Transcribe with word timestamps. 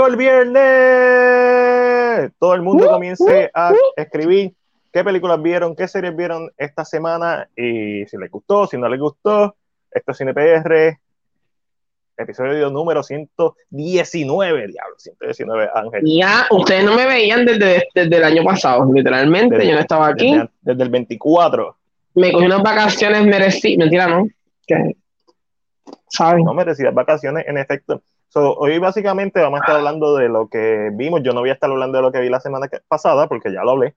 Llegó 0.00 0.12
el 0.12 0.16
viernes. 0.16 0.62
Todo 2.38 2.54
el 2.54 2.62
mundo 2.62 2.86
Uh, 2.86 2.90
comience 2.92 3.50
a 3.52 3.72
uh, 3.72 3.74
uh. 3.74 3.78
escribir 3.96 4.54
qué 4.90 5.04
películas 5.04 5.42
vieron, 5.42 5.76
qué 5.76 5.86
series 5.88 6.16
vieron 6.16 6.50
esta 6.56 6.86
semana 6.86 7.46
y 7.54 8.06
si 8.06 8.16
les 8.16 8.30
gustó, 8.30 8.66
si 8.66 8.78
no 8.78 8.88
les 8.88 8.98
gustó. 8.98 9.54
Esto 9.90 10.12
es 10.12 10.16
Cine 10.16 10.32
PR, 10.32 10.96
episodio 12.16 12.70
número 12.70 13.02
119, 13.02 14.68
diablo, 14.68 14.94
119, 14.96 15.68
Ángel. 15.74 16.02
Ya, 16.06 16.46
ustedes 16.50 16.82
no 16.84 16.94
me 16.96 17.04
veían 17.04 17.44
desde, 17.44 17.86
desde 17.94 18.16
el 18.16 18.24
año 18.24 18.42
pasado, 18.42 18.90
literalmente. 18.90 19.56
Desde- 19.56 19.68
yo 19.68 19.74
no 19.74 19.80
estaba 19.80 20.06
aquí. 20.08 20.32
Desde, 20.32 20.48
desde 20.62 20.82
el 20.82 20.88
24. 20.88 21.76
Me 22.14 22.32
cogí 22.32 22.46
unas 22.46 22.62
vacaciones 22.62 23.26
merecidas. 23.26 23.78
Mentira, 23.78 24.06
¿no? 24.06 24.26
Que, 24.66 24.96
¿Saben? 26.08 26.44
No 26.44 26.54
merecidas 26.54 26.94
vacaciones, 26.94 27.44
en 27.46 27.58
efecto. 27.58 28.02
So, 28.32 28.54
hoy 28.54 28.78
básicamente 28.78 29.40
vamos 29.40 29.58
a 29.60 29.62
estar 29.64 29.76
hablando 29.76 30.16
de 30.16 30.28
lo 30.28 30.48
que 30.48 30.90
vimos. 30.92 31.20
Yo 31.24 31.32
no 31.32 31.40
voy 31.40 31.50
a 31.50 31.54
estar 31.54 31.68
hablando 31.68 31.98
de 31.98 32.02
lo 32.02 32.12
que 32.12 32.20
vi 32.20 32.28
la 32.28 32.38
semana 32.38 32.68
que- 32.68 32.78
pasada, 32.86 33.26
porque 33.28 33.52
ya 33.52 33.62
lo 33.64 33.72
hablé 33.72 33.96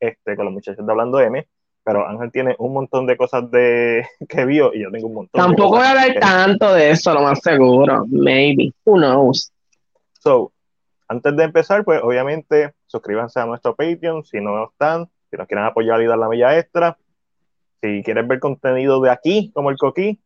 este, 0.00 0.36
con 0.36 0.46
los 0.46 0.54
muchachos 0.54 0.84
de 0.86 0.90
Hablando 0.90 1.20
M, 1.20 1.46
pero 1.84 2.06
Ángel 2.08 2.32
tiene 2.32 2.56
un 2.58 2.72
montón 2.72 3.06
de 3.06 3.16
cosas 3.18 3.50
de 3.50 4.06
que 4.28 4.46
vio 4.46 4.72
y 4.72 4.82
yo 4.82 4.90
tengo 4.90 5.08
un 5.08 5.14
montón 5.14 5.38
de 5.38 5.46
Tampoco 5.46 5.76
voy 5.76 5.84
a 5.86 5.90
hablar 5.90 6.12
que- 6.14 6.20
tanto 6.20 6.72
de 6.72 6.90
eso, 6.90 7.12
lo 7.12 7.20
más 7.22 7.40
seguro. 7.40 8.04
Maybe. 8.08 8.72
Who 8.84 8.96
knows? 8.96 9.52
So, 10.18 10.50
antes 11.08 11.36
de 11.36 11.44
empezar, 11.44 11.84
pues 11.84 12.00
obviamente 12.02 12.72
suscríbanse 12.86 13.38
a 13.38 13.44
nuestro 13.44 13.74
Patreon 13.76 14.24
si 14.24 14.40
no 14.40 14.64
están, 14.64 15.10
si 15.30 15.36
nos 15.36 15.46
quieren 15.46 15.66
apoyar 15.66 16.00
y 16.00 16.06
dar 16.06 16.16
la 16.16 16.28
milla 16.30 16.58
extra. 16.58 16.96
Si 17.82 18.02
quieres 18.02 18.26
ver 18.26 18.40
contenido 18.40 18.98
de 19.02 19.10
aquí, 19.10 19.50
como 19.52 19.68
el 19.68 19.76
coquí, 19.76 20.18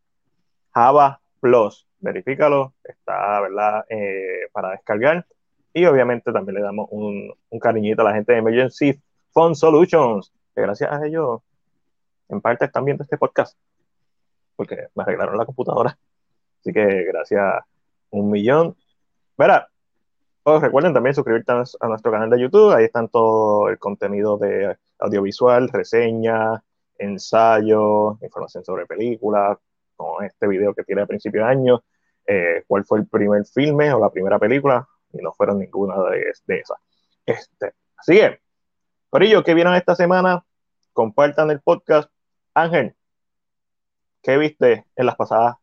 Java 0.73 1.21
Plus, 1.41 1.88
verifícalo, 2.01 2.75
está, 2.85 3.41
¿verdad? 3.41 3.85
Eh, 3.89 4.49
para 4.53 4.71
descargar. 4.71 5.27
Y 5.73 5.85
obviamente 5.85 6.33
también 6.33 6.57
le 6.57 6.63
damos 6.63 6.89
un, 6.91 7.33
un 7.51 7.59
cariñito 7.59 8.03
a 8.03 8.07
la 8.07 8.15
gente 8.15 8.33
de 8.33 8.39
Emergency 8.39 9.01
Fund 9.33 9.55
Solutions, 9.55 10.33
gracias 10.55 10.91
a 10.91 11.07
ellos, 11.07 11.41
en 12.29 12.41
parte 12.41 12.65
están 12.65 12.85
viendo 12.85 13.05
este 13.05 13.19
podcast, 13.19 13.57
porque 14.57 14.89
me 14.95 15.03
arreglaron 15.03 15.37
la 15.37 15.47
computadora. 15.47 15.99
Así 16.61 16.73
que 16.73 17.05
gracias 17.05 17.63
un 18.11 18.31
millón. 18.31 18.77
Verá, 19.37 19.69
Oh, 20.51 20.59
recuerden 20.59 20.95
también 20.95 21.15
suscribirte 21.15 21.53
a, 21.53 21.63
a 21.81 21.89
nuestro 21.89 22.11
canal 22.11 22.31
de 22.31 22.41
YouTube. 22.41 22.73
Ahí 22.73 22.87
están 22.87 23.09
todo 23.09 23.69
el 23.69 23.79
contenido 23.79 24.39
de 24.39 24.79
audiovisual, 24.99 25.69
reseñas, 25.69 26.63
ensayos, 26.97 28.17
información 28.23 28.65
sobre 28.65 28.87
películas, 28.87 29.59
como 29.99 30.23
este 30.23 30.47
video 30.47 30.73
que 30.75 30.85
tiene 30.85 31.03
a 31.03 31.07
principio 31.07 31.45
de 31.45 31.51
año, 31.51 31.85
eh, 32.27 32.63
cuál 32.67 32.85
fue 32.87 33.01
el 33.01 33.07
primer 33.09 33.45
filme 33.45 33.93
o 33.93 34.01
la 34.01 34.11
primera 34.11 34.39
película, 34.39 34.89
y 35.13 35.19
no 35.19 35.33
fueron 35.35 35.59
ninguna 35.59 35.97
de, 36.11 36.33
de 36.47 36.59
esas. 36.61 36.79
Este, 37.27 37.75
así 37.97 38.15
que, 38.15 38.41
por 39.11 39.23
ello, 39.23 39.43
¿qué 39.45 39.55
vieron 39.55 39.75
esta 39.75 39.95
semana? 39.95 40.45
Compartan 40.93 41.51
el 41.51 41.61
podcast. 41.61 42.11
Ángel, 42.55 42.95
¿qué 44.23 44.37
viste 44.39 44.87
en 44.97 45.07
las 45.07 45.17
pasadas? 45.17 45.57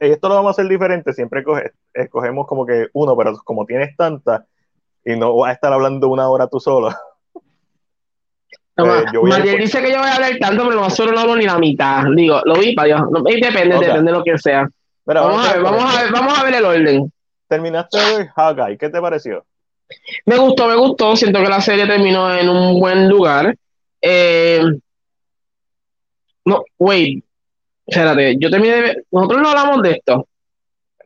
Esto 0.00 0.28
lo 0.28 0.36
vamos 0.36 0.50
a 0.50 0.52
hacer 0.52 0.68
diferente, 0.68 1.12
siempre 1.12 1.44
coge- 1.44 1.72
escogemos 1.92 2.46
como 2.46 2.64
que 2.64 2.88
uno, 2.94 3.16
pero 3.16 3.36
como 3.44 3.66
tienes 3.66 3.94
tantas 3.96 4.42
y 5.04 5.16
no 5.16 5.36
vas 5.36 5.50
a 5.50 5.54
estar 5.54 5.72
hablando 5.72 6.08
una 6.08 6.28
hora 6.30 6.46
tú 6.46 6.60
solo. 6.60 6.90
Eh, 8.76 9.04
Mariel 9.22 9.58
dice 9.58 9.82
que 9.82 9.90
yo 9.92 9.98
voy 9.98 10.08
a 10.08 10.14
hablar 10.14 10.32
tanto, 10.40 10.66
pero 10.66 10.88
seguro 10.90 11.14
no 11.14 11.20
hablo 11.20 11.36
ni 11.36 11.44
la 11.44 11.58
mitad. 11.58 12.04
Digo, 12.14 12.40
lo 12.44 12.54
vi 12.54 12.74
para 12.74 12.86
Dios. 12.86 13.02
No, 13.10 13.20
y 13.28 13.40
depende, 13.40 13.76
depende 13.78 14.10
de 14.12 14.18
lo 14.18 14.24
que 14.24 14.38
sea. 14.38 14.66
Mira, 15.04 15.20
Vamos 15.22 15.46
a 15.46 15.52
ver, 15.52 15.62
vamos 15.62 15.84
a 15.96 16.02
ver, 16.02 16.12
vamos 16.12 16.38
a 16.38 16.44
ver 16.44 16.54
el 16.54 16.64
orden. 16.64 17.12
Terminaste 17.48 17.98
de 17.98 18.16
ver 18.18 18.28
Hawkeye, 18.34 18.78
¿qué 18.78 18.88
te 18.88 19.00
pareció? 19.00 19.44
Me 20.24 20.38
gustó, 20.38 20.68
me 20.68 20.76
gustó. 20.76 21.14
Siento 21.16 21.40
que 21.42 21.48
la 21.48 21.60
serie 21.60 21.86
terminó 21.86 22.32
en 22.34 22.48
un 22.48 22.80
buen 22.80 23.08
lugar. 23.08 23.54
Eh, 24.00 24.62
no, 26.44 26.64
wait. 26.78 27.24
Espérate, 27.86 28.36
yo 28.38 28.50
terminé 28.50 28.74
de 28.74 28.80
ver. 28.80 29.04
Nosotros 29.10 29.42
no 29.42 29.48
hablamos 29.50 29.82
de 29.82 29.90
esto. 29.92 30.28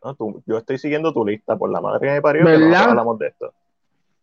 No, 0.05 0.15
tú- 0.15 0.43
yo 0.47 0.59
estoy 0.59 0.79
siguiendo 0.79 1.13
tu 1.13 1.27
lista 1.27 1.57
por 1.57 1.71
la 1.73 1.81
madre 1.81 2.07
que 2.07 2.13
me 2.15 2.23
parió, 2.23 2.45
no 2.45 2.77
hablamos 2.91 3.19
de 3.19 3.27
esto. 3.29 3.53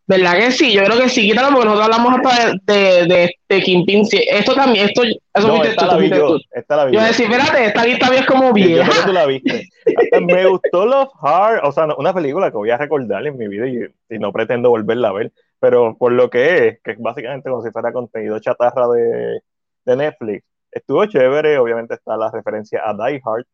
¿Verdad 0.06 0.34
que 0.36 0.50
sí? 0.52 0.72
Yo 0.72 0.84
creo 0.84 0.98
que 1.00 1.08
sí. 1.08 1.22
Quítalo 1.22 1.48
porque 1.48 1.64
nosotros 1.66 1.84
hablamos 1.96 2.14
hasta 2.20 2.50
de, 2.66 2.72
de, 2.74 3.06
de, 3.14 3.34
de 3.48 3.62
Kingpin. 3.62 4.04
Sí, 4.04 4.22
Esto 4.28 4.54
también, 4.54 4.86
esto. 4.88 5.02
Eso 5.02 5.48
No, 5.48 5.64
esta 5.64 5.88
tú, 5.88 5.94
la 5.94 5.96
vi 5.96 6.10
yo, 6.10 6.36
esta 6.52 6.76
la 6.76 6.84
vi 6.84 6.92
Yo 6.92 7.00
iba 7.00 7.02
a 7.04 7.06
yo. 7.06 7.12
decir, 7.12 7.26
espérate, 7.32 7.64
esta 7.64 7.84
lista 7.84 8.14
es 8.14 8.26
como 8.26 8.48
yo 8.48 8.54
que 8.54 8.60
vieja. 8.66 9.06
tú 9.06 9.12
la 9.12 9.26
viste. 9.26 9.68
Hasta 9.96 10.20
me 10.20 10.46
gustó 10.46 10.84
Love 10.86 11.10
Hard, 11.22 11.60
o 11.64 11.72
sea, 11.72 11.86
una 11.96 12.12
película 12.12 12.50
que 12.50 12.56
voy 12.58 12.70
a 12.70 12.76
recordar 12.76 13.26
en 13.26 13.36
mi 13.38 13.48
vida 13.48 13.66
y, 13.66 14.14
y 14.14 14.18
no 14.18 14.30
pretendo 14.32 14.68
volverla 14.70 15.08
a 15.08 15.12
ver, 15.12 15.32
pero 15.58 15.96
por 15.96 16.12
lo 16.12 16.28
que 16.28 16.68
es, 16.68 16.80
que 16.82 16.90
es 16.92 16.98
básicamente 16.98 17.48
como 17.48 17.62
si 17.62 17.70
fuera 17.70 17.92
contenido 17.92 18.38
chatarra 18.40 18.86
de, 18.88 19.40
de 19.86 19.96
Netflix, 19.96 20.44
estuvo 20.70 21.06
chévere, 21.06 21.56
obviamente 21.58 21.94
está 21.94 22.16
la 22.18 22.30
referencia 22.30 22.82
a 22.84 22.92
Die 22.92 23.22
Hard, 23.24 23.46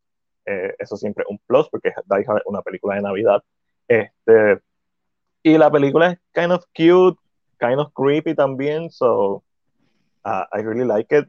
eh, 0.47 0.75
eso 0.79 0.97
siempre 0.97 1.23
es 1.23 1.31
un 1.31 1.39
plus 1.47 1.69
porque 1.71 1.91
Die 1.91 2.25
Hard 2.27 2.39
es 2.39 2.43
una 2.47 2.63
película 2.63 2.97
de 2.97 3.03
Navidad. 3.03 3.41
Este, 3.89 4.59
y 5.43 5.57
la 5.59 5.71
película 5.71 6.13
es 6.13 6.19
kind 6.35 6.53
of 6.53 6.65
cute, 6.75 7.19
kind 7.59 7.79
of 7.79 7.93
creepy 7.95 8.35
también, 8.35 8.91
so 8.91 9.43
uh, 10.25 10.45
I 10.53 10.63
really 10.63 10.85
like 10.87 11.15
it. 11.17 11.27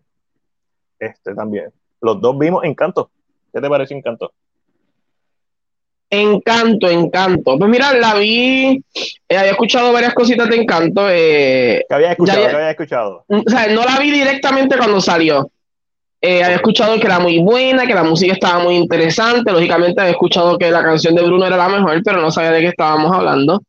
Este 1.00 1.34
también. 1.34 1.72
Los 2.02 2.22
dos 2.22 2.38
vimos 2.38 2.64
Encanto. 2.64 3.10
¿Qué 3.54 3.60
te 3.60 3.70
parece 3.70 3.94
Encanto? 3.96 4.32
Encanto, 6.10 6.90
encanto. 6.90 7.58
Pues 7.58 7.70
mira, 7.70 7.94
la 7.94 8.16
vi. 8.16 8.84
eh, 9.30 9.38
había 9.38 9.52
escuchado 9.52 9.94
varias 9.94 10.14
cositas 10.14 10.50
de 10.50 10.58
encanto. 10.58 11.08
eh, 11.10 11.86
¿Qué 11.88 11.96
habías 11.96 12.12
escuchado? 12.12 12.42
Ya. 12.42 12.50
¿Qué 12.50 12.56
habías 12.56 12.72
escuchado? 12.72 13.26
o 13.30 13.50
sea, 13.50 13.68
no 13.68 13.86
la 13.86 13.98
vi 13.98 14.12
directamente 14.12 14.78
cuando 14.78 15.00
salió. 15.00 15.50
Eh, 16.20 16.44
había 16.44 16.58
escuchado 16.58 17.00
que 17.00 17.08
era 17.08 17.18
muy 17.20 17.40
buena, 17.40 17.88
que 17.88 17.96
la 17.96 18.04
música 18.04 18.34
estaba 18.34 18.60
muy 18.62 18.76
interesante. 18.76 19.52
Lógicamente 19.52 20.02
había 20.02 20.12
escuchado 20.12 20.58
que 20.58 20.70
la 20.70 20.84
canción 20.84 21.16
de 21.16 21.24
Bruno 21.24 21.46
era 21.48 21.56
la 21.58 21.70
mejor, 21.70 22.02
pero 22.04 22.22
no 22.22 22.30
sabía 22.30 22.52
de 22.52 22.60
qué 22.60 22.68
estábamos 22.68 23.12
hablando. 23.12 23.62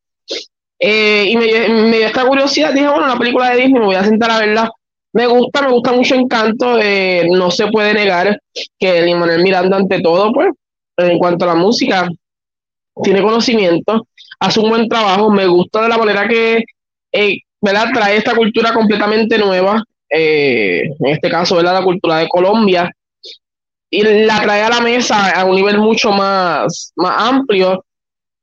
Eh, 0.84 1.26
y 1.29 1.37
me, 1.37 1.46
me 1.90 1.96
dio 1.99 2.06
esta 2.06 2.26
curiosidad. 2.26 2.73
Dije, 2.73 2.88
bueno, 2.88 3.05
una 3.05 3.19
película 3.19 3.50
de 3.50 3.56
Disney, 3.58 3.81
me 3.81 3.87
voy 3.87 3.94
a 3.94 4.05
sentar 4.05 4.31
a 4.32 4.38
verla. 4.40 4.70
Me 5.14 5.26
gusta, 5.26 5.62
me 5.62 5.70
gusta 5.73 5.93
mucho 5.93 6.14
Encanto. 6.17 6.79
eh, 6.81 7.26
no 7.31 7.50
se 7.50 7.69
puede 7.69 7.94
negar 7.94 8.38
que 8.79 9.02
Lin-Manuel 9.02 9.43
Miranda, 9.43 9.76
ante 9.76 10.00
todo, 10.00 10.32
pues, 10.32 10.49
en 10.96 11.19
cuanto 11.19 11.44
a 11.44 11.49
la 11.49 11.55
música, 11.55 12.08
tiene 13.02 13.23
conocimiento, 13.23 14.06
hace 14.40 14.61
un 14.61 14.70
buen 14.70 14.88
trabajo. 14.88 15.31
Me 15.31 15.46
gusta 15.46 15.82
de 15.82 15.88
la 15.88 15.99
manera 15.99 16.26
que 16.29 16.64
eh, 17.12 17.37
¿verdad? 17.61 17.88
trae 17.94 18.17
esta 18.17 18.34
cultura 18.34 18.73
completamente 18.73 19.38
nueva 19.38 19.82
eh, 20.11 20.82
en 20.99 21.06
este 21.06 21.31
caso, 21.31 21.56
¿verdad? 21.56 21.75
La 21.75 21.84
cultura 21.84 22.19
de 22.19 22.29
Colombia, 22.29 22.90
y 23.90 24.02
la 24.02 24.40
trae 24.43 24.62
a 24.62 24.70
la 24.70 24.81
mesa 24.81 25.31
a 25.31 25.44
un 25.44 25.55
nivel 25.56 25.79
mucho 25.79 26.11
más, 26.12 26.93
más 26.96 27.29
amplio. 27.31 27.84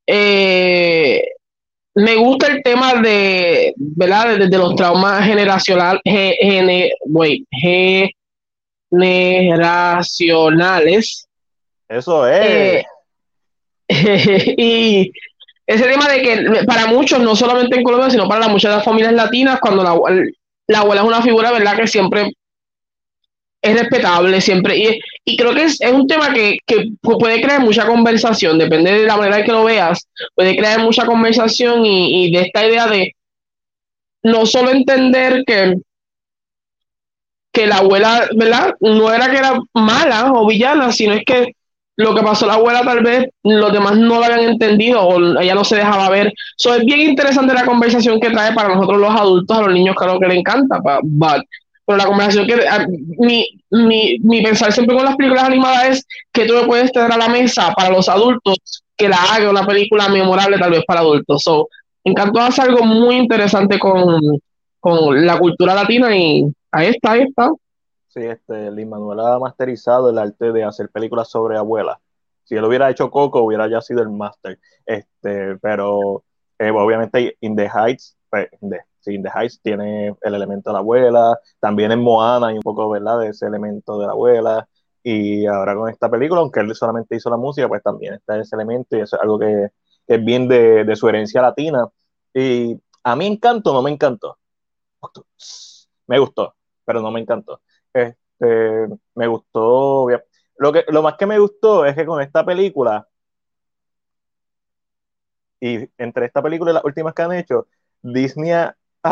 Eh, 0.06 1.22
me 1.94 2.16
gusta 2.16 2.46
el 2.48 2.62
tema 2.62 2.94
de, 3.02 3.74
¿verdad? 3.76 4.38
De, 4.38 4.48
de 4.48 4.58
los 4.58 4.74
traumas 4.76 5.24
generacional, 5.24 6.00
ge- 6.04 6.36
gene- 6.40 6.92
wait, 7.06 7.44
generacionales. 9.90 11.26
Eso 11.88 12.26
es. 12.28 12.46
Eh, 12.46 12.84
y 14.56 15.12
ese 15.66 15.84
tema 15.84 16.08
de 16.08 16.22
que 16.22 16.64
para 16.66 16.86
muchos, 16.86 17.20
no 17.20 17.34
solamente 17.34 17.76
en 17.76 17.82
Colombia, 17.82 18.10
sino 18.10 18.28
para 18.28 18.48
muchas 18.48 18.70
de 18.70 18.76
las 18.76 18.84
familias 18.84 19.12
latinas, 19.12 19.60
cuando 19.60 19.82
la, 19.82 19.96
la 20.68 20.78
abuela 20.78 21.02
es 21.02 21.06
una 21.08 21.22
figura, 21.22 21.50
¿verdad? 21.52 21.76
Que 21.76 21.86
siempre 21.88 22.32
es 23.62 23.78
respetable, 23.78 24.40
siempre. 24.40 24.76
Y, 24.78 25.00
y 25.24 25.36
creo 25.36 25.54
que 25.54 25.64
es, 25.64 25.80
es 25.80 25.92
un 25.92 26.06
tema 26.06 26.32
que, 26.32 26.58
que 26.66 26.90
puede 27.02 27.40
crear 27.42 27.60
mucha 27.60 27.86
conversación, 27.86 28.58
depende 28.58 28.92
de 28.92 29.06
la 29.06 29.16
manera 29.16 29.38
en 29.40 29.44
que 29.44 29.52
lo 29.52 29.64
veas, 29.64 30.06
puede 30.34 30.56
crear 30.56 30.80
mucha 30.80 31.04
conversación 31.06 31.84
y, 31.86 32.26
y 32.26 32.32
de 32.32 32.42
esta 32.42 32.66
idea 32.66 32.86
de 32.86 33.12
no 34.22 34.46
solo 34.46 34.70
entender 34.70 35.44
que 35.46 35.74
que 37.52 37.66
la 37.66 37.78
abuela, 37.78 38.28
¿verdad? 38.36 38.74
No 38.80 39.12
era 39.12 39.28
que 39.30 39.38
era 39.38 39.58
mala 39.74 40.32
o 40.32 40.46
villana, 40.46 40.92
sino 40.92 41.14
es 41.14 41.22
que 41.24 41.52
lo 41.96 42.14
que 42.14 42.22
pasó 42.22 42.46
la 42.46 42.54
abuela 42.54 42.82
tal 42.82 43.02
vez 43.02 43.26
los 43.42 43.72
demás 43.72 43.96
no 43.98 44.18
lo 44.20 44.24
habían 44.24 44.50
entendido 44.50 45.02
o 45.02 45.38
ella 45.40 45.54
no 45.54 45.64
se 45.64 45.76
dejaba 45.76 46.08
ver. 46.08 46.32
So, 46.56 46.74
es 46.74 46.84
bien 46.84 47.00
interesante 47.00 47.52
la 47.52 47.66
conversación 47.66 48.20
que 48.20 48.30
trae 48.30 48.52
para 48.54 48.74
nosotros 48.74 49.00
los 49.00 49.10
adultos, 49.14 49.58
a 49.58 49.62
los 49.62 49.74
niños 49.74 49.96
claro 49.96 50.18
que 50.18 50.28
le 50.28 50.36
encanta, 50.36 50.78
but- 51.02 51.44
pero 51.90 51.98
la 51.98 52.06
conversación 52.06 52.46
que 52.46 52.54
mi, 53.18 53.44
mi, 53.70 54.16
mi 54.20 54.42
pensar 54.42 54.70
siempre 54.70 54.94
con 54.94 55.04
las 55.04 55.16
películas 55.16 55.42
animadas 55.42 55.88
es 55.88 56.06
que 56.32 56.46
tú 56.46 56.54
le 56.54 56.66
puedes 56.66 56.92
tener 56.92 57.10
a 57.10 57.16
la 57.16 57.28
mesa 57.28 57.74
para 57.74 57.90
los 57.90 58.08
adultos 58.08 58.84
que 58.96 59.08
la 59.08 59.16
haga 59.16 59.50
una 59.50 59.66
película 59.66 60.08
memorable 60.08 60.56
tal 60.56 60.70
vez 60.70 60.84
para 60.86 61.00
adultos. 61.00 61.42
So, 61.42 61.68
Encanto 62.04 62.38
hace 62.38 62.62
algo 62.62 62.84
muy 62.84 63.16
interesante 63.16 63.76
con, 63.80 64.20
con 64.78 65.26
la 65.26 65.36
cultura 65.36 65.74
latina 65.74 66.16
y 66.16 66.44
ahí 66.70 66.86
está, 66.90 67.10
ahí 67.12 67.22
está. 67.22 67.50
Sí, 68.06 68.20
este, 68.20 68.70
Lin 68.70 68.88
Manuel 68.88 69.18
ha 69.18 69.38
masterizado 69.40 70.10
el 70.10 70.18
arte 70.18 70.52
de 70.52 70.62
hacer 70.62 70.90
películas 70.90 71.28
sobre 71.28 71.56
abuelas. 71.56 71.98
Si 72.44 72.54
él 72.54 72.64
hubiera 72.64 72.88
hecho 72.88 73.10
Coco, 73.10 73.42
hubiera 73.42 73.68
ya 73.68 73.80
sido 73.80 74.00
el 74.00 74.10
máster. 74.10 74.60
Este, 74.86 75.56
pero 75.60 76.22
Eh, 76.60 76.70
obviamente 76.70 77.36
In 77.40 77.56
the 77.56 77.68
Heights, 77.68 78.16
pues, 78.30 78.48
Heights 79.06 79.60
tiene 79.62 80.14
el 80.20 80.34
elemento 80.34 80.70
de 80.70 80.74
la 80.74 80.80
abuela, 80.80 81.38
también 81.58 81.92
en 81.92 82.00
Moana 82.00 82.48
hay 82.48 82.56
un 82.56 82.62
poco, 82.62 82.88
¿verdad?, 82.90 83.20
de 83.20 83.28
ese 83.28 83.46
elemento 83.46 83.98
de 83.98 84.06
la 84.06 84.12
abuela, 84.12 84.68
y 85.02 85.46
ahora 85.46 85.74
con 85.74 85.88
esta 85.88 86.10
película, 86.10 86.40
aunque 86.40 86.60
él 86.60 86.74
solamente 86.74 87.16
hizo 87.16 87.30
la 87.30 87.36
música, 87.36 87.68
pues 87.68 87.82
también 87.82 88.14
está 88.14 88.38
ese 88.38 88.54
elemento 88.56 88.96
y 88.96 89.00
eso 89.00 89.16
es 89.16 89.22
algo 89.22 89.38
que, 89.38 89.68
es 90.10 90.24
bien 90.24 90.48
de, 90.48 90.96
su 90.96 91.08
herencia 91.08 91.40
latina. 91.40 91.88
Y 92.34 92.76
a 93.04 93.16
mí 93.16 93.26
encantó, 93.26 93.72
no 93.72 93.82
me 93.82 93.90
encantó. 93.90 94.38
Me 96.06 96.18
gustó, 96.18 96.54
pero 96.84 97.00
no 97.00 97.10
me 97.12 97.20
encantó. 97.20 97.60
Este, 97.92 98.88
me 99.14 99.26
gustó. 99.28 100.08
Lo, 100.58 100.72
que, 100.72 100.84
lo 100.88 101.02
más 101.02 101.14
que 101.16 101.26
me 101.26 101.38
gustó 101.38 101.84
es 101.86 101.94
que 101.94 102.04
con 102.06 102.20
esta 102.20 102.44
película, 102.44 103.06
y 105.60 105.88
entre 105.98 106.26
esta 106.26 106.42
película 106.42 106.72
y 106.72 106.74
las 106.74 106.84
últimas 106.84 107.14
que 107.14 107.22
han 107.22 107.32
hecho, 107.32 107.68
Disney 108.02 108.52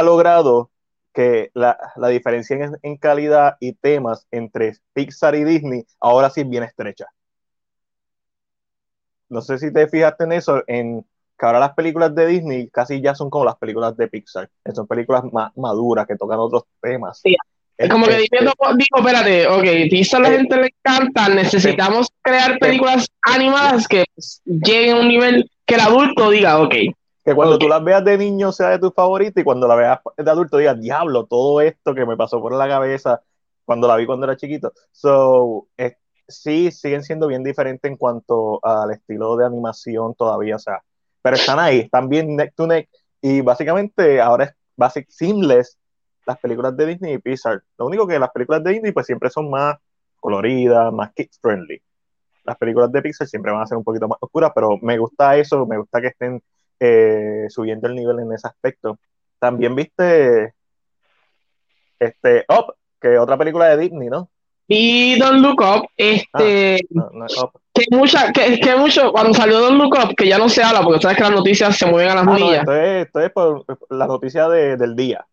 logrado 0.03 0.71
que 1.13 1.51
la, 1.55 1.79
la 1.97 2.09
diferencia 2.09 2.57
en, 2.57 2.77
en, 2.83 2.97
calidad 2.97 3.57
y 3.61 3.73
temas 3.73 4.27
entre 4.31 4.75
Pixar 4.93 5.35
y 5.35 5.45
Disney 5.45 5.85
ahora 6.01 6.31
sí 6.31 6.43
es 6.43 6.49
bien 6.49 6.63
estrecha. 6.63 7.07
No 9.29 9.41
sé 9.43 9.59
si 9.59 9.73
te 9.73 9.89
fijaste 9.89 10.25
en 10.25 10.33
eso, 10.33 10.63
en 10.67 11.05
que 11.39 11.47
ahora 11.47 11.61
las 11.61 11.75
películas 11.75 12.15
de 12.15 12.27
Disney 12.27 12.69
casi 12.69 13.01
ya 13.01 13.15
son 13.15 13.31
como 13.31 13.45
las 13.45 13.57
películas 13.57 13.97
de 13.97 14.09
Pixar. 14.09 14.51
Son 14.75 14.87
películas 14.87 15.25
más 15.33 15.57
maduras 15.57 16.07
que 16.07 16.17
tocan 16.17 16.39
otros 16.39 16.65
temas. 16.81 17.21
Sí. 17.21 17.37
Es 17.77 17.89
como 17.89 18.07
que 18.07 18.25
este, 18.25 18.39
digo, 18.41 18.99
espérate, 18.99 19.47
ok, 19.47 19.89
Pixar 19.89 20.21
a 20.21 20.29
la 20.29 20.35
eh, 20.35 20.39
gente 20.39 20.57
le 20.57 20.67
encanta, 20.67 21.29
necesitamos 21.29 22.09
crear 22.23 22.59
películas 22.59 23.07
animadas 23.23 23.87
que 23.87 24.05
lleguen 24.45 24.97
a 24.97 25.01
un 25.01 25.09
nivel 25.09 25.49
que 25.65 25.77
el 25.77 25.81
adulto 25.83 26.31
diga, 26.31 26.61
ok. 26.61 26.75
Que 27.29 27.35
cuando 27.35 27.59
tú 27.59 27.69
las 27.69 27.85
veas 27.85 28.03
de 28.07 28.17
niño 28.17 28.53
sea 28.53 28.71
de 28.71 28.79
tu 28.79 28.91
favorito 28.91 29.39
y 29.39 29.45
cuando 29.45 29.69
la 29.69 29.75
veas 29.75 30.01
de 30.17 30.31
adulto 30.31 30.57
digas, 30.57 30.81
diablo, 30.81 31.27
todo 31.27 31.61
esto 31.61 31.95
que 31.95 32.07
me 32.07 32.17
pasó 32.17 32.41
por 32.41 32.55
la 32.55 32.67
cabeza 32.67 33.21
cuando 33.67 33.87
la 33.87 33.97
vi 33.97 34.07
cuando 34.07 34.25
era 34.25 34.35
chiquito. 34.35 34.73
So, 34.93 35.69
sí, 36.27 36.71
siguen 36.71 37.03
siendo 37.03 37.27
bien 37.27 37.45
diferentes 37.45 37.87
en 37.91 37.99
cuanto 37.99 38.65
al 38.65 38.93
estilo 38.93 39.37
de 39.37 39.45
animación 39.45 40.15
todavía, 40.15 40.57
o 40.57 40.59
sea, 40.59 40.83
pero 41.21 41.37
están 41.37 41.59
ahí, 41.59 41.81
están 41.81 42.09
bien 42.09 42.35
neck 42.35 42.55
to 42.55 42.67
neck. 42.67 42.89
Y 43.21 43.43
básicamente 43.43 44.23
ahora 44.23 44.45
es 44.45 44.55
basic 44.75 45.11
seamless 45.11 45.77
las 46.25 46.39
películas 46.39 46.75
de 46.79 46.87
Disney 46.87 47.13
y 47.13 47.19
Pixar. 47.19 47.63
Lo 47.77 47.85
único 47.85 48.07
que 48.07 48.19
las 48.19 48.31
películas 48.31 48.65
de 48.65 48.71
Disney 48.71 48.93
pues 48.93 49.05
siempre 49.05 49.29
son 49.29 49.51
más 49.51 49.77
coloridas, 50.19 50.91
más 50.95 51.13
kids 51.13 51.39
friendly. 51.43 51.83
Las 52.45 52.57
películas 52.57 52.91
de 52.91 53.03
Pixar 53.03 53.29
siempre 53.29 53.53
van 53.53 53.61
a 53.61 53.67
ser 53.67 53.77
un 53.77 53.85
poquito 53.85 54.09
más 54.09 54.17
oscuras, 54.19 54.51
pero 54.55 54.79
me 54.81 54.97
gusta 54.97 55.37
eso, 55.37 55.67
me 55.67 55.77
gusta 55.77 56.01
que 56.01 56.07
estén 56.07 56.43
eh, 56.81 57.47
subiendo 57.49 57.89
el 57.89 57.95
nivel 57.95 58.21
en 58.21 58.33
ese 58.33 58.49
aspecto. 58.49 58.99
También 59.39 59.75
viste 59.75 60.55
este 61.99 62.45
Up, 62.49 62.75
que 63.01 63.19
otra 63.19 63.37
película 63.37 63.69
de 63.69 63.79
Disney, 63.79 64.09
¿no? 64.09 64.31
Y 64.71 65.19
Don't 65.19 65.41
Look 65.41 65.63
Up, 65.63 65.89
este, 65.97 66.79
ah, 66.99 67.51
que 67.73 67.85
mucha, 67.91 68.31
que, 68.33 68.61
que 68.61 68.77
mucho, 68.77 69.11
cuando 69.13 69.33
salió 69.33 69.61
Don't 69.61 69.79
Look 69.79 69.97
Up, 69.97 70.15
que 70.15 70.29
ya 70.29 70.37
no 70.37 70.51
se 70.51 70.63
habla, 70.63 70.83
porque 70.83 71.01
sabes 71.01 71.17
que 71.17 71.23
las 71.23 71.33
noticias 71.33 71.77
se 71.77 71.87
mueven 71.87 72.13
a 72.13 72.17
las 72.17 72.27
ah, 72.27 72.31
millas. 72.33 72.69
esto, 72.69 73.21
es, 73.21 73.31
por 73.31 73.65
la 73.89 74.07
noticia 74.07 74.47
del 74.49 74.95
día. 74.95 75.27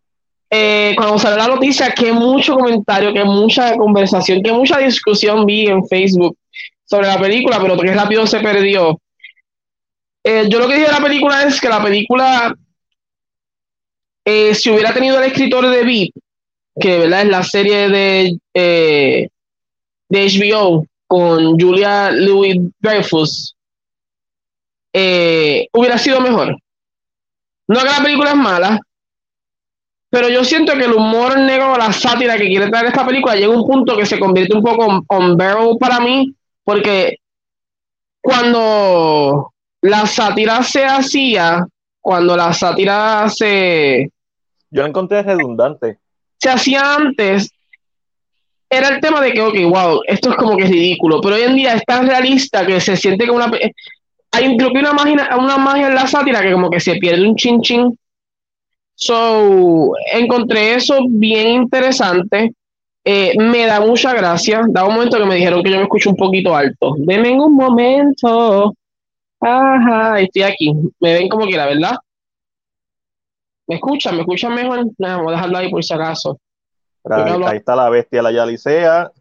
Eh, 0.48 0.94
cuando 0.96 1.18
salió 1.18 1.36
la 1.36 1.48
noticia, 1.48 1.92
que 1.92 2.12
mucho 2.12 2.54
comentario, 2.54 3.12
que 3.12 3.24
mucha 3.24 3.76
conversación, 3.76 4.42
que 4.42 4.52
mucha 4.52 4.78
discusión 4.78 5.44
vi 5.44 5.66
en 5.66 5.86
Facebook 5.86 6.38
sobre 6.84 7.08
la 7.08 7.18
película, 7.18 7.58
pero 7.60 7.76
que 7.76 7.92
rápido 7.92 8.26
se 8.26 8.40
perdió. 8.40 8.98
Eh, 10.28 10.48
yo 10.48 10.58
lo 10.58 10.66
que 10.66 10.74
dije 10.74 10.86
de 10.88 10.92
la 10.92 11.00
película 11.00 11.44
es 11.44 11.60
que 11.60 11.68
la 11.68 11.80
película, 11.80 12.52
eh, 14.24 14.56
si 14.56 14.70
hubiera 14.70 14.92
tenido 14.92 15.18
el 15.20 15.30
escritor 15.30 15.68
de 15.70 15.84
VIP, 15.84 16.14
que 16.80 17.04
es 17.04 17.28
la 17.28 17.44
serie 17.44 17.88
de, 17.88 18.36
eh, 18.52 19.28
de 20.08 20.26
HBO 20.26 20.84
con 21.06 21.56
Julia 21.60 22.10
Louis 22.10 22.56
Dreyfus, 22.80 23.54
hubiera 24.92 25.96
sido 25.96 26.20
mejor. 26.20 26.56
No 27.68 27.78
que 27.78 27.84
la 27.84 28.02
película 28.02 28.30
es 28.30 28.36
mala, 28.36 28.80
pero 30.10 30.28
yo 30.28 30.42
siento 30.42 30.72
que 30.72 30.86
el 30.86 30.92
humor 30.94 31.38
negro, 31.38 31.76
la 31.78 31.92
sátira 31.92 32.36
que 32.36 32.48
quiere 32.48 32.68
traer 32.68 32.86
esta 32.86 33.06
película, 33.06 33.36
llega 33.36 33.54
a 33.54 33.56
un 33.56 33.64
punto 33.64 33.96
que 33.96 34.06
se 34.06 34.18
convierte 34.18 34.56
un 34.56 34.62
poco 34.64 35.04
en 35.08 35.36
barrel 35.36 35.76
para 35.78 36.00
mí, 36.00 36.34
porque 36.64 37.18
cuando 38.20 39.52
la 39.86 40.06
sátira 40.06 40.62
se 40.62 40.84
hacía, 40.84 41.66
cuando 42.00 42.36
la 42.36 42.52
sátira 42.52 43.28
se... 43.28 44.10
Yo 44.70 44.82
la 44.82 44.88
encontré 44.88 45.22
redundante 45.22 45.98
se 46.38 46.50
hacía 46.50 46.94
antes 46.94 47.50
era 48.68 48.88
el 48.88 49.00
tema 49.00 49.20
de 49.20 49.32
que, 49.32 49.40
ok, 49.40 49.54
wow, 49.70 50.00
esto 50.06 50.30
es 50.30 50.36
como 50.36 50.56
que 50.56 50.64
es 50.64 50.70
ridículo, 50.70 51.20
pero 51.20 51.36
hoy 51.36 51.42
en 51.42 51.54
día 51.54 51.74
es 51.74 51.84
tan 51.84 52.06
realista 52.06 52.66
que 52.66 52.80
se 52.80 52.96
siente 52.96 53.24
que 53.24 53.30
una... 53.30 53.50
Hay 54.32 54.56
creo 54.56 54.72
que 54.72 54.80
una 54.80 54.92
magia, 54.92 55.28
una 55.38 55.56
magia 55.56 55.86
en 55.86 55.94
la 55.94 56.06
sátira 56.06 56.42
que 56.42 56.52
como 56.52 56.68
que 56.68 56.80
se 56.80 56.96
pierde 56.96 57.26
un 57.26 57.36
chin 57.36 57.60
chin. 57.62 57.96
So, 58.96 59.92
encontré 60.12 60.74
eso 60.74 60.98
bien 61.08 61.48
interesante. 61.48 62.52
Eh, 63.04 63.34
me 63.38 63.66
da 63.66 63.80
mucha 63.80 64.12
gracia. 64.14 64.62
Da 64.68 64.84
un 64.84 64.94
momento 64.94 65.16
que 65.16 65.24
me 65.24 65.36
dijeron 65.36 65.62
que 65.62 65.70
yo 65.70 65.76
me 65.76 65.84
escucho 65.84 66.10
un 66.10 66.16
poquito 66.16 66.54
alto. 66.54 66.96
Denme 66.98 67.30
un 67.40 67.54
momento. 67.54 68.74
Ajá, 69.40 70.20
estoy 70.20 70.42
aquí. 70.42 70.72
Me 71.00 71.14
ven 71.14 71.28
como 71.28 71.46
quiera, 71.46 71.66
¿verdad? 71.66 71.96
¿Me 73.66 73.76
escuchan? 73.76 74.14
¿Me 74.14 74.20
escuchan 74.22 74.54
mejor? 74.54 74.84
No, 74.84 74.92
vamos 74.98 75.28
a 75.28 75.36
dejarlo 75.36 75.58
ahí 75.58 75.70
por 75.70 75.82
si 75.82 75.94
acaso. 75.94 76.38
Ahí, 77.04 77.56
está 77.58 77.76
la 77.76 77.88
bestia, 77.88 78.22
la 78.22 78.32
Yalicea, 78.32 79.12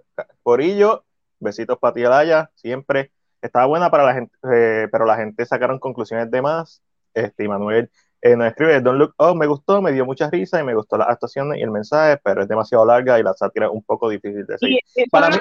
Corillo, 0.42 1.04
besitos 1.40 1.78
para 1.78 1.94
ti, 1.94 2.04
Alaya, 2.04 2.50
siempre. 2.56 3.12
Estaba 3.42 3.66
buena 3.66 3.92
para 3.92 4.06
la 4.06 4.14
gente, 4.14 4.36
eh, 4.52 4.88
pero 4.92 5.06
la 5.06 5.18
gente 5.18 5.46
sacaron 5.46 5.80
conclusiones 5.80 6.32
de 6.32 6.42
más. 6.42 6.82
Este, 7.14 7.48
Manuel 7.48 7.90
eh, 8.26 8.36
nos 8.36 8.48
escribe, 8.48 8.82
Don't 8.82 8.98
Look 8.98 9.14
oh, 9.18 9.36
me 9.36 9.46
gustó, 9.46 9.84
me 9.84 9.92
dio 9.92 10.04
mucha 10.04 10.32
risa 10.32 10.60
y 10.60 10.64
me 10.64 10.74
gustó 10.74 10.98
la 10.98 11.06
actuación 11.06 11.56
y 11.56 11.62
el 11.62 11.70
mensaje, 11.70 12.20
pero 12.24 12.42
es 12.42 12.48
demasiado 12.48 12.84
larga 12.84 13.20
y 13.20 13.24
la 13.24 13.36
sátira 13.36 13.70
un 13.70 13.84
poco 13.84 14.10
difícil 14.10 14.48
de 14.48 14.58
seguir. 14.58 14.80
para 15.12 15.28
una, 15.28 15.40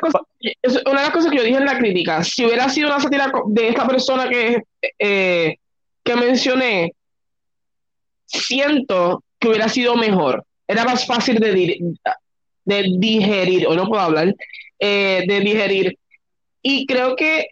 es 0.60 0.82
una 0.84 1.00
de 1.00 1.06
las 1.06 1.10
cosas 1.10 1.30
que 1.30 1.38
yo 1.38 1.44
dije 1.44 1.56
en 1.56 1.64
la 1.64 1.78
crítica, 1.78 2.22
si 2.22 2.44
hubiera 2.44 2.68
sido 2.68 2.88
una 2.88 3.00
sátira 3.00 3.32
de 3.46 3.68
esta 3.68 3.88
persona 3.88 4.28
que, 4.28 4.64
eh, 4.98 5.56
que 6.02 6.14
mencioné, 6.14 6.92
siento 8.26 9.24
que 9.38 9.48
hubiera 9.48 9.70
sido 9.70 9.96
mejor. 9.96 10.44
Era 10.68 10.84
más 10.84 11.06
fácil 11.06 11.38
de, 11.38 11.78
de 12.66 12.94
digerir, 12.98 13.66
o 13.66 13.74
no 13.74 13.86
puedo 13.86 14.02
hablar, 14.02 14.34
eh, 14.78 15.24
de 15.26 15.40
digerir. 15.40 15.98
Y 16.60 16.84
creo 16.84 17.16
que, 17.16 17.46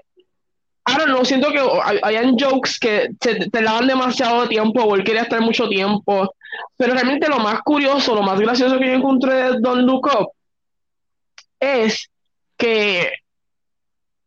ahora 0.84 1.06
no, 1.06 1.24
siento 1.24 1.50
que 1.50 1.60
hayan 2.02 2.36
jokes 2.38 2.78
que 2.80 3.10
te, 3.18 3.48
te 3.50 3.62
daban 3.62 3.86
demasiado 3.86 4.48
tiempo, 4.48 4.94
él 4.94 5.04
quería 5.04 5.22
estar 5.22 5.40
mucho 5.40 5.68
tiempo. 5.68 6.34
Pero 6.76 6.94
realmente 6.94 7.28
lo 7.28 7.38
más 7.38 7.62
curioso, 7.62 8.14
lo 8.14 8.22
más 8.22 8.38
gracioso 8.38 8.78
que 8.78 8.86
yo 8.86 8.92
encontré 8.92 9.34
de 9.34 9.60
Don 9.60 9.86
Look 9.86 10.10
es 11.60 12.10
que 12.56 13.12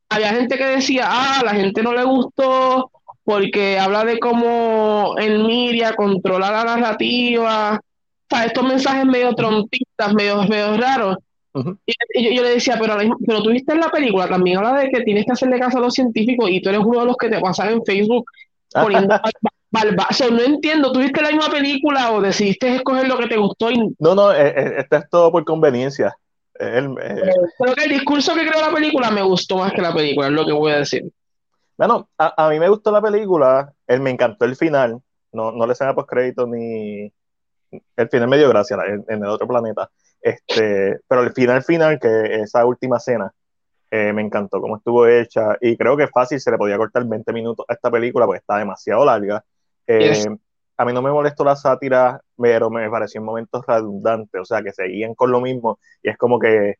había 0.10 0.34
gente 0.34 0.58
que 0.58 0.66
decía, 0.66 1.06
ah, 1.08 1.42
la 1.44 1.54
gente 1.54 1.84
no 1.84 1.94
le 1.94 2.04
gustó 2.04 2.92
porque 3.24 3.80
habla 3.80 4.06
de 4.06 4.20
cómo 4.20 5.16
el 5.18 5.44
media 5.44 5.96
controla 5.96 6.52
la 6.52 6.64
narrativa, 6.64 7.80
o 7.82 8.36
sea, 8.36 8.46
estos 8.46 8.64
mensajes 8.64 9.06
medio 9.06 9.34
trompistas, 9.34 10.14
medio, 10.14 10.44
medio 10.44 10.78
raros. 10.78 11.18
Y, 12.14 12.36
yo, 12.36 12.44
le 12.44 12.50
decía, 12.50 12.78
pero, 12.80 12.98
pero 13.26 13.44
tú 13.44 13.50
viste 13.50 13.74
en 13.74 13.80
la 13.80 13.90
película, 13.90 14.28
también 14.28 14.58
habla 14.58 14.82
de 14.82 14.90
que 14.90 15.02
tienes 15.02 15.26
que 15.26 15.32
hacerle 15.32 15.60
caso 15.60 15.78
a 15.78 15.82
los 15.82 15.94
científicos 15.94 16.50
y 16.50 16.62
tú 16.62 16.70
eres 16.70 16.82
uno 16.82 17.00
de 17.00 17.06
los 17.06 17.18
que 17.18 17.30
te 17.30 17.40
pasan 17.40 17.70
en 17.70 17.86
Facebook 17.86 18.26
poniendo 18.72 19.16
o 20.10 20.14
sea, 20.14 20.30
no 20.30 20.42
entiendo, 20.42 20.92
¿tú 20.92 21.00
viste 21.00 21.22
la 21.22 21.32
misma 21.32 21.50
película 21.50 22.12
o 22.12 22.22
decidiste 22.22 22.76
escoger 22.76 23.08
lo 23.08 23.18
que 23.18 23.28
te 23.28 23.38
gustó? 23.38 23.70
No, 24.00 24.16
no, 24.16 24.32
eh, 24.32 24.54
eh, 24.56 24.74
esto 24.78 24.96
es 24.98 25.10
todo 25.10 25.32
por 25.32 25.44
conveniencia. 25.44 26.16
Creo 26.58 26.96
que 26.96 27.84
el 27.84 27.90
discurso 27.90 28.34
que 28.34 28.48
creó 28.48 28.62
la 28.62 28.74
película 28.74 29.12
me 29.12 29.22
gustó 29.22 29.58
más 29.58 29.74
que 29.74 29.82
la 29.82 29.94
película, 29.94 30.28
es 30.28 30.34
lo 30.34 30.46
que 30.46 30.54
voy 30.54 30.72
a 30.72 30.78
decir. 30.78 31.04
Bueno, 31.78 32.08
a, 32.18 32.50
mí 32.50 32.60
me 32.60 32.70
gustó 32.70 32.92
la 32.92 33.02
película, 33.02 33.74
él 33.88 34.00
me 34.00 34.10
encantó 34.10 34.46
el 34.46 34.56
final, 34.56 35.02
no, 35.34 35.52
no 35.52 35.68
le 35.68 35.76
post 35.76 36.10
crédito 36.10 36.48
ni 36.48 37.12
el 37.98 38.10
final 38.10 38.30
me 38.30 38.38
dio 38.38 38.48
gracia 38.48 38.78
en, 38.86 39.24
el 39.24 39.30
otro 39.30 39.46
planeta, 39.46 39.90
este, 40.26 41.02
pero 41.08 41.22
el 41.22 41.34
final 41.34 41.62
final, 41.62 42.00
que 42.00 42.42
esa 42.42 42.66
última 42.66 42.98
escena, 42.98 43.32
eh, 43.92 44.12
me 44.12 44.24
encantó 44.24 44.60
cómo 44.60 44.78
estuvo 44.78 45.06
hecha 45.06 45.56
y 45.62 45.78
creo 45.78 45.96
que 45.96 46.08
fácil 46.08 46.40
se 46.40 46.50
le 46.50 46.58
podía 46.58 46.78
cortar 46.78 47.06
20 47.06 47.32
minutos 47.32 47.64
a 47.70 47.74
esta 47.74 47.92
película 47.92 48.26
porque 48.26 48.40
está 48.40 48.58
demasiado 48.58 49.06
larga. 49.06 49.46
Eh, 49.86 50.26
a 50.78 50.84
mí 50.84 50.94
no 50.94 51.04
me 51.04 51.12
molestó 51.12 51.44
la 51.44 51.56
sátira, 51.56 52.20
pero 52.36 52.72
me 52.72 52.90
pareció 52.90 53.20
en 53.20 53.26
momentos 53.26 53.64
redundantes, 53.68 54.42
o 54.42 54.46
sea, 54.46 54.64
que 54.64 54.74
seguían 54.74 55.14
con 55.14 55.32
lo 55.32 55.40
mismo 55.42 55.78
y 56.02 56.10
es 56.10 56.18
como 56.18 56.40
que 56.40 56.78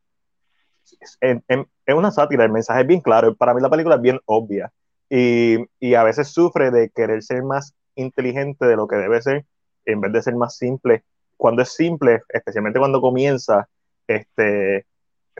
es, 1.20 1.48
una 1.86 2.10
sátira, 2.10 2.44
el 2.44 2.50
mensaje 2.50 2.80
es 2.80 2.86
bien 2.88 3.00
claro, 3.00 3.36
para 3.36 3.54
mí 3.54 3.60
la 3.60 3.70
película 3.70 3.94
es 3.94 4.02
bien 4.02 4.18
obvia 4.24 4.72
y, 5.08 5.58
y, 5.78 5.94
a 5.94 6.02
veces 6.02 6.28
sufre 6.32 6.72
de 6.72 6.90
querer 6.90 7.22
ser 7.22 7.44
más 7.44 7.76
inteligente 7.94 8.66
de 8.66 8.74
lo 8.74 8.88
que 8.88 8.96
debe 8.96 9.22
ser, 9.22 9.46
en 9.84 10.00
vez 10.00 10.12
de 10.12 10.22
ser 10.22 10.34
más 10.34 10.56
simple. 10.56 11.04
Cuando 11.36 11.62
es 11.62 11.70
simple, 11.72 12.22
especialmente 12.28 12.78
cuando 12.78 13.00
comienza, 13.00 13.68
este, 14.06 14.86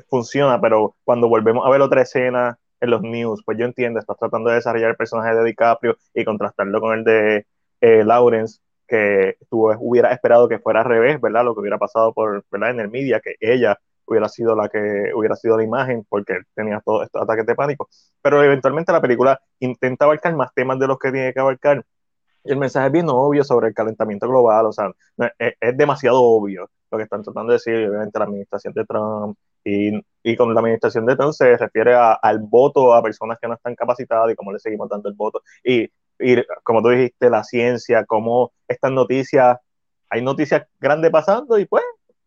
funciona, 0.08 0.60
pero 0.60 0.96
cuando 1.04 1.28
volvemos 1.28 1.66
a 1.66 1.70
ver 1.70 1.80
otra 1.80 2.02
escena 2.02 2.58
en 2.80 2.90
los 2.90 3.02
news, 3.02 3.42
pues 3.44 3.58
yo 3.58 3.64
entiendo, 3.64 4.00
estás 4.00 4.18
tratando 4.18 4.50
de 4.50 4.56
desarrollar 4.56 4.90
el 4.90 4.96
personaje 4.96 5.34
de 5.34 5.44
DiCaprio 5.44 5.96
y 6.14 6.24
contrastarlo 6.24 6.80
con 6.80 6.98
el 6.98 7.04
de 7.04 7.46
eh, 7.80 8.04
Lawrence, 8.04 8.60
que 8.86 9.36
tú 9.50 9.70
hubiera 9.80 10.12
esperado 10.12 10.48
que 10.48 10.58
fuera 10.58 10.80
al 10.80 10.86
revés, 10.86 11.20
¿verdad? 11.20 11.44
Lo 11.44 11.54
que 11.54 11.60
hubiera 11.60 11.78
pasado 11.78 12.12
por, 12.12 12.44
¿verdad? 12.50 12.70
En 12.70 12.80
el 12.80 12.90
media, 12.90 13.20
que 13.20 13.36
ella 13.40 13.78
hubiera 14.06 14.28
sido 14.28 14.54
la 14.54 14.68
que 14.68 15.12
hubiera 15.14 15.34
sido 15.36 15.56
la 15.56 15.64
imagen 15.64 16.04
porque 16.08 16.40
tenía 16.54 16.80
todos 16.84 17.04
estos 17.04 17.22
ataques 17.22 17.46
de 17.46 17.54
pánico. 17.54 17.88
Pero 18.22 18.42
eventualmente 18.42 18.92
la 18.92 19.00
película 19.00 19.40
intenta 19.58 20.04
abarcar 20.04 20.34
más 20.36 20.52
temas 20.54 20.78
de 20.78 20.86
los 20.86 20.98
que 20.98 21.12
tiene 21.12 21.32
que 21.32 21.40
abarcar. 21.40 21.84
El 22.46 22.58
mensaje 22.58 22.86
es 22.86 22.92
bien 22.92 23.08
obvio 23.08 23.44
sobre 23.44 23.68
el 23.68 23.74
calentamiento 23.74 24.28
global, 24.28 24.66
o 24.66 24.72
sea, 24.72 24.90
es, 25.38 25.54
es 25.60 25.76
demasiado 25.76 26.22
obvio 26.22 26.68
lo 26.90 26.98
que 26.98 27.04
están 27.04 27.22
tratando 27.22 27.52
de 27.52 27.56
decir, 27.56 27.88
obviamente, 27.88 28.18
la 28.18 28.24
administración 28.26 28.72
de 28.74 28.84
Trump. 28.84 29.36
Y, 29.64 30.00
y 30.22 30.36
con 30.36 30.54
la 30.54 30.60
administración 30.60 31.06
de 31.06 31.16
Trump 31.16 31.32
se 31.32 31.56
refiere 31.56 31.94
al 31.94 32.38
voto 32.38 32.94
a 32.94 33.02
personas 33.02 33.38
que 33.40 33.48
no 33.48 33.54
están 33.54 33.74
capacitadas 33.74 34.30
y 34.32 34.36
cómo 34.36 34.52
le 34.52 34.60
seguimos 34.60 34.88
dando 34.88 35.08
el 35.08 35.14
voto. 35.14 35.42
Y, 35.64 35.90
y 36.18 36.36
como 36.62 36.82
tú 36.82 36.90
dijiste, 36.90 37.28
la 37.30 37.42
ciencia, 37.42 38.04
cómo 38.04 38.52
estas 38.68 38.92
noticias, 38.92 39.58
hay 40.08 40.22
noticias 40.22 40.66
grandes 40.78 41.10
pasando 41.10 41.58
y 41.58 41.66
pues 41.66 41.82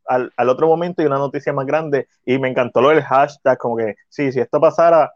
al, 0.05 0.33
al, 0.35 0.49
otro 0.49 0.67
momento 0.67 1.01
hay 1.01 1.07
una 1.07 1.17
noticia 1.17 1.53
más 1.53 1.65
grande 1.65 2.07
y 2.25 2.37
me 2.39 2.49
encantó 2.49 2.81
lo 2.81 2.89
del 2.89 3.03
hashtag, 3.03 3.57
como 3.57 3.77
que 3.77 3.95
sí, 4.09 4.31
si 4.31 4.39
esto 4.39 4.59
pasara, 4.59 5.13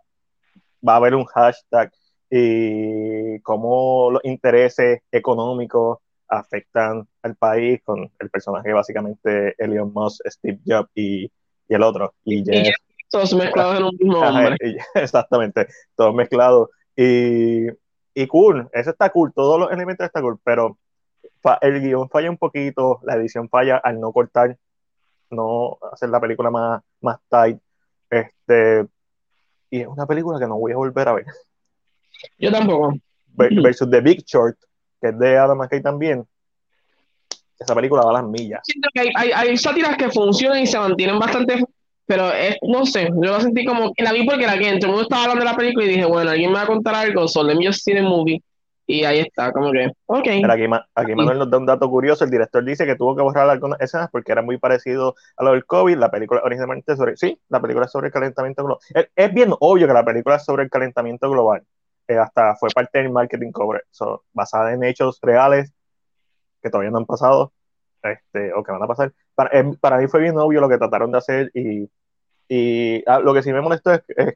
va 0.87 0.93
a 0.93 0.97
haber 0.97 1.15
un 1.15 1.25
hashtag 1.25 1.91
y 2.35 3.39
cómo 3.41 4.09
los 4.09 4.25
intereses 4.25 5.01
económicos 5.11 5.99
afectan 6.27 7.07
al 7.21 7.35
país 7.35 7.79
con 7.83 8.09
el 8.17 8.29
personaje 8.31 8.73
básicamente 8.73 9.53
Elon 9.55 9.93
Musk, 9.93 10.25
Steve 10.27 10.59
Jobs 10.65 10.89
y, 10.95 11.25
y 11.25 11.31
el 11.67 11.83
otro, 11.83 12.15
y 12.23 12.43
Jeff. 12.43 12.75
todos 13.11 13.35
mezclados 13.35 13.77
en 13.77 13.83
un 13.83 13.97
mismo 13.99 14.19
hombre. 14.19 14.57
exactamente, 14.95 15.67
todos 15.95 16.15
mezclados. 16.15 16.69
Y, 16.95 17.67
y 18.15 18.27
cool, 18.27 18.67
eso 18.73 18.89
está 18.89 19.11
cool, 19.11 19.31
todos 19.31 19.59
los 19.59 19.71
elementos 19.71 20.07
están 20.07 20.23
cool, 20.23 20.39
pero 20.43 20.79
el 21.61 21.81
guion 21.81 22.09
falla 22.09 22.31
un 22.31 22.37
poquito, 22.37 22.99
la 23.03 23.13
edición 23.15 23.47
falla 23.47 23.77
al 23.77 23.99
no 23.99 24.11
cortar 24.11 24.57
no 25.29 25.77
hacer 25.91 26.09
la 26.09 26.19
película 26.19 26.49
más, 26.49 26.81
más 26.99 27.19
tight. 27.29 27.59
Este, 28.09 28.87
y 29.69 29.81
es 29.81 29.87
una 29.87 30.07
película 30.07 30.39
que 30.39 30.47
no 30.47 30.57
voy 30.57 30.71
a 30.71 30.77
volver 30.77 31.07
a 31.07 31.13
ver. 31.13 31.25
Yo 32.37 32.51
tampoco. 32.51 32.93
Versus 33.35 33.89
The 33.89 34.01
Big 34.01 34.23
Short, 34.25 34.57
que 35.01 35.09
es 35.09 35.19
de 35.19 35.37
Adam 35.37 35.57
McKay 35.57 35.81
también. 35.81 36.25
Esa 37.59 37.75
película 37.75 38.03
va 38.03 38.11
a 38.11 38.21
las 38.21 38.29
millas. 38.29 38.61
Siento 38.63 38.89
que 38.93 39.01
hay, 39.01 39.09
hay, 39.15 39.31
hay 39.31 39.57
sátiras 39.57 39.95
que 39.97 40.09
funcionan 40.09 40.59
y 40.59 40.67
se 40.67 40.77
mantienen 40.77 41.17
bastante 41.17 41.63
pero 42.05 42.31
es, 42.33 42.57
no 42.61 42.85
sé, 42.85 43.09
yo 43.15 43.31
la 43.31 43.39
sentí 43.39 43.65
como, 43.65 43.93
la 43.97 44.11
vi 44.11 44.25
porque 44.25 44.45
la 44.45 44.57
que 44.57 44.69
el 44.69 44.87
mundo 44.87 45.03
estaba 45.03 45.23
hablando 45.23 45.45
de 45.45 45.51
la 45.51 45.57
película 45.57 45.85
y 45.85 45.89
dije, 45.89 46.05
bueno, 46.05 46.31
alguien 46.31 46.51
me 46.51 46.57
va 46.57 46.63
a 46.63 46.67
contar 46.67 46.95
algo, 46.95 47.27
so 47.27 47.43
let 47.43 47.55
me 47.55 47.65
just 47.65 47.83
see 47.83 47.93
the 47.93 48.01
movie. 48.01 48.43
Y 48.85 49.05
ahí 49.05 49.19
está, 49.19 49.53
como 49.53 49.71
que, 49.71 49.89
ok. 50.07 50.25
Pero 50.25 50.51
aquí, 50.51 50.65
aquí 50.93 51.15
Manuel 51.15 51.39
nos 51.39 51.49
da 51.49 51.57
un 51.57 51.65
dato 51.65 51.89
curioso. 51.89 52.25
El 52.25 52.31
director 52.31 52.65
dice 52.65 52.85
que 52.85 52.97
tuvo 52.97 53.15
que 53.15 53.21
borrar 53.21 53.49
algunas 53.49 53.79
escenas 53.79 54.09
porque 54.11 54.33
era 54.33 54.41
muy 54.41 54.57
parecido 54.57 55.15
a 55.37 55.43
lo 55.45 55.51
del 55.51 55.65
COVID. 55.65 55.95
La 55.95 56.11
película 56.11 56.41
originalmente 56.43 56.97
sobre. 56.97 57.15
Sí, 57.15 57.39
la 57.47 57.61
película 57.61 57.85
es 57.85 57.91
sobre 57.93 58.07
el 58.07 58.13
calentamiento 58.13 58.61
global. 58.65 58.81
Es, 59.15 59.33
bien 59.33 59.53
obvio 59.57 59.87
que 59.87 59.93
la 59.93 60.03
película 60.03 60.35
es 60.35 60.43
sobre 60.43 60.63
el 60.63 60.69
calentamiento 60.69 61.29
global. 61.29 61.63
Eh, 62.07 62.17
hasta 62.17 62.55
fue 62.55 62.69
parte 62.73 62.99
del 62.99 63.11
marketing 63.11 63.51
cover. 63.51 63.83
So, 63.91 64.23
basada 64.33 64.73
en 64.73 64.83
hechos 64.83 65.19
reales 65.21 65.73
que 66.61 66.69
todavía 66.69 66.91
no 66.91 66.97
han 66.97 67.05
pasado 67.05 67.53
este, 68.01 68.53
o 68.53 68.63
que 68.63 68.71
van 68.71 68.83
a 68.83 68.87
pasar. 68.87 69.13
Para, 69.35 69.57
eh, 69.57 69.71
para 69.79 69.97
mí 69.97 70.07
fue 70.07 70.21
bien 70.21 70.37
obvio 70.37 70.61
lo 70.61 70.69
que 70.69 70.77
trataron 70.77 71.11
de 71.11 71.17
hacer 71.17 71.51
y, 71.53 71.89
y 72.47 73.03
ah, 73.07 73.19
lo 73.19 73.33
que 73.33 73.43
sí 73.43 73.51
me 73.51 73.61
molestó 73.61 73.93
es, 73.93 74.03
es 74.07 74.35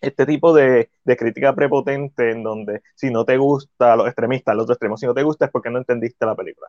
este 0.00 0.26
tipo 0.26 0.54
de, 0.54 0.90
de, 1.04 1.16
crítica 1.16 1.54
prepotente 1.54 2.30
en 2.30 2.42
donde 2.42 2.82
si 2.94 3.10
no 3.10 3.24
te 3.24 3.36
gusta 3.36 3.96
los 3.96 4.06
extremistas, 4.06 4.54
los 4.54 4.64
otro 4.64 4.74
extremo, 4.74 4.96
si 4.96 5.06
no 5.06 5.14
te 5.14 5.24
gusta 5.24 5.46
es 5.46 5.50
porque 5.50 5.70
no 5.70 5.78
entendiste 5.78 6.24
la 6.24 6.36
película. 6.36 6.68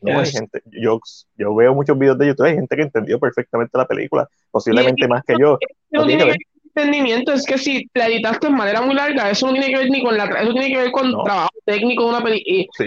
No, 0.00 0.18
hay 0.18 0.26
gente, 0.26 0.62
yo, 0.66 1.00
yo 1.36 1.54
veo 1.54 1.74
muchos 1.74 1.96
videos 1.96 2.18
de 2.18 2.26
YouTube, 2.26 2.46
hay 2.46 2.54
gente 2.54 2.74
que 2.74 2.82
entendió 2.82 3.20
perfectamente 3.20 3.78
la 3.78 3.86
película, 3.86 4.28
posiblemente 4.50 5.06
más 5.06 5.22
que 5.22 5.34
yo. 5.38 5.58
No 5.90 6.06
tiene 6.06 6.24
que 6.24 6.30
ver 6.30 6.36
entendimiento, 6.74 7.32
es 7.32 7.44
que 7.44 7.58
si 7.58 7.86
la 7.94 8.06
editaste 8.06 8.48
de 8.48 8.52
manera 8.52 8.82
muy 8.82 8.94
larga, 8.94 9.30
eso 9.30 9.46
no 9.46 9.52
tiene 9.52 9.68
que 9.68 9.78
ver 9.78 9.90
ni 9.90 10.02
con 10.02 10.16
la 10.16 10.24
eso 10.24 10.52
tiene 10.52 10.68
que 10.68 10.78
ver 10.78 10.90
con 10.90 11.10
no. 11.10 11.22
trabajo 11.22 11.50
técnico 11.64 12.04
de 12.04 12.08
una 12.08 12.22
película. 12.22 12.64
Sí. 12.76 12.84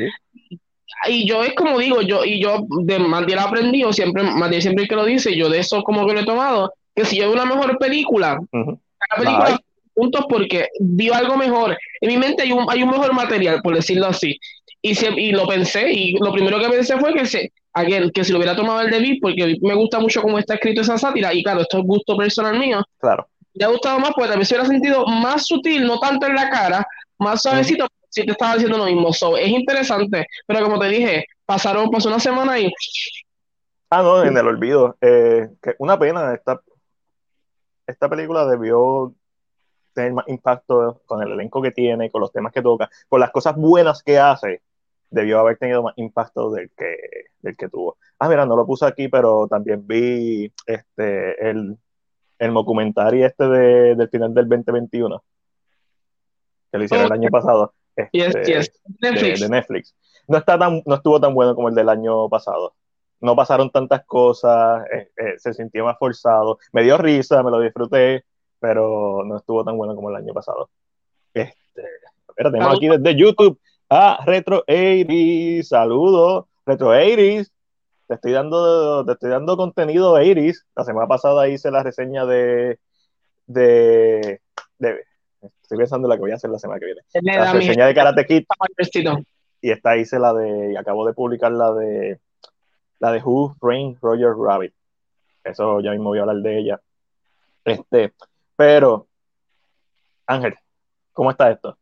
Y 1.07 1.27
yo 1.27 1.43
es 1.43 1.53
como 1.53 1.77
digo, 1.77 2.01
yo, 2.01 2.23
y 2.23 2.41
yo 2.41 2.65
de 2.83 2.99
Mandiel 2.99 3.39
aprendido, 3.39 3.93
siempre, 3.93 4.23
Mandiel 4.23 4.61
siempre 4.61 4.87
que 4.87 4.95
lo 4.95 5.05
dice, 5.05 5.35
yo 5.35 5.49
de 5.49 5.59
eso 5.59 5.83
como 5.83 6.07
que 6.07 6.13
lo 6.13 6.21
he 6.21 6.25
tomado, 6.25 6.73
que 6.95 7.05
si 7.05 7.17
yo 7.17 7.23
veo 7.23 7.33
una 7.33 7.45
mejor 7.45 7.77
película, 7.77 8.39
uh 8.39 8.57
-huh. 8.57 8.79
la 9.11 9.17
película 9.17 9.49
Bye 9.49 9.65
puntos 9.95 10.25
porque 10.29 10.67
vio 10.79 11.15
algo 11.15 11.37
mejor. 11.37 11.77
En 12.01 12.09
mi 12.09 12.17
mente 12.17 12.43
hay 12.43 12.51
un, 12.51 12.65
hay 12.69 12.83
un 12.83 12.91
mejor 12.91 13.13
material, 13.13 13.61
por 13.63 13.75
decirlo 13.75 14.07
así. 14.07 14.37
Y, 14.81 14.93
se, 14.93 15.09
y 15.19 15.31
lo 15.31 15.47
pensé, 15.47 15.91
y 15.91 16.13
lo 16.19 16.31
primero 16.31 16.59
que 16.59 16.69
pensé 16.69 16.97
fue 16.99 17.13
que, 17.13 17.25
se, 17.25 17.51
again, 17.73 18.11
que 18.11 18.23
si 18.23 18.31
lo 18.31 18.37
hubiera 18.37 18.55
tomado 18.55 18.81
el 18.81 18.91
de 18.91 18.99
Vic, 18.99 19.19
porque 19.19 19.55
me 19.61 19.73
gusta 19.73 19.99
mucho 19.99 20.21
cómo 20.21 20.37
está 20.37 20.55
escrito 20.55 20.81
esa 20.81 20.97
sátira, 20.97 21.33
y 21.33 21.41
claro, 21.41 21.61
esto 21.61 21.79
es 21.79 21.85
gusto 21.85 22.15
personal 22.15 22.59
mío. 22.59 22.83
Claro. 22.99 23.27
Me 23.55 23.65
ha 23.65 23.69
gustado 23.69 23.99
más, 23.99 24.11
pues 24.15 24.27
también 24.27 24.45
se 24.45 24.55
hubiera 24.55 24.67
sentido 24.67 25.05
más 25.05 25.45
sutil, 25.45 25.85
no 25.87 25.99
tanto 25.99 26.27
en 26.27 26.35
la 26.35 26.49
cara, 26.49 26.85
más 27.17 27.41
suavecito, 27.41 27.87
si 28.09 28.25
te 28.25 28.31
estaba 28.31 28.53
diciendo 28.53 28.77
lo 28.77 28.85
mismo. 28.85 29.13
So, 29.13 29.37
es 29.37 29.49
interesante, 29.49 30.25
pero 30.45 30.63
como 30.63 30.79
te 30.79 30.87
dije, 30.87 31.25
pasaron, 31.45 31.89
pasó 31.89 32.09
una 32.09 32.19
semana 32.19 32.59
y. 32.59 32.71
Ah, 33.89 34.01
no, 34.01 34.23
en 34.23 34.37
el 34.37 34.47
olvido. 34.47 34.97
Eh, 35.01 35.49
que 35.61 35.75
una 35.79 35.97
pena, 35.97 36.33
esta, 36.33 36.59
esta 37.87 38.09
película 38.09 38.45
debió 38.45 39.13
tener 39.93 40.13
más 40.13 40.27
impacto 40.27 41.01
con 41.05 41.21
el 41.21 41.31
elenco 41.31 41.61
que 41.61 41.71
tiene, 41.71 42.11
con 42.11 42.21
los 42.21 42.31
temas 42.31 42.51
que 42.51 42.61
toca, 42.61 42.89
con 43.07 43.19
las 43.19 43.31
cosas 43.31 43.55
buenas 43.55 44.03
que 44.03 44.19
hace, 44.19 44.61
debió 45.09 45.39
haber 45.39 45.57
tenido 45.57 45.83
más 45.83 45.93
impacto 45.97 46.51
del 46.51 46.69
que, 46.75 46.97
del 47.39 47.55
que 47.55 47.69
tuvo. 47.69 47.97
Ah, 48.19 48.27
mira, 48.27 48.45
no 48.45 48.55
lo 48.55 48.65
puse 48.65 48.85
aquí, 48.85 49.07
pero 49.07 49.47
también 49.47 49.85
vi 49.87 50.51
este, 50.65 51.49
el, 51.49 51.77
el 52.39 52.53
documentario 52.53 53.25
este 53.25 53.47
de, 53.47 53.95
del 53.95 54.09
final 54.09 54.33
del 54.33 54.47
2021, 54.47 55.23
que 56.71 56.77
lo 56.77 56.83
hicieron 56.83 57.05
oh, 57.05 57.13
el 57.13 57.19
año 57.19 57.29
pasado. 57.29 57.73
Este, 57.95 58.09
yes, 58.17 58.35
yes. 58.47 58.81
Netflix. 58.99 59.39
De, 59.39 59.45
de, 59.45 59.49
Netflix. 59.49 59.95
No, 60.27 60.37
está 60.37 60.57
tan, 60.57 60.81
no 60.85 60.95
estuvo 60.95 61.19
tan 61.19 61.33
bueno 61.33 61.55
como 61.55 61.69
el 61.69 61.75
del 61.75 61.89
año 61.89 62.27
pasado. 62.29 62.75
No 63.21 63.35
pasaron 63.35 63.69
tantas 63.71 64.05
cosas, 64.05 64.85
eh, 64.91 65.09
eh, 65.17 65.33
se 65.37 65.53
sintió 65.53 65.85
más 65.85 65.97
forzado. 65.97 66.59
Me 66.73 66.83
dio 66.83 66.97
risa, 66.97 67.41
me 67.43 67.51
lo 67.51 67.59
disfruté, 67.59 68.25
pero 68.59 69.23
no 69.25 69.37
estuvo 69.37 69.63
tan 69.63 69.77
bueno 69.77 69.95
como 69.95 70.09
el 70.09 70.17
año 70.17 70.33
pasado. 70.33 70.69
Este, 71.33 71.83
pero 72.35 72.51
tenemos 72.51 72.75
aquí 72.75 72.87
desde 72.87 73.15
YouTube 73.15 73.59
a 73.89 74.19
Retro 74.25 74.63
80 74.67 75.63
saludos, 75.63 76.45
Retro 76.65 76.89
80 76.89 77.49
te 78.07 78.15
estoy 78.15 78.31
dando, 78.31 79.05
te 79.05 79.13
estoy 79.13 79.29
dando 79.29 79.57
contenido 79.57 80.13
80 80.13 80.59
la 80.75 80.83
semana 80.83 81.07
pasada 81.07 81.47
hice 81.47 81.71
la 81.71 81.83
reseña 81.83 82.25
de, 82.25 82.79
de, 83.47 84.41
de 84.77 85.03
estoy 85.61 85.77
pensando 85.77 86.07
en 86.07 86.09
la 86.09 86.15
que 86.15 86.21
voy 86.21 86.31
a 86.31 86.35
hacer 86.35 86.49
la 86.49 86.59
semana 86.59 86.79
que 86.79 86.85
viene, 86.85 87.01
la 87.37 87.53
reseña 87.53 87.87
de 87.87 87.95
Karate 87.95 88.25
Kid, 88.25 88.45
y 89.61 89.71
esta 89.71 89.97
hice 89.97 90.19
la 90.19 90.33
de, 90.33 90.73
y 90.73 90.75
acabo 90.75 91.05
de 91.07 91.13
publicar 91.13 91.51
la 91.51 91.73
de, 91.73 92.19
la 92.99 93.11
de 93.11 93.21
Who 93.23 93.55
Framed 93.59 93.97
Roger 94.01 94.35
Rabbit, 94.37 94.73
eso 95.43 95.79
ya 95.81 95.91
mismo 95.91 96.09
voy 96.09 96.19
a 96.19 96.21
hablar 96.21 96.37
de 96.37 96.59
ella, 96.59 96.81
este, 97.63 98.13
pero, 98.55 99.07
Ángel, 100.27 100.55
¿cómo 101.13 101.31
está 101.31 101.51
esto? 101.51 101.77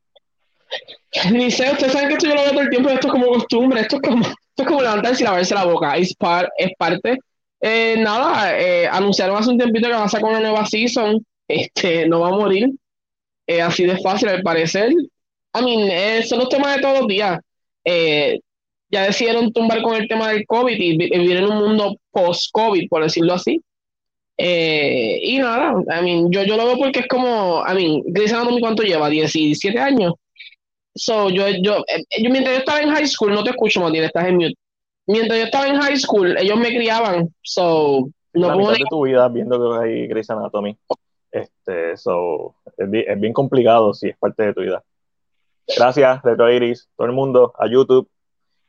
Ni 1.31 1.51
sé, 1.51 1.69
ustedes 1.71 1.91
saben 1.91 2.07
que 2.07 2.15
esto 2.15 2.27
yo 2.27 2.35
lo 2.35 2.41
veo 2.41 2.51
todo 2.51 2.61
el 2.61 2.69
tiempo, 2.69 2.89
esto 2.89 3.07
es 3.07 3.13
como 3.13 3.27
costumbre, 3.27 3.81
esto 3.81 3.97
es 3.97 4.01
como, 4.01 4.25
esto 4.53 4.63
es 4.63 4.67
como 4.67 4.81
levantarse 4.83 5.23
y 5.23 5.25
lavarse 5.25 5.55
la 5.55 5.65
boca, 5.65 5.97
es, 5.97 6.13
par, 6.15 6.47
es 6.57 6.71
parte. 6.77 7.17
Eh, 7.59 7.95
nada, 7.97 8.59
eh, 8.59 8.87
anunciaron 8.87 9.35
hace 9.35 9.49
un 9.49 9.57
tiempito 9.57 9.87
que 9.87 9.95
va 9.95 10.03
a 10.03 10.09
sacar 10.09 10.29
una 10.29 10.41
nueva 10.41 10.63
season, 10.67 11.25
este, 11.47 12.07
no 12.07 12.19
va 12.19 12.27
a 12.27 12.31
morir, 12.31 12.69
eh, 13.47 13.61
así 13.61 13.85
de 13.85 13.97
fácil 13.97 14.29
al 14.29 14.43
parecer. 14.43 14.91
I 15.55 15.63
mean, 15.63 16.23
son 16.27 16.39
los 16.39 16.49
temas 16.49 16.75
de 16.75 16.81
todos 16.83 16.99
los 16.99 17.07
días. 17.07 17.39
ya 18.89 19.03
decidieron 19.05 19.51
tumbar 19.51 19.81
con 19.81 19.95
el 19.95 20.07
tema 20.07 20.29
del 20.29 20.45
COVID 20.45 20.79
y 20.79 20.97
vivir 20.97 21.37
en 21.37 21.45
un 21.45 21.57
mundo 21.57 21.95
post-COVID, 22.11 22.87
por 22.89 23.03
decirlo 23.03 23.33
así. 23.33 23.59
Eh, 24.37 25.19
y 25.23 25.37
nada, 25.39 25.73
I 25.99 26.03
mean, 26.03 26.31
yo, 26.31 26.43
yo 26.43 26.57
lo 26.57 26.65
veo 26.65 26.77
porque 26.77 26.99
es 26.99 27.07
como, 27.07 27.63
I 27.67 27.73
mean, 27.75 28.01
Grey's 28.05 28.33
cuánto 28.59 28.83
lleva, 28.83 29.09
17 29.09 29.79
años. 29.79 30.13
So, 30.95 31.29
yo, 31.29 31.47
yo, 31.61 31.83
eh, 31.87 32.03
yo, 32.21 32.29
mientras 32.29 32.55
yo 32.55 32.59
estaba 32.59 32.81
en 32.81 32.89
high 32.89 33.07
school, 33.07 33.33
no 33.33 33.43
te 33.43 33.49
escucho, 33.49 33.81
Matías, 33.81 34.05
estás 34.05 34.27
en 34.27 34.35
mute. 34.35 34.55
Mientras 35.07 35.39
yo 35.39 35.45
estaba 35.45 35.67
en 35.67 35.81
high 35.81 35.97
school, 35.97 36.37
ellos 36.37 36.57
me 36.57 36.69
criaban, 36.69 37.33
so, 37.41 38.09
no 38.33 38.47
La 38.47 38.55
mitad 38.55 38.73
de 38.73 38.85
tu 38.89 39.05
vida 39.05 39.27
viendo 39.27 39.59
que 39.59 39.85
hay 39.85 40.07
Grey's 40.07 40.29
Anatomy. 40.29 40.77
Este, 41.31 41.97
so, 41.97 42.55
es, 42.77 42.89
bien, 42.89 43.33
complicado 43.33 43.93
si 43.93 44.09
es 44.09 44.17
parte 44.17 44.43
de 44.43 44.53
tu 44.53 44.61
vida. 44.61 44.83
Gracias, 45.75 46.21
Retro 46.21 46.51
Iris, 46.51 46.89
todo 46.95 47.07
el 47.07 47.13
mundo, 47.13 47.53
a 47.57 47.67
YouTube. 47.67 48.09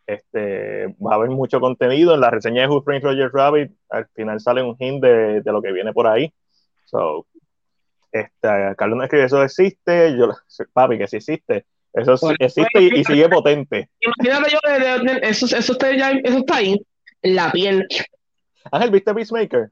Este, 0.07 0.87
va 0.99 1.12
a 1.12 1.14
haber 1.14 1.31
mucho 1.31 1.61
contenido 1.61 2.14
en 2.14 2.21
la 2.21 2.31
reseña 2.31 2.62
de 2.62 2.69
Who 2.69 2.83
Framed 2.83 3.04
Roger 3.04 3.31
Rabbit. 3.33 3.73
Al 3.88 4.07
final 4.14 4.40
sale 4.40 4.62
un 4.62 4.76
hint 4.78 5.02
de, 5.02 5.40
de, 5.40 5.52
lo 5.52 5.62
que 5.62 5.73
viene 5.73 5.93
por 5.93 6.07
ahí. 6.07 6.33
So, 6.85 7.26
este, 8.12 8.49
Carlos 8.76 8.99
no 8.99 9.04
escribe, 9.04 9.25
eso 9.25 9.43
existe. 9.43 10.16
Yo, 10.16 10.31
papi, 10.73 10.99
que 10.99 11.09
sí 11.09 11.16
existe. 11.16 11.66
Eso 11.94 12.30
existe 12.38 12.82
y, 12.82 13.04
sigue 13.04 13.28
potente. 13.28 13.88
Imagínate 14.00 14.50
yo, 14.50 14.58
eso, 15.22 15.46
eso, 15.46 15.72
está 15.72 15.96
ya, 15.96 16.10
eso 16.10 16.38
está 16.38 16.56
ahí, 16.56 16.80
en 17.22 17.36
la 17.36 17.52
piel. 17.52 17.86
Ángel, 18.72 18.90
¿viste 18.90 19.14
Peacemaker? 19.14 19.70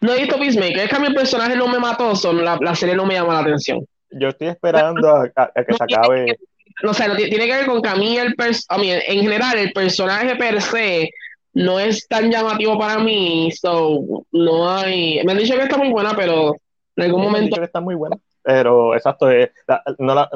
No 0.00 0.12
he 0.12 0.20
visto 0.20 0.38
Peacemaker, 0.38 0.80
es 0.80 0.90
que 0.90 0.96
a 0.96 1.00
mi 1.00 1.14
personaje 1.14 1.56
no 1.56 1.66
me 1.68 1.78
mató, 1.78 2.14
son, 2.14 2.44
la, 2.44 2.58
la, 2.60 2.74
serie 2.74 2.94
no 2.94 3.06
me 3.06 3.14
llama 3.14 3.34
la 3.34 3.40
atención. 3.40 3.86
Yo 4.10 4.28
estoy 4.28 4.48
esperando 4.48 5.08
a, 5.08 5.52
que 5.66 5.72
se 5.72 5.84
acabe. 5.84 6.36
No 6.82 6.92
sé, 6.92 7.04
tiene 7.16 7.46
que 7.46 7.56
ver 7.56 7.66
con 7.66 7.80
que 7.80 7.88
a 7.88 7.96
mí, 7.96 8.18
el 8.18 8.34
a 8.68 8.78
mí, 8.78 8.90
en 8.90 9.22
general, 9.22 9.56
el 9.56 9.72
personaje 9.72 10.36
per 10.36 10.60
se 10.60 11.10
no 11.54 11.80
es 11.80 12.06
tan 12.06 12.30
llamativo 12.30 12.78
para 12.78 12.98
mí, 12.98 13.50
so, 13.50 14.24
no 14.30 14.70
hay. 14.70 15.24
Me 15.24 15.32
han 15.32 15.38
dicho 15.38 15.56
que 15.56 15.62
está 15.62 15.78
muy 15.78 15.88
buena, 15.88 16.14
pero 16.14 16.54
en 16.96 17.04
algún 17.04 17.22
momento. 17.22 17.32
Me 17.32 17.38
han 17.38 17.44
dicho 17.46 17.60
que 17.60 17.66
está 17.66 17.80
muy 17.80 17.94
buena, 17.94 18.18
pero 18.42 18.94
exacto, 18.94 19.30
eh, 19.30 19.50
no 19.98 20.14
la, 20.14 20.28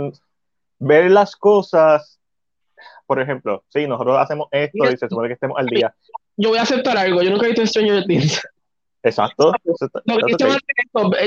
ver 0.80 1.10
las 1.10 1.36
cosas, 1.36 2.18
por 3.06 3.20
ejemplo, 3.20 3.62
sí, 3.68 3.86
nosotros 3.86 4.18
hacemos 4.18 4.48
esto 4.50 4.90
y 4.90 4.96
se 4.96 5.08
supone 5.08 5.28
que 5.28 5.34
estemos 5.34 5.58
al 5.58 5.66
día. 5.66 5.94
Yo 6.36 6.48
voy 6.48 6.58
a 6.58 6.62
aceptar 6.62 6.96
algo, 6.96 7.22
yo 7.22 7.30
nunca 7.30 7.46
he 7.46 7.50
visto 7.50 7.66
Stranger 7.66 8.04
Things. 8.04 8.42
Exacto. 9.02 9.52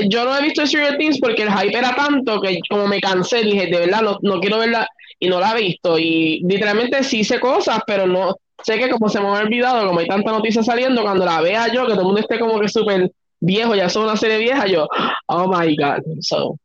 yo 0.08 0.24
no 0.24 0.36
he 0.36 0.42
visto 0.42 0.66
Stranger 0.66 0.96
Things 0.96 1.18
porque 1.18 1.42
el 1.42 1.52
hype 1.52 1.76
era 1.76 1.94
tanto 1.94 2.40
que 2.40 2.58
como 2.68 2.86
me 2.86 3.00
cansé, 3.00 3.42
dije, 3.42 3.66
de 3.66 3.78
verdad, 3.78 4.02
no, 4.02 4.18
no 4.22 4.40
quiero 4.40 4.58
verla 4.58 4.86
y 5.18 5.28
no 5.28 5.40
la 5.40 5.52
he 5.52 5.62
visto. 5.62 5.98
Y 5.98 6.40
literalmente 6.44 7.02
sí 7.02 7.24
sé 7.24 7.40
cosas, 7.40 7.80
pero 7.86 8.06
no 8.06 8.36
sé 8.62 8.78
que 8.78 8.90
como 8.90 9.08
se 9.08 9.20
me 9.20 9.26
ha 9.26 9.32
olvidado, 9.32 9.86
como 9.86 10.00
hay 10.00 10.06
tanta 10.06 10.30
noticia 10.30 10.62
saliendo, 10.62 11.02
cuando 11.02 11.24
la 11.24 11.40
vea 11.40 11.72
yo, 11.72 11.82
que 11.86 11.92
todo 11.92 12.00
el 12.00 12.06
mundo 12.06 12.20
esté 12.20 12.38
como 12.38 12.60
que 12.60 12.68
súper 12.68 13.10
viejo, 13.40 13.74
ya 13.74 13.88
son 13.88 14.04
una 14.04 14.16
serie 14.16 14.38
vieja, 14.38 14.66
yo, 14.66 14.88
oh 15.26 15.48
my 15.48 15.76
god. 15.76 16.00
So, 16.20 16.56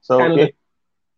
so 0.00 0.18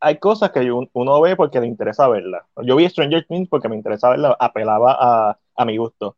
hay 0.04 0.18
cosas 0.18 0.50
que 0.50 0.68
uno 0.70 1.20
ve 1.20 1.36
porque 1.36 1.60
le 1.60 1.68
interesa 1.68 2.08
verla. 2.08 2.44
Yo 2.64 2.74
vi 2.74 2.88
Stranger 2.88 3.24
Things 3.24 3.48
porque 3.48 3.68
me 3.68 3.76
interesa 3.76 4.10
verla, 4.10 4.36
apelaba 4.40 5.38
a, 5.54 5.64
mi 5.64 5.76
gusto. 5.76 6.16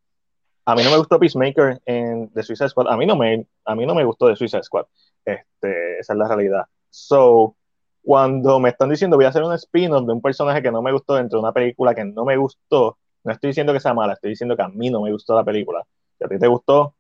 A 0.65 0.75
mí 0.75 0.83
no 0.83 0.91
me 0.91 0.97
gustó 0.97 1.21
Peacemaker 1.21 1.83
en 1.85 2.31
The 2.31 2.43
Suicide 2.43 2.71
Squad. 2.71 2.89
A 2.89 2.97
mí 2.97 3.05
no 3.05 3.15
me, 3.15 3.47
a 3.67 3.75
mí 3.75 3.85
no 3.85 3.95
me 3.95 4.05
gustó 4.05 4.29
The 4.29 4.37
Suicide 4.37 4.63
Squad. 4.63 4.87
Este, 5.23 5.99
esa 5.99 6.15
es 6.15 6.19
la 6.19 6.27
realidad. 6.27 6.65
So, 6.89 7.57
cuando 8.03 8.59
me 8.59 8.71
están 8.71 8.89
diciendo 8.89 9.19
voy 9.19 9.27
a 9.27 9.29
hacer 9.29 9.43
un 9.43 9.53
spin-off 9.53 10.07
de 10.07 10.13
un 10.15 10.23
personaje 10.23 10.63
que 10.63 10.73
no 10.73 10.81
me 10.81 10.91
gustó 10.91 11.17
dentro 11.17 11.39
de 11.39 11.43
una 11.43 11.53
película 11.53 11.95
que 11.95 12.05
no 12.07 12.25
me 12.25 12.39
gustó, 12.39 12.97
no 13.23 13.33
estoy 13.33 13.49
diciendo 13.49 13.75
que 13.75 13.81
sea 13.81 13.93
mala, 13.93 14.15
estoy 14.15 14.31
diciendo 14.31 14.57
que 14.57 14.63
a 14.63 14.69
mí 14.69 14.89
no 14.89 15.03
me 15.03 15.13
gustó 15.13 15.35
la 15.35 15.45
película. 15.45 15.85
Si 16.17 16.25
a 16.25 16.29
ti 16.29 16.39
te 16.39 16.47
gustó, 16.47 16.95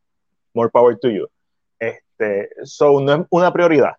more 0.52 0.68
power 0.68 0.98
to 0.98 1.08
you. 1.08 1.28
Este, 1.78 2.50
so, 2.64 3.00
no 3.00 3.14
es 3.14 3.20
una 3.30 3.50
prioridad. 3.54 3.96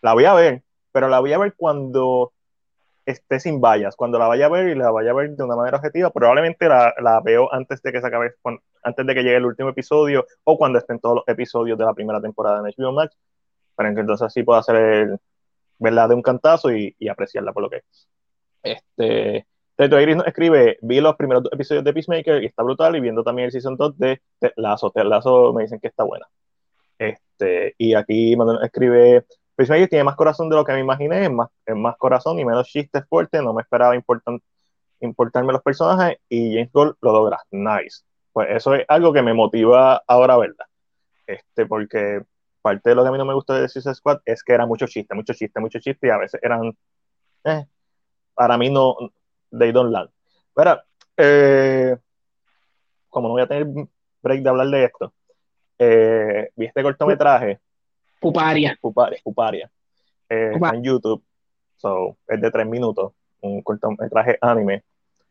La 0.00 0.14
voy 0.14 0.24
a 0.24 0.34
ver, 0.34 0.64
pero 0.92 1.08
la 1.08 1.20
voy 1.20 1.32
a 1.32 1.38
ver 1.38 1.54
cuando 1.56 2.32
esté 3.04 3.40
sin 3.40 3.60
vallas, 3.60 3.96
cuando 3.96 4.18
la 4.18 4.28
vaya 4.28 4.46
a 4.46 4.48
ver 4.48 4.68
y 4.68 4.74
la 4.74 4.90
vaya 4.90 5.10
a 5.10 5.14
ver 5.14 5.30
de 5.30 5.42
una 5.42 5.56
manera 5.56 5.78
objetiva, 5.78 6.10
probablemente 6.10 6.68
la, 6.68 6.94
la 7.00 7.20
veo 7.20 7.52
antes 7.52 7.82
de 7.82 7.92
que 7.92 8.00
se 8.00 8.06
acabe, 8.06 8.34
antes 8.82 9.06
de 9.06 9.14
que 9.14 9.22
llegue 9.22 9.36
el 9.36 9.46
último 9.46 9.70
episodio 9.70 10.26
o 10.44 10.56
cuando 10.56 10.78
estén 10.78 11.00
todos 11.00 11.16
los 11.16 11.24
episodios 11.26 11.76
de 11.76 11.84
la 11.84 11.94
primera 11.94 12.20
temporada 12.20 12.62
de 12.62 12.72
HBO 12.76 12.92
Max, 12.92 13.16
para 13.74 13.92
que 13.92 14.00
entonces 14.00 14.26
así 14.26 14.42
pueda 14.44 14.60
hacer 14.60 14.76
el, 14.76 15.18
verla 15.78 16.06
de 16.08 16.14
un 16.14 16.22
cantazo 16.22 16.72
y, 16.72 16.94
y 16.98 17.08
apreciarla 17.08 17.52
por 17.52 17.64
lo 17.64 17.70
que 17.70 17.76
es. 17.78 18.08
Este, 18.62 19.46
Teto 19.76 20.00
Iris 20.00 20.16
nos 20.16 20.26
escribe, 20.26 20.78
vi 20.82 21.00
los 21.00 21.16
primeros 21.16 21.42
dos 21.42 21.52
episodios 21.52 21.84
de 21.84 21.92
Peacemaker 21.92 22.42
y 22.42 22.46
está 22.46 22.62
brutal, 22.62 22.94
y 22.94 23.00
viendo 23.00 23.24
también 23.24 23.46
el 23.46 23.52
Season 23.52 23.76
2 23.76 23.98
de 23.98 24.20
Lazo, 24.56 24.90
Ted 24.90 25.04
Lazo 25.04 25.52
me 25.52 25.62
dicen 25.62 25.80
que 25.80 25.88
está 25.88 26.04
buena. 26.04 26.26
Este, 26.98 27.74
y 27.78 27.94
aquí 27.94 28.36
Manuel 28.36 28.58
escribe, 28.62 29.24
Peacemaker 29.54 29.88
tiene 29.88 30.04
más 30.04 30.16
corazón 30.16 30.48
de 30.48 30.56
lo 30.56 30.64
que 30.64 30.72
me 30.72 30.80
imaginé, 30.80 31.24
es 31.24 31.30
más, 31.30 31.48
es 31.66 31.76
más 31.76 31.96
corazón 31.96 32.38
y 32.38 32.44
menos 32.44 32.66
chistes 32.68 33.04
fuertes, 33.08 33.42
no 33.42 33.52
me 33.52 33.62
esperaba 33.62 33.94
importarme 35.00 35.52
los 35.52 35.62
personajes 35.62 36.18
y 36.28 36.54
James 36.54 36.72
Gold 36.72 36.96
lo 37.00 37.12
logra, 37.12 37.40
nice. 37.50 38.02
Pues 38.32 38.48
eso 38.50 38.74
es 38.74 38.84
algo 38.88 39.12
que 39.12 39.22
me 39.22 39.34
motiva 39.34 40.02
ahora 40.06 40.34
a 40.34 40.38
verla. 40.38 40.68
Este, 41.26 41.66
porque 41.66 42.22
parte 42.62 42.90
de 42.90 42.96
lo 42.96 43.02
que 43.02 43.08
a 43.08 43.12
mí 43.12 43.18
no 43.18 43.24
me 43.24 43.34
gusta 43.34 43.54
de 43.54 43.68
Suicide 43.68 43.94
Squad 43.94 44.20
es 44.24 44.42
que 44.42 44.54
era 44.54 44.64
mucho 44.66 44.86
chiste, 44.86 45.14
mucho 45.14 45.34
chiste, 45.34 45.60
mucho 45.60 45.78
chiste 45.80 46.06
y 46.06 46.10
a 46.10 46.16
veces 46.16 46.40
eran, 46.42 46.76
eh, 47.44 47.66
para 48.34 48.56
mí 48.56 48.70
no, 48.70 48.96
they 49.50 49.70
don't 49.70 49.92
land. 49.92 50.10
Pero, 50.54 50.80
eh, 51.16 51.96
como 53.10 53.28
no 53.28 53.34
voy 53.34 53.42
a 53.42 53.46
tener 53.46 53.66
break 54.22 54.42
de 54.42 54.48
hablar 54.48 54.68
de 54.68 54.84
esto, 54.84 55.12
eh, 55.78 56.50
vi 56.56 56.66
este 56.66 56.82
cortometraje 56.82 57.60
Puparia. 58.22 58.78
Puparia, 58.80 59.18
Puparia. 59.22 59.70
Eh, 60.28 60.52
en 60.72 60.82
YouTube. 60.82 61.22
So, 61.76 62.16
es 62.28 62.40
de 62.40 62.50
tres 62.50 62.66
minutos. 62.66 63.12
Un 63.40 63.60
cortometraje 63.62 64.38
anime. 64.40 64.84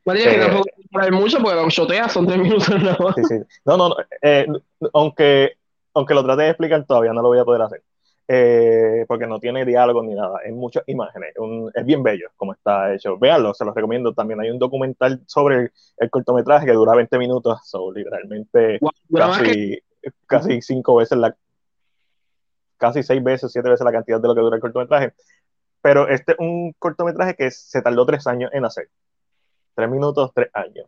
Bueno, 0.04 0.20
que 0.22 0.38
tampoco 0.38 0.70
hay 1.00 1.12
mucho 1.12 1.40
porque 1.40 1.56
lo 1.56 1.70
chotea, 1.70 2.10
son 2.10 2.28
tres 2.28 2.40
minutos 2.40 2.70
no. 2.82 3.14
Sí, 3.14 3.24
sí. 3.24 3.36
No, 3.64 3.78
no, 3.78 3.90
no. 3.90 3.96
Eh, 4.22 4.46
aunque, 4.94 5.54
aunque 5.94 6.14
lo 6.14 6.24
trate 6.24 6.44
de 6.44 6.50
explicar, 6.50 6.86
todavía 6.86 7.14
no 7.14 7.22
lo 7.22 7.30
voy 7.30 7.40
a 7.40 7.46
poder 7.46 7.62
hacer. 7.62 7.82
Eh, 8.28 9.06
porque 9.08 9.28
no 9.28 9.40
tiene 9.40 9.66
diálogo 9.66 10.04
ni 10.04 10.14
nada, 10.14 10.40
es 10.46 10.54
muchas 10.54 10.84
imágenes, 10.88 11.34
es 11.74 11.86
bien 11.86 12.02
bello 12.02 12.30
como 12.38 12.54
está 12.54 12.94
hecho. 12.94 13.18
Véanlo, 13.18 13.54
se 13.54 13.66
los 13.66 13.76
recomiendo 13.76 14.14
también. 14.14 14.40
Hay 14.42 14.50
un 14.50 14.60
documental 14.60 15.22
sobre 15.26 15.72
el, 15.98 16.10
cortometraje 16.10 16.66
que 16.66 16.72
dura 16.74 16.96
20 16.96 17.18
minutos, 17.18 17.60
so, 17.66 17.92
literalmente 17.92 18.80
casi, 19.14 19.80
casi 20.28 20.62
cinco 20.62 20.96
veces 20.96 21.18
la, 21.18 21.36
casi 22.82 23.04
seis 23.04 23.24
veces, 23.24 23.52
siete 23.52 23.70
veces 23.70 23.86
la 23.86 23.92
cantidad 23.92 24.20
de 24.20 24.28
lo 24.28 24.36
que 24.36 24.42
dura 24.42 24.56
el 24.56 24.62
cortometraje. 24.62 25.14
Pero 25.82 26.08
este 26.10 26.34
es 26.34 26.40
un 26.40 26.74
cortometraje 26.80 27.36
que 27.36 27.52
se 27.52 27.82
tardó 27.82 28.06
tres 28.06 28.26
años 28.28 28.50
en 28.54 28.66
hacer. 28.66 28.90
Tres 29.76 29.90
minutos, 29.90 30.32
tres 30.34 30.50
años. 30.54 30.88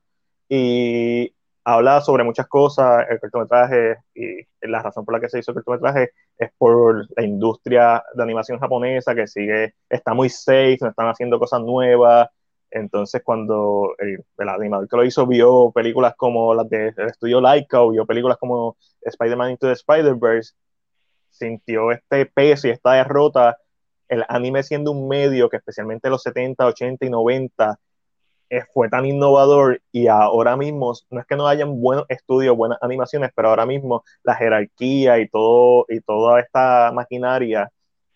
Y 0.50 1.36
habla 1.64 2.02
sobre 2.02 2.24
muchas 2.24 2.48
cosas, 2.48 3.06
el 3.10 3.20
cortometraje, 3.20 3.98
y 4.16 4.42
la 4.62 4.82
razón 4.82 5.06
por 5.06 5.14
la 5.14 5.22
que 5.22 5.30
se 5.30 5.40
hizo 5.40 5.52
el 5.52 5.56
cortometraje 5.56 6.12
es 6.38 6.52
por 6.58 7.08
la 7.16 7.24
industria 7.24 8.04
de 8.16 8.24
animación 8.24 8.60
japonesa 8.60 9.14
que 9.16 9.28
sigue, 9.28 9.76
está 9.88 10.14
muy 10.16 10.30
safe, 10.30 10.80
no 10.82 10.90
están 10.90 11.10
haciendo 11.10 11.40
cosas 11.40 11.62
nuevas. 11.62 12.28
Entonces, 12.72 13.22
cuando 13.24 13.94
el, 14.00 14.26
el, 14.38 14.50
animador 14.50 14.90
que 14.90 14.98
lo 14.98 15.06
hizo 15.06 15.28
vio 15.28 15.72
películas 15.72 16.16
como 16.18 16.56
las 16.56 16.68
del 16.70 16.94
estudio 17.08 17.40
Laika 17.40 17.82
o 17.82 17.92
vio 17.92 18.06
películas 18.08 18.38
como 18.40 18.78
Spider-Man 19.02 19.52
Into 19.52 19.68
the 19.68 19.74
Spider-Verse, 19.74 20.54
sintió 21.34 21.92
este 21.92 22.26
peso 22.26 22.68
y 22.68 22.72
esta 22.72 22.94
derrota, 22.94 23.58
el 24.08 24.24
anime 24.30 24.64
siendo 24.64 24.92
un 24.92 25.08
medio 25.08 25.50
que 25.50 25.58
especialmente 25.58 26.08
en 26.08 26.12
los 26.12 26.24
70, 26.24 26.66
80 26.66 27.06
y 27.06 27.10
90 27.10 27.80
eh, 28.50 28.62
fue 28.74 28.90
tan 28.90 29.06
innovador 29.06 29.82
y 29.92 30.08
ahora 30.08 30.56
mismo, 30.56 30.94
no 31.10 31.20
es 31.20 31.26
que 31.26 31.36
no 31.36 31.48
hayan 31.48 31.80
buenos 31.82 32.06
estudios, 32.10 32.56
buenas 32.56 32.78
animaciones, 32.82 33.32
pero 33.36 33.50
ahora 33.50 33.66
mismo 33.66 34.04
la 34.24 34.36
jerarquía 34.36 35.20
y, 35.20 35.28
todo, 35.28 35.86
y 35.90 36.02
toda 36.02 36.40
esta 36.40 36.92
maquinaria 36.94 37.70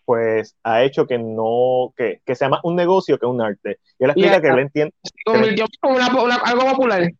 pues 0.04 0.56
ha 0.62 0.84
hecho 0.84 1.06
que 1.06 1.18
no, 1.18 1.92
que, 1.94 2.22
que 2.24 2.34
sea 2.34 2.48
más 2.48 2.60
un 2.62 2.76
negocio 2.76 3.18
que 3.18 3.26
un 3.26 3.42
arte. 3.42 3.78
Y 3.98 4.04
él 4.04 4.10
explica 4.10 4.40
que 4.40 4.48
él 4.48 4.58
entiende... 4.60 4.94
Se 5.02 5.12
convirtió 5.22 5.66
en 5.82 6.00
algo 6.00 6.70
popular. 6.70 7.10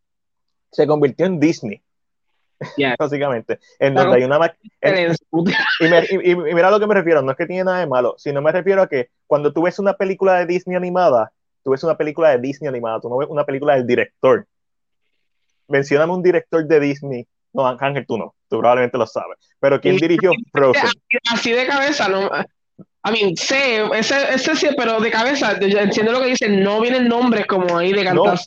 Se 0.71 0.87
convirtió 0.87 1.27
en 1.27 1.39
Disney. 1.39 1.83
básicamente. 2.99 3.59
En 3.79 3.95
donde 3.95 4.17
hay 4.17 4.25
una 4.25 4.39
y, 6.11 6.37
mira 6.37 6.71
lo 6.71 6.81
que 6.81 6.87
me 6.87 6.95
refiero, 6.95 7.23
no 7.23 7.33
es 7.33 7.37
que 7.37 7.47
tiene 7.47 7.65
nada 7.65 7.81
de 7.81 7.87
malo, 7.87 8.15
sino 8.19 8.43
me 8.43 8.53
refiero 8.53 8.83
a 8.83 8.89
que 8.89 9.11
cuando 9.27 9.53
tú 9.53 9.63
ves 9.63 9.79
una 9.79 9.95
película 9.95 10.39
de 10.39 10.47
Disney 10.47 10.77
animada, 10.77 11.33
tú 11.63 11.71
ves 11.71 11.85
una 11.85 11.97
película 11.97 12.31
de 12.31 12.39
Disney 12.39 12.69
animada, 12.69 13.01
tú 13.01 13.09
no 13.09 13.19
ves 13.19 13.29
una 13.29 13.45
película 13.45 13.75
del 13.75 13.87
director. 13.87 14.47
Mencióname 15.69 16.13
un 16.13 16.23
director 16.23 16.67
de 16.67 16.81
Disney. 16.81 17.27
No, 17.53 17.67
Ángel, 17.67 18.07
tú 18.07 18.19
no, 18.19 18.35
tú 18.49 18.59
probablemente 18.59 18.99
lo 18.99 19.07
sabes. 19.07 19.39
Pero 19.59 19.81
¿quién 19.81 19.97
dirigió 19.97 20.33
Frozen? 20.53 20.91
Así 21.31 21.53
de 21.53 21.67
cabeza, 21.67 22.09
no. 22.09 22.31
A 23.03 23.11
mí, 23.11 23.35
sé, 23.37 23.85
ese, 23.95 24.35
ese 24.35 24.57
sí, 24.57 24.69
pero 24.77 25.01
de 25.01 25.11
cabeza, 25.11 25.57
entiendo 25.61 26.13
lo 26.13 26.21
que 26.21 26.29
dicen, 26.29 26.63
no 26.63 26.81
vienen 26.81 27.09
nombres 27.09 27.47
como 27.47 27.79
ahí 27.79 27.93
de 27.93 28.05
cantar 28.05 28.39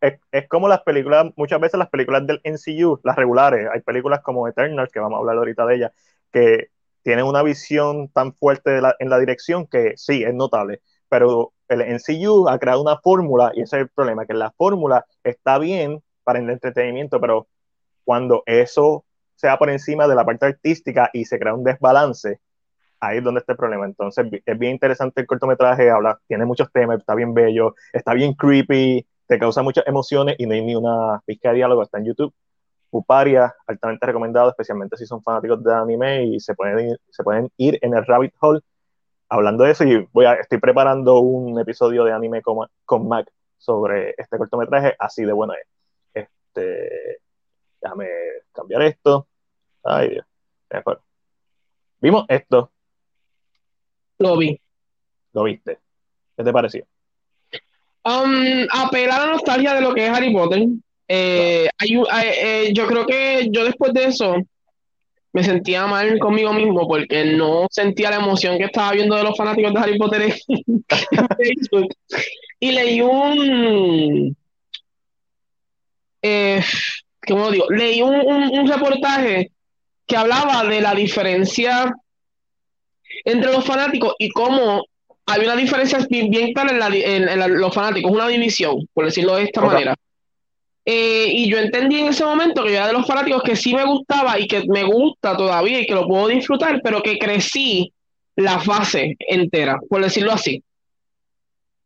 es, 0.00 0.48
como 0.48 0.68
las 0.68 0.82
películas, 0.82 1.26
muchas 1.36 1.60
veces 1.60 1.78
las 1.78 1.90
películas 1.90 2.26
del 2.26 2.40
NCU, 2.44 3.00
las 3.04 3.16
regulares, 3.16 3.68
hay 3.72 3.80
películas 3.80 4.20
como 4.22 4.48
Eternal, 4.48 4.88
que 4.90 5.00
vamos 5.00 5.16
a 5.16 5.20
hablar 5.20 5.36
ahorita 5.36 5.66
de 5.66 5.76
ella, 5.76 5.92
que 6.32 6.68
tienen 7.02 7.24
una 7.24 7.42
visión 7.42 8.08
tan 8.08 8.34
fuerte 8.34 8.80
en 8.98 9.10
la 9.10 9.18
dirección 9.18 9.66
que 9.66 9.94
sí, 9.96 10.22
es 10.22 10.34
notable, 10.34 10.80
pero 11.08 11.52
el 11.68 11.82
NCU 11.82 12.48
ha 12.48 12.58
creado 12.58 12.82
una 12.82 12.98
fórmula 12.98 13.52
y 13.54 13.62
ese 13.62 13.76
es 13.76 13.82
el 13.82 13.88
problema, 13.88 14.26
que 14.26 14.34
la 14.34 14.50
fórmula 14.52 15.06
está 15.24 15.58
bien 15.58 16.02
para 16.24 16.38
el 16.38 16.50
entretenimiento, 16.50 17.20
pero 17.20 17.48
cuando 18.04 18.42
eso 18.46 19.04
se 19.36 19.48
va 19.48 19.58
por 19.58 19.70
encima 19.70 20.06
de 20.06 20.14
la 20.14 20.24
parte 20.24 20.46
artística 20.46 21.10
y 21.12 21.24
se 21.24 21.38
crea 21.38 21.54
un 21.54 21.64
desbalance, 21.64 22.40
ahí 23.00 23.18
es 23.18 23.24
donde 23.24 23.40
está 23.40 23.52
el 23.52 23.58
problema. 23.58 23.86
Entonces, 23.86 24.26
es 24.44 24.58
bien 24.58 24.72
interesante 24.72 25.22
el 25.22 25.26
cortometraje, 25.26 25.90
habla, 25.90 26.20
tiene 26.28 26.44
muchos 26.44 26.70
temas, 26.72 26.98
está 26.98 27.14
bien 27.14 27.32
bello, 27.34 27.74
está 27.92 28.12
bien 28.14 28.34
creepy, 28.34 29.06
te 29.30 29.38
causa 29.38 29.62
muchas 29.62 29.86
emociones 29.86 30.34
y 30.38 30.46
no 30.46 30.54
hay 30.54 30.62
ni 30.62 30.74
una 30.74 31.22
pizca 31.24 31.50
de 31.50 31.58
diálogo, 31.58 31.84
está 31.84 31.98
en 31.98 32.06
YouTube. 32.06 32.34
Puparia, 32.90 33.54
altamente 33.64 34.04
recomendado, 34.04 34.50
especialmente 34.50 34.96
si 34.96 35.06
son 35.06 35.22
fanáticos 35.22 35.62
de 35.62 35.72
anime 35.72 36.24
y 36.24 36.40
se 36.40 36.52
pueden 36.56 36.90
ir, 36.90 37.00
se 37.10 37.22
pueden 37.22 37.48
ir 37.56 37.78
en 37.80 37.94
el 37.94 38.04
rabbit 38.04 38.34
hole 38.40 38.60
hablando 39.28 39.62
de 39.62 39.70
eso 39.70 39.84
y 39.84 40.04
voy 40.12 40.24
a, 40.24 40.34
estoy 40.34 40.58
preparando 40.58 41.20
un 41.20 41.60
episodio 41.60 42.02
de 42.02 42.12
anime 42.12 42.42
con, 42.42 42.66
con 42.84 43.06
Mac 43.06 43.30
sobre 43.56 44.16
este 44.18 44.36
cortometraje, 44.36 44.96
así 44.98 45.24
de 45.24 45.32
bueno 45.32 45.54
es. 45.54 46.26
Este, 46.26 47.20
déjame 47.80 48.08
cambiar 48.52 48.82
esto. 48.82 49.28
Ay, 49.84 50.08
Dios. 50.10 50.26
Vimos 52.00 52.24
esto. 52.28 52.72
Lo 54.18 54.36
vi. 54.36 54.60
¿Lo 55.32 55.44
viste? 55.44 55.78
¿Qué 56.36 56.42
te 56.42 56.52
pareció? 56.52 56.84
Um, 58.02 58.66
apela 58.70 59.16
a 59.16 59.26
la 59.26 59.32
nostalgia 59.32 59.74
de 59.74 59.82
lo 59.82 59.94
que 59.94 60.06
es 60.06 60.12
Harry 60.12 60.32
Potter. 60.32 60.66
Eh, 61.06 61.68
eh, 61.88 62.70
yo 62.72 62.86
creo 62.86 63.04
que 63.04 63.48
yo 63.50 63.64
después 63.64 63.92
de 63.92 64.04
eso 64.04 64.36
me 65.32 65.44
sentía 65.44 65.86
mal 65.86 66.18
conmigo 66.18 66.52
mismo 66.52 66.86
porque 66.88 67.24
no 67.24 67.66
sentía 67.70 68.10
la 68.10 68.16
emoción 68.16 68.58
que 68.58 68.64
estaba 68.64 68.92
viendo 68.92 69.16
de 69.16 69.24
los 69.24 69.36
fanáticos 69.36 69.72
de 69.72 69.80
Harry 69.80 69.98
Potter 69.98 70.22
en 70.22 70.84
Facebook. 71.38 71.94
Y 72.58 72.72
leí 72.72 73.00
un. 73.00 74.36
Eh, 76.22 76.62
¿Cómo 77.26 77.50
digo? 77.50 77.66
Leí 77.70 78.02
un, 78.02 78.14
un, 78.14 78.68
reportaje 78.68 79.52
que 80.06 80.16
hablaba 80.16 80.64
de 80.64 80.80
la 80.80 80.94
diferencia 80.94 81.94
entre 83.24 83.52
los 83.52 83.64
fanáticos 83.64 84.14
y 84.18 84.30
cómo 84.30 84.84
hay 85.30 85.44
una 85.44 85.56
diferencia 85.56 85.98
bien, 86.08 86.52
clara 86.52 86.88
en, 86.92 87.60
los 87.60 87.74
fanáticos, 87.74 88.10
una 88.10 88.28
división, 88.28 88.86
por 88.92 89.04
decirlo 89.04 89.36
de 89.36 89.44
esta 89.44 89.60
manera. 89.60 89.94
Eh, 90.84 91.30
y 91.32 91.48
yo 91.48 91.58
entendí 91.58 92.00
en 92.00 92.06
ese 92.06 92.24
momento 92.24 92.64
que 92.64 92.70
yo 92.70 92.76
era 92.76 92.88
de 92.88 92.94
los 92.94 93.06
fanáticos 93.06 93.42
que 93.42 93.54
sí 93.54 93.74
me 93.74 93.84
gustaba 93.84 94.40
y 94.40 94.48
que 94.48 94.64
me 94.66 94.82
gusta 94.82 95.36
todavía 95.36 95.80
y 95.80 95.86
que 95.86 95.94
lo 95.94 96.06
puedo 96.06 96.28
disfrutar, 96.28 96.80
pero 96.82 97.02
que 97.02 97.18
crecí 97.18 97.92
la 98.36 98.58
fase 98.58 99.16
entera, 99.20 99.78
por 99.88 100.02
decirlo 100.02 100.32
así. 100.32 100.62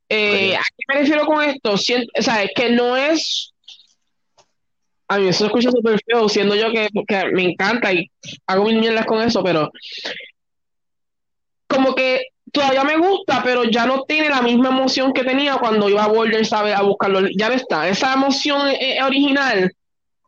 Eh, 0.08 0.54
¿A 0.54 0.62
qué 0.62 0.84
me 0.88 1.00
refiero 1.00 1.26
con 1.26 1.42
esto? 1.42 1.72
o 1.72 1.76
sea, 1.76 2.42
es 2.42 2.50
que 2.54 2.70
no 2.70 2.96
es. 2.96 3.52
A 5.08 5.18
mí 5.18 5.28
eso 5.28 5.40
se 5.40 5.46
escucha 5.46 5.70
súper 5.70 6.00
feo, 6.06 6.28
siendo 6.28 6.54
yo 6.54 6.70
que, 6.70 6.88
que, 7.06 7.24
me 7.32 7.42
encanta 7.42 7.92
y 7.92 8.10
hago 8.46 8.64
mil 8.64 8.80
mierdas 8.80 9.04
con 9.04 9.20
eso, 9.20 9.42
pero 9.42 9.70
como 11.66 11.94
que 11.94 12.22
todavía 12.54 12.84
me 12.84 12.96
gusta, 12.96 13.42
pero 13.44 13.64
ya 13.64 13.84
no 13.84 14.04
tiene 14.04 14.30
la 14.30 14.40
misma 14.40 14.68
emoción 14.68 15.12
que 15.12 15.24
tenía 15.24 15.56
cuando 15.56 15.88
iba 15.90 16.04
a 16.04 16.08
Boulder, 16.08 16.46
¿sabes? 16.46 16.74
A 16.74 16.82
buscarlo. 16.82 17.20
Ya 17.36 17.48
no 17.48 17.54
está. 17.54 17.88
Esa 17.88 18.14
emoción 18.14 18.68
eh, 18.68 19.02
original 19.02 19.70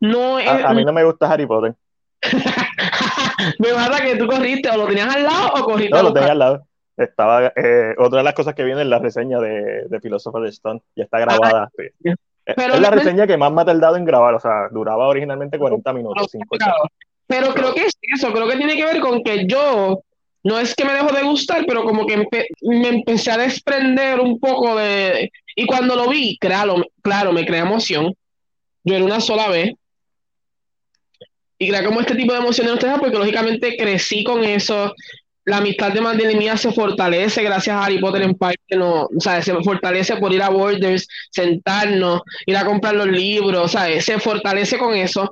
no 0.01 0.37
es. 0.37 0.47
A, 0.47 0.73
mí 0.73 0.85
no 0.85 0.93
me 0.93 1.03
gusta 1.03 1.31
Harry 1.31 1.47
Potter. 1.47 1.73
me 3.59 3.69
pasa 3.69 4.03
que 4.03 4.17
tú 4.17 4.27
corriste, 4.27 4.69
o 4.69 4.77
lo 4.77 4.87
tenías 4.87 5.15
al 5.15 5.23
lado 5.23 5.53
o 5.55 5.63
corriste. 5.63 5.95
No, 5.95 6.03
lo 6.03 6.13
tenía 6.13 6.33
al 6.33 6.39
lado. 6.39 6.67
Estaba, 6.97 7.53
eh, 7.55 7.95
otra 7.97 8.19
de 8.19 8.23
las 8.23 8.33
cosas 8.33 8.53
que 8.55 8.63
viene 8.63 8.81
es 8.81 8.87
la 8.87 8.99
reseña 8.99 9.39
de, 9.39 9.85
de 9.87 9.99
Philosopher's 10.01 10.55
Stone, 10.55 10.81
ya 10.95 11.03
está 11.03 11.19
grabada. 11.19 11.69
es 12.03 12.79
la 12.81 12.89
reseña 12.89 13.27
que 13.27 13.37
más 13.37 13.51
me 13.51 13.61
ha 13.61 13.65
tardado 13.65 13.95
en 13.97 14.05
grabar, 14.05 14.33
o 14.33 14.39
sea, 14.39 14.67
duraba 14.71 15.07
originalmente 15.07 15.59
40 15.59 15.93
minutos. 15.93 16.27
Pero 17.27 17.53
creo 17.53 17.73
que 17.73 17.85
es 17.85 17.93
eso, 18.15 18.33
creo 18.33 18.47
que 18.47 18.57
tiene 18.57 18.75
que 18.75 18.85
ver 18.85 18.99
con 18.99 19.21
que 19.21 19.45
yo 19.45 20.01
no 20.47 20.57
es 20.57 20.73
que 20.73 20.85
me 20.85 20.93
dejó 20.93 21.11
de 21.11 21.23
gustar, 21.23 21.65
pero 21.67 21.83
como 21.83 22.05
que 22.05 22.25
me 22.61 22.87
empecé 22.87 23.31
a 23.31 23.37
desprender 23.37 24.21
un 24.21 24.39
poco 24.39 24.77
de... 24.77 25.29
Y 25.57 25.65
cuando 25.65 25.93
lo 25.93 26.07
vi, 26.07 26.37
claro, 26.37 26.85
claro, 27.01 27.33
me 27.33 27.45
crea 27.45 27.63
emoción. 27.63 28.13
Yo 28.85 28.95
era 28.95 29.03
una 29.03 29.19
sola 29.19 29.49
vez. 29.49 29.73
Y 31.59 31.67
crea 31.67 31.83
como 31.83 31.99
este 31.99 32.15
tipo 32.15 32.31
de 32.31 32.39
emociones 32.39 32.71
no 32.71 32.79
te 32.79 32.87
porque 32.97 33.17
lógicamente 33.17 33.75
crecí 33.75 34.23
con 34.23 34.45
eso. 34.45 34.93
La 35.43 35.57
amistad 35.57 35.91
de 35.91 35.99
Mandela 35.99 36.31
y 36.31 36.37
mía 36.37 36.55
se 36.55 36.71
fortalece 36.71 37.43
gracias 37.43 37.75
a 37.75 37.83
Harry 37.83 37.99
Potter 37.99 38.21
en 38.21 38.35
parte, 38.35 38.77
no, 38.77 39.03
o 39.03 39.19
sea, 39.19 39.41
se 39.41 39.53
fortalece 39.63 40.15
por 40.15 40.31
ir 40.31 40.41
a 40.41 40.49
Borders, 40.49 41.09
sentarnos, 41.29 42.21
ir 42.45 42.55
a 42.55 42.63
comprar 42.63 42.95
los 42.95 43.07
libros, 43.07 43.75
o 43.75 44.01
se 44.01 44.17
fortalece 44.19 44.77
con 44.77 44.95
eso. 44.95 45.29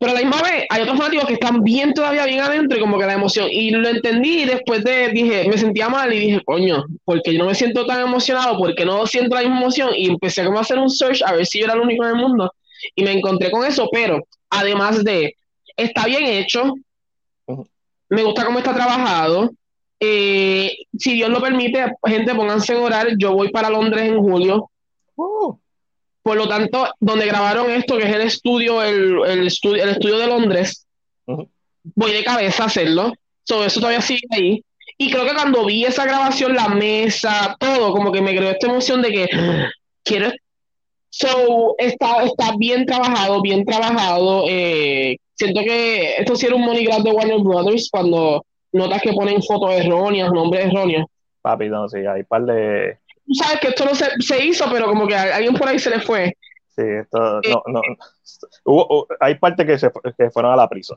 Pero 0.00 0.12
a 0.12 0.14
la 0.14 0.22
misma 0.22 0.40
vez 0.40 0.64
hay 0.70 0.80
otros 0.80 0.96
fanáticos 0.96 1.26
que 1.26 1.34
están 1.34 1.62
bien 1.62 1.92
todavía 1.92 2.24
bien 2.24 2.40
adentro 2.40 2.78
y 2.78 2.80
como 2.80 2.98
que 2.98 3.04
la 3.04 3.12
emoción. 3.12 3.48
Y 3.50 3.70
lo 3.70 3.86
entendí 3.86 4.42
y 4.42 4.44
después 4.46 4.82
de, 4.82 5.10
dije, 5.10 5.46
me 5.46 5.58
sentía 5.58 5.90
mal 5.90 6.10
y 6.10 6.20
dije, 6.20 6.40
coño, 6.42 6.86
porque 7.04 7.34
yo 7.34 7.40
no 7.40 7.44
me 7.44 7.54
siento 7.54 7.84
tan 7.84 8.00
emocionado, 8.00 8.56
porque 8.56 8.86
no 8.86 9.06
siento 9.06 9.34
la 9.36 9.42
misma 9.42 9.58
emoción. 9.60 9.90
Y 9.94 10.08
empecé 10.08 10.42
como 10.46 10.56
a 10.56 10.62
hacer 10.62 10.78
un 10.78 10.88
search 10.88 11.22
a 11.22 11.34
ver 11.34 11.44
si 11.44 11.58
yo 11.58 11.66
era 11.66 11.74
el 11.74 11.80
único 11.80 12.02
en 12.04 12.10
el 12.12 12.16
mundo. 12.16 12.50
Y 12.94 13.04
me 13.04 13.12
encontré 13.12 13.50
con 13.50 13.62
eso, 13.66 13.90
pero 13.92 14.20
además 14.48 15.04
de, 15.04 15.36
está 15.76 16.06
bien 16.06 16.24
hecho, 16.24 16.72
me 18.08 18.22
gusta 18.22 18.46
cómo 18.46 18.58
está 18.58 18.74
trabajado. 18.74 19.50
Eh, 20.00 20.78
si 20.98 21.12
Dios 21.12 21.28
lo 21.28 21.42
permite, 21.42 21.92
gente, 22.06 22.34
pónganse 22.34 22.72
en 22.72 22.82
orar. 22.82 23.08
Yo 23.18 23.34
voy 23.34 23.50
para 23.50 23.68
Londres 23.68 24.08
en 24.08 24.18
julio. 24.18 24.70
Uh. 25.16 25.58
Por 26.22 26.36
lo 26.36 26.48
tanto, 26.48 26.88
donde 27.00 27.26
grabaron 27.26 27.70
esto, 27.70 27.96
que 27.96 28.04
es 28.04 28.14
el 28.14 28.22
estudio, 28.22 28.82
el, 28.82 29.46
estudio, 29.46 29.82
el 29.82 29.90
estudio 29.90 30.18
de 30.18 30.26
Londres, 30.26 30.86
voy 31.26 32.12
de 32.12 32.24
cabeza 32.24 32.64
a 32.64 32.66
hacerlo. 32.66 33.12
Todo 33.46 33.64
eso 33.64 33.80
todavía 33.80 34.02
sigue 34.02 34.26
ahí. 34.30 34.64
Y 34.98 35.10
creo 35.10 35.24
que 35.24 35.34
cuando 35.34 35.64
vi 35.64 35.84
esa 35.84 36.04
grabación, 36.04 36.54
la 36.54 36.68
mesa, 36.68 37.56
todo, 37.58 37.92
como 37.92 38.12
que 38.12 38.20
me 38.20 38.36
creó 38.36 38.50
esta 38.50 38.66
emoción 38.66 39.00
de 39.00 39.10
que 39.10 39.28
quiero. 40.04 40.30
So, 41.08 41.74
está, 41.78 42.22
está 42.24 42.54
bien 42.58 42.84
trabajado, 42.84 43.40
bien 43.40 43.64
trabajado. 43.64 44.44
Eh, 44.48 45.16
siento 45.34 45.62
que 45.62 46.16
esto 46.18 46.36
sí 46.36 46.46
era 46.46 46.54
un 46.54 46.62
monograph 46.62 47.02
de 47.02 47.12
Warner 47.12 47.38
Brothers 47.38 47.88
cuando 47.90 48.44
notas 48.72 49.00
que 49.00 49.12
ponen 49.12 49.42
fotos 49.42 49.72
erróneas, 49.72 50.30
nombres 50.32 50.66
erróneos. 50.66 51.06
Papi, 51.40 51.68
no, 51.68 51.88
sí, 51.88 51.98
hay 51.98 52.20
un 52.20 52.26
par 52.26 52.44
de, 52.44 52.98
sabes 53.34 53.60
que 53.60 53.68
esto 53.68 53.84
no 53.84 53.94
se, 53.94 54.06
se, 54.20 54.44
hizo, 54.44 54.66
pero 54.70 54.86
como 54.86 55.06
que 55.06 55.14
a 55.14 55.36
alguien 55.36 55.54
por 55.54 55.68
ahí 55.68 55.78
se 55.78 55.90
le 55.90 56.00
fue. 56.00 56.36
Sí, 56.68 56.82
esto, 56.82 57.40
no, 57.42 57.62
no. 57.66 57.80
Hubo, 58.64 59.06
hay 59.18 59.34
partes 59.36 59.66
que 59.66 59.78
se 59.78 59.90
que 60.16 60.30
fueron 60.30 60.52
a 60.52 60.56
la 60.56 60.68
prisa. 60.68 60.96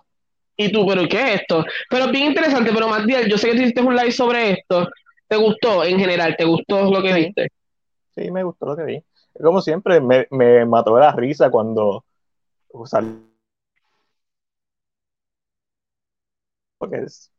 ¿Y 0.55 0.71
tú, 0.71 0.85
pero 0.87 1.07
qué 1.07 1.21
es 1.33 1.41
esto? 1.41 1.65
Pero 1.89 2.09
bien 2.09 2.27
interesante, 2.27 2.71
pero 2.73 2.87
Matías, 2.87 3.25
yo 3.27 3.37
sé 3.37 3.49
que 3.49 3.55
tú 3.55 3.61
hiciste 3.63 3.81
un 3.81 3.95
live 3.95 4.11
sobre 4.11 4.51
esto. 4.51 4.87
¿Te 5.27 5.35
gustó 5.35 5.83
en 5.83 5.97
general? 5.97 6.35
¿Te 6.37 6.45
gustó 6.45 6.91
lo 6.91 7.01
que 7.01 7.13
viste? 7.13 7.47
Sí, 8.15 8.29
me 8.29 8.43
gustó 8.43 8.67
lo 8.67 8.75
que 8.75 8.83
vi. 8.83 9.03
Como 9.41 9.61
siempre, 9.61 9.99
me, 9.99 10.27
me 10.29 10.63
mató 10.65 10.97
la 10.99 11.11
risa 11.11 11.49
cuando 11.49 12.05
Porque 16.77 16.97
es, 16.97 17.31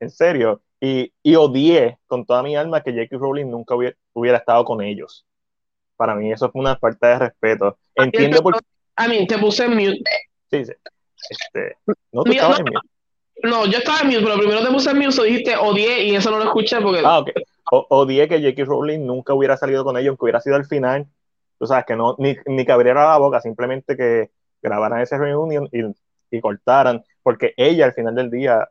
en 0.00 0.10
serio, 0.10 0.62
y, 0.84 1.34
odié 1.34 1.98
con 2.06 2.26
toda 2.26 2.42
mi 2.42 2.56
alma 2.56 2.82
que 2.82 2.92
J.K. 2.92 3.16
Rowling 3.16 3.46
nunca 3.46 3.74
hubiera, 3.74 4.38
estado 4.38 4.64
con 4.64 4.82
ellos. 4.82 5.24
Para 5.96 6.14
mí 6.14 6.30
eso 6.30 6.50
fue 6.50 6.60
una 6.60 6.76
falta 6.76 7.08
de 7.08 7.18
respeto. 7.20 7.78
Entiendo 7.94 8.42
por 8.42 8.56
A 8.96 9.08
mí, 9.08 9.26
te 9.26 9.38
puse 9.38 9.64
en 9.64 9.74
mute. 9.74 10.02
Sí, 10.50 10.64
sí. 10.66 10.72
Este, 11.30 11.76
no, 12.12 12.22
tú 12.24 12.32
estabas 12.32 12.58
en 12.58 12.66
mute. 12.66 12.78
No, 13.44 13.66
yo 13.66 13.78
estaba 13.78 14.00
en 14.00 14.08
mute, 14.08 14.22
pero 14.22 14.36
primero 14.36 14.64
te 14.64 14.72
puse 14.72 14.90
en 14.90 14.98
mute, 14.98 15.22
dijiste 15.22 15.56
odié 15.56 16.04
y 16.04 16.16
eso 16.16 16.30
no 16.30 16.38
lo 16.38 16.44
escuché 16.44 16.80
porque... 16.80 17.02
Ah, 17.04 17.20
ok. 17.20 17.30
odié 17.70 18.28
que 18.28 18.40
J.K. 18.40 18.64
Rowling 18.64 19.06
nunca 19.06 19.32
hubiera 19.32 19.56
salido 19.56 19.84
con 19.84 19.96
ellos, 19.96 20.10
aunque 20.10 20.24
hubiera 20.24 20.40
sido 20.40 20.56
al 20.56 20.66
final. 20.66 21.06
Tú 21.58 21.66
sabes, 21.66 21.86
que 21.86 21.96
no, 21.96 22.16
ni, 22.18 22.36
ni 22.46 22.66
que 22.66 22.72
abriera 22.72 23.06
la 23.06 23.16
boca, 23.16 23.40
simplemente 23.40 23.96
que 23.96 24.30
grabaran 24.60 25.00
ese 25.00 25.16
reunion 25.16 25.68
y, 25.72 25.80
y 26.36 26.40
cortaran, 26.40 27.02
porque 27.22 27.54
ella 27.56 27.86
al 27.86 27.94
final 27.94 28.14
del 28.14 28.30
día 28.30 28.68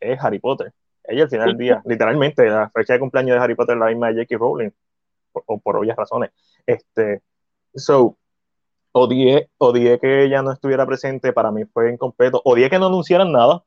es 0.00 0.18
Harry 0.20 0.38
Potter. 0.38 0.72
Ella 1.10 1.24
al 1.24 1.30
final 1.30 1.48
del 1.48 1.58
día, 1.58 1.82
literalmente, 1.86 2.46
la 2.48 2.70
fecha 2.70 2.94
de 2.94 3.00
cumpleaños 3.00 3.36
de 3.36 3.42
Harry 3.42 3.54
Potter 3.54 3.74
es 3.74 3.80
la 3.80 3.86
misma 3.86 4.08
de 4.08 4.22
J.K. 4.22 4.38
Rowling, 4.38 4.70
o 5.32 5.58
por, 5.58 5.76
obvias 5.76 5.96
razones. 5.96 6.30
Este, 6.66 7.22
so, 7.74 8.16
odié, 8.92 9.50
odié 9.58 9.98
que 9.98 10.24
ella 10.24 10.42
no 10.42 10.52
estuviera 10.52 10.86
presente, 10.86 11.32
para 11.32 11.50
mí 11.50 11.64
fue 11.64 11.92
incompleto. 11.92 12.40
Odié 12.44 12.70
que 12.70 12.78
no 12.78 12.86
anunciaran 12.86 13.32
nada. 13.32 13.64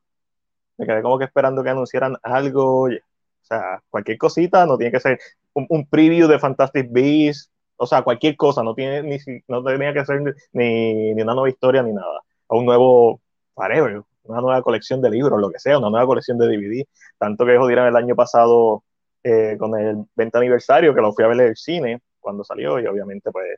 Me 0.77 0.86
quedé 0.88 1.01
como 1.01 1.19
que 1.19 1.25
esperando 1.25 1.63
que 1.63 1.69
anunciaran 1.69 2.15
algo. 2.23 2.84
O 2.86 3.45
sea, 3.45 3.84
cualquier 3.89 4.17
cosita, 4.17 4.65
no 4.65 4.77
tiene 4.77 4.91
que 4.91 4.99
ser 4.99 5.19
un, 5.53 5.86
preview 5.88 6.27
de 6.27 6.39
Fantastic 6.39 6.88
Beasts, 6.91 7.51
o 7.75 7.86
sea, 7.86 8.01
cualquier 8.03 8.36
cosa, 8.38 8.63
no, 8.63 8.73
tiene, 8.73 9.03
ni, 9.03 9.17
no 9.47 9.63
tenía 9.63 9.93
que 9.93 10.06
ser 10.06 10.21
ni, 10.53 11.13
ni 11.13 11.21
una 11.21 11.34
nueva 11.34 11.49
historia 11.49 11.84
ni 11.84 11.93
nada. 11.93 12.21
O 12.47 12.60
un 12.60 12.65
nuevo, 12.65 13.21
whatever, 13.56 14.01
una 14.23 14.41
nueva 14.41 14.62
colección 14.62 15.01
de 15.01 15.09
libros, 15.09 15.39
lo 15.39 15.49
que 15.51 15.59
sea, 15.59 15.77
una 15.77 15.89
nueva 15.89 16.05
colección 16.05 16.38
de 16.38 16.47
DVD. 16.47 16.86
Tanto 17.17 17.45
que 17.45 17.57
jodieron 17.57 17.88
el 17.88 17.95
año 17.95 18.15
pasado 18.15 18.83
eh, 19.23 19.57
con 19.59 19.77
el 19.79 20.05
20 20.15 20.38
aniversario, 20.38 20.93
que 20.93 21.01
lo 21.01 21.13
fui 21.13 21.23
a 21.23 21.27
ver 21.27 21.41
en 21.41 21.47
el 21.47 21.55
cine 21.55 22.01
cuando 22.19 22.43
salió, 22.43 22.79
y 22.79 22.88
obviamente, 22.88 23.31
pues, 23.31 23.57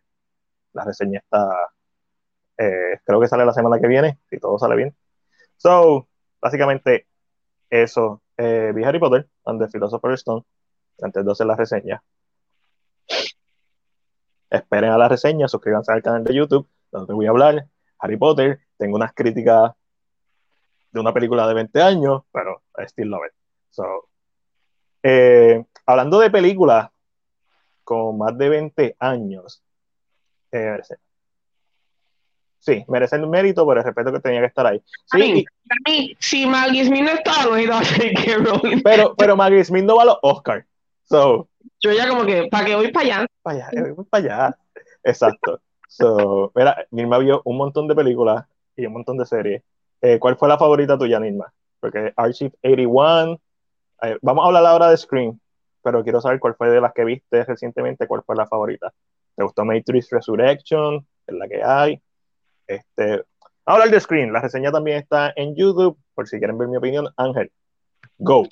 la 0.74 0.86
reseña 0.86 1.20
está. 1.20 1.50
Eh, 2.58 3.00
creo 3.04 3.20
que 3.20 3.28
sale 3.28 3.46
la 3.46 3.54
semana 3.54 3.80
que 3.80 3.88
viene, 3.88 4.20
si 4.30 4.40
todo 4.40 4.58
sale 4.60 4.76
bien. 4.76 4.96
So, 5.58 6.08
básicamente, 6.42 7.08
eso 7.70 8.22
eh, 8.38 8.72
vi 8.74 8.84
Harry 8.84 9.00
Potter 9.00 9.28
and 9.46 9.62
the 9.62 9.68
Philosopher's 9.70 10.20
Stone 10.22 10.44
antes 11.02 11.26
de 11.26 11.32
hacer 11.32 11.48
la 11.48 11.56
reseña. 11.56 12.04
Esperen 14.50 14.92
a 14.92 14.98
la 14.98 15.10
reseña, 15.10 15.48
suscríbanse 15.48 15.92
al 15.92 16.02
canal 16.02 16.24
de 16.24 16.34
YouTube, 16.34 16.68
donde 16.92 17.14
voy 17.14 17.26
a 17.26 17.30
hablar. 17.30 17.68
Harry 18.00 18.18
Potter, 18.18 18.60
tengo 18.78 18.96
unas 18.96 19.14
críticas 19.14 19.72
de 20.96 21.02
una 21.02 21.14
película 21.14 21.46
de 21.46 21.54
20 21.54 21.82
años, 21.82 22.24
pero 22.32 22.64
I 22.78 22.84
still 22.86 23.10
love 23.10 23.26
it. 23.28 23.34
So, 23.70 24.08
eh, 25.04 25.64
hablando 25.86 26.20
de 26.20 26.32
películas 26.32 26.90
con 27.84 28.18
más 28.18 28.38
de 28.38 28.48
20 28.48 28.96
años, 28.98 29.62
eh, 30.54 30.78
sí, 32.60 32.86
merece 32.88 33.18
el 33.18 33.28
mérito 33.28 33.66
por 33.66 33.78
el 33.78 33.84
respeto 33.84 34.14
que 34.14 34.22
tenía 34.22 34.40
que 34.40 34.48
estar 34.48 34.66
ahí. 34.66 34.82
Sí, 35.12 35.46
a 35.70 35.90
mí, 35.90 36.16
si 36.18 36.46
Maggie 36.46 36.86
Smith 36.86 37.04
no 37.04 37.12
estaba, 37.12 37.44
no 37.44 37.60
iba 37.60 37.78
a 37.78 37.82
que. 37.82 38.82
Pero, 38.82 39.16
pero 39.16 39.36
Maggie 39.36 39.66
Smith 39.66 39.84
no 39.84 39.98
va 39.98 40.04
a 40.04 40.06
los 40.06 40.18
Oscars. 40.22 40.66
So, 41.04 41.50
yo 41.82 41.92
ya 41.92 42.08
como 42.08 42.26
que, 42.26 42.48
¿para 42.50 42.66
qué 42.66 42.76
voy 42.76 42.92
para 42.94 43.06
allá? 43.06 43.28
Para 43.44 43.68
allá, 43.68 43.94
voy 43.94 44.06
para 44.06 44.24
allá. 44.24 44.58
Exacto. 45.04 45.60
So, 45.90 46.54
mira, 46.56 46.88
Nirma 46.92 47.18
vio 47.18 47.42
un 47.44 47.58
montón 47.58 47.86
de 47.90 47.96
películas 47.96 48.46
y 48.78 48.86
un 48.86 48.94
montón 48.94 49.18
de 49.18 49.26
series. 49.26 49.62
Eh, 50.02 50.20
¿Cuál 50.20 50.38
fue 50.38 50.48
la 50.48 50.58
favorita 50.58 50.98
tuya, 50.98 51.20
Nirma? 51.20 51.52
Porque 51.80 52.14
Archive 52.16 52.54
81, 52.64 53.40
eh, 54.02 54.18
vamos 54.22 54.44
a 54.44 54.48
hablar 54.48 54.66
ahora 54.66 54.90
de 54.90 54.98
Scream, 54.98 55.40
pero 55.82 56.04
quiero 56.04 56.22
saber 56.22 56.40
cuál 56.40 56.56
fue 56.56 56.70
de 56.70 56.82
las 56.82 56.94
que 56.94 57.06
viste 57.06 57.44
recientemente, 57.44 58.08
cuál 58.08 58.24
fue 58.24 58.36
la 58.36 58.48
favorita. 58.48 58.92
¿Te 59.36 59.44
gustó 59.44 59.66
Matrix 59.66 60.10
Resurrection? 60.12 61.06
Es 61.28 61.36
la 61.36 61.48
que 61.48 61.64
hay. 61.64 62.02
Este, 62.68 63.24
a 63.66 63.74
hablar 63.74 63.90
de 63.90 64.00
Scream. 64.00 64.32
La 64.32 64.42
reseña 64.42 64.72
también 64.72 64.98
está 64.98 65.34
en 65.36 65.56
YouTube, 65.56 65.98
por 66.14 66.28
si 66.28 66.38
quieren 66.38 66.58
ver 66.58 66.68
mi 66.68 66.78
opinión. 66.78 67.08
Ángel, 67.18 67.52
go. 68.18 68.48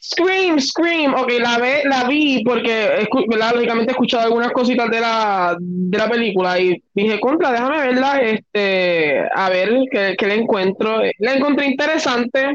Scream, 0.00 0.60
Scream, 0.60 1.14
ok, 1.14 1.30
la, 1.38 1.58
ve, 1.58 1.82
la 1.84 2.04
vi 2.04 2.42
porque 2.44 3.06
lógicamente 3.54 3.92
he 3.92 3.94
escuchado 3.94 4.24
algunas 4.24 4.52
cositas 4.52 4.90
de 4.90 5.00
la, 5.00 5.56
de 5.58 5.98
la 5.98 6.08
película 6.08 6.58
y 6.58 6.82
dije, 6.92 7.20
contra, 7.20 7.52
déjame 7.52 7.78
verla, 7.78 8.20
este, 8.20 9.22
a 9.34 9.48
ver 9.48 9.70
qué, 9.90 10.14
qué 10.18 10.26
le 10.26 10.34
encuentro. 10.34 11.00
La 11.18 11.34
encontré 11.34 11.66
interesante. 11.66 12.54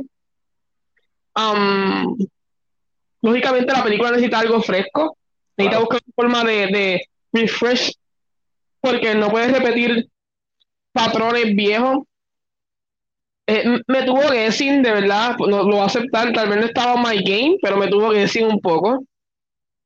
Um, 1.36 2.18
lógicamente 3.22 3.74
la 3.74 3.84
película 3.84 4.12
necesita 4.12 4.40
algo 4.40 4.62
fresco, 4.62 5.18
necesita 5.56 5.80
buscar 5.80 6.02
una 6.06 6.14
forma 6.16 6.44
de, 6.44 6.68
de 6.68 7.08
refresh 7.32 7.94
porque 8.82 9.16
no 9.16 9.30
puedes 9.30 9.52
repetir 9.52 10.08
patrones 10.92 11.56
viejos 11.56 12.00
eh, 13.48 13.82
me 13.88 14.04
tuvo 14.04 14.30
que 14.30 14.40
decir, 14.40 14.82
de 14.82 14.92
verdad, 14.92 15.38
no, 15.40 15.64
lo 15.64 15.78
voy 15.78 15.80
a 15.80 16.32
tal 16.34 16.50
vez 16.50 16.60
no 16.60 16.66
estaba 16.66 17.02
my 17.02 17.24
game, 17.24 17.56
pero 17.62 17.78
me 17.78 17.88
tuvo 17.88 18.12
que 18.12 18.20
decir 18.20 18.44
un 18.44 18.60
poco. 18.60 19.06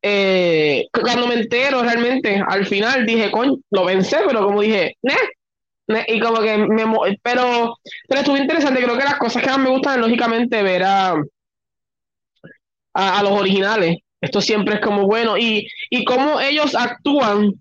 Eh, 0.01 0.87
cuando 0.99 1.27
me 1.27 1.35
entero 1.35 1.83
realmente, 1.83 2.41
al 2.47 2.65
final 2.65 3.05
dije, 3.05 3.29
coño, 3.29 3.57
lo 3.69 3.85
pensé, 3.85 4.17
pero 4.25 4.43
como 4.43 4.61
dije, 4.61 4.95
y 6.07 6.19
como 6.19 6.41
que 6.41 6.57
me, 6.57 6.85
pero, 7.21 7.75
pero 8.07 8.21
estuvo 8.21 8.37
interesante, 8.37 8.81
creo 8.81 8.97
que 8.97 9.03
las 9.03 9.17
cosas 9.17 9.43
que 9.43 9.49
más 9.49 9.59
me 9.59 9.69
gustan 9.69 10.01
lógicamente 10.01 10.63
ver 10.63 10.83
a, 10.83 11.15
a, 12.93 13.23
los 13.23 13.31
originales, 13.31 13.97
esto 14.21 14.41
siempre 14.41 14.75
es 14.75 14.81
como 14.81 15.05
bueno, 15.05 15.37
y, 15.37 15.67
y 15.91 16.03
cómo 16.03 16.39
ellos 16.41 16.75
actúan 16.75 17.53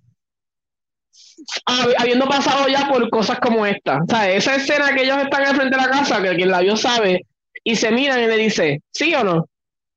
habiendo 1.99 2.27
pasado 2.27 2.69
ya 2.69 2.89
por 2.89 3.09
cosas 3.11 3.39
como 3.41 3.67
esta. 3.67 4.01
O 4.03 4.07
sea, 4.09 4.31
esa 4.31 4.57
escena 4.57 4.95
que 4.95 5.03
ellos 5.03 5.19
están 5.19 5.47
al 5.47 5.57
frente 5.57 5.77
de 5.77 5.83
la 5.83 5.91
casa, 5.91 6.23
que 6.23 6.37
quien 6.37 6.51
la 6.51 6.61
vio 6.61 6.77
sabe, 6.77 7.27
y 7.65 7.77
se 7.77 7.91
miran 7.91 8.21
y 8.21 8.27
le 8.27 8.37
dice, 8.37 8.83
¿sí 8.91 9.15
o 9.15 9.25
no? 9.25 9.47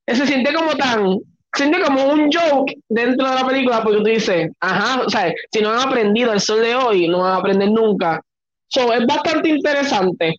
Se 0.06 0.26
siente 0.26 0.52
como 0.52 0.74
tan, 0.76 1.18
siente 1.54 1.80
como 1.80 2.06
un 2.06 2.30
joke 2.30 2.74
dentro 2.88 3.28
de 3.28 3.34
la 3.34 3.46
película, 3.46 3.82
porque 3.82 3.98
tú 3.98 4.04
dices, 4.04 4.50
ajá, 4.60 5.02
o 5.02 5.10
sea, 5.10 5.32
si 5.50 5.60
no 5.60 5.70
han 5.70 5.88
aprendido 5.88 6.32
el 6.32 6.40
sol 6.40 6.60
de 6.60 6.74
hoy, 6.74 7.08
no 7.08 7.20
van 7.20 7.32
a 7.32 7.36
aprender 7.36 7.70
nunca. 7.70 8.20
So, 8.68 8.92
es 8.92 9.06
bastante 9.06 9.48
interesante. 9.48 10.34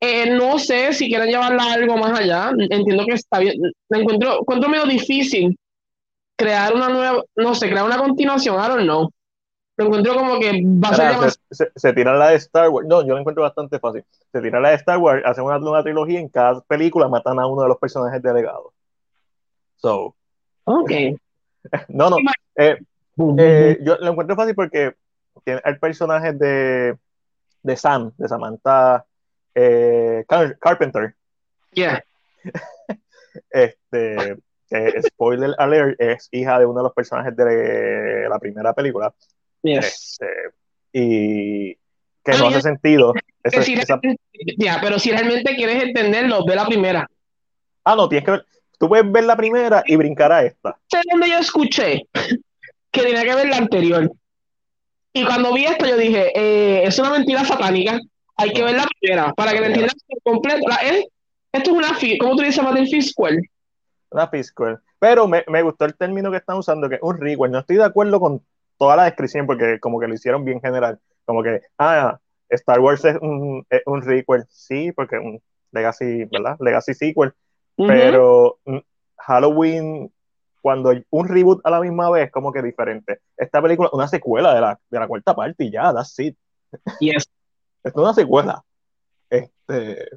Eh, 0.00 0.30
no 0.30 0.58
sé 0.58 0.92
si 0.92 1.08
quieren 1.08 1.28
llevarla 1.28 1.72
algo 1.72 1.96
más 1.96 2.20
allá. 2.20 2.52
Entiendo 2.70 3.04
que 3.04 3.14
está 3.14 3.40
bien. 3.40 3.54
Me 3.88 3.98
encuentro, 3.98 4.40
encuentro 4.40 4.68
medio 4.68 4.84
difícil 4.84 5.58
crear 6.36 6.72
una 6.72 6.88
nueva, 6.88 7.24
no 7.34 7.54
sé, 7.54 7.68
crear 7.68 7.84
una 7.84 7.98
continuación, 7.98 8.56
I 8.56 8.68
don't 8.68 8.82
know 8.84 9.10
lo 9.78 9.84
encuentro 9.84 10.14
como 10.16 10.40
que 10.40 10.60
va 10.64 10.88
a 10.88 10.94
ser 10.94 11.30
se, 11.50 11.70
se, 11.74 11.92
tira 11.92 12.12
la 12.12 12.30
de 12.30 12.36
Star 12.36 12.68
Wars. 12.68 12.86
No, 12.88 13.02
yo 13.02 13.14
lo 13.14 13.20
encuentro 13.20 13.44
bastante 13.44 13.78
fácil. 13.78 14.04
Se 14.32 14.40
tira 14.40 14.58
la 14.58 14.70
de 14.70 14.74
Star 14.74 14.98
Wars, 14.98 15.22
hacen 15.24 15.44
una, 15.44 15.58
nueva 15.60 15.84
trilogía 15.84 16.18
en 16.18 16.28
cada 16.28 16.60
película 16.62 17.08
matan 17.08 17.38
a 17.38 17.46
uno 17.46 17.62
de 17.62 17.68
los 17.68 17.78
personajes 17.78 18.20
delegados. 18.20 18.72
So. 19.76 20.16
Ok. 20.64 20.90
no, 21.88 22.10
no. 22.10 22.16
Eh, 22.56 22.76
eh, 23.38 23.78
yo 23.82 23.96
lo 24.00 24.10
encuentro 24.10 24.34
fácil 24.34 24.56
porque 24.56 24.96
tiene 25.44 25.60
el 25.64 25.78
personaje 25.78 26.32
de, 26.32 26.98
de 27.62 27.76
Sam, 27.76 28.12
de 28.18 28.28
Samantha 28.28 29.06
eh, 29.54 30.24
Carpenter. 30.26 31.14
Yeah. 31.70 32.02
este, 33.50 34.38
spoiler 35.02 35.54
alert, 35.58 36.00
es 36.00 36.28
hija 36.32 36.58
de 36.58 36.66
uno 36.66 36.80
de 36.80 36.84
los 36.84 36.94
personajes 36.94 37.36
de 37.36 38.26
la 38.28 38.40
primera 38.40 38.72
película. 38.72 39.14
Este, 39.62 40.26
y 40.92 41.74
que 42.24 42.38
no 42.38 42.48
hace 42.48 42.62
sentido. 42.62 43.14
Ya, 44.58 44.78
pero 44.82 44.98
si 44.98 45.10
realmente 45.10 45.56
quieres 45.56 45.82
entenderlo, 45.82 46.44
ve 46.44 46.54
la 46.54 46.66
primera. 46.66 47.08
Ah, 47.82 47.96
no, 47.96 48.08
tienes 48.08 48.24
que 48.24 48.30
ver. 48.32 48.46
Tú 48.78 48.88
puedes 48.88 49.10
ver 49.10 49.24
la 49.24 49.36
primera 49.36 49.82
y 49.86 49.96
brincar 49.96 50.30
a 50.30 50.44
esta. 50.44 50.78
Es 50.92 51.02
donde 51.10 51.30
yo 51.30 51.38
escuché 51.38 52.06
que 52.90 53.02
tenía 53.02 53.22
que 53.22 53.34
ver 53.34 53.48
la 53.48 53.56
anterior. 53.56 54.12
Y 55.12 55.24
cuando 55.24 55.52
vi 55.52 55.64
esto, 55.64 55.86
yo 55.86 55.96
dije, 55.96 56.32
eh, 56.34 56.84
es 56.84 56.98
una 56.98 57.10
mentira 57.10 57.44
satánica. 57.44 57.98
Hay 58.36 58.52
que 58.52 58.62
ver 58.62 58.76
la 58.76 58.86
primera 59.00 59.32
para 59.32 59.52
que 59.52 59.60
la 59.60 59.66
entiendas 59.66 59.94
completo. 60.22 60.66
esto 61.52 61.70
es 61.70 61.76
una, 61.76 61.88
¿cómo 62.20 62.36
tú 62.36 62.42
dices, 62.42 62.62
Matil 62.62 62.88
Fisquel? 62.88 63.40
Una 64.10 64.28
Fisquel. 64.28 64.78
Pero 64.98 65.26
me, 65.26 65.44
me, 65.48 65.62
gustó 65.62 65.84
el 65.86 65.96
término 65.96 66.30
que 66.30 66.36
están 66.36 66.58
usando, 66.58 66.88
que 66.88 66.96
es 66.96 67.02
un 67.02 67.18
requel. 67.18 67.50
No 67.50 67.58
estoy 67.58 67.76
de 67.76 67.84
acuerdo 67.84 68.20
con 68.20 68.44
toda 68.78 68.96
la 68.96 69.04
descripción 69.04 69.46
porque 69.46 69.78
como 69.80 70.00
que 70.00 70.08
lo 70.08 70.14
hicieron 70.14 70.44
bien 70.44 70.60
general. 70.60 70.98
Como 71.24 71.42
que, 71.42 71.60
ah, 71.78 72.18
Star 72.48 72.80
Wars 72.80 73.04
es 73.04 73.16
un, 73.20 73.66
es 73.68 73.82
un 73.86 74.02
requel, 74.02 74.44
sí, 74.48 74.92
porque 74.92 75.18
un 75.18 75.42
Legacy, 75.72 76.24
¿verdad? 76.24 76.56
Legacy 76.60 76.94
sequel. 76.94 77.34
Pero 77.76 78.58
mm, 78.64 78.78
Halloween, 79.18 80.12
cuando 80.62 80.92
un 81.10 81.28
reboot 81.28 81.60
a 81.64 81.70
la 81.70 81.80
misma 81.80 82.10
vez, 82.10 82.30
como 82.30 82.52
que 82.52 82.62
diferente. 82.62 83.20
Esta 83.36 83.62
película, 83.62 83.90
una 83.92 84.08
secuela 84.08 84.54
de 84.54 84.60
la, 84.60 84.80
de 84.90 84.98
la 84.98 85.06
cuarta 85.06 85.34
parte 85.34 85.64
y 85.64 85.70
ya, 85.70 85.92
that's 85.92 86.18
it. 86.18 86.36
Yes. 87.00 87.28
es 87.84 87.94
una 87.94 88.14
secuela. 88.14 88.64
Este, 89.30 90.08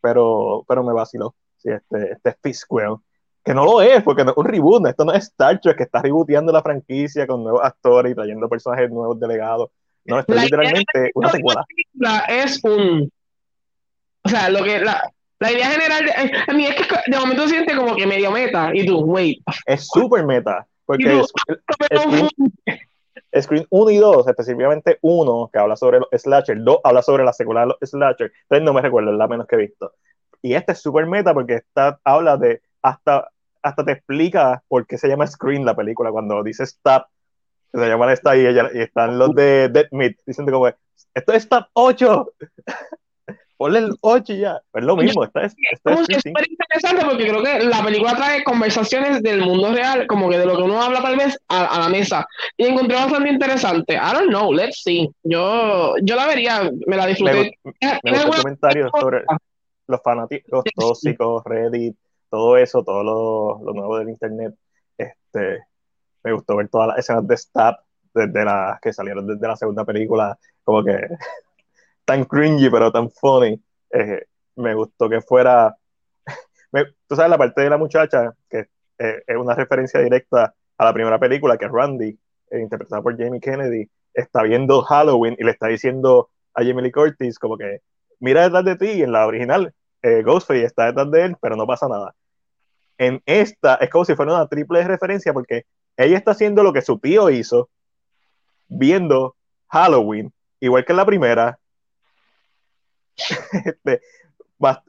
pero, 0.00 0.64
pero 0.66 0.84
me 0.84 0.92
vaciló. 0.92 1.34
Sí, 1.58 1.70
este, 1.70 2.12
este 2.12 2.36
Fisquel 2.42 2.96
que 3.44 3.54
no 3.54 3.64
lo 3.64 3.82
es, 3.82 4.02
porque 4.02 4.24
no 4.24 4.30
es 4.30 4.36
un 4.36 4.44
reboot, 4.44 4.86
esto 4.86 5.04
no 5.04 5.12
es 5.12 5.24
Star 5.24 5.60
Trek, 5.60 5.76
que 5.76 5.82
está 5.82 6.00
rebooteando 6.00 6.52
la 6.52 6.62
franquicia 6.62 7.26
con 7.26 7.42
nuevos 7.42 7.62
actores 7.62 8.12
y 8.12 8.14
trayendo 8.14 8.48
personajes 8.48 8.90
nuevos 8.90 9.18
delegados. 9.18 9.70
No, 10.04 10.18
esto 10.18 10.34
es 10.34 10.44
literalmente 10.44 11.10
una 11.14 11.30
secuela. 11.30 11.64
Es 12.28 12.62
un. 12.64 13.10
O 14.24 14.28
sea, 14.28 14.48
lo 14.48 14.64
que. 14.64 14.80
La, 14.80 15.10
la 15.38 15.52
idea 15.52 15.70
general. 15.70 16.04
De, 16.04 16.12
a 16.48 16.52
mí 16.54 16.66
es 16.66 16.74
que 16.74 17.10
de 17.10 17.18
momento 17.18 17.48
siente 17.48 17.76
como 17.76 17.96
que 17.96 18.06
medio 18.06 18.30
meta. 18.30 18.70
Y 18.72 18.86
tú, 18.86 19.00
wait. 19.00 19.42
Es 19.66 19.86
súper 19.86 20.24
meta. 20.24 20.66
Porque 20.84 21.20
es, 23.30 23.44
Screen 23.44 23.66
1 23.70 23.90
y 23.90 23.96
2, 23.96 24.28
específicamente 24.28 24.98
1, 25.00 25.50
que 25.52 25.58
habla 25.58 25.76
sobre 25.76 26.00
los 26.00 26.08
slasher, 26.12 26.62
2 26.62 26.78
habla 26.82 27.02
sobre 27.02 27.24
la 27.24 27.32
secuela 27.32 27.62
de 27.62 27.66
los 27.68 27.78
slasher. 27.82 28.32
Entonces 28.42 28.64
no 28.64 28.72
me 28.72 28.82
recuerdo, 28.82 29.12
es 29.12 29.16
la 29.16 29.28
menos 29.28 29.46
que 29.46 29.56
he 29.56 29.58
visto. 29.58 29.92
Y 30.42 30.54
este 30.54 30.72
es 30.72 30.80
súper 30.80 31.06
meta 31.06 31.32
porque 31.32 31.54
está, 31.54 32.00
habla 32.04 32.36
de 32.36 32.62
hasta, 32.82 33.28
hasta 33.62 33.84
te 33.84 33.92
explica 33.92 34.62
por 34.68 34.86
qué 34.86 34.98
se 34.98 35.08
llama 35.08 35.26
Screen 35.26 35.64
la 35.64 35.76
película, 35.76 36.10
cuando 36.10 36.42
dice 36.42 36.64
Stop, 36.64 37.06
se 37.72 37.88
llama 37.88 38.12
esta 38.12 38.36
y, 38.36 38.46
ella, 38.46 38.68
y 38.74 38.80
están 38.80 39.18
los 39.18 39.34
de 39.34 39.68
Dead 39.68 39.86
Meat 39.92 40.16
diciendo 40.26 40.52
como, 40.52 40.66
esto 40.66 41.32
es 41.32 41.44
Stop 41.44 41.68
8, 41.72 42.32
ponle 43.56 43.78
el 43.78 43.96
8 44.00 44.34
ya, 44.34 44.60
es 44.74 44.84
lo 44.84 44.96
mismo, 44.96 45.24
está, 45.24 45.44
es 45.44 45.54
súper 45.54 46.50
interesante 46.50 47.04
porque 47.04 47.28
creo 47.28 47.42
que 47.42 47.60
la 47.60 47.82
película 47.84 48.16
trae 48.16 48.42
conversaciones 48.42 49.22
del 49.22 49.42
mundo 49.42 49.72
real, 49.72 50.06
como 50.08 50.28
que 50.28 50.38
de 50.38 50.46
lo 50.46 50.56
que 50.56 50.64
uno 50.64 50.82
habla 50.82 51.00
tal 51.00 51.16
vez 51.16 51.38
a, 51.48 51.78
la 51.78 51.88
mesa, 51.88 52.26
y 52.56 52.66
encontré 52.66 52.96
bastante 52.96 53.30
interesante, 53.30 53.94
I 53.94 54.12
don't 54.12 54.28
know, 54.28 54.52
let's 54.52 54.82
see, 54.82 55.08
yo, 55.22 55.94
yo 56.02 56.16
la 56.16 56.26
vería, 56.26 56.70
me 56.86 56.96
la 56.96 57.06
disfruté. 57.06 57.56
Me, 57.64 58.00
me 58.02 58.24
comentarios 58.24 58.90
sobre 59.00 59.24
los 59.86 60.02
fanáticos 60.02 60.64
tóxicos, 60.74 61.42
Reddit, 61.44 61.96
todo 62.32 62.56
eso, 62.56 62.82
todo 62.82 63.04
lo, 63.04 63.72
nuevo 63.74 63.98
del 63.98 64.08
internet. 64.08 64.54
Este, 64.96 65.66
me 66.24 66.32
gustó 66.32 66.56
ver 66.56 66.68
todas 66.70 66.88
las 66.88 66.98
escenas 67.00 67.26
de 67.28 67.36
Stab 67.36 67.76
desde 68.14 68.44
las 68.44 68.80
que 68.80 68.90
salieron 68.90 69.26
desde 69.26 69.46
la 69.46 69.56
segunda 69.56 69.84
película, 69.84 70.38
como 70.64 70.82
que 70.82 70.96
tan 72.06 72.24
cringy 72.24 72.70
pero 72.70 72.90
tan 72.90 73.10
funny. 73.10 73.62
Eh, 73.90 74.24
me 74.56 74.74
gustó 74.74 75.10
que 75.10 75.20
fuera 75.20 75.76
tú 77.06 77.16
sabes 77.16 77.30
la 77.30 77.36
parte 77.36 77.60
de 77.60 77.68
la 77.68 77.76
muchacha, 77.76 78.34
que 78.48 78.68
eh, 78.98 79.22
es 79.26 79.36
una 79.36 79.54
referencia 79.54 80.00
directa 80.00 80.54
a 80.78 80.84
la 80.86 80.94
primera 80.94 81.18
película, 81.18 81.58
que 81.58 81.66
es 81.66 81.70
Randy, 81.70 82.18
eh, 82.50 82.60
interpretada 82.60 83.02
por 83.02 83.14
Jamie 83.18 83.40
Kennedy, 83.40 83.90
está 84.14 84.42
viendo 84.42 84.80
Halloween 84.80 85.36
y 85.38 85.44
le 85.44 85.50
está 85.50 85.66
diciendo 85.66 86.30
a 86.54 86.62
Jamie 86.62 86.82
Lee 86.82 86.92
Curtis 86.92 87.38
como 87.38 87.58
que 87.58 87.80
mira 88.20 88.44
detrás 88.44 88.64
de 88.64 88.76
ti, 88.76 89.02
en 89.02 89.12
la 89.12 89.26
original 89.26 89.74
eh, 90.02 90.22
Ghostface 90.22 90.64
está 90.64 90.86
detrás 90.86 91.10
de 91.10 91.24
él, 91.26 91.36
pero 91.40 91.56
no 91.56 91.66
pasa 91.66 91.88
nada. 91.88 92.14
En 93.02 93.20
esta 93.26 93.74
es 93.80 93.90
como 93.90 94.04
si 94.04 94.14
fuera 94.14 94.32
una 94.32 94.46
triple 94.46 94.84
referencia 94.84 95.32
porque 95.32 95.66
ella 95.96 96.16
está 96.16 96.30
haciendo 96.30 96.62
lo 96.62 96.72
que 96.72 96.82
su 96.82 97.00
tío 97.00 97.30
hizo, 97.30 97.68
viendo 98.68 99.34
Halloween, 99.66 100.32
igual 100.60 100.84
que 100.84 100.92
en 100.92 100.96
la 100.96 101.06
primera. 101.06 101.58
Este, 103.64 104.00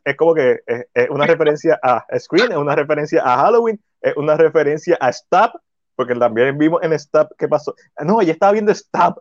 es 0.06 0.16
como 0.16 0.36
que 0.36 0.60
es, 0.94 1.10
una 1.10 1.26
referencia 1.26 1.80
a 1.82 2.06
Screen, 2.20 2.52
es 2.52 2.58
una 2.60 2.76
referencia 2.76 3.24
a 3.26 3.36
Halloween, 3.38 3.82
es 4.00 4.16
una 4.16 4.38
referencia 4.38 4.96
a 5.02 5.12
Stab, 5.12 5.52
porque 5.96 6.14
también 6.14 6.56
vimos 6.60 6.84
en 6.84 6.98
Stab 7.00 7.30
qué 7.36 7.48
pasó. 7.48 7.74
No, 8.06 8.22
ella 8.22 8.34
estaba 8.34 8.52
viendo 8.52 8.72
Stab. 8.76 9.20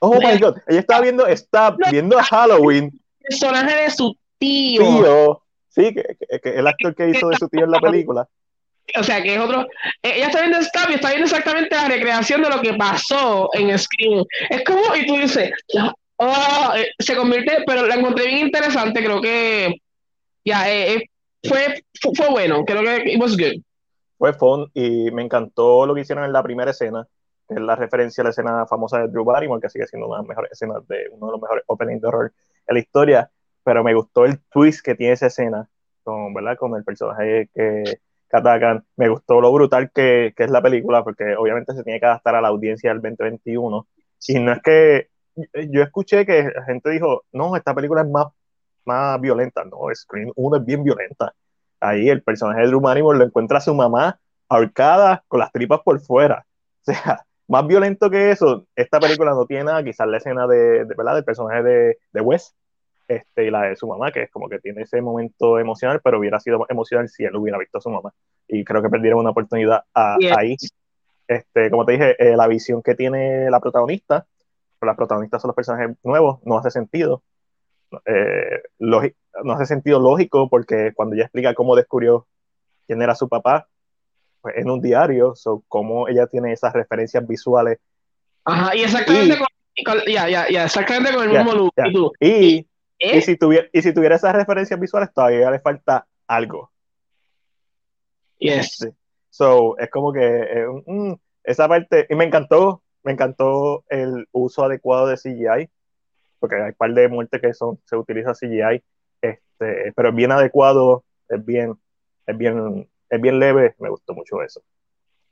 Oh 0.00 0.14
my 0.14 0.36
god, 0.40 0.56
ella 0.66 0.80
estaba 0.80 1.02
viendo 1.02 1.24
Stab, 1.36 1.76
viendo 1.92 2.18
a 2.18 2.24
Halloween. 2.24 2.90
Personaje 3.20 3.84
de 3.84 3.90
su 3.90 4.18
tío. 4.38 4.82
Tío, 4.82 5.42
sí, 5.76 5.94
que, 5.94 6.16
el 6.42 6.66
actor 6.66 6.94
que 6.94 7.10
hizo 7.10 7.28
de 7.28 7.36
su 7.36 7.48
tío 7.48 7.64
en 7.64 7.70
la 7.70 7.80
película. 7.80 8.26
O 8.98 9.02
sea, 9.02 9.22
que 9.22 9.34
es 9.34 9.40
otro. 9.40 9.62
Eh, 10.02 10.12
ella 10.16 10.26
está 10.26 10.40
viendo 10.40 10.62
Stab 10.62 10.90
y 10.90 10.94
está 10.94 11.08
viendo 11.08 11.26
exactamente 11.26 11.74
la 11.74 11.88
recreación 11.88 12.42
de 12.42 12.50
lo 12.50 12.60
que 12.60 12.74
pasó 12.74 13.50
en 13.52 13.76
Screen. 13.76 14.24
Es 14.48 14.64
como, 14.64 14.94
y 14.94 15.06
tú 15.06 15.16
dices, 15.16 15.50
oh, 16.16 16.72
eh, 16.76 16.90
se 16.98 17.16
convierte, 17.16 17.64
pero 17.66 17.86
la 17.86 17.96
encontré 17.96 18.26
bien 18.26 18.46
interesante, 18.46 19.04
creo 19.04 19.20
que 19.20 19.74
ya, 20.44 20.70
eh, 20.70 21.10
fue, 21.42 21.82
fue, 22.14 22.28
bueno, 22.30 22.64
creo 22.64 22.82
que 22.82 23.12
it 23.12 23.20
was 23.20 23.36
good. 23.36 23.60
Fue 24.18 24.32
fun 24.32 24.70
y 24.72 25.10
me 25.10 25.22
encantó 25.22 25.84
lo 25.84 25.94
que 25.94 26.02
hicieron 26.02 26.24
en 26.24 26.32
la 26.32 26.42
primera 26.42 26.70
escena, 26.70 27.06
que 27.48 27.54
es 27.54 27.60
la 27.60 27.76
referencia 27.76 28.22
a 28.22 28.24
la 28.24 28.30
escena 28.30 28.66
famosa 28.66 29.00
de 29.00 29.08
Drew 29.08 29.24
Barrymore, 29.24 29.60
que 29.60 29.68
sigue 29.68 29.86
siendo 29.86 30.06
una 30.06 30.18
de 30.18 30.22
las 30.22 30.28
mejores 30.28 30.52
escenas 30.52 30.86
de 30.88 31.08
uno 31.10 31.26
de 31.26 31.32
los 31.32 31.42
mejores 31.42 31.64
openings 31.66 32.00
de 32.00 32.08
horror 32.08 32.32
en 32.68 32.74
la 32.74 32.80
historia, 32.80 33.30
pero 33.66 33.82
me 33.82 33.94
gustó 33.94 34.24
el 34.24 34.38
twist 34.48 34.80
que 34.80 34.94
tiene 34.94 35.14
esa 35.14 35.26
escena, 35.26 35.68
con, 36.04 36.32
¿verdad? 36.32 36.56
con 36.56 36.76
el 36.76 36.84
personaje 36.84 37.50
que, 37.52 37.98
que 38.30 38.36
atacan. 38.36 38.84
Me 38.94 39.08
gustó 39.08 39.40
lo 39.40 39.52
brutal 39.52 39.90
que, 39.92 40.32
que, 40.36 40.44
es 40.44 40.52
la 40.52 40.62
película, 40.62 41.02
porque 41.02 41.34
obviamente 41.36 41.74
se 41.74 41.82
tiene 41.82 41.98
que 41.98 42.06
adaptar 42.06 42.36
a 42.36 42.40
la 42.40 42.46
audiencia 42.46 42.90
del 42.90 43.02
2021. 43.02 43.88
Y 44.28 44.38
no 44.38 44.52
es 44.52 44.62
que 44.62 45.08
yo 45.68 45.82
escuché 45.82 46.24
que 46.24 46.44
la 46.54 46.62
gente 46.62 46.90
dijo, 46.90 47.24
no, 47.32 47.56
esta 47.56 47.74
película 47.74 48.02
es 48.02 48.08
más, 48.08 48.26
más 48.84 49.20
violenta. 49.20 49.64
No, 49.64 49.92
Scream 49.92 50.30
1 50.36 50.56
es 50.58 50.64
bien 50.64 50.84
violenta. 50.84 51.34
Ahí 51.80 52.08
el 52.08 52.22
personaje 52.22 52.60
de 52.60 52.68
Drew 52.68 52.80
lo 52.80 53.24
encuentra 53.24 53.58
a 53.58 53.60
su 53.60 53.74
mamá 53.74 54.20
ahorcada 54.48 55.24
con 55.26 55.40
las 55.40 55.50
tripas 55.50 55.80
por 55.80 55.98
fuera. 56.00 56.46
O 56.88 56.92
sea, 56.92 57.26
más 57.48 57.66
violento 57.66 58.08
que 58.10 58.30
eso, 58.30 58.64
esta 58.76 59.00
película 59.00 59.32
no 59.32 59.44
tiene 59.44 59.64
nada, 59.64 59.82
quizás 59.82 60.06
la 60.06 60.18
escena 60.18 60.46
de, 60.46 60.84
de 60.84 60.94
¿verdad? 60.96 61.16
del 61.16 61.24
personaje 61.24 61.64
de, 61.64 61.98
de 62.12 62.20
Wes, 62.20 62.54
este, 63.08 63.46
y 63.46 63.50
la 63.50 63.62
de 63.62 63.76
su 63.76 63.86
mamá, 63.86 64.10
que 64.10 64.22
es 64.22 64.30
como 64.30 64.48
que 64.48 64.58
tiene 64.58 64.82
ese 64.82 65.00
momento 65.00 65.58
emocional, 65.58 66.00
pero 66.02 66.18
hubiera 66.18 66.40
sido 66.40 66.66
emocional 66.68 67.08
si 67.08 67.24
él 67.24 67.36
hubiera 67.36 67.58
visto 67.58 67.78
a 67.78 67.80
su 67.80 67.90
mamá. 67.90 68.12
Y 68.48 68.64
creo 68.64 68.82
que 68.82 68.88
perdieron 68.88 69.20
una 69.20 69.30
oportunidad 69.30 69.84
ahí. 69.94 70.56
Este, 71.28 71.70
como 71.70 71.84
te 71.84 71.92
dije, 71.92 72.16
eh, 72.18 72.36
la 72.36 72.46
visión 72.46 72.82
que 72.82 72.94
tiene 72.94 73.50
la 73.50 73.60
protagonista, 73.60 74.26
pero 74.78 74.90
las 74.90 74.96
protagonistas 74.96 75.42
son 75.42 75.48
los 75.48 75.56
personajes 75.56 75.96
nuevos, 76.04 76.40
no 76.44 76.58
hace 76.58 76.70
sentido. 76.70 77.22
Eh, 78.04 78.62
no 78.78 79.52
hace 79.52 79.66
sentido 79.66 80.00
lógico 80.00 80.48
porque 80.48 80.92
cuando 80.94 81.14
ella 81.14 81.24
explica 81.24 81.54
cómo 81.54 81.76
descubrió 81.76 82.26
quién 82.86 83.02
era 83.02 83.14
su 83.14 83.28
papá, 83.28 83.68
pues 84.40 84.56
en 84.56 84.70
un 84.70 84.80
diario, 84.80 85.34
so, 85.34 85.62
cómo 85.68 86.08
ella 86.08 86.26
tiene 86.26 86.52
esas 86.52 86.72
referencias 86.72 87.26
visuales. 87.26 87.78
Ajá, 88.44 88.76
y 88.76 88.82
exactamente 88.82 89.38
con, 89.84 89.98
ya, 90.06 90.28
ya, 90.28 90.48
ya, 90.48 90.64
exactamente 90.64 91.12
con 91.12 91.24
el 91.24 91.30
mismo 91.30 91.52
look. 91.52 92.12
Y, 92.20 92.66
¿Eh? 92.98 93.18
Y, 93.18 93.22
si 93.22 93.36
tuviera, 93.36 93.68
y 93.72 93.82
si 93.82 93.92
tuviera 93.92 94.16
esas 94.16 94.34
referencias 94.34 94.78
visuales, 94.80 95.12
todavía 95.12 95.50
le 95.50 95.60
falta 95.60 96.06
algo. 96.26 96.70
Yes. 98.38 98.86
So, 99.30 99.76
es 99.78 99.90
como 99.90 100.12
que 100.12 100.20
eh, 100.24 100.66
mm, 100.86 101.14
esa 101.44 101.68
parte, 101.68 102.06
y 102.08 102.14
me 102.14 102.24
encantó, 102.24 102.82
me 103.02 103.12
encantó 103.12 103.84
el 103.88 104.26
uso 104.32 104.64
adecuado 104.64 105.08
de 105.08 105.16
CGI, 105.16 105.70
porque 106.38 106.56
hay 106.56 106.62
un 106.68 106.74
par 106.74 106.92
de 106.92 107.08
muertes 107.08 107.40
que 107.40 107.54
son, 107.54 107.78
se 107.84 107.96
utiliza 107.96 108.32
CGI, 108.32 108.82
este, 109.20 109.92
pero 109.94 110.08
es 110.08 110.14
bien 110.14 110.32
adecuado, 110.32 111.04
es 111.28 111.44
bien, 111.44 111.78
es 112.26 112.36
bien, 112.36 112.88
es 113.08 113.20
bien 113.20 113.38
leve, 113.38 113.74
me 113.78 113.90
gustó 113.90 114.14
mucho 114.14 114.42
eso. 114.42 114.62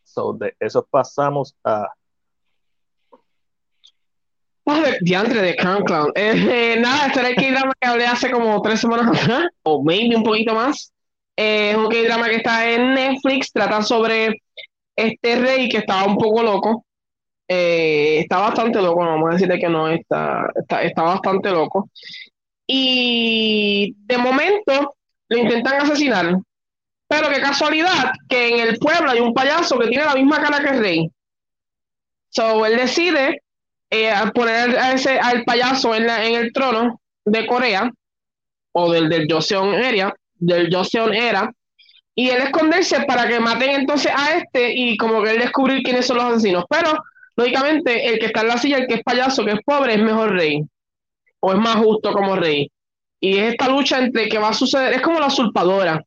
So, 0.02 0.34
de 0.34 0.54
eso 0.60 0.86
pasamos 0.90 1.56
a 1.64 1.88
diantre 5.00 5.42
de 5.42 5.56
Crown 5.56 5.84
Clown. 5.84 6.12
Eh, 6.16 6.76
nada, 6.78 7.06
este 7.06 7.20
era 7.20 7.28
el 7.30 7.36
K-drama 7.36 7.72
que 7.80 7.88
hablé 7.88 8.06
hace 8.06 8.30
como 8.30 8.60
tres 8.62 8.80
semanas 8.80 9.20
atrás, 9.20 9.48
o 9.62 9.82
maybe 9.82 10.16
un 10.16 10.22
poquito 10.22 10.54
más. 10.54 10.92
Eh, 11.36 11.70
es 11.70 11.76
un 11.76 11.88
K-drama 11.88 12.28
que 12.28 12.36
está 12.36 12.70
en 12.70 12.94
Netflix, 12.94 13.52
trata 13.52 13.82
sobre 13.82 14.40
este 14.96 15.36
rey 15.36 15.68
que 15.68 15.78
estaba 15.78 16.04
un 16.04 16.16
poco 16.16 16.42
loco. 16.42 16.84
Eh, 17.48 18.20
está 18.20 18.38
bastante 18.38 18.80
loco, 18.80 19.00
vamos 19.00 19.28
a 19.28 19.32
decirle 19.34 19.58
que 19.58 19.68
no, 19.68 19.88
está, 19.88 20.46
está, 20.54 20.82
está 20.82 21.02
bastante 21.02 21.50
loco. 21.50 21.90
Y 22.66 23.94
de 23.98 24.18
momento 24.18 24.96
lo 25.28 25.38
intentan 25.38 25.82
asesinar. 25.82 26.38
Pero 27.06 27.28
qué 27.28 27.40
casualidad 27.40 28.12
que 28.28 28.54
en 28.54 28.68
el 28.68 28.78
pueblo 28.78 29.10
hay 29.10 29.20
un 29.20 29.34
payaso 29.34 29.78
que 29.78 29.88
tiene 29.88 30.06
la 30.06 30.14
misma 30.14 30.40
cara 30.40 30.60
que 30.60 30.70
el 30.70 30.80
rey. 30.80 31.10
So 32.30 32.64
él 32.64 32.76
decide 32.76 33.43
eh, 33.94 34.12
poner 34.34 34.76
a 34.78 34.92
ese, 34.92 35.18
al 35.18 35.44
payaso 35.44 35.94
en, 35.94 36.08
en, 36.08 36.34
el 36.34 36.52
trono 36.52 37.00
de 37.24 37.46
Corea, 37.46 37.90
o 38.72 38.90
del, 38.90 39.08
del 39.08 39.26
Joseon 39.30 39.74
Era, 39.74 40.14
del 40.34 40.68
Joseon 40.74 41.14
Era, 41.14 41.52
y 42.14 42.30
él 42.30 42.42
esconderse 42.42 43.04
para 43.06 43.26
que 43.28 43.40
maten 43.40 43.70
entonces 43.70 44.12
a 44.14 44.36
este 44.36 44.72
y 44.74 44.96
como 44.96 45.22
que 45.22 45.32
él 45.32 45.38
descubrir 45.40 45.82
quiénes 45.82 46.06
son 46.06 46.16
los 46.16 46.26
asesinos. 46.26 46.64
Pero, 46.68 46.92
lógicamente, 47.36 48.08
el 48.08 48.18
que 48.18 48.26
está 48.26 48.42
en 48.42 48.48
la 48.48 48.58
silla, 48.58 48.78
el 48.78 48.86
que 48.86 48.94
es 48.94 49.02
payaso, 49.02 49.44
que 49.44 49.52
es 49.52 49.60
pobre, 49.64 49.94
es 49.94 50.02
mejor 50.02 50.32
rey, 50.32 50.62
o 51.40 51.52
es 51.52 51.58
más 51.58 51.76
justo 51.76 52.12
como 52.12 52.36
rey. 52.36 52.70
Y 53.20 53.38
es 53.38 53.52
esta 53.52 53.68
lucha 53.68 53.98
entre 53.98 54.28
que 54.28 54.38
va 54.38 54.50
a 54.50 54.54
suceder, 54.54 54.92
es 54.92 55.02
como 55.02 55.18
la 55.18 55.26
usurpadora. 55.26 56.04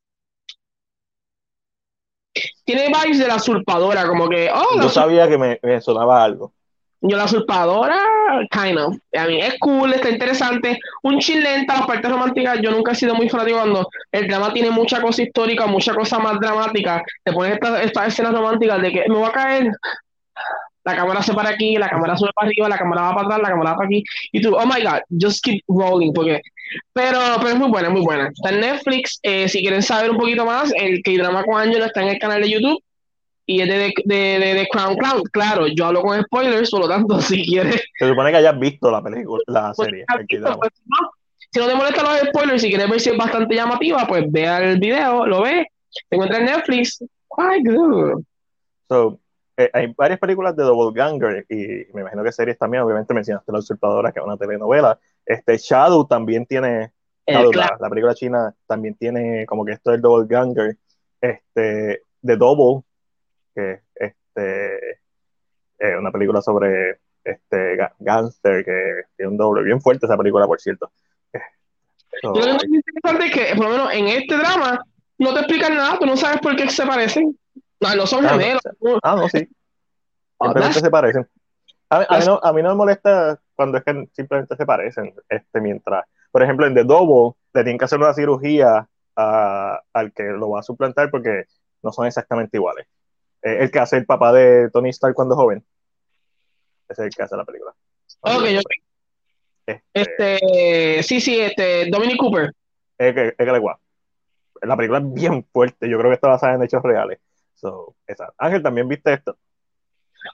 Tiene 2.63 2.87
vibes 2.87 3.19
de 3.19 3.27
la 3.27 3.37
usurpadora, 3.37 4.07
como 4.07 4.29
que. 4.29 4.49
Oh, 4.53 4.79
Yo 4.79 4.89
sabía 4.89 5.27
que 5.27 5.37
me, 5.37 5.59
me 5.63 5.81
sonaba 5.81 6.23
algo. 6.23 6.53
Yo 7.01 7.15
la 7.15 7.25
usurpadora, 7.25 7.99
kind 8.49 8.77
of. 8.79 8.95
A 9.15 9.25
mí 9.25 9.39
es 9.39 9.55
cool, 9.59 9.93
está 9.93 10.09
interesante. 10.09 10.79
Un 11.03 11.19
chilenta, 11.19 11.77
las 11.77 11.87
partes 11.87 12.09
románticas, 12.09 12.59
yo 12.61 12.71
nunca 12.71 12.93
he 12.93 12.95
sido 12.95 13.13
muy 13.13 13.29
fanático 13.29 13.57
cuando 13.57 13.87
el 14.11 14.27
drama 14.27 14.51
tiene 14.51 14.71
mucha 14.71 14.99
cosa 15.01 15.21
histórica, 15.21 15.67
mucha 15.67 15.93
cosa 15.93 16.17
más 16.17 16.39
dramática. 16.39 17.03
Te 17.23 17.31
pones 17.31 17.53
estas, 17.53 17.85
estas 17.85 18.07
escenas 18.07 18.33
románticas 18.33 18.81
de 18.81 18.91
que 18.91 19.05
me 19.09 19.19
va 19.19 19.27
a 19.27 19.31
caer, 19.31 19.71
la 20.87 20.95
cámara 20.95 21.21
se 21.21 21.33
para 21.33 21.49
aquí, 21.49 21.75
la 21.75 21.89
cámara 21.89 22.17
sube 22.17 22.31
para 22.33 22.47
arriba, 22.47 22.69
la 22.69 22.77
cámara 22.77 23.01
va 23.01 23.13
para 23.13 23.25
atrás, 23.25 23.41
la 23.41 23.49
cámara 23.49 23.71
va 23.71 23.75
para 23.77 23.87
aquí. 23.87 24.03
Y 24.31 24.41
tú, 24.41 24.55
oh 24.55 24.65
my 24.65 24.81
god, 24.81 25.01
just 25.21 25.43
keep 25.43 25.61
rolling. 25.67 26.13
Porque... 26.13 26.41
Pero, 26.93 27.19
pero 27.37 27.49
es 27.49 27.55
muy 27.57 27.69
buena, 27.69 27.89
muy 27.89 28.01
buena. 28.01 28.29
Está 28.29 28.49
en 28.51 28.61
Netflix. 28.61 29.19
Eh, 29.21 29.47
si 29.49 29.61
quieren 29.61 29.83
saber 29.83 30.11
un 30.11 30.17
poquito 30.17 30.45
más, 30.45 30.71
el 30.75 31.01
K-Drama 31.03 31.43
con 31.43 31.59
Angelo 31.59 31.85
está 31.85 32.01
en 32.01 32.09
el 32.09 32.19
canal 32.19 32.41
de 32.41 32.49
YouTube 32.49 32.81
y 33.49 33.61
es 33.61 33.67
de, 33.67 33.93
de, 34.05 34.53
de, 34.53 34.67
Crown 34.69 34.97
Clown. 34.97 35.23
Claro, 35.31 35.67
yo 35.67 35.85
hablo 35.85 36.01
con 36.01 36.21
spoilers, 36.21 36.69
por 36.69 36.81
lo 36.81 36.89
tanto, 36.89 37.19
si 37.21 37.45
quieres. 37.45 37.81
Se 37.97 38.07
supone 38.07 38.29
que 38.29 38.37
hayas 38.37 38.59
visto 38.59 38.91
la 38.91 39.01
película, 39.01 39.41
la 39.47 39.73
pues, 39.75 39.87
serie. 39.87 40.05
Pues, 40.07 40.73
si 41.49 41.59
no 41.59 41.67
te 41.67 41.75
molestan 41.75 42.05
los 42.05 42.29
spoilers, 42.29 42.61
si 42.61 42.69
quieres 42.69 42.89
ver 42.89 42.99
si 42.99 43.09
es 43.09 43.17
bastante 43.17 43.55
llamativa, 43.55 44.05
pues 44.05 44.29
vea 44.29 44.59
el 44.59 44.79
video, 44.79 45.25
lo 45.25 45.41
ve, 45.43 45.65
te 46.09 46.15
encuentras 46.15 46.41
en 46.41 46.45
Netflix. 46.45 46.99
Quite 46.99 47.71
good. 47.71 48.23
So, 48.89 49.19
eh, 49.55 49.69
hay 49.73 49.93
varias 49.97 50.19
películas 50.19 50.55
de 50.57 50.63
Double 50.63 50.93
Ganger 50.93 51.45
y 51.49 51.87
me 51.93 52.01
imagino 52.01 52.23
que 52.23 52.33
series 52.33 52.57
también, 52.57 52.83
obviamente 52.83 53.13
mencionaste 53.13 53.51
La 53.51 53.59
Usurpadora, 53.59 54.11
que 54.11 54.19
es 54.19 54.25
una 54.25 54.37
telenovela. 54.37 54.99
Este 55.25 55.57
Shadow 55.57 56.05
también 56.05 56.45
tiene, 56.45 56.91
Shadow, 57.25 57.53
la, 57.53 57.77
la, 57.79 57.89
película 57.89 58.13
china 58.13 58.53
también 58.65 58.95
tiene 58.95 59.45
como 59.45 59.63
que 59.63 59.71
esto 59.71 59.91
del 59.91 60.01
Double 60.01 60.27
Ganger. 60.27 60.77
Este, 61.21 62.03
The 62.21 62.35
Double, 62.35 62.83
que 63.57 63.81
este, 63.95 64.91
es 65.79 65.97
una 65.97 66.11
película 66.11 66.41
sobre 66.41 66.99
este 67.23 67.77
gánster 67.99 68.63
que 68.63 69.01
tiene 69.15 69.31
un 69.31 69.37
doble 69.37 69.63
bien 69.63 69.81
fuerte 69.81 70.05
esa 70.05 70.15
película, 70.15 70.45
por 70.45 70.61
cierto. 70.61 70.91
lo 72.21 72.33
que 72.33 72.39
es 72.39 72.63
interesante 72.63 73.25
es 73.25 73.31
que, 73.31 73.55
por 73.55 73.65
lo 73.65 73.71
menos 73.71 73.93
en 73.93 74.07
este 74.07 74.37
drama, 74.37 74.79
no 75.17 75.33
te 75.33 75.39
explican 75.39 75.75
nada, 75.75 75.97
tú 75.97 76.05
no 76.05 76.15
sabes 76.15 76.39
por 76.39 76.55
qué 76.55 76.69
se 76.69 76.85
parecen. 76.85 77.37
No, 77.79 77.95
no 77.95 78.05
son 78.05 78.25
ah, 78.25 78.29
gemelos. 78.29 78.61
ah, 79.03 79.15
no, 79.15 79.27
sí. 79.27 79.47
Simplemente 80.41 80.79
se 80.79 80.89
parecen. 80.91 81.27
A, 81.89 81.99
mí 81.99 82.25
no, 82.25 82.39
a, 82.43 82.53
mí 82.53 82.61
no, 82.61 82.69
me 82.69 82.75
molesta 82.75 83.39
cuando 83.55 83.77
es 83.77 83.83
que 83.83 84.07
simplemente 84.13 84.55
se 84.55 84.65
parecen. 84.65 85.15
Este, 85.29 85.61
mientras, 85.61 86.05
por 86.31 86.43
ejemplo, 86.43 86.67
en 86.67 86.75
The 86.75 86.83
Double 86.83 87.35
le 87.53 87.63
tienen 87.63 87.79
que 87.79 87.85
hacer 87.85 87.97
una 87.97 88.13
cirugía 88.13 88.87
al 89.15 90.13
que 90.13 90.23
lo 90.25 90.51
va 90.51 90.59
a 90.59 90.63
suplantar 90.63 91.09
porque 91.09 91.45
no 91.81 91.91
son 91.91 92.05
exactamente 92.05 92.57
iguales. 92.57 92.87
Eh, 93.43 93.57
el 93.61 93.71
que 93.71 93.79
hace 93.79 93.97
el 93.97 94.05
papá 94.05 94.33
de 94.33 94.69
Tony 94.71 94.89
Stark 94.89 95.13
cuando 95.13 95.35
joven. 95.35 95.63
Ese 96.89 97.01
es 97.01 97.07
el 97.07 97.15
que 97.15 97.23
hace 97.23 97.37
la 97.37 97.45
película. 97.45 97.73
Ok, 98.21 98.43
ok. 98.59 98.71
Este, 99.67 99.83
este, 99.93 101.03
sí, 101.03 101.19
sí, 101.19 101.39
este, 101.39 101.89
Dominic 101.89 102.17
Cooper. 102.17 102.51
Es 102.97 103.13
que, 103.13 103.27
es 103.27 103.35
que 103.35 103.45
le 103.45 103.61
La 104.61 104.77
película 104.77 104.99
es 104.99 105.13
bien 105.13 105.45
fuerte, 105.51 105.89
yo 105.89 105.97
creo 105.97 106.09
que 106.09 106.15
está 106.15 106.29
basada 106.29 106.55
en 106.55 106.63
hechos 106.63 106.81
reales. 106.81 107.19
So, 107.55 107.95
esa. 108.05 108.33
Ángel, 108.37 108.63
¿también 108.63 108.87
viste 108.87 109.13
esto? 109.13 109.37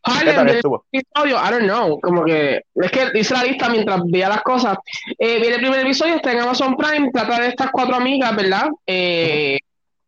Harlem, 0.04 0.47
episodio, 0.47 1.38
I 1.38 1.51
don't 1.51 1.64
know, 1.66 1.99
como 1.99 2.24
que 2.24 2.62
es 2.74 2.91
que 2.91 3.10
hice 3.14 3.34
la 3.34 3.43
lista 3.43 3.70
mientras 3.70 4.01
veía 4.06 4.30
las 4.30 4.41
cosas. 4.41 4.78
Eh, 5.18 5.39
viene 5.39 5.56
el 5.56 5.62
primer 5.62 5.82
episodio, 5.82 6.16
está 6.16 6.32
en 6.32 6.39
Amazon 6.39 6.76
Prime, 6.76 7.12
trata 7.12 7.39
de 7.41 7.49
estas 7.49 7.70
cuatro 7.72 7.95
amigas, 7.95 8.36
¿verdad? 8.36 8.70
Eh, 8.88 9.60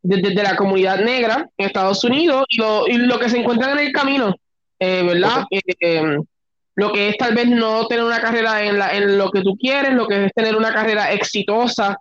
desde 0.05 0.35
de, 0.35 0.43
la 0.43 0.55
comunidad 0.55 0.99
negra 0.99 1.49
en 1.57 1.67
Estados 1.67 2.03
Unidos 2.03 2.45
y 2.49 2.57
lo, 2.57 2.87
y 2.87 2.97
lo 2.97 3.19
que 3.19 3.29
se 3.29 3.39
encuentran 3.39 3.77
en 3.77 3.87
el 3.87 3.91
camino, 3.91 4.33
eh, 4.79 5.03
¿verdad? 5.03 5.45
Eh, 5.49 6.17
lo 6.75 6.91
que 6.91 7.09
es 7.09 7.17
tal 7.17 7.33
vez 7.33 7.47
no 7.47 7.87
tener 7.87 8.03
una 8.03 8.19
carrera 8.19 8.63
en, 8.63 8.77
la, 8.77 8.95
en 8.95 9.17
lo 9.17 9.31
que 9.31 9.41
tú 9.41 9.55
quieres, 9.57 9.93
lo 9.93 10.07
que 10.07 10.25
es 10.25 10.33
tener 10.33 10.55
una 10.55 10.73
carrera 10.73 11.13
exitosa, 11.13 11.97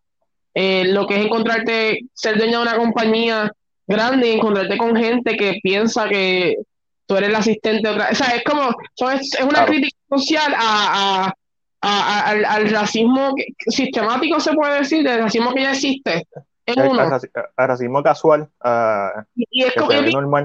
lo 0.54 1.06
que 1.06 1.14
es 1.14 1.24
encontrarte, 1.24 2.00
ser 2.12 2.38
dueño 2.38 2.58
de 2.58 2.62
una 2.62 2.76
compañía 2.76 3.52
grande 3.86 4.28
y 4.28 4.32
encontrarte 4.32 4.76
con 4.76 4.96
gente 4.96 5.36
que 5.36 5.58
piensa 5.62 6.08
que 6.08 6.56
tú 7.06 7.16
eres 7.16 7.28
el 7.28 7.36
asistente 7.36 7.88
de 7.88 7.94
otra. 7.94 8.08
O 8.10 8.14
sea, 8.14 8.28
es 8.30 8.44
como, 8.44 8.70
es, 9.12 9.38
una 9.40 9.64
crítica 9.66 9.96
social 10.10 10.54
a, 10.56 11.32
al, 11.80 12.70
racismo 12.70 13.34
sistemático, 13.68 14.40
se 14.40 14.52
puede 14.52 14.80
decir, 14.80 15.04
del 15.04 15.20
racismo 15.20 15.52
que 15.52 15.62
ya 15.62 15.72
existe. 15.72 16.26
El, 16.66 16.80
uno. 16.80 17.10
racismo 17.56 18.02
casual. 18.02 18.48
y 19.36 19.64
es, 19.64 19.76
normal. 19.76 20.44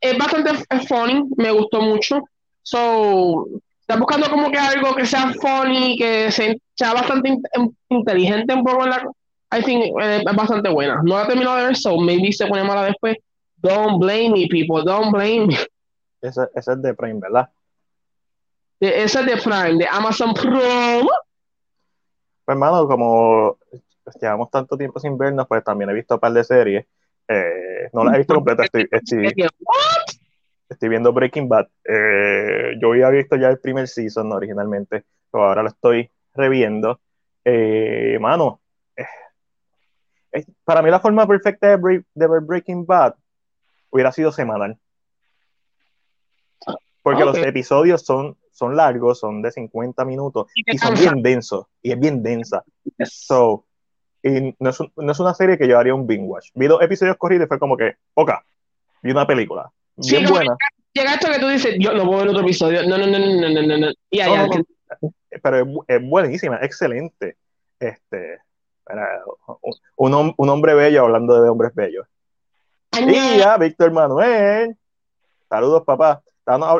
es 0.00 0.18
bastante 0.18 0.50
funny, 0.86 1.24
me 1.36 1.50
gustó 1.50 1.82
mucho. 1.82 2.22
So, 2.62 3.46
está 3.80 3.96
buscando 3.96 4.30
como 4.30 4.50
que 4.50 4.58
algo 4.58 4.94
que 4.94 5.04
sea 5.04 5.32
funny, 5.40 5.96
que 5.98 6.30
sea 6.30 6.94
bastante 6.94 7.36
inteligente 7.88 8.54
un 8.54 8.64
poco 8.64 8.84
en 8.84 8.90
la. 8.90 9.10
I 9.52 9.62
think 9.62 10.00
eh, 10.00 10.22
es 10.26 10.36
bastante 10.36 10.70
buena. 10.70 11.00
No 11.02 11.16
la 11.16 11.24
he 11.24 11.26
terminado 11.26 11.56
de 11.56 11.64
ver, 11.64 11.76
so 11.76 11.98
maybe 11.98 12.32
se 12.32 12.46
pone 12.46 12.62
mala 12.62 12.84
después. 12.84 13.16
Don't 13.56 13.98
blame 13.98 14.30
me, 14.30 14.46
people, 14.46 14.82
don't 14.84 15.12
blame 15.12 15.48
me. 15.48 15.58
Ese 16.22 16.48
es 16.54 16.82
de 16.82 16.94
Prime, 16.94 17.18
¿verdad? 17.20 17.48
ese 18.78 19.20
es 19.20 19.26
de 19.26 19.36
Prime, 19.36 19.78
de 19.78 19.86
Amazon 19.90 20.32
Prime. 20.34 21.08
Pues, 22.44 22.54
hermano, 22.54 22.86
como 22.86 23.58
llevamos 24.20 24.50
tanto 24.50 24.76
tiempo 24.76 25.00
sin 25.00 25.16
vernos, 25.16 25.46
pues 25.46 25.62
también 25.64 25.90
he 25.90 25.94
visto 25.94 26.14
un 26.14 26.20
par 26.20 26.32
de 26.32 26.44
series. 26.44 26.86
Eh, 27.28 27.88
no 27.92 28.04
las 28.04 28.14
he 28.14 28.18
visto 28.18 28.34
completas. 28.34 28.66
Estoy, 28.66 28.88
estoy, 30.68 30.88
viendo 30.88 31.12
Breaking 31.12 31.48
Bad. 31.48 31.68
Eh, 31.84 32.72
yo 32.80 32.90
había 32.90 33.10
visto 33.10 33.36
ya 33.36 33.48
el 33.48 33.60
primer 33.60 33.88
season 33.88 34.32
originalmente, 34.32 35.04
pero 35.30 35.44
ahora 35.46 35.62
lo 35.62 35.68
estoy 35.68 36.10
reviendo. 36.34 37.00
Eh, 37.44 38.18
mano, 38.20 38.60
eh, 38.96 40.44
para 40.64 40.82
mí 40.82 40.90
la 40.90 41.00
forma 41.00 41.26
perfecta 41.26 41.76
de, 41.76 42.04
de 42.14 42.26
ver 42.26 42.40
Breaking 42.40 42.86
Bad 42.86 43.14
hubiera 43.90 44.12
sido 44.12 44.32
semanal. 44.32 44.78
Porque 47.02 47.24
los 47.24 47.36
episodios 47.38 48.02
son, 48.02 48.36
son 48.52 48.76
largos, 48.76 49.20
son 49.20 49.40
de 49.40 49.50
50 49.50 50.04
minutos 50.04 50.48
y, 50.54 50.76
son 50.76 50.94
bien 50.94 51.22
densos. 51.22 51.66
Y 51.82 51.92
es 51.92 51.98
bien 51.98 52.22
densa. 52.22 52.62
So, 53.04 53.64
y 54.22 54.54
no 54.58 54.70
es, 54.70 54.78
no 54.96 55.12
es, 55.12 55.20
una 55.20 55.34
serie 55.34 55.58
que 55.58 55.68
yo 55.68 55.78
haría 55.78 55.94
un 55.94 56.06
binge 56.06 56.26
watch. 56.26 56.48
Vi 56.54 56.66
dos 56.66 56.82
episodios 56.82 57.16
corridos 57.16 57.46
y 57.46 57.48
fue 57.48 57.58
como 57.58 57.76
que, 57.76 57.96
ok, 58.14 58.32
vi 59.02 59.10
una 59.10 59.26
película. 59.26 59.70
Bien 59.96 60.26
buena. 60.28 60.56
Llega 60.92 61.14
esto 61.14 61.28
que 61.30 61.38
tú 61.38 61.48
dices, 61.48 61.76
yo 61.78 61.92
no 61.94 62.04
puedo 62.04 62.20
ver 62.20 62.28
otro 62.28 62.42
episodio. 62.42 62.82
No, 62.86 62.98
no, 62.98 63.06
no, 63.06 63.18
no, 63.18 63.48
no, 63.48 63.62
no. 63.62 63.78
no. 63.78 63.92
Y 64.10 64.18
no, 64.18 64.46
no, 64.48 65.12
Pero 65.42 65.56
es, 65.58 65.66
es, 65.86 66.08
buenísima, 66.08 66.58
excelente. 66.62 67.36
Este, 67.78 68.38
un, 69.96 70.34
un, 70.36 70.48
hombre 70.48 70.74
bello 70.74 71.04
hablando 71.04 71.40
de 71.40 71.48
hombres 71.48 71.74
bellos. 71.74 72.06
Y 72.98 73.38
ya, 73.38 73.56
Víctor 73.56 73.92
Manuel. 73.92 74.76
Saludos, 75.48 75.84
papá 75.84 76.22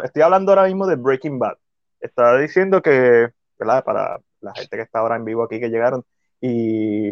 estoy 0.04 0.22
hablando 0.22 0.52
ahora 0.52 0.66
mismo 0.66 0.86
de 0.86 0.96
Breaking 0.96 1.38
Bad. 1.38 1.56
Estaba 2.00 2.38
diciendo 2.38 2.82
que, 2.82 3.28
¿verdad? 3.58 3.84
Para 3.84 4.20
la 4.40 4.54
gente 4.54 4.76
que 4.76 4.82
está 4.82 5.00
ahora 5.00 5.16
en 5.16 5.24
vivo 5.24 5.42
aquí 5.44 5.60
que 5.60 5.68
llegaron 5.68 6.04
y 6.40 7.10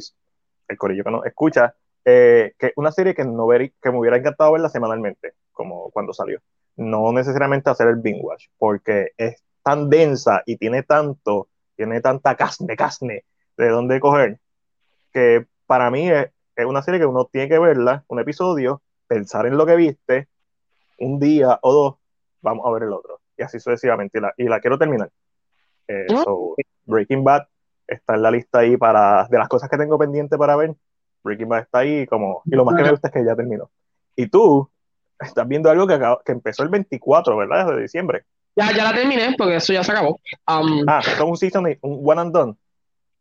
el 0.69 0.79
corillo 0.79 1.05
que 1.05 1.11
nos 1.11 1.27
escucha, 1.27 1.75
eh, 2.05 2.55
que 2.59 2.73
una 2.77 2.93
serie 2.93 3.15
que, 3.15 3.25
no 3.25 3.47
ver, 3.47 3.73
que 3.83 3.91
me 3.91 3.99
hubiera 3.99 4.17
encantado 4.17 4.53
verla 4.53 4.69
semanalmente, 4.69 5.35
como 5.53 5.91
cuando 5.91 6.13
salió. 6.13 6.41
No 6.77 7.13
necesariamente 7.13 7.71
hacer 7.71 7.89
el 7.89 7.97
binge 7.97 8.23
watch, 8.23 8.47
porque 8.59 9.13
es 9.17 9.43
tan 9.63 9.91
densa 9.91 10.43
y 10.47 10.57
tiene 10.57 10.83
tanto, 10.83 11.49
tiene 11.77 12.01
tanta 12.01 12.37
carne, 12.37 12.77
carne 12.77 13.25
de 13.57 13.69
dónde 13.69 14.01
coger, 14.01 14.39
que 15.13 15.47
para 15.67 15.91
mí 15.91 16.09
es, 16.11 16.31
es 16.57 16.67
una 16.67 16.83
serie 16.83 17.01
que 17.01 17.07
uno 17.07 17.27
tiene 17.27 17.49
que 17.49 17.59
verla, 17.59 18.05
un 18.09 18.21
episodio, 18.21 18.83
pensar 19.07 19.47
en 19.47 19.57
lo 19.57 19.67
que 19.67 19.77
viste, 19.77 20.29
un 20.99 21.19
día 21.19 21.59
o 21.63 21.73
dos, 21.73 21.97
vamos 22.41 22.67
a 22.67 22.71
ver 22.71 22.85
el 22.85 22.93
otro. 22.93 23.21
Y 23.37 23.43
así 23.43 23.61
sucesivamente. 23.61 24.21
Y 24.37 24.45
la, 24.45 24.61
quiero 24.61 24.79
terminar. 24.79 25.11
Eh, 25.87 26.07
Breaking 26.85 27.25
Bad 27.25 27.47
está 27.89 28.15
en 28.15 28.23
la 28.23 28.31
lista 28.31 28.61
ahí 28.61 28.77
para, 28.77 29.27
de 29.29 29.39
las 29.39 29.49
cosas 29.49 29.69
que 29.69 29.79
tengo 29.79 29.99
pendiente 29.99 30.37
para 30.37 30.55
ver. 30.55 30.75
Breaking 31.25 31.49
Bad 31.49 31.63
está 31.63 31.79
ahí 31.81 32.07
como, 32.07 32.43
y 32.45 32.55
lo 32.55 32.65
más 32.65 32.77
que 32.77 32.83
me 32.83 32.91
gusta 32.91 33.09
es 33.09 33.15
que 33.15 33.25
ya 33.25 33.35
terminó. 33.35 33.71
Y 34.15 34.29
tú 34.29 34.71
estás 35.19 35.49
viendo 35.49 35.71
algo 35.71 35.87
que, 35.87 35.99
que 36.25 36.33
empezó 36.33 36.63
el 36.63 36.69
24, 36.69 37.37
¿verdad? 37.37 37.67
De 37.75 37.83
diciembre. 37.83 38.25
Ya, 38.55 38.73
ya 38.73 38.85
la 38.85 38.93
terminé, 38.93 39.35
porque 39.37 39.57
eso 39.57 39.73
ya 39.73 39.83
se 39.83 39.93
acabó. 39.93 40.21
Um, 40.47 40.85
ah, 40.87 41.01
es 41.01 41.21
un 41.21 41.37
season, 41.37 41.67
un 41.81 42.01
one 42.05 42.21
and 42.21 42.33
done. 42.33 42.55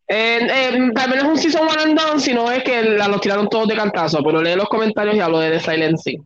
Eh, 0.07 0.39
eh, 0.41 0.91
tal 0.95 1.11
vez 1.11 1.23
no 1.23 1.29
es 1.29 1.35
un 1.35 1.37
season 1.37 1.67
one 1.67 1.81
and 1.81 1.99
done, 1.99 2.19
sino 2.19 2.49
es 2.51 2.63
que 2.63 2.81
la, 2.81 3.07
los 3.07 3.21
tiraron 3.21 3.49
todos 3.49 3.67
de 3.67 3.75
cantazo, 3.75 4.23
pero 4.23 4.41
lee 4.41 4.55
los 4.55 4.69
comentarios 4.69 5.15
y 5.15 5.19
hablo 5.19 5.39
de 5.39 5.51
The 5.51 5.59
Silencing. 5.59 6.25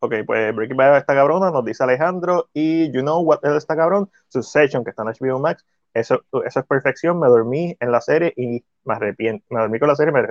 Ok, 0.00 0.14
pues 0.26 0.54
Breaking 0.54 0.76
Bad 0.76 0.96
está 0.96 1.14
cabrona, 1.14 1.50
nos 1.50 1.64
dice 1.64 1.84
Alejandro. 1.84 2.48
Y 2.54 2.90
You 2.90 3.02
Know 3.02 3.20
What 3.20 3.44
está 3.56 3.76
cabrón, 3.76 4.10
Succession, 4.28 4.82
que 4.82 4.90
está 4.90 5.02
en 5.02 5.08
HBO 5.08 5.38
Max. 5.38 5.64
Eso, 5.94 6.22
eso 6.44 6.60
es 6.60 6.66
perfección. 6.66 7.18
Me 7.18 7.28
dormí 7.28 7.76
en 7.80 7.92
la 7.92 8.00
serie 8.00 8.32
y 8.36 8.64
me 8.84 8.94
arrepiento. 8.94 9.44
Me 9.50 9.60
dormí 9.60 9.78
con 9.78 9.88
la 9.88 9.96
serie. 9.96 10.12
Me, 10.12 10.22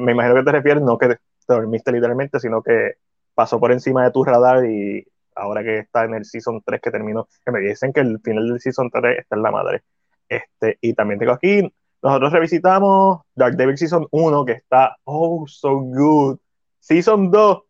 me, 0.00 0.12
imagino 0.12 0.34
que 0.36 0.44
te 0.44 0.52
refieres 0.52 0.82
no 0.82 0.98
que 0.98 1.08
te 1.08 1.18
dormiste 1.46 1.92
literalmente, 1.92 2.40
sino 2.40 2.62
que 2.62 2.94
pasó 3.34 3.60
por 3.60 3.72
encima 3.72 4.04
de 4.04 4.10
tu 4.10 4.24
radar 4.24 4.64
y 4.66 5.06
ahora 5.34 5.62
que 5.62 5.78
está 5.78 6.04
en 6.04 6.14
el 6.14 6.24
Season 6.24 6.62
3 6.64 6.80
que 6.80 6.90
terminó, 6.90 7.28
que 7.44 7.52
me 7.52 7.60
dicen 7.60 7.92
que 7.92 8.00
el 8.00 8.20
final 8.20 8.48
del 8.48 8.60
Season 8.60 8.90
3 8.90 9.18
está 9.18 9.36
en 9.36 9.42
la 9.42 9.50
madre. 9.50 9.82
Este, 10.28 10.78
y 10.80 10.94
también 10.94 11.18
tengo 11.18 11.32
aquí, 11.32 11.72
nosotros 12.02 12.32
revisitamos 12.32 13.20
Dark 13.34 13.56
Devil 13.56 13.78
Season 13.78 14.06
1, 14.10 14.44
que 14.44 14.52
está, 14.52 14.96
oh, 15.04 15.44
so 15.46 15.78
good. 15.80 16.38
Season 16.80 17.30
2 17.30 17.62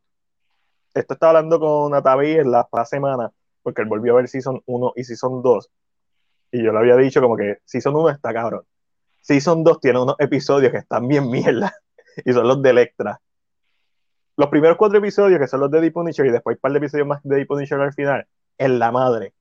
esto 0.99 1.15
estaba 1.15 1.31
hablando 1.31 1.61
con 1.61 1.93
Natavi 1.93 2.33
en 2.39 2.51
la 2.51 2.67
semana, 2.85 3.31
porque 3.63 3.83
él 3.83 3.89
volvió 3.89 4.13
a 4.13 4.17
ver 4.17 4.29
Season 4.29 4.61
1 4.67 4.93
y 4.97 5.05
Season 5.05 5.43
2. 5.43 5.71
Y 6.51 6.63
yo 6.63 6.73
le 6.73 6.79
había 6.79 6.97
dicho 6.97 7.21
como 7.21 7.37
que 7.37 7.59
Season 7.65 7.95
1 7.95 8.11
está 8.11 8.33
cabrón. 8.33 8.63
Season 9.21 9.63
2 9.63 9.81
tiene 9.81 10.01
unos 10.01 10.17
episodios 10.19 10.73
que 10.73 10.79
están 10.79 11.07
bien 11.09 11.31
mierda. 11.31 11.73
Y 12.25 12.33
son 12.33 12.49
los 12.49 12.61
de 12.61 12.71
Electra. 12.71 13.21
Los 14.37 14.49
primeros 14.49 14.77
cuatro 14.77 14.99
episodios, 14.99 15.39
que 15.39 15.47
son 15.47 15.61
los 15.61 15.71
de 15.71 15.81
Deep 15.81 15.93
Punisher, 15.93 16.27
y 16.27 16.31
después 16.31 16.57
un 16.57 16.61
par 16.61 16.73
de 16.73 16.79
episodios 16.79 17.07
más 17.07 17.21
de 17.23 17.37
Deep 17.37 17.47
Punisher 17.47 17.81
al 17.81 17.93
final, 17.93 18.27
en 18.59 18.81
la 18.81 18.91
madre. 18.91 19.35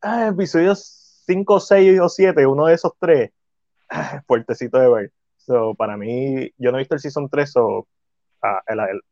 Ah, 0.00 0.28
episodios 0.28 1.22
5, 1.26 1.60
6 1.60 2.00
o 2.00 2.08
7, 2.08 2.46
uno 2.46 2.66
de 2.66 2.74
esos 2.74 2.92
tres, 2.98 3.30
ah, 3.90 4.22
fuertecito 4.26 4.78
de 4.78 4.88
ver. 4.88 5.12
So, 5.36 5.74
para 5.74 5.96
mí, 5.96 6.50
yo 6.56 6.72
no 6.72 6.78
he 6.78 6.80
visto 6.80 6.94
el 6.94 7.00
Season 7.00 7.28
3, 7.28 7.52
so 7.52 7.86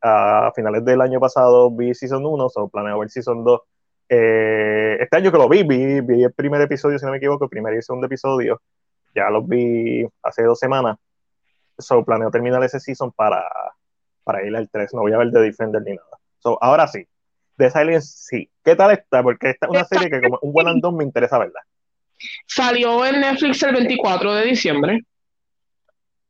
a, 0.02 0.52
finales 0.54 0.84
del 0.84 1.00
año 1.00 1.20
pasado 1.20 1.70
vi 1.70 1.94
Season 1.94 2.24
1, 2.24 2.46
o 2.54 2.68
planeo 2.68 2.98
ver 2.98 3.10
Season 3.10 3.44
2. 3.44 3.60
Eh, 4.08 4.98
este 5.00 5.16
año 5.16 5.32
que 5.32 5.38
lo 5.38 5.48
vi, 5.48 5.62
vi, 5.62 6.22
el 6.22 6.32
primer 6.32 6.60
episodio, 6.60 6.98
si 6.98 7.04
no 7.04 7.12
me 7.12 7.18
equivoco, 7.18 7.44
el 7.44 7.50
primer 7.50 7.74
y 7.74 7.76
el 7.76 7.82
segundo 7.82 8.06
episodio, 8.06 8.60
ya 9.14 9.30
los 9.30 9.46
vi 9.46 10.06
hace 10.22 10.42
dos 10.42 10.58
semanas. 10.58 10.96
So, 11.78 12.04
planeo 12.04 12.30
terminar 12.30 12.62
ese 12.62 12.78
season 12.78 13.10
para, 13.12 13.42
para 14.22 14.46
ir 14.46 14.54
al 14.54 14.68
3. 14.68 14.94
No 14.94 15.00
voy 15.00 15.12
a 15.12 15.18
ver 15.18 15.32
The 15.32 15.40
Defender 15.40 15.82
ni 15.82 15.94
nada. 15.94 16.18
So, 16.38 16.58
ahora 16.62 16.86
sí. 16.86 17.06
The 17.56 17.70
Silence 17.70 18.12
sí. 18.16 18.50
¿Qué 18.64 18.76
tal 18.76 18.92
está? 18.92 19.22
Porque 19.22 19.50
esta 19.50 19.66
es 19.66 19.70
una 19.70 19.84
serie 19.84 20.10
que 20.10 20.20
como 20.20 20.38
un 20.42 20.52
buen 20.52 20.68
andón 20.68 20.96
me 20.96 21.04
interesa 21.04 21.38
verla. 21.38 21.60
Salió 22.46 23.04
en 23.06 23.20
Netflix 23.20 23.62
el 23.62 23.74
24 23.74 24.34
de 24.34 24.44
diciembre. 24.44 25.00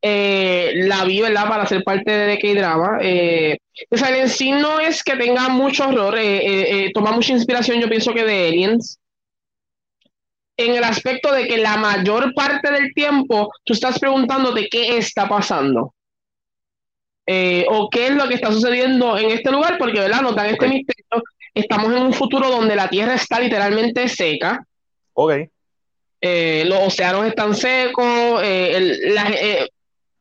Eh, 0.07 0.71
la 0.83 1.03
vi, 1.03 1.19
¿verdad? 1.19 1.49
Para 1.49 1.65
ser 1.65 1.83
parte 1.83 2.11
de 2.11 2.37
K-Drama. 2.37 2.99
Eh, 3.01 3.57
en 3.89 4.29
sí 4.29 4.51
no 4.51 4.79
es 4.79 5.01
que 5.03 5.15
tenga 5.15 5.49
mucho 5.49 5.87
horror, 5.87 6.15
eh, 6.19 6.85
eh, 6.85 6.91
toma 6.93 7.11
mucha 7.11 7.33
inspiración, 7.33 7.81
yo 7.81 7.89
pienso 7.89 8.13
que 8.13 8.23
de 8.23 8.49
Aliens. 8.49 8.99
En 10.57 10.75
el 10.75 10.83
aspecto 10.83 11.33
de 11.33 11.47
que 11.47 11.57
la 11.57 11.77
mayor 11.77 12.35
parte 12.35 12.71
del 12.71 12.93
tiempo 12.93 13.51
tú 13.63 13.73
estás 13.73 13.97
preguntando 13.97 14.51
de 14.51 14.67
qué 14.69 14.95
está 14.99 15.27
pasando. 15.27 15.95
o 17.69 17.89
qué 17.89 18.05
es 18.05 18.11
lo 18.11 18.27
que 18.27 18.35
está 18.35 18.51
sucediendo 18.51 19.17
en 19.17 19.31
este 19.31 19.51
lugar, 19.51 19.79
porque 19.79 19.99
¿verdad? 19.99 20.21
nos 20.21 20.35
dan 20.35 20.51
este 20.51 20.67
misterio. 20.67 21.23
Estamos 21.51 21.91
en 21.91 22.03
un 22.03 22.13
futuro 22.13 22.51
donde 22.51 22.75
la 22.75 22.89
Tierra 22.89 23.15
está 23.15 23.39
literalmente 23.39 24.07
seca. 24.07 24.63
Ok. 25.13 25.33
Eh, 26.21 26.63
los 26.65 26.79
océanos 26.79 27.27
están 27.27 27.55
secos, 27.55 28.41
eh, 28.43 29.67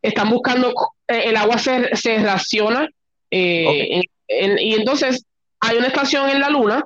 están 0.09 0.31
buscando, 0.31 0.73
el 1.09 1.37
agua 1.37 1.59
se, 1.59 1.95
se 1.97 2.19
raciona. 2.19 2.89
y 3.31 4.75
entonces 4.75 5.25
hay 5.61 5.77
una 5.79 5.89
estación 5.89 6.31
en 6.31 6.41
la 6.41 6.51
Luna 6.51 6.85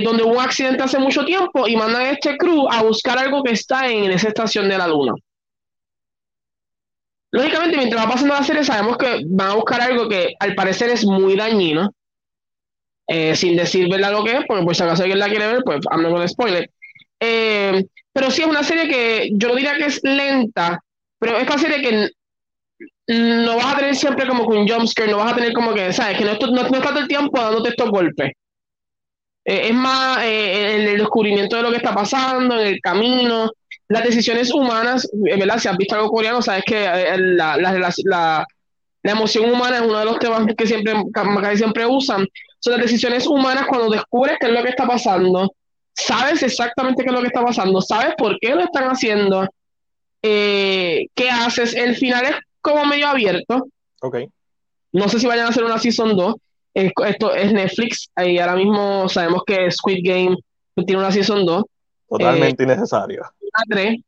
donde 0.00 0.22
hubo 0.22 0.32
un 0.32 0.40
accidente 0.40 0.82
hace 0.82 0.98
mucho 0.98 1.24
tiempo 1.24 1.68
y 1.68 1.76
mandan 1.76 2.02
a 2.02 2.10
este 2.10 2.36
crew 2.38 2.66
a 2.70 2.82
buscar 2.82 3.18
algo 3.18 3.42
que 3.42 3.52
está 3.52 3.88
en 3.88 4.10
esa 4.10 4.28
estación 4.28 4.68
de 4.68 4.78
la 4.78 4.88
Luna. 4.88 5.12
Lógicamente, 7.30 7.76
mientras 7.78 8.04
va 8.04 8.10
pasando 8.10 8.34
la 8.34 8.44
serie, 8.44 8.64
sabemos 8.64 8.98
que 8.98 9.22
van 9.26 9.50
a 9.50 9.54
buscar 9.54 9.80
algo 9.80 10.08
que 10.08 10.34
al 10.38 10.54
parecer 10.54 10.90
es 10.90 11.04
muy 11.04 11.34
dañino, 11.34 11.90
eh, 13.06 13.34
sin 13.34 13.56
decir 13.56 13.88
verdad 13.90 14.12
lo 14.12 14.24
que 14.24 14.36
es, 14.36 14.44
porque 14.46 14.64
por 14.64 14.76
si 14.76 14.82
acaso 14.82 15.02
alguien 15.02 15.18
la 15.18 15.28
quiere 15.28 15.46
ver, 15.46 15.62
pues 15.64 15.80
I'm 15.90 16.10
con 16.10 16.28
spoiler. 16.28 16.70
Eh, 17.20 17.84
pero 18.12 18.30
sí 18.30 18.42
es 18.42 18.48
una 18.48 18.62
serie 18.62 18.88
que 18.88 19.30
yo 19.32 19.54
diría 19.54 19.76
que 19.76 19.86
es 19.86 20.00
lenta, 20.02 20.82
pero 21.22 21.38
es 21.38 21.46
una 21.46 21.56
serie 21.58 21.80
que 21.80 22.10
no 23.06 23.54
vas 23.54 23.74
a 23.74 23.76
tener 23.76 23.94
siempre 23.94 24.26
como 24.26 24.48
que 24.48 24.58
un 24.58 24.68
jumpscare, 24.68 25.08
no 25.08 25.18
vas 25.18 25.32
a 25.32 25.36
tener 25.36 25.52
como 25.52 25.72
que, 25.72 25.92
¿sabes? 25.92 26.18
Que 26.18 26.24
no, 26.24 26.32
no, 26.34 26.68
no 26.68 26.76
está 26.76 26.88
todo 26.88 26.98
el 26.98 27.06
tiempo 27.06 27.40
dándote 27.40 27.68
estos 27.68 27.90
golpes. 27.90 28.32
Eh, 29.44 29.68
es 29.68 29.72
más 29.72 30.18
en 30.24 30.80
el 30.80 30.98
descubrimiento 30.98 31.54
de 31.54 31.62
lo 31.62 31.70
que 31.70 31.76
está 31.76 31.94
pasando, 31.94 32.58
en 32.58 32.66
el 32.66 32.80
camino, 32.80 33.52
las 33.86 34.02
decisiones 34.02 34.52
humanas, 34.52 35.08
¿verdad? 35.12 35.58
Si 35.58 35.68
has 35.68 35.76
visto 35.76 35.94
algo 35.94 36.10
coreano, 36.10 36.42
sabes 36.42 36.64
que 36.64 36.84
eh, 36.84 37.16
la, 37.16 37.56
la, 37.56 37.94
la, 38.04 38.46
emoción 39.04 39.48
humana 39.48 39.76
es 39.76 39.82
uno 39.82 40.00
de 40.00 40.04
los 40.04 40.18
temas 40.18 40.44
que 40.58 40.66
siempre, 40.66 40.92
que 40.92 41.56
siempre 41.56 41.86
usan. 41.86 42.26
Son 42.58 42.72
las 42.72 42.82
decisiones 42.82 43.28
humanas 43.28 43.68
cuando 43.68 43.90
descubres 43.90 44.38
qué 44.40 44.48
es 44.48 44.52
lo 44.52 44.64
que 44.64 44.70
está 44.70 44.88
pasando, 44.88 45.54
sabes 45.94 46.42
exactamente 46.42 47.04
qué 47.04 47.10
es 47.10 47.14
lo 47.14 47.20
que 47.20 47.28
está 47.28 47.44
pasando, 47.44 47.80
sabes 47.80 48.14
por 48.18 48.36
qué 48.40 48.56
lo 48.56 48.62
están 48.62 48.88
haciendo, 48.88 49.46
eh, 50.22 51.06
qué 51.14 51.30
haces. 51.30 51.74
El 51.74 51.96
final 51.96 52.24
es 52.24 52.36
como 52.60 52.84
medio 52.84 53.08
abierto. 53.08 53.68
Ok. 54.00 54.18
No 54.92 55.08
sé 55.08 55.18
si 55.18 55.26
vayan 55.26 55.46
a 55.46 55.48
hacer 55.50 55.64
una 55.64 55.78
Season 55.78 56.16
2. 56.16 56.34
Esto 56.74 57.34
es 57.34 57.52
Netflix 57.52 58.10
y 58.24 58.38
ahora 58.38 58.56
mismo 58.56 59.08
sabemos 59.08 59.42
que 59.46 59.70
Squid 59.70 60.00
Game 60.02 60.36
tiene 60.86 60.98
una 60.98 61.12
Season 61.12 61.44
2. 61.44 61.64
Totalmente 62.08 62.62
innecesario 62.62 63.22
una 63.52 63.64
3, 63.68 64.00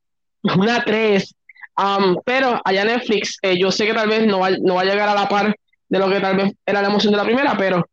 una 0.59 0.85
3, 0.85 1.35
um, 1.79 2.17
pero 2.25 2.61
allá 2.65 2.85
Netflix, 2.85 3.39
eh, 3.43 3.59
yo 3.59 3.71
sé 3.71 3.87
que 3.87 3.95
tal 3.95 4.09
vez 4.09 4.27
no 4.27 4.41
va, 4.41 4.51
no 4.51 4.75
va 4.75 4.83
a 4.83 4.85
llegar 4.85 5.09
a 5.09 5.15
la 5.15 5.29
par 5.29 5.55
de 5.89 5.99
lo 5.99 6.09
que 6.09 6.21
tal 6.21 6.37
vez 6.37 6.53
era 6.67 6.83
la 6.83 6.89
emoción 6.89 7.13
de 7.13 7.19
la 7.19 7.25
primera, 7.25 7.57
pero 7.57 7.87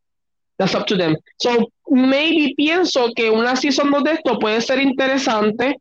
that's 0.56 0.74
up 0.74 0.84
to 0.86 0.96
them. 0.96 1.16
So, 1.38 1.68
maybe 1.88 2.54
pienso 2.56 3.10
que 3.14 3.30
una 3.30 3.56
season 3.56 3.90
2 3.90 4.04
de 4.04 4.12
esto 4.12 4.38
puede 4.38 4.60
ser 4.60 4.80
interesante, 4.80 5.78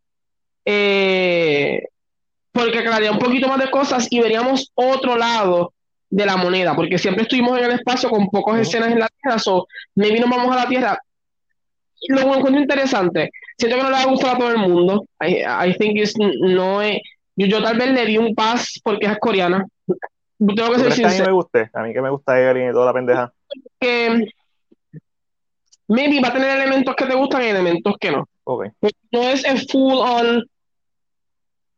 eh, 0.65 1.83
porque 2.52 2.80
aclararía 2.80 3.12
un 3.12 3.20
poquito 3.20 3.47
más 3.47 3.60
de 3.60 3.72
cosas 3.72 4.08
y 4.10 4.20
veríamos 4.20 4.72
otro 4.76 5.18
lado 5.18 5.74
de 6.10 6.26
la 6.26 6.38
moneda, 6.38 6.76
porque 6.76 6.97
siempre 6.97 7.24
estuvimos 7.24 7.58
en 7.58 7.66
el 7.66 7.72
espacio 7.72 8.10
con 8.10 8.28
pocas 8.30 8.60
escenas 8.60 8.91
en 8.91 8.99
la 8.99 9.10
Tierra, 9.22 9.39
so 9.39 9.68
maybe 9.95 10.20
nos 10.20 10.30
vamos 10.30 10.54
a 10.56 10.60
la 10.60 10.68
Tierra. 10.68 10.99
Lo 12.10 12.22
encuentro 12.22 12.62
interesante 12.62 13.30
siento 13.62 13.78
que 13.78 13.84
no 13.84 13.89
le 13.89 13.95
va 13.95 14.02
a 14.02 14.08
gustar 14.08 14.36
a 14.36 14.38
todo 14.39 14.49
el 14.49 14.58
mundo. 14.58 15.06
I, 15.22 15.43
I 15.43 15.74
think 15.78 15.97
it's, 15.97 16.14
no 16.18 16.82
es, 16.82 16.99
yo, 17.36 17.45
yo, 17.47 17.64
tal 17.64 17.78
vez 17.78 17.91
le 17.91 18.06
di 18.06 18.18
un 18.18 18.34
pass 18.34 18.80
porque 18.84 19.06
es 19.06 19.18
coreana. 19.20 19.66
Tengo 20.38 20.72
que 20.72 20.80
ser 20.80 20.93
sincero. 20.93 21.08
a 21.08 21.20
mí 21.20 21.28
me 21.28 21.34
guste, 21.34 21.70
a 21.72 21.84
mí 21.84 21.93
que 21.93 22.02
me 22.02 22.10
gusta 22.10 22.41
Evelyn 22.41 22.70
y 22.70 22.74
toda 22.74 22.88
la 22.88 22.93
pendeja. 22.93 23.34
Que 23.80 24.26
maybe 25.88 26.20
va 26.20 26.30
a 26.30 26.34
tener 26.34 26.58
elementos 26.58 26.95
que 26.95 27.06
te 27.06 27.16
gustan 27.16 27.43
y 27.43 27.45
elementos 27.47 27.95
que 27.99 28.12
no. 28.12 28.28
Okay. 28.43 28.72
No 29.12 29.22
es 29.22 29.45
el 29.45 29.60
full 29.70 29.97
on 29.97 30.43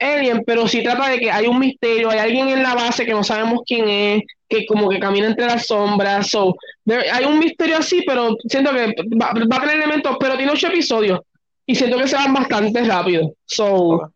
alien, 0.04 0.44
pero 0.46 0.68
sí 0.68 0.84
trata 0.84 1.10
de 1.10 1.20
que 1.20 1.32
hay 1.32 1.48
un 1.48 1.60
misterio, 1.60 2.10
hay 2.10 2.20
alguien 2.20 2.50
en 2.50 2.64
la 2.64 2.76
base 2.76 3.06
que 3.06 3.14
no 3.14 3.24
sabemos 3.24 3.62
quién 3.66 3.88
es, 3.88 4.24
que 4.48 4.66
como 4.66 4.90
que 4.90 5.00
camina 5.00 5.28
entre 5.28 5.46
las 5.46 5.66
sombras. 5.66 6.28
So, 6.30 6.56
hay 6.88 7.26
un 7.26 7.40
misterio 7.40 7.78
así, 7.78 8.04
pero 8.06 8.36
siento 8.48 8.72
que 8.72 8.94
va, 9.22 9.34
va 9.34 9.58
a 9.58 9.62
tener 9.62 9.78
elementos, 9.78 10.18
pero 10.20 10.36
tiene 10.38 10.52
ocho 10.52 10.68
episodios 10.68 11.20
y 11.66 11.76
siento 11.76 11.98
que 11.98 12.08
se 12.08 12.16
van 12.16 12.34
bastante 12.34 12.84
rápido. 12.84 13.34
So, 13.46 14.12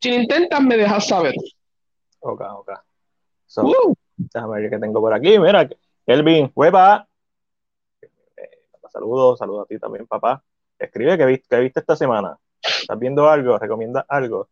si 0.00 0.10
lo 0.10 0.16
intentas, 0.16 0.60
me 0.62 0.76
dejas 0.76 1.06
saber. 1.06 1.34
Ok, 2.20 2.40
ok. 2.40 2.70
So, 3.46 3.62
uh. 3.62 3.94
Déjame 4.16 4.60
ver 4.60 4.70
qué 4.70 4.78
tengo 4.78 5.00
por 5.00 5.12
aquí. 5.12 5.38
Mira, 5.38 5.68
Elvin, 6.06 6.50
hueva. 6.54 7.06
Eh, 8.00 8.50
saludos, 8.90 9.38
saludos 9.38 9.64
a 9.64 9.68
ti 9.68 9.78
también, 9.78 10.06
papá. 10.06 10.42
Escribe 10.78 11.16
que 11.16 11.26
viste, 11.26 11.60
viste 11.60 11.80
esta 11.80 11.96
semana. 11.96 12.36
¿Estás 12.62 12.98
viendo 12.98 13.28
algo? 13.28 13.58
¿Recomienda 13.58 14.04
algo? 14.08 14.48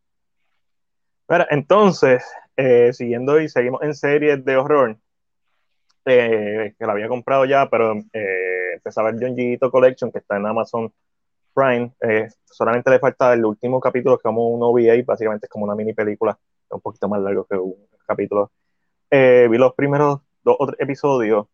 Entonces, 1.50 2.24
eh, 2.56 2.92
siguiendo 2.92 3.40
y 3.40 3.48
seguimos 3.48 3.82
en 3.82 3.94
series 3.94 4.44
de 4.44 4.56
horror, 4.56 4.98
eh, 6.04 6.74
que 6.78 6.86
la 6.86 6.92
había 6.92 7.08
comprado 7.08 7.44
ya, 7.44 7.68
pero 7.70 7.92
eh, 8.12 8.72
empecé 8.74 9.00
a 9.00 9.04
ver 9.04 9.16
John 9.20 9.70
Collection, 9.70 10.10
que 10.10 10.18
está 10.18 10.36
en 10.36 10.46
Amazon 10.46 10.92
Prime, 11.54 11.92
eh, 12.00 12.28
solamente 12.44 12.90
le 12.90 12.98
falta 12.98 13.32
el 13.34 13.44
último 13.44 13.80
capítulo, 13.80 14.16
que 14.16 14.20
es 14.20 14.24
como 14.24 14.48
un 14.50 14.62
OVA, 14.62 15.02
básicamente 15.06 15.46
es 15.46 15.50
como 15.50 15.64
una 15.66 15.74
mini 15.74 15.92
película, 15.94 16.38
un 16.70 16.80
poquito 16.80 17.08
más 17.08 17.20
largo 17.20 17.46
que 17.46 17.56
un 17.56 17.76
capítulo. 18.06 18.50
Vi 19.10 19.58
los 19.58 19.74
primeros 19.74 20.20
dos 20.42 20.56
o 20.58 20.68
episodios. 20.78 21.46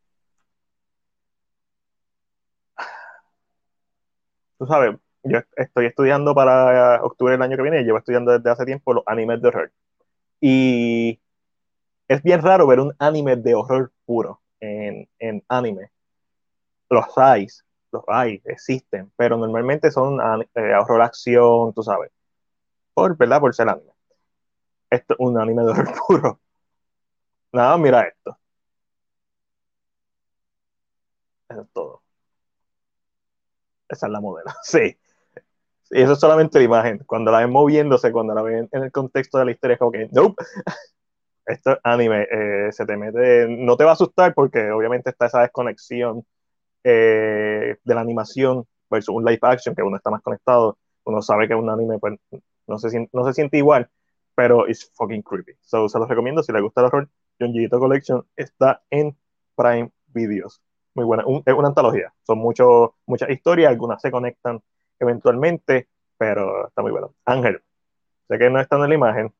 Tú 4.58 4.66
sabes, 4.66 4.96
yo 5.28 5.40
estoy 5.56 5.86
estudiando 5.86 6.34
para 6.34 7.02
octubre 7.02 7.32
del 7.32 7.42
año 7.42 7.56
que 7.56 7.62
viene, 7.62 7.82
llevo 7.84 7.98
estudiando 7.98 8.32
desde 8.32 8.50
hace 8.50 8.64
tiempo 8.66 8.94
los 8.94 9.04
animes 9.06 9.40
de 9.42 9.48
horror. 9.48 9.72
Y 10.40 11.20
es 12.08 12.22
bien 12.22 12.42
raro 12.42 12.66
ver 12.66 12.80
un 12.80 12.94
anime 12.98 13.36
de 13.36 13.54
horror 13.54 13.92
puro 14.06 14.42
en, 14.60 15.08
en 15.18 15.44
anime. 15.48 15.90
Los 16.90 17.06
hay, 17.16 17.46
hay, 18.08 18.42
existen, 18.44 19.12
pero 19.16 19.36
normalmente 19.36 19.90
son 19.90 20.18
eh, 20.54 20.74
horror 20.80 21.02
acción, 21.02 21.72
tú 21.74 21.82
sabes. 21.82 22.10
Por, 22.94 23.16
¿verdad? 23.18 23.40
Por 23.40 23.54
ser 23.54 23.68
anime. 23.70 23.92
Esto 24.90 25.14
es 25.14 25.20
un 25.20 25.38
anime 25.40 25.62
de 25.62 25.70
horror 25.70 25.94
puro. 26.08 26.40
Nada, 27.52 27.76
mira 27.78 28.02
esto. 28.06 28.38
Eso 31.48 31.62
es 31.62 31.68
todo. 31.72 32.02
Esa 33.88 34.06
es 34.06 34.12
la 34.12 34.20
modelo. 34.20 34.50
Sí. 34.62 34.96
Y 35.90 36.02
eso 36.02 36.12
es 36.12 36.20
solamente 36.20 36.58
la 36.58 36.64
imagen. 36.64 36.98
Cuando 37.06 37.30
la 37.30 37.40
ven 37.40 37.50
moviéndose, 37.50 38.12
cuando 38.12 38.34
la 38.34 38.42
ven 38.42 38.68
en 38.72 38.82
el 38.82 38.92
contexto 38.92 39.38
de 39.38 39.44
la 39.46 39.50
historia, 39.52 39.74
es 39.74 39.78
como 39.78 39.92
que, 39.92 40.08
nope. 40.12 40.42
Esto 41.46 41.72
es 41.72 41.78
anime. 41.84 42.26
Eh, 42.30 42.72
se 42.72 42.84
te 42.86 42.96
mete. 42.96 43.46
No 43.48 43.76
te 43.76 43.84
va 43.84 43.90
a 43.90 43.94
asustar 43.94 44.34
porque 44.34 44.70
obviamente 44.70 45.10
está 45.10 45.26
esa 45.26 45.42
desconexión 45.42 46.24
eh, 46.84 47.76
de 47.82 47.94
la 47.94 48.00
animación 48.00 48.64
versus 48.90 49.14
un 49.14 49.24
live 49.24 49.40
action, 49.42 49.74
que 49.74 49.82
uno 49.82 49.96
está 49.96 50.10
más 50.10 50.22
conectado, 50.22 50.78
uno 51.04 51.22
sabe 51.22 51.48
que 51.48 51.54
un 51.54 51.68
anime, 51.68 51.98
pues 51.98 52.18
no 52.66 52.78
se, 52.78 53.08
no 53.12 53.24
se 53.24 53.32
siente 53.32 53.58
igual, 53.58 53.90
pero 54.34 54.66
es 54.66 54.90
fucking 54.94 55.22
creepy. 55.22 55.52
So, 55.62 55.88
se 55.88 55.98
los 55.98 56.08
recomiendo, 56.08 56.42
si 56.42 56.52
les 56.52 56.62
gusta 56.62 56.82
el 56.82 56.86
horror, 56.86 57.08
John 57.40 57.52
Collection 57.68 58.24
está 58.36 58.82
en 58.90 59.16
Prime 59.56 59.90
Videos. 60.06 60.62
Muy 60.94 61.04
buena, 61.04 61.24
es 61.44 61.54
una 61.54 61.68
antología, 61.68 62.14
son 62.22 62.38
mucho, 62.38 62.94
muchas 63.04 63.30
historias, 63.30 63.70
algunas 63.70 64.00
se 64.00 64.10
conectan 64.10 64.62
eventualmente, 64.98 65.88
pero 66.18 66.68
está 66.68 66.82
muy 66.82 66.92
bueno. 66.92 67.14
Ángel, 67.24 67.60
sé 68.28 68.38
que 68.38 68.50
no 68.50 68.60
está 68.60 68.76
en 68.76 68.88
la 68.88 68.94
imagen, 68.94 69.32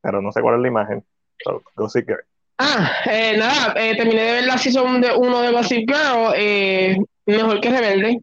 pero 0.00 0.20
no 0.20 0.32
sé 0.32 0.40
cuál 0.40 0.56
es 0.56 0.62
la 0.62 0.68
imagen. 0.68 1.04
So, 1.44 1.62
go 1.76 1.88
see 1.88 2.02
Girl. 2.02 2.24
Ah, 2.58 2.90
eh, 3.06 3.36
nada, 3.38 3.72
eh, 3.76 3.96
terminé 3.96 4.22
de 4.22 4.32
ver 4.32 4.44
la 4.46 4.58
season 4.58 5.00
de 5.00 5.12
uno 5.12 5.40
de 5.40 5.52
Gossip 5.52 5.88
Girl, 5.88 6.32
eh, 6.34 6.96
mejor 7.26 7.60
que 7.60 7.70
Rebelde. 7.70 8.20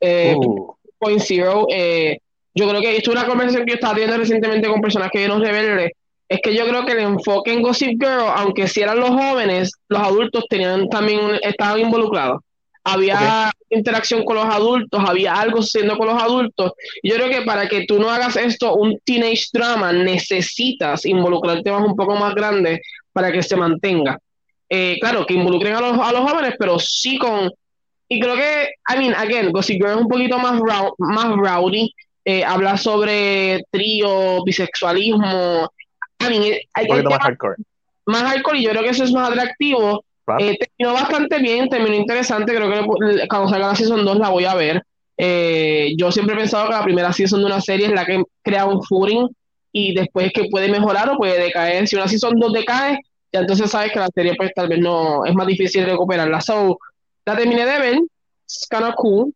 Uh. 0.00 0.72
Point 0.98 1.20
Zero. 1.20 1.66
yo 2.54 2.68
creo 2.68 2.80
que 2.80 2.96
esto 2.96 3.10
es 3.10 3.16
una 3.16 3.26
conversación 3.26 3.66
que 3.66 3.72
yo 3.72 3.74
estaba 3.74 3.94
teniendo 3.94 4.18
recientemente 4.18 4.68
con 4.68 4.80
personas 4.80 5.10
que 5.10 5.18
vieron 5.18 5.42
Rebelde. 5.42 5.92
Es 6.28 6.40
que 6.42 6.54
yo 6.54 6.66
creo 6.66 6.86
que 6.86 6.92
el 6.92 7.00
enfoque 7.00 7.52
en 7.52 7.62
Gossip 7.62 8.00
Girl, 8.00 8.30
aunque 8.34 8.68
si 8.68 8.82
eran 8.82 9.00
los 9.00 9.10
jóvenes, 9.10 9.72
los 9.88 10.00
adultos 10.00 10.44
tenían 10.48 10.88
también 10.88 11.20
estaban 11.42 11.80
involucrados. 11.80 12.42
Había 12.88 13.50
interacción 13.68 14.24
con 14.24 14.36
los 14.36 14.44
adultos, 14.44 15.02
había 15.04 15.34
algo 15.34 15.60
sucediendo 15.60 15.98
con 15.98 16.06
los 16.06 16.22
adultos. 16.22 16.72
yo 17.02 17.14
creo 17.16 17.28
que 17.28 17.42
para 17.42 17.68
que 17.68 17.84
tú 17.84 17.98
no 17.98 18.08
hagas 18.10 18.36
esto 18.36 18.74
un 18.74 18.96
teenage 19.04 19.46
drama, 19.52 19.92
necesitas 19.92 21.04
involucrarte 21.04 21.72
más 21.72 21.82
un 21.82 21.96
poco 21.96 22.14
más 22.14 22.32
grande 22.34 22.80
para 23.12 23.32
que 23.32 23.42
se 23.42 23.56
mantenga. 23.56 24.18
Eh, 24.68 24.98
claro, 25.00 25.26
que 25.26 25.34
involucren 25.34 25.74
a 25.74 25.80
los, 25.80 25.98
a 25.98 26.12
los 26.12 26.30
jóvenes, 26.30 26.54
pero 26.58 26.78
sí 26.78 27.18
con... 27.18 27.50
Y 28.08 28.20
creo 28.20 28.36
que, 28.36 28.70
I 28.94 28.98
mean, 28.98 29.14
again, 29.14 29.50
Gossip 29.50 29.78
Girl 29.80 29.90
es 29.90 29.96
un 29.96 30.08
poquito 30.08 30.38
más, 30.38 30.60
más 30.98 31.36
rowdy, 31.36 31.92
eh, 32.24 32.44
habla 32.44 32.76
sobre 32.76 33.64
trío, 33.70 34.44
bisexualismo. 34.44 35.68
I 36.20 36.28
mean, 36.28 36.42
un 36.42 36.86
poquito 36.86 37.10
más 37.10 37.18
hardcore. 37.18 37.56
más 38.06 38.22
alcohol 38.32 38.56
y 38.56 38.62
yo 38.62 38.70
creo 38.70 38.82
que 38.82 38.90
eso 38.90 39.04
es 39.04 39.12
más 39.12 39.30
atractivo. 39.30 40.04
Eh, 40.38 40.58
terminó 40.58 40.94
bastante 40.94 41.38
bien, 41.38 41.68
terminó 41.68 41.94
interesante, 41.94 42.54
creo 42.54 42.70
que 42.70 43.28
cuando 43.28 43.48
salga 43.48 43.68
la 43.68 43.74
season 43.76 44.04
2 44.04 44.18
la 44.18 44.30
voy 44.30 44.44
a 44.44 44.54
ver. 44.54 44.82
Eh, 45.16 45.94
yo 45.96 46.12
siempre 46.12 46.34
he 46.34 46.38
pensado 46.38 46.66
que 46.66 46.74
la 46.74 46.84
primera 46.84 47.12
season 47.12 47.40
de 47.40 47.46
una 47.46 47.60
serie 47.60 47.86
es 47.86 47.92
la 47.92 48.04
que 48.04 48.22
crea 48.42 48.66
un 48.66 48.82
footing 48.82 49.28
y 49.72 49.94
después 49.94 50.32
que 50.32 50.48
puede 50.50 50.68
mejorar 50.68 51.08
o 51.10 51.16
puede 51.16 51.40
decaer. 51.40 51.86
Si 51.86 51.96
una 51.96 52.08
season 52.08 52.38
2 52.38 52.52
decae, 52.52 52.98
ya 53.32 53.40
entonces 53.40 53.70
sabes 53.70 53.92
que 53.92 53.98
la 54.00 54.08
serie 54.14 54.34
pues 54.36 54.52
tal 54.54 54.68
vez 54.68 54.80
no 54.80 55.24
es 55.24 55.34
más 55.34 55.46
difícil 55.46 55.84
recuperarla. 55.84 56.40
So, 56.40 56.78
la 57.24 57.36
terminé 57.36 57.64
de 57.64 57.78
ver, 57.78 57.98
it's 58.44 58.66
kind 58.68 58.84
of 58.84 58.94
cool. 58.96 59.32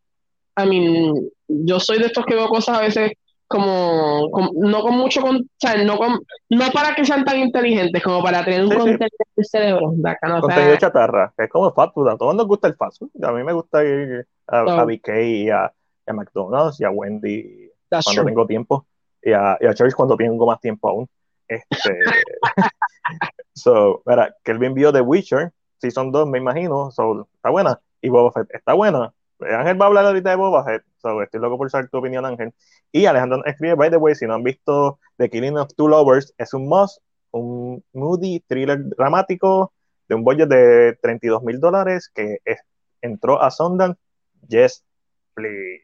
I 0.57 0.67
mean, 0.67 1.29
yo 1.47 1.79
soy 1.79 1.99
de 1.99 2.07
estos 2.07 2.25
que 2.25 2.35
veo 2.35 2.47
cosas 2.47 2.77
a 2.77 2.81
veces 2.81 3.11
como, 3.51 4.29
no 4.55 4.81
con 4.81 4.95
mucho, 4.95 5.21
con, 5.21 5.35
o 5.35 5.41
sea, 5.59 5.83
no, 5.83 5.97
con, 5.97 6.19
no 6.49 6.71
para 6.73 6.95
que 6.95 7.05
sean 7.05 7.25
tan 7.25 7.37
inteligentes, 7.37 8.01
como 8.01 8.23
para 8.23 8.43
tener 8.43 8.63
un 8.63 8.71
sí, 8.71 8.77
contenido 8.77 9.09
de 9.35 9.43
cerebro. 9.43 9.91
De 9.93 10.09
acá, 10.09 10.27
no, 10.27 10.41
contenido 10.41 10.71
de 10.71 10.77
chatarra, 10.77 11.33
que 11.37 11.43
es 11.43 11.49
como 11.49 11.71
fast 11.73 11.93
food, 11.93 12.09
a 12.09 12.17
todos 12.17 12.35
nos 12.35 12.47
gusta 12.47 12.67
el 12.67 12.75
fast 12.75 12.99
food. 12.99 13.23
A 13.23 13.31
mí 13.31 13.43
me 13.43 13.53
gusta 13.53 13.83
ir 13.83 14.25
a, 14.47 14.59
a 14.59 14.85
BK 14.85 15.09
y 15.23 15.49
a, 15.49 15.65
a, 15.65 16.13
McDonald's 16.13 16.79
y 16.79 16.85
a 16.85 16.89
Wendy 16.89 17.69
cuando 17.89 18.25
tengo 18.25 18.47
tiempo 18.47 18.85
y 19.21 19.33
a, 19.33 19.57
y 19.59 19.65
a 19.65 19.73
Church 19.73 19.93
cuando 19.93 20.15
tengo 20.15 20.45
más 20.45 20.59
tiempo 20.59 20.89
aún. 20.89 21.09
Este, 21.47 21.99
so, 23.53 24.01
mira, 24.05 24.33
Kelvin 24.43 24.73
vio 24.73 24.91
The 24.93 25.01
Witcher, 25.01 25.51
Season 25.77 26.11
2, 26.11 26.27
me 26.27 26.37
imagino, 26.37 26.91
so, 26.91 27.27
está 27.33 27.49
buena. 27.49 27.79
Y 28.01 28.09
Boba 28.09 28.31
Fett 28.31 28.49
está 28.53 28.73
buena. 28.73 29.13
Ángel 29.41 29.79
va 29.79 29.85
a 29.85 29.87
hablar 29.87 30.05
ahorita 30.05 30.29
de 30.29 30.35
Boba 30.35 30.63
Fett, 30.63 30.83
so, 30.97 31.21
estoy 31.21 31.39
loco 31.39 31.57
por 31.57 31.69
saber 31.69 31.89
tu 31.89 31.97
opinión, 31.97 32.25
Ángel. 32.25 32.53
Y 32.91 33.05
Alejandro 33.05 33.43
escribe, 33.45 33.75
by 33.75 33.89
the 33.89 33.97
way, 33.97 34.15
si 34.15 34.25
no 34.25 34.35
han 34.35 34.43
visto 34.43 34.99
The 35.17 35.29
Killing 35.29 35.57
of 35.57 35.73
Two 35.75 35.87
Lovers, 35.87 36.33
es 36.37 36.53
un 36.53 36.67
must, 36.67 37.01
un 37.31 37.83
moody 37.93 38.41
thriller 38.47 38.79
dramático 38.97 39.73
de 40.07 40.15
un 40.15 40.23
budget 40.23 40.49
de 40.49 40.97
32 41.01 41.43
mil 41.43 41.59
dólares 41.59 42.11
que 42.13 42.39
entró 43.01 43.41
a 43.41 43.49
Sundance. 43.49 43.99
Yes, 44.47 44.83
please. 45.33 45.81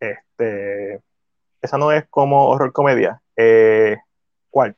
Este, 0.00 1.00
esa 1.60 1.78
no 1.78 1.92
es 1.92 2.06
como 2.08 2.48
horror 2.48 2.72
comedia. 2.72 3.20
Eh, 3.36 3.96
¿Cuál? 4.50 4.76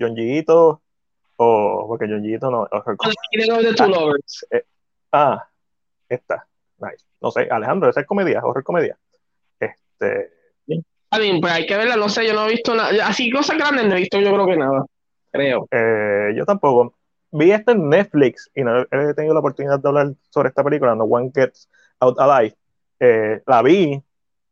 ¿John 0.00 0.16
Gito? 0.16 0.82
O, 1.36 1.84
porque 1.86 2.06
John 2.08 2.22
Gito 2.22 2.50
no 2.50 2.66
horror 2.70 2.96
comedia. 2.96 3.14
Ah, 4.50 4.56
eh, 4.56 4.64
ah, 5.12 5.48
esta. 6.08 6.48
Nice. 6.78 7.04
No 7.20 7.30
sé, 7.30 7.48
Alejandro, 7.50 7.90
esa 7.90 8.00
es 8.00 8.06
comedia, 8.06 8.40
horror 8.44 8.64
comedia. 8.64 8.96
Este. 9.58 10.30
A 11.10 11.18
mí, 11.18 11.40
pues 11.40 11.52
hay 11.52 11.66
que 11.66 11.76
verla, 11.76 11.96
no 11.96 12.08
sé, 12.08 12.26
yo 12.26 12.34
no 12.34 12.46
he 12.46 12.50
visto 12.50 12.74
nada. 12.74 13.06
Así 13.06 13.30
cosas 13.30 13.56
grandes 13.56 13.86
no 13.86 13.94
he 13.94 14.00
visto, 14.00 14.20
yo 14.20 14.32
creo 14.32 14.46
que 14.46 14.56
nada. 14.56 14.84
Creo. 15.32 15.66
Eh, 15.70 16.34
yo 16.36 16.44
tampoco. 16.44 16.94
Vi 17.30 17.50
esta 17.50 17.72
en 17.72 17.88
Netflix 17.88 18.50
y 18.54 18.62
no 18.62 18.80
he 18.80 19.14
tenido 19.14 19.34
la 19.34 19.40
oportunidad 19.40 19.78
de 19.78 19.88
hablar 19.88 20.12
sobre 20.30 20.48
esta 20.48 20.64
película, 20.64 20.94
No 20.94 21.04
One 21.04 21.30
Gets 21.34 21.68
Out 22.00 22.18
Alive. 22.18 22.56
Eh, 23.00 23.42
la 23.46 23.62
vi 23.62 24.02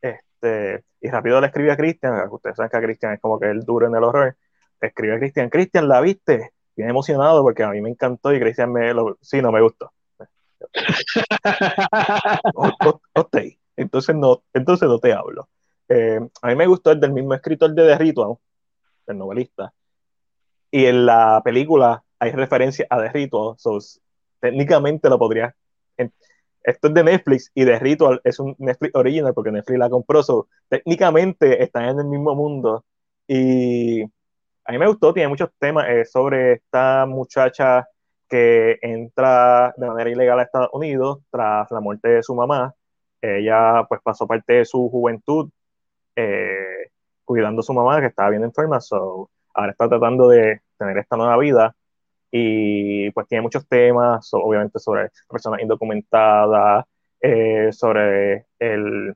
este, 0.00 0.84
y 1.00 1.08
rápido 1.08 1.40
le 1.40 1.46
escribí 1.48 1.70
a 1.70 1.76
Cristian, 1.76 2.28
ustedes 2.30 2.56
saben 2.56 2.70
que 2.70 2.86
Cristian 2.86 3.12
es 3.14 3.20
como 3.20 3.38
que 3.38 3.50
el 3.50 3.60
duro 3.60 3.86
en 3.86 3.94
el 3.94 4.04
horror. 4.04 4.36
Le 4.80 4.88
escribí 4.88 5.14
a 5.14 5.18
Cristian, 5.18 5.48
Cristian, 5.48 5.88
¿la 5.88 6.00
viste? 6.00 6.52
Bien 6.76 6.90
emocionado 6.90 7.42
porque 7.42 7.62
a 7.62 7.70
mí 7.70 7.80
me 7.80 7.90
encantó 7.90 8.34
y 8.34 8.40
Cristian 8.40 8.72
me 8.72 8.92
lo, 8.92 9.16
sí, 9.20 9.40
no 9.40 9.50
me 9.50 9.62
gustó. 9.62 9.92
ok, 13.14 13.36
entonces 13.76 14.16
no, 14.16 14.42
entonces 14.52 14.88
no 14.88 14.98
te 14.98 15.12
hablo. 15.12 15.48
Eh, 15.88 16.20
a 16.42 16.48
mí 16.48 16.56
me 16.56 16.66
gustó 16.66 16.90
el 16.90 17.00
del 17.00 17.12
mismo 17.12 17.34
escritor 17.34 17.72
de 17.74 17.86
The 17.86 17.98
Ritual, 17.98 18.36
el 19.06 19.18
novelista, 19.18 19.72
y 20.70 20.86
en 20.86 21.06
la 21.06 21.40
película 21.44 22.02
hay 22.18 22.32
referencia 22.32 22.86
a 22.90 23.00
The 23.00 23.10
Ritual, 23.10 23.54
so, 23.58 23.78
técnicamente 24.40 25.08
lo 25.08 25.18
podría. 25.18 25.54
Esto 26.66 26.88
es 26.88 26.94
de 26.94 27.04
Netflix 27.04 27.52
y 27.54 27.64
The 27.64 27.78
Ritual 27.78 28.20
es 28.24 28.40
un 28.40 28.56
Netflix 28.58 28.92
original 28.96 29.32
porque 29.32 29.52
Netflix 29.52 29.78
la 29.78 29.88
compró, 29.88 30.22
so, 30.22 30.48
técnicamente 30.68 31.62
están 31.62 31.84
en 31.84 32.00
el 32.00 32.06
mismo 32.06 32.34
mundo. 32.34 32.84
Y 33.28 34.02
a 34.02 34.72
mí 34.72 34.78
me 34.78 34.88
gustó, 34.88 35.14
tiene 35.14 35.28
muchos 35.28 35.50
temas 35.60 35.88
eh, 35.88 36.04
sobre 36.04 36.54
esta 36.54 37.06
muchacha 37.06 37.86
que 38.28 38.78
entra 38.82 39.74
de 39.76 39.86
manera 39.86 40.10
ilegal 40.10 40.38
a 40.40 40.42
Estados 40.42 40.70
Unidos 40.72 41.20
tras 41.30 41.70
la 41.70 41.80
muerte 41.80 42.08
de 42.08 42.22
su 42.22 42.34
mamá. 42.34 42.74
Ella 43.20 43.84
pues 43.88 44.00
pasó 44.02 44.26
parte 44.26 44.54
de 44.54 44.64
su 44.64 44.88
juventud 44.90 45.50
eh, 46.16 46.90
cuidando 47.24 47.60
a 47.60 47.62
su 47.64 47.74
mamá 47.74 48.00
que 48.00 48.06
estaba 48.06 48.30
bien 48.30 48.44
enferma, 48.44 48.80
so, 48.80 49.30
ahora 49.54 49.72
está 49.72 49.88
tratando 49.88 50.28
de 50.28 50.62
tener 50.78 50.98
esta 50.98 51.16
nueva 51.16 51.36
vida 51.38 51.74
y 52.30 53.10
pues 53.12 53.26
tiene 53.28 53.42
muchos 53.42 53.66
temas, 53.68 54.28
obviamente 54.32 54.78
sobre 54.78 55.10
personas 55.28 55.60
indocumentadas, 55.62 56.84
eh, 57.20 57.72
sobre 57.72 58.46
el... 58.58 59.14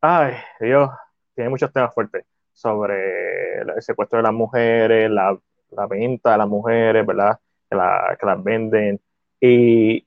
Ay, 0.00 0.34
Dios, 0.60 0.90
tiene 1.34 1.50
muchos 1.50 1.72
temas 1.72 1.94
fuertes 1.94 2.24
sobre 2.52 3.60
el 3.60 3.82
secuestro 3.82 4.18
de 4.18 4.22
las 4.24 4.32
mujeres, 4.32 5.10
la, 5.10 5.36
la 5.70 5.86
venta 5.86 6.32
de 6.32 6.38
las 6.38 6.48
mujeres, 6.48 7.06
¿verdad? 7.06 7.38
Que, 7.68 7.76
la, 7.76 8.16
que 8.18 8.26
las 8.26 8.42
venden. 8.42 9.00
Y, 9.40 10.06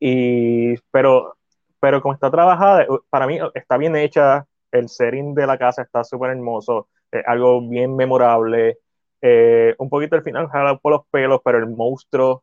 y, 0.00 0.76
pero, 0.90 1.36
pero 1.78 2.00
como 2.00 2.14
está 2.14 2.30
trabajada, 2.30 2.86
para 3.10 3.26
mí 3.26 3.38
está 3.54 3.76
bien 3.76 3.96
hecha, 3.96 4.46
el 4.72 4.88
setting 4.88 5.34
de 5.34 5.46
la 5.46 5.58
casa 5.58 5.82
está 5.82 6.04
súper 6.04 6.30
hermoso, 6.30 6.88
es 7.10 7.22
algo 7.26 7.66
bien 7.68 7.94
memorable. 7.96 8.78
Eh, 9.22 9.74
un 9.78 9.90
poquito 9.90 10.16
al 10.16 10.22
final 10.22 10.48
jalado 10.48 10.78
por 10.80 10.92
los 10.92 11.02
pelos, 11.10 11.40
pero 11.44 11.58
el 11.58 11.68
monstruo, 11.68 12.42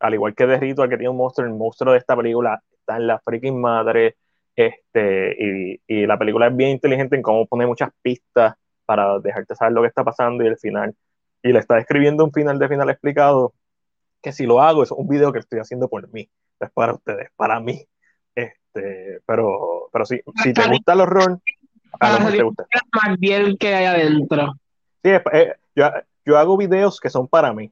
al 0.00 0.14
igual 0.14 0.34
que 0.34 0.46
de 0.46 0.58
Ritual, 0.58 0.88
que 0.88 0.96
tiene 0.96 1.10
un 1.10 1.16
monstruo, 1.18 1.46
el 1.46 1.54
monstruo 1.54 1.92
de 1.92 1.98
esta 1.98 2.16
película 2.16 2.62
está 2.72 2.96
en 2.96 3.06
la 3.06 3.18
freaking 3.20 3.60
madre. 3.60 4.16
Este, 4.56 5.36
y, 5.38 5.80
y, 5.86 6.06
la 6.06 6.18
película 6.18 6.46
es 6.46 6.56
bien 6.56 6.70
inteligente 6.70 7.16
en 7.16 7.22
cómo 7.22 7.46
pone 7.46 7.66
muchas 7.66 7.90
pistas 8.02 8.54
para 8.86 9.18
dejarte 9.18 9.56
saber 9.56 9.72
lo 9.72 9.82
que 9.82 9.88
está 9.88 10.04
pasando 10.04 10.44
y 10.44 10.48
el 10.48 10.58
final. 10.58 10.94
Y 11.42 11.52
le 11.52 11.58
está 11.58 11.78
escribiendo 11.78 12.24
un 12.24 12.32
final 12.32 12.58
de 12.58 12.68
final 12.68 12.90
explicado 12.90 13.52
que 14.24 14.32
si 14.32 14.46
lo 14.46 14.62
hago 14.62 14.82
es 14.82 14.90
un 14.90 15.06
video 15.06 15.32
que 15.32 15.38
estoy 15.38 15.60
haciendo 15.60 15.86
por 15.86 16.10
mí, 16.10 16.26
es 16.58 16.70
para 16.70 16.94
ustedes, 16.94 17.28
para 17.36 17.60
mí. 17.60 17.86
Este, 18.34 19.20
pero, 19.26 19.90
pero 19.92 20.06
sí, 20.06 20.18
si 20.42 20.54
te 20.54 20.66
gusta 20.66 20.94
el 20.94 21.02
horror, 21.02 21.40
para 22.00 22.30
te 22.30 22.42
gusta. 22.42 22.66
más 22.92 23.18
bien 23.18 23.58
que 23.58 23.74
hay 23.74 23.84
adentro. 23.84 24.54
Sí, 25.02 25.10
yo, 25.76 25.90
yo 26.24 26.38
hago 26.38 26.56
videos 26.56 27.00
que 27.00 27.10
son 27.10 27.28
para 27.28 27.52
mí. 27.52 27.70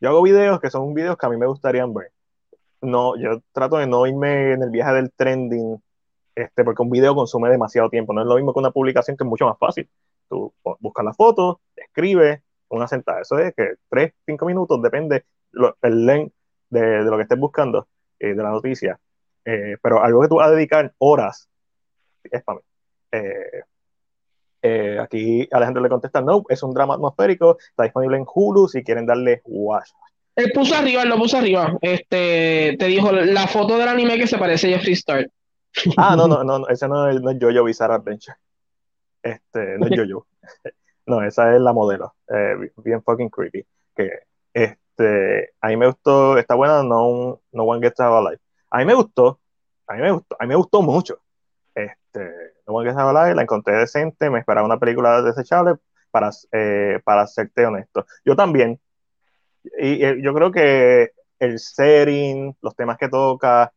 Yo 0.00 0.08
hago 0.08 0.22
videos 0.22 0.60
que 0.60 0.70
son 0.70 0.94
videos 0.94 1.18
que 1.18 1.26
a 1.26 1.28
mí 1.28 1.36
me 1.36 1.46
gustarían 1.46 1.92
ver. 1.92 2.10
No, 2.80 3.14
yo 3.18 3.42
trato 3.52 3.76
de 3.76 3.86
no 3.86 4.06
irme 4.06 4.54
en 4.54 4.62
el 4.62 4.70
viaje 4.70 4.94
del 4.94 5.12
trending, 5.12 5.78
este, 6.34 6.64
porque 6.64 6.82
un 6.82 6.90
video 6.90 7.14
consume 7.14 7.50
demasiado 7.50 7.90
tiempo. 7.90 8.14
No 8.14 8.22
es 8.22 8.26
lo 8.26 8.36
mismo 8.36 8.54
que 8.54 8.60
una 8.60 8.70
publicación 8.70 9.18
que 9.18 9.24
es 9.24 9.28
mucho 9.28 9.44
más 9.44 9.58
fácil. 9.58 9.86
Tú 10.30 10.54
buscas 10.80 11.04
la 11.04 11.12
foto, 11.12 11.60
escribes, 11.76 12.40
una 12.70 12.88
sentada. 12.88 13.20
Eso 13.20 13.38
es 13.38 13.54
que 13.54 13.74
3, 13.90 14.14
5 14.24 14.46
minutos, 14.46 14.80
depende 14.80 15.26
el 15.82 16.06
length 16.06 16.34
de, 16.70 17.02
lo 17.02 17.16
que 17.16 17.22
estés 17.22 17.38
buscando, 17.38 17.88
eh, 18.18 18.34
de 18.34 18.42
la 18.42 18.50
noticia. 18.50 18.98
Eh, 19.44 19.76
pero 19.82 20.02
algo 20.02 20.22
que 20.22 20.28
tú 20.28 20.36
vas 20.36 20.48
a 20.48 20.52
dedicar 20.52 20.92
horas 20.98 21.48
es 22.24 22.42
para 22.42 22.58
mí. 22.58 22.64
Eh, 23.12 23.62
eh, 24.62 24.98
aquí 25.00 25.48
Alejandro 25.50 25.82
le 25.82 25.88
contesta, 25.88 26.20
no, 26.20 26.44
es 26.48 26.62
un 26.62 26.72
drama 26.72 26.94
atmosférico, 26.94 27.58
está 27.58 27.82
disponible 27.82 28.16
en 28.16 28.24
Hulu 28.32 28.68
si 28.68 28.84
quieren 28.84 29.06
darle 29.06 29.42
watch. 29.44 29.90
Él 30.36 30.52
puso 30.54 30.74
arriba, 30.76 31.02
él 31.02 31.08
lo 31.08 31.18
puso 31.18 31.36
arriba. 31.36 31.76
Este, 31.80 32.76
te 32.78 32.86
dijo 32.86 33.12
la 33.12 33.46
foto 33.48 33.76
del 33.76 33.88
anime 33.88 34.16
que 34.16 34.26
se 34.26 34.38
parece 34.38 34.68
a 34.68 34.78
Jeffree 34.78 34.94
Star. 34.94 35.30
Ah, 35.96 36.14
no, 36.16 36.28
no, 36.28 36.44
no, 36.44 36.68
ese 36.68 36.86
no 36.88 37.08
es, 37.08 37.20
no 37.20 37.30
es 37.30 37.38
Jojo 37.40 37.64
Bizarre 37.64 37.94
Adventure. 37.94 38.36
Este, 39.22 39.78
no 39.78 39.86
es 39.86 39.92
Jojo. 39.98 40.26
no, 41.06 41.22
esa 41.22 41.54
es 41.54 41.60
la 41.60 41.72
modelo. 41.72 42.14
Eh, 42.28 42.70
bien 42.76 43.02
fucking 43.02 43.30
creepy. 43.30 43.66
Que, 43.94 44.10
este, 45.02 45.54
a 45.60 45.68
mí 45.68 45.76
me 45.76 45.86
gustó, 45.86 46.38
está 46.38 46.54
buena, 46.54 46.82
no, 46.82 47.40
no 47.52 47.62
One 47.64 47.84
Gets 47.84 48.00
Out 48.00 48.26
Alive. 48.26 48.40
A 48.70 48.78
mí 48.78 48.84
me 48.84 48.94
gustó, 48.94 49.40
a 49.86 49.94
mí 49.94 50.00
me 50.00 50.12
gustó, 50.12 50.36
a 50.38 50.44
mí 50.44 50.48
me 50.48 50.54
gustó 50.56 50.82
mucho. 50.82 51.20
Este, 51.74 52.30
no 52.66 52.80
que 52.82 52.92
la 53.34 53.42
encontré 53.42 53.76
decente, 53.76 54.30
me 54.30 54.38
esperaba 54.38 54.66
una 54.66 54.78
película 54.78 55.22
desechable, 55.22 55.74
para, 56.10 56.30
eh, 56.52 57.00
para 57.04 57.26
serte 57.26 57.66
honesto. 57.66 58.06
Yo 58.24 58.36
también. 58.36 58.80
Y, 59.78 60.22
yo 60.22 60.34
creo 60.34 60.50
que 60.52 61.12
el 61.38 61.58
setting, 61.58 62.56
los 62.60 62.76
temas 62.76 62.98
que 62.98 63.08
toca, 63.08 63.72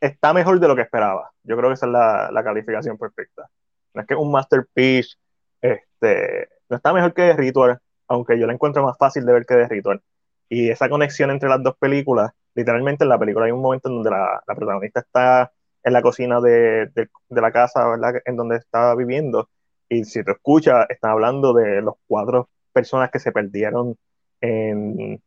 está 0.00 0.34
mejor 0.34 0.60
de 0.60 0.68
lo 0.68 0.76
que 0.76 0.82
esperaba. 0.82 1.32
Yo 1.42 1.56
creo 1.56 1.70
que 1.70 1.74
esa 1.74 1.86
es 1.86 1.92
la, 1.92 2.30
la, 2.30 2.44
calificación 2.44 2.98
perfecta. 2.98 3.48
No 3.94 4.02
es 4.02 4.06
que 4.06 4.14
un 4.14 4.30
masterpiece, 4.30 5.16
este, 5.62 6.48
no 6.68 6.76
está 6.76 6.92
mejor 6.92 7.14
que 7.14 7.32
Ritual, 7.32 7.80
aunque 8.08 8.38
yo 8.38 8.46
la 8.46 8.52
encuentro 8.52 8.82
más 8.84 8.96
fácil 8.98 9.24
de 9.26 9.32
ver 9.32 9.46
que 9.46 9.54
The 9.54 9.68
Ritual. 9.68 10.02
Y 10.48 10.70
esa 10.70 10.88
conexión 10.88 11.30
entre 11.30 11.48
las 11.48 11.62
dos 11.62 11.76
películas, 11.78 12.32
literalmente 12.54 13.04
en 13.04 13.10
la 13.10 13.18
película 13.18 13.46
hay 13.46 13.52
un 13.52 13.62
momento 13.62 13.88
en 13.88 13.96
donde 13.96 14.10
la, 14.10 14.42
la 14.46 14.54
protagonista 14.54 15.00
está 15.00 15.52
en 15.82 15.92
la 15.92 16.02
cocina 16.02 16.40
de, 16.40 16.86
de, 16.94 17.08
la 17.28 17.52
casa, 17.52 17.86
¿verdad? 17.86 18.14
En 18.24 18.36
donde 18.36 18.56
estaba 18.56 18.94
viviendo. 18.94 19.50
Y 19.88 20.04
si 20.04 20.24
te 20.24 20.32
escuchas, 20.32 20.86
están 20.88 21.12
hablando 21.12 21.52
de 21.52 21.82
los 21.82 21.94
cuatro 22.06 22.48
personas 22.72 23.10
que 23.10 23.18
se 23.18 23.32
perdieron 23.32 23.96
en, 24.40 25.22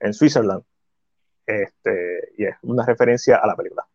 en 0.00 0.14
Switzerland. 0.14 0.64
Este, 1.46 2.32
y 2.36 2.44
es 2.46 2.56
una 2.62 2.84
referencia 2.84 3.36
a 3.36 3.46
la 3.46 3.54
película. 3.54 3.86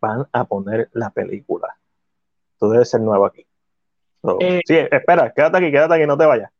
Van 0.00 0.26
a 0.32 0.44
poner 0.44 0.88
la 0.92 1.10
película. 1.10 1.76
Tú 2.58 2.70
debes 2.70 2.88
ser 2.90 3.00
nuevo 3.02 3.26
aquí. 3.26 3.46
Eh, 4.40 4.60
sí, 4.64 4.76
espera, 4.76 5.32
quédate 5.32 5.58
aquí, 5.58 5.70
quédate 5.70 5.94
aquí, 5.94 6.06
no 6.06 6.18
te 6.18 6.26
vayas. 6.26 6.50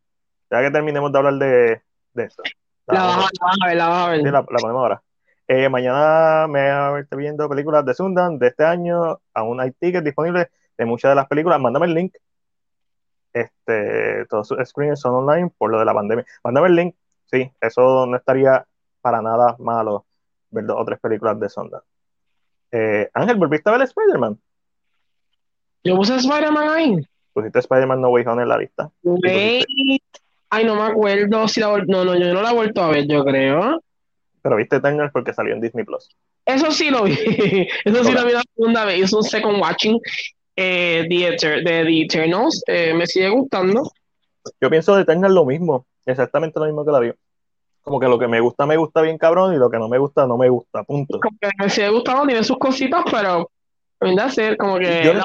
Ya 0.50 0.62
que 0.62 0.70
terminemos 0.70 1.12
de 1.12 1.18
hablar 1.18 1.34
de, 1.34 1.82
de 2.14 2.24
esto. 2.24 2.42
La, 2.86 3.02
vas 3.02 3.30
a 3.40 3.66
ver, 3.66 3.76
la 3.76 3.88
vas 3.88 4.06
a 4.06 4.10
ver. 4.10 4.20
Sí, 4.20 4.30
la, 4.30 4.42
ponemos 4.42 4.82
ahora. 4.82 5.02
Eh, 5.46 5.68
mañana 5.68 6.46
me 6.48 6.60
voy 6.90 6.98
a 6.98 7.02
estar 7.02 7.18
viendo 7.18 7.48
películas 7.48 7.84
de 7.84 7.94
Sundan 7.94 8.38
de 8.38 8.48
este 8.48 8.64
año. 8.64 9.20
Aún 9.34 9.60
hay 9.60 9.72
tickets 9.72 10.04
disponibles 10.04 10.48
de 10.76 10.84
muchas 10.84 11.10
de 11.10 11.16
las 11.16 11.26
películas. 11.26 11.60
Mándame 11.60 11.86
el 11.86 11.94
link. 11.94 12.14
Este, 13.32 14.26
todos 14.26 14.48
sus 14.48 14.58
screens 14.68 15.00
son 15.00 15.14
online 15.14 15.52
por 15.56 15.70
lo 15.70 15.78
de 15.78 15.84
la 15.84 15.94
pandemia. 15.94 16.24
Mándame 16.42 16.68
el 16.68 16.76
link. 16.76 16.94
Sí, 17.26 17.50
eso 17.60 18.06
no 18.06 18.16
estaría 18.16 18.66
para 19.00 19.22
nada 19.22 19.56
malo 19.58 20.06
ver 20.50 20.64
dos 20.66 20.76
o 20.80 20.84
tres 20.84 20.98
películas 20.98 21.38
de 21.38 21.48
Sundan. 21.48 21.82
Eh, 22.72 23.08
Ángel, 23.14 23.36
¿volviste 23.36 23.68
a 23.68 23.72
ver 23.72 23.82
Spider-Man? 23.82 24.38
Yo 25.84 25.96
puse 25.96 26.16
Spider-Man 26.16 26.68
ahí. 26.68 27.08
Pusiste 27.32 27.60
Spider-Man 27.60 28.00
No 28.00 28.10
Way 28.10 28.24
Home 28.26 28.42
en 28.42 28.48
la 28.48 28.58
lista. 28.58 28.90
Ay, 30.50 30.64
no 30.64 30.74
me 30.74 30.82
acuerdo 30.82 31.46
si 31.46 31.60
la 31.60 31.68
No, 31.86 32.04
no, 32.04 32.16
yo 32.16 32.34
no 32.34 32.42
la 32.42 32.50
he 32.50 32.54
vuelto 32.54 32.82
a 32.82 32.90
ver, 32.90 33.06
yo 33.06 33.24
creo. 33.24 33.80
Pero 34.42 34.56
viste 34.56 34.76
Eternals 34.76 35.12
porque 35.12 35.32
salió 35.32 35.54
en 35.54 35.60
Disney 35.60 35.84
Plus. 35.84 36.10
Eso 36.44 36.70
sí 36.70 36.90
lo 36.90 37.04
vi. 37.04 37.12
Eso 37.84 38.04
sí 38.04 38.12
lo 38.12 38.24
vi 38.24 38.32
la 38.32 38.42
segunda 38.54 38.84
vez. 38.84 39.04
Es 39.04 39.12
un 39.12 39.22
second 39.22 39.60
watching 39.60 40.00
eh, 40.56 41.06
de 41.08 41.36
The 41.86 42.00
Eternals. 42.02 42.62
Eh, 42.66 42.94
me 42.94 43.06
sigue 43.06 43.28
gustando. 43.28 43.90
Yo 44.60 44.70
pienso 44.70 44.96
de 44.96 45.02
Eternals 45.02 45.34
lo 45.34 45.44
mismo. 45.44 45.86
Exactamente 46.06 46.58
lo 46.58 46.66
mismo 46.66 46.84
que 46.84 46.90
la 46.90 47.00
vi. 47.00 47.12
Como 47.82 48.00
que 48.00 48.06
lo 48.06 48.18
que 48.18 48.28
me 48.28 48.40
gusta, 48.40 48.66
me 48.66 48.76
gusta 48.76 49.02
bien 49.02 49.18
cabrón. 49.18 49.54
Y 49.54 49.58
lo 49.58 49.70
que 49.70 49.78
no 49.78 49.88
me 49.88 49.98
gusta, 49.98 50.26
no 50.26 50.36
me 50.36 50.48
gusta. 50.48 50.82
Punto. 50.82 51.20
Como 51.20 51.36
que 51.40 51.48
me 51.58 51.70
sigue 51.70 51.90
gustando, 51.90 52.26
tiene 52.26 52.42
sus 52.42 52.58
cositas, 52.58 53.04
pero. 53.10 53.50
A 54.00 54.30
ser 54.30 54.56
como 54.56 54.78
que. 54.78 55.02
Yo 55.04 55.12
la, 55.12 55.24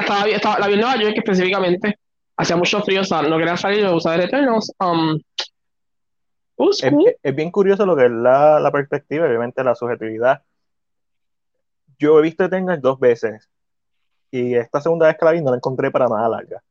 estaba, 0.00 0.24
estaba, 0.26 0.58
la 0.58 0.66
vi 0.66 0.74
en 0.74 0.80
Nueva 0.80 0.96
York 0.96 1.14
específicamente 1.16 1.98
hacía 2.38 2.56
mucho 2.56 2.80
frío, 2.82 3.02
o 3.02 3.04
sea, 3.04 3.22
no 3.22 3.36
quería 3.36 3.56
salir 3.56 3.84
de 3.84 3.92
usar 3.92 4.20
Eternals. 4.20 4.72
Um, 4.78 5.20
es, 7.22 7.34
bien 7.36 7.50
curioso 7.50 7.84
lo 7.84 7.96
que 7.96 8.06
es 8.06 8.10
la, 8.10 8.58
la, 8.60 8.70
perspectiva, 8.70 9.26
obviamente 9.26 9.62
la 9.62 9.74
subjetividad. 9.74 10.42
Yo 11.98 12.18
he 12.18 12.22
visto 12.22 12.44
Eternals 12.44 12.80
dos 12.80 12.98
veces 12.98 13.48
y 14.30 14.54
esta 14.54 14.80
segunda 14.80 15.08
vez 15.08 15.16
que 15.18 15.24
la 15.24 15.32
vi 15.32 15.42
no 15.42 15.50
la 15.50 15.56
encontré 15.56 15.90
para 15.90 16.06
nada 16.06 16.28
larga. 16.28 16.62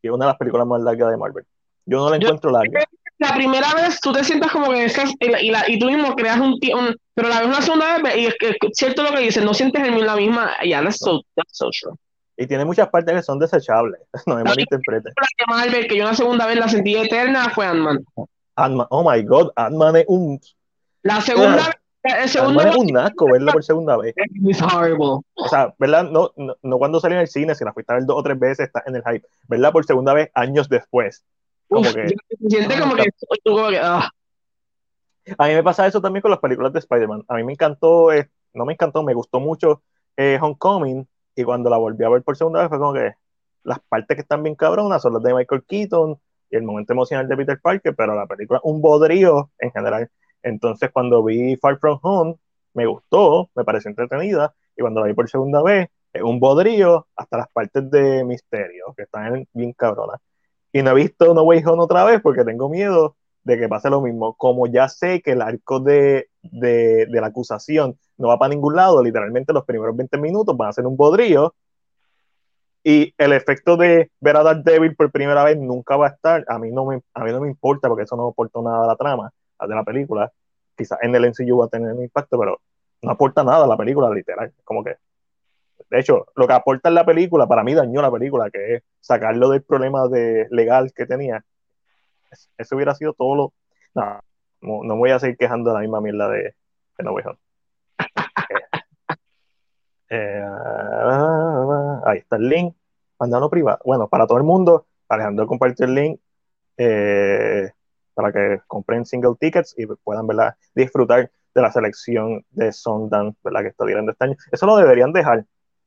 Y 0.00 0.08
es 0.08 0.12
una 0.12 0.24
de 0.24 0.30
las 0.30 0.38
películas 0.38 0.66
más 0.66 0.80
largas 0.80 1.10
de 1.10 1.16
Marvel. 1.16 1.44
Yo 1.84 1.98
no 1.98 2.10
la 2.10 2.16
encuentro 2.16 2.50
larga. 2.50 2.80
La 3.18 3.34
primera 3.34 3.72
vez 3.74 4.00
tú 4.00 4.12
te 4.12 4.24
sientas 4.24 4.50
como 4.50 4.70
que 4.70 4.84
estás 4.84 5.12
y, 5.20 5.50
la, 5.50 5.68
y, 5.68 5.78
tú 5.78 5.86
mismo 5.86 6.14
creas 6.16 6.40
un, 6.40 6.54
un, 6.54 6.96
pero 7.14 7.28
la 7.28 7.40
ves 7.40 7.48
una 7.48 7.62
segunda 7.62 7.98
vez 7.98 8.16
y 8.16 8.26
es, 8.26 8.34
que, 8.38 8.56
cierto 8.72 9.02
lo 9.02 9.12
que 9.12 9.20
dices, 9.20 9.44
no 9.44 9.54
sientes 9.54 9.82
la 9.82 10.16
misma, 10.16 10.50
ya, 10.58 10.64
yeah, 10.64 10.82
that's 10.82 10.98
so, 10.98 11.22
that's 11.36 11.56
so 11.56 11.70
true. 11.70 11.96
Y 12.36 12.46
tiene 12.46 12.64
muchas 12.64 12.88
partes 12.88 13.14
que 13.14 13.22
son 13.22 13.38
desechables. 13.38 14.00
No 14.26 14.36
me 14.36 14.44
malinterprete. 14.44 15.10
La 15.16 15.56
Marvel, 15.56 15.86
que 15.86 15.96
yo 15.96 16.04
una 16.04 16.14
segunda 16.14 16.46
vez 16.46 16.58
la 16.58 16.68
sentí 16.68 16.96
eterna, 16.96 17.50
fue 17.50 17.66
Ant-Man. 17.66 18.04
Ant-Man, 18.56 18.86
oh 18.90 19.08
my 19.08 19.22
god, 19.22 19.50
Ant-Man 19.56 19.96
es 19.96 20.04
un. 20.08 20.40
La 21.02 21.20
segunda 21.20 21.56
vez. 21.56 22.36
Ant-Man 22.36 22.68
es 22.68 22.76
un 22.76 22.96
asco 22.98 23.26
verla 23.30 23.52
por 23.52 23.64
segunda 23.64 23.96
vez. 23.96 24.14
Es 24.16 24.62
horrible. 24.62 25.20
O 25.34 25.48
sea, 25.48 25.72
¿verdad? 25.78 26.04
No, 26.04 26.32
no, 26.36 26.56
no, 26.62 26.78
cuando 26.78 27.00
salió 27.00 27.16
en 27.16 27.22
el 27.22 27.28
cine, 27.28 27.54
si 27.54 27.64
la 27.64 27.72
fuiste 27.72 27.92
a 27.92 27.96
ver 27.96 28.06
dos 28.06 28.18
o 28.18 28.22
tres 28.22 28.38
veces, 28.38 28.66
está 28.66 28.82
en 28.86 28.96
el 28.96 29.02
hype. 29.02 29.26
¿Verdad? 29.48 29.72
Por 29.72 29.84
segunda 29.84 30.12
vez, 30.12 30.30
años 30.34 30.68
después. 30.68 31.24
Como 31.74 31.92
que. 31.92 32.14
Siente 32.48 32.78
como 32.78 32.94
que. 32.94 33.04
Como 33.44 33.68
que 33.68 33.78
ah. 33.78 34.10
A 35.38 35.48
mí 35.48 35.54
me 35.54 35.62
pasa 35.62 35.86
eso 35.86 36.00
también 36.00 36.22
con 36.22 36.30
las 36.30 36.40
películas 36.40 36.72
de 36.72 36.80
Spider-Man. 36.80 37.24
A 37.28 37.34
mí 37.36 37.44
me 37.44 37.52
encantó, 37.52 38.12
eh, 38.12 38.30
no 38.52 38.64
me 38.64 38.74
encantó, 38.74 39.02
me 39.02 39.14
gustó 39.14 39.40
mucho 39.40 39.82
eh, 40.16 40.38
Homecoming, 40.40 41.06
y 41.34 41.44
cuando 41.44 41.70
la 41.70 41.78
volví 41.78 42.04
a 42.04 42.08
ver 42.08 42.22
por 42.22 42.36
segunda 42.36 42.60
vez 42.60 42.68
fue 42.68 42.78
como 42.78 42.92
que 42.92 43.12
las 43.64 43.80
partes 43.80 44.16
que 44.16 44.20
están 44.22 44.42
bien 44.42 44.54
cabronas 44.54 45.02
son 45.02 45.14
las 45.14 45.22
de 45.22 45.34
Michael 45.34 45.64
Keaton 45.66 46.18
y 46.50 46.56
el 46.56 46.62
momento 46.62 46.92
emocional 46.92 47.26
de 47.26 47.36
Peter 47.36 47.58
Parker, 47.60 47.94
pero 47.96 48.14
la 48.14 48.26
película 48.26 48.60
un 48.62 48.80
bodrío 48.80 49.50
en 49.58 49.72
general. 49.72 50.10
Entonces 50.42 50.90
cuando 50.92 51.24
vi 51.24 51.56
Far 51.56 51.78
From 51.78 51.98
Home, 52.02 52.36
me 52.74 52.86
gustó, 52.86 53.50
me 53.54 53.64
pareció 53.64 53.88
entretenida, 53.88 54.54
y 54.76 54.82
cuando 54.82 55.00
la 55.00 55.06
vi 55.06 55.14
por 55.14 55.28
segunda 55.28 55.62
vez, 55.62 55.88
es 56.12 56.22
un 56.22 56.38
bodrío 56.38 57.08
hasta 57.16 57.38
las 57.38 57.48
partes 57.48 57.90
de 57.90 58.24
misterio, 58.24 58.94
que 58.96 59.04
están 59.04 59.48
bien 59.52 59.72
cabronas. 59.72 60.20
Y 60.74 60.82
no 60.82 60.90
he 60.90 60.94
visto 60.94 61.32
No 61.34 61.44
Way 61.44 61.62
Home 61.66 61.84
otra 61.84 62.02
vez 62.02 62.20
porque 62.20 62.44
tengo 62.44 62.68
miedo 62.68 63.14
de 63.44 63.56
que 63.56 63.68
pase 63.68 63.90
lo 63.90 64.00
mismo. 64.00 64.34
Como 64.34 64.66
ya 64.66 64.88
sé 64.88 65.22
que 65.22 65.30
el 65.30 65.40
arco 65.40 65.78
de, 65.78 66.30
de, 66.42 67.06
de 67.06 67.20
la 67.20 67.28
acusación 67.28 67.96
no 68.18 68.26
va 68.26 68.40
para 68.40 68.52
ningún 68.52 68.74
lado, 68.74 69.00
literalmente 69.00 69.52
los 69.52 69.64
primeros 69.64 69.96
20 69.96 70.18
minutos 70.18 70.56
van 70.56 70.70
a 70.70 70.72
ser 70.72 70.84
un 70.84 70.96
bodrío. 70.96 71.54
Y 72.82 73.14
el 73.18 73.32
efecto 73.32 73.76
de 73.76 74.10
ver 74.18 74.36
a 74.36 74.42
Daredevil 74.42 74.96
por 74.96 75.12
primera 75.12 75.44
vez 75.44 75.56
nunca 75.56 75.96
va 75.96 76.08
a 76.08 76.10
estar. 76.10 76.44
A 76.48 76.58
mí 76.58 76.72
no 76.72 76.86
me, 76.86 77.00
a 77.14 77.22
mí 77.22 77.30
no 77.30 77.40
me 77.40 77.48
importa 77.48 77.88
porque 77.88 78.02
eso 78.02 78.16
no 78.16 78.26
aporta 78.26 78.60
nada 78.60 78.82
a 78.82 78.88
la 78.88 78.96
trama 78.96 79.30
de 79.60 79.74
la 79.76 79.84
película. 79.84 80.32
Quizás 80.76 80.98
en 81.02 81.14
el 81.14 81.26
MCU 81.26 81.56
va 81.56 81.66
a 81.66 81.68
tener 81.68 81.92
un 81.92 82.02
impacto, 82.02 82.36
pero 82.36 82.60
no 83.00 83.12
aporta 83.12 83.44
nada 83.44 83.64
a 83.64 83.68
la 83.68 83.76
película, 83.76 84.10
literal. 84.10 84.52
Como 84.64 84.82
que. 84.82 84.96
De 85.90 86.00
hecho, 86.00 86.26
lo 86.34 86.46
que 86.46 86.54
aporta 86.54 86.88
en 86.88 86.94
la 86.94 87.04
película, 87.06 87.46
para 87.46 87.62
mí 87.62 87.74
dañó 87.74 88.02
la 88.02 88.10
película, 88.10 88.50
que 88.50 88.76
es 88.76 88.82
sacarlo 89.00 89.50
del 89.50 89.62
problema 89.62 90.08
de 90.08 90.46
legal 90.50 90.92
que 90.94 91.06
tenía. 91.06 91.44
Eso 92.58 92.76
hubiera 92.76 92.94
sido 92.94 93.12
todo 93.12 93.34
lo. 93.36 93.52
No, 93.94 94.20
no, 94.82 94.96
voy 94.96 95.10
a 95.10 95.18
seguir 95.18 95.36
quejando 95.36 95.70
de 95.70 95.74
la 95.74 95.80
misma 95.80 96.00
mierda 96.00 96.28
de, 96.28 96.42
de 96.98 97.04
No 97.04 97.12
Way 97.12 97.24
Home. 97.26 97.38
Eh, 100.10 100.44
ahí 102.04 102.18
está 102.18 102.36
el 102.36 102.48
link. 102.48 102.76
Mandano 103.18 103.50
privado. 103.50 103.80
Bueno, 103.84 104.06
para 104.06 104.26
todo 104.26 104.38
el 104.38 104.44
mundo, 104.44 104.86
Alejandro 105.08 105.46
compartió 105.46 105.86
el 105.86 105.94
link 105.94 106.20
eh, 106.76 107.72
para 108.14 108.32
que 108.32 108.60
compren 108.66 109.06
single 109.06 109.34
tickets 109.40 109.74
y 109.76 109.86
puedan 109.86 110.26
¿verdad? 110.26 110.54
disfrutar 110.74 111.30
de 111.54 111.62
la 111.62 111.72
selección 111.72 112.44
de 112.50 112.72
Sundance 112.72 113.38
que 113.42 113.68
está 113.68 113.86
tirando 113.86 114.12
este 114.12 114.24
año. 114.24 114.36
Eso 114.50 114.66
lo 114.66 114.76
deberían 114.76 115.12
dejar. 115.12 115.44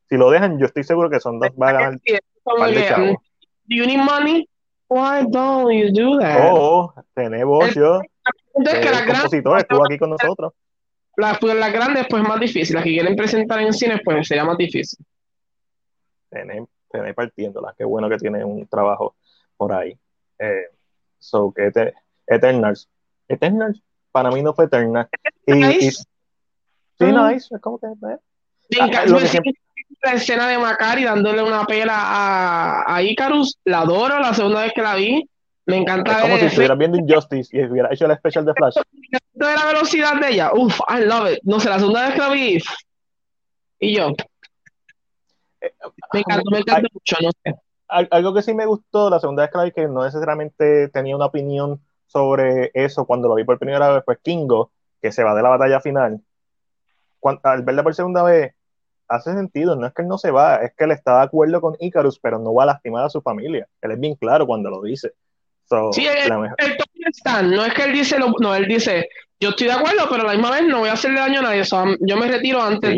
Si 0.08 0.16
lo 0.16 0.30
dejan, 0.30 0.58
yo 0.58 0.66
estoy 0.66 0.84
seguro 0.84 1.10
que 1.10 1.20
Sundance 1.20 1.56
va 1.58 1.68
a 1.68 1.72
ganar. 1.72 2.00
Do 3.68 3.76
you 3.76 3.86
need 3.86 3.98
money? 3.98 4.48
Why 4.88 5.26
don't 5.28 5.70
you 5.70 5.92
do 5.92 6.18
that? 6.18 6.50
Oh, 6.50 6.94
tenemos 7.14 7.74
yo. 7.74 8.00
El 8.54 9.06
compositor 9.06 9.58
estuvo 9.58 9.84
aquí 9.84 9.98
con 9.98 10.10
nosotros. 10.10 10.54
Las, 11.16 11.38
pues, 11.38 11.54
las 11.56 11.72
grandes, 11.72 12.06
pues 12.08 12.22
más 12.22 12.40
difícil. 12.40 12.74
Las 12.74 12.84
que 12.84 12.90
quieren 12.90 13.16
presentar 13.16 13.60
en 13.60 13.72
cine, 13.72 14.00
pues 14.02 14.26
sería 14.26 14.44
más 14.44 14.56
difícil. 14.56 15.04
Tener, 16.30 16.64
partiéndolas. 17.14 17.74
Qué 17.76 17.84
bueno 17.84 18.08
que 18.08 18.16
tiene 18.16 18.44
un 18.44 18.66
trabajo 18.66 19.14
por 19.56 19.72
ahí. 19.72 19.98
Eh, 20.38 20.68
so, 21.18 21.52
que 21.52 21.70
te, 21.70 21.92
Eternals. 22.26 22.88
Eternals, 23.28 23.82
para 24.10 24.30
mí 24.30 24.42
no 24.42 24.54
fue 24.54 24.66
Eternals. 24.66 25.08
Y, 25.46 25.52
nice. 25.52 26.04
sí, 26.98 27.04
nice. 27.04 27.54
Es 27.54 27.60
como 27.60 27.78
que. 27.78 27.86
Eh. 27.86 28.18
La 30.02 30.12
escena 30.12 30.48
de 30.48 30.58
Macari 30.58 31.04
dándole 31.04 31.42
una 31.42 31.64
pela 31.64 31.94
a, 31.96 32.94
a 32.94 33.02
Icarus, 33.02 33.58
la 33.64 33.80
adoro, 33.80 34.18
la 34.18 34.34
segunda 34.34 34.62
vez 34.62 34.72
que 34.72 34.82
la 34.82 34.94
vi. 34.94 35.28
Me 35.66 35.76
encanta. 35.76 36.12
Es 36.12 36.22
como 36.22 36.38
si 36.38 36.44
estuvieras 36.46 36.78
viendo 36.78 36.96
Injustice 36.96 37.56
y 37.56 37.62
hubiera 37.64 37.92
hecho 37.92 38.06
el 38.06 38.12
especial 38.12 38.44
de 38.46 38.54
Flash. 38.54 38.76
De 39.34 39.54
la 39.54 39.66
velocidad 39.66 40.18
de 40.18 40.30
ella. 40.30 40.50
Uf, 40.54 40.80
I 40.88 41.04
love 41.04 41.30
it. 41.30 41.40
No 41.42 41.60
sé, 41.60 41.68
la 41.68 41.78
segunda 41.78 42.06
vez 42.06 42.14
que 42.14 42.20
la 42.20 42.30
vi. 42.30 42.58
Y 43.80 43.96
yo. 43.96 44.12
Me 46.12 46.20
encantó, 46.20 46.50
me 46.50 46.60
mucho, 46.60 47.16
no 47.20 47.30
sé. 47.44 47.54
Algo 47.88 48.34
que 48.34 48.42
sí 48.42 48.54
me 48.54 48.66
gustó 48.66 49.10
la 49.10 49.20
segunda 49.20 49.42
vez 49.42 49.50
que 49.50 49.58
la 49.58 49.64
vi, 49.64 49.72
que 49.72 49.88
no 49.88 50.04
necesariamente 50.04 50.88
tenía 50.88 51.16
una 51.16 51.26
opinión 51.26 51.80
sobre 52.06 52.70
eso 52.72 53.04
cuando 53.04 53.28
lo 53.28 53.34
vi 53.34 53.44
por 53.44 53.58
primera 53.58 53.90
vez, 53.90 54.02
fue 54.04 54.18
Kingo, 54.18 54.72
que 55.02 55.12
se 55.12 55.22
va 55.22 55.34
de 55.34 55.42
la 55.42 55.50
batalla 55.50 55.80
final. 55.80 56.20
al 57.42 57.62
verla 57.62 57.82
por 57.82 57.94
segunda 57.94 58.22
vez, 58.22 58.54
hace 59.08 59.32
sentido, 59.32 59.74
no 59.76 59.86
es 59.86 59.94
que 59.94 60.02
él 60.02 60.08
no 60.08 60.18
se 60.18 60.30
va, 60.30 60.56
es 60.56 60.72
que 60.76 60.84
él 60.84 60.92
está 60.92 61.18
de 61.18 61.24
acuerdo 61.24 61.60
con 61.60 61.76
Icarus, 61.80 62.18
pero 62.18 62.38
no 62.38 62.54
va 62.54 62.64
a 62.64 62.66
lastimar 62.66 63.04
a 63.04 63.10
su 63.10 63.20
familia. 63.22 63.66
Él 63.80 63.92
es 63.92 64.00
bien 64.00 64.14
claro 64.14 64.46
cuando 64.46 64.70
lo 64.70 64.82
dice. 64.82 65.12
Sí, 65.92 66.06
el, 66.06 66.30
no 67.50 67.64
es 67.64 67.74
que 67.74 67.84
él 67.84 67.92
dice, 67.92 68.16
no, 68.18 68.54
él 68.54 68.66
dice, 68.66 69.08
yo 69.38 69.50
estoy 69.50 69.66
de 69.66 69.74
acuerdo, 69.74 70.06
pero 70.08 70.22
a 70.22 70.26
la 70.26 70.32
misma 70.32 70.50
vez 70.50 70.66
no 70.66 70.78
voy 70.80 70.88
a 70.88 70.94
hacerle 70.94 71.20
daño 71.20 71.40
a 71.40 71.42
nadie, 71.42 71.62
yo 72.00 72.16
me 72.16 72.26
retiro 72.26 72.62
antes 72.62 72.94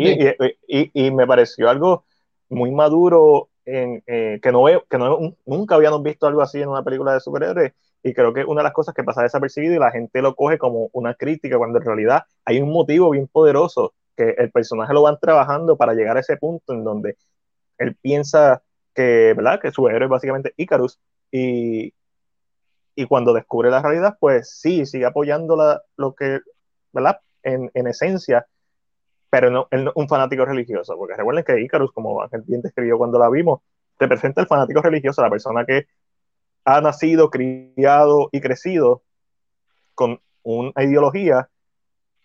y, 0.67 0.91
y, 0.93 1.11
me 1.11 1.27
pareció 1.27 1.69
algo 1.69 2.05
muy 2.49 2.71
maduro, 2.71 3.49
en, 3.65 4.01
eh, 4.07 4.39
que, 4.41 4.51
no 4.51 4.65
que 4.89 4.97
no, 4.97 5.35
nunca 5.45 5.75
habíamos 5.75 6.01
visto 6.01 6.27
algo 6.27 6.41
así 6.41 6.61
en 6.61 6.69
una 6.69 6.83
película 6.83 7.13
de 7.13 7.19
superhéroes, 7.19 7.73
y 8.03 8.13
creo 8.13 8.33
que 8.33 8.45
una 8.45 8.61
de 8.61 8.65
las 8.65 8.73
cosas 8.73 8.95
que 8.95 9.03
pasa 9.03 9.21
desapercibido 9.21 9.75
y 9.75 9.79
la 9.79 9.91
gente 9.91 10.21
lo 10.21 10.33
coge 10.33 10.57
como 10.57 10.89
una 10.93 11.13
crítica, 11.13 11.57
cuando 11.57 11.77
en 11.77 11.85
realidad 11.85 12.23
hay 12.45 12.61
un 12.61 12.71
motivo 12.71 13.09
bien 13.09 13.27
poderoso, 13.27 13.93
que 14.21 14.41
el 14.41 14.51
personaje 14.51 14.93
lo 14.93 15.01
van 15.01 15.17
trabajando 15.19 15.77
para 15.77 15.93
llegar 15.93 16.17
a 16.17 16.19
ese 16.19 16.37
punto 16.37 16.73
en 16.73 16.83
donde 16.83 17.17
él 17.77 17.95
piensa 17.95 18.61
que, 18.93 19.33
¿verdad? 19.35 19.59
que 19.59 19.71
su 19.71 19.87
héroe 19.87 20.05
es 20.05 20.09
básicamente 20.09 20.53
Icarus, 20.57 20.99
y, 21.31 21.93
y 22.95 23.05
cuando 23.07 23.33
descubre 23.33 23.69
la 23.69 23.81
realidad, 23.81 24.17
pues 24.19 24.59
sí, 24.59 24.85
sigue 24.85 25.05
apoyando 25.05 25.55
la, 25.55 25.81
lo 25.97 26.13
que, 26.13 26.39
¿verdad? 26.91 27.19
En, 27.41 27.71
en 27.73 27.87
esencia, 27.87 28.45
pero 29.29 29.49
no, 29.49 29.67
un 29.95 30.07
fanático 30.07 30.45
religioso, 30.45 30.95
porque 30.97 31.15
recuerden 31.15 31.43
que 31.43 31.61
Icarus, 31.61 31.91
como 31.91 32.21
Ángel 32.21 32.43
bien 32.45 32.61
describió 32.61 32.97
cuando 32.97 33.17
la 33.17 33.29
vimos, 33.29 33.61
te 33.97 34.07
presenta 34.07 34.41
el 34.41 34.47
fanático 34.47 34.81
religioso, 34.81 35.21
la 35.21 35.29
persona 35.29 35.65
que 35.65 35.87
ha 36.65 36.81
nacido, 36.81 37.29
criado 37.29 38.29
y 38.31 38.41
crecido 38.41 39.01
con 39.95 40.19
una 40.43 40.83
ideología 40.83 41.49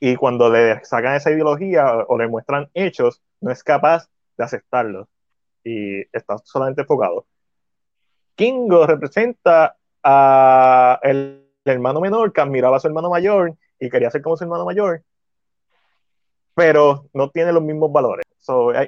y 0.01 0.17
cuando 0.17 0.51
le 0.51 0.85
sacan 0.85 1.15
esa 1.15 1.31
ideología 1.31 2.05
o 2.09 2.19
le 2.19 2.29
muestran 2.29 2.69
hechos, 2.75 3.23
no 3.41 3.51
es 3.51 3.63
capaz 3.65 4.09
de 4.37 4.45
aceptarlo 4.45 5.09
y 5.65 6.01
está 6.17 6.39
solamente 6.45 6.83
enfocado. 6.83 7.27
Kingo 8.35 8.87
representa 8.87 9.77
a 10.03 11.01
el 11.03 11.49
hermano 11.65 12.01
menor 12.01 12.33
que 12.33 12.41
admiraba 12.41 12.77
a 12.77 12.81
su 12.81 12.89
hermano 12.89 13.11
mayor 13.11 13.55
y 13.81 13.91
quería 13.91 14.11
ser 14.11 14.23
como 14.23 14.37
su 14.37 14.45
hermano 14.45 14.65
mayor 14.65 15.03
pero 16.57 17.11
no 17.13 17.29
tiene 17.29 17.53
los 17.53 17.63
mismos 17.63 17.93
valores. 17.93 18.25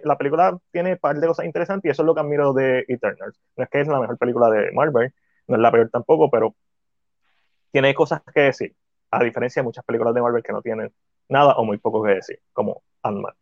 la 0.02 0.16
película 0.16 0.58
tiene 0.72 0.92
un 0.92 0.98
par 0.98 1.20
de 1.20 1.26
cosas 1.26 1.44
interesantes 1.44 1.86
y 1.86 1.92
eso 1.92 2.02
es 2.02 2.06
lo 2.06 2.14
que 2.14 2.22
admiro 2.22 2.54
de 2.54 2.86
Eternals. 2.88 3.38
No 3.58 3.64
es 3.64 3.68
que 3.68 3.82
es 3.82 3.88
la 3.88 4.00
mejor 4.00 4.16
película 4.16 4.48
de 4.48 4.72
Marvel, 4.72 5.12
no 5.46 5.56
es 5.56 5.60
la 5.60 5.70
peor 5.70 5.90
tampoco, 5.90 6.30
pero 6.30 6.54
tiene 7.70 7.94
cosas 7.94 8.22
que 8.32 8.40
decir, 8.40 8.74
a 9.10 9.24
diferencia 9.24 9.60
de 9.60 9.64
muchas 9.64 9.84
películas 9.84 10.14
de 10.14 10.22
Marvel 10.22 10.42
que 10.42 10.52
no 10.52 10.62
tienen 10.62 10.92
nada 11.28 11.54
o 11.56 11.64
muy 11.64 11.78
poco 11.78 12.02
que 12.02 12.14
decir, 12.14 12.38
como 12.52 12.82
Ant-Man. 13.02 13.34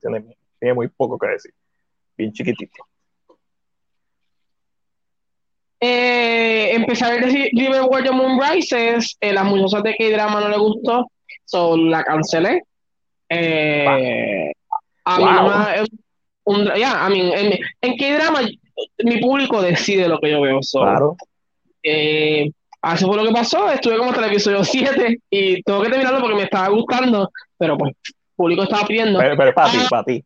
tiene, 0.00 0.36
tiene 0.58 0.74
muy 0.74 0.88
poco 0.88 1.18
que 1.18 1.28
decir, 1.28 1.54
bien 2.16 2.32
chiquitito. 2.32 2.84
Eh, 5.82 6.74
empezar 6.74 7.12
a 7.12 7.16
decir 7.16 7.48
River 7.52 7.82
War 7.82 8.12
Moon 8.12 8.38
Rises, 8.38 9.16
eh, 9.20 9.32
las 9.32 9.46
muchachas 9.46 9.82
de 9.82 9.96
K-Drama 9.96 10.40
no 10.40 10.48
le 10.50 10.58
gustó, 10.58 11.10
so 11.46 11.76
la 11.76 12.04
cancelé 12.04 12.62
eh, 13.30 14.52
a 15.04 15.18
mí 15.18 15.24
ya, 16.76 17.08
en, 17.08 17.58
en 17.80 17.96
qué 17.96 18.14
drama 18.14 18.40
mi 19.04 19.20
público 19.20 19.62
decide 19.62 20.08
lo 20.08 20.18
que 20.18 20.30
yo 20.30 20.40
veo. 20.40 20.60
claro. 20.72 21.16
Eh, 21.82 22.50
así 22.82 23.04
fue 23.04 23.16
lo 23.16 23.24
que 23.24 23.32
pasó. 23.32 23.70
Estuve 23.70 23.98
como 23.98 24.10
hasta 24.10 24.24
el 24.24 24.32
episodio 24.32 24.64
7 24.64 25.20
y 25.30 25.62
tengo 25.62 25.82
que 25.82 25.90
terminarlo 25.90 26.20
porque 26.20 26.36
me 26.36 26.42
estaba 26.44 26.68
gustando, 26.68 27.30
pero 27.58 27.76
pues 27.76 27.92
el 28.06 28.14
público 28.36 28.62
estaba 28.62 28.86
pidiendo. 28.86 29.18
Pero, 29.18 29.32
es 29.32 29.54
para 29.54 29.70
ti, 29.70 29.78
ah, 29.80 29.86
para 29.90 30.04
ti. 30.04 30.24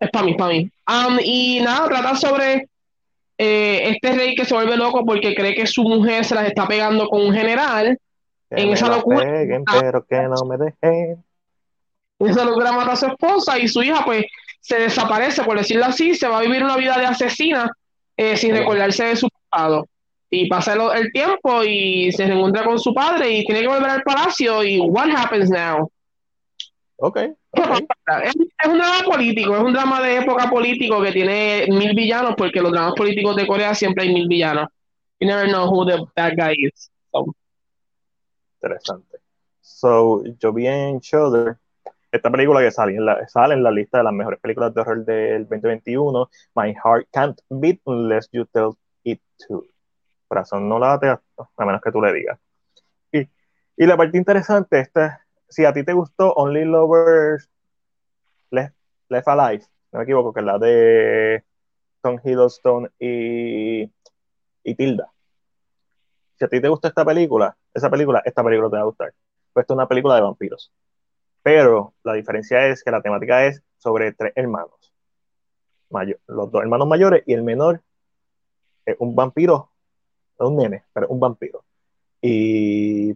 Es 0.00 0.10
para 0.10 0.24
mí, 0.24 0.34
para 0.34 0.52
mí. 0.52 0.70
Um, 0.88 1.18
y 1.22 1.60
nada, 1.60 1.88
trata 1.88 2.16
sobre 2.16 2.68
eh, 3.36 3.90
este 3.90 4.12
rey 4.12 4.34
que 4.34 4.44
se 4.44 4.54
vuelve 4.54 4.76
loco 4.76 5.04
porque 5.04 5.34
cree 5.34 5.54
que 5.54 5.66
su 5.66 5.82
mujer 5.82 6.24
se 6.24 6.34
las 6.34 6.46
está 6.46 6.66
pegando 6.66 7.08
con 7.08 7.22
un 7.22 7.32
general. 7.32 7.98
en 8.50 8.68
esa 8.70 8.88
locura. 8.88 9.26
pero 9.80 10.04
que 10.06 10.22
no 10.22 10.44
me 10.46 10.56
dejen 10.56 11.22
se 12.26 12.44
logra 12.44 12.72
matar 12.72 12.94
a 12.94 12.96
su 12.96 13.06
esposa 13.06 13.58
y 13.58 13.68
su 13.68 13.82
hija 13.82 14.02
pues 14.04 14.26
se 14.60 14.78
desaparece, 14.78 15.44
por 15.44 15.56
decirlo 15.56 15.86
así, 15.86 16.14
se 16.14 16.28
va 16.28 16.38
a 16.38 16.42
vivir 16.42 16.62
una 16.64 16.76
vida 16.76 16.98
de 16.98 17.06
asesina 17.06 17.70
eh, 18.16 18.36
sin 18.36 18.54
recordarse 18.54 19.04
de 19.04 19.16
su 19.16 19.28
pasado. 19.48 19.86
Y 20.30 20.48
pasa 20.48 20.74
el, 20.74 21.10
tiempo 21.12 21.64
y 21.64 22.12
se 22.12 22.26
reencuentra 22.26 22.64
con 22.64 22.78
su 22.78 22.92
padre 22.92 23.30
y 23.30 23.44
tiene 23.44 23.62
que 23.62 23.68
volver 23.68 23.90
al 23.90 24.02
palacio 24.02 24.62
y 24.62 24.78
what 24.78 25.08
happens 25.08 25.48
now? 25.50 25.90
Ok. 26.96 27.16
Es, 27.16 28.34
un 28.66 28.78
drama 28.78 29.02
político, 29.06 29.56
es 29.56 29.62
un 29.62 29.72
drama 29.72 30.02
de 30.02 30.16
época 30.18 30.50
político 30.50 31.00
que 31.00 31.12
tiene 31.12 31.66
mil 31.68 31.94
villanos 31.94 32.34
porque 32.36 32.60
los 32.60 32.72
dramas 32.72 32.94
políticos 32.94 33.36
de 33.36 33.46
Corea 33.46 33.74
siempre 33.74 34.04
hay 34.04 34.12
mil 34.12 34.28
villanos. 34.28 34.68
You 35.20 35.28
never 35.28 35.48
know 35.48 35.66
who 35.66 35.86
the 35.86 36.04
bad 36.14 36.34
guy 36.36 36.54
is. 36.58 36.90
Interesante. 38.60 39.18
So, 39.60 40.24
yo 40.40 40.52
vi 40.52 40.66
en 40.66 40.98
Shoulder 40.98 41.56
esta 42.10 42.30
película 42.30 42.60
que 42.60 42.70
sale 42.70 42.96
en, 42.96 43.04
la, 43.04 43.26
sale 43.28 43.54
en 43.54 43.62
la 43.62 43.70
lista 43.70 43.98
de 43.98 44.04
las 44.04 44.12
mejores 44.12 44.40
películas 44.40 44.74
de 44.74 44.80
horror 44.80 45.04
del 45.04 45.42
2021, 45.42 46.30
My 46.54 46.74
Heart 46.74 47.08
Can't 47.12 47.40
Beat 47.50 47.80
Unless 47.84 48.28
You 48.32 48.46
Tell 48.46 48.72
It 49.04 49.20
To. 49.46 49.64
Corazón 50.28 50.68
no 50.68 50.78
late 50.78 51.08
a 51.08 51.20
menos 51.58 51.80
que 51.82 51.90
tú 51.90 52.00
le 52.00 52.12
digas. 52.12 52.38
Y, 53.12 53.28
y 53.76 53.86
la 53.86 53.96
parte 53.96 54.18
interesante, 54.18 54.80
esta, 54.80 55.26
si 55.48 55.64
a 55.64 55.72
ti 55.72 55.82
te 55.84 55.92
gustó 55.92 56.32
Only 56.34 56.64
Lovers 56.64 57.48
Left, 58.50 58.74
Left 59.08 59.28
Alive, 59.28 59.64
no 59.92 59.98
me 59.98 60.04
equivoco, 60.04 60.32
que 60.32 60.40
es 60.40 60.46
la 60.46 60.58
de 60.58 61.44
Tom 62.02 62.18
Hiddleston 62.22 62.90
y, 62.98 63.90
y 64.62 64.74
Tilda. 64.74 65.10
Si 66.38 66.44
a 66.44 66.48
ti 66.48 66.60
te 66.60 66.68
gusta 66.68 66.88
esta 66.88 67.04
película, 67.04 67.56
esa 67.74 67.90
película, 67.90 68.22
esta 68.24 68.44
película 68.44 68.70
te 68.70 68.76
va 68.76 68.82
a 68.82 68.86
gustar. 68.86 69.14
Pues 69.52 69.64
esta 69.64 69.74
es 69.74 69.76
una 69.76 69.88
película 69.88 70.14
de 70.14 70.20
vampiros 70.20 70.70
pero 71.48 71.94
la 72.04 72.12
diferencia 72.12 72.66
es 72.66 72.84
que 72.84 72.90
la 72.90 73.00
temática 73.00 73.46
es 73.46 73.62
sobre 73.78 74.12
tres 74.12 74.34
hermanos. 74.36 74.92
Los 76.26 76.50
dos 76.50 76.62
hermanos 76.62 76.86
mayores 76.86 77.22
y 77.24 77.32
el 77.32 77.42
menor 77.42 77.80
es 78.84 78.96
un 78.98 79.16
vampiro, 79.16 79.70
un 80.46 80.56
nene, 80.56 80.84
pero 80.92 81.08
un 81.08 81.20
vampiro. 81.20 81.64
Y 82.20 83.14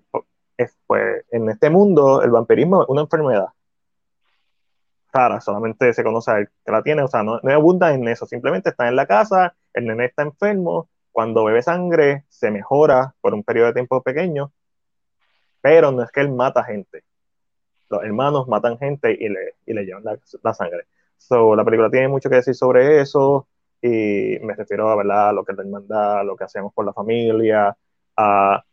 pues, 0.86 1.24
en 1.30 1.48
este 1.50 1.70
mundo 1.70 2.22
el 2.22 2.30
vampirismo 2.30 2.82
es 2.82 2.88
una 2.88 3.02
enfermedad 3.02 3.48
rara, 5.12 5.40
solamente 5.40 5.92
se 5.92 6.02
conoce 6.02 6.32
el 6.32 6.48
que 6.64 6.72
la 6.72 6.82
tiene, 6.82 7.02
o 7.02 7.08
sea, 7.08 7.22
no, 7.22 7.38
no 7.42 7.52
abunda 7.52 7.92
en 7.92 8.08
eso, 8.08 8.26
simplemente 8.26 8.70
está 8.70 8.88
en 8.88 8.96
la 8.96 9.06
casa, 9.06 9.54
el 9.74 9.86
nene 9.86 10.06
está 10.06 10.22
enfermo, 10.22 10.88
cuando 11.12 11.44
bebe 11.44 11.62
sangre 11.62 12.24
se 12.28 12.50
mejora 12.50 13.14
por 13.20 13.34
un 13.34 13.44
periodo 13.44 13.66
de 13.68 13.74
tiempo 13.74 14.02
pequeño, 14.02 14.52
pero 15.60 15.92
no 15.92 16.02
es 16.02 16.10
que 16.10 16.20
él 16.20 16.30
mata 16.30 16.64
gente, 16.64 17.04
los 17.90 18.02
hermanos 18.02 18.48
matan 18.48 18.78
gente 18.78 19.12
y 19.12 19.28
le, 19.28 19.54
y 19.66 19.74
le 19.74 19.84
llevan 19.84 20.04
la, 20.42 20.54
sangre. 20.54 20.86
So, 21.18 21.54
la 21.54 21.64
película 21.64 21.90
tiene 21.90 22.08
mucho 22.08 22.30
que 22.30 22.36
decir 22.36 22.54
sobre 22.54 23.00
eso 23.00 23.46
y 23.82 24.38
me 24.40 24.54
refiero 24.54 24.88
a 24.90 24.96
¿verdad? 24.96 25.34
lo 25.34 25.44
que 25.44 25.52
es 25.52 25.58
la 25.58 25.64
hermandad, 25.64 26.24
lo 26.24 26.36
que 26.36 26.44
hacemos 26.44 26.72
por 26.72 26.86
la 26.86 26.92
familia, 26.92 27.76
a, 28.16 28.64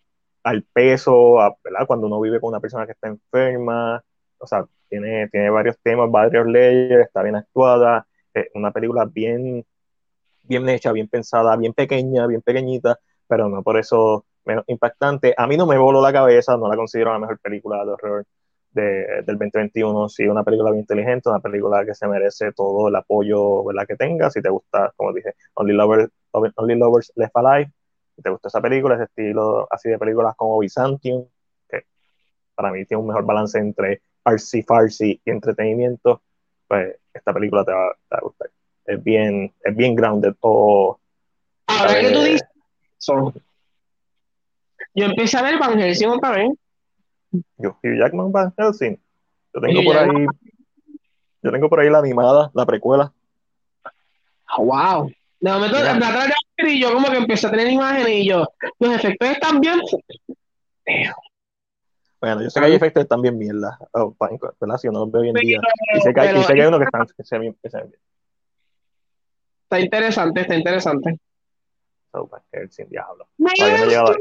al 0.44 0.64
peso, 0.64 1.42
a, 1.42 1.56
¿verdad? 1.64 1.88
cuando 1.88 2.08
uno 2.08 2.22
vive 2.22 2.40
con 2.40 2.50
una 2.50 2.60
persona 2.60 2.86
que 2.86 2.94
está 2.94 3.08
enferma, 3.08 4.04
o 4.38 4.48
sea, 4.48 4.66
tiene, 4.88 5.28
tiene 5.30 5.50
varios 5.50 5.78
temas, 5.82 6.10
varios 6.12 6.48
leyes, 6.48 7.00
está 7.00 7.24
bien 7.24 7.36
actuada, 7.36 8.08
una 8.54 8.72
película 8.72 9.06
bien, 9.06 9.66
bien 10.44 10.70
hecha, 10.70 10.92
bien 10.92 11.08
pensada, 11.08 11.56
bien 11.58 11.74
pequeña, 11.74 12.28
bien 12.28 12.42
pequeñita, 12.42 13.00
pero 13.28 13.50
no 13.50 13.64
por 13.64 13.78
eso 13.78 14.26
menos 14.46 14.64
impactante. 14.68 15.34
A 15.38 15.48
mí 15.48 15.58
no 15.58 15.66
me 15.66 15.78
voló 15.78 16.02
la 16.02 16.14
cabeza, 16.14 16.58
no 16.58 16.68
la 16.70 16.76
considero 16.76 17.14
la 17.14 17.20
mejor 17.20 17.40
película 17.40 17.84
de 17.86 17.92
horror 17.92 18.26
del 18.72 19.26
2021. 19.26 20.10
Sí, 20.10 20.28
una 20.28 20.44
película 20.44 20.72
bien 20.72 20.82
inteligente, 20.82 21.30
una 21.30 21.40
película 21.40 21.86
que 21.86 21.96
se 21.96 22.08
merece 22.08 22.52
todo 22.54 22.88
el 22.88 22.96
apoyo 22.96 23.64
¿verdad? 23.64 23.88
que 23.88 23.96
tenga. 23.96 24.30
Si 24.30 24.42
te 24.42 24.50
gusta, 24.50 24.94
como 24.96 25.14
dije, 25.14 25.34
Only 25.54 25.74
Lovers, 25.74 26.12
Only 26.32 26.76
Lovers 26.76 27.12
Left 27.16 27.36
Alive, 27.36 27.72
si 28.16 28.22
te 28.22 28.30
gusta 28.30 28.48
esa 28.48 28.62
película, 28.62 28.96
ese 28.96 29.06
estilo 29.06 29.68
así 29.72 29.90
de 29.90 29.98
películas 29.98 30.36
como 30.36 30.60
Byzantium, 30.60 31.26
que 31.70 31.84
para 32.56 32.72
mí 32.72 32.86
tiene 32.86 33.02
un 33.02 33.08
mejor 33.08 33.26
balance 33.26 33.58
entre 33.58 34.02
artsy 34.24 34.64
farsi 34.64 35.22
y 35.24 35.32
entretenimiento, 35.32 36.22
pues 36.68 36.96
esta 37.14 37.34
película 37.34 37.64
te 37.66 37.72
va, 37.72 37.96
a 38.10 38.22
gustar. 38.22 38.50
Es 38.86 39.04
bien, 39.04 39.54
es 39.64 39.76
bien 39.76 39.96
grounded. 39.96 40.34
O, 40.42 41.00
Ahora 41.68 42.00
que 42.00 42.12
tú 42.12 42.22
dices 42.22 42.48
yo 44.96 45.06
empecé 45.06 45.38
a 45.38 45.44
ver 45.44 45.58
Van 45.60 45.80
Helsing 45.80 46.10
otra 46.10 46.32
vez 46.32 46.50
yo, 47.58 47.78
Hugh 47.84 47.98
Jackman 48.00 48.32
Van 48.32 48.54
Helsing. 48.58 49.00
Yo 49.54 49.62
tengo 49.62 49.84
por 49.84 49.98
ahí. 49.98 50.26
Yo 51.42 51.52
tengo 51.52 51.70
por 51.70 51.80
ahí 51.80 51.90
la 51.90 52.00
animada, 52.00 52.52
la 52.54 52.66
precuela. 52.66 53.14
wow. 54.58 55.10
De 55.40 55.52
momento, 55.52 55.78
y 56.58 56.82
yo 56.82 56.92
como 56.94 57.10
que 57.10 57.18
empecé 57.18 57.48
a 57.48 57.52
tener 57.52 57.70
imágenes 57.70 58.10
y 58.10 58.28
yo, 58.28 58.46
los 58.80 58.94
efectos 58.96 59.30
están 59.30 59.62
bien. 59.62 59.80
Bueno, 62.20 62.42
yo 62.42 62.50
sé 62.50 62.60
que 62.60 62.66
hay 62.66 62.74
efectos 62.74 63.02
que 63.02 63.04
están 63.04 63.22
bien 63.22 63.38
mierda, 63.38 63.80
oh, 63.94 64.14
¿verdad? 64.60 64.78
Si 64.78 64.88
yo 64.88 64.92
no 64.92 65.00
los 65.00 65.12
veo 65.12 65.22
bien 65.22 65.36
día. 65.36 65.62
Y 65.96 66.02
sé 66.02 66.14
que 66.14 66.20
hay, 66.20 66.38
y 66.38 66.44
sé 66.44 66.54
que 66.54 66.62
hay 66.62 66.68
unos 66.68 66.80
que 66.80 66.86
están 66.86 67.08
que 67.16 67.24
se 67.24 67.38
ven, 67.38 67.56
que 67.64 67.70
se 67.70 67.78
ven 67.78 67.90
bien. 67.90 68.02
Está 69.64 69.80
interesante, 69.80 70.42
está 70.42 70.56
interesante. 70.56 71.20
So, 72.12 72.30
sin 72.70 72.90
diablo. 72.90 73.28
Todavía 73.38 73.78
no 73.78 73.84
he 73.84 73.88
llegado 73.88 74.16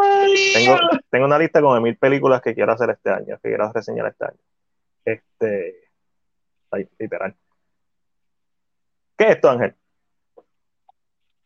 ahí. 0.00 0.52
Tengo, 0.54 0.78
tengo 1.10 1.26
una 1.26 1.38
lista 1.38 1.60
con 1.60 1.82
mil 1.82 1.96
películas 1.96 2.40
que 2.40 2.54
quiero 2.54 2.72
hacer 2.72 2.90
este 2.90 3.10
año, 3.10 3.38
que 3.42 3.48
quiero 3.48 3.72
reseñar 3.72 4.06
este 4.06 4.24
año. 4.24 4.38
Este. 5.04 5.90
Ahí, 6.70 6.88
literal. 6.98 7.34
¿Qué 9.16 9.24
es 9.24 9.30
esto, 9.36 9.50
Ángel? 9.50 9.74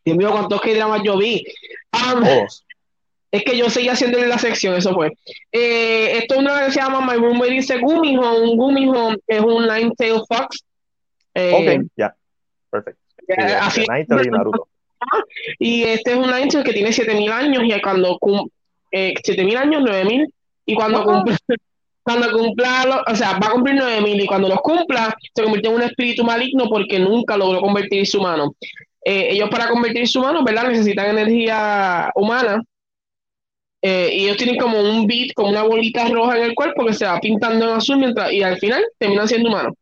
Dios 0.03 0.17
mío, 0.17 0.31
¿cuántos 0.31 0.61
que 0.61 0.75
dramas 0.75 1.01
yo 1.03 1.17
vi? 1.17 1.45
Um, 1.93 2.23
es 3.31 3.43
que 3.43 3.57
yo 3.57 3.69
seguía 3.69 3.93
haciendo 3.93 4.19
la 4.19 4.37
sección, 4.37 4.75
eso 4.75 4.93
fue. 4.93 5.11
Eh, 5.51 6.17
esto 6.17 6.35
es 6.35 6.39
una 6.41 6.65
que 6.65 6.71
se 6.71 6.81
llama 6.81 7.01
My 7.01 7.17
Roommate 7.17 7.55
is 7.55 7.71
a 7.71 7.77
Gumi 7.77 8.17
Un 8.17 8.57
Gumi 8.57 8.91
es 9.27 9.41
un 9.41 9.67
Nine 9.67 9.91
Tail 9.95 10.21
Fox. 10.27 10.65
Eh, 11.33 11.79
ok, 11.79 11.91
ya. 11.95 12.15
Perfecto. 12.69 13.01
así, 13.61 13.83
y 13.83 14.29
Naruto. 14.29 14.67
Y 15.59 15.83
este 15.83 16.11
es 16.11 16.17
un 16.17 16.29
Angel 16.29 16.63
que 16.63 16.73
tiene 16.73 16.91
7000 16.91 17.31
años 17.31 17.63
y 17.63 17.81
cuando 17.81 18.17
eh, 18.91 19.13
7.000 19.15 19.57
años, 19.57 19.83
9.000, 19.83 20.27
y 20.65 20.75
cuando 20.75 21.03
cumpla, 21.03 21.37
cuando 22.03 22.31
cumpla, 22.31 23.03
o 23.07 23.15
sea, 23.15 23.39
va 23.39 23.47
a 23.47 23.51
cumplir 23.51 23.75
9.000 23.75 24.23
y 24.23 24.25
cuando 24.25 24.49
los 24.49 24.59
cumpla, 24.61 25.15
se 25.33 25.43
convierte 25.43 25.69
en 25.69 25.75
un 25.75 25.81
espíritu 25.83 26.23
maligno 26.23 26.67
porque 26.69 26.99
nunca 26.99 27.37
logró 27.37 27.61
convertirse 27.61 28.17
humano. 28.17 28.55
Eh, 29.03 29.29
ellos 29.31 29.49
para 29.49 29.69
convertirse 29.69 30.19
humano, 30.19 30.43
¿verdad? 30.43 30.69
Necesitan 30.69 31.17
energía 31.17 32.11
humana. 32.15 32.61
Eh, 33.83 34.11
y 34.13 34.23
ellos 34.25 34.37
tienen 34.37 34.57
como 34.57 34.79
un 34.79 35.07
beat, 35.07 35.33
como 35.33 35.49
una 35.49 35.63
bolita 35.63 36.07
roja 36.07 36.37
en 36.37 36.43
el 36.43 36.53
cuerpo 36.53 36.85
que 36.85 36.93
se 36.93 37.05
va 37.05 37.19
pintando 37.19 37.65
en 37.65 37.77
azul 37.77 37.97
mientras, 37.97 38.31
y 38.31 38.43
al 38.43 38.57
final 38.59 38.83
terminan 38.99 39.27
siendo 39.27 39.49
humanos. 39.49 39.73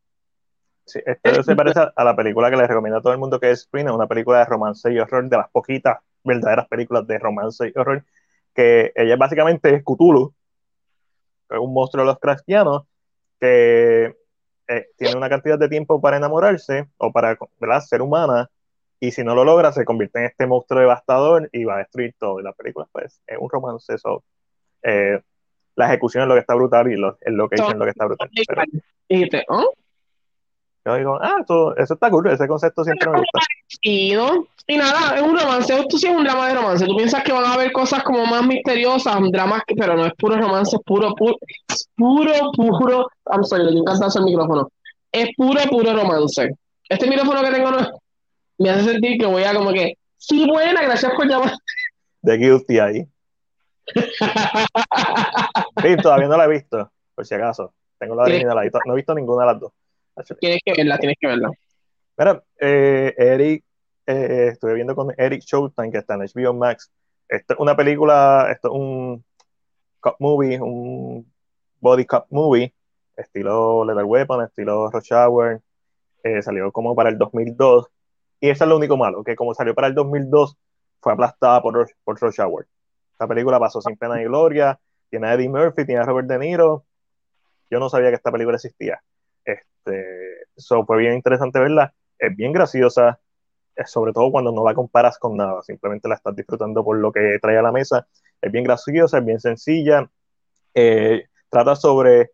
Sí, 0.89 0.99
esto 1.05 1.43
se 1.43 1.55
parece 1.55 1.79
a 1.95 2.03
la 2.03 2.15
película 2.15 2.49
que 2.49 2.57
les 2.57 2.67
recomiendo 2.67 2.97
a 2.97 3.01
todo 3.01 3.13
el 3.13 3.19
mundo 3.19 3.39
que 3.39 3.51
es 3.51 3.59
Spring, 3.59 3.91
una 3.91 4.07
película 4.07 4.39
de 4.39 4.45
romance 4.45 4.91
y 4.91 4.97
horror, 4.97 5.29
de 5.29 5.37
las 5.37 5.49
poquitas 5.51 5.99
verdaderas 6.23 6.67
películas 6.67 7.05
de 7.05 7.19
romance 7.19 7.67
y 7.67 7.79
horror, 7.79 8.03
que 8.55 8.91
ella 8.95 9.15
básicamente 9.15 9.75
es 9.75 9.83
Cthulhu, 9.83 10.33
un 11.51 11.73
monstruo 11.73 12.03
de 12.03 12.07
los 12.07 12.19
cristianos 12.19 12.83
que 13.39 14.15
eh, 14.67 14.87
tiene 14.97 15.15
una 15.15 15.29
cantidad 15.29 15.59
de 15.59 15.69
tiempo 15.69 16.01
para 16.01 16.17
enamorarse 16.17 16.87
o 16.97 17.11
para 17.11 17.37
ser 17.81 18.01
humana, 18.01 18.49
y 18.99 19.11
si 19.11 19.23
no 19.23 19.33
lo 19.35 19.45
logra, 19.45 19.71
se 19.71 19.85
convierte 19.85 20.19
en 20.19 20.25
este 20.25 20.45
monstruo 20.45 20.81
devastador 20.81 21.49
y 21.53 21.63
va 21.63 21.75
a 21.75 21.77
destruir 21.77 22.15
todo. 22.17 22.39
Y 22.39 22.43
la 22.43 22.51
película, 22.51 22.87
pues, 22.91 23.21
es 23.27 23.37
un 23.39 23.49
romance, 23.49 23.93
eso. 23.93 24.23
Eh, 24.83 25.21
la 25.75 25.85
ejecución 25.85 26.23
es 26.23 26.27
lo 26.27 26.33
que 26.33 26.41
está 26.41 26.55
brutal 26.55 26.91
y 26.91 26.97
lo, 26.97 27.17
el 27.21 27.35
location 27.35 27.71
es 27.71 27.77
lo 27.77 27.85
que 27.85 27.91
está 27.91 28.05
brutal. 28.05 28.29
Pero, 29.07 29.71
yo 30.93 30.97
digo, 30.97 31.19
ah, 31.21 31.37
eso, 31.43 31.75
eso 31.77 31.93
está 31.93 32.09
cool, 32.09 32.27
ese 32.27 32.47
concepto 32.47 32.83
siempre 32.83 33.09
me 33.09 33.19
gusta. 33.19 33.39
Y, 33.81 34.13
¿no? 34.13 34.47
y 34.69 34.77
nada, 34.77 35.15
es 35.15 35.21
un 35.23 35.37
romance, 35.37 35.73
esto 35.73 35.97
sí 35.97 36.05
es 36.05 36.15
un 36.15 36.23
drama 36.23 36.47
de 36.47 36.53
romance. 36.53 36.85
Tú 36.85 36.95
piensas 36.95 37.23
que 37.23 37.31
van 37.31 37.43
a 37.43 37.53
haber 37.53 37.71
cosas 37.71 38.03
como 38.03 38.23
más 38.27 38.45
misteriosas, 38.45 39.15
dramas, 39.31 39.63
pero 39.75 39.95
no 39.95 40.05
es 40.05 40.13
puro 40.13 40.37
romance, 40.37 40.75
es 40.75 40.83
puro, 40.83 41.15
puro, 41.15 41.35
puro, 41.95 42.51
puro. 42.53 43.07
I'm 43.25 43.43
sorry, 43.43 43.63
me 43.63 43.79
encanta 43.79 44.05
hacer 44.05 44.21
micrófono. 44.21 44.69
Es 45.11 45.29
puro, 45.35 45.59
puro 45.71 45.93
romance. 45.93 46.51
Este 46.87 47.09
micrófono 47.09 47.41
que 47.41 47.49
tengo 47.49 47.71
no, 47.71 47.99
me 48.59 48.69
hace 48.69 48.91
sentir 48.91 49.17
que 49.17 49.25
voy 49.25 49.43
a 49.43 49.55
como 49.55 49.73
que, 49.73 49.95
sí, 50.17 50.45
buena, 50.47 50.83
gracias 50.83 51.13
por 51.15 51.27
llamar. 51.27 51.53
De 52.21 52.37
guilty 52.37 52.77
ahí. 52.77 53.07
sí, 55.81 55.97
todavía 55.99 56.27
no 56.27 56.37
la 56.37 56.45
he 56.45 56.49
visto, 56.49 56.91
por 57.15 57.25
si 57.25 57.33
acaso. 57.33 57.73
Tengo 57.97 58.13
la 58.13 58.23
original 58.23 58.57
ahí, 58.59 58.69
no 58.85 58.93
he 58.93 58.97
visto 58.97 59.15
ninguna 59.15 59.45
de 59.45 59.51
las 59.51 59.61
dos. 59.61 59.71
Tienes 60.39 60.61
que 60.63 60.74
verla, 60.74 60.97
tienes 60.97 61.17
que 61.20 61.28
verla. 61.28 61.49
Mira, 62.17 62.43
eh, 62.59 63.13
Eric, 63.17 63.63
eh, 64.05 64.49
estuve 64.51 64.74
viendo 64.74 64.95
con 64.95 65.13
Eric 65.17 65.41
Showtime, 65.41 65.91
que 65.91 65.99
está 65.99 66.15
en 66.15 66.22
HBO 66.22 66.53
Max. 66.53 66.91
Esto 67.28 67.53
es 67.53 67.59
una 67.59 67.76
película, 67.76 68.49
esto 68.51 68.70
es 68.70 68.74
un 68.74 69.24
cop 69.99 70.15
movie, 70.20 70.59
un 70.59 71.32
body 71.80 72.05
cop 72.05 72.26
movie, 72.30 72.74
estilo 73.15 73.86
Lethal 73.86 74.05
Weapon, 74.05 74.43
estilo 74.43 74.89
Rush 74.89 75.13
Hour. 75.13 75.61
Eh, 76.24 76.41
salió 76.41 76.72
como 76.72 76.95
para 76.95 77.09
el 77.09 77.17
2002. 77.17 77.88
Y 78.41 78.49
eso 78.49 78.63
es 78.63 78.70
lo 78.70 78.78
único 78.78 78.97
malo, 78.97 79.24
que 79.24 79.36
como 79.36 79.53
salió 79.53 79.76
para 79.76 79.88
el 79.88 79.95
2002, 79.95 80.57
fue 81.01 81.13
aplastada 81.13 81.61
por, 81.61 81.89
por 82.03 82.20
Rush 82.20 82.41
Hour. 82.41 82.67
Esta 83.11 83.28
película 83.28 83.59
pasó 83.59 83.82
sin 83.82 83.95
pena 83.95 84.15
ni 84.15 84.24
gloria. 84.24 84.80
Tiene 85.09 85.28
a 85.28 85.34
Eddie 85.34 85.49
Murphy, 85.49 85.86
tiene 85.86 86.01
a 86.01 86.03
Robert 86.05 86.28
De 86.28 86.39
Niro. 86.39 86.86
Yo 87.70 87.80
no 87.80 87.89
sabía 87.89 88.09
que 88.09 88.15
esta 88.15 88.32
película 88.32 88.55
existía. 88.55 89.01
Este, 89.45 90.47
fue 90.85 90.97
bien 90.97 91.13
interesante 91.13 91.59
verla. 91.59 91.93
Es 92.17 92.35
bien 92.35 92.51
graciosa, 92.51 93.19
sobre 93.85 94.13
todo 94.13 94.31
cuando 94.31 94.51
no 94.51 94.65
la 94.65 94.73
comparas 94.73 95.17
con 95.17 95.37
nada, 95.37 95.61
simplemente 95.63 96.09
la 96.09 96.15
estás 96.15 96.35
disfrutando 96.35 96.83
por 96.83 96.97
lo 96.97 97.11
que 97.11 97.37
trae 97.41 97.57
a 97.57 97.61
la 97.61 97.71
mesa. 97.71 98.07
Es 98.41 98.51
bien 98.51 98.63
graciosa, 98.63 99.19
es 99.19 99.25
bien 99.25 99.39
sencilla. 99.39 100.09
Eh, 100.73 101.25
trata 101.49 101.75
sobre 101.75 102.31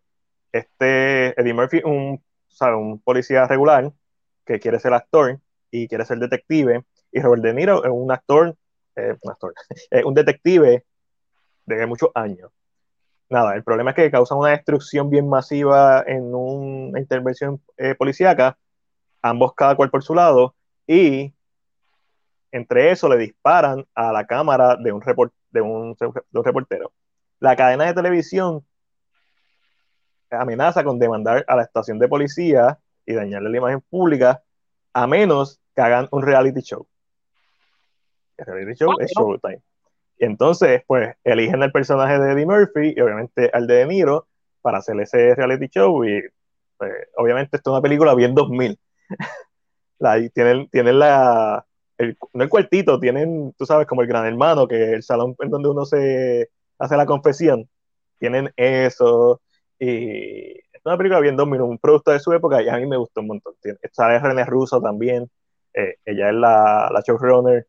este 0.52 1.40
Eddie 1.40 1.54
Murphy, 1.54 1.82
un, 1.84 2.22
un 2.60 3.00
policía 3.00 3.46
regular 3.46 3.92
que 4.44 4.60
quiere 4.60 4.80
ser 4.80 4.94
actor 4.94 5.40
y 5.70 5.88
quiere 5.88 6.04
ser 6.04 6.18
detective. 6.18 6.84
Y 7.12 7.20
Robert 7.20 7.42
De 7.42 7.54
Niro 7.54 7.84
es 7.84 7.90
un 7.90 8.10
actor, 8.10 8.56
eh, 8.96 9.16
un 9.20 9.34
un 10.04 10.14
detective 10.14 10.84
de 11.66 11.86
muchos 11.86 12.10
años 12.14 12.50
nada, 13.28 13.54
el 13.54 13.64
problema 13.64 13.90
es 13.90 13.96
que 13.96 14.10
causan 14.10 14.38
una 14.38 14.50
destrucción 14.50 15.10
bien 15.10 15.28
masiva 15.28 16.02
en 16.06 16.34
una 16.34 16.98
intervención 17.00 17.60
eh, 17.76 17.94
policíaca, 17.94 18.58
ambos 19.22 19.54
cada 19.54 19.74
cual 19.74 19.90
por 19.90 20.02
su 20.02 20.14
lado, 20.14 20.54
y 20.86 21.34
entre 22.52 22.90
eso 22.90 23.08
le 23.08 23.18
disparan 23.18 23.86
a 23.94 24.12
la 24.12 24.26
cámara 24.26 24.76
de 24.76 24.92
un, 24.92 25.02
de 25.50 25.60
un, 25.60 25.96
reportero. 26.44 26.92
La 27.40 27.56
cadena 27.56 27.84
de 27.84 27.94
televisión 27.94 28.64
amenaza 30.30 30.82
con 30.82 30.98
demandar 30.98 31.44
a 31.48 31.56
la 31.56 31.62
estación 31.62 31.98
de 31.98 32.08
policía 32.08 32.78
y 33.04 33.14
dañarle 33.14 33.50
la 33.50 33.58
imagen 33.58 33.80
pública 33.82 34.42
a 34.92 35.06
menos 35.06 35.60
que 35.74 35.82
hagan 35.82 36.08
un 36.10 36.22
reality 36.22 36.60
show. 36.60 36.86
El 38.36 38.46
reality 38.46 38.74
show 38.74 38.92
es 39.00 39.12
Showtime. 39.12 39.62
Entonces, 40.18 40.82
pues, 40.86 41.14
eligen 41.24 41.62
el 41.62 41.72
personaje 41.72 42.18
de 42.18 42.32
Eddie 42.32 42.46
Murphy 42.46 42.94
y 42.96 43.00
obviamente 43.00 43.50
al 43.52 43.66
de 43.66 43.74
De 43.76 43.86
Niro 43.86 44.28
para 44.62 44.78
hacer 44.78 44.98
ese 45.00 45.34
reality 45.34 45.68
show. 45.68 46.04
Y 46.04 46.22
pues, 46.78 46.92
obviamente 47.16 47.56
esto 47.56 47.70
es 47.70 47.72
una 47.74 47.82
película 47.82 48.14
bien 48.14 48.34
2000. 48.34 48.78
la, 49.98 50.28
tienen, 50.30 50.68
tienen 50.70 50.98
la. 50.98 51.66
El, 51.98 52.16
no 52.34 52.44
el 52.44 52.50
cuartito, 52.50 53.00
tienen, 53.00 53.54
tú 53.56 53.64
sabes, 53.64 53.86
como 53.86 54.02
el 54.02 54.08
gran 54.08 54.26
hermano, 54.26 54.68
que 54.68 54.82
es 54.82 54.92
el 54.92 55.02
salón 55.02 55.34
en 55.38 55.50
donde 55.50 55.70
uno 55.70 55.84
se 55.86 56.50
hace 56.78 56.96
la 56.96 57.06
confesión. 57.06 57.68
Tienen 58.18 58.52
eso. 58.56 59.40
Y 59.78 60.58
es 60.58 60.80
una 60.84 60.96
película 60.98 61.20
bien 61.20 61.36
2000, 61.36 61.60
un 61.62 61.78
producto 61.78 62.10
de 62.12 62.20
su 62.20 62.32
época 62.32 62.62
y 62.62 62.68
a 62.68 62.76
mí 62.76 62.86
me 62.86 62.96
gustó 62.96 63.20
un 63.20 63.28
montón. 63.28 63.54
Sale 63.92 64.18
René 64.18 64.44
Russo 64.44 64.80
también. 64.80 65.30
Eh, 65.74 65.96
ella 66.04 66.28
es 66.30 66.34
la, 66.34 66.90
la 66.92 67.02
showrunner. 67.06 67.66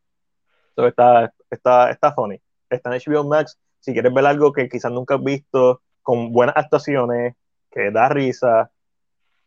Entonces 0.69 0.91
está, 0.91 1.33
está, 1.49 1.91
está 1.91 2.13
funny. 2.13 2.39
Está 2.69 2.93
en 2.93 3.01
HBO 3.01 3.23
Max. 3.23 3.57
Si 3.79 3.93
quieres 3.93 4.13
ver 4.13 4.25
algo 4.25 4.51
que 4.51 4.67
quizás 4.67 4.91
nunca 4.91 5.15
has 5.15 5.23
visto, 5.23 5.81
con 6.01 6.31
buenas 6.31 6.57
actuaciones, 6.57 7.35
que 7.71 7.91
da 7.91 8.09
risa, 8.09 8.71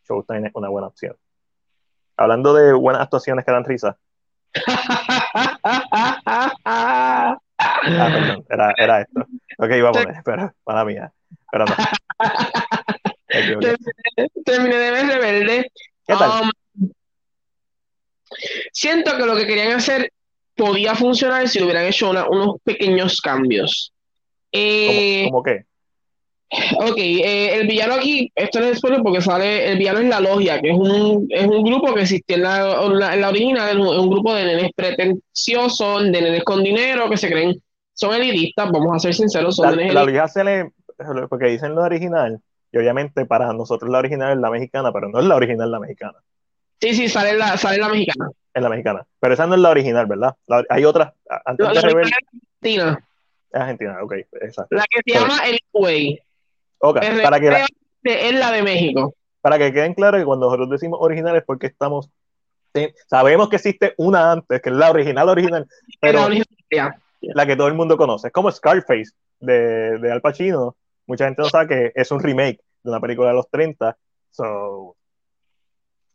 Showtime 0.09 0.49
es 0.49 0.55
una 0.55 0.69
buena 0.69 0.89
opción. 0.89 1.17
Hablando 2.17 2.55
de 2.55 2.73
buenas 2.73 3.03
actuaciones 3.03 3.45
que 3.45 3.53
dan 3.53 3.65
risa. 3.65 3.97
ah, 6.65 7.39
perdón, 7.83 8.45
era, 8.49 8.75
era 8.77 9.01
esto. 9.03 9.21
Ok, 9.59 9.71
iba 9.77 9.91
a 9.91 9.93
poner, 9.93 10.23
pero 10.25 10.53
para 10.65 10.85
mía. 10.85 11.13
Pero 11.51 11.65
no. 11.67 11.75
Terminé 14.45 14.77
de 14.77 14.91
ver 14.91 15.07
Rebelde. 15.07 15.73
¿Qué 16.07 16.15
tal? 16.15 16.43
Um, 16.43 16.51
siento 18.73 19.17
que 19.17 19.27
lo 19.27 19.37
que 19.37 19.47
querían 19.47 19.73
hacer 19.73 20.13
podía 20.61 20.95
funcionar 20.95 21.49
si 21.49 21.63
hubieran 21.63 21.87
hecho 21.87 22.11
unos 22.11 22.57
pequeños 22.63 23.19
cambios. 23.21 23.95
Eh, 24.53 25.27
¿Cómo, 25.31 25.43
qué? 25.43 25.65
Ok, 26.79 26.99
eh, 26.99 27.55
el 27.55 27.67
villano 27.67 27.95
aquí, 27.95 28.31
esto 28.35 28.61
no 28.61 28.67
es 28.67 28.79
spoiler 28.79 29.01
porque 29.03 29.23
sale, 29.23 29.71
el 29.71 29.79
villano 29.79 30.01
es 30.01 30.09
la 30.09 30.21
logia, 30.21 30.61
que 30.61 30.71
es 30.71 30.77
un, 30.77 31.27
es 31.31 31.47
un 31.47 31.63
grupo 31.63 31.95
que 31.95 32.03
existía 32.03 32.37
en 32.37 32.43
la, 32.43 33.15
en 33.15 33.21
la 33.21 33.29
original, 33.29 33.71
es 33.71 33.77
un, 33.77 34.11
grupo 34.11 34.35
de 34.35 34.45
nenes 34.45 34.71
pretenciosos, 34.75 36.03
de 36.03 36.11
nenes 36.11 36.45
con 36.45 36.63
dinero, 36.63 37.09
que 37.09 37.17
se 37.17 37.31
creen, 37.31 37.63
son 37.95 38.15
elitistas, 38.15 38.71
vamos 38.71 38.97
a 38.97 38.99
ser 38.99 39.15
sinceros, 39.15 39.57
son 39.57 39.77
la, 39.77 39.93
La 39.93 40.05
logia 40.05 40.29
se 40.29 40.45
le, 40.45 40.73
porque 41.29 41.47
dicen 41.47 41.75
lo 41.75 41.83
original, 41.83 42.39
y 42.73 42.79
obviamente 42.79 43.25
para 43.25 43.53
nosotros 43.55 43.91
la 43.91 43.99
original 43.99 44.33
es 44.33 44.39
la 44.39 44.51
mexicana, 44.51 44.93
pero 44.93 45.09
no 45.09 45.21
es 45.21 45.25
la 45.25 45.37
original 45.37 45.71
la 45.71 45.81
mexicana. 45.81 46.19
Sí, 46.81 46.95
sí, 46.95 47.09
sale 47.09 47.39
la, 47.39 47.57
sale 47.57 47.79
la 47.79 47.89
mexicana. 47.89 48.31
En 48.53 48.63
la 48.63 48.69
mexicana. 48.69 49.07
Pero 49.21 49.35
esa 49.35 49.47
no 49.47 49.55
es 49.55 49.61
la 49.61 49.71
original, 49.71 50.07
¿verdad? 50.07 50.35
hay 50.69 50.85
otras. 50.85 51.13
Antes 51.45 51.69
de 51.69 51.79
Argentina. 51.79 53.07
Es 53.53 53.61
Argentina, 53.61 53.99
ok, 54.03 54.13
exacto. 54.41 54.77
La 54.77 54.85
que 54.89 55.01
se 55.05 55.19
llama 55.19 55.39
El 55.47 55.59
Way. 55.73 56.21
Ok, 56.79 56.99
para 57.23 57.41
que. 57.41 57.65
es 58.05 58.35
la 58.35 58.53
de 58.53 58.63
México. 58.63 59.15
Para 59.41 59.59
que 59.59 59.73
queden 59.73 59.95
claro 59.95 60.19
que 60.19 60.25
cuando 60.25 60.47
nosotros 60.47 60.71
decimos 60.71 60.99
originales, 61.03 61.43
porque 61.47 61.67
estamos. 61.67 62.11
sabemos 63.09 63.49
que 63.49 63.57
existe 63.57 63.95
una 63.97 64.33
antes, 64.33 64.61
que 64.61 64.71
es 64.71 64.75
la 64.75 64.91
original 64.91 65.29
original, 65.29 65.67
pero 66.01 66.29
la, 67.21 67.47
que 67.47 67.57
todo 67.57 67.69
el 67.69 67.75
mundo 67.75 67.97
conoce. 67.97 68.29
Es 68.29 68.33
como 68.33 68.51
Scarface 68.51 69.13
de, 69.41 69.99
de 69.99 70.13
Al 70.13 70.21
Pacino. 70.21 70.77
Mucha 71.07 71.27
gente 71.27 71.43
no 71.43 71.49
sabe 71.49 71.69
que 71.69 71.93
es 71.95 72.11
un 72.11 72.21
remake 72.21 72.61
de 72.83 72.91
una 72.91 73.01
película 73.01 73.29
de 73.29 73.35
los 73.35 73.49
30. 73.51 73.97
So, 74.31 74.97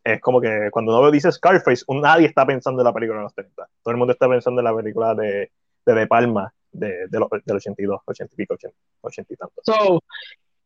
es 0.06 0.22
como 0.22 0.40
que 0.40 0.70
cuando 0.72 0.98
uno 0.98 1.12
dice 1.12 1.32
Scarface, 1.32 1.84
nadie 1.90 2.28
está 2.28 2.46
pensando 2.46 2.82
en 2.82 2.86
la 2.86 2.94
película 2.94 3.20
de 3.20 3.24
los 3.24 3.34
30. 3.34 3.68
Todo 3.84 3.92
el 3.92 3.98
mundo 3.98 4.14
está 4.14 4.30
pensando 4.30 4.62
en 4.62 4.66
la 4.66 4.76
película 4.76 5.16
de 5.16 5.52
De, 5.86 6.08
Palma 6.08 6.54
de, 6.72 7.08
de 7.08 7.20
del 7.46 7.56
82, 7.56 8.02
80 8.06 8.34
y 8.34 8.38
pico, 8.38 8.56
80, 9.02 9.34
y 9.34 9.36
tanto. 9.36 9.62
So, 9.64 10.00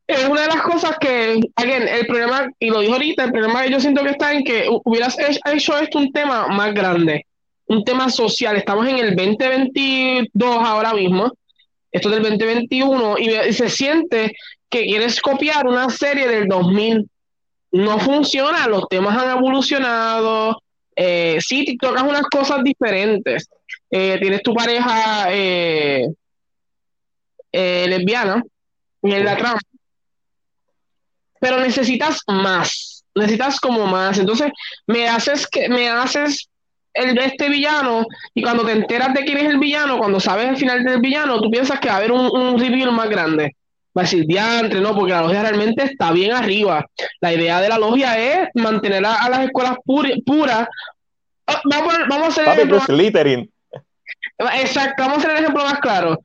es 0.07 0.27
una 0.27 0.41
de 0.41 0.47
las 0.47 0.61
cosas 0.63 0.97
que, 0.99 1.39
again, 1.55 1.87
el 1.87 2.07
problema, 2.07 2.49
y 2.59 2.69
lo 2.69 2.79
dijo 2.81 2.93
ahorita, 2.93 3.25
el 3.25 3.31
problema 3.31 3.65
yo 3.67 3.79
siento 3.79 4.03
que 4.03 4.09
está 4.09 4.33
en 4.33 4.43
que 4.43 4.67
hubieras 4.83 5.15
hecho 5.45 5.77
esto 5.77 5.99
un 5.99 6.11
tema 6.11 6.47
más 6.47 6.73
grande, 6.73 7.25
un 7.67 7.83
tema 7.83 8.09
social. 8.09 8.57
Estamos 8.57 8.87
en 8.87 8.97
el 8.97 9.15
2022 9.15 10.57
ahora 10.57 10.93
mismo, 10.93 11.31
esto 11.91 12.09
del 12.09 12.23
2021, 12.23 13.19
y, 13.19 13.53
se 13.53 13.69
siente 13.69 14.33
que 14.69 14.83
quieres 14.83 15.21
copiar 15.21 15.67
una 15.67 15.89
serie 15.89 16.27
del 16.27 16.47
2000. 16.47 17.07
No 17.71 17.99
funciona, 17.99 18.67
los 18.67 18.87
temas 18.89 19.17
han 19.17 19.37
evolucionado, 19.37 20.61
eh, 20.95 21.37
sí, 21.39 21.77
tocas 21.77 22.03
unas 22.03 22.23
cosas 22.23 22.63
diferentes. 22.63 23.47
Eh, 23.91 24.17
tienes 24.19 24.43
tu 24.43 24.53
pareja 24.53 25.27
eh, 25.31 26.07
eh, 27.51 27.85
lesbiana 27.87 28.43
en 29.01 29.25
la 29.25 29.37
trama, 29.37 29.59
pero 31.39 31.59
necesitas 31.59 32.21
más, 32.27 33.05
necesitas 33.15 33.59
como 33.59 33.85
más. 33.87 34.17
Entonces, 34.17 34.51
me 34.87 35.07
haces 35.07 35.47
que 35.47 35.69
me 35.69 35.89
haces 35.89 36.49
el 36.93 37.15
de 37.15 37.25
este 37.25 37.49
villano 37.49 38.05
y 38.33 38.41
cuando 38.41 38.65
te 38.65 38.73
enteras 38.73 39.13
de 39.13 39.23
quién 39.23 39.37
es 39.37 39.45
el 39.45 39.59
villano, 39.59 39.97
cuando 39.97 40.19
sabes 40.19 40.49
el 40.49 40.57
final 40.57 40.83
del 40.83 40.99
villano, 40.99 41.39
tú 41.39 41.49
piensas 41.49 41.79
que 41.79 41.87
va 41.87 41.95
a 41.95 41.97
haber 41.97 42.11
un, 42.11 42.25
un 42.35 42.59
reveal 42.59 42.91
más 42.91 43.09
grande. 43.09 43.55
Va 43.99 44.03
a 44.03 44.05
decir 44.05 44.25
diantre, 44.25 44.79
no, 44.79 44.95
porque 44.95 45.11
la 45.11 45.23
logia 45.23 45.41
realmente 45.41 45.83
está 45.83 46.13
bien 46.13 46.31
arriba. 46.31 46.85
La 47.19 47.33
idea 47.33 47.59
de 47.59 47.67
la 47.67 47.77
logia 47.77 48.17
es 48.17 48.47
mantener 48.53 49.05
a, 49.05 49.27
las 49.27 49.41
escuelas 49.41 49.75
puras. 49.83 50.69
Ah, 51.45 51.61
vamos, 51.65 51.93
vamos, 52.07 52.27
a 52.27 52.29
hacer 52.29 52.43
el 52.45 52.53
ejemplo. 52.53 52.77
Exacto, 54.53 55.03
vamos 55.03 55.17
a 55.17 55.19
hacer 55.19 55.31
el 55.31 55.37
ejemplo 55.39 55.65
más 55.65 55.79
claro. 55.81 56.17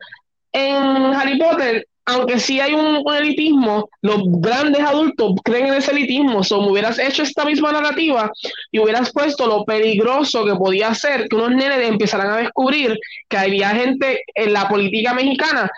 En 0.53 0.77
Harry 0.77 1.37
Potter, 1.37 1.85
aunque 2.05 2.39
sí 2.39 2.61
hay 2.61 2.75
un, 2.75 3.03
elitismo, 3.13 3.89
los 4.03 4.23
grandes 4.25 4.85
adultos 4.85 5.33
creen 5.43 5.67
en 5.67 5.75
ese 5.75 5.91
elitismo. 5.91 6.43
O 6.49 6.63
me 6.63 6.71
hubieras 6.71 7.01
hecho 7.01 7.25
esta 7.25 7.45
misma 7.45 7.73
narrativa 7.73 8.31
y 8.71 8.79
hubieras 8.79 9.13
puesto 9.13 9.49
lo 9.49 9.65
peligroso 9.65 10.45
que 10.45 10.55
podía 10.55 10.95
ser 10.95 11.27
que 11.29 11.35
unos 11.35 11.57
nenes 11.57 11.89
empezaran 11.89 12.31
a 12.31 12.37
descubrir 12.37 12.97
que 13.29 13.37
había 13.37 13.71
gente 13.71 14.23
en 14.33 14.53
la 14.53 14.69
política 14.69 15.13
mexicana. 15.13 15.69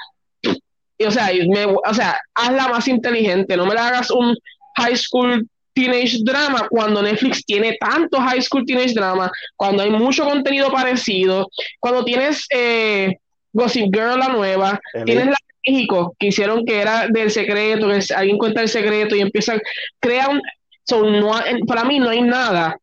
Y, 0.98 1.04
o 1.04 1.10
sea, 1.10 1.30
me, 1.48 1.66
o 1.66 1.94
sea, 1.94 2.18
hazla 2.34 2.68
más 2.68 2.88
inteligente, 2.88 3.56
no 3.56 3.66
me 3.66 3.74
la 3.74 3.88
hagas 3.88 4.10
un 4.10 4.36
high 4.76 4.96
school 4.96 5.46
teenage 5.74 6.18
drama 6.24 6.66
cuando 6.70 7.02
Netflix 7.02 7.44
tiene 7.44 7.76
tanto 7.78 8.18
high 8.18 8.40
school 8.40 8.64
teenage 8.64 8.94
drama, 8.94 9.30
cuando 9.56 9.82
hay 9.82 9.90
mucho 9.90 10.24
contenido 10.24 10.70
parecido, 10.70 11.48
cuando 11.80 12.04
tienes 12.04 12.46
eh, 12.50 13.14
Gossip 13.52 13.94
Girl 13.94 14.18
la 14.18 14.28
nueva, 14.28 14.80
tienes 15.04 15.26
la 15.26 15.36
México, 15.66 16.14
que 16.18 16.28
hicieron 16.28 16.64
que 16.64 16.80
era 16.80 17.08
del 17.08 17.30
secreto, 17.30 17.88
que 17.88 18.14
alguien 18.14 18.38
cuenta 18.38 18.62
el 18.62 18.68
secreto 18.68 19.16
y 19.16 19.20
empiezan, 19.20 19.60
crean, 19.98 20.40
son, 20.84 21.20
no, 21.20 21.32
para 21.66 21.84
mí 21.84 21.98
no 21.98 22.08
hay 22.08 22.22
nada 22.22 22.78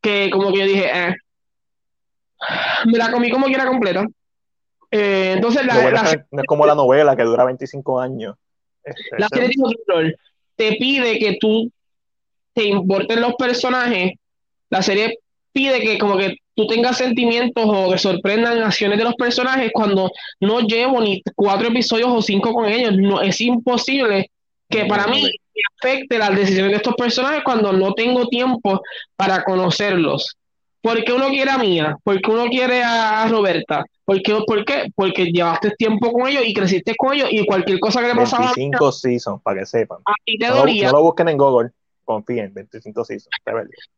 que 0.00 0.30
como 0.30 0.52
que 0.52 0.58
yo 0.60 0.66
dije, 0.66 0.90
eh, 0.92 1.16
me 2.86 2.98
la 2.98 3.10
comí 3.10 3.30
como 3.30 3.46
quiera 3.46 3.66
completa. 3.66 4.04
Eh, 4.96 5.32
entonces 5.32 5.66
la, 5.66 5.74
no 6.30 6.40
es 6.40 6.46
como 6.46 6.64
la 6.64 6.76
novela 6.76 7.16
que 7.16 7.24
dura 7.24 7.44
25 7.44 7.98
años. 7.98 8.36
Este, 8.84 9.18
la 9.18 9.26
serie 9.26 9.48
de 9.48 10.14
te 10.54 10.76
pide 10.76 11.18
que 11.18 11.36
tú 11.40 11.68
te 12.52 12.66
importen 12.66 13.20
los 13.20 13.34
personajes. 13.34 14.12
La 14.70 14.82
serie 14.82 15.18
pide 15.52 15.80
que 15.80 15.98
como 15.98 16.16
que 16.16 16.36
tú 16.54 16.68
tengas 16.68 16.98
sentimientos 16.98 17.64
o 17.66 17.90
que 17.90 17.98
sorprendan 17.98 18.62
acciones 18.62 18.96
de 18.96 19.02
los 19.02 19.16
personajes 19.16 19.72
cuando 19.74 20.12
no 20.38 20.60
llevo 20.60 21.00
ni 21.00 21.20
cuatro 21.34 21.68
episodios 21.68 22.10
o 22.10 22.22
cinco 22.22 22.52
con 22.52 22.68
ellos. 22.68 22.96
No, 22.96 23.20
es 23.20 23.40
imposible 23.40 24.30
que 24.70 24.84
para 24.84 25.08
mí 25.08 25.28
afecte 25.82 26.18
las 26.18 26.36
decisiones 26.36 26.70
de 26.70 26.76
estos 26.76 26.94
personajes 26.94 27.42
cuando 27.42 27.72
no 27.72 27.94
tengo 27.94 28.28
tiempo 28.28 28.80
para 29.16 29.42
conocerlos. 29.42 30.36
Porque 30.84 31.14
uno 31.14 31.28
quiere 31.28 31.50
a 31.50 31.56
Mía? 31.56 31.96
porque 32.04 32.30
uno 32.30 32.44
quiere 32.44 32.82
a 32.84 33.26
Roberta? 33.26 33.86
¿Por 34.04 34.20
qué? 34.20 34.36
¿Por 34.46 34.64
qué? 34.66 34.92
Porque 34.94 35.24
llevaste 35.24 35.70
tiempo 35.78 36.12
con 36.12 36.28
ellos 36.28 36.42
y 36.44 36.52
creciste 36.52 36.94
con 36.94 37.14
ellos 37.14 37.28
y 37.30 37.46
cualquier 37.46 37.80
cosa 37.80 38.02
que 38.02 38.08
le 38.08 38.14
pasaba. 38.14 38.52
25 38.54 38.92
seasons, 38.92 39.42
para 39.42 39.60
que 39.60 39.66
sepan. 39.66 40.00
te 40.26 40.46
no, 40.46 40.66
no 40.66 40.92
lo 40.92 41.02
busquen 41.02 41.30
en 41.30 41.38
Google 41.38 41.70
confíen, 42.04 42.52
25 42.52 43.02
seasons, 43.02 43.30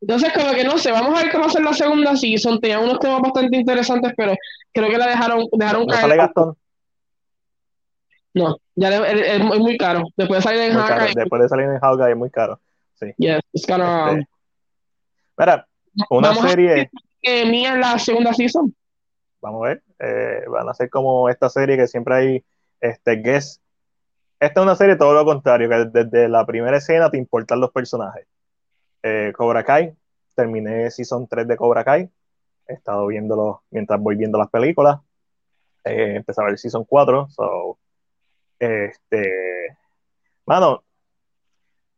Entonces, 0.00 0.32
como 0.32 0.52
que 0.52 0.62
no 0.62 0.78
sé, 0.78 0.92
vamos 0.92 1.18
a 1.18 1.24
ver 1.24 1.32
cómo 1.32 1.46
hacer 1.46 1.60
la 1.64 1.72
segunda 1.72 2.14
season. 2.14 2.60
Tenía 2.60 2.78
unos 2.78 3.00
temas 3.00 3.20
bastante 3.20 3.56
interesantes, 3.56 4.12
pero 4.16 4.36
creo 4.72 4.88
que 4.88 4.96
la 4.96 5.08
dejaron, 5.08 5.44
dejaron 5.50 5.86
¿No 5.86 5.94
sale 5.94 6.16
Gastón? 6.16 6.56
No, 8.32 8.56
ya 8.76 9.08
es, 9.08 9.40
muy 9.40 9.76
caro. 9.76 10.04
Después 10.16 10.38
de 10.38 10.42
salir 10.42 10.60
en 10.60 10.78
Hawkeye. 10.78 11.14
Después 11.16 11.42
de 11.42 11.48
salir 11.48 11.66
en 11.66 11.80
Hawkeye 11.80 12.10
es 12.12 12.16
muy 12.16 12.30
caro. 12.30 12.60
Sí. 12.94 13.06
Yes, 13.16 13.40
it's 13.52 13.66
gonna, 13.66 14.12
este, 14.12 14.28
Mira, 15.36 15.66
una 16.10 16.34
serie. 16.34 16.90
Que 17.20 17.46
mía 17.46 17.76
la 17.76 17.98
segunda 17.98 18.32
season. 18.32 18.74
Vamos 19.40 19.64
a 19.64 19.68
ver. 19.68 19.82
Eh, 19.98 20.44
van 20.48 20.68
a 20.68 20.74
ser 20.74 20.90
como 20.90 21.28
esta 21.28 21.48
serie 21.48 21.76
que 21.76 21.86
siempre 21.86 22.14
hay 22.14 22.44
este 22.80 23.16
guest 23.16 23.60
esta 24.38 24.60
es 24.60 24.64
una 24.64 24.76
serie 24.76 24.96
todo 24.96 25.14
lo 25.14 25.24
contrario, 25.24 25.68
que 25.68 25.84
desde 25.86 26.28
la 26.28 26.44
primera 26.44 26.76
escena 26.76 27.10
te 27.10 27.16
importan 27.16 27.58
los 27.58 27.70
personajes. 27.72 28.26
Eh, 29.02 29.32
Cobra 29.34 29.64
Kai, 29.64 29.94
terminé 30.34 30.90
Season 30.90 31.26
3 31.26 31.48
de 31.48 31.56
Cobra 31.56 31.84
Kai, 31.84 32.10
he 32.66 32.72
estado 32.74 33.06
viéndolo 33.06 33.62
mientras 33.70 33.98
voy 33.98 34.16
viendo 34.16 34.36
las 34.36 34.50
películas, 34.50 35.00
eh, 35.84 36.16
empecé 36.16 36.42
a 36.42 36.44
ver 36.44 36.58
Season 36.58 36.84
4, 36.84 37.28
so, 37.30 37.78
este, 38.58 39.78
mano, 40.44 40.82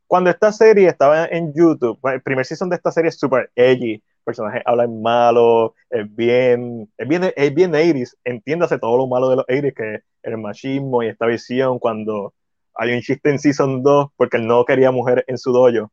cuando 0.09 0.31
esta 0.31 0.51
serie 0.53 0.89
estaba 0.89 1.27
en 1.27 1.53
YouTube, 1.55 1.99
el 2.05 2.23
primer 2.23 2.45
season 2.45 2.71
de 2.71 2.77
esta 2.77 2.91
serie 2.91 3.11
es 3.11 3.19
super 3.19 3.51
edgy, 3.55 4.03
personajes 4.25 4.63
hablan 4.65 5.01
malo, 5.03 5.75
es 5.91 6.15
bien, 6.17 6.91
es 6.97 7.07
bien, 7.07 7.33
es 7.37 7.55
bien 7.55 7.75
80 7.75 8.11
entiéndase 8.25 8.79
todo 8.79 8.97
lo 8.97 9.07
malo 9.07 9.29
de 9.29 9.37
los 9.37 9.45
80 9.49 9.73
que 9.73 10.01
el 10.23 10.39
machismo 10.39 11.03
y 11.03 11.09
esta 11.09 11.27
visión 11.27 11.79
cuando 11.79 12.35
hay 12.75 12.95
un 12.95 13.03
chiste 13.03 13.31
en 13.31 13.39
Season 13.39 13.83
2 13.83 14.09
porque 14.17 14.39
él 14.39 14.47
no 14.47 14.65
quería 14.65 14.91
mujer 14.91 15.25
en 15.27 15.37
su 15.37 15.53
dojo. 15.53 15.93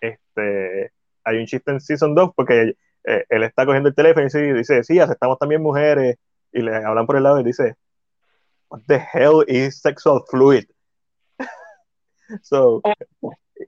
Este, 0.00 0.92
hay 1.22 1.38
un 1.38 1.46
chiste 1.46 1.70
en 1.70 1.80
Season 1.80 2.14
2 2.14 2.30
porque 2.34 2.76
eh, 3.04 3.24
él 3.28 3.42
está 3.44 3.64
cogiendo 3.66 3.88
el 3.88 3.94
teléfono 3.94 4.26
y 4.26 4.52
dice, 4.52 4.82
sí, 4.82 4.98
aceptamos 4.98 5.38
también 5.38 5.62
mujeres 5.62 6.16
y 6.52 6.60
le 6.60 6.74
hablan 6.74 7.06
por 7.06 7.16
el 7.16 7.22
lado 7.22 7.38
y 7.40 7.44
dice, 7.44 7.76
what 8.68 8.80
the 8.88 9.00
hell 9.12 9.44
is 9.46 9.80
sexual 9.80 10.24
fluid? 10.28 10.64
so, 12.42 12.80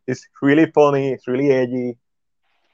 it's 0.06 0.28
really 0.40 0.70
funny, 0.72 1.12
it's 1.12 1.26
really 1.26 1.50
edgy. 1.50 1.98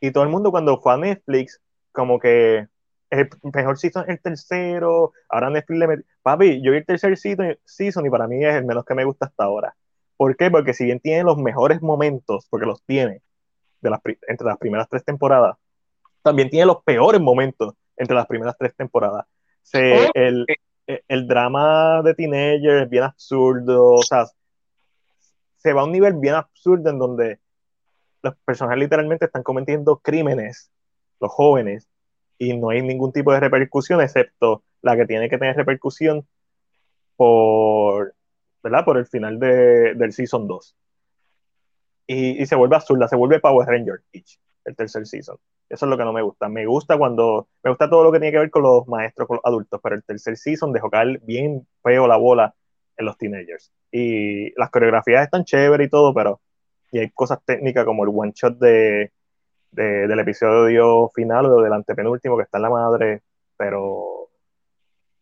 Y 0.00 0.10
todo 0.10 0.24
el 0.24 0.30
mundo 0.30 0.50
cuando 0.50 0.80
fue 0.80 0.94
a 0.94 0.96
Netflix, 0.96 1.60
como 1.92 2.18
que 2.18 2.66
el 3.10 3.28
mejor 3.54 3.78
season 3.78 4.04
es 4.04 4.08
el 4.08 4.20
tercero, 4.20 5.12
ahora 5.28 5.50
Netflix 5.50 5.78
le 5.78 5.86
metió, 5.86 6.04
papi, 6.22 6.62
yo 6.62 6.72
vi 6.72 6.78
el 6.78 6.86
tercer 6.86 7.16
season, 7.16 8.06
y 8.06 8.10
para 8.10 8.26
mí 8.26 8.44
es 8.44 8.54
el 8.54 8.64
menos 8.64 8.84
que 8.84 8.94
me 8.94 9.04
gusta 9.04 9.26
hasta 9.26 9.44
ahora. 9.44 9.76
¿Por 10.16 10.36
qué? 10.36 10.50
Porque 10.50 10.74
si 10.74 10.84
bien 10.84 11.00
tiene 11.00 11.22
los 11.24 11.36
mejores 11.36 11.82
momentos, 11.82 12.46
porque 12.48 12.66
los 12.66 12.82
tiene, 12.84 13.22
de 13.80 13.90
las, 13.90 14.00
entre 14.28 14.46
las 14.46 14.58
primeras 14.58 14.88
tres 14.88 15.04
temporadas, 15.04 15.56
también 16.22 16.48
tiene 16.48 16.66
los 16.66 16.82
peores 16.82 17.20
momentos 17.20 17.74
entre 17.96 18.16
las 18.16 18.26
primeras 18.26 18.56
tres 18.58 18.74
temporadas. 18.74 19.26
Se, 19.62 20.08
el, 20.14 20.46
el, 20.86 21.26
drama 21.26 22.02
de 22.02 22.14
teenagers 22.14 22.84
es 22.84 22.90
bien 22.90 23.04
absurdo, 23.04 23.94
o 23.94 24.02
sea, 24.02 24.26
se 25.62 25.72
va 25.72 25.82
a 25.82 25.84
un 25.84 25.92
nivel 25.92 26.14
bien 26.14 26.34
absurdo 26.34 26.90
en 26.90 26.98
donde 26.98 27.40
los 28.22 28.34
personajes 28.44 28.80
literalmente 28.80 29.26
están 29.26 29.42
cometiendo 29.42 29.98
crímenes, 29.98 30.70
los 31.20 31.30
jóvenes, 31.32 31.88
y 32.38 32.56
no 32.56 32.70
hay 32.70 32.82
ningún 32.82 33.12
tipo 33.12 33.32
de 33.32 33.40
repercusión 33.40 34.00
excepto 34.00 34.64
la 34.80 34.96
que 34.96 35.06
tiene 35.06 35.28
que 35.28 35.38
tener 35.38 35.56
repercusión 35.56 36.26
por, 37.16 38.14
¿verdad? 38.62 38.84
por 38.84 38.98
el 38.98 39.06
final 39.06 39.38
de, 39.38 39.94
del 39.94 40.12
Season 40.12 40.48
2. 40.48 40.76
Y, 42.08 42.42
y, 42.42 42.46
se 42.46 42.56
vuelve 42.56 42.74
absurda, 42.74 43.06
se 43.06 43.14
vuelve 43.14 43.38
Power 43.38 43.68
Ranger 43.68 44.02
el 44.64 44.76
tercer 44.76 45.06
season. 45.06 45.36
Eso 45.68 45.86
es 45.86 45.90
lo 45.90 45.96
que 45.96 46.04
no 46.04 46.12
me 46.12 46.22
gusta. 46.22 46.48
Me 46.48 46.66
gusta 46.66 46.98
cuando, 46.98 47.48
me 47.62 47.70
gusta 47.70 47.88
todo 47.88 48.04
lo 48.04 48.12
que 48.12 48.18
tiene 48.18 48.32
que 48.32 48.38
ver 48.38 48.50
con 48.50 48.62
los 48.62 48.86
maestros, 48.86 49.26
con 49.26 49.36
los 49.36 49.44
adultos, 49.44 49.80
pero 49.82 49.94
el 49.94 50.04
tercer 50.04 50.36
season 50.36 50.72
dejó 50.72 50.90
caer 50.90 51.20
bien 51.20 51.66
feo 51.82 52.06
la 52.06 52.16
bola 52.16 52.54
en 52.96 53.06
los 53.06 53.16
teenagers. 53.16 53.72
Y 53.90 54.52
las 54.58 54.70
coreografías 54.70 55.24
están 55.24 55.44
chéveres 55.44 55.86
y 55.86 55.90
todo, 55.90 56.14
pero 56.14 56.40
y 56.92 56.98
hay 56.98 57.10
cosas 57.10 57.38
técnicas 57.44 57.84
como 57.84 58.04
el 58.04 58.10
one 58.14 58.32
shot 58.34 58.58
de, 58.58 59.10
del 59.70 60.20
episodio 60.20 61.10
final 61.14 61.46
o 61.46 61.62
del 61.62 61.72
antepenúltimo 61.72 62.36
que 62.36 62.42
está 62.42 62.58
en 62.58 62.62
la 62.62 62.70
madre, 62.70 63.22
pero 63.56 64.28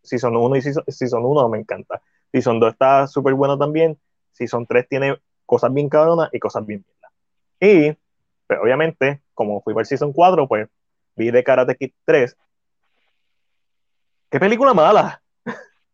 Season 0.02 0.36
1 0.36 0.56
y 0.56 0.62
Season, 0.62 1.24
1 1.24 1.48
me 1.48 1.58
encanta. 1.58 2.02
Season 2.32 2.58
2 2.58 2.72
está 2.72 3.06
súper 3.06 3.34
bueno 3.34 3.56
también. 3.56 3.98
Season 4.32 4.66
3 4.66 4.88
tiene 4.88 5.18
cosas 5.46 5.72
bien 5.72 5.88
cabronas 5.88 6.28
y 6.32 6.40
cosas 6.40 6.66
bien 6.66 6.84
buenas. 6.84 7.12
Y, 7.60 7.96
pues, 8.48 8.58
obviamente, 8.60 9.22
como 9.32 9.62
fui 9.62 9.72
por 9.72 9.86
Season 9.86 10.12
4, 10.12 10.48
pues 10.48 10.68
vi 11.14 11.30
de 11.30 11.44
Karate 11.44 11.76
Kid 11.76 11.92
3. 12.04 12.36
¡Qué 14.28 14.40
película 14.40 14.74
mala! 14.74 15.22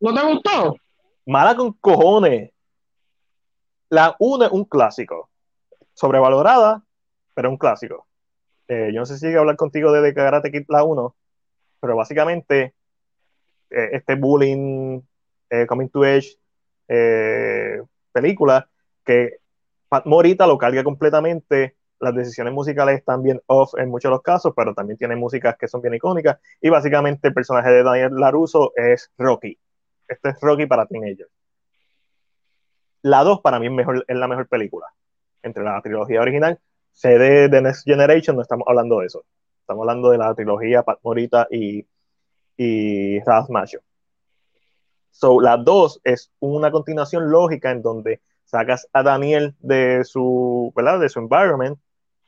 ¿No 0.00 0.14
te 0.14 0.22
gustó? 0.26 0.76
Mala 1.26 1.56
con 1.56 1.72
cojones. 1.72 2.52
La 3.88 4.14
1 4.18 4.46
es 4.46 4.52
un 4.52 4.64
clásico. 4.64 5.28
Sobrevalorada, 5.92 6.84
pero 7.34 7.50
un 7.50 7.56
clásico. 7.56 8.06
Eh, 8.68 8.90
yo 8.92 9.00
no 9.00 9.06
sé 9.06 9.18
si 9.18 9.26
llegué 9.26 9.38
a 9.38 9.40
hablar 9.40 9.56
contigo 9.56 9.92
de 9.92 10.14
Karate 10.14 10.50
Kid 10.50 10.66
la 10.68 10.84
1, 10.84 11.14
pero 11.80 11.96
básicamente 11.96 12.74
eh, 13.70 13.88
este 13.92 14.14
bullying 14.14 15.00
eh, 15.50 15.66
coming 15.66 15.88
to 15.88 16.04
age 16.04 16.36
eh, 16.88 17.82
película 18.12 18.68
que 19.04 19.38
Pat 19.88 20.06
Morita 20.06 20.46
lo 20.46 20.58
carga 20.58 20.84
completamente. 20.84 21.76
Las 21.98 22.14
decisiones 22.14 22.52
musicales 22.52 22.98
están 22.98 23.22
bien 23.22 23.40
off 23.46 23.72
en 23.78 23.88
muchos 23.88 24.10
de 24.10 24.14
los 24.14 24.22
casos, 24.22 24.52
pero 24.54 24.74
también 24.74 24.98
tiene 24.98 25.16
músicas 25.16 25.56
que 25.56 25.66
son 25.66 25.80
bien 25.80 25.94
icónicas. 25.94 26.38
Y 26.60 26.68
básicamente 26.68 27.28
el 27.28 27.34
personaje 27.34 27.70
de 27.70 27.82
Daniel 27.82 28.14
Laruso 28.14 28.72
es 28.76 29.10
Rocky. 29.16 29.58
Este 30.08 30.30
es 30.30 30.40
Rocky 30.40 30.66
para 30.66 30.86
teenagers. 30.86 31.30
La 33.02 33.22
2 33.22 33.40
para 33.40 33.58
mí 33.58 33.66
es, 33.66 34.16
la 34.16 34.28
mejor 34.28 34.48
película. 34.48 34.86
Entre 35.42 35.62
la 35.62 35.80
trilogía 35.80 36.20
original, 36.20 36.58
CD 36.92 37.48
de 37.48 37.62
Next 37.62 37.84
Generation, 37.84 38.36
no 38.36 38.42
estamos 38.42 38.66
hablando 38.68 39.00
de 39.00 39.06
eso. 39.06 39.24
Estamos 39.60 39.82
hablando 39.82 40.10
de 40.10 40.18
la 40.18 40.34
trilogía 40.34 40.82
Pat 40.82 40.98
Morita 41.02 41.46
y, 41.50 41.86
y 42.56 43.18
Macho. 43.48 43.80
So, 45.10 45.40
la 45.40 45.56
2 45.56 46.00
es 46.04 46.32
una 46.40 46.70
continuación 46.70 47.30
lógica 47.30 47.70
en 47.70 47.82
donde 47.82 48.20
sacas 48.44 48.88
a 48.92 49.02
Daniel 49.02 49.54
de 49.60 50.04
su, 50.04 50.72
¿verdad? 50.74 51.00
De 51.00 51.08
su 51.08 51.20
environment, 51.20 51.78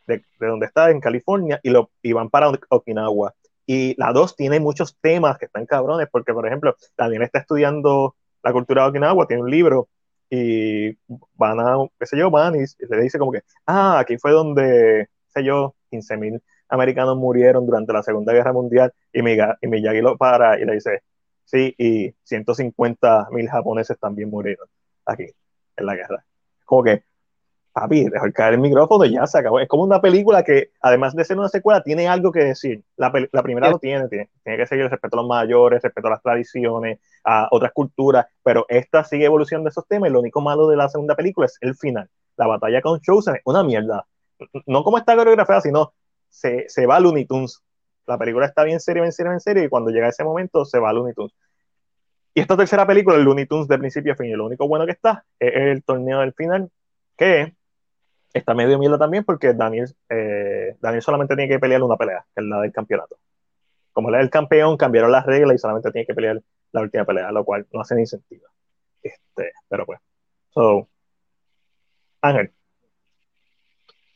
de, 0.07 0.25
de 0.39 0.47
donde 0.47 0.67
está 0.67 0.91
en 0.91 1.01
California, 1.01 1.61
y, 1.63 1.71
lo, 1.71 1.91
y 2.03 2.13
van 2.13 2.31
para 2.31 2.51
Okinawa. 2.69 3.35
Y 3.71 3.95
la 4.01 4.15
2 4.15 4.35
tiene 4.35 4.61
muchos 4.61 4.97
temas 4.99 5.37
que 5.37 5.45
están 5.45 5.67
cabrones, 5.67 6.09
porque, 6.11 6.33
por 6.33 6.47
ejemplo, 6.47 6.75
Daniel 6.97 7.21
está 7.25 7.41
estudiando 7.41 8.17
la 8.43 8.51
cultura 8.51 8.85
de 8.85 8.89
Okinawa, 8.89 9.27
tiene 9.27 9.43
un 9.43 9.51
libro, 9.51 9.89
y 10.31 10.97
van 11.35 11.61
a, 11.61 11.77
qué 11.99 12.07
sé 12.07 12.17
yo, 12.17 12.31
van 12.31 12.55
y 12.55 12.61
le 12.61 13.03
dice 13.03 13.19
como 13.19 13.31
que, 13.31 13.43
ah, 13.67 13.99
aquí 13.99 14.17
fue 14.17 14.33
donde, 14.33 15.09
sé 15.27 15.45
yo, 15.45 15.75
15.000 15.91 16.41
americanos 16.71 17.19
murieron 17.19 17.67
durante 17.67 17.93
la 17.93 18.03
Segunda 18.03 18.33
Guerra 18.33 18.55
Mundial, 18.55 18.91
y 19.13 19.21
Miyagi 19.23 20.01
lo 20.01 20.17
para 20.17 20.59
y 20.59 20.65
le 20.65 20.73
dice, 20.73 21.03
sí, 21.45 21.75
y 21.77 22.15
150.000 22.25 23.51
japoneses 23.51 23.99
también 23.99 24.31
murieron 24.31 24.67
aquí 25.05 25.27
en 25.77 25.87
la 25.87 25.95
guerra. 25.95 26.25
Como 26.65 26.85
que, 26.85 27.03
papi, 27.81 28.09
dejó 28.09 28.27
caer 28.33 28.55
el 28.55 28.61
micrófono 28.61 29.05
y 29.05 29.13
ya 29.13 29.27
se 29.27 29.39
acabó. 29.39 29.61
Es 29.61 29.69
como 29.69 29.85
una 29.85 30.01
película 30.01 30.43
que, 30.43 30.71
además 30.81 31.15
de 31.15 31.25
ser 31.25 31.39
una 31.39 31.49
secuela, 31.49 31.83
tiene 31.83 32.09
algo 32.09 32.33
que 32.33 32.41
decir. 32.41 32.83
La, 32.97 33.13
la 33.33 33.43
primera 33.43 33.71
lo 33.71 33.79
tiene, 33.79 34.09
tiene, 34.09 34.29
tiene, 34.43 34.59
que 34.59 34.67
seguir 34.67 34.85
el 34.85 34.91
respeto 34.91 35.17
a 35.17 35.23
los 35.23 35.29
mayores, 35.29 35.83
respeto 35.83 36.09
a 36.09 36.11
las 36.13 36.23
tradiciones, 36.23 36.99
a 37.25 37.49
otras 37.51 37.73
culturas, 37.73 38.27
pero 38.43 38.67
esta 38.69 39.05
sigue 39.05 39.27
evolucionando 39.27 39.69
esos 39.69 39.87
temas 39.87 40.11
y 40.11 40.13
lo 40.13 40.21
único 40.21 40.41
malo 40.41 40.69
de 40.69 40.77
la 40.77 40.89
segunda 40.89 41.15
película 41.15 41.47
es 41.47 41.57
el 41.61 41.77
final. 41.77 42.09
La 42.37 42.47
batalla 42.47 42.81
con 42.81 43.01
Chosen 43.01 43.37
es 43.37 43.43
una 43.45 43.63
mierda. 43.63 44.07
No 44.67 44.85
como 44.85 44.99
está 44.99 45.17
coreografiada, 45.17 45.61
sino 45.61 45.93
se, 46.29 46.69
se 46.69 46.87
va 46.87 46.97
a 46.97 47.01
Looney 47.01 47.27
Tunes. 47.27 47.63
La 48.07 48.19
película 48.19 48.47
está 48.47 48.65
bien 48.65 48.81
seria, 48.81 49.03
bien 49.03 49.13
seria, 49.13 49.31
bien 49.31 49.41
seria, 49.41 49.65
y 49.65 49.69
cuando 49.69 49.91
llega 49.91 50.09
ese 50.09 50.25
momento 50.25 50.65
se 50.65 50.79
va 50.79 50.91
a 50.91 50.93
Looney 50.93 51.15
Tunes. 51.15 51.35
Y 52.35 52.41
esta 52.41 52.57
tercera 52.57 52.87
película, 52.87 53.17
el 53.17 53.25
Looney 53.25 53.47
Tunes 53.47 53.69
de 53.69 53.79
principio 53.79 54.13
a 54.13 54.17
fin, 54.17 54.27
y 54.27 54.33
lo 54.33 54.47
único 54.47 54.69
bueno 54.69 54.87
que 54.87 54.93
está 54.93 55.25
es 55.39 55.53
el 55.55 55.83
torneo 55.83 56.21
del 56.21 56.33
final, 56.35 56.71
que 57.17 57.55
está 58.39 58.55
medio 58.55 58.79
mierda 58.79 58.99
también 58.99 59.25
porque 59.25 59.55
Daniel, 59.55 59.95
eh, 60.09 60.77
Daniel 60.81 61.03
solamente 61.03 61.37
tiene 61.37 61.51
que 61.51 61.59
pelear 61.59 61.83
una 61.83 61.97
pelea, 61.97 62.25
que 62.35 62.43
es 62.43 62.47
la 62.47 62.61
del 62.61 62.73
campeonato. 62.73 63.19
Como 63.93 64.09
él 64.09 64.17
es 64.17 64.21
el 64.23 64.31
campeón, 64.31 64.77
cambiaron 64.77 65.13
las 65.13 65.27
reglas 65.27 65.57
y 65.57 65.59
solamente 65.59 65.91
tiene 65.91 66.07
que 66.07 66.15
pelear 66.15 66.41
la 66.73 66.81
última 66.81 67.05
pelea, 67.05 67.33
lo 67.33 67.45
cual 67.45 67.67
no 67.73 67.81
hace 67.81 67.95
ni 67.95 68.07
sentido. 68.07 68.49
Este, 69.03 69.53
pero 69.69 69.87
pues. 69.87 70.01
So, 70.51 70.89
Ángel. 72.21 72.53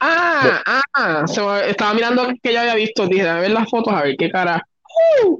Ah, 0.00 0.82
ah, 0.94 1.26
se, 1.26 1.70
estaba 1.70 1.94
mirando 1.94 2.26
que 2.42 2.52
ya 2.52 2.62
había 2.62 2.74
visto, 2.74 3.06
dije, 3.06 3.28
a 3.28 3.38
ver 3.38 3.52
las 3.52 3.70
fotos, 3.70 3.94
a 3.94 4.02
ver 4.02 4.16
qué 4.16 4.30
cara. 4.30 4.66
Uh, 5.24 5.38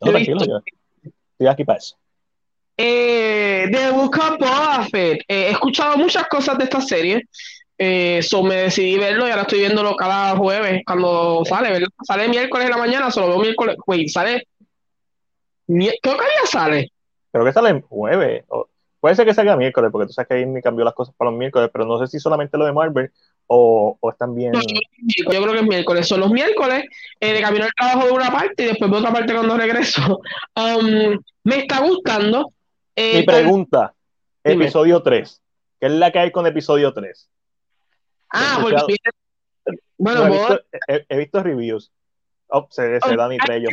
no, 0.00 0.10
tranquilo, 0.10 0.40
yo 0.46 0.60
estoy 1.02 1.46
aquí 1.46 1.64
para 1.64 1.78
eso. 1.78 1.96
Eh, 2.80 3.68
The 3.70 3.90
Book 3.90 4.16
of 4.16 4.38
Boba 4.38 4.86
Fett. 4.90 5.20
Eh, 5.28 5.48
he 5.48 5.50
escuchado 5.50 5.96
muchas 5.96 6.26
cosas 6.28 6.56
de 6.56 6.64
esta 6.64 6.80
serie. 6.80 7.28
Eh, 7.80 8.20
so 8.22 8.42
me 8.42 8.56
decidí 8.56 8.98
verlo 8.98 9.28
y 9.28 9.30
ahora 9.30 9.42
estoy 9.42 9.60
viéndolo 9.60 9.94
cada 9.94 10.36
jueves 10.36 10.82
cuando 10.84 11.44
sale, 11.44 11.70
¿verdad? 11.70 11.88
Sale 12.02 12.28
miércoles 12.28 12.66
en 12.66 12.72
la 12.72 12.76
mañana, 12.76 13.10
solo 13.10 13.28
veo 13.28 13.38
miércoles. 13.38 13.76
Wait, 13.86 14.08
sale. 14.08 14.48
Creo 15.66 15.92
que 16.02 16.10
día 16.10 16.46
sale. 16.46 16.92
Creo 17.30 17.44
que 17.44 17.52
sale 17.52 17.80
jueves. 17.82 18.44
O, 18.48 18.68
puede 18.98 19.14
ser 19.14 19.26
que 19.26 19.34
salga 19.34 19.56
miércoles, 19.56 19.90
porque 19.92 20.08
tú 20.08 20.12
sabes 20.12 20.28
que 20.28 20.34
ahí 20.34 20.46
me 20.46 20.60
cambió 20.60 20.84
las 20.84 20.94
cosas 20.94 21.14
para 21.16 21.30
los 21.30 21.38
miércoles, 21.38 21.70
pero 21.72 21.84
no 21.84 21.98
sé 21.98 22.08
si 22.08 22.18
solamente 22.18 22.58
lo 22.58 22.64
de 22.64 22.72
Marvel 22.72 23.12
o, 23.46 23.96
o 24.00 24.10
están 24.10 24.34
bien. 24.34 24.52
No, 24.52 24.60
yo 24.60 25.24
creo 25.24 25.52
que 25.52 25.58
es 25.60 25.66
miércoles. 25.66 26.08
Son 26.08 26.18
los 26.18 26.32
miércoles 26.32 26.84
eh, 27.20 27.32
de 27.32 27.40
camino 27.40 27.64
al 27.64 27.72
trabajo 27.76 28.06
de 28.06 28.12
una 28.12 28.32
parte 28.32 28.64
y 28.64 28.66
después 28.66 28.90
de 28.90 28.96
otra 28.96 29.12
parte 29.12 29.34
cuando 29.34 29.56
regreso. 29.56 30.20
Um, 30.56 31.16
me 31.44 31.58
está 31.58 31.80
gustando. 31.80 32.52
Eh, 32.96 33.20
Mi 33.20 33.22
pregunta, 33.22 33.94
con... 34.42 34.52
episodio 34.52 35.00
3. 35.00 35.40
¿Qué 35.78 35.86
es 35.86 35.92
la 35.92 36.10
que 36.10 36.18
hay 36.18 36.32
con 36.32 36.46
episodio 36.46 36.92
3? 36.92 37.30
Ah, 38.30 38.58
porque. 38.62 38.96
Bueno, 39.98 40.20
no, 40.20 40.26
he, 40.26 40.30
visto, 40.30 40.60
he, 40.86 41.06
he, 41.08 41.18
visto, 41.18 41.42
reviews. 41.42 41.90
Oh, 42.48 42.66
se, 42.70 43.00
se 43.00 43.16
dan 43.16 43.32
entre 43.32 43.56
ellos. 43.56 43.70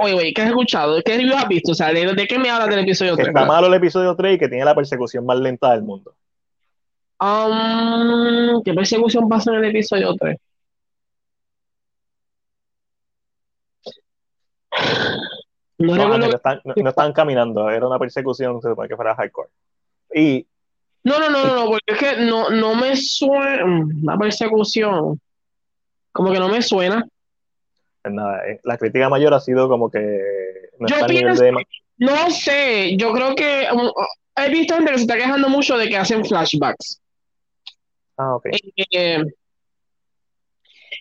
Oye, 0.00 0.14
oye, 0.14 0.32
¿qué 0.34 0.42
has 0.42 0.48
escuchado? 0.48 1.00
¿Qué 1.04 1.16
reviews 1.16 1.36
has 1.36 1.48
visto? 1.48 1.72
O 1.72 1.74
sea, 1.74 1.92
¿de, 1.92 2.26
qué 2.26 2.38
me 2.38 2.50
hablas 2.50 2.68
del 2.68 2.80
episodio 2.80 3.14
3? 3.14 3.26
Que 3.26 3.30
está 3.30 3.44
malo 3.44 3.68
el 3.68 3.74
episodio 3.74 4.16
3 4.16 4.34
y 4.34 4.38
que 4.38 4.48
tiene 4.48 4.64
la 4.64 4.74
persecución 4.74 5.24
más 5.24 5.38
lenta 5.38 5.72
del 5.72 5.82
mundo. 5.82 6.14
Um, 7.20 8.62
¿Qué 8.62 8.74
persecución 8.74 9.28
pasa 9.28 9.52
en 9.52 9.58
el 9.58 9.70
episodio 9.70 10.14
3? 10.16 10.36
No, 15.78 15.94
no, 15.94 16.18
no, 16.18 16.26
están, 16.26 16.60
no, 16.64 16.88
estaban 16.90 17.12
caminando, 17.12 17.70
era 17.70 17.86
una 17.86 18.00
persecución, 18.00 18.60
se 18.60 18.68
supone 18.68 18.88
que 18.88 18.96
fuera 18.96 19.14
hardcore. 19.14 19.48
Y. 20.12 20.46
No, 21.08 21.18
no, 21.18 21.30
no, 21.30 21.54
no, 21.54 21.66
porque 21.66 21.92
es 21.92 21.98
que 21.98 22.16
no, 22.16 22.50
no 22.50 22.74
me 22.74 22.96
suena. 22.96 23.86
La 24.02 24.16
persecución. 24.16 25.20
Como 26.12 26.32
que 26.32 26.38
no 26.38 26.48
me 26.48 26.62
suena. 26.62 27.06
Pues 28.02 28.14
nada, 28.14 28.46
eh, 28.46 28.60
la 28.64 28.76
crítica 28.76 29.08
mayor 29.08 29.34
ha 29.34 29.40
sido 29.40 29.68
como 29.68 29.90
que. 29.90 30.00
No, 30.78 30.86
yo 30.86 31.06
pienso, 31.06 31.42
de... 31.42 31.52
no 31.98 32.30
sé, 32.30 32.96
yo 32.96 33.12
creo 33.12 33.34
que. 33.34 33.66
Um, 33.72 33.90
he 34.36 34.50
visto 34.50 34.74
gente 34.74 34.92
que 34.92 34.98
se 34.98 35.02
está 35.02 35.16
quejando 35.16 35.48
mucho 35.48 35.76
de 35.76 35.88
que 35.88 35.96
hacen 35.96 36.24
flashbacks. 36.24 37.00
Ah, 38.16 38.36
ok. 38.36 38.46
Eh, 38.92 39.24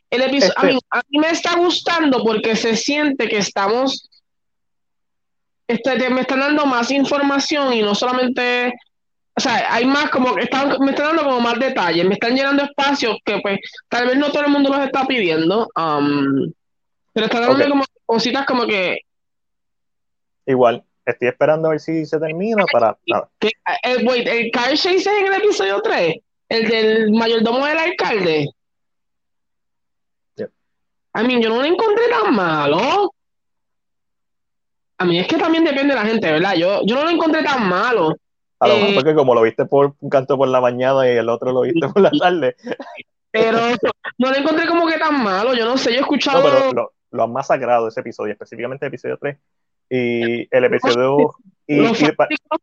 el 0.09 0.21
episodio, 0.21 0.53
este... 0.53 0.59
a, 0.59 0.71
mí, 0.71 0.79
a 0.89 1.01
mí 1.09 1.19
me 1.19 1.29
está 1.29 1.55
gustando 1.57 2.23
porque 2.23 2.55
se 2.55 2.75
siente 2.75 3.27
que 3.27 3.37
estamos 3.37 4.09
este, 5.67 6.09
me 6.09 6.21
están 6.21 6.39
dando 6.39 6.65
más 6.65 6.91
información 6.91 7.73
y 7.73 7.81
no 7.81 7.93
solamente, 7.93 8.73
o 9.37 9.39
sea, 9.39 9.71
hay 9.71 9.85
más 9.85 10.09
como, 10.09 10.35
están, 10.39 10.75
me 10.79 10.89
están 10.91 11.09
dando 11.09 11.23
como 11.23 11.39
más 11.39 11.59
detalles, 11.59 12.03
me 12.07 12.15
están 12.15 12.35
llenando 12.35 12.63
espacios 12.63 13.17
que 13.23 13.39
pues 13.39 13.59
tal 13.87 14.07
vez 14.07 14.17
no 14.17 14.31
todo 14.31 14.43
el 14.43 14.51
mundo 14.51 14.71
los 14.71 14.83
está 14.83 15.05
pidiendo, 15.05 15.69
um, 15.75 16.51
pero 17.13 17.27
están 17.27 17.41
dando 17.41 17.55
okay. 17.57 17.69
como 17.69 17.83
cositas 18.07 18.47
como 18.47 18.65
que... 18.65 18.97
Igual, 20.47 20.83
estoy 21.05 21.27
esperando 21.27 21.67
a 21.67 21.71
ver 21.71 21.79
si 21.79 22.03
se 22.07 22.19
termina 22.19 22.65
para... 22.71 22.97
El, 23.83 24.07
wait, 24.07 24.27
el 24.27 24.49
car 24.49 24.73
es 24.73 24.83
en 24.83 25.27
el 25.27 25.33
episodio 25.33 25.83
3, 25.83 26.15
el 26.49 26.67
del 26.67 27.11
mayordomo 27.11 27.63
del 27.63 27.77
alcalde. 27.77 28.47
Yeah. 30.35 30.49
I 31.13 31.27
mean, 31.27 31.43
yo 31.43 31.49
no 31.49 31.57
lo 31.57 31.65
encontré 31.65 32.09
tan 32.09 32.33
malo. 32.33 33.13
A 34.97 35.05
mí 35.05 35.19
es 35.19 35.27
que 35.27 35.37
también 35.37 35.63
depende 35.63 35.93
de 35.93 36.01
la 36.01 36.07
gente, 36.07 36.31
¿verdad? 36.31 36.55
Yo, 36.55 36.81
yo 36.87 36.95
no 36.95 37.03
lo 37.03 37.11
encontré 37.11 37.43
tan 37.43 37.69
malo. 37.69 38.15
A 38.59 38.67
lo 38.67 38.75
mejor 38.75 38.89
eh, 38.89 38.95
porque 38.95 39.15
como 39.15 39.35
lo 39.35 39.41
viste 39.41 39.65
por 39.65 39.93
un 39.99 40.09
canto 40.09 40.37
por 40.37 40.47
la 40.47 40.61
mañana 40.61 41.07
y 41.07 41.15
el 41.15 41.29
otro 41.29 41.51
lo 41.51 41.61
viste 41.61 41.87
por 41.89 42.01
la 42.01 42.11
tarde. 42.11 42.55
Pero 43.31 43.59
no 44.17 44.31
lo 44.31 44.35
encontré 44.35 44.67
como 44.67 44.87
que 44.87 44.97
tan 44.97 45.23
malo, 45.23 45.53
yo 45.53 45.65
no 45.65 45.77
sé, 45.77 45.91
yo 45.91 45.97
he 45.97 46.01
escuchado... 46.01 46.41
No, 46.41 46.49
pero 46.49 46.73
lo, 46.73 46.93
lo 47.11 47.23
han 47.23 47.31
masacrado 47.31 47.87
ese 47.87 47.99
episodio, 47.99 48.33
específicamente 48.33 48.85
el 48.85 48.89
episodio 48.89 49.17
3. 49.17 49.37
Y 49.89 50.55
el 50.55 50.63
episodio... 50.63 51.35
Y, 51.67 51.75
los, 51.75 52.01
y 52.01 52.05
fanáticos, 52.05 52.59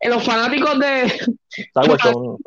los 0.00 0.24
fanáticos 0.24 0.78
de... 0.78 1.04
Star 1.48 1.90
Wars 1.90 2.02
son... 2.02 2.38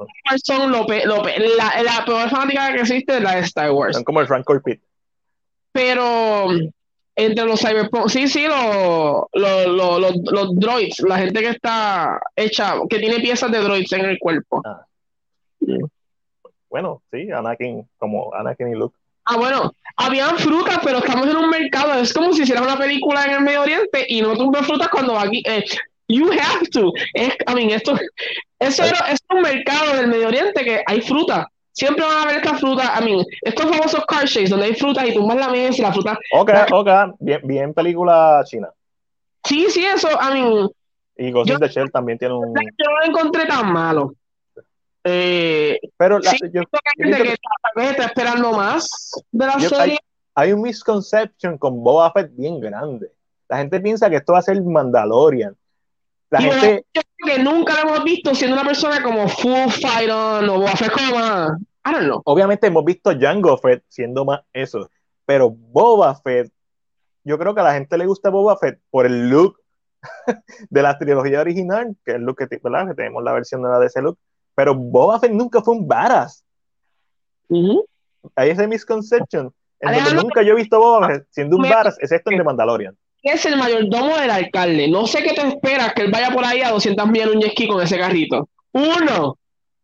son, 0.43 0.71
lo, 0.71 0.85
la, 0.87 1.83
la 1.83 2.05
peor 2.05 2.29
fanática 2.29 2.73
que 2.73 2.81
existe 2.81 3.17
es 3.17 3.21
la 3.21 3.35
de 3.35 3.41
Star 3.41 3.71
Wars. 3.71 3.95
Son 3.95 4.03
como 4.03 4.21
el 4.21 4.27
Frank 4.27 4.45
Corpit. 4.45 4.81
Pero 5.71 6.47
entre 7.17 7.45
los 7.45 7.59
cyberpunk, 7.59 8.09
sí, 8.09 8.27
sí, 8.27 8.45
los, 8.45 9.25
los, 9.33 9.99
los, 9.99 10.15
los, 10.31 10.55
droids, 10.55 10.99
la 10.99 11.17
gente 11.17 11.41
que 11.41 11.49
está 11.49 12.21
hecha, 12.35 12.75
que 12.87 12.99
tiene 12.99 13.19
piezas 13.19 13.51
de 13.51 13.57
droids 13.57 13.91
en 13.93 14.05
el 14.05 14.19
cuerpo. 14.19 14.61
Ah. 14.63 14.85
Bueno, 16.69 17.01
sí, 17.11 17.31
Anakin, 17.31 17.87
como 17.97 18.31
Anakin 18.35 18.67
y 18.67 18.75
Luke. 18.75 18.95
Ah, 19.25 19.35
bueno, 19.35 19.73
habían 19.95 20.37
frutas, 20.37 20.79
pero 20.83 20.99
estamos 20.99 21.27
en 21.27 21.37
un 21.37 21.49
mercado, 21.49 21.99
es 21.99 22.13
como 22.13 22.33
si 22.33 22.43
hicieras 22.43 22.63
una 22.63 22.77
película 22.77 23.25
en 23.25 23.31
el 23.31 23.41
Medio 23.41 23.63
Oriente 23.63 24.05
y 24.07 24.21
no 24.21 24.37
tumbas 24.37 24.67
frutas 24.67 24.87
cuando 24.89 25.17
aquí, 25.17 25.41
eh, 25.47 25.65
you 26.07 26.29
have 26.31 26.67
to, 26.71 26.93
es, 27.15 27.33
I 27.47 27.55
mean, 27.55 27.71
esto, 27.71 27.97
eso 28.59 28.83
era, 28.83 28.99
es 29.11 29.19
un 29.31 29.41
mercado 29.41 29.95
del 29.95 30.07
Medio 30.07 30.27
Oriente 30.27 30.63
que 30.63 30.83
hay 30.85 31.01
fruta 31.01 31.49
siempre 31.77 32.03
van 32.03 32.17
a 32.17 32.23
haber 32.23 32.37
estas 32.37 32.59
frutas, 32.59 32.89
I 32.99 33.03
mean, 33.05 33.25
estos 33.43 33.65
famosos 33.65 34.03
car 34.07 34.25
shakes 34.25 34.49
donde 34.49 34.65
hay 34.65 34.73
frutas 34.75 35.07
y 35.07 35.13
tumbas 35.13 35.37
la 35.37 35.49
mesa 35.49 35.77
y 35.77 35.81
la 35.83 35.93
fruta. 35.93 36.17
Ok, 36.33 36.51
ok, 36.71 36.89
bien, 37.19 37.41
bien 37.43 37.73
película 37.73 38.41
china. 38.45 38.69
Sí, 39.43 39.67
sí, 39.69 39.85
eso, 39.85 40.09
I 40.09 40.33
mean, 40.33 40.69
Y 41.17 41.31
Ghost 41.31 41.49
in 41.51 41.59
the 41.59 41.67
Shell 41.67 41.91
también 41.91 42.17
tiene 42.17 42.33
un. 42.33 42.53
Yo 42.53 42.89
no 42.91 42.99
lo 42.99 43.05
encontré 43.05 43.45
tan 43.45 43.71
malo. 43.71 44.13
Eh, 45.03 45.79
pero 45.95 46.19
la, 46.19 46.31
sí, 46.31 46.37
yo, 46.51 46.61
que 46.63 47.07
tal 47.13 47.71
vez 47.75 47.91
está 47.91 48.05
esperando 48.05 48.51
más 48.51 49.11
de 49.31 49.45
la 49.45 49.57
yo- 49.57 49.69
serie. 49.69 49.93
hay, 49.93 50.47
hay 50.47 50.53
un 50.53 50.61
misconception 50.63 51.57
con 51.57 51.81
Boba 51.81 52.11
Fett 52.11 52.31
bien 52.35 52.59
grande. 52.59 53.11
La 53.47 53.57
gente 53.59 53.79
piensa 53.79 54.09
que 54.09 54.17
esto 54.17 54.33
va 54.33 54.39
a 54.39 54.41
ser 54.41 54.61
Mandalorian. 54.61 55.55
La 56.29 56.41
Y 56.41 56.43
gente, 56.43 56.85
yo 56.93 57.01
que 57.25 57.39
nunca 57.39 57.73
lo 57.75 57.89
hemos 57.89 58.03
visto 58.03 58.35
siendo 58.35 58.55
una 58.55 58.65
persona 58.65 59.01
como 59.01 59.27
full 59.27 59.69
fight 59.69 60.09
on 60.09 60.49
o 60.49 60.59
Boba 60.59 60.75
Fett 60.75 60.91
como 60.91 61.15
más, 61.15 61.51
I 61.85 61.91
don't 61.91 62.05
know. 62.05 62.21
obviamente 62.25 62.67
hemos 62.67 62.85
visto 62.85 63.11
Jango 63.19 63.57
Fett 63.57 63.83
siendo 63.87 64.25
más 64.25 64.41
eso, 64.53 64.89
pero 65.25 65.49
Boba 65.49 66.15
Fett, 66.15 66.51
yo 67.23 67.37
creo 67.37 67.53
que 67.55 67.61
a 67.61 67.65
la 67.65 67.73
gente 67.73 67.97
le 67.97 68.05
gusta 68.05 68.29
Boba 68.29 68.57
Fett 68.57 68.79
por 68.89 69.05
el 69.05 69.29
look 69.29 69.59
de 70.69 70.81
la 70.81 70.97
trilogía 70.97 71.41
original, 71.41 71.95
que 72.05 72.11
es 72.11 72.17
el 72.17 72.23
look 72.23 72.37
que, 72.37 72.59
¿verdad? 72.63 72.87
que 72.89 72.93
tenemos 72.93 73.23
la 73.23 73.33
versión 73.33 73.61
de 73.63 73.69
la 73.69 73.79
de 73.79 73.87
ese 73.87 74.01
look, 74.01 74.17
pero 74.55 74.75
Boba 74.75 75.19
Fett 75.19 75.31
nunca 75.31 75.61
fue 75.61 75.75
un 75.75 75.87
badass. 75.87 76.43
Ujú. 77.49 77.85
Hay 78.35 78.49
ese 78.49 78.67
misconception. 78.67 79.53
En 79.79 79.93
donde 79.93 80.15
nunca 80.15 80.41
yo 80.41 80.53
he 80.53 80.55
visto 80.55 80.79
Boba 80.79 81.07
Fett 81.07 81.27
siendo 81.29 81.57
un 81.57 81.63
badass, 81.63 81.97
excepto 81.99 82.31
en 82.31 82.37
The 82.37 82.43
Mandalorian. 82.43 82.97
Es 83.33 83.45
el 83.45 83.57
mayordomo 83.57 84.17
del 84.17 84.29
alcalde. 84.31 84.87
No 84.87 85.07
sé 85.07 85.23
qué 85.23 85.33
te 85.33 85.41
esperas 85.47 85.93
que 85.93 86.03
él 86.03 86.11
vaya 86.11 86.31
por 86.31 86.43
ahí 86.45 86.61
a 86.61 86.71
200 86.71 87.07
millas 87.07 87.27
en 87.29 87.35
un 87.37 87.41
jet 87.41 87.51
ski 87.51 87.67
con 87.67 87.81
ese 87.81 87.97
carrito. 87.97 88.49
Uno. 88.71 89.37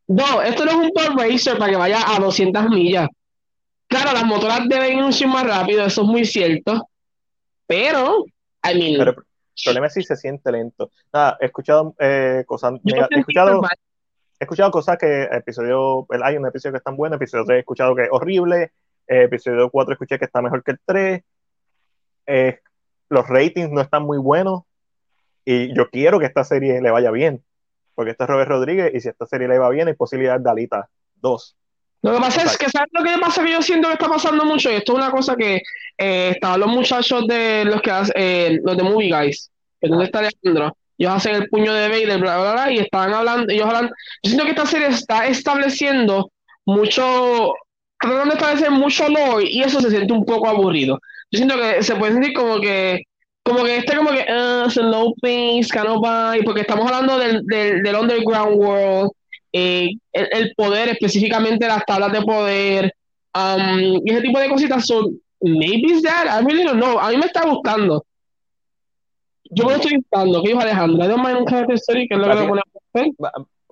Dos. 0.07 0.43
Esto 0.45 0.65
no 0.65 0.71
es 0.71 0.77
un 0.77 0.91
pod 0.91 1.17
racer 1.19 1.57
para 1.57 1.71
que 1.71 1.77
vaya 1.77 1.99
a 2.15 2.19
200 2.19 2.69
millas. 2.69 3.07
Claro, 3.87 4.11
las 4.13 4.25
motoras 4.25 4.61
deben 4.67 4.97
ir 4.97 5.03
un 5.03 5.11
chin 5.11 5.29
más 5.29 5.45
rápido, 5.45 5.85
eso 5.85 6.01
es 6.01 6.07
muy 6.07 6.25
cierto. 6.25 6.89
Pero, 7.67 8.25
I 8.63 8.77
mean, 8.77 8.97
Pero 8.97 9.11
el 9.11 9.17
problema 9.63 9.87
es 9.87 9.93
si 9.93 10.03
se 10.03 10.15
siente 10.15 10.51
lento. 10.51 10.89
Nada, 11.11 11.37
he 11.39 11.45
escuchado 11.45 11.93
eh, 11.99 12.43
cosas, 12.45 12.73
he 12.83 13.19
escuchado, 13.19 13.61
he 14.39 14.43
escuchado 14.43 14.71
cosas 14.71 14.97
que 14.97 15.23
episodio, 15.31 16.05
el- 16.09 16.23
hay 16.23 16.37
un 16.37 16.47
episodio 16.47 16.73
que 16.73 16.77
están 16.79 16.97
buenos, 16.97 17.17
episodio 17.17 17.45
3 17.45 17.57
he 17.57 17.59
escuchado 17.59 17.95
que 17.95 18.03
es 18.03 18.09
horrible, 18.11 18.71
eh, 19.07 19.23
episodio 19.23 19.69
4 19.69 19.93
escuché 19.93 20.17
que 20.19 20.25
está 20.25 20.41
mejor 20.41 20.63
que 20.63 20.71
el 20.71 20.79
3, 20.85 21.21
eh, 22.25 22.59
los 23.13 23.27
ratings 23.27 23.69
no 23.69 23.81
están 23.81 24.03
muy 24.03 24.17
buenos 24.17 24.63
y 25.45 25.75
yo 25.75 25.89
quiero 25.89 26.19
que 26.19 26.25
esta 26.25 26.43
serie 26.43 26.81
le 26.81 26.91
vaya 26.91 27.11
bien, 27.11 27.43
porque 27.95 28.11
este 28.11 28.23
es 28.23 28.29
Robert 28.29 28.49
Rodríguez 28.49 28.91
y 28.93 28.99
si 28.99 29.09
esta 29.09 29.25
serie 29.25 29.47
le 29.47 29.59
va 29.59 29.69
bien 29.69 29.87
hay 29.87 29.93
posibilidad 29.93 30.39
de 30.39 30.49
Alita 30.49 30.89
2. 31.21 31.55
Lo 32.01 32.13
que 32.13 32.19
pasa 32.19 32.43
es 32.43 32.57
que, 32.57 32.69
¿sabes 32.69 32.89
lo 32.91 33.03
que 33.03 33.17
pasa? 33.19 33.43
Que 33.43 33.51
yo 33.51 33.61
siento 33.61 33.87
que 33.87 33.93
está 33.93 34.09
pasando 34.09 34.43
mucho, 34.43 34.69
y 34.69 34.75
esto 34.75 34.91
es 34.91 34.97
una 34.97 35.11
cosa 35.11 35.35
que 35.37 35.61
eh, 35.97 36.31
estaban 36.33 36.59
los 36.59 36.69
muchachos 36.69 37.25
de 37.27 37.63
los 37.65 37.81
que 37.81 37.91
hacen, 37.91 38.13
eh, 38.17 38.59
los 38.61 38.75
de 38.75 38.83
Movie 38.83 39.09
Guys, 39.09 39.49
que 39.79 39.87
donde 39.87 40.05
está 40.05 40.19
Alejandro, 40.19 40.75
ellos 40.97 41.13
hacen 41.13 41.35
el 41.35 41.49
puño 41.49 41.73
de 41.73 41.87
Vader, 41.87 42.19
bla, 42.19 42.39
bla, 42.39 42.53
bla, 42.53 42.71
y 42.71 42.79
estaban 42.79 43.13
hablando, 43.13 43.53
ellos 43.53 43.65
hablan, 43.67 43.87
yo 44.21 44.29
siento 44.29 44.43
que 44.43 44.51
esta 44.51 44.65
serie 44.65 44.87
está 44.87 45.27
estableciendo 45.27 46.31
mucho, 46.65 47.53
tratando 47.97 48.33
de 48.33 48.39
establecer 48.39 48.71
mucho 48.71 49.07
lore, 49.07 49.45
y 49.49 49.61
eso 49.61 49.79
se 49.79 49.89
siente 49.89 50.11
un 50.11 50.25
poco 50.25 50.49
aburrido. 50.49 50.99
Yo 51.33 51.37
siento 51.37 51.57
que 51.57 51.81
se 51.81 51.95
puede 51.95 52.13
sentir 52.13 52.33
como 52.33 52.61
que, 52.61 53.01
como 53.41 53.63
que 53.63 53.77
este 53.77 53.97
como 53.97 54.11
que, 54.11 54.23
ah, 54.29 54.67
slow 54.69 55.15
pace, 55.19 55.67
vibe, 55.73 56.43
porque 56.45 56.61
estamos 56.61 56.85
hablando 56.85 57.17
del, 57.17 57.43
del, 57.47 57.81
del 57.81 57.95
underground 57.95 58.55
world, 58.55 59.11
eh, 59.51 59.89
el, 60.11 60.29
el 60.31 60.53
poder, 60.55 60.89
específicamente 60.89 61.65
las 61.65 61.83
tablas 61.85 62.11
de 62.11 62.21
poder, 62.21 62.93
um, 63.33 63.99
y 64.05 64.11
ese 64.11 64.21
tipo 64.21 64.37
de 64.39 64.47
cositas 64.47 64.85
son, 64.85 65.19
maybe 65.41 65.87
it's 65.87 66.03
that, 66.03 66.27
I 66.27 66.45
really 66.45 66.65
don't 66.65 66.79
know, 66.79 66.99
a 66.99 67.09
mí 67.09 67.17
me 67.17 67.25
está 67.25 67.43
gustando. 67.49 68.05
Yo 69.49 69.65
me 69.65 69.71
lo 69.71 69.77
estoy 69.77 69.97
gustando, 69.97 70.43
¿qué 70.43 70.49
dijo 70.49 70.61
Alejandra? 70.61 71.07
Don't 71.07 71.25
mind 71.25 71.39
un 71.39 71.45
character 71.45 71.75
story, 71.77 72.07
que 72.07 72.13
es 72.13 72.19
lo 72.19 72.27
que 72.27 72.35
le 72.93 73.11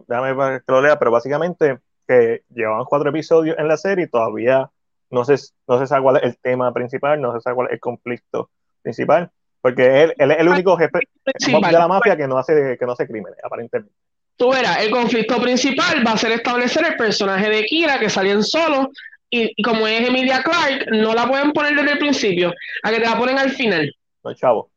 Déjame 0.07 0.61
que 0.65 0.71
lo 0.71 0.81
lea, 0.81 0.97
pero 0.97 1.11
básicamente 1.11 1.77
que 2.07 2.41
llevaban 2.49 2.85
cuatro 2.85 3.11
episodios 3.11 3.55
en 3.59 3.67
la 3.67 3.77
serie 3.77 4.05
y 4.05 4.09
todavía 4.09 4.67
no 5.11 5.25
se, 5.25 5.35
no 5.67 5.79
se 5.79 5.87
sabe 5.87 6.01
cuál 6.01 6.17
es 6.17 6.23
el 6.23 6.37
tema 6.39 6.73
principal, 6.73 7.21
no 7.21 7.33
se 7.33 7.41
sabe 7.41 7.55
cuál 7.55 7.67
es 7.67 7.73
el 7.73 7.79
conflicto 7.79 8.49
principal, 8.81 9.29
porque 9.61 10.03
él, 10.03 10.13
él 10.17 10.31
es 10.31 10.39
el 10.39 10.47
único 10.47 10.75
jefe 10.77 10.99
Sí, 11.37 11.51
de 11.51 11.71
la 11.71 11.87
mafia 11.87 12.17
que 12.17 12.27
no 12.27 12.37
hace, 12.37 12.77
que 12.79 12.85
no 12.85 12.93
hace 12.93 13.07
crímenes, 13.07 13.37
aparentemente. 13.43 13.93
Tú 14.37 14.51
verás, 14.51 14.81
el 14.81 14.89
conflicto 14.89 15.39
principal 15.39 16.05
va 16.05 16.13
a 16.13 16.17
ser 16.17 16.31
establecer 16.31 16.83
el 16.85 16.95
personaje 16.95 17.49
de 17.49 17.63
Kira, 17.63 17.99
que 17.99 18.09
salían 18.09 18.43
solo, 18.43 18.89
y, 19.29 19.51
y 19.55 19.61
como 19.61 19.85
es 19.85 20.07
Emilia 20.07 20.41
Clark, 20.41 20.87
no 20.91 21.13
la 21.13 21.27
pueden 21.27 21.51
poner 21.51 21.75
desde 21.75 21.91
el 21.91 21.99
principio, 21.99 22.51
a 22.81 22.89
que 22.89 22.99
te 22.99 23.05
la 23.05 23.17
ponen 23.17 23.37
al 23.37 23.51
final. 23.51 23.93
No, 24.23 24.33
chavo. 24.33 24.70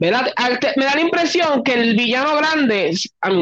¿Verdad? 0.00 0.32
Me 0.76 0.86
da 0.86 0.94
la 0.94 1.00
impresión 1.02 1.62
que 1.62 1.74
el 1.74 1.94
villano 1.94 2.34
grande, 2.36 2.94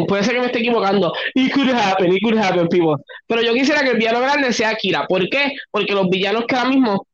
puede 0.09 0.25
ser 0.25 0.35
que 0.35 0.41
me 0.41 0.47
esté 0.47 0.59
equivocando, 0.59 1.13
it 1.35 1.53
could 1.53 1.71
happen, 1.71 2.13
it 2.13 2.21
could 2.21 2.37
happen, 2.37 2.67
people. 2.67 2.97
Pero 3.29 3.43
yo 3.43 3.55
quisiera 3.55 3.83
que 3.83 3.91
el 3.91 3.97
villano 3.97 4.21
grande 4.21 4.53
sea 4.53 4.75
Kira. 4.75 5.07
¿Por 5.07 5.29
qué? 5.31 5.53
Porque 5.71 5.93
los 5.93 6.09
villanos 6.11 6.47
que 6.49 6.57
ahora 6.57 6.71
mismo, 6.71 7.07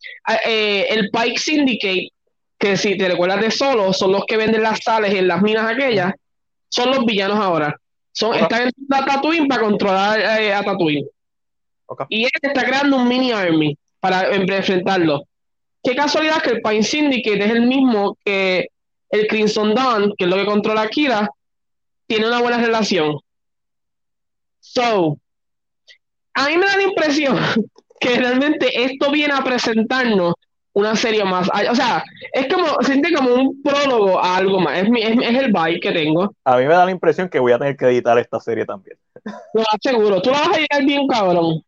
eh, 0.46 0.86
el 0.88 1.10
Pike 1.10 1.38
Syndicate, 1.38 2.08
que 2.58 2.76
si 2.78 2.96
te 2.96 3.06
recuerdas 3.06 3.42
de 3.42 3.50
solo, 3.50 3.92
son 3.92 4.12
los 4.12 4.24
que 4.24 4.38
venden 4.38 4.62
las 4.62 4.80
sales 4.82 5.12
en 5.12 5.28
las 5.28 5.42
minas 5.42 5.70
aquellas, 5.70 6.14
son 6.70 6.90
los 6.90 7.04
villanos 7.04 7.38
ahora. 7.38 7.76
Son, 8.12 8.34
están 8.34 8.62
en 8.62 8.70
a 8.94 9.04
Tatooine 9.04 9.46
para 9.46 9.60
controlar 9.60 10.40
eh, 10.40 10.54
a 10.54 10.62
Tatooine. 10.62 11.06
Y 12.08 12.24
él 12.24 12.30
está 12.40 12.64
creando 12.64 12.96
un 12.96 13.06
mini 13.06 13.30
army 13.30 13.76
para 14.00 14.34
enfrentarlo. 14.34 15.24
Qué 15.82 15.94
casualidad 15.94 16.40
que 16.40 16.50
el 16.50 16.62
Pine 16.62 16.82
Syndicate 16.82 17.44
es 17.44 17.50
el 17.50 17.66
mismo 17.66 18.16
que 18.24 18.68
el 19.10 19.26
Crimson 19.28 19.74
Dawn, 19.74 20.12
que 20.18 20.24
es 20.24 20.30
lo 20.30 20.36
que 20.36 20.46
controla 20.46 20.82
a 20.82 20.88
Kira, 20.88 21.28
tiene 22.06 22.26
una 22.26 22.40
buena 22.40 22.58
relación. 22.58 23.18
So, 24.60 25.18
a 26.34 26.48
mí 26.48 26.56
me 26.56 26.66
da 26.66 26.76
la 26.76 26.82
impresión 26.82 27.38
que 28.00 28.16
realmente 28.16 28.84
esto 28.84 29.10
viene 29.10 29.34
a 29.34 29.44
presentarnos 29.44 30.34
una 30.72 30.96
serie 30.96 31.24
más. 31.24 31.48
O 31.70 31.74
sea, 31.76 32.02
es 32.32 32.52
como, 32.52 32.82
siente 32.82 33.12
como 33.14 33.32
un 33.34 33.62
prólogo 33.62 34.18
a 34.18 34.36
algo 34.36 34.58
más. 34.60 34.78
Es, 34.82 34.88
mi- 34.90 35.02
es, 35.02 35.16
es 35.16 35.38
el 35.42 35.52
vibe 35.52 35.80
que 35.80 35.92
tengo. 35.92 36.34
A 36.44 36.56
mí 36.56 36.64
me 36.64 36.74
da 36.74 36.84
la 36.84 36.90
impresión 36.90 37.28
que 37.28 37.38
voy 37.38 37.52
a 37.52 37.58
tener 37.58 37.76
que 37.76 37.84
editar 37.86 38.18
esta 38.18 38.40
serie 38.40 38.66
también. 38.66 38.98
Lo 39.52 39.62
aseguro. 39.72 40.20
Tú 40.20 40.30
la 40.30 40.40
vas 40.40 40.56
a 40.56 40.60
llegar 40.60 40.84
bien, 40.84 41.06
cabrón. 41.06 41.62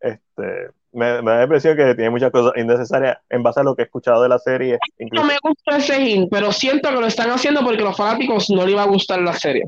Este, 0.00 0.70
me, 0.92 1.22
me 1.22 1.30
da 1.30 1.36
la 1.38 1.42
impresión 1.44 1.76
que 1.76 1.94
tiene 1.94 2.10
muchas 2.10 2.30
cosas 2.30 2.52
innecesarias 2.56 3.18
en 3.30 3.42
base 3.42 3.60
a 3.60 3.62
lo 3.62 3.74
que 3.74 3.82
he 3.82 3.84
escuchado 3.86 4.22
de 4.22 4.28
la 4.28 4.38
serie. 4.38 4.78
No 5.10 5.24
me 5.24 5.38
gusta 5.42 5.78
ese 5.78 6.00
hint, 6.00 6.28
pero 6.30 6.52
siento 6.52 6.90
que 6.90 7.00
lo 7.00 7.06
están 7.06 7.30
haciendo 7.30 7.62
porque 7.62 7.82
a 7.82 7.86
los 7.86 7.96
fanáticos 7.96 8.50
no 8.50 8.64
les 8.64 8.72
iba 8.72 8.82
a 8.82 8.86
gustar 8.86 9.20
la 9.20 9.32
serie. 9.32 9.64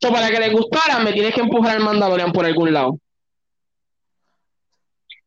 So, 0.00 0.12
para 0.12 0.28
que 0.30 0.38
les 0.38 0.52
gustara, 0.52 0.98
me 0.98 1.12
tienes 1.12 1.34
que 1.34 1.40
empujar 1.40 1.76
al 1.76 1.82
Mandalorian 1.82 2.32
por 2.32 2.44
algún 2.44 2.72
lado. 2.72 2.98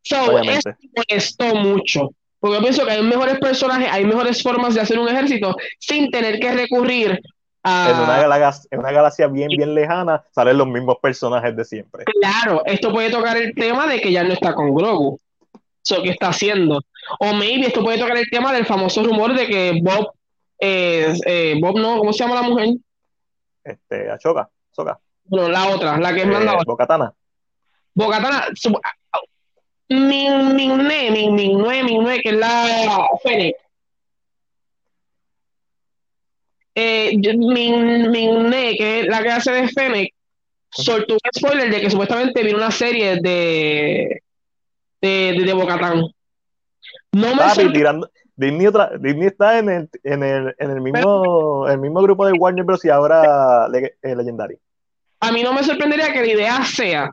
So, 0.02 0.24
obviamente. 0.24 0.60
eso 0.60 0.70
me 0.70 1.04
molestó 1.08 1.56
mucho. 1.56 2.10
Porque 2.40 2.58
yo 2.58 2.62
pienso 2.62 2.86
que 2.86 2.92
hay 2.92 3.02
mejores 3.02 3.40
personajes, 3.40 3.90
hay 3.92 4.06
mejores 4.06 4.42
formas 4.42 4.76
de 4.76 4.82
hacer 4.82 5.00
un 5.00 5.10
ejército 5.10 5.56
sin 5.80 6.10
tener 6.10 6.40
que 6.40 6.54
recurrir 6.54 7.20
En 7.64 8.00
una, 8.00 8.18
galaxia, 8.22 8.68
en 8.72 8.80
una 8.80 8.92
galaxia 8.92 9.28
bien, 9.28 9.50
bien 9.50 9.76
lejana 9.76 10.24
salen 10.32 10.58
los 10.58 10.68
mismos 10.68 10.96
personajes 11.02 11.56
de 11.56 11.66
siempre. 11.66 12.06
Claro, 12.06 12.64
esto 12.66 12.92
puede 12.92 13.10
tocar 13.12 13.36
el 13.38 13.54
tema 13.54 13.86
de 13.86 14.00
que 14.00 14.12
ya 14.12 14.24
no 14.24 14.34
está 14.34 14.54
con 14.56 14.74
Grogu. 14.74 15.20
So, 15.82 16.02
¿Qué 16.02 16.10
está 16.12 16.30
haciendo? 16.30 16.82
O 17.20 17.34
maybe 17.34 17.68
esto 17.68 17.84
puede 17.84 17.98
tocar 18.00 18.16
el 18.18 18.30
tema 18.30 18.54
del 18.54 18.66
famoso 18.66 19.04
rumor 19.04 19.34
de 19.34 19.48
que 19.48 19.80
Bob, 19.82 20.12
eh, 20.60 21.14
eh, 21.26 21.58
Bob 21.62 21.78
no, 21.80 21.98
¿cómo 21.98 22.14
se 22.14 22.20
llama 22.24 22.36
la 22.36 22.44
mujer? 22.48 22.70
Este, 23.64 24.10
Ashoka, 24.10 24.50
Ahsoka, 24.72 25.00
Bueno, 25.26 25.50
la 25.50 25.68
otra, 25.68 25.98
la 25.98 26.14
que 26.14 26.20
es 26.22 26.26
eh, 26.26 26.30
mandadora. 26.30 26.64
Bo-Katan. 26.66 27.12
Bocatana, 27.94 28.46
su- 28.56 28.80
Min, 29.90 30.56
Minne, 30.56 31.12
Min, 31.12 31.36
Minue, 31.36 31.84
Minue, 31.84 32.20
que 32.22 32.30
es 32.30 32.36
la 32.36 33.08
Fennec. 33.24 33.56
Eh, 36.82 37.18
Min, 37.18 38.10
Minne, 38.12 38.76
que 38.78 39.02
es 39.02 39.08
la 39.08 39.22
que 39.22 39.30
hace 39.30 39.52
de 39.52 39.68
Fennec, 39.68 40.14
soltó 40.72 41.16
un 41.16 41.20
spoiler 41.36 41.70
de 41.70 41.82
que 41.82 41.90
supuestamente 41.90 42.42
viene 42.44 42.58
una 42.58 42.72
serie 42.72 43.18
de 43.22 44.22
de, 45.02 45.34
de, 45.38 45.44
de 45.46 45.54
Bocatán. 45.54 46.02
No 47.12 47.36
me 47.36 47.42
Papi, 47.42 47.72
tirando. 47.74 48.10
Disney, 48.36 48.68
otra- 48.68 48.92
Disney 48.98 49.28
está 49.28 49.60
en 49.60 49.70
el, 49.70 49.90
en 50.04 50.24
el, 50.24 50.56
en 50.58 50.72
el 50.72 50.80
mismo, 50.82 51.68
el 51.68 51.80
mismo 51.80 52.02
grupo 52.02 52.26
de 52.26 52.32
Warner 52.34 52.64
Bros. 52.64 52.86
y 52.86 52.90
ahora 52.90 53.68
Le- 53.68 53.96
eh, 54.02 54.16
Legendary. 54.16 54.56
a 55.20 55.32
mí 55.34 55.44
no 55.44 55.52
me 55.54 55.64
sorprendería 55.64 56.14
que 56.14 56.22
la 56.22 56.28
idea 56.32 56.64
sea 56.66 57.12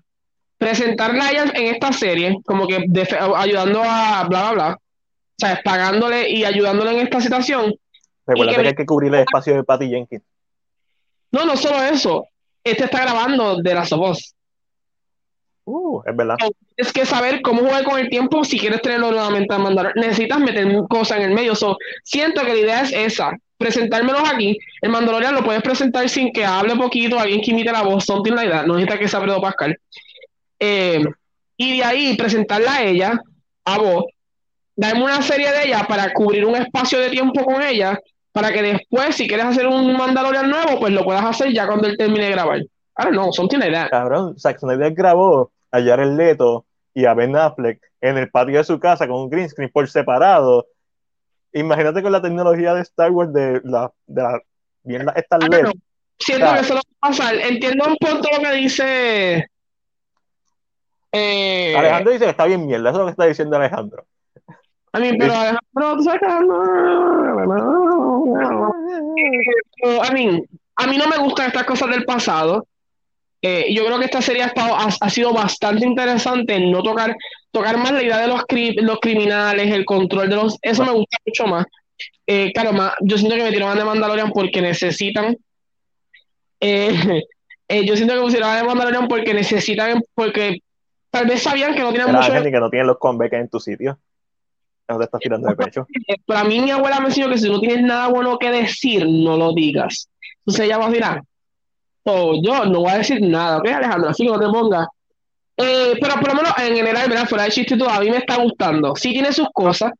presentarla 0.59 1.27
a 1.27 1.31
ella 1.33 1.45
en 1.55 1.75
esta 1.75 1.93
serie, 1.93 2.37
como 2.45 2.69
que 2.69 2.77
ayudando 3.37 3.83
a 3.85 4.25
bla, 4.29 4.43
bla, 4.43 4.53
bla, 4.53 4.75
o 4.77 4.79
sea, 5.39 5.61
pagándole 5.65 6.31
y 6.31 6.45
ayudándole 6.45 6.93
en 6.93 6.99
esta 7.01 7.21
situación. 7.21 7.75
Recuerda 8.27 8.55
que 8.55 8.63
que, 8.63 8.69
hay 8.69 8.75
que 8.75 8.87
cubrir 8.87 9.15
el 9.15 9.21
espacio 9.21 9.55
de 9.55 9.65
Patty 9.65 9.89
Jenkins. 9.89 10.23
No, 11.31 11.45
no 11.45 11.57
solo 11.57 11.83
eso, 11.83 12.27
este 12.65 12.85
está 12.85 13.03
grabando 13.03 13.57
de 13.63 13.75
las 13.75 13.93
Us. 13.93 14.35
Uh, 15.65 16.01
es 16.07 16.17
verdad. 16.17 16.37
Es 16.77 16.93
que 16.93 17.05
saber 17.05 17.43
cómo 17.43 17.63
jugar 17.63 17.85
con 17.85 17.99
el 17.99 18.09
tiempo 18.09 18.45
si 18.45 18.59
quieres 18.59 18.81
tenerlo 18.83 19.11
nuevamente 19.11 19.53
a 19.53 19.59
mandar. 19.59 19.93
Necesitas 19.97 20.39
meter 20.39 20.67
cosas 20.89 21.19
en 21.19 21.25
el 21.25 21.35
medio. 21.35 21.55
So, 21.57 21.77
siento 22.05 22.43
que 22.43 22.55
la 22.55 22.61
idea 22.61 22.83
es 22.83 22.93
esa. 22.93 23.33
presentármelos 23.59 24.23
aquí. 24.29 24.57
El 24.81 24.91
Mandalorian 24.91 25.35
lo 25.35 25.45
puedes 25.45 25.63
presentar 25.63 26.09
sin 26.09 26.33
que 26.33 26.45
hable 26.45 26.77
poquito, 26.77 27.19
alguien 27.19 27.41
que 27.41 27.51
imite 27.51 27.73
la 27.73 27.83
voz, 27.83 28.05
something 28.05 28.33
like 28.33 28.51
that. 28.51 28.67
No 28.67 28.75
necesita 28.75 28.99
que 28.99 29.09
sea 29.09 29.21
Pedro 29.21 29.41
Pascal. 29.41 29.77
Eh, 30.61 31.03
y 31.57 31.79
de 31.79 31.85
ahí 31.85 32.17
presentarla 32.17 32.75
a 32.75 32.83
ella, 32.85 33.21
a 33.65 33.79
vos, 33.79 34.05
darme 34.77 35.05
una 35.05 35.23
serie 35.23 35.51
de 35.51 35.65
ella 35.67 35.85
para 35.89 36.13
cubrir 36.13 36.45
un 36.45 36.55
espacio 36.55 36.99
de 36.99 37.11
tiempo 37.11 37.45
con 37.45 37.63
ella, 37.63 37.99
para 38.37 38.53
que 38.53 38.61
después, 38.61 39.17
si 39.17 39.27
quieres 39.27 39.47
hacer 39.47 39.67
un 39.67 39.97
Mandalorian 39.97 40.51
nuevo, 40.51 40.79
pues 40.79 40.93
lo 40.93 41.05
puedas 41.05 41.25
hacer 41.25 41.55
ya 41.55 41.67
cuando 41.67 41.89
él 41.89 41.97
termine 41.97 42.27
de 42.27 42.33
grabar. 42.33 42.61
Ahora 42.95 43.11
no, 43.11 43.33
something 43.33 43.57
like 43.57 43.73
that. 43.73 43.89
Cabrón, 43.89 44.39
Zack 44.39 44.59
Snyder 44.59 44.93
grabó 44.93 45.51
a 45.71 45.81
Jared 45.81 46.13
Leto 46.19 46.67
y 46.93 47.07
a 47.07 47.15
Ben 47.15 47.35
Affleck 47.35 47.81
en 48.03 48.19
el 48.19 48.31
patio 48.31 48.59
de 48.59 48.65
su 48.65 48.79
casa 48.79 49.09
con 49.09 49.23
un 49.23 49.31
green 49.31 49.49
screen 49.49 49.71
por 49.73 49.89
separado. 49.89 50.67
Imagínate 51.55 52.03
con 52.03 52.13
la 52.13 52.21
tecnología 52.21 52.75
de 52.75 52.83
Star 52.83 53.11
Wars 53.11 53.33
de 53.33 53.63
la, 53.65 53.91
de 54.07 54.23
la 54.23 54.39
bien 54.83 55.07
esta 55.17 55.39
LED. 55.39 55.63
no. 55.63 55.73
Siento 56.19 56.53
que 56.53 56.61
eso 56.61 56.75
lo 56.75 56.81
va 56.81 56.99
a 57.01 57.09
pasar. 57.09 57.37
Entiendo 57.37 57.87
un 57.87 57.97
punto 57.97 58.29
lo 58.37 58.43
que 58.43 58.53
dice. 58.53 59.47
Eh, 61.11 61.75
Alejandro 61.75 62.13
dice 62.13 62.25
que 62.27 62.31
está 62.33 62.45
bien 62.45 62.67
mierda, 62.67 62.91
eso 62.91 62.99
es 62.99 63.01
lo 63.01 63.07
que 63.07 63.13
está 63.13 63.25
diciendo 63.25 63.57
Alejandro. 63.57 64.05
A 64.97 65.01
mí, 65.01 65.17
pero 65.19 65.33
Alejandro, 65.35 65.97
Pero, 69.83 70.05
I 70.05 70.11
mean, 70.13 70.43
a 70.77 70.87
mí 70.87 70.97
no 70.97 71.07
me 71.09 71.19
gustan 71.19 71.49
estas 71.49 71.65
cosas 71.65 71.91
del 71.91 72.05
pasado. 72.05 72.67
Eh, 73.43 73.73
yo 73.75 73.85
creo 73.85 73.99
que 73.99 74.07
esta 74.07 74.23
serie 74.23 74.43
ha, 74.43 74.47
estado, 74.47 74.75
ha, 74.75 74.89
ha 75.01 75.11
sido 75.11 75.33
bastante 75.33 75.85
interesante 75.87 76.55
en 76.55 76.71
no 76.73 76.83
tocar, 76.83 77.15
tocar 77.53 77.77
más 77.77 77.93
la 77.93 78.03
idea 78.03 78.19
de 78.19 78.29
los, 78.29 78.41
cri- 78.43 78.81
los 78.81 78.99
criminales, 78.99 79.71
el 79.73 79.85
control 79.85 80.29
de 80.31 80.37
los. 80.37 80.59
Eso 80.63 80.85
me 80.85 80.93
gusta 80.93 81.19
mucho 81.27 81.47
más. 81.47 81.67
Eh, 82.27 82.53
claro, 82.53 82.73
más, 82.73 82.93
yo 83.03 83.17
siento 83.19 83.37
que 83.37 83.43
me 83.45 83.53
tiraban 83.53 83.79
de 83.79 83.85
Mandalorian 83.85 84.31
porque 84.33 84.61
necesitan. 84.63 85.37
eh, 86.61 87.23
eh, 87.69 87.85
yo 87.87 87.97
siento 87.97 88.15
que 88.15 88.21
me 88.27 88.33
tiraban 88.33 88.59
de 88.61 88.65
Mandalorian 88.67 89.09
porque 89.09 89.35
necesitan, 89.35 90.01
porque 90.15 90.59
tal 91.11 91.27
vez 91.27 91.43
sabían 91.43 91.75
que 91.75 91.83
no 91.83 91.91
Era 91.91 92.07
mucho. 92.07 92.33
Y 92.49 92.51
que 92.51 92.61
no 92.61 92.71
tienes 92.71 92.87
los 92.87 92.99
conveques 92.99 93.39
en 93.39 93.49
tu 93.49 93.61
sitio. 93.61 93.99
No 94.89 94.99
te 94.99 95.05
estás 95.05 95.21
tirando 95.21 95.49
de 95.49 95.57
pecho. 95.57 95.87
Para 96.27 96.45
mí, 96.45 96.61
mi 96.61 96.71
abuela 96.71 97.01
me 97.01 97.07
enseñó 97.07 97.29
que 97.29 97.39
si 97.39 97.51
no 97.51 97.61
tienes 97.61 97.83
nada 97.83 98.09
bueno 98.09 98.39
que 98.39 98.51
decir, 98.51 99.07
no 99.09 99.37
lo 99.37 99.53
digas. 99.53 100.09
Entonces 100.41 100.67
ella 100.67 100.79
va 100.79 100.87
a 100.87 100.89
decir, 100.89 101.05
ah, 101.05 101.23
oh, 102.05 102.41
yo 102.43 102.65
no 102.67 102.81
voy 102.81 102.91
a 102.93 102.99
decir 102.99 103.21
nada, 103.21 103.59
¿ok, 103.59 103.67
Alejandro? 103.67 104.11
Así 104.11 104.25
que 104.25 104.31
no 104.31 104.39
te 104.39 104.47
pongas. 104.47 104.87
Eh, 105.57 105.95
pero 106.01 106.15
por 106.15 106.29
lo 106.29 106.35
menos 106.35 106.53
en 106.59 106.77
general, 106.77 107.09
¿verdad? 107.09 107.29
Fuera 107.29 107.45
de 107.45 107.51
chiste 107.51 107.77
todo, 107.77 107.89
a 107.89 108.01
mí 108.01 108.11
me 108.11 108.19
está 108.19 108.37
gustando. 108.37 108.95
Sí 108.95 109.13
tiene 109.13 109.33
sus 109.33 109.49
cosas, 109.53 109.93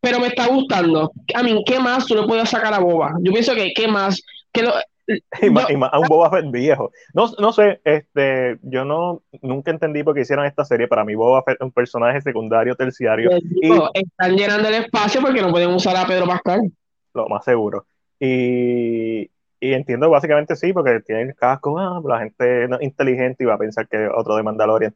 pero 0.00 0.20
me 0.20 0.28
está 0.28 0.46
gustando. 0.46 1.12
A 1.34 1.42
mí, 1.42 1.62
¿qué 1.66 1.80
más 1.80 2.06
tú 2.06 2.14
le 2.14 2.26
puedes 2.26 2.48
sacar 2.48 2.74
a 2.74 2.78
Boba? 2.78 3.14
Yo 3.22 3.32
pienso 3.32 3.54
que, 3.54 3.72
¿qué 3.74 3.88
más? 3.88 4.22
Que 4.52 4.62
lo, 4.62 4.72
Y 5.40 5.50
más 5.50 5.92
a 5.92 5.98
un 5.98 6.06
Boba 6.08 6.30
Fett 6.30 6.50
viejo. 6.50 6.92
No, 7.14 7.26
no 7.38 7.52
sé, 7.52 7.80
este, 7.84 8.58
yo 8.62 8.84
no 8.84 9.22
nunca 9.40 9.70
entendí 9.70 10.02
por 10.02 10.14
qué 10.14 10.22
hicieron 10.22 10.46
esta 10.46 10.64
serie. 10.64 10.88
Para 10.88 11.04
mí, 11.04 11.14
Boba 11.14 11.42
Fett 11.42 11.56
es 11.60 11.64
un 11.64 11.72
personaje 11.72 12.20
secundario, 12.20 12.74
terciario, 12.76 13.30
digo, 13.42 13.90
están 13.94 14.36
llenando 14.36 14.68
el 14.68 14.74
espacio 14.74 15.20
porque 15.20 15.42
no 15.42 15.50
pueden 15.50 15.70
usar 15.70 15.96
a 15.96 16.06
Pedro 16.06 16.26
Pascal. 16.26 16.70
lo 17.14 17.28
más 17.28 17.44
seguro. 17.44 17.86
Y, 18.20 19.30
y 19.60 19.72
entiendo 19.74 20.08
básicamente 20.10 20.56
sí, 20.56 20.72
porque 20.72 21.00
tiene 21.00 21.22
el 21.22 21.34
casco, 21.34 21.78
ah, 21.78 22.00
la 22.04 22.20
gente 22.20 22.68
no 22.68 22.78
inteligente 22.80 23.44
y 23.44 23.46
va 23.46 23.54
a 23.54 23.58
pensar 23.58 23.88
que 23.88 24.04
es 24.04 24.10
otro 24.14 24.36
de 24.36 24.42
Mandalorian. 24.42 24.94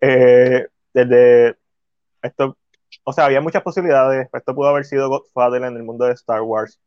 Eh, 0.00 0.66
desde 0.92 1.56
esto, 2.22 2.56
o 3.04 3.12
sea, 3.12 3.26
había 3.26 3.40
muchas 3.40 3.62
posibilidades. 3.62 4.28
Esto 4.32 4.54
pudo 4.54 4.68
haber 4.68 4.84
sido 4.84 5.08
Godfather 5.08 5.62
en 5.62 5.76
el 5.76 5.82
mundo 5.82 6.06
de 6.06 6.12
Star 6.12 6.42
Wars. 6.42 6.80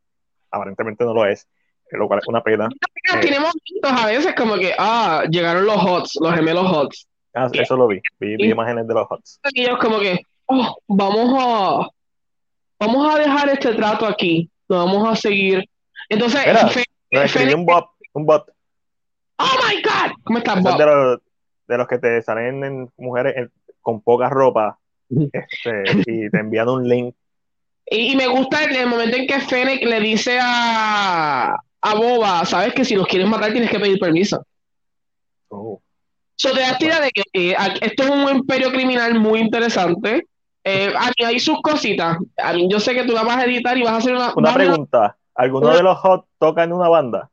Aparentemente 0.50 1.04
no 1.04 1.14
lo 1.14 1.26
es, 1.26 1.48
lo 1.92 2.06
cual 2.08 2.20
es 2.20 2.26
una 2.28 2.42
pena. 2.42 2.68
Mira, 2.68 3.20
Tiene 3.20 3.38
momentos 3.40 3.92
a 4.02 4.06
veces 4.06 4.34
como 4.34 4.56
que, 4.56 4.72
ah, 4.78 5.24
llegaron 5.30 5.64
los 5.66 5.76
HOTS, 5.76 6.18
los 6.20 6.34
gemelos 6.34 6.70
HOTS. 6.70 7.06
Ah, 7.34 7.48
eso 7.52 7.76
lo 7.76 7.86
vi, 7.86 8.00
vi, 8.18 8.36
vi 8.36 8.50
imágenes 8.50 8.86
de 8.88 8.94
los 8.94 9.06
HOTS. 9.08 9.40
Y 9.52 9.62
ellos 9.62 9.78
como 9.78 9.98
que, 10.00 10.18
oh, 10.46 10.76
vamos 10.88 11.34
a, 11.38 11.88
vamos 12.80 13.14
a 13.14 13.18
dejar 13.18 13.48
este 13.50 13.74
trato 13.74 14.06
aquí, 14.06 14.50
lo 14.68 14.76
vamos 14.84 15.08
a 15.08 15.14
seguir. 15.16 15.64
Entonces, 16.08 16.40
Mira, 16.46 16.66
Fe- 16.68 16.84
Me 17.12 17.24
escribí 17.24 17.52
un 17.54 17.66
bot, 17.66 17.86
un 18.14 18.26
bot. 18.26 18.46
oh 19.38 19.58
my 19.68 19.82
God, 19.82 20.12
¿cómo 20.24 20.38
estás, 20.38 20.62
Bob? 20.62 20.78
de 20.78 20.86
los, 20.86 21.18
de 21.68 21.78
los 21.78 21.86
que 21.88 21.98
te 21.98 22.22
salen 22.22 22.64
en 22.64 22.90
mujeres 22.96 23.34
en- 23.36 23.52
con 23.80 24.00
poca 24.00 24.28
ropa 24.28 24.78
este, 25.10 25.84
y 26.06 26.28
te 26.30 26.38
envían 26.38 26.68
un 26.68 26.88
link. 26.88 27.14
Y, 27.88 28.12
y 28.12 28.16
me 28.16 28.26
gusta 28.26 28.64
el, 28.64 28.74
el 28.74 28.86
momento 28.88 29.16
en 29.16 29.26
que 29.28 29.38
Fennec 29.40 29.84
le 29.84 30.00
dice 30.00 30.38
a, 30.42 31.54
a 31.90 31.94
Boba, 31.94 32.44
sabes 32.44 32.74
que 32.74 32.84
si 32.84 32.94
los 32.94 33.06
quieres 33.06 33.28
matar 33.28 33.52
tienes 33.52 33.70
que 33.70 33.78
pedir 33.78 33.98
permiso. 33.98 34.44
Oh, 35.48 35.80
So 36.38 36.52
te 36.52 36.60
das 36.60 36.78
tira 36.78 37.00
de 37.00 37.10
que 37.10 37.22
eh, 37.32 37.56
esto 37.80 38.02
es 38.02 38.10
un 38.10 38.28
imperio 38.36 38.70
criminal 38.70 39.18
muy 39.18 39.40
interesante. 39.40 40.26
Eh, 40.64 40.92
a 40.96 41.06
mí 41.06 41.24
hay 41.24 41.38
sus 41.40 41.60
cositas. 41.62 42.18
A 42.36 42.52
mí 42.52 42.68
yo 42.70 42.78
sé 42.80 42.92
que 42.92 43.04
tú 43.04 43.12
la 43.12 43.22
vas 43.22 43.36
a 43.38 43.44
editar 43.44 43.76
y 43.78 43.82
vas 43.82 43.92
a 43.92 43.96
hacer 43.98 44.14
una, 44.14 44.32
Una 44.34 44.52
pregunta, 44.52 45.16
¿alguno 45.34 45.68
una- 45.68 45.76
de 45.76 45.82
los 45.82 45.98
hot 45.98 46.26
toca 46.38 46.64
en 46.64 46.72
una 46.72 46.88
banda? 46.88 47.30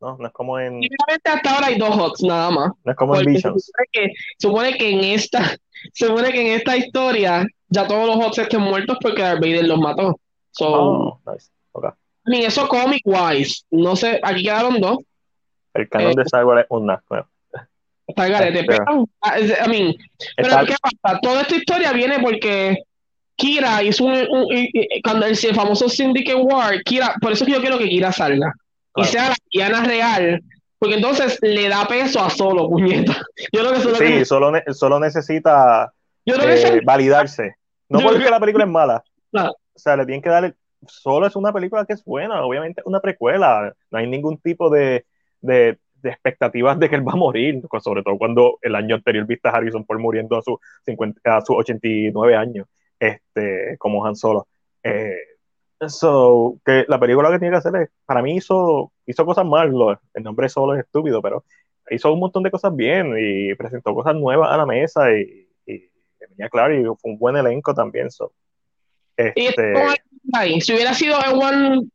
No, 0.00 0.16
no 0.16 0.26
es 0.28 0.32
como 0.32 0.58
en, 0.60 0.80
hasta 1.26 1.54
ahora 1.54 1.66
hay 1.68 1.78
dos 1.78 1.90
HOTS 1.96 2.22
nada 2.22 2.50
más. 2.50 2.70
no 2.84 2.92
es 2.92 2.96
como 2.96 3.16
en 3.16 3.24
Visions. 3.26 3.64
supone 3.66 3.88
que, 3.92 4.12
supone 4.38 4.74
que 4.76 4.90
en 4.90 5.00
esta, 5.04 5.56
supone 5.92 6.30
que 6.32 6.40
en 6.40 6.46
esta 6.58 6.76
historia 6.76 7.44
ya 7.68 7.86
todos 7.88 8.06
los 8.06 8.16
HOTS 8.26 8.38
estén 8.38 8.60
muertos 8.60 8.96
porque 9.00 9.22
Darth 9.22 9.40
Vader 9.40 9.64
los 9.66 9.78
mató. 9.78 10.20
So, 10.52 10.66
Oh, 10.68 11.20
nice. 11.26 11.50
Ok. 11.72 11.86
Ni 12.28 12.44
eso 12.44 12.68
comic 12.68 13.02
wise. 13.04 13.62
No 13.70 13.96
sé, 13.96 14.20
aquí 14.22 14.42
quedaron 14.42 14.80
dos. 14.80 14.98
El 15.74 15.88
canon 15.88 16.12
Eh, 16.12 16.14
de 16.16 16.22
Star 16.22 16.44
Wars 16.44 16.62
es 16.62 16.66
un 16.70 16.90
asco. 16.90 17.26
Está 18.06 18.26
garete. 18.28 18.60
Este- 18.60 18.66
Pero, 18.78 19.06
ah, 19.20 19.38
I 19.38 19.68
mean, 19.68 19.94
pero 20.36 20.48
¿qué 20.66 20.74
pasa? 20.80 21.18
Toda 21.20 21.42
esta 21.42 21.56
historia 21.56 21.92
viene 21.92 22.18
porque 22.20 22.78
Kira 23.36 23.82
hizo 23.82 24.04
un, 24.04 24.26
cuando 25.04 25.26
el, 25.26 25.38
el 25.40 25.54
famoso 25.54 25.88
Syndicate 25.88 26.34
War, 26.36 26.82
Kira, 26.84 27.14
por 27.20 27.32
eso 27.32 27.44
es 27.44 27.48
que 27.48 27.54
yo 27.54 27.60
quiero 27.60 27.78
que 27.78 27.88
Kira 27.88 28.10
salga 28.12 28.52
y 28.96 29.04
sea 29.04 29.28
la 29.28 29.34
villana 29.52 29.84
real, 29.84 30.42
porque 30.78 30.96
entonces 30.96 31.38
le 31.42 31.68
da 31.68 31.86
peso 31.86 32.20
a 32.20 32.30
solo, 32.30 32.68
puñeta. 32.68 33.12
Yo 33.52 33.60
creo 33.60 33.72
que 33.72 33.78
eso 33.78 33.90
es 33.90 33.98
lo 34.00 34.04
que 34.04 34.18
Sí, 34.18 34.24
solo, 34.24 34.50
ne- 34.50 34.64
solo 34.72 34.98
necesita 34.98 35.92
yo 36.26 36.34
creo 36.34 36.46
que 36.46 36.78
eh, 36.78 36.80
validarse. 36.84 37.54
No 37.88 38.00
Yo 38.00 38.08
porque 38.08 38.28
la 38.30 38.40
película 38.40 38.64
es 38.64 38.70
mala. 38.70 39.02
No. 39.32 39.50
O 39.50 39.78
sea, 39.78 39.96
le 39.96 40.04
tienen 40.06 40.20
que 40.22 40.30
dar. 40.30 40.52
Solo 40.86 41.26
es 41.26 41.36
una 41.36 41.52
película 41.52 41.84
que 41.84 41.94
es 41.94 42.04
buena. 42.04 42.44
Obviamente 42.44 42.82
una 42.84 43.00
precuela. 43.00 43.74
No 43.90 43.98
hay 43.98 44.06
ningún 44.08 44.38
tipo 44.38 44.70
de, 44.70 45.06
de, 45.40 45.78
de 46.02 46.10
expectativas 46.10 46.78
de 46.78 46.88
que 46.88 46.96
él 46.96 47.06
va 47.06 47.12
a 47.12 47.16
morir. 47.16 47.62
Sobre 47.80 48.02
todo 48.02 48.18
cuando 48.18 48.58
el 48.62 48.74
año 48.74 48.94
anterior 48.96 49.26
viste 49.26 49.48
a 49.48 49.52
Harrison 49.52 49.84
Ford 49.84 50.00
muriendo 50.00 50.36
a 50.38 50.42
sus 50.42 50.58
50, 50.84 51.20
a 51.36 51.40
sus 51.40 51.56
89 51.56 52.36
años. 52.36 52.66
Este, 52.98 53.76
como 53.78 54.04
Han 54.06 54.16
Solo. 54.16 54.48
Eh, 54.82 55.16
so, 55.88 56.58
que 56.64 56.84
la 56.88 56.98
película 56.98 57.30
que 57.30 57.38
tiene 57.38 57.52
que 57.52 57.58
hacer 57.58 57.76
es. 57.76 57.90
Para 58.06 58.22
mí 58.22 58.36
hizo, 58.36 58.92
hizo 59.06 59.24
cosas 59.26 59.46
mal. 59.46 59.72
El 60.14 60.22
nombre 60.22 60.48
solo 60.48 60.74
es 60.74 60.80
estúpido, 60.80 61.22
pero 61.22 61.44
hizo 61.90 62.12
un 62.12 62.20
montón 62.20 62.42
de 62.42 62.50
cosas 62.50 62.74
bien 62.74 63.14
y 63.18 63.54
presentó 63.54 63.94
cosas 63.94 64.14
nuevas 64.14 64.50
a 64.50 64.56
la 64.56 64.66
mesa 64.66 65.12
y, 65.12 65.48
y 65.66 65.90
venía 66.20 66.48
claro 66.50 66.74
y 66.74 66.84
fue 66.84 67.12
un 67.12 67.18
buen 67.18 67.36
elenco 67.36 67.74
también. 67.74 68.10
So. 68.10 68.32
Y 69.34 69.46
es 69.46 69.48
Este, 69.50 69.74
ahí. 70.32 70.60
Si 70.60 70.72
hubiera 70.72 70.94
sido 70.94 71.16
en 71.24 71.42
one 71.42 71.88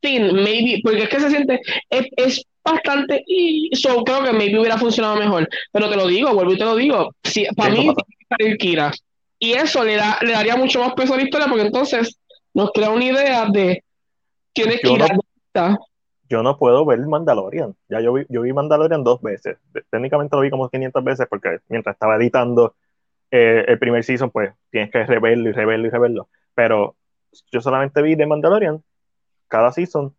thing, 0.00 0.32
maybe, 0.32 0.80
porque 0.82 1.02
es 1.04 1.08
que 1.08 1.20
se 1.20 1.30
siente, 1.30 1.60
es, 1.90 2.06
es 2.16 2.44
bastante, 2.64 3.22
y 3.26 3.70
so, 3.74 4.02
creo 4.04 4.22
que 4.24 4.32
maybe 4.32 4.58
hubiera 4.58 4.78
funcionado 4.78 5.16
mejor. 5.16 5.48
Pero 5.72 5.88
te 5.90 5.96
lo 5.96 6.06
digo, 6.06 6.32
vuelvo 6.34 6.52
y 6.52 6.58
te 6.58 6.64
lo 6.64 6.76
digo, 6.76 7.10
si, 7.24 7.44
para 7.56 7.70
mí 7.70 7.94
tiene 8.38 8.52
que 8.52 8.58
Kira. 8.58 8.90
Y 9.38 9.52
eso 9.52 9.84
le, 9.84 9.96
da, 9.96 10.18
le 10.22 10.32
daría 10.32 10.56
mucho 10.56 10.80
más 10.80 10.92
peso 10.94 11.14
a 11.14 11.16
la 11.16 11.22
historia, 11.22 11.46
porque 11.48 11.66
entonces 11.66 12.18
nos 12.54 12.70
crea 12.72 12.90
una 12.90 13.04
idea 13.04 13.46
de 13.46 13.82
quién 14.54 14.70
es 14.70 14.80
Yo 14.82 14.92
Kira. 14.94 15.08
no- 15.14 15.78
yo 16.28 16.44
no 16.44 16.56
puedo 16.56 16.84
ver 16.86 17.00
Mandalorian. 17.00 17.74
Ya 17.88 18.00
yo 18.00 18.12
vi, 18.12 18.24
yo 18.28 18.42
vi 18.42 18.52
Mandalorian 18.52 19.02
dos 19.02 19.20
veces. 19.20 19.56
Técnicamente 19.90 20.36
lo 20.36 20.42
vi 20.42 20.50
como 20.50 20.68
500 20.68 21.02
veces 21.02 21.26
porque 21.28 21.58
mientras 21.68 21.94
estaba 21.96 22.16
editando 22.16 22.76
eh, 23.32 23.64
el 23.66 23.78
primer 23.80 24.04
season, 24.04 24.30
pues 24.30 24.52
tienes 24.70 24.92
que 24.92 25.04
reverlo 25.04 25.50
y 25.50 25.52
reverlo 25.52 25.88
y 25.88 25.90
reverlo. 25.90 26.28
Pero 26.60 26.94
yo 27.50 27.62
solamente 27.62 28.02
vi 28.02 28.16
de 28.16 28.26
Mandalorian 28.26 28.84
cada 29.48 29.72
season. 29.72 30.14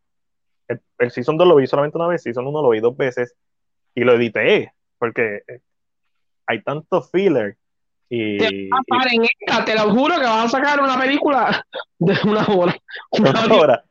El, 0.68 0.82
el 0.98 1.12
season 1.12 1.38
2 1.38 1.48
lo 1.48 1.56
vi 1.56 1.68
solamente 1.68 2.00
una 2.00 2.08
vez, 2.08 2.24
season 2.24 2.48
1 2.48 2.64
lo 2.64 2.70
vi 2.70 2.80
dos 2.80 2.98
veces 2.98 3.36
y 3.94 4.04
lo 4.04 4.14
edité 4.14 4.74
porque 4.98 5.44
eh, 5.48 5.60
hay 6.48 6.64
tanto 6.64 7.04
filler 7.04 7.58
y, 8.10 8.40
Te 8.40 8.70
vas 8.72 8.80
a 8.80 8.84
parar 8.88 9.14
en 9.14 9.24
esta, 9.24 9.66
te 9.66 9.76
lo 9.76 9.94
juro 9.94 10.16
que 10.16 10.24
vas 10.24 10.46
a 10.46 10.50
sacar 10.50 10.82
una 10.82 11.00
película 11.00 11.64
de 12.00 12.18
una 12.26 12.48
hora. 12.48 12.76
y 13.12 13.22
Una 13.22 13.56
hora, 13.56 13.84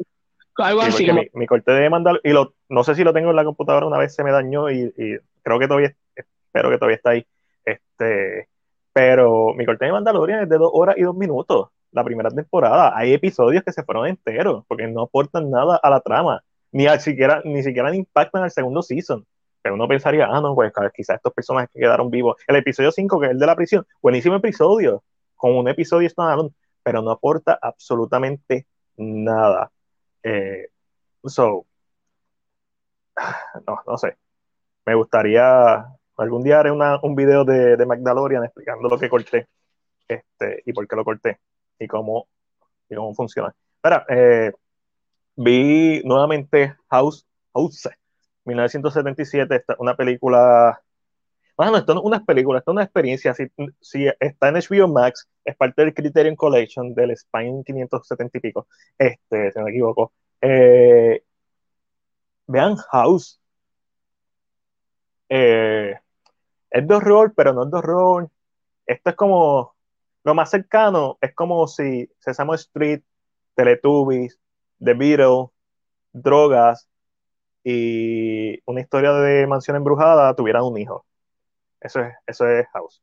algo 0.56 0.82
Sí, 0.82 0.88
así. 0.88 1.06
como- 1.06 1.20
mi, 1.20 1.28
mi 1.34 1.46
corte 1.46 1.70
de 1.70 1.88
Mandalorian, 1.88 2.32
y 2.32 2.34
lo, 2.34 2.54
no 2.68 2.82
sé 2.82 2.96
si 2.96 3.04
lo 3.04 3.12
tengo 3.12 3.30
en 3.30 3.36
la 3.36 3.44
computadora, 3.44 3.86
una 3.86 3.98
vez 3.98 4.12
se 4.12 4.24
me 4.24 4.32
dañó 4.32 4.68
y, 4.72 4.92
y 4.98 5.16
creo 5.44 5.60
que 5.60 5.68
todavía, 5.68 5.94
espero 6.16 6.68
que 6.68 6.78
todavía 6.78 6.96
está 6.96 7.10
ahí. 7.10 7.24
Este, 7.64 8.48
pero 8.92 9.54
mi 9.54 9.64
corte 9.64 9.84
de 9.84 9.92
Mandalorian 9.92 10.42
es 10.42 10.48
de 10.48 10.58
dos 10.58 10.72
horas 10.74 10.96
y 10.98 11.02
dos 11.02 11.14
minutos. 11.14 11.68
La 11.92 12.04
primera 12.04 12.30
temporada. 12.30 12.96
Hay 12.96 13.12
episodios 13.12 13.62
que 13.64 13.72
se 13.72 13.82
fueron 13.82 14.06
enteros 14.06 14.64
porque 14.68 14.86
no 14.86 15.02
aportan 15.02 15.50
nada 15.50 15.78
a 15.82 15.90
la 15.90 16.00
trama, 16.00 16.42
ni 16.72 16.86
siquiera, 16.98 17.42
ni 17.44 17.62
siquiera 17.62 17.94
impactan 17.94 18.42
al 18.42 18.50
segundo 18.50 18.82
season. 18.82 19.26
Pero 19.62 19.74
uno 19.74 19.86
pensaría, 19.88 20.26
ah, 20.26 20.40
no, 20.40 20.54
pues 20.54 20.72
quizás 20.94 21.16
estos 21.16 21.34
personajes 21.34 21.70
que 21.70 21.80
quedaron 21.80 22.10
vivos. 22.10 22.36
El 22.46 22.56
episodio 22.56 22.90
5, 22.90 23.20
que 23.20 23.26
es 23.26 23.32
el 23.32 23.38
de 23.38 23.46
la 23.46 23.56
prisión, 23.56 23.86
buenísimo 24.00 24.36
episodio, 24.36 25.02
con 25.36 25.56
un 25.56 25.68
episodio 25.68 26.08
pero 26.82 27.02
no 27.02 27.10
aporta 27.10 27.58
absolutamente 27.60 28.66
nada. 28.96 29.70
Eh, 30.22 30.68
so, 31.24 31.66
no, 33.66 33.80
no 33.86 33.98
sé. 33.98 34.16
Me 34.86 34.94
gustaría, 34.94 35.84
algún 36.16 36.42
día 36.42 36.60
haré 36.60 36.70
un 36.72 37.14
video 37.14 37.44
de, 37.44 37.76
de 37.76 37.86
Magdalorian 37.86 38.44
explicando 38.44 38.88
lo 38.88 38.98
que 38.98 39.08
corté 39.10 39.46
este, 40.08 40.62
y 40.64 40.72
por 40.72 40.88
qué 40.88 40.96
lo 40.96 41.04
corté 41.04 41.38
y 41.80 41.88
cómo, 41.88 42.28
y 42.88 42.94
cómo 42.94 43.14
funciona. 43.14 43.52
Espera, 43.76 44.04
eh, 44.08 44.52
vi 45.36 46.02
nuevamente 46.04 46.76
House, 46.90 47.26
House 47.54 47.88
1977, 48.44 49.64
una 49.78 49.96
película. 49.96 50.80
Bueno, 51.56 51.76
esto 51.76 51.94
no 51.94 52.00
es 52.00 52.06
una 52.06 52.24
película, 52.24 52.58
esto 52.58 52.70
es 52.70 52.74
una 52.74 52.84
experiencia. 52.84 53.34
Si, 53.34 53.46
si, 53.80 54.06
está 54.20 54.48
en 54.48 54.56
HBO 54.56 54.88
Max, 54.88 55.28
es 55.44 55.56
parte 55.56 55.82
del 55.82 55.94
Criterion 55.94 56.36
Collection 56.36 56.94
del 56.94 57.16
Spine 57.16 57.62
570 57.64 58.38
y 58.38 58.40
pico. 58.40 58.66
Este, 58.98 59.52
si 59.52 59.58
no 59.58 59.64
me 59.64 59.70
equivoco. 59.70 60.12
Eh, 60.40 61.22
vean 62.46 62.76
House. 62.76 63.40
Eh, 65.28 65.94
es 66.70 66.86
de 66.88 66.94
horror, 66.94 67.32
pero 67.36 67.52
no 67.52 67.64
es 67.64 67.70
de 67.70 67.78
horror. 67.78 68.30
Esto 68.86 69.10
es 69.10 69.16
como. 69.16 69.74
Lo 70.24 70.34
más 70.34 70.50
cercano 70.50 71.18
es 71.20 71.34
como 71.34 71.66
si 71.66 72.10
Sesame 72.18 72.54
Street, 72.56 73.02
Teletubbies, 73.54 74.38
The 74.82 74.94
Beatles, 74.94 75.48
drogas 76.12 76.88
y 77.64 78.60
una 78.66 78.80
historia 78.80 79.12
de 79.12 79.46
mansión 79.46 79.76
embrujada 79.76 80.34
tuvieran 80.34 80.64
un 80.64 80.78
hijo. 80.78 81.06
Eso 81.80 82.00
es, 82.00 82.14
eso 82.26 82.48
es 82.48 82.66
House. 82.72 83.02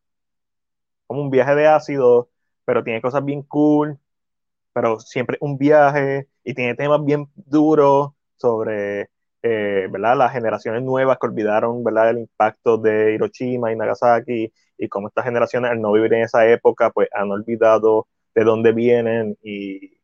Como 1.07 1.21
un 1.21 1.29
viaje 1.29 1.55
de 1.55 1.67
ácido, 1.67 2.29
pero 2.65 2.83
tiene 2.83 3.01
cosas 3.01 3.23
bien 3.23 3.43
cool, 3.43 3.99
pero 4.73 4.99
siempre 4.99 5.37
un 5.41 5.57
viaje 5.57 6.27
y 6.43 6.53
tiene 6.53 6.75
temas 6.75 7.03
bien 7.03 7.29
duros 7.35 8.11
sobre 8.37 9.09
eh, 9.43 9.87
¿verdad? 9.89 10.17
las 10.17 10.33
generaciones 10.33 10.83
nuevas 10.83 11.17
que 11.19 11.27
olvidaron 11.27 11.83
¿verdad? 11.83 12.09
el 12.11 12.19
impacto 12.19 12.77
de 12.77 13.13
Hiroshima 13.13 13.71
y 13.71 13.75
Nagasaki 13.75 14.51
y 14.77 14.89
cómo 14.89 15.07
estas 15.07 15.25
generaciones 15.25 15.71
al 15.71 15.81
no 15.81 15.91
vivir 15.91 16.13
en 16.13 16.23
esa 16.23 16.47
época 16.47 16.89
pues 16.91 17.09
han 17.13 17.31
olvidado 17.31 18.07
de 18.35 18.43
dónde 18.43 18.71
vienen 18.71 19.37
y, 19.41 19.97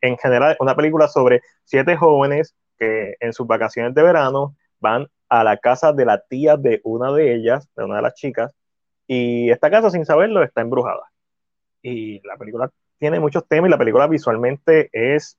en 0.00 0.18
general 0.18 0.56
una 0.60 0.76
película 0.76 1.08
sobre 1.08 1.40
siete 1.64 1.96
jóvenes 1.96 2.54
que 2.78 3.16
en 3.20 3.32
sus 3.32 3.46
vacaciones 3.46 3.94
de 3.94 4.02
verano 4.02 4.56
van 4.80 5.08
a 5.28 5.44
la 5.44 5.56
casa 5.56 5.92
de 5.92 6.04
la 6.04 6.20
tía 6.20 6.56
de 6.56 6.80
una 6.84 7.12
de 7.12 7.34
ellas, 7.34 7.68
de 7.76 7.84
una 7.84 7.96
de 7.96 8.02
las 8.02 8.14
chicas, 8.14 8.54
y 9.06 9.50
esta 9.50 9.70
casa 9.70 9.90
sin 9.90 10.04
saberlo 10.04 10.42
está 10.42 10.60
embrujada. 10.60 11.10
Y 11.80 12.20
la 12.26 12.36
película 12.36 12.70
tiene 12.98 13.18
muchos 13.18 13.46
temas 13.48 13.68
y 13.68 13.70
la 13.70 13.78
película 13.78 14.06
visualmente 14.06 14.90
es, 14.92 15.38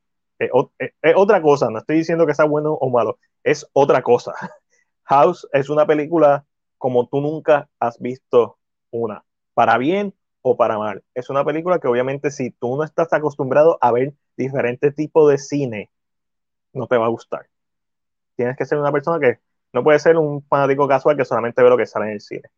es, 0.79 1.15
otra 1.15 1.41
cosa, 1.41 1.69
no 1.69 1.79
estoy 1.79 1.97
diciendo 1.97 2.25
que 2.25 2.33
sea 2.33 2.45
bueno 2.45 2.73
o 2.73 2.89
malo, 2.89 3.19
es 3.43 3.67
otra 3.73 4.01
cosa. 4.01 4.33
House 5.03 5.47
es 5.53 5.69
una 5.69 5.85
película 5.85 6.45
como 6.77 7.07
tú 7.07 7.21
nunca 7.21 7.69
has 7.79 7.99
visto 7.99 8.57
una, 8.91 9.23
para 9.53 9.77
bien 9.77 10.13
o 10.41 10.57
para 10.57 10.77
mal. 10.77 11.03
Es 11.13 11.29
una 11.29 11.43
película 11.45 11.79
que 11.79 11.87
obviamente 11.87 12.31
si 12.31 12.51
tú 12.51 12.75
no 12.77 12.83
estás 12.83 13.11
acostumbrado 13.13 13.77
a 13.81 13.91
ver 13.91 14.13
diferentes 14.37 14.93
tipos 14.95 15.29
de 15.29 15.37
cine, 15.37 15.89
no 16.73 16.87
te 16.87 16.97
va 16.97 17.05
a 17.05 17.09
gustar. 17.09 17.47
Tienes 18.35 18.57
que 18.57 18.65
ser 18.65 18.77
una 18.77 18.91
persona 18.91 19.19
que 19.19 19.39
no 19.73 19.83
puede 19.83 19.99
ser 19.99 20.17
un 20.17 20.43
fanático 20.43 20.87
casual 20.87 21.17
que 21.17 21.25
solamente 21.25 21.61
ve 21.63 21.69
lo 21.69 21.77
que 21.77 21.85
sale 21.85 22.07
en 22.07 22.11
el 22.13 22.21
cine. 22.21 22.49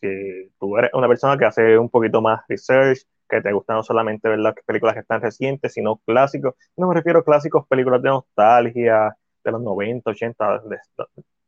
Si 0.00 0.52
tú 0.58 0.76
eres 0.76 0.90
una 0.94 1.08
persona 1.08 1.36
que 1.36 1.44
hace 1.44 1.78
un 1.78 1.88
poquito 1.88 2.20
más 2.20 2.42
research, 2.48 3.00
que 3.28 3.40
te 3.40 3.52
gusta 3.52 3.74
no 3.74 3.82
solamente 3.82 4.28
ver 4.28 4.38
las 4.38 4.54
películas 4.66 4.94
que 4.94 5.00
están 5.00 5.20
recientes, 5.20 5.74
sino 5.74 5.96
clásicos. 6.06 6.54
No 6.76 6.88
me 6.88 6.94
refiero 6.94 7.20
a 7.20 7.24
clásicos, 7.24 7.66
películas 7.68 8.02
de 8.02 8.10
nostalgia, 8.10 9.16
de 9.44 9.52
los 9.52 9.62
90, 9.62 10.10
80. 10.10 10.62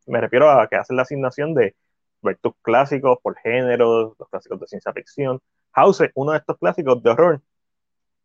me 0.07 0.21
refiero 0.21 0.51
a 0.51 0.69
que 0.69 0.77
haces 0.77 0.95
la 0.97 1.03
asignación 1.03 1.55
de 1.55 1.77
ver 2.23 2.39
tus 2.39 2.55
clásicos 2.63 3.19
por 3.23 3.37
género, 3.39 4.15
los 4.19 4.29
clásicos 4.29 4.61
de 4.61 4.67
ciencia 4.67 4.93
ficción. 4.93 5.41
House 5.73 6.01
es 6.03 6.11
uno 6.15 6.33
de 6.33 6.39
estos 6.39 6.59
clásicos 6.59 7.03
de 7.03 7.11
horror 7.11 7.43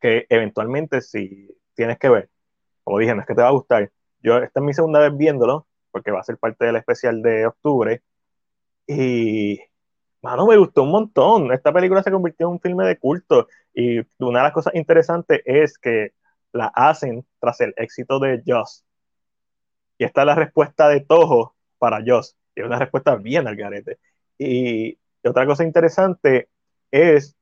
que 0.02 0.26
eventualmente 0.30 1.02
si 1.02 1.50
tienes 1.76 1.98
que 2.00 2.10
ver 2.10 2.30
como 2.86 3.00
dije, 3.00 3.16
no 3.16 3.22
es 3.22 3.28
que 3.28 3.36
te 3.36 3.42
va 3.42 3.50
a 3.50 3.52
gustar. 3.52 3.92
Yo, 4.22 4.38
esta 4.38 4.60
es 4.62 4.66
mi 4.66 4.74
segunda 4.74 5.00
vez 5.00 5.18
viéndolo, 5.18 5.68
porque 5.92 6.12
va 6.12 6.22
a 6.22 6.24
ser 6.24 6.38
parte 6.38 6.66
del 6.66 6.78
especial 6.78 7.22
de 7.22 7.48
octubre. 7.48 8.04
Y, 8.88 9.60
mano, 10.26 10.48
me 10.48 10.58
gustó 10.58 10.84
un 10.84 10.92
montón. 10.92 11.54
Esta 11.54 11.72
película 11.72 12.04
se 12.04 12.12
convirtió 12.12 12.48
en 12.48 12.54
un 12.54 12.60
filme 12.60 12.86
de 12.86 12.98
culto. 12.98 13.48
Y 13.74 14.00
una 14.20 14.40
de 14.40 14.44
las 14.46 14.54
cosas 14.54 14.76
interesantes 14.76 15.42
es 15.46 15.78
que 15.78 16.14
la 16.52 16.68
hacen 16.76 17.26
tras 17.40 17.62
el 17.62 17.74
éxito 17.78 18.20
de 18.20 18.42
Joss. 18.46 18.84
Y 19.98 20.06
esta 20.06 20.22
es 20.22 20.28
la 20.28 20.36
respuesta 20.36 20.90
de 20.90 21.02
Toho 21.02 21.56
para 21.78 22.02
Joss. 22.06 22.36
Y 22.56 22.62
es 22.62 22.68
una 22.68 22.80
respuesta 22.80 23.16
bien 23.16 23.48
al 23.48 23.56
garete. 23.56 24.00
Y, 24.38 24.98
otra 25.24 25.46
cosa 25.48 25.64
interesante 25.64 26.50
es 26.92 27.36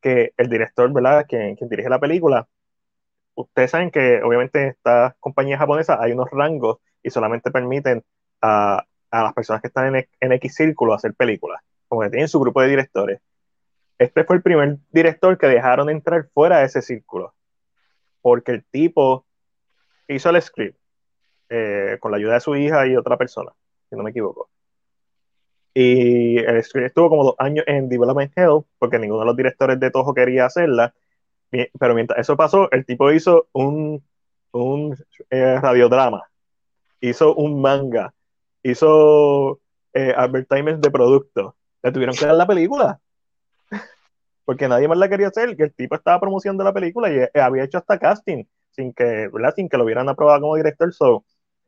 que 0.00 0.32
el 0.36 0.48
director, 0.48 0.90
¿verdad? 0.92 1.26
Quien, 1.28 1.54
quien 1.56 1.68
dirige 1.68 1.88
la 1.90 2.00
película, 2.00 2.48
ustedes 3.34 3.70
saben 3.70 3.90
que 3.90 4.22
obviamente 4.22 4.62
en 4.62 4.68
estas 4.70 5.14
compañías 5.20 5.58
japonesas 5.60 5.98
hay 6.00 6.12
unos 6.12 6.28
rangos 6.30 6.78
y 7.02 7.10
solamente 7.10 7.50
permiten 7.50 8.04
a, 8.42 8.84
las 9.10 9.34
personas 9.34 9.62
que 9.62 9.68
están 9.68 9.94
en, 9.94 10.32
X 10.32 10.54
círculo 10.54 10.94
hacer 10.94 11.14
películas, 11.14 11.62
como 11.88 12.02
que 12.02 12.10
tienen 12.10 12.28
su 12.28 12.40
grupo 12.40 12.60
de 12.60 12.68
directores. 12.68 13.20
Este 13.98 14.24
fue 14.24 14.36
el 14.36 14.42
primer 14.42 14.78
director 14.90 15.38
que 15.38 15.46
dejaron 15.46 15.88
entrar 15.88 16.28
fuera 16.34 16.58
de 16.58 16.66
ese 16.66 16.82
círculo, 16.82 17.34
porque 18.20 18.52
el 18.52 18.64
tipo 18.64 19.26
hizo 20.08 20.30
el 20.30 20.42
script 20.42 20.78
eh, 21.48 21.96
con 22.00 22.10
la 22.10 22.18
ayuda 22.18 22.34
de 22.34 22.40
su 22.40 22.54
hija 22.56 22.86
y 22.86 22.96
otra 22.96 23.16
persona, 23.16 23.52
si 23.88 23.96
no 23.96 24.02
me 24.02 24.10
equivoco. 24.10 24.50
Y 25.72 26.38
el 26.38 26.62
script 26.64 26.86
estuvo 26.86 27.08
como 27.08 27.24
dos 27.24 27.34
años 27.38 27.64
en 27.68 27.88
Development 27.88 28.32
Hell, 28.36 28.64
porque 28.78 28.98
ninguno 28.98 29.20
de 29.20 29.26
los 29.26 29.36
directores 29.36 29.78
de 29.78 29.90
Toho 29.90 30.14
quería 30.14 30.46
hacerla, 30.46 30.94
pero 31.78 31.94
mientras 31.94 32.18
eso 32.18 32.36
pasó, 32.36 32.70
el 32.72 32.84
tipo 32.84 33.12
hizo 33.12 33.48
un, 33.52 34.02
un 34.52 34.96
eh, 35.30 35.60
radiodrama, 35.60 36.28
hizo 37.00 37.34
un 37.34 37.60
manga, 37.60 38.14
hizo 38.62 39.60
eh, 39.92 40.12
advertisements 40.16 40.80
de 40.80 40.90
productos. 40.90 41.54
Le 41.82 41.92
tuvieron 41.92 42.14
que 42.14 42.26
dar 42.26 42.34
la 42.34 42.46
película. 42.46 43.00
Porque 44.44 44.68
nadie 44.68 44.88
más 44.88 44.98
la 44.98 45.08
quería 45.08 45.28
hacer, 45.28 45.56
que 45.56 45.64
el 45.64 45.74
tipo 45.74 45.96
estaba 45.96 46.20
promocionando 46.20 46.64
la 46.64 46.72
película 46.72 47.10
y 47.12 47.18
eh, 47.18 47.30
había 47.40 47.64
hecho 47.64 47.78
hasta 47.78 47.98
casting 47.98 48.44
sin 48.70 48.92
que. 48.92 49.30
Sin 49.54 49.68
que 49.68 49.76
lo 49.76 49.84
hubieran 49.84 50.08
aprobado 50.08 50.40
como 50.40 50.56
director. 50.56 50.92
So, 50.92 51.24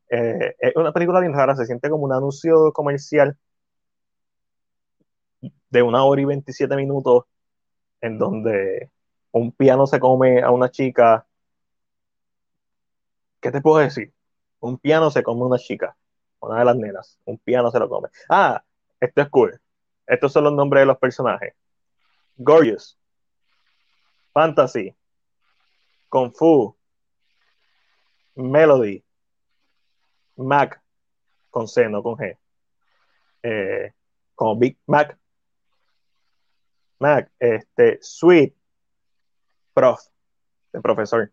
es 0.09 0.77
una 0.77 0.93
película 0.93 1.21
bien 1.21 1.35
rara, 1.35 1.55
se 1.57 1.67
siente 1.67 1.91
como 1.91 2.05
un 2.05 2.13
anuncio 2.13 2.73
comercial 2.73 3.37
de 5.71 5.83
una 5.83 6.05
hora 6.05 6.21
y 6.21 6.25
27 6.25 6.77
minutos 6.77 7.25
en 8.01 8.19
donde 8.19 8.91
un 9.33 9.53
piano 9.53 9.87
se 9.87 10.01
come 10.01 10.43
a 10.43 10.51
una 10.51 10.71
chica, 10.71 11.27
¿qué 13.41 13.51
te 13.51 13.61
puedo 13.61 13.79
decir? 13.79 14.13
Un 14.61 14.79
piano 14.79 15.11
se 15.11 15.23
come 15.23 15.43
a 15.43 15.47
una 15.47 15.59
chica, 15.59 15.97
una 16.41 16.59
de 16.61 16.65
las 16.65 16.77
nenas, 16.77 17.19
un 17.25 17.39
piano 17.39 17.71
se 17.71 17.79
lo 17.79 17.89
come. 17.89 18.09
Ah, 18.29 18.63
esto 19.01 19.23
es 19.23 19.29
cool. 19.29 19.61
Estos 20.09 20.33
son 20.33 20.45
los 20.45 20.55
nombres 20.55 20.83
de 20.83 20.87
los 20.87 20.99
personajes. 20.99 21.55
Gorgeous, 22.37 22.99
Fantasy, 24.33 24.97
Kung 26.09 26.33
Fu, 26.33 26.75
Melody, 28.35 29.05
Mac, 30.37 30.81
con 31.51 31.69
C, 31.69 31.89
no 31.89 32.03
con 32.03 32.17
G. 32.17 32.39
Eh, 33.43 33.93
como 34.35 34.57
Big 34.57 34.79
Mac, 34.87 35.19
Mac, 36.99 37.31
este, 37.39 37.99
Sweet, 38.01 38.55
prof, 39.75 40.01
de 40.73 40.81
profesor. 40.81 41.31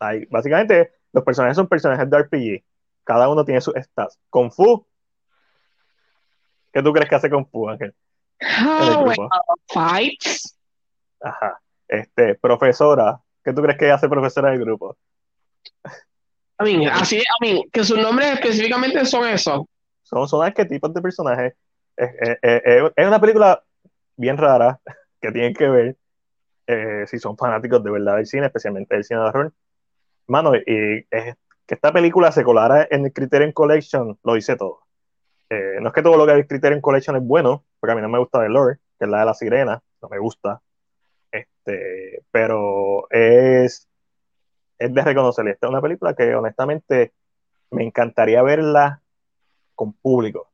Ahí, 0.00 0.24
básicamente, 0.30 0.94
los 1.12 1.22
personajes 1.22 1.56
son 1.56 1.68
personajes 1.68 2.10
de 2.10 2.18
RPG. 2.18 2.64
Cada 3.04 3.28
uno 3.28 3.44
tiene 3.44 3.60
su 3.60 3.72
stats. 3.72 4.18
Kung 4.30 4.50
Fu. 4.50 4.86
¿Qué 6.72 6.82
tú 6.82 6.92
crees 6.92 7.08
que 7.08 7.14
hace 7.14 7.30
Kung 7.30 7.46
Fu, 7.50 7.68
Ángel? 7.68 7.94
Oh, 8.64 9.12
fights. 9.68 10.56
Ajá. 11.20 11.60
Este, 11.88 12.34
profesora. 12.36 13.20
¿Qué 13.44 13.52
tú 13.52 13.62
crees 13.62 13.78
que 13.78 13.90
hace 13.90 14.08
profesora 14.08 14.50
del 14.50 14.60
grupo? 14.60 14.96
I 16.60 16.64
mean, 16.64 16.88
así, 16.92 17.18
I 17.18 17.24
mean, 17.40 17.70
que 17.72 17.84
sus 17.84 17.98
nombres 17.98 18.34
específicamente 18.34 19.04
son 19.06 19.26
esos. 19.26 19.64
Son, 20.02 20.28
son 20.28 20.44
arquetipos 20.44 20.92
de 20.92 21.00
personajes. 21.00 21.54
es, 21.96 22.10
es, 22.42 23.06
una 23.06 23.20
película 23.20 23.62
bien 24.16 24.36
rara 24.36 24.78
que 25.20 25.32
tienen 25.32 25.54
que 25.54 25.68
ver 25.68 25.96
eh, 26.66 27.04
si 27.06 27.18
son 27.18 27.36
fanáticos 27.36 27.82
de 27.82 27.90
verdad 27.90 28.16
del 28.16 28.26
cine, 28.26 28.46
especialmente 28.46 28.94
del 28.94 29.04
cine 29.04 29.20
de 29.20 29.26
horror. 29.26 29.52
Mano, 30.26 30.54
y, 30.54 31.06
es, 31.10 31.34
que 31.66 31.74
esta 31.74 31.92
película 31.92 32.30
se 32.32 32.44
colara 32.44 32.86
en 32.90 33.06
el 33.06 33.12
Criterion 33.12 33.52
Collection 33.52 34.18
lo 34.22 34.34
dice 34.34 34.56
todo. 34.56 34.80
Eh, 35.50 35.78
no 35.80 35.88
es 35.88 35.94
que 35.94 36.02
todo 36.02 36.16
lo 36.16 36.26
que 36.26 36.32
hay 36.32 36.46
Criterion 36.46 36.80
Collection 36.80 37.16
es 37.16 37.22
bueno, 37.24 37.64
porque 37.80 37.92
a 37.92 37.96
mí 37.96 38.02
no 38.02 38.08
me 38.08 38.20
gusta 38.20 38.40
The 38.40 38.48
Lore, 38.48 38.78
que 38.98 39.04
es 39.04 39.10
la 39.10 39.20
de 39.20 39.26
la 39.26 39.34
sirena, 39.34 39.82
no 40.00 40.08
me 40.08 40.18
gusta. 40.18 40.62
Este, 41.32 42.22
pero 42.30 43.10
es, 43.10 43.88
es 44.78 44.94
de 44.94 45.02
reconocer. 45.02 45.46
Esta 45.48 45.66
es 45.66 45.70
una 45.70 45.82
película 45.82 46.14
que 46.14 46.34
honestamente 46.34 47.12
me 47.70 47.84
encantaría 47.84 48.42
verla 48.42 49.02
con 49.74 49.92
público. 49.92 50.50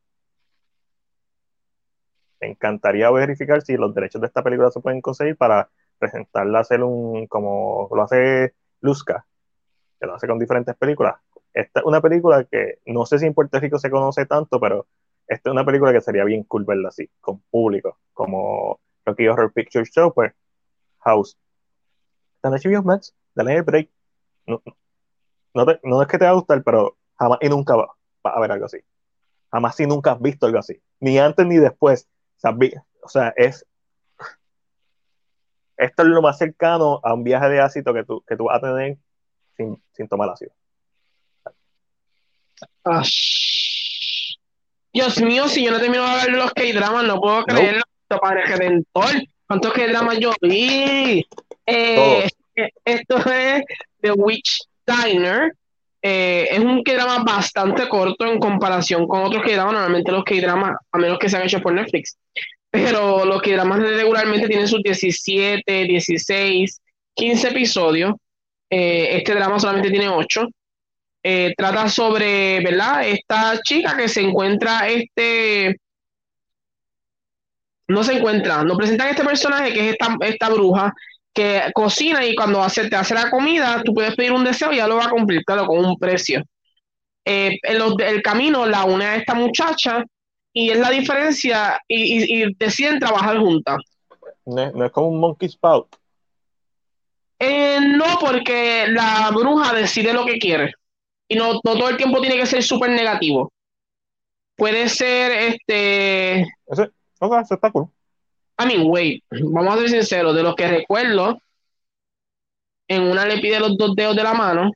Me 2.41 2.49
encantaría 2.49 3.09
verificar 3.11 3.61
si 3.61 3.77
los 3.77 3.93
derechos 3.93 4.21
de 4.21 4.27
esta 4.27 4.43
película 4.43 4.71
se 4.71 4.79
pueden 4.79 5.01
conseguir 5.01 5.37
para 5.37 5.69
presentarla, 5.99 6.59
hacer 6.59 6.83
un, 6.83 7.27
como 7.27 7.87
lo 7.91 8.03
hace 8.03 8.53
Luzca, 8.81 9.25
que 9.99 10.05
lo 10.07 10.15
hace 10.15 10.27
con 10.27 10.39
diferentes 10.39 10.75
películas. 10.75 11.15
Esta 11.57 11.79
es 11.79 11.87
una 11.87 12.01
película 12.01 12.43
que 12.43 12.77
no 12.85 13.07
sé 13.07 13.17
si 13.17 13.25
en 13.25 13.33
Puerto 13.33 13.59
Rico 13.59 13.79
se 13.79 13.89
conoce 13.89 14.27
tanto, 14.27 14.59
pero 14.59 14.85
esta 15.27 15.49
es 15.49 15.51
una 15.51 15.65
película 15.65 15.91
que 15.91 16.01
sería 16.01 16.23
bien 16.23 16.43
cool 16.43 16.65
verla 16.65 16.89
así, 16.89 17.09
con 17.19 17.39
público, 17.49 17.97
como 18.13 18.79
Rocky 19.03 19.27
Horror 19.27 19.51
Picture 19.51 19.83
Show, 19.85 20.13
pues 20.13 20.33
House. 20.99 21.35
Está 22.35 22.49
en 22.49 22.73
HBO 22.73 22.83
Max, 22.83 23.15
dale 23.33 23.55
el 23.55 23.63
break. 23.63 23.89
No, 24.45 24.61
no, 25.55 26.01
es 26.03 26.07
que 26.07 26.19
te 26.19 26.25
va 26.25 26.31
a 26.31 26.35
gustar, 26.35 26.61
pero 26.63 26.95
jamás 27.17 27.39
y 27.41 27.49
nunca 27.49 27.75
va, 27.75 27.87
a 28.23 28.39
ver 28.39 28.51
algo 28.51 28.65
así. 28.65 28.77
Jamás 29.51 29.79
y 29.79 29.87
nunca 29.87 30.11
has 30.11 30.21
visto 30.21 30.45
algo 30.45 30.59
así. 30.59 30.79
Ni 30.99 31.17
antes 31.17 31.43
ni 31.47 31.57
después. 31.57 32.07
O 33.01 33.09
sea, 33.09 33.33
es. 33.35 33.65
Esto 35.75 36.03
es 36.03 36.07
lo 36.07 36.21
más 36.21 36.37
cercano 36.37 36.99
a 37.01 37.15
un 37.15 37.23
viaje 37.23 37.49
de 37.49 37.61
ácido 37.61 37.95
que 37.95 38.03
tú, 38.03 38.23
que 38.27 38.37
tú 38.37 38.43
vas 38.43 38.57
a 38.57 38.61
tener 38.61 38.99
sin, 39.55 39.81
sin 39.93 40.07
tomar 40.07 40.29
ácido. 40.29 40.51
Ah, 42.83 43.03
Dios 44.93 45.21
mío, 45.21 45.47
si 45.47 45.63
yo 45.63 45.71
no 45.71 45.79
termino 45.79 46.03
de 46.09 46.25
ver 46.25 46.31
los 46.31 46.51
K-dramas, 46.53 47.03
no 47.05 47.19
puedo 47.19 47.43
creerlo. 47.45 47.83
No. 48.09 48.19
Padre 48.19 48.45
Redentor, 48.45 49.21
¿cuántos 49.45 49.73
K-dramas 49.73 50.17
yo 50.19 50.33
vi? 50.41 51.25
Eh, 51.65 52.29
esto 52.85 53.17
es 53.17 53.63
The 54.01 54.11
Witch 54.13 54.61
Diner. 54.85 55.51
Eh, 56.01 56.47
es 56.51 56.59
un 56.59 56.83
K-drama 56.83 57.23
bastante 57.23 57.89
corto 57.89 58.25
en 58.25 58.39
comparación 58.39 59.07
con 59.07 59.25
otros 59.25 59.43
K-dramas. 59.43 59.73
Normalmente 59.73 60.11
los 60.11 60.23
K-dramas, 60.23 60.77
a 60.91 60.97
menos 60.97 61.19
que 61.19 61.29
sean 61.29 61.43
hechos 61.43 61.61
por 61.61 61.73
Netflix, 61.73 62.17
pero 62.71 63.25
los 63.25 63.41
K-dramas 63.41 63.79
regularmente 63.79 64.47
tienen 64.47 64.67
sus 64.67 64.81
17, 64.81 65.83
16, 65.83 66.81
15 67.13 67.47
episodios. 67.49 68.13
Eh, 68.69 69.17
este 69.17 69.33
drama 69.33 69.59
solamente 69.59 69.89
tiene 69.89 70.09
8. 70.09 70.47
Eh, 71.23 71.53
trata 71.57 71.89
sobre, 71.89 72.61
¿verdad? 72.61 73.07
Esta 73.07 73.59
chica 73.61 73.97
que 73.97 74.07
se 74.07 74.21
encuentra, 74.21 74.87
este, 74.87 75.77
no 77.87 78.03
se 78.03 78.13
encuentra, 78.13 78.63
nos 78.63 78.77
presentan 78.77 79.09
este 79.09 79.23
personaje 79.23 79.73
que 79.73 79.79
es 79.79 79.91
esta, 79.93 80.15
esta 80.21 80.49
bruja 80.49 80.93
que 81.33 81.63
cocina 81.73 82.25
y 82.25 82.35
cuando 82.35 82.61
hace, 82.61 82.89
te 82.89 82.95
hace 82.95 83.13
la 83.13 83.29
comida, 83.29 83.81
tú 83.83 83.93
puedes 83.93 84.15
pedir 84.15 84.31
un 84.31 84.43
deseo 84.43 84.71
y 84.71 84.77
ya 84.77 84.87
lo 84.87 84.97
va 84.97 85.05
a 85.05 85.09
cumplir, 85.09 85.43
claro, 85.43 85.65
con 85.65 85.85
un 85.85 85.97
precio. 85.97 86.43
Eh, 87.25 87.57
el 87.63 88.21
camino 88.21 88.65
la 88.65 88.85
une 88.85 89.05
a 89.05 89.15
esta 89.17 89.33
muchacha 89.33 90.03
y 90.53 90.69
es 90.69 90.79
la 90.79 90.89
diferencia 90.89 91.79
y, 91.87 92.55
deciden 92.55 92.99
trabajar 92.99 93.37
juntas. 93.37 93.77
No, 94.45 94.85
es 94.85 94.91
como 94.91 95.09
un 95.09 95.19
monkey 95.19 95.49
spout. 95.49 95.93
Eh, 97.37 97.79
no, 97.81 98.17
porque 98.19 98.85
la 98.87 99.29
bruja 99.31 99.73
decide 99.73 100.13
lo 100.13 100.25
que 100.25 100.39
quiere 100.39 100.73
y 101.27 101.35
no, 101.35 101.59
todo 101.61 101.89
el 101.89 101.97
tiempo 101.97 102.21
tiene 102.21 102.37
que 102.37 102.45
ser 102.45 102.63
súper 102.63 102.91
negativo. 102.91 103.51
Puede 104.55 104.89
ser 104.89 105.31
este. 105.31 106.41
Ese, 106.65 106.89
okay, 107.19 107.41
eso 107.41 107.53
está 107.53 107.71
cool. 107.71 107.89
I 108.59 108.65
mean, 108.65 108.83
wait, 108.85 109.23
vamos 109.29 109.75
a 109.75 109.77
ser 109.79 109.89
sinceros, 109.89 110.35
de 110.35 110.41
los 110.41 110.55
que 110.55 110.67
recuerdo, 110.67 111.39
en 112.87 113.03
una 113.03 113.25
le 113.25 113.39
pide 113.39 113.59
los 113.59 113.77
dos 113.77 113.95
dedos 113.95 114.15
de 114.15 114.23
la 114.23 114.33
mano, 114.33 114.71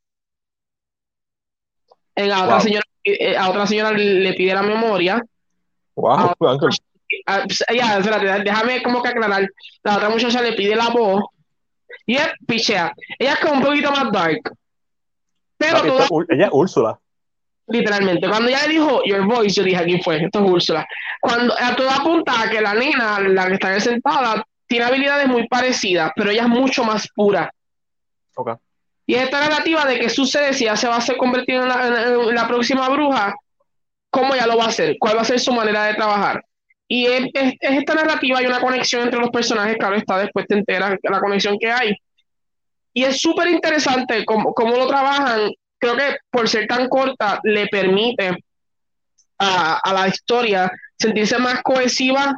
en 2.15 2.29
la 2.29 2.43
otra 2.43 2.59
señora, 2.59 2.83
eh, 3.03 3.35
a 3.35 3.49
otra 3.49 3.65
señora 3.65 3.91
le 3.91 4.33
pide 4.33 4.53
la 4.53 4.61
memoria. 4.61 5.23
Wow, 5.95 6.35
ya, 7.27 7.97
espérate, 7.97 8.43
déjame 8.43 8.83
como 8.83 9.01
que 9.01 9.09
aclarar. 9.09 9.47
La 9.83 9.97
otra 9.97 10.09
muchacha 10.09 10.41
le 10.41 10.53
pide 10.53 10.75
la 10.75 10.89
voz 10.89 11.23
y 12.05 12.15
es 12.15 12.27
pichea. 12.47 12.93
Ella 13.17 13.33
es 13.33 13.39
como 13.39 13.53
un 13.53 13.63
poquito 13.63 13.91
más 13.91 14.11
dark. 14.11 14.53
Pero 15.61 16.25
ella 16.29 16.45
es 16.45 16.51
Úrsula. 16.51 16.99
Literalmente, 17.67 18.27
cuando 18.27 18.49
ella 18.49 18.67
dijo 18.67 19.01
Your 19.05 19.25
Voice, 19.25 19.55
yo 19.55 19.63
dije, 19.63 19.77
aquí 19.77 20.01
fue, 20.01 20.23
esto 20.23 20.43
es 20.43 20.51
Úrsula. 20.51 20.87
Cuando 21.21 21.53
a 21.57 21.75
toda 21.75 21.95
apunta 21.97 22.33
que 22.49 22.59
la 22.59 22.73
nena, 22.73 23.19
la 23.19 23.47
que 23.47 23.53
está 23.53 23.79
sentada, 23.79 24.43
tiene 24.67 24.85
habilidades 24.85 25.27
muy 25.27 25.47
parecidas, 25.47 26.11
pero 26.15 26.31
ella 26.31 26.43
es 26.43 26.49
mucho 26.49 26.83
más 26.83 27.07
pura. 27.15 27.53
Okay. 28.35 28.55
Y 29.05 29.15
esta 29.15 29.39
narrativa 29.41 29.85
de 29.85 29.99
qué 29.99 30.09
sucede 30.09 30.53
si 30.53 30.63
ella 30.63 30.77
se 30.77 30.87
va 30.87 30.97
a 30.97 31.17
convertir 31.17 31.55
en 31.55 31.67
la, 31.67 32.47
próxima 32.47 32.87
bruja, 32.89 33.35
cómo 34.09 34.33
ella 34.33 34.47
lo 34.47 34.57
va 34.57 34.65
a 34.65 34.67
hacer, 34.69 34.95
cuál 34.99 35.17
va 35.17 35.21
a 35.21 35.25
ser 35.25 35.39
su 35.39 35.51
manera 35.51 35.83
de 35.85 35.95
trabajar. 35.95 36.43
Y 36.87 37.07
es, 37.07 37.25
esta 37.59 37.93
narrativa, 37.93 38.39
hay 38.39 38.45
una 38.45 38.61
conexión 38.61 39.03
entre 39.03 39.19
los 39.19 39.29
personajes, 39.29 39.77
claro 39.77 39.95
está, 39.95 40.17
después 40.17 40.45
te 40.47 40.55
enteras 40.55 40.97
la 41.03 41.19
conexión 41.19 41.57
que 41.59 41.71
hay. 41.71 41.93
Y 42.93 43.03
es 43.03 43.21
súper 43.21 43.47
interesante 43.49 44.25
cómo, 44.25 44.53
cómo, 44.53 44.75
lo 44.75 44.87
trabajan. 44.87 45.51
Creo 45.77 45.95
que 45.95 46.17
por 46.29 46.47
ser 46.47 46.67
tan 46.67 46.87
corta 46.87 47.39
le 47.43 47.67
permite 47.67 48.37
a, 49.39 49.77
a 49.77 49.93
la 49.93 50.07
historia 50.07 50.71
sentirse 50.97 51.37
más 51.37 51.61
cohesiva. 51.61 52.33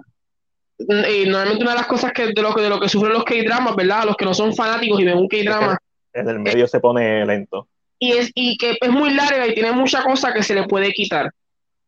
Y 0.78 1.26
normalmente 1.26 1.64
una 1.64 1.72
de 1.72 1.78
las 1.78 1.88
cosas 1.88 2.12
que 2.12 2.28
de 2.28 2.42
lo, 2.42 2.54
de 2.54 2.70
lo 2.70 2.80
que 2.80 2.90
sufren 2.90 3.14
los 3.14 3.24
K-dramas, 3.24 3.76
¿verdad? 3.76 4.06
Los 4.06 4.16
que 4.16 4.26
no 4.26 4.34
son 4.34 4.56
fanáticos 4.56 5.00
y 5.00 5.06
ven 5.06 5.18
un 5.18 5.28
K-drama. 5.28 5.78
En 6.14 6.30
el 6.30 6.40
medio 6.40 6.68
se 6.68 6.80
pone 6.80 7.26
lento. 7.26 7.68
Y, 8.00 8.14
es, 8.14 8.32
y 8.36 8.58
que 8.58 8.78
es 8.80 8.90
muy 8.90 9.14
larga 9.14 9.48
y 9.48 9.54
tiene 9.54 9.72
mucha 9.72 10.04
cosa 10.04 10.34
que 10.34 10.44
se 10.44 10.54
le 10.54 10.64
puede 10.64 10.92
quitar. 10.92 11.32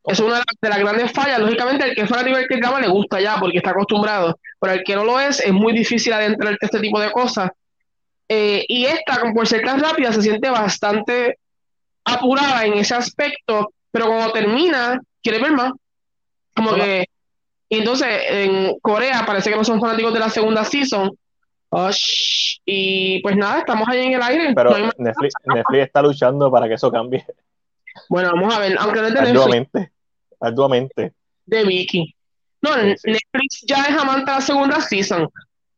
Es 0.06 0.20
una 0.20 0.38
de 0.62 0.70
las 0.70 0.80
grandes 0.80 1.12
fallas. 1.12 1.40
Lógicamente, 1.40 1.84
el 1.90 1.96
que 1.96 2.02
es 2.02 2.10
fanático 2.10 2.38
del 2.38 2.48
K-drama 2.48 2.80
le 2.80 2.88
gusta 2.88 3.20
ya 3.20 3.38
porque 3.40 3.58
está 3.58 3.72
acostumbrado. 3.72 4.40
Pero 4.60 4.74
el 4.74 4.84
que 4.84 4.96
no 4.96 5.04
lo 5.04 5.20
es, 5.20 5.40
es 5.40 5.52
muy 5.52 5.74
difícil 5.74 6.14
adentrarte 6.14 6.66
este 6.66 6.80
tipo 6.80 7.00
de 7.00 7.12
cosas 7.12 7.50
eh, 8.28 8.66
y 8.68 8.86
esta, 8.86 9.22
por 9.34 9.48
ser 9.48 9.64
tan 9.64 9.80
rápida, 9.80 10.12
se 10.12 10.22
siente 10.22 10.50
bastante 10.50 11.38
apurada 12.04 12.66
en 12.66 12.74
ese 12.74 12.96
aspecto, 12.96 13.74
pero 13.92 14.08
cuando 14.08 14.32
termina, 14.32 15.00
quiere 15.22 15.40
ver 15.40 15.52
más. 15.52 15.72
Como 16.56 16.74
que. 16.76 17.06
Y 17.68 17.80
entonces, 17.80 18.08
en 18.30 18.80
Corea 18.80 19.24
parece 19.26 19.50
que 19.50 19.56
no 19.56 19.64
son 19.64 19.82
fanáticos 19.82 20.14
de 20.14 20.20
la 20.20 20.30
segunda 20.30 20.64
season. 20.64 21.12
y 22.66 23.22
pues 23.22 23.36
nada, 23.36 23.60
estamos 23.60 23.88
ahí 23.90 24.06
en 24.06 24.14
el 24.14 24.22
aire. 24.22 24.54
Pero 24.56 24.72
Netflix, 24.98 25.34
está 25.74 26.02
luchando 26.02 26.52
para 26.52 26.68
que 26.68 26.76
eso 26.76 26.92
cambie. 26.92 27.26
Bueno, 28.10 28.32
vamos 28.34 28.54
a 28.54 28.60
ver, 28.60 28.76
aunque 28.80 29.02
no 29.02 29.08
es 29.08 29.14
de 29.14 29.20
arduamente, 29.20 29.92
arduamente. 30.40 31.14
De 31.46 31.64
Vicky. 31.64 32.16
No, 32.62 32.76
Netflix 32.76 33.64
ya 33.68 33.84
es 33.84 33.98
amante 33.98 34.32
de 34.32 34.38
la 34.38 34.42
segunda 34.42 34.82
season. 34.82 35.30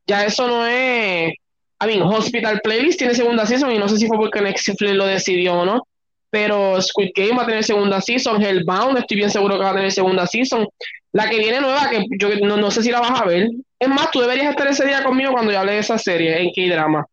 Ya 0.06 0.26
eso 0.26 0.48
no 0.48 0.65
es 0.65 1.34
I 1.80 1.86
mean, 1.86 2.02
Hospital 2.02 2.60
Playlist 2.64 2.98
tiene 2.98 3.14
segunda 3.14 3.45
season 3.45 3.72
y 3.72 3.78
no 3.78 3.88
sé 3.88 3.98
si 3.98 4.08
fue 4.08 4.18
porque 4.18 4.41
Netflix 4.41 4.82
lo 4.82 5.06
decidió 5.06 5.60
o 5.60 5.66
no. 5.66 5.88
Pero 6.30 6.82
Squid 6.82 7.12
Game 7.16 7.38
va 7.38 7.44
a 7.44 7.45
tener 7.45 7.64
segunda 7.64 8.02
season. 8.02 8.41
Hellbound, 8.41 8.98
estoy 8.98 9.18
bien 9.18 9.30
seguro 9.30 9.58
que 9.58 9.64
va 9.64 9.72
a 9.72 9.76
tener 9.76 9.91
segunda 9.91 10.26
season. 10.28 10.68
La 11.14 11.30
que 11.30 11.38
viene 11.38 11.62
nueva, 11.62 11.90
que 11.90 12.04
yo 12.20 12.30
no, 12.45 12.72
sé 12.72 12.84
si 12.84 12.91
la 12.91 12.99
vas 12.99 13.22
a 13.22 13.26
ver. 13.26 13.49
Es 13.80 13.88
más, 13.88 14.12
tú 14.12 14.20
deberías 14.20 14.49
estar 14.49 14.68
ese 14.68 14.86
día 14.86 15.04
conmigo 15.04 15.32
cuando 15.32 15.52
yo 15.52 15.60
hable 15.60 15.74
de 15.74 15.80
esa 15.80 15.98
serie 15.98 16.41
en 16.41 16.52
K-Drama. 16.52 17.06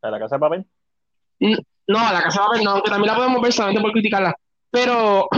¿A 0.00 0.10
la 0.10 0.18
casa 0.18 0.36
de 0.36 0.40
papel? 0.40 0.66
No, 1.86 1.98
a 1.98 2.12
la 2.12 2.22
casa 2.22 2.40
de 2.40 2.46
papel 2.46 2.64
no, 2.64 2.82
que 2.82 2.90
también 2.90 3.12
la 3.12 3.16
podemos 3.16 3.42
ver 3.42 3.52
solamente 3.52 3.82
por 3.82 3.92
criticarla. 3.92 4.34
Pero. 4.70 5.28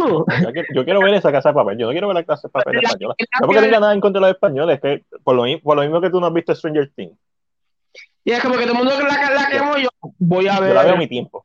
yo, 0.74 0.85
quiero, 0.85 1.01
ver 1.01 1.15
esa 1.15 1.32
casa 1.32 1.49
de 1.49 1.55
papel. 1.55 1.78
Yo 1.78 1.87
no 1.87 1.93
quiero 1.93 2.09
ver 2.09 2.16
la 2.16 2.24
casa 2.24 2.49
de 2.49 2.53
papel 2.53 2.81
española. 2.82 3.15
No 3.41 3.47
porque 3.47 3.62
tenga 3.62 3.81
nada 3.81 3.95
en 3.95 4.01
contra 4.01 4.20
de 4.20 4.27
los 4.27 4.35
españoles, 4.35 4.81
que 4.81 5.05
por 5.24 5.35
lo, 5.35 5.45
por 5.61 5.77
lo 5.77 5.82
mismo 5.82 6.01
que 6.01 6.11
tú 6.11 6.20
no 6.20 6.27
has 6.27 6.32
visto 6.32 6.55
Stranger 6.55 6.91
Things. 6.95 7.16
Y 8.24 8.32
es 8.32 8.40
como 8.40 8.56
que 8.56 8.64
todo 8.64 8.72
el 8.72 8.78
mundo 8.78 8.92
la, 9.01 9.30
la 9.30 9.48
quemo, 9.48 9.76
yo 9.78 9.88
voy 10.18 10.48
a 10.48 10.60
ver. 10.60 10.70
Yo 10.70 10.74
la 10.74 10.84
veo 10.84 10.94
a 10.94 10.98
mi 10.98 11.09
tiempo. 11.09 11.42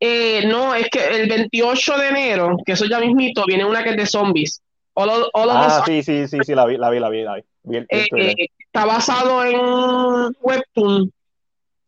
Eh, 0.00 0.46
no, 0.46 0.74
es 0.74 0.88
que 0.90 1.06
el 1.06 1.28
28 1.28 1.98
de 1.98 2.08
enero, 2.08 2.56
que 2.64 2.72
eso 2.72 2.84
ya 2.86 3.00
mismito, 3.00 3.44
viene 3.46 3.64
una 3.64 3.82
que 3.82 3.90
es 3.90 3.96
de 3.96 4.06
zombies. 4.06 4.62
ah, 5.80 5.82
sí, 5.86 6.02
sí, 6.02 6.28
sí, 6.28 6.38
sí, 6.44 6.54
la 6.54 6.66
vi, 6.66 6.76
la 6.76 6.90
vi, 6.90 7.00
la 7.00 7.08
vi. 7.08 7.22
La 7.22 7.34
vi. 7.34 7.76
Eh, 7.88 8.48
está 8.58 8.84
basado 8.84 9.44
en 9.44 10.32
Webtoon. 10.40 11.12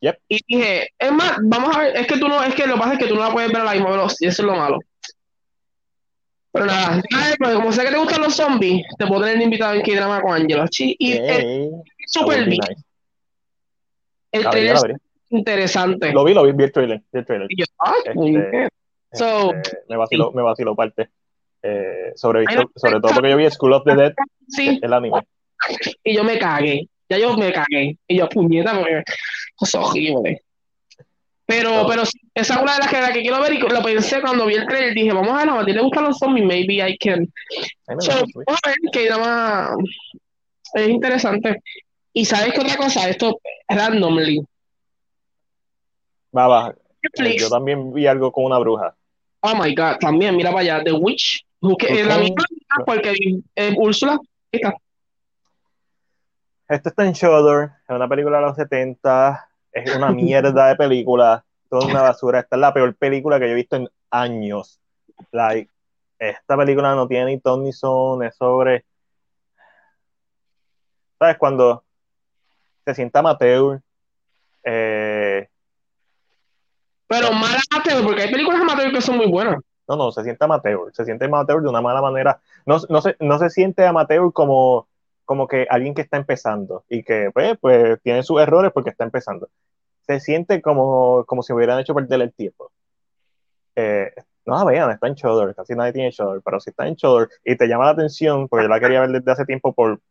Yep. 0.01 0.17
Y 0.29 0.39
dije, 0.47 0.89
es 0.97 1.11
más, 1.11 1.37
vamos 1.43 1.75
a 1.75 1.79
ver, 1.79 1.95
es 1.95 2.07
que 2.07 2.17
tú 2.17 2.27
no, 2.27 2.43
es 2.43 2.55
que 2.55 2.65
lo 2.65 2.73
que 2.73 2.79
pasa 2.79 2.93
es 2.93 2.99
que 2.99 3.07
tú 3.07 3.15
no 3.15 3.21
la 3.21 3.31
puedes 3.31 3.51
ver 3.51 3.61
a 3.61 3.65
la 3.65 3.73
misma 3.73 3.91
velocidad, 3.91 4.31
eso 4.31 4.41
es 4.41 4.47
lo 4.47 4.55
malo. 4.55 4.79
Pero 6.51 6.65
nada, 6.65 7.01
como 7.39 7.71
sé 7.71 7.83
que 7.83 7.91
te 7.91 7.97
gustan 7.97 8.21
los 8.21 8.35
zombies, 8.35 8.83
te 8.97 9.07
puedo 9.07 9.21
tener 9.21 9.41
invitado 9.41 9.73
en 9.73 9.83
K-Drama 9.83 10.21
con 10.21 10.33
Angelo. 10.33 10.65
Y 10.79 11.13
es 11.13 11.69
súper 12.07 12.45
bien. 12.45 12.59
El 14.31 14.43
La 14.43 14.49
trailer 14.49 14.75
la 14.75 14.97
interesante. 15.29 16.11
Lo 16.11 16.23
vi, 16.23 16.33
lo 16.33 16.43
vi, 16.43 16.51
vi 16.53 16.63
el 16.65 16.71
trailer, 16.71 17.01
vi 17.11 17.19
el 17.19 17.25
trailer. 17.25 17.47
Yo, 17.55 17.65
ay, 17.79 18.35
Este. 18.35 18.69
So- 19.13 19.53
Este, 19.53 19.79
me 19.89 19.97
vaciló, 19.97 20.31
me 20.31 20.41
vaciló 20.41 20.75
parte. 20.75 21.09
Eh, 21.63 22.11
sobre, 22.15 22.43
sobre 22.75 22.99
todo 22.99 23.13
porque 23.13 23.29
yo 23.29 23.37
vi 23.37 23.49
School 23.51 23.73
of 23.73 23.83
the 23.85 23.95
Dead, 23.95 24.13
Sí, 24.47 24.79
el 24.81 24.93
anime. 24.93 25.21
y 26.03 26.15
yo 26.15 26.23
me 26.23 26.39
cagué. 26.39 26.87
Ya 27.09 27.17
yo 27.17 27.35
me 27.37 27.51
cagué. 27.51 27.97
Y 28.07 28.17
yo, 28.17 28.27
puñeta, 28.29 28.73
porque 28.73 29.03
es 29.61 29.75
horrible. 29.75 30.41
Pero, 31.45 31.83
No. 31.83 31.87
pero 31.87 32.03
esa 32.33 32.53
es 32.55 32.61
una 32.61 32.73
de 32.75 32.79
las 32.79 32.87
que, 32.89 33.01
la 33.01 33.11
que 33.11 33.21
quiero 33.21 33.41
ver 33.41 33.53
y 33.53 33.59
lo 33.59 33.83
pensé 33.83 34.21
cuando 34.21 34.45
vi 34.45 34.53
el 34.55 34.65
trailer. 34.65 34.93
Dije, 34.93 35.11
vamos 35.11 35.33
a 35.33 35.39
ver, 35.39 35.49
a 35.49 35.55
Matilde 35.55 35.79
le 35.79 35.83
gustan 35.83 36.05
los 36.05 36.17
zombies, 36.17 36.45
maybe 36.45 36.75
I 36.75 36.97
can. 36.97 37.27
So, 37.99 38.11
a 38.13 38.67
ver 38.67 38.75
que 38.93 39.09
nada 39.09 39.75
más 39.75 39.75
es 40.75 40.87
interesante. 40.87 41.61
Y 42.13 42.25
sabes 42.25 42.53
qué 42.53 42.61
otra 42.61 42.75
cosa, 42.75 43.07
esto 43.09 43.39
randomly. 43.69 44.45
Va, 46.35 46.47
va. 46.47 46.69
Eh, 46.69 46.75
Netflix, 47.03 47.41
yo 47.41 47.49
también 47.49 47.93
vi 47.93 48.07
algo 48.07 48.31
con 48.31 48.45
una 48.45 48.59
bruja. 48.59 48.95
oh 49.41 49.55
my 49.55 49.73
god, 49.73 49.97
también, 49.99 50.35
mira 50.35 50.51
para 50.51 50.61
allá, 50.61 50.83
The 50.83 50.93
Witch, 50.93 51.45
que 51.79 52.01
es 52.01 52.07
la 52.07 52.17
misma, 52.17 52.43
porque 52.85 53.15
eh, 53.55 53.75
Úrsula, 53.77 54.19
está. 54.51 54.73
Esto 56.67 56.89
está 56.89 57.05
en 57.05 57.13
Shudder, 57.13 57.71
es 57.87 57.95
una 57.95 58.07
película 58.07 58.37
de 58.37 58.45
los 58.45 58.55
70, 58.55 59.49
es 59.71 59.95
una 59.95 60.11
mierda 60.11 60.67
de 60.67 60.75
película, 60.75 61.43
toda 61.69 61.87
una 61.87 62.01
basura. 62.01 62.39
Esta 62.39 62.55
es 62.55 62.59
la 62.61 62.73
peor 62.73 62.95
película 62.95 63.39
que 63.39 63.47
yo 63.47 63.51
he 63.51 63.55
visto 63.55 63.75
en 63.75 63.89
años. 64.09 64.79
Like, 65.31 65.69
esta 66.17 66.55
película 66.55 66.95
no 66.95 67.07
tiene 67.07 67.25
ni 67.25 67.39
ton 67.39 67.63
ni 67.63 67.73
son, 67.73 68.23
es 68.23 68.35
sobre. 68.35 68.85
¿Sabes? 71.19 71.37
Cuando 71.37 71.83
se 72.91 72.95
sienta 72.95 73.19
amateur, 73.19 73.81
eh, 74.63 75.47
Pero 77.07 77.31
mala 77.31 77.59
amateur, 77.71 78.03
porque 78.03 78.23
hay 78.23 78.31
películas 78.31 78.61
amateur 78.61 78.91
que 78.91 79.01
son 79.01 79.17
muy 79.17 79.27
buenas. 79.27 79.57
No, 79.87 79.95
no, 79.95 80.11
se 80.11 80.23
siente 80.23 80.45
amateur, 80.45 80.91
se 80.93 81.03
siente 81.05 81.25
amateur 81.25 81.61
de 81.61 81.69
una 81.69 81.81
mala 81.81 82.01
manera. 82.01 82.39
No, 82.65 82.77
no, 82.89 83.01
se, 83.01 83.15
no 83.19 83.39
se 83.39 83.49
siente 83.49 83.85
amateur 83.85 84.31
como, 84.31 84.87
como 85.25 85.47
que 85.47 85.67
alguien 85.69 85.93
que 85.93 86.01
está 86.01 86.17
empezando 86.17 86.85
y 86.87 87.03
que 87.03 87.29
pues, 87.33 87.57
pues 87.59 88.01
tiene 88.01 88.23
sus 88.23 88.39
errores 88.41 88.71
porque 88.73 88.91
está 88.91 89.03
empezando. 89.03 89.49
Se 90.05 90.19
siente 90.19 90.61
como, 90.61 91.25
como 91.25 91.43
si 91.43 91.53
hubieran 91.53 91.79
hecho 91.79 91.93
perder 91.93 92.21
el 92.21 92.33
tiempo. 92.33 92.71
Eh, 93.75 94.11
no 94.45 94.57
la 94.57 94.65
vean, 94.65 94.91
está 94.91 95.07
en 95.07 95.15
Shudder, 95.15 95.55
casi 95.55 95.75
nadie 95.75 95.93
tiene 95.93 96.11
Shudder, 96.11 96.41
pero 96.43 96.59
si 96.59 96.71
está 96.71 96.87
en 96.87 96.95
Shudder 96.95 97.29
y 97.43 97.55
te 97.55 97.67
llama 97.67 97.85
la 97.85 97.91
atención, 97.91 98.47
porque 98.47 98.63
yo 98.65 98.69
la 98.69 98.79
quería 98.79 99.01
ver 99.01 99.11
desde 99.11 99.31
hace 99.31 99.45
tiempo 99.45 99.73
por, 99.73 100.01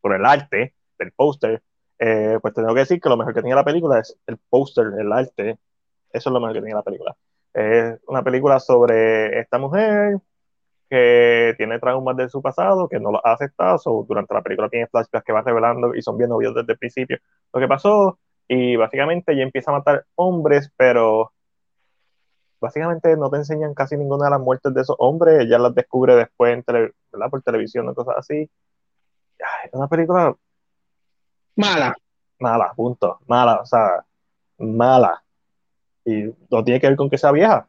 por 0.00 0.14
el 0.14 0.24
arte 0.24 0.74
del 0.98 1.12
póster, 1.12 1.62
eh, 1.98 2.38
pues 2.40 2.54
tengo 2.54 2.74
que 2.74 2.80
decir 2.80 3.00
que 3.00 3.08
lo 3.08 3.16
mejor 3.16 3.34
que 3.34 3.40
tenía 3.40 3.56
la 3.56 3.64
película 3.64 3.98
es 4.00 4.16
el 4.26 4.38
póster, 4.38 4.86
el 4.98 5.12
arte. 5.12 5.58
Eso 6.12 6.30
es 6.30 6.32
lo 6.32 6.40
mejor 6.40 6.54
que 6.54 6.60
tenía 6.60 6.76
la 6.76 6.82
película. 6.82 7.16
Es 7.54 7.98
una 8.06 8.22
película 8.22 8.60
sobre 8.60 9.40
esta 9.40 9.58
mujer 9.58 10.18
que 10.88 11.54
tiene 11.56 11.78
traumas 11.78 12.16
de 12.16 12.28
su 12.28 12.42
pasado, 12.42 12.88
que 12.88 13.00
no 13.00 13.12
lo 13.12 13.26
ha 13.26 13.32
aceptado. 13.32 13.78
So, 13.78 14.04
durante 14.08 14.34
la 14.34 14.42
película 14.42 14.68
tiene 14.68 14.86
flashbacks 14.88 15.24
que 15.24 15.32
va 15.32 15.42
revelando 15.42 15.94
y 15.94 16.02
son 16.02 16.16
bien 16.18 16.32
obvios 16.32 16.54
desde 16.54 16.72
el 16.72 16.78
principio 16.78 17.18
lo 17.52 17.60
que 17.60 17.68
pasó. 17.68 18.18
Y 18.48 18.76
básicamente 18.76 19.32
ella 19.32 19.42
empieza 19.42 19.70
a 19.70 19.74
matar 19.78 20.06
hombres, 20.16 20.70
pero 20.76 21.32
básicamente 22.60 23.16
no 23.16 23.30
te 23.30 23.38
enseñan 23.38 23.74
casi 23.74 23.96
ninguna 23.96 24.26
de 24.26 24.30
las 24.32 24.40
muertes 24.40 24.72
de 24.74 24.82
esos 24.82 24.96
hombres. 24.98 25.40
Ella 25.40 25.58
las 25.58 25.74
descubre 25.74 26.14
después 26.14 26.54
en 26.54 26.62
tele, 26.62 26.92
por 27.30 27.42
televisión 27.42 27.88
o 27.88 27.94
cosas 27.94 28.16
así. 28.18 28.50
Es 29.64 29.72
una 29.72 29.88
película 29.88 30.34
Mala. 31.56 31.94
mala, 32.40 32.72
punto. 32.74 33.18
Mala, 33.26 33.60
o 33.60 33.66
sea, 33.66 34.04
mala. 34.58 35.22
Y 36.04 36.24
no 36.50 36.64
tiene 36.64 36.80
que 36.80 36.88
ver 36.88 36.96
con 36.96 37.10
que 37.10 37.18
sea 37.18 37.32
vieja. 37.32 37.68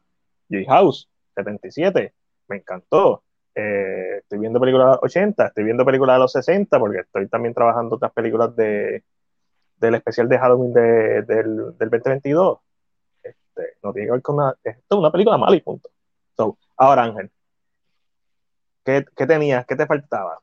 J 0.49 0.65
House, 0.69 1.09
77, 1.35 2.13
me 2.47 2.57
encantó. 2.57 3.23
Eh, 3.55 4.17
estoy 4.19 4.39
viendo 4.39 4.59
películas 4.59 4.87
de 4.87 4.91
los 4.93 5.03
80, 5.03 5.47
estoy 5.47 5.63
viendo 5.63 5.85
películas 5.85 6.15
de 6.15 6.19
los 6.19 6.31
60, 6.31 6.79
porque 6.79 6.99
estoy 6.99 7.27
también 7.27 7.53
trabajando 7.55 7.95
otras 7.95 8.11
películas 8.13 8.55
de, 8.55 9.03
del 9.77 9.95
especial 9.95 10.29
de 10.29 10.39
Halloween 10.39 10.73
de- 10.73 11.21
del, 11.23 11.77
del 11.77 11.89
2022. 11.89 12.59
Este, 13.23 13.77
no 13.83 13.93
tiene 13.93 14.07
que 14.07 14.11
ver 14.13 14.21
con 14.21 14.35
una. 14.35 14.51
Esto 14.63 14.95
es 14.95 14.99
una 14.99 15.11
película 15.11 15.37
mala 15.37 15.55
y 15.55 15.61
punto. 15.61 15.89
So, 16.37 16.57
ahora, 16.77 17.03
Ángel, 17.03 17.31
¿qué, 18.83 19.05
qué 19.15 19.25
tenías? 19.27 19.65
¿Qué 19.65 19.75
te 19.75 19.85
faltaba? 19.85 20.39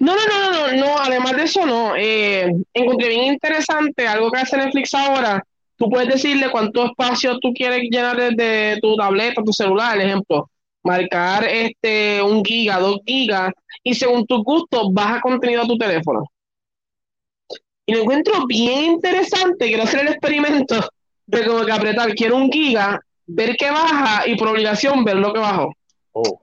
No, 0.00 0.14
no, 0.14 0.26
no, 0.26 0.52
no, 0.52 0.72
no, 0.76 0.98
además 0.98 1.36
de 1.36 1.42
eso, 1.44 1.66
no. 1.66 1.94
Eh, 1.96 2.52
encontré 2.74 3.08
bien 3.08 3.24
interesante 3.24 4.06
algo 4.06 4.30
que 4.30 4.40
hace 4.40 4.56
Netflix 4.56 4.94
ahora. 4.94 5.42
Tú 5.76 5.88
puedes 5.88 6.08
decirle 6.08 6.50
cuánto 6.50 6.84
espacio 6.84 7.38
tú 7.38 7.52
quieres 7.54 7.80
llenar 7.90 8.16
desde 8.16 8.78
tu 8.80 8.94
tableta, 8.96 9.42
tu 9.42 9.52
celular, 9.52 9.96
el 9.96 10.06
ejemplo. 10.06 10.50
Marcar 10.82 11.44
este 11.44 12.22
un 12.22 12.44
giga, 12.44 12.78
dos 12.78 12.98
gigas, 13.06 13.52
y 13.82 13.94
según 13.94 14.26
tus 14.26 14.42
gustos, 14.44 14.88
baja 14.92 15.20
contenido 15.20 15.62
a 15.62 15.66
tu 15.66 15.76
teléfono. 15.76 16.24
Y 17.86 17.94
lo 17.94 18.02
encuentro 18.02 18.46
bien 18.46 18.84
interesante. 18.84 19.66
Quiero 19.66 19.82
hacer 19.82 20.00
el 20.00 20.08
experimento 20.08 20.76
de 21.26 21.46
como 21.46 21.64
que 21.64 21.72
apretar, 21.72 22.14
quiero 22.14 22.36
un 22.36 22.50
giga, 22.50 23.00
ver 23.26 23.56
qué 23.56 23.70
baja 23.70 24.26
y 24.26 24.36
por 24.36 24.48
obligación 24.48 25.04
ver 25.04 25.16
lo 25.16 25.32
que 25.32 25.40
bajó. 25.40 25.72
Oh, 26.12 26.40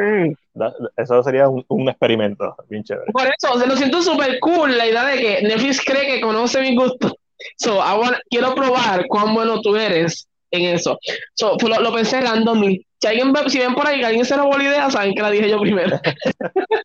Mm. 0.00 0.32
da- 0.54 0.74
eso 0.96 1.22
sería 1.22 1.48
un, 1.48 1.62
un 1.68 1.88
experimento 1.88 2.56
bien 2.68 2.82
chévere. 2.82 3.12
Por 3.12 3.26
eso, 3.26 3.58
se 3.58 3.66
lo 3.66 3.76
siento 3.76 4.00
súper 4.00 4.38
cool 4.40 4.76
la 4.78 4.86
idea 4.86 5.04
de 5.04 5.18
que 5.20 5.42
Netflix 5.42 5.84
cree 5.84 6.06
que 6.06 6.20
conoce 6.20 6.60
mis 6.62 6.74
gustos. 6.76 7.12
So, 7.56 7.78
want- 7.78 8.18
quiero 8.30 8.54
probar 8.54 9.06
cuán 9.08 9.34
bueno 9.34 9.60
tú 9.60 9.76
eres 9.76 10.26
en 10.50 10.74
eso. 10.74 10.98
So, 11.34 11.56
lo, 11.68 11.80
lo 11.80 11.92
pensé 11.92 12.20
randomly. 12.20 12.86
Si 13.00 13.08
alguien 13.08 13.32
si 13.48 13.58
ven 13.58 13.74
por 13.74 13.86
ahí 13.86 14.00
que 14.00 14.06
alguien 14.06 14.24
se 14.24 14.36
robó 14.36 14.56
la 14.56 14.64
idea, 14.64 14.90
saben 14.90 15.14
que 15.14 15.22
la 15.22 15.30
dije 15.30 15.48
yo 15.50 15.60
primero. 15.60 15.98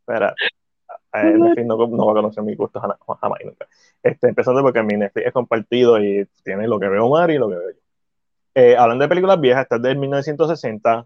Espera, 0.00 0.34
eh, 1.14 1.24
Netflix 1.24 1.66
no, 1.66 1.76
no 1.76 2.06
va 2.06 2.12
a 2.12 2.14
conocer 2.14 2.42
mis 2.42 2.56
gustos 2.56 2.80
jamás, 2.80 2.98
y 3.42 3.46
nunca. 3.46 3.66
Este, 4.02 4.28
empezando 4.28 4.62
porque 4.62 4.82
mi 4.82 4.96
Netflix 4.96 5.26
es 5.26 5.32
compartido 5.32 5.98
y 6.02 6.26
tiene 6.44 6.66
lo 6.66 6.78
que 6.78 6.88
veo 6.88 7.06
Omar 7.06 7.30
y 7.30 7.38
lo 7.38 7.48
que 7.48 7.56
veo 7.56 7.70
yo. 7.70 7.78
Eh, 8.54 8.76
hablando 8.76 9.02
de 9.04 9.08
películas 9.08 9.40
viejas, 9.40 9.62
esta 9.64 9.76
es 9.76 9.82
del 9.82 9.98
1960. 9.98 11.04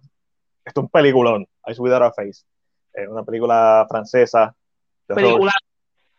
Esto 0.65 0.81
es 0.81 0.85
un 0.85 0.89
peliculón, 0.89 1.47
Swear 1.65 1.81
Without 1.81 2.03
a 2.03 2.13
Face. 2.13 2.45
Es 2.93 3.09
una 3.09 3.25
película 3.25 3.87
francesa. 3.89 4.55
Película. 5.07 5.53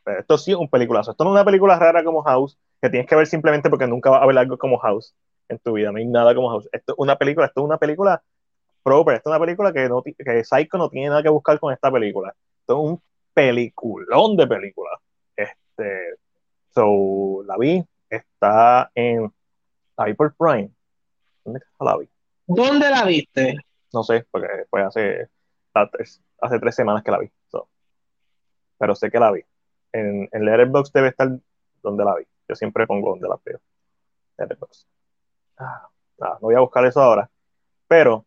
Pero 0.03 0.19
esto 0.19 0.37
sí 0.37 0.51
es 0.51 0.57
un 0.57 0.69
peliculazo. 0.69 1.11
Esto 1.11 1.23
no 1.23 1.31
es 1.31 1.35
una 1.35 1.45
película 1.45 1.79
rara 1.79 2.03
como 2.03 2.23
House, 2.23 2.57
que 2.81 2.89
tienes 2.89 3.07
que 3.07 3.15
ver 3.15 3.27
simplemente 3.27 3.69
porque 3.69 3.87
nunca 3.87 4.09
vas 4.09 4.21
a 4.21 4.25
ver 4.25 4.37
algo 4.37 4.57
como 4.57 4.77
House 4.79 5.15
en 5.47 5.59
tu 5.59 5.73
vida. 5.73 5.91
No 5.91 5.97
hay 5.97 6.05
nada 6.05 6.35
como 6.35 6.49
House. 6.49 6.67
Esto 6.71 6.93
es 6.93 6.99
una 6.99 7.15
película, 7.17 7.47
esto 7.47 7.61
es 7.61 7.65
una 7.65 7.77
película 7.77 8.21
proper. 8.83 9.15
Esto 9.15 9.29
es 9.29 9.35
una 9.35 9.45
película 9.45 9.71
que, 9.71 9.87
no, 9.87 10.03
que 10.03 10.43
Psycho 10.43 10.77
no 10.77 10.89
tiene 10.89 11.09
nada 11.09 11.23
que 11.23 11.29
buscar 11.29 11.59
con 11.59 11.73
esta 11.73 11.91
película. 11.91 12.35
Esto 12.59 12.73
es 12.73 12.89
un 12.91 13.01
peliculón 13.33 14.35
de 14.35 14.47
película. 14.47 14.91
Este, 15.35 16.15
so, 16.73 17.43
la 17.45 17.57
vi, 17.57 17.83
está 18.09 18.91
en, 18.93 19.31
por 20.17 20.35
Prime. 20.35 20.69
¿Dónde 21.45 21.61
la 21.79 21.97
vi? 21.97 22.09
¿Dónde 22.45 22.89
la 22.89 23.05
viste? 23.05 23.57
No 23.93 24.03
sé, 24.03 24.25
porque 24.31 24.47
fue 24.69 24.81
hace, 24.81 25.29
hace 25.73 26.59
tres 26.59 26.75
semanas 26.75 27.03
que 27.03 27.11
la 27.11 27.19
vi. 27.19 27.31
Pero 28.77 28.95
sé 28.95 29.09
que 29.09 29.19
la 29.19 29.31
vi. 29.31 29.41
En, 29.91 30.27
en 30.31 30.45
Letterboxd 30.45 30.93
debe 30.93 31.09
estar 31.09 31.29
donde 31.81 32.03
la 32.03 32.15
vi. 32.15 32.25
Yo 32.49 32.55
siempre 32.55 32.87
pongo 32.87 33.11
donde 33.11 33.29
la 33.29 33.39
veo. 33.45 33.61
Letterboxd. 34.37 34.87
Ah, 35.57 35.89
no 36.19 36.39
voy 36.41 36.55
a 36.55 36.59
buscar 36.59 36.85
eso 36.85 37.01
ahora. 37.01 37.29
Pero, 37.87 38.25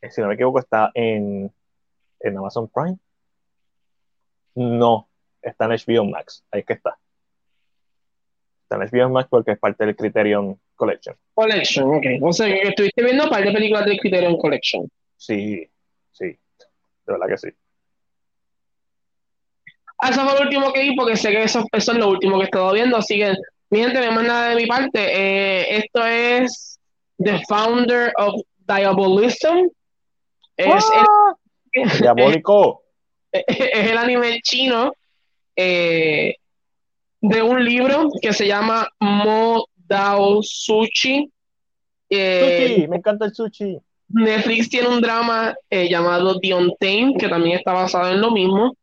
eh, 0.00 0.10
si 0.10 0.20
no 0.20 0.28
me 0.28 0.34
equivoco, 0.34 0.58
está 0.58 0.90
en, 0.94 1.52
en 2.20 2.38
Amazon 2.38 2.68
Prime. 2.68 2.98
No, 4.54 5.08
está 5.40 5.64
en 5.64 5.72
HBO 5.72 6.04
Max. 6.04 6.44
Ahí 6.50 6.60
es 6.60 6.66
que 6.66 6.74
está. 6.74 6.98
Está 8.62 8.76
en 8.76 8.82
HBO 8.82 9.10
Max 9.10 9.28
porque 9.30 9.52
es 9.52 9.58
parte 9.58 9.84
del 9.86 9.96
Criterion 9.96 10.60
Collection. 10.80 11.14
Collection, 11.34 11.94
ok. 11.94 12.06
O 12.22 12.32
sea, 12.32 12.46
que 12.46 12.68
estuviste 12.68 13.04
viendo 13.04 13.24
un 13.24 13.30
par 13.30 13.44
de 13.44 13.52
películas 13.52 13.84
del 13.84 13.98
Criterion 13.98 14.38
Collection. 14.38 14.90
Sí, 15.14 15.68
sí. 16.10 16.24
De 16.24 16.38
verdad 17.06 17.26
que 17.28 17.36
sí. 17.36 17.48
Ah, 19.98 20.08
eso 20.08 20.24
fue 20.24 20.38
lo 20.38 20.40
último 20.40 20.72
que 20.72 20.80
vi 20.80 20.96
porque 20.96 21.16
sé 21.16 21.32
que 21.32 21.42
eso, 21.42 21.62
eso 21.70 21.92
es 21.92 21.98
lo 21.98 22.08
último 22.08 22.38
que 22.38 22.44
he 22.44 22.46
estado 22.46 22.72
viendo. 22.72 22.96
Así 22.96 23.18
que, 23.18 23.34
mi 23.68 23.80
gente, 23.80 24.00
no 24.00 24.12
más 24.12 24.24
nada 24.24 24.48
de 24.48 24.56
mi 24.56 24.66
parte. 24.66 25.00
Eh, 25.00 25.76
esto 25.76 26.06
es 26.06 26.80
The 27.18 27.42
Founder 27.46 28.10
of 28.16 28.40
Diabolism. 28.66 29.68
Es 30.56 30.84
el, 31.74 31.90
Diabólico. 32.00 32.84
es 33.30 33.90
el 33.90 33.98
anime 33.98 34.40
chino 34.40 34.94
eh, 35.54 36.36
de 37.20 37.42
un 37.42 37.62
libro 37.62 38.08
que 38.22 38.32
se 38.32 38.46
llama 38.46 38.88
Mo 38.98 39.66
Dao 39.90 40.40
Sushi. 40.42 41.28
Eh, 42.08 42.68
Sushi, 42.68 42.88
me 42.88 42.96
encanta 42.96 43.24
el 43.24 43.34
sushi. 43.34 43.78
Netflix 44.08 44.68
tiene 44.68 44.88
un 44.88 45.00
drama 45.00 45.54
eh, 45.68 45.88
llamado 45.88 46.38
The 46.40 46.54
Untamed, 46.54 47.16
que 47.18 47.28
también 47.28 47.58
está 47.58 47.72
basado 47.72 48.12
en 48.12 48.20
lo 48.20 48.30
mismo. 48.30 48.76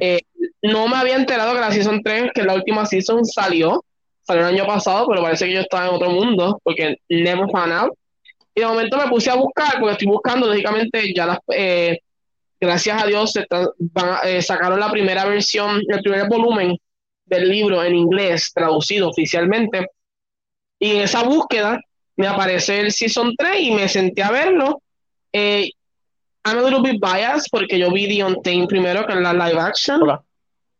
Eh, 0.00 0.20
no 0.62 0.88
me 0.88 0.96
había 0.96 1.16
enterado 1.16 1.54
que 1.54 1.60
la 1.60 1.72
Season 1.72 2.00
3, 2.02 2.30
que 2.34 2.42
la 2.42 2.54
última 2.54 2.86
Season 2.86 3.24
salió. 3.24 3.84
salió 4.22 4.46
el 4.46 4.54
año 4.54 4.66
pasado, 4.66 5.06
pero 5.08 5.22
parece 5.22 5.46
que 5.46 5.54
yo 5.54 5.60
estaba 5.60 5.88
en 5.88 5.94
otro 5.94 6.10
mundo, 6.10 6.60
porque 6.62 6.96
never 7.08 7.48
found 7.50 7.72
out. 7.72 7.92
Y 8.54 8.60
de 8.60 8.66
momento 8.66 8.96
me 8.96 9.08
puse 9.08 9.30
a 9.30 9.36
buscar, 9.36 9.78
porque 9.78 9.92
estoy 9.92 10.08
buscando, 10.08 10.46
lógicamente, 10.46 11.12
ya 11.14 11.26
las, 11.26 11.38
eh, 11.54 11.98
gracias 12.60 13.02
a 13.02 13.06
Dios, 13.06 13.32
se 13.32 13.46
eh, 14.24 14.42
sacaron 14.42 14.80
la 14.80 14.90
primera 14.90 15.24
versión, 15.24 15.80
el 15.88 16.02
primer 16.02 16.28
volumen 16.28 16.76
del 17.26 17.48
libro 17.48 17.82
en 17.82 17.94
inglés, 17.94 18.52
traducido 18.54 19.08
oficialmente. 19.08 19.86
Y 20.78 20.92
en 20.92 21.02
esa 21.02 21.22
búsqueda 21.22 21.80
me 22.16 22.26
aparece 22.26 22.80
el 22.80 22.92
Season 22.92 23.34
3 23.36 23.60
y 23.60 23.70
me 23.72 23.88
senté 23.88 24.22
a 24.22 24.30
verlo. 24.30 24.82
Eh, 25.32 25.70
I'm 26.44 26.58
a 26.58 26.62
little 26.62 26.80
bit 26.80 27.00
biased 27.00 27.48
porque 27.50 27.78
yo 27.78 27.90
vi 27.90 28.08
The 28.08 28.24
Untamed 28.24 28.68
primero 28.68 29.06
que 29.06 29.12
en 29.12 29.22
la 29.22 29.32
live 29.32 29.60
action. 29.60 30.00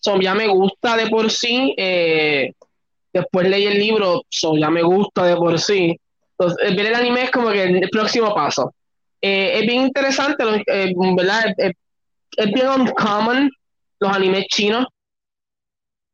So, 0.01 0.21
ya 0.21 0.35
me 0.35 0.47
gusta 0.47 0.97
de 0.97 1.09
por 1.09 1.31
sí. 1.31 1.75
Eh, 1.77 2.53
después 3.13 3.49
leí 3.49 3.67
el 3.67 3.79
libro, 3.79 4.23
so, 4.29 4.57
ya 4.57 4.71
me 4.71 4.83
gusta 4.83 5.25
de 5.25 5.37
por 5.37 5.59
sí. 5.59 5.99
Entonces, 6.39 6.77
ver 6.77 6.87
el 6.87 6.95
anime 6.95 7.25
es 7.25 7.31
como 7.31 7.51
que 7.51 7.65
el 7.65 7.91
próximo 7.91 8.35
paso. 8.35 8.73
Eh, 9.21 9.59
es 9.59 9.67
bien 9.67 9.83
interesante, 9.83 10.45
eh, 10.67 10.93
¿verdad? 11.17 11.53
Es, 11.57 11.73
bien 12.53 12.69
uncommon 12.69 13.51
los 13.99 14.13
animes 14.13 14.47
chinos 14.47 14.87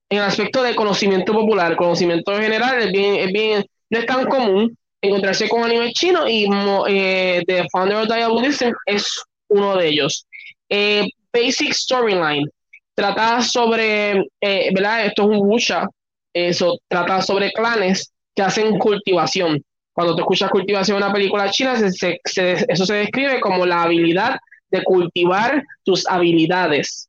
en 0.09 0.19
el 0.19 0.24
aspecto 0.24 0.62
de 0.62 0.74
conocimiento 0.74 1.32
popular, 1.32 1.77
conocimiento 1.77 2.35
general, 2.36 2.81
es 2.81 2.93
bien, 2.93 3.16
es 3.16 3.32
bien, 3.32 3.66
no 3.90 3.98
es 3.98 4.06
tan 4.06 4.27
común 4.27 4.77
encontrarse 5.01 5.48
con 5.48 5.65
animes 5.65 5.93
chinos 5.93 6.28
y 6.28 6.47
eh, 6.89 7.43
The 7.47 7.66
Founder 7.70 7.98
of 7.98 8.09
Diabolism 8.09 8.73
es 8.86 9.06
uno 9.48 9.77
de 9.77 9.89
ellos. 9.89 10.27
Eh, 10.69 11.06
basic 11.32 11.73
Storyline 11.73 12.48
trata 12.94 13.43
sobre, 13.43 14.24
eh, 14.40 14.70
¿verdad? 14.74 15.06
Esto 15.06 15.23
es 15.23 15.28
un 15.28 15.47
wuxia, 15.47 15.89
eso 16.32 16.78
trata 16.89 17.20
sobre 17.23 17.52
clanes 17.52 18.12
que 18.35 18.43
hacen 18.43 18.78
cultivación. 18.78 19.62
Cuando 19.93 20.16
te 20.16 20.23
escuchas 20.23 20.51
cultivación 20.51 20.97
en 20.97 21.05
una 21.05 21.12
película 21.12 21.51
china, 21.51 21.77
se, 21.77 22.20
eso 22.24 22.86
se 22.86 22.94
describe 22.94 23.40
como 23.40 23.65
la 23.65 23.82
habilidad 23.82 24.39
de 24.70 24.82
cultivar 24.82 25.62
tus 25.85 26.06
habilidades. 26.09 27.09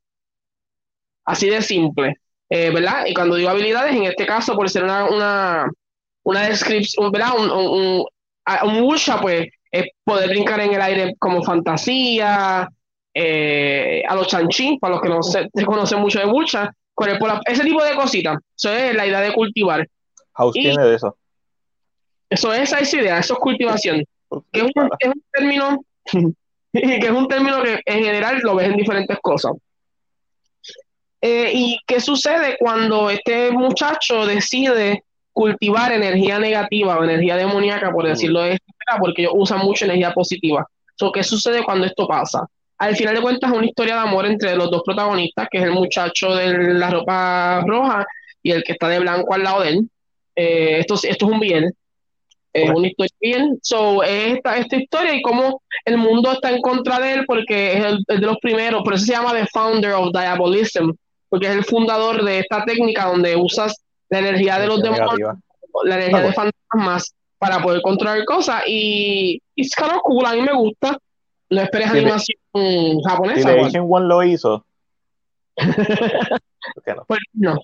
Así 1.24 1.48
de 1.48 1.62
simple, 1.62 2.14
eh, 2.48 2.70
¿verdad? 2.70 3.06
Y 3.06 3.14
cuando 3.14 3.34
digo 3.34 3.50
habilidades, 3.50 3.96
en 3.96 4.04
este 4.04 4.24
caso, 4.24 4.54
por 4.54 4.70
ser 4.70 4.84
una, 4.84 5.68
una 6.26 6.42
descripción, 6.48 7.12
¿verdad? 7.12 7.38
Un, 7.38 7.50
un, 7.50 8.04
un, 8.64 8.80
pues, 9.20 9.46
es 9.70 9.84
poder 10.02 10.28
brincar 10.30 10.58
en 10.60 10.74
el 10.74 10.80
aire 10.80 11.14
como 11.20 11.42
fantasía, 11.42 12.68
eh, 13.14 14.02
a 14.06 14.14
los 14.16 14.26
chanchín, 14.26 14.78
para 14.80 14.94
los 14.94 15.02
que 15.02 15.08
no 15.08 15.22
se, 15.22 15.48
conocen 15.64 16.00
mucho 16.00 16.18
de 16.18 16.26
el, 17.08 17.18
ese 17.46 17.62
tipo 17.62 17.82
de 17.82 17.94
cositas. 17.94 18.38
Eso 18.56 18.70
es 18.72 18.94
la 18.96 19.06
idea 19.06 19.20
de 19.20 19.32
cultivar. 19.32 19.86
House 20.34 20.54
tiene 20.54 20.82
de 20.84 20.96
eso. 20.96 21.16
Eso 22.28 22.52
es 22.52 22.72
esa 22.72 22.96
idea, 22.96 23.18
eso 23.18 23.34
es 23.34 23.38
cultivación. 23.38 24.04
Que 24.50 24.60
es, 24.60 24.64
un, 24.64 24.90
es 24.98 25.08
un 25.08 25.24
término 25.32 25.84
que 26.72 27.06
es 27.06 27.10
un 27.10 27.28
término 27.28 27.62
que 27.62 27.80
en 27.84 28.04
general 28.04 28.40
lo 28.42 28.56
ves 28.56 28.66
en 28.66 28.76
diferentes 28.76 29.16
cosas. 29.22 29.52
Eh, 31.20 31.52
¿Y 31.54 31.78
qué 31.86 32.00
sucede 32.00 32.56
cuando 32.58 33.10
este 33.10 33.52
muchacho 33.52 34.26
decide 34.26 35.04
cultivar 35.36 35.92
energía 35.92 36.38
negativa 36.38 36.98
o 36.98 37.04
energía 37.04 37.36
demoníaca, 37.36 37.92
por 37.92 38.06
decirlo 38.06 38.40
de 38.40 38.54
esta 38.54 38.72
manera, 38.72 39.04
porque 39.04 39.22
ellos 39.22 39.34
usan 39.36 39.58
mucho 39.58 39.84
energía 39.84 40.10
positiva? 40.12 40.66
¿Qué 41.12 41.22
sucede 41.22 41.62
cuando 41.62 41.84
esto 41.84 42.08
pasa? 42.08 42.46
Al 42.78 42.96
final 42.96 43.14
de 43.14 43.20
cuentas 43.20 43.50
es 43.50 43.56
una 43.58 43.66
historia 43.66 43.96
de 43.96 44.00
amor 44.00 44.24
entre 44.24 44.56
los 44.56 44.70
dos 44.70 44.80
protagonistas, 44.82 45.48
que 45.50 45.58
es 45.58 45.64
el 45.64 45.72
muchacho 45.72 46.34
de 46.34 46.72
la 46.72 46.88
ropa 46.88 47.62
roja 47.66 48.06
y 48.42 48.50
el 48.50 48.64
que 48.64 48.72
está 48.72 48.88
de 48.88 48.98
blanco 48.98 49.34
al 49.34 49.42
lado 49.42 49.60
de 49.60 49.68
él. 49.68 49.90
Eh, 50.34 50.78
esto, 50.78 50.94
esto 50.94 51.26
es 51.26 51.32
un 51.32 51.38
bien, 51.38 51.70
es 52.54 52.70
una 52.70 52.88
historia 52.88 53.16
bien. 53.20 53.58
So, 53.62 54.02
es 54.02 54.36
esta, 54.36 54.56
esta 54.56 54.76
historia 54.76 55.14
y 55.14 55.20
cómo 55.20 55.60
el 55.84 55.98
mundo 55.98 56.32
está 56.32 56.50
en 56.50 56.62
contra 56.62 56.98
de 56.98 57.12
él 57.12 57.24
porque 57.26 57.74
es 57.74 57.84
el, 57.84 57.98
de 58.06 58.26
los 58.26 58.38
primeros, 58.38 58.82
por 58.82 58.94
eso 58.94 59.04
se 59.04 59.12
llama 59.12 59.34
The 59.34 59.46
Founder 59.52 59.92
of 59.92 60.12
Diabolism, 60.14 60.92
porque 61.28 61.48
es 61.48 61.56
el 61.56 61.64
fundador 61.64 62.24
de 62.24 62.38
esta 62.38 62.64
técnica 62.64 63.04
donde 63.04 63.36
usas 63.36 63.84
la 64.08 64.18
energía 64.18 64.58
de 64.58 64.66
los 64.66 64.82
demonios, 64.82 65.34
la 65.84 65.96
energía 65.96 66.20
de 66.20 66.32
fantasmas 66.32 67.14
para 67.38 67.60
poder 67.60 67.82
controlar 67.82 68.24
cosas 68.24 68.62
y 68.66 69.40
es 69.56 69.74
kind 69.74 69.92
of 69.92 70.02
cool, 70.02 70.26
a 70.26 70.34
mí 70.34 70.42
me 70.42 70.54
gusta. 70.54 70.98
No 71.48 71.62
esperes 71.62 71.90
animación 71.90 73.00
japonesa. 73.06 73.70
Si 73.70 73.78
One 73.78 74.06
lo 74.06 74.22
hizo. 74.22 74.64
Pues 77.06 77.20
no. 77.32 77.54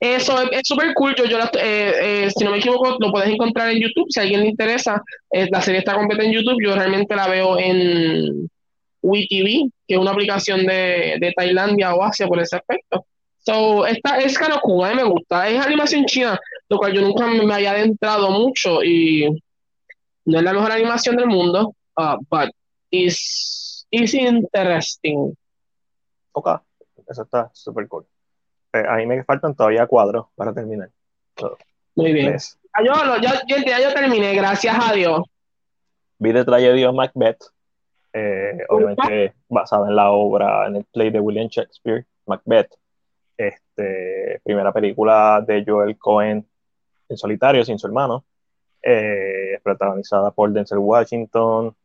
Eso 0.00 0.50
es 0.50 0.62
súper 0.64 0.94
cool. 0.94 1.14
Yo, 1.14 1.24
yo 1.24 1.38
eh, 1.38 2.24
eh, 2.24 2.30
si 2.34 2.44
no 2.44 2.50
me 2.50 2.58
equivoco, 2.58 2.96
lo 2.98 3.10
puedes 3.10 3.28
encontrar 3.28 3.70
en 3.70 3.80
YouTube. 3.80 4.06
Si 4.08 4.18
a 4.18 4.22
alguien 4.22 4.40
le 4.40 4.48
interesa, 4.48 5.02
eh, 5.30 5.46
la 5.50 5.60
serie 5.60 5.80
está 5.80 5.94
completa 5.94 6.24
en 6.24 6.32
YouTube. 6.32 6.62
Yo 6.62 6.74
realmente 6.74 7.14
la 7.14 7.28
veo 7.28 7.58
en 7.58 8.48
WeTV, 9.02 9.70
que 9.86 9.94
es 9.94 9.98
una 9.98 10.12
aplicación 10.12 10.66
de, 10.66 11.16
de 11.20 11.32
Tailandia 11.36 11.94
o 11.94 12.02
Asia 12.02 12.26
por 12.26 12.40
ese 12.40 12.56
aspecto. 12.56 13.04
So, 13.46 13.86
esta 13.86 14.18
es 14.18 14.36
kind 14.36 14.58
cool, 14.60 14.84
a 14.84 14.90
mí 14.90 14.96
me 14.96 15.04
gusta. 15.04 15.48
Es 15.48 15.64
animación 15.64 16.04
china, 16.04 16.38
lo 16.68 16.78
cual 16.78 16.92
yo 16.92 17.00
nunca 17.00 17.26
me 17.28 17.54
había 17.54 17.70
adentrado 17.70 18.28
mucho 18.30 18.82
y 18.82 19.28
no 20.24 20.38
es 20.38 20.44
la 20.44 20.52
mejor 20.52 20.72
animación 20.72 21.16
del 21.16 21.28
mundo, 21.28 21.72
uh, 21.96 22.16
but 22.28 22.50
is, 22.90 23.86
is 23.92 24.14
interesting. 24.14 25.32
Ok, 26.32 26.60
eso 27.08 27.22
está 27.22 27.48
súper 27.52 27.86
cool. 27.86 28.04
Eh, 28.72 28.82
a 28.86 28.96
mí 28.96 29.06
me 29.06 29.22
faltan 29.22 29.54
todavía 29.54 29.86
cuadros 29.86 30.26
para 30.34 30.52
terminar. 30.52 30.90
Muy 31.94 32.12
bien. 32.12 32.36
Ah, 32.72 32.82
yo, 32.84 32.92
ya, 33.22 33.78
yo, 33.78 33.94
terminé, 33.94 34.34
gracias 34.34 34.76
a 34.76 34.92
Dios. 34.92 35.20
Vi 36.18 36.32
de 36.32 36.44
tragedia 36.44 36.90
Macbeth, 36.90 37.44
eh, 38.12 38.58
obviamente 38.68 39.34
basada 39.48 39.88
en 39.88 39.94
la 39.94 40.10
obra, 40.10 40.66
en 40.66 40.76
el 40.76 40.84
play 40.84 41.10
de 41.10 41.20
William 41.20 41.46
Shakespeare, 41.46 42.04
Macbeth. 42.26 42.74
Este, 43.76 44.40
primera 44.42 44.72
película 44.72 45.44
de 45.46 45.62
Joel 45.66 45.98
Cohen 45.98 46.46
en 47.08 47.16
solitario, 47.16 47.62
sin 47.62 47.78
su 47.78 47.86
hermano, 47.86 48.24
eh, 48.82 49.60
protagonizada 49.62 50.30
por 50.30 50.50
Denzel 50.50 50.78
Washington, 50.78 51.76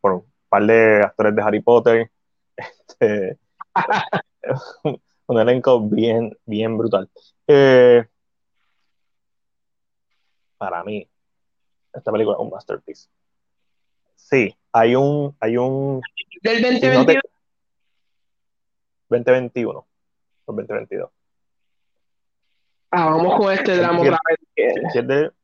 por 0.00 0.12
un 0.12 0.32
par 0.48 0.66
de 0.66 1.02
actores 1.04 1.36
de 1.36 1.42
Harry 1.42 1.60
Potter. 1.60 2.10
Este, 2.86 3.38
un 5.26 5.38
elenco 5.40 5.80
bien, 5.80 6.36
bien 6.46 6.78
brutal. 6.78 7.10
Eh, 7.48 8.04
para 10.56 10.84
mí, 10.84 11.08
esta 11.92 12.12
película 12.12 12.36
es 12.36 12.40
un 12.40 12.50
masterpiece. 12.50 13.08
Sí, 14.14 14.56
hay 14.70 14.94
un, 14.94 15.36
hay 15.40 15.56
un. 15.56 16.00
Del 16.42 16.62
2021. 16.62 17.33
2021. 19.14 19.86
2022. 20.46 21.10
Ah, 22.90 23.06
vamos 23.06 23.36
con 23.36 23.52
este 23.52 23.76
drama. 23.76 24.02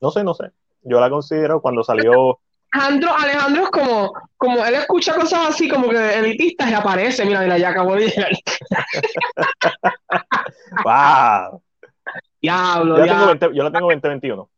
no 0.00 0.10
sé, 0.10 0.24
no 0.24 0.34
sé. 0.34 0.50
Yo 0.82 1.00
la 1.00 1.10
considero 1.10 1.60
cuando 1.60 1.82
salió 1.82 2.38
Alejandro, 2.72 3.10
Alejandro 3.16 3.64
es 3.64 3.70
como, 3.70 4.12
como 4.36 4.64
él 4.64 4.74
escucha 4.74 5.14
cosas 5.14 5.48
así 5.48 5.68
como 5.68 5.88
que 5.88 6.18
elitistas 6.18 6.70
y 6.70 6.74
aparece, 6.74 7.24
mira, 7.24 7.40
mira, 7.40 7.58
ya 7.58 7.70
acabó 7.70 7.96
de 7.96 8.08
llegar. 8.08 8.30
¡Wow! 10.84 11.62
Diablo, 12.40 12.98
yo, 12.98 13.06
La 13.06 13.38
tengo 13.38 13.52
yo 13.52 13.64
la 13.64 13.72
tengo 13.72 13.90
2021. 13.90 14.48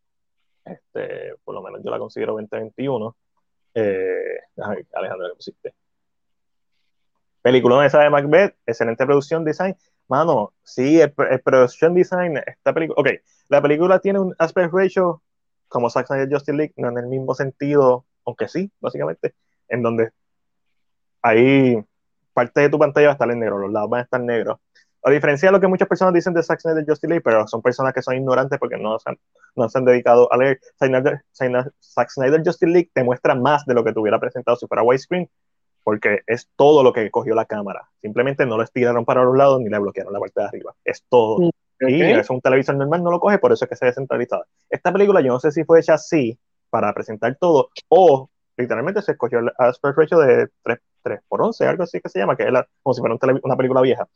Este, 0.65 1.35
por 1.43 1.55
lo 1.55 1.63
menos 1.63 1.81
yo 1.83 1.89
la 1.89 1.97
considero 1.97 2.33
2021. 2.33 3.15
Eh, 3.73 4.39
Alejandro, 4.93 5.29
¿qué 5.29 5.35
pusiste? 5.35 5.73
Película 7.43 7.85
esa 7.85 7.99
de 7.99 8.09
Macbeth, 8.09 8.55
excelente 8.65 9.05
producción, 9.05 9.45
design. 9.45 9.75
Mano, 10.07 10.53
sí, 10.63 10.99
el, 10.99 11.13
el 11.29 11.41
producción 11.41 11.93
design, 11.93 12.37
esta 12.37 12.73
película. 12.73 12.99
Ok, 12.99 13.21
la 13.49 13.61
película 13.61 13.99
tiene 13.99 14.19
un 14.19 14.33
aspect 14.39 14.73
ratio 14.73 15.21
como 15.67 15.89
Zack 15.89 16.07
Snyder 16.07 16.29
Justice 16.31 16.57
League, 16.57 16.73
no 16.77 16.89
en 16.89 16.97
el 16.97 17.07
mismo 17.07 17.35
sentido, 17.35 18.05
aunque 18.25 18.47
sí, 18.47 18.71
básicamente, 18.79 19.35
en 19.67 19.83
donde 19.83 20.11
ahí 21.21 21.83
parte 22.33 22.61
de 22.61 22.69
tu 22.69 22.79
pantalla 22.79 23.07
va 23.07 23.11
a 23.11 23.13
estar 23.13 23.29
en 23.29 23.39
negro, 23.39 23.57
los 23.57 23.71
lados 23.71 23.89
van 23.89 23.99
a 23.99 24.03
estar 24.03 24.21
negros. 24.21 24.59
A 25.05 25.11
diferencia 25.11 25.49
de 25.49 25.51
lo 25.51 25.59
que 25.59 25.67
muchas 25.67 25.89
personas 25.89 26.13
dicen 26.13 26.33
de 26.33 26.43
Zack 26.43 26.61
Snyder 26.61 26.85
Justice 26.87 27.07
League, 27.07 27.21
pero 27.21 27.45
son 27.47 27.61
personas 27.61 27.93
que 27.93 28.01
son 28.01 28.15
ignorantes 28.15 28.57
porque 28.57 28.77
no 28.77 28.97
se 28.99 29.09
han, 29.09 29.19
no 29.53 29.67
se 29.67 29.77
han 29.77 29.83
dedicado 29.83 30.31
a 30.31 30.37
leer. 30.37 30.61
Zack 30.79 32.09
Snyder, 32.09 32.41
Justice 32.45 32.71
League 32.71 32.89
te 32.93 33.03
muestra 33.03 33.35
más 33.35 33.65
de 33.65 33.73
lo 33.73 33.83
que 33.83 33.91
te 33.91 33.99
hubiera 33.99 34.17
presentado 34.17 34.55
si 34.55 34.65
fuera 34.65 34.81
widescreen, 34.81 35.29
porque 35.83 36.21
es 36.27 36.49
todo 36.55 36.83
lo 36.83 36.93
que 36.93 37.11
cogió 37.11 37.35
la 37.35 37.45
cámara. 37.45 37.89
Simplemente 38.01 38.45
no 38.45 38.57
lo 38.57 38.63
estiraron 38.63 39.05
para 39.05 39.23
los 39.23 39.35
lados 39.35 39.59
ni 39.59 39.69
le 39.69 39.79
bloquearon 39.79 40.13
la 40.13 40.19
parte 40.19 40.39
de 40.39 40.47
arriba. 40.47 40.75
Es 40.83 41.03
todo. 41.09 41.51
Y 41.79 42.01
es 42.01 42.29
un 42.29 42.39
televisor 42.39 42.75
normal 42.75 43.03
no 43.03 43.11
lo 43.11 43.19
coge, 43.19 43.39
por 43.39 43.51
eso 43.51 43.65
es 43.65 43.69
que 43.69 43.75
se 43.75 43.85
descentralizado. 43.85 44.45
Esta 44.69 44.93
película 44.93 45.21
yo 45.21 45.33
no 45.33 45.39
sé 45.39 45.51
si 45.51 45.63
fue 45.63 45.79
hecha 45.79 45.95
así 45.95 46.37
para 46.69 46.93
presentar 46.93 47.35
todo 47.39 47.69
o 47.89 48.29
literalmente 48.57 49.01
se 49.01 49.13
escogió 49.13 49.39
el 49.39 49.51
aspect 49.57 49.97
ratio 49.97 50.19
de 50.19 50.47
3, 50.63 50.79
3 51.03 51.19
por 51.27 51.41
11, 51.41 51.67
algo 51.67 51.83
así 51.83 51.99
que 51.99 52.09
se 52.09 52.19
llama, 52.19 52.37
que 52.37 52.43
es 52.43 52.53
como 52.81 52.93
si 52.93 53.01
fuera 53.01 53.17
una 53.43 53.57
película 53.57 53.81
vieja. 53.81 54.07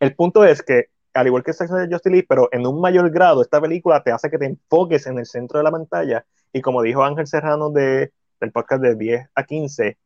El 0.00 0.14
punto 0.14 0.44
es 0.44 0.62
que 0.62 0.88
al 1.14 1.28
igual 1.28 1.44
que 1.44 1.52
Sex 1.52 1.70
and 1.70 1.92
Justice 1.92 2.10
League, 2.10 2.26
pero 2.28 2.48
en 2.52 2.66
un 2.66 2.80
mayor 2.80 3.08
grado, 3.10 3.40
esta 3.40 3.60
película 3.60 4.02
te 4.02 4.10
hace 4.10 4.30
que 4.30 4.38
te 4.38 4.46
enfoques 4.46 5.06
en 5.06 5.18
el 5.18 5.26
centro 5.26 5.58
de 5.58 5.64
la 5.64 5.70
pantalla 5.70 6.26
y 6.52 6.60
como 6.60 6.82
dijo 6.82 7.04
Ángel 7.04 7.26
Serrano 7.26 7.70
de, 7.70 8.12
del 8.40 8.52
podcast 8.52 8.82
de 8.82 8.96
10 8.96 9.30
a 9.34 9.44
15, 9.44 9.96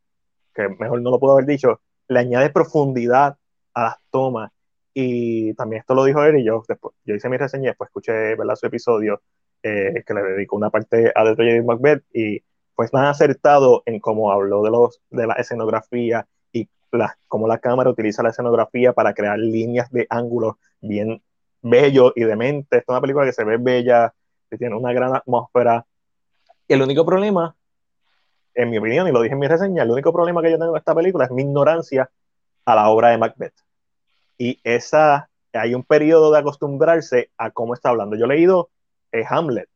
que 0.58 0.68
mejor 0.68 1.00
no 1.00 1.10
lo 1.10 1.20
puedo 1.20 1.34
haber 1.34 1.46
dicho, 1.46 1.80
le 2.08 2.18
añade 2.18 2.50
profundidad 2.50 3.36
a 3.74 3.82
las 3.82 3.96
tomas 4.10 4.50
y 4.92 5.54
también 5.54 5.80
esto 5.80 5.94
lo 5.94 6.04
dijo 6.04 6.24
él 6.24 6.38
y 6.38 6.44
yo 6.44 6.64
después, 6.66 6.94
yo 7.04 7.14
hice 7.14 7.28
mi 7.28 7.36
reseña 7.36 7.70
después 7.70 7.88
escuché 7.88 8.34
¿verdad? 8.34 8.56
su 8.56 8.66
episodio 8.66 9.22
eh, 9.62 10.02
que 10.04 10.14
le 10.14 10.22
dedicó 10.22 10.56
una 10.56 10.70
parte 10.70 11.12
a 11.14 11.24
Detroit 11.24 11.64
Macbeth 11.64 12.04
y 12.12 12.42
pues 12.74 12.92
más 12.92 13.08
acertado 13.08 13.82
en 13.86 14.00
cómo 14.00 14.32
habló 14.32 14.62
de, 14.62 14.70
los, 14.70 15.00
de 15.10 15.26
la 15.26 15.34
escenografía 15.34 16.26
y 16.52 16.68
la, 16.90 17.16
cómo 17.28 17.46
la 17.46 17.58
cámara 17.58 17.90
utiliza 17.90 18.22
la 18.22 18.30
escenografía 18.30 18.92
para 18.92 19.14
crear 19.14 19.38
líneas 19.38 19.90
de 19.90 20.06
ángulos 20.10 20.56
bien 20.80 21.20
bello 21.60 22.12
y 22.14 22.22
demente. 22.22 22.78
Es 22.78 22.84
una 22.86 23.00
película 23.00 23.26
que 23.26 23.32
se 23.32 23.44
ve 23.44 23.56
bella, 23.56 24.14
que 24.48 24.58
tiene 24.58 24.76
una 24.76 24.92
gran 24.92 25.14
atmósfera. 25.14 25.84
El 26.68 26.82
único 26.82 27.04
problema, 27.04 27.56
en 28.54 28.70
mi 28.70 28.78
opinión, 28.78 29.08
y 29.08 29.12
lo 29.12 29.22
dije 29.22 29.34
en 29.34 29.38
mi 29.38 29.48
reseña, 29.48 29.82
el 29.82 29.90
único 29.90 30.12
problema 30.12 30.42
que 30.42 30.50
yo 30.50 30.58
tengo 30.58 30.72
en 30.72 30.78
esta 30.78 30.94
película 30.94 31.24
es 31.24 31.30
mi 31.30 31.42
ignorancia 31.42 32.10
a 32.64 32.74
la 32.74 32.88
obra 32.90 33.10
de 33.10 33.18
Macbeth. 33.18 33.54
Y 34.36 34.60
esa, 34.64 35.30
hay 35.52 35.74
un 35.74 35.84
periodo 35.84 36.32
de 36.32 36.38
acostumbrarse 36.38 37.30
a 37.36 37.50
cómo 37.50 37.74
está 37.74 37.90
hablando. 37.90 38.16
Yo 38.16 38.24
he 38.24 38.28
leído 38.28 38.70
eh, 39.12 39.24
Hamlet, 39.28 39.68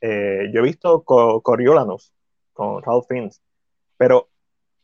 eh, 0.00 0.50
yo 0.52 0.60
he 0.60 0.62
visto 0.62 1.02
Coriolanus 1.04 2.12
con 2.52 2.82
Ralph 2.82 3.06
Fiennes, 3.08 3.40
pero 3.96 4.28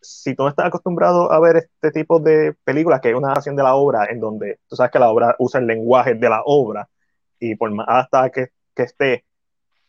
si 0.01 0.35
tú 0.35 0.45
no 0.45 0.49
estás 0.49 0.67
acostumbrado 0.67 1.33
a 1.33 1.41
ver 1.41 1.57
este 1.57 1.91
tipo 1.91 2.21
de 2.21 2.55
películas, 2.65 3.01
que 3.01 3.09
hay 3.09 3.15
una 3.15 3.33
acción 3.33 3.57
de 3.57 3.63
la 3.63 3.75
obra 3.75 4.07
en 4.07 4.21
donde 4.21 4.61
tú 4.69 4.77
sabes 4.77 4.93
que 4.93 4.99
la 4.99 5.11
obra 5.11 5.35
usa 5.39 5.61
el 5.61 5.67
lenguaje 5.67 6.15
de 6.15 6.29
la 6.29 6.43
obra 6.45 6.89
y 7.41 7.57
por 7.57 7.71
más 7.73 7.87
hasta 7.89 8.31
que, 8.31 8.49
que 8.75 8.85
esté, 8.85 9.25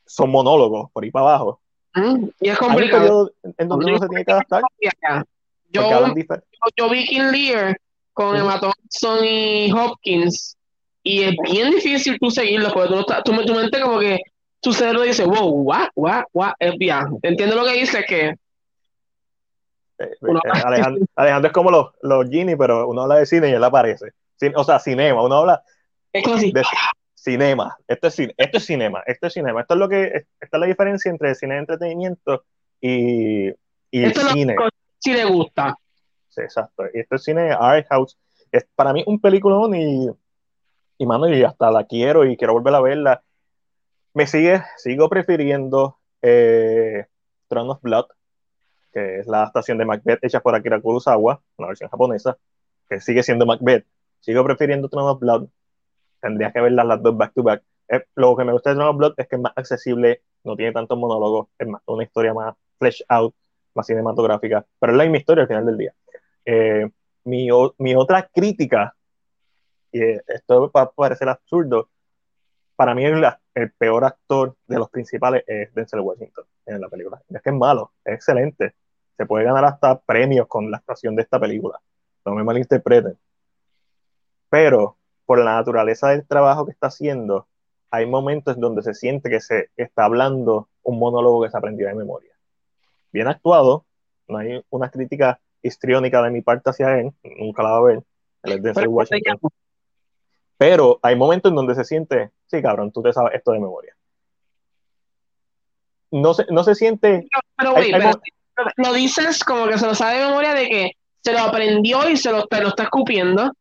son 0.05 0.31
monólogos 0.31 0.91
por 0.91 1.03
ahí 1.03 1.11
para 1.11 1.27
abajo. 1.27 1.61
Mm, 1.99 2.29
y 2.39 2.49
es 2.49 2.57
complicado. 2.57 3.31
en 3.57 3.67
donde 3.67 3.85
uno 3.85 3.99
se 3.99 4.07
tiene 4.07 4.25
que 4.25 4.31
adaptar. 4.31 4.61
Yo, 5.71 6.13
yo, 6.75 6.89
vi 6.89 7.05
King 7.05 7.31
Lear 7.31 7.77
con 8.13 8.35
Emma 8.35 8.59
Thompson 8.59 9.23
y 9.23 9.71
Hopkins 9.71 10.57
y 11.03 11.23
es 11.23 11.35
bien 11.43 11.71
difícil 11.71 12.17
tú 12.19 12.31
seguirlo 12.31 12.71
porque 12.73 12.93
tú, 12.93 13.05
tú, 13.23 13.45
tu 13.45 13.53
mente 13.53 13.79
como 13.79 13.99
que 13.99 14.19
tu 14.61 14.73
cerebro 14.73 15.03
dice, 15.03 15.25
wow, 15.25 15.49
what, 15.49 15.89
what, 15.95 16.23
what, 16.33 16.53
es 16.59 16.75
bien. 16.77 17.17
¿Entiendes 17.21 17.55
lo 17.55 17.65
que 17.65 17.73
dice? 17.73 18.03
Que 18.03 18.29
eh, 18.29 18.37
eh, 19.99 20.97
Alejandro, 21.15 21.47
es 21.49 21.53
como 21.53 21.71
los, 21.71 21.87
los 22.01 22.29
Gini, 22.29 22.55
pero 22.55 22.87
uno 22.87 23.03
habla 23.03 23.15
de 23.17 23.25
cine 23.25 23.49
y 23.49 23.53
él 23.53 23.63
aparece. 23.63 24.11
o 24.55 24.63
sea, 24.63 24.79
cinema, 24.79 25.23
uno 25.23 25.35
habla 25.35 25.63
de 26.13 26.63
cinema. 27.21 27.77
Esto 27.87 28.07
es, 28.07 28.19
esto 28.19 28.57
es 28.57 28.65
cinema, 28.65 29.03
esto 29.05 29.27
es 29.27 29.33
cinema. 29.33 29.61
Esto 29.61 29.73
es 29.73 29.79
lo 29.79 29.89
que, 29.89 30.25
esta 30.39 30.57
es 30.57 30.59
la 30.59 30.65
diferencia 30.65 31.11
entre 31.11 31.35
cine 31.35 31.55
de 31.55 31.59
entretenimiento 31.59 32.43
y, 32.81 33.49
y 33.91 34.13
cine. 34.31 34.55
si 34.99 35.13
le 35.13 35.25
gusta. 35.25 35.75
Sí, 36.29 36.41
exacto. 36.41 36.83
Y 36.93 36.99
esto 36.99 37.15
es 37.15 37.23
cine 37.23 37.51
art 37.51 37.87
house. 37.89 38.17
Es 38.51 38.65
para 38.75 38.93
mí 38.93 39.03
un 39.05 39.19
peliculón 39.19 39.75
y, 39.75 40.09
y 40.97 41.05
mano, 41.05 41.29
y 41.29 41.43
hasta 41.43 41.71
la 41.71 41.85
quiero 41.85 42.25
y 42.25 42.37
quiero 42.37 42.53
volver 42.53 42.75
a 42.75 42.81
verla. 42.81 43.23
Me 44.13 44.25
sigue, 44.25 44.61
sigo 44.77 45.09
prefiriendo 45.09 45.99
eh, 46.21 47.05
Throne 47.47 47.71
of 47.71 47.81
Blood 47.81 48.07
que 48.91 49.19
es 49.19 49.27
la 49.27 49.37
adaptación 49.37 49.77
de 49.77 49.85
Macbeth 49.85 50.23
hecha 50.23 50.39
por 50.39 50.55
Akira 50.55 50.81
Kurosawa, 50.81 51.41
una 51.57 51.67
versión 51.67 51.89
japonesa, 51.89 52.37
que 52.87 52.99
sigue 52.99 53.23
siendo 53.23 53.45
Macbeth. 53.45 53.85
Sigo 54.19 54.43
prefiriendo 54.43 54.89
Throne 54.89 55.11
of 55.11 55.19
Blood. 55.19 55.47
Tendría 56.21 56.51
que 56.51 56.61
verlas 56.61 56.85
las 56.85 57.01
dos 57.01 57.17
back 57.17 57.33
to 57.33 57.43
back. 57.43 57.63
Eh, 57.89 58.03
lo 58.15 58.35
que 58.35 58.43
me 58.43 58.53
gusta 58.53 58.69
de 58.69 58.75
Throne 58.75 58.89
of 58.91 58.97
Blood 58.97 59.13
es 59.17 59.27
que 59.27 59.35
es 59.35 59.41
más 59.41 59.53
accesible, 59.55 60.21
no 60.43 60.55
tiene 60.55 60.71
tantos 60.71 60.97
monólogos, 60.97 61.47
es 61.57 61.67
más, 61.67 61.81
una 61.85 62.03
historia 62.03 62.33
más 62.33 62.55
flesh 62.77 63.03
out, 63.09 63.33
más 63.73 63.87
cinematográfica, 63.87 64.65
pero 64.79 64.93
es 64.93 64.97
la 64.97 65.03
misma 65.03 65.17
historia 65.17 65.41
al 65.43 65.47
final 65.47 65.65
del 65.65 65.77
día. 65.77 65.93
Eh, 66.45 66.89
mi, 67.25 67.47
mi, 67.77 67.95
otra 67.95 68.29
crítica, 68.33 68.95
y 69.91 70.01
esto 70.01 70.71
va 70.75 70.81
a 70.81 70.91
parecer 70.91 71.29
absurdo, 71.29 71.89
para 72.75 72.95
mí 72.95 73.03
el, 73.05 73.25
el, 73.55 73.71
peor 73.73 74.05
actor 74.05 74.55
de 74.67 74.77
los 74.77 74.89
principales 74.89 75.43
es 75.47 75.73
Denzel 75.73 75.99
Washington 75.99 76.45
en 76.65 76.79
la 76.79 76.87
película. 76.87 77.21
Es 77.27 77.41
que 77.41 77.49
es 77.49 77.55
malo, 77.55 77.91
es 78.05 78.15
excelente. 78.15 78.75
Se 79.17 79.25
puede 79.25 79.43
ganar 79.43 79.65
hasta 79.65 79.99
premios 79.99 80.47
con 80.47 80.71
la 80.71 80.77
actuación 80.77 81.15
de 81.15 81.23
esta 81.23 81.39
película. 81.39 81.77
No 82.25 82.35
me 82.35 82.43
malinterpreten. 82.43 83.17
Pero 84.49 84.98
por 85.29 85.37
la 85.37 85.57
naturaleza 85.57 86.09
del 86.09 86.25
trabajo 86.25 86.65
que 86.65 86.71
está 86.71 86.87
haciendo, 86.87 87.47
hay 87.91 88.07
momentos 88.07 88.55
en 88.55 88.61
donde 88.61 88.81
se 88.81 88.95
siente 88.95 89.29
que 89.29 89.39
se 89.39 89.69
está 89.77 90.05
hablando 90.05 90.69
un 90.81 90.97
monólogo 90.97 91.43
que 91.43 91.51
se 91.51 91.55
aprendió 91.55 91.87
de 91.87 91.93
memoria. 91.93 92.31
Bien 93.13 93.27
actuado, 93.27 93.85
no 94.27 94.39
hay 94.39 94.59
una 94.71 94.89
crítica 94.89 95.39
histriónica 95.61 96.23
de 96.23 96.31
mi 96.31 96.41
parte 96.41 96.71
hacia 96.71 96.99
él, 96.99 97.13
nunca 97.37 97.61
la 97.61 97.69
va 97.73 97.77
a 97.77 97.81
ver. 97.81 98.03
Él 98.41 98.53
es 98.53 98.63
Denzel 98.63 98.87
Washington. 98.87 99.37
Pero 100.57 100.97
hay 101.03 101.15
momentos 101.15 101.51
en 101.51 101.57
donde 101.57 101.75
se 101.75 101.83
siente, 101.83 102.31
sí, 102.47 102.59
cabrón, 102.63 102.91
tú 102.91 103.03
te 103.03 103.13
sabes 103.13 103.35
esto 103.35 103.51
de 103.51 103.59
memoria. 103.59 103.95
No 106.09 106.33
se, 106.33 106.47
no 106.49 106.63
se 106.63 106.73
siente. 106.73 107.27
Pero, 107.55 107.75
lo 108.77 108.93
dices 108.93 109.43
como 109.43 109.67
que 109.67 109.77
se 109.77 109.85
lo 109.85 109.93
sabe 109.93 110.21
de 110.21 110.25
memoria 110.25 110.55
de 110.55 110.67
que 110.67 110.91
se 111.23 111.33
lo 111.33 111.39
aprendió 111.41 112.09
y 112.09 112.17
se 112.17 112.31
lo, 112.31 112.47
te 112.47 112.61
lo 112.61 112.69
está 112.69 112.81
escupiendo. 112.81 113.51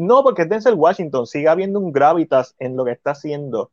No, 0.00 0.22
porque 0.22 0.42
es 0.42 0.48
Denzel 0.48 0.74
Washington, 0.74 1.26
sigue 1.26 1.48
habiendo 1.48 1.78
un 1.78 1.92
gravitas 1.92 2.54
en 2.58 2.76
lo 2.76 2.84
que 2.84 2.92
está 2.92 3.10
haciendo. 3.12 3.70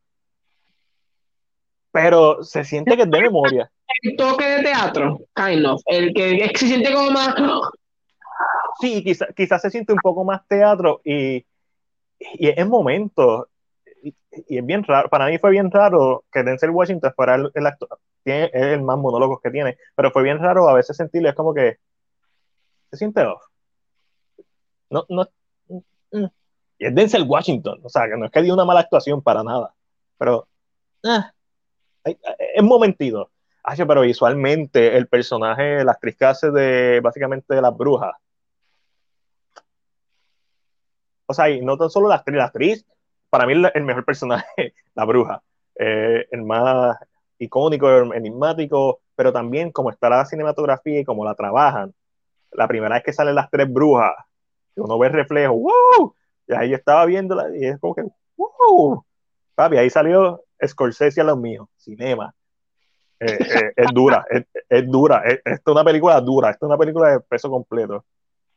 Pero 1.90 2.42
se 2.44 2.64
siente 2.64 2.96
que 2.96 3.02
es 3.02 3.10
de 3.10 3.20
memoria. 3.20 3.70
El 4.02 4.16
toque 4.16 4.44
de 4.44 4.62
teatro, 4.62 5.18
kind 5.34 5.66
of. 5.66 5.80
El 5.86 6.12
que, 6.12 6.50
se 6.54 6.66
siente 6.66 6.92
como 6.92 7.10
más. 7.10 7.34
Sí, 8.80 9.02
quizás 9.02 9.62
se 9.62 9.70
siente 9.70 9.92
un 9.92 9.98
poco 10.00 10.24
más 10.24 10.46
teatro 10.46 11.00
y 11.04 11.44
y 12.18 12.48
es 12.48 12.66
momento, 12.66 13.48
y, 14.02 14.14
es 14.48 14.66
bien 14.66 14.82
raro, 14.84 15.08
para 15.08 15.26
mí 15.26 15.38
fue 15.38 15.50
bien 15.50 15.70
raro 15.70 16.24
que 16.32 16.42
Denzel 16.42 16.70
Washington 16.70 17.12
fuera 17.14 17.36
el, 17.36 17.66
actor, 17.66 17.98
tiene 18.24 18.50
el 18.52 18.82
más 18.82 18.98
monólogos 18.98 19.40
que 19.40 19.50
tiene, 19.50 19.78
pero 19.94 20.10
fue 20.10 20.22
bien 20.22 20.38
raro 20.38 20.68
a 20.68 20.74
veces 20.74 20.96
sentirlo, 20.96 21.28
es 21.28 21.34
como 21.34 21.54
que 21.54 21.78
se 22.90 22.96
siente 22.96 23.22
off. 23.22 23.42
No, 24.90 25.04
no, 25.08 25.28
mm, 26.12 26.26
y 26.78 26.86
es 26.86 26.94
Denzel 26.94 27.24
Washington, 27.28 27.80
o 27.82 27.88
sea, 27.88 28.08
que 28.08 28.16
no 28.16 28.26
es 28.26 28.30
que 28.30 28.42
dio 28.42 28.54
una 28.54 28.64
mala 28.64 28.80
actuación 28.80 29.22
para 29.22 29.42
nada, 29.42 29.74
pero 30.16 30.46
eh, 32.04 32.16
es 32.54 32.62
momentito. 32.62 33.30
pero 33.86 34.02
visualmente 34.02 34.96
el 34.96 35.08
personaje, 35.08 35.84
la 35.84 35.92
actriz 35.92 36.16
que 36.16 36.24
hace 36.24 36.50
de 36.50 37.00
básicamente 37.00 37.54
de 37.54 37.62
las 37.62 37.76
brujas, 37.76 38.12
o 41.26 41.34
sea, 41.34 41.50
y 41.50 41.60
no 41.60 41.76
tan 41.76 41.90
solo 41.90 42.08
la 42.08 42.16
actriz, 42.16 42.36
la 42.36 42.44
actriz, 42.44 42.86
para 43.30 43.46
mí 43.46 43.52
el, 43.52 43.84
mejor 43.84 44.04
personaje, 44.04 44.74
la 44.94 45.04
bruja, 45.04 45.42
eh, 45.78 46.26
el 46.30 46.42
más 46.42 46.96
icónico, 47.38 47.90
enigmático, 48.14 49.00
pero 49.14 49.32
también 49.32 49.70
como 49.70 49.90
está 49.90 50.08
la 50.08 50.24
cinematografía 50.24 51.00
y 51.00 51.04
como 51.04 51.24
la 51.24 51.34
trabajan. 51.34 51.94
La 52.52 52.66
primera 52.66 52.94
vez 52.94 53.04
que 53.04 53.12
salen 53.12 53.34
las 53.34 53.50
tres 53.50 53.70
brujas, 53.70 54.14
uno 54.78 54.98
ve 54.98 55.08
el 55.08 55.12
reflejo, 55.12 55.54
¡wow! 55.54 56.14
Y 56.46 56.54
ahí 56.54 56.72
estaba 56.74 57.04
viéndola 57.06 57.56
y 57.56 57.66
es 57.66 57.78
como 57.78 57.94
que, 57.94 58.04
¡wow! 58.36 59.04
Papi, 59.54 59.76
ahí 59.76 59.90
salió 59.90 60.42
Scorsese 60.64 61.20
a 61.20 61.24
los 61.24 61.38
míos, 61.38 61.68
cinema. 61.76 62.34
Eh, 63.20 63.26
eh, 63.40 63.72
es 63.76 63.88
dura, 63.92 64.24
es, 64.30 64.46
es 64.68 64.86
dura. 64.86 65.22
Esta 65.24 65.50
es 65.50 65.60
una 65.66 65.84
película 65.84 66.20
dura, 66.20 66.50
esta 66.50 66.66
es 66.66 66.68
una 66.68 66.78
película 66.78 67.10
de 67.10 67.20
peso 67.20 67.50
completo. 67.50 68.04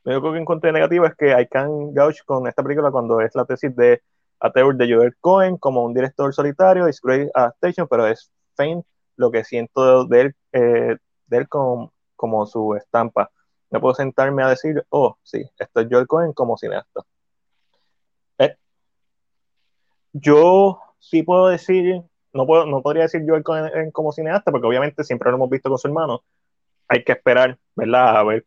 Lo 0.04 0.14
único 0.14 0.34
que 0.34 0.40
encontré 0.40 0.72
negativo 0.72 1.06
es 1.06 1.16
que 1.16 1.30
I 1.30 1.48
can 1.48 1.94
gauge 1.94 2.22
con 2.26 2.48
esta 2.48 2.64
película 2.64 2.92
cuando 2.92 3.22
es 3.22 3.36
la 3.36 3.46
tesis 3.46 3.76
de 3.76 4.02
Ateur 4.40 4.76
de 4.76 4.92
Joel 4.92 5.16
Cohen 5.20 5.58
como 5.58 5.86
un 5.86 5.94
director 5.94 6.34
solitario, 6.34 6.88
es 6.88 7.00
great 7.02 7.30
adaptation, 7.34 7.88
pero 7.88 8.08
es 8.08 8.32
faint 8.56 8.84
lo 9.16 9.30
que 9.30 9.44
siento 9.44 10.06
de 10.06 10.22
él, 10.22 10.36
eh, 10.54 10.98
de 11.28 11.38
él 11.38 11.48
como, 11.48 11.94
como 12.16 12.46
su 12.48 12.76
estampa. 12.76 13.30
No 13.72 13.82
puedo 13.82 13.96
sentarme 13.96 14.44
a 14.44 14.50
decir, 14.50 14.86
oh, 14.90 15.18
sí, 15.24 15.44
esto 15.58 15.80
es 15.82 15.88
Joel 15.90 16.08
Cohen 16.08 16.34
como 16.34 16.58
cineasta. 16.58 17.02
Eh, 18.38 18.56
yo 20.14 20.80
sí 21.00 21.24
puedo 21.24 21.48
decir, 21.48 22.04
no, 22.34 22.46
puedo, 22.46 22.66
no 22.66 22.82
podría 22.82 23.04
decir 23.04 23.24
Joel 23.26 23.44
Cohen 23.44 23.92
como 23.92 24.12
cineasta, 24.12 24.52
porque 24.52 24.68
obviamente 24.68 25.04
siempre 25.04 25.30
lo 25.32 25.38
hemos 25.38 25.50
visto 25.50 25.70
con 25.70 25.78
su 25.78 25.88
hermano. 25.88 26.24
Hay 26.88 27.04
que 27.04 27.14
esperar, 27.14 27.58
¿verdad? 27.76 28.18
A 28.18 28.24
ver 28.24 28.46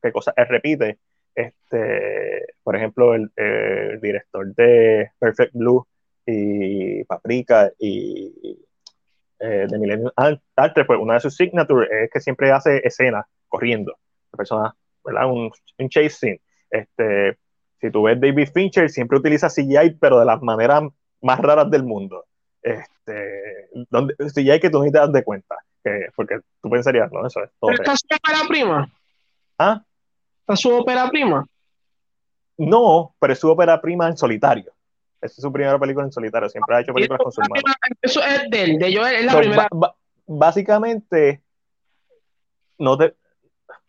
qué 0.00 0.12
cosas 0.12 0.34
él 0.36 0.46
repite. 0.48 0.98
Este, 1.34 2.46
por 2.62 2.76
ejemplo, 2.76 3.14
el, 3.14 3.30
director 4.00 4.54
de 4.54 5.10
Perfect 5.18 5.54
Blue 5.54 5.86
y 6.26 7.04
Paprika 7.04 7.72
y 7.78 8.58
eh, 9.40 9.66
de 9.68 9.78
Millennium 9.78 10.10
Alter, 10.14 10.86
pues 10.86 11.00
una 11.00 11.14
de 11.14 11.20
sus 11.20 11.34
signatures 11.34 11.90
es 11.90 12.10
que 12.10 12.20
siempre 12.20 12.52
hace 12.52 12.80
escenas 12.86 13.26
corriendo, 13.48 13.96
persona, 14.36 14.74
¿verdad? 15.04 15.30
Un, 15.30 15.50
un 15.78 15.88
chase 15.88 16.10
scene. 16.10 16.40
Este, 16.70 17.38
Si 17.80 17.90
tú 17.90 18.04
ves 18.04 18.20
David 18.20 18.48
Fincher, 18.52 18.88
siempre 18.90 19.18
utiliza 19.18 19.48
CGI, 19.48 19.96
pero 20.00 20.18
de 20.18 20.26
las 20.26 20.40
maneras 20.42 20.82
más 21.20 21.40
raras 21.40 21.70
del 21.70 21.84
mundo. 21.84 22.24
Este, 22.62 23.68
donde, 23.90 24.14
CGI 24.16 24.60
que 24.60 24.70
tú 24.70 24.82
ni 24.82 24.92
te 24.92 24.98
das 24.98 25.12
de 25.12 25.24
cuenta. 25.24 25.56
Que, 25.82 26.08
porque 26.14 26.38
tú 26.62 26.70
pensarías, 26.70 27.10
no, 27.10 27.26
eso 27.26 27.42
es 27.42 27.50
todo. 27.58 27.70
¿Pero 27.70 27.82
está 27.82 27.96
su 27.96 28.06
ópera 28.14 28.48
prima? 28.48 28.92
¿Ah? 29.58 29.82
¿Está 30.40 30.56
su 30.56 30.70
ópera 30.70 31.08
prima? 31.10 31.46
No, 32.58 33.14
pero 33.18 33.32
es 33.32 33.38
su 33.38 33.50
ópera 33.50 33.80
prima 33.80 34.06
en 34.08 34.16
solitario. 34.16 34.72
Esa 35.20 35.34
es 35.34 35.42
su 35.42 35.52
primera 35.52 35.78
película 35.78 36.04
en 36.06 36.12
solitario. 36.12 36.48
Siempre 36.48 36.76
ha 36.76 36.80
hecho 36.80 36.92
películas 36.92 37.20
con 37.22 37.32
su 37.32 37.40
hermano. 37.40 37.62
Eso 38.00 38.20
es 38.22 38.50
de 38.50 38.62
él, 38.64 38.78
de 38.78 38.92
yo, 38.92 39.06
es 39.06 39.24
la 39.24 39.32
so, 39.32 39.38
primera. 39.38 39.68
básicamente, 40.26 41.42
no 42.78 42.98
te. 42.98 43.14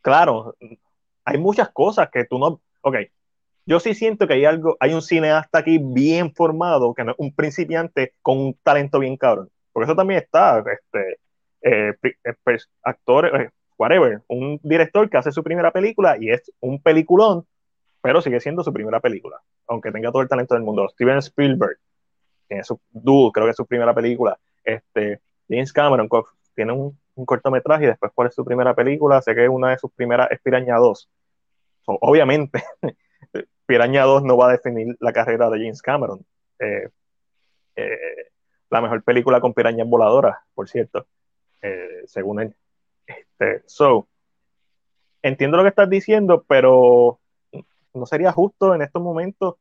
Claro, 0.04 0.56
hay 1.24 1.38
muchas 1.40 1.70
cosas 1.72 2.10
que 2.12 2.26
tú 2.26 2.38
no. 2.38 2.62
Ok, 2.82 2.98
yo 3.66 3.80
sí 3.80 3.96
siento 3.96 4.28
que 4.28 4.34
hay 4.34 4.46
algo, 4.46 4.76
hay 4.82 4.94
un 4.94 5.02
cineasta 5.02 5.60
aquí 5.60 5.80
bien 5.82 6.34
formado, 6.36 6.94
que 6.94 7.06
no 7.06 7.12
es 7.14 7.18
un 7.20 7.34
principiante 7.34 8.14
con 8.22 8.38
un 8.38 8.54
talento 8.64 9.00
bien 9.00 9.16
cabrón. 9.16 9.50
Porque 9.72 9.86
eso 9.86 9.96
también 9.96 10.22
está, 10.22 10.60
este, 10.60 11.20
eh, 11.62 11.94
pues, 12.44 12.70
actor, 12.84 13.42
eh, 13.42 13.50
whatever, 13.78 14.22
un 14.28 14.60
director 14.62 15.10
que 15.10 15.18
hace 15.18 15.32
su 15.32 15.42
primera 15.42 15.72
película 15.72 16.18
y 16.20 16.32
es 16.32 16.52
un 16.60 16.82
peliculón, 16.82 17.48
pero 18.02 18.22
sigue 18.22 18.42
siendo 18.42 18.62
su 18.62 18.74
primera 18.74 19.00
película, 19.00 19.42
aunque 19.68 19.92
tenga 19.94 20.12
todo 20.12 20.22
el 20.22 20.28
talento 20.28 20.54
del 20.54 20.64
mundo. 20.64 20.90
Steven 20.90 21.20
Spielberg, 21.20 21.78
tiene 22.50 22.66
su 22.66 22.78
Dude, 22.92 23.32
creo 23.32 23.46
que 23.46 23.52
es 23.52 23.58
su 23.58 23.66
primera 23.66 23.94
película. 23.94 24.38
Este, 24.66 25.22
James 25.50 25.72
Cameron 25.72 26.10
tiene 26.56 26.74
un, 26.74 26.98
un, 27.16 27.26
cortometraje 27.26 27.86
y 27.86 27.88
después 27.88 28.12
cuál 28.14 28.28
es 28.30 28.36
su 28.36 28.46
primera 28.46 28.76
película, 28.76 29.22
sé 29.22 29.36
que 29.36 29.48
una 29.50 29.72
de 29.72 29.78
sus 29.78 29.92
primeras 29.92 30.32
es 30.32 30.40
Piraña 30.42 30.78
2. 30.78 31.10
So, 31.86 31.98
obviamente, 32.02 32.64
Piraña 33.66 34.04
2 34.04 34.24
no 34.24 34.38
va 34.38 34.50
a 34.50 34.52
definir 34.52 34.96
la 35.00 35.14
carrera 35.14 35.50
de 35.50 35.60
James 35.60 35.82
Cameron. 35.82 36.26
Eh, 36.60 36.90
eh, 37.76 38.32
la 38.70 38.82
mejor 38.82 39.04
película 39.04 39.40
con 39.40 39.54
pirañas 39.54 39.88
voladoras, 39.88 40.38
por 40.54 40.68
cierto, 40.68 41.06
eh, 41.62 42.04
según 42.08 42.42
él. 42.42 42.56
Este, 43.06 43.64
so, 43.68 44.08
entiendo 45.22 45.58
lo 45.58 45.64
que 45.64 45.70
estás 45.70 45.90
diciendo, 45.90 46.44
pero 46.48 47.20
no 47.94 48.06
sería 48.06 48.32
justo 48.32 48.74
en 48.74 48.82
estos 48.82 49.02
momentos. 49.02 49.56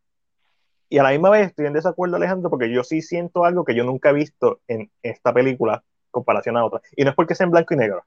Y 0.88 0.98
a 0.98 1.02
la 1.02 1.10
misma 1.10 1.30
vez 1.30 1.48
estoy 1.48 1.66
en 1.66 1.72
desacuerdo, 1.72 2.16
Alejandro, 2.16 2.50
porque 2.50 2.72
yo 2.72 2.84
sí 2.84 3.02
siento 3.02 3.44
algo 3.44 3.64
que 3.64 3.74
yo 3.74 3.84
nunca 3.84 4.10
he 4.10 4.14
visto 4.14 4.60
en 4.66 4.90
esta 5.02 5.32
película 5.32 5.84
comparación 6.12 6.56
a 6.56 6.64
otras. 6.64 6.82
Y 6.96 7.02
no 7.02 7.10
es 7.10 7.16
porque 7.16 7.34
sea 7.34 7.44
en 7.44 7.50
blanco 7.50 7.74
y 7.74 7.78
negro. 7.78 8.04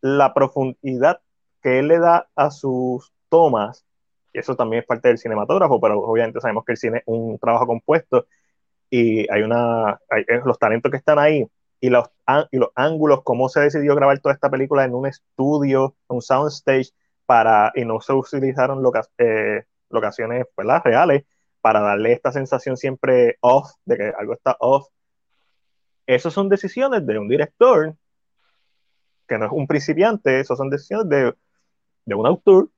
La 0.00 0.32
profundidad 0.32 1.20
que 1.60 1.80
él 1.80 1.88
le 1.88 1.98
da 1.98 2.28
a 2.36 2.52
sus 2.52 3.12
tomas, 3.28 3.84
y 4.32 4.38
eso 4.38 4.54
también 4.54 4.82
es 4.82 4.86
parte 4.86 5.08
del 5.08 5.18
cinematógrafo, 5.18 5.80
pero 5.80 5.98
obviamente 6.00 6.40
sabemos 6.40 6.64
que 6.64 6.72
el 6.72 6.78
cine 6.78 6.98
es 6.98 7.04
un 7.06 7.36
trabajo 7.40 7.66
compuesto 7.66 8.26
y 8.90 9.30
hay 9.32 9.42
una, 9.42 10.00
hay, 10.08 10.24
los 10.44 10.58
talentos 10.58 10.90
que 10.92 10.98
están 10.98 11.18
ahí 11.18 11.44
y 11.80 11.90
los, 11.90 12.08
y 12.52 12.58
los 12.58 12.70
ángulos, 12.76 13.22
cómo 13.24 13.48
se 13.48 13.60
decidió 13.60 13.96
grabar 13.96 14.20
toda 14.20 14.34
esta 14.34 14.50
película 14.50 14.84
en 14.84 14.94
un 14.94 15.06
estudio, 15.06 15.96
un 16.06 16.22
soundstage, 16.22 16.92
para, 17.26 17.72
y 17.74 17.84
no 17.84 18.00
se 18.00 18.14
utilizaron 18.14 18.82
loca, 18.82 19.02
eh, 19.18 19.64
locaciones 19.90 20.46
¿verdad? 20.56 20.80
reales 20.82 21.24
para 21.60 21.80
darle 21.80 22.12
esta 22.12 22.32
sensación 22.32 22.78
siempre 22.78 23.36
off, 23.40 23.70
de 23.84 23.98
que 23.98 24.12
algo 24.18 24.32
está 24.32 24.56
off. 24.60 24.88
Esas 26.08 26.32
son 26.32 26.48
decisiones 26.48 27.06
de 27.06 27.18
un 27.18 27.28
director 27.28 27.94
que 29.28 29.36
no 29.36 29.44
es 29.44 29.52
un 29.52 29.66
principiante, 29.66 30.40
esas 30.40 30.56
son 30.56 30.70
decisiones 30.70 31.06
de, 31.10 31.34
de 32.06 32.14
un 32.14 32.26
autor. 32.26 32.70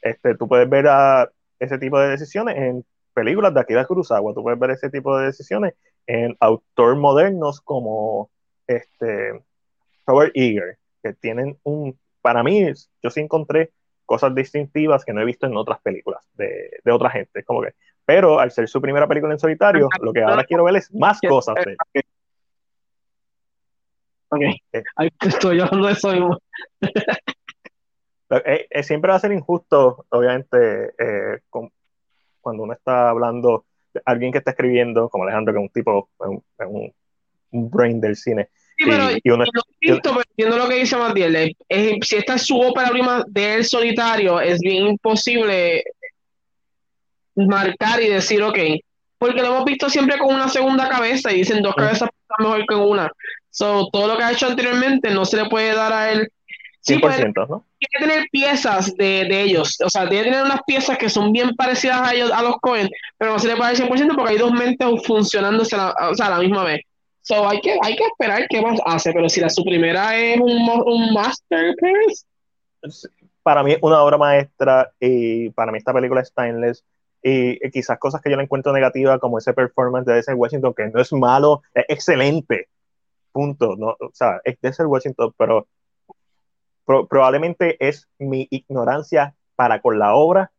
Este, 0.00 0.34
tú 0.36 0.48
puedes 0.48 0.68
ver 0.68 0.88
a 0.88 1.30
ese 1.58 1.76
tipo 1.76 2.00
de 2.00 2.08
decisiones 2.08 2.56
en 2.56 2.82
películas 3.12 3.52
de 3.52 3.60
Akira 3.60 3.84
Kurosawa, 3.84 4.32
tú 4.32 4.42
puedes 4.42 4.58
ver 4.58 4.70
ese 4.70 4.88
tipo 4.88 5.18
de 5.18 5.26
decisiones 5.26 5.74
en 6.06 6.34
autores 6.40 6.98
modernos 6.98 7.60
como 7.60 8.30
este, 8.66 9.44
Robert 10.06 10.32
Eager, 10.34 10.78
que 11.02 11.12
tienen 11.12 11.58
un, 11.62 11.98
para 12.22 12.42
mí, 12.42 12.72
yo 13.02 13.10
sí 13.10 13.20
encontré 13.20 13.70
cosas 14.06 14.34
distintivas 14.34 15.04
que 15.04 15.12
no 15.12 15.20
he 15.20 15.26
visto 15.26 15.46
en 15.46 15.58
otras 15.58 15.78
películas 15.82 16.26
de, 16.32 16.80
de 16.82 16.90
otra 16.90 17.10
gente, 17.10 17.44
como 17.44 17.60
que, 17.60 17.74
pero 18.06 18.40
al 18.40 18.50
ser 18.50 18.66
su 18.66 18.80
primera 18.80 19.06
película 19.06 19.34
en 19.34 19.38
solitario, 19.38 19.90
lo 20.00 20.14
que 20.14 20.22
ahora 20.22 20.44
quiero 20.44 20.64
ver 20.64 20.76
es 20.76 20.90
más 20.94 21.20
cosas 21.20 21.56
de 21.56 21.76
Ok, 24.30 24.42
eh, 24.72 24.82
estoy 25.20 25.60
hablando 25.60 25.86
de 25.88 25.92
eso 25.92 26.12
mismo. 26.12 26.38
eh, 28.30 28.66
eh, 28.70 28.82
siempre 28.82 29.10
va 29.10 29.16
a 29.16 29.20
ser 29.20 29.32
injusto, 29.32 30.06
obviamente, 30.10 30.92
eh, 30.98 31.40
con, 31.48 31.70
cuando 32.40 32.62
uno 32.62 32.72
está 32.72 33.10
hablando 33.10 33.64
de 33.92 34.00
alguien 34.04 34.30
que 34.30 34.38
está 34.38 34.52
escribiendo, 34.52 35.08
como 35.08 35.24
Alejandro, 35.24 35.52
que 35.52 35.58
es 35.58 35.62
un 35.62 35.68
tipo, 35.70 36.10
un, 36.18 36.44
un, 36.58 36.94
un 37.50 37.70
brain 37.70 38.00
del 38.00 38.14
cine. 38.16 38.48
Sí, 38.78 38.84
pero 38.86 39.10
y, 39.10 39.20
y 39.22 39.30
uno, 39.30 39.44
visto, 39.80 40.10
pero 40.10 40.22
entiendo 40.30 40.56
lo 40.56 40.68
que 40.68 40.76
dice 40.76 40.96
Matiel. 40.96 41.56
Es, 41.68 41.96
si 42.02 42.16
esta 42.16 42.36
es 42.36 42.46
su 42.46 42.58
ópera 42.58 42.90
prima 42.90 43.24
de 43.26 43.54
él 43.54 43.64
solitario, 43.64 44.40
es 44.40 44.60
bien 44.60 44.86
imposible 44.86 45.82
marcar 47.34 48.00
y 48.00 48.08
decir, 48.08 48.42
ok, 48.42 48.58
porque 49.18 49.42
lo 49.42 49.48
hemos 49.48 49.64
visto 49.64 49.90
siempre 49.90 50.18
con 50.18 50.34
una 50.34 50.48
segunda 50.48 50.88
cabeza 50.88 51.32
y 51.32 51.38
dicen 51.38 51.62
dos 51.62 51.74
cabezas 51.74 52.08
están 52.08 52.46
mejor 52.46 52.64
que 52.66 52.74
una. 52.74 53.10
So, 53.50 53.88
todo 53.92 54.06
lo 54.06 54.16
que 54.16 54.22
ha 54.22 54.32
hecho 54.32 54.46
anteriormente 54.46 55.10
no 55.10 55.24
se 55.24 55.36
le 55.36 55.48
puede 55.48 55.74
dar 55.74 55.92
a 55.92 56.12
él. 56.12 56.30
Sí, 56.80 56.94
100%, 56.96 57.00
puede, 57.00 57.48
¿no? 57.48 57.64
Tiene 57.78 57.90
que 57.92 58.08
tener 58.08 58.28
piezas 58.30 58.94
de, 58.96 59.26
de, 59.28 59.42
ellos, 59.42 59.76
o 59.84 59.90
sea, 59.90 60.08
tiene 60.08 60.24
que 60.24 60.30
tener 60.30 60.46
unas 60.46 60.62
piezas 60.66 60.96
que 60.96 61.10
son 61.10 61.30
bien 61.30 61.54
parecidas 61.54 62.00
a 62.00 62.14
ellos, 62.14 62.30
a 62.32 62.42
los 62.42 62.56
Cohen, 62.56 62.88
pero 63.18 63.32
no 63.32 63.38
se 63.38 63.48
le 63.48 63.56
puede 63.56 63.74
dar 63.74 63.88
100% 63.88 64.14
porque 64.14 64.32
hay 64.32 64.38
dos 64.38 64.52
mentes 64.52 64.88
la, 65.72 65.94
o 66.10 66.14
sea, 66.14 66.26
a 66.26 66.30
la 66.30 66.38
misma 66.38 66.64
vez. 66.64 66.80
So, 67.20 67.46
hay, 67.46 67.60
que, 67.60 67.76
hay 67.82 67.96
que 67.96 68.04
esperar 68.04 68.46
qué 68.48 68.62
más 68.62 68.80
hace, 68.86 69.12
pero 69.12 69.28
si 69.28 69.40
la 69.40 69.50
su 69.50 69.62
primera 69.62 70.18
es 70.18 70.40
un, 70.40 70.50
un 70.50 71.12
masterpiece. 71.12 72.24
Para 73.42 73.62
mí 73.62 73.72
es 73.72 73.78
una 73.82 74.02
obra 74.02 74.16
maestra 74.16 74.90
y 74.98 75.50
para 75.50 75.70
mí 75.70 75.78
esta 75.78 75.92
película 75.92 76.22
es 76.22 76.32
timeless 76.34 76.82
y, 77.22 77.64
y 77.64 77.70
quizás 77.70 77.98
cosas 77.98 78.22
que 78.22 78.30
yo 78.30 78.36
le 78.36 78.44
encuentro 78.44 78.72
negativa 78.72 79.18
como 79.18 79.36
ese 79.36 79.52
performance 79.52 80.06
de 80.06 80.18
ese 80.18 80.32
Washington 80.32 80.72
que 80.74 80.88
no 80.88 81.00
es 81.00 81.12
malo, 81.12 81.62
es 81.74 81.84
excelente, 81.88 82.68
punto, 83.32 83.76
no, 83.76 83.96
o 84.00 84.10
sea, 84.12 84.40
es 84.44 84.60
de 84.60 84.72
ser 84.72 84.86
Washington, 84.86 85.32
pero 85.36 85.66
pro, 86.84 87.06
probablemente 87.06 87.76
es 87.86 88.08
mi 88.18 88.46
ignorancia 88.50 89.34
para 89.56 89.80
con 89.80 89.98
la 89.98 90.14
obra 90.14 90.52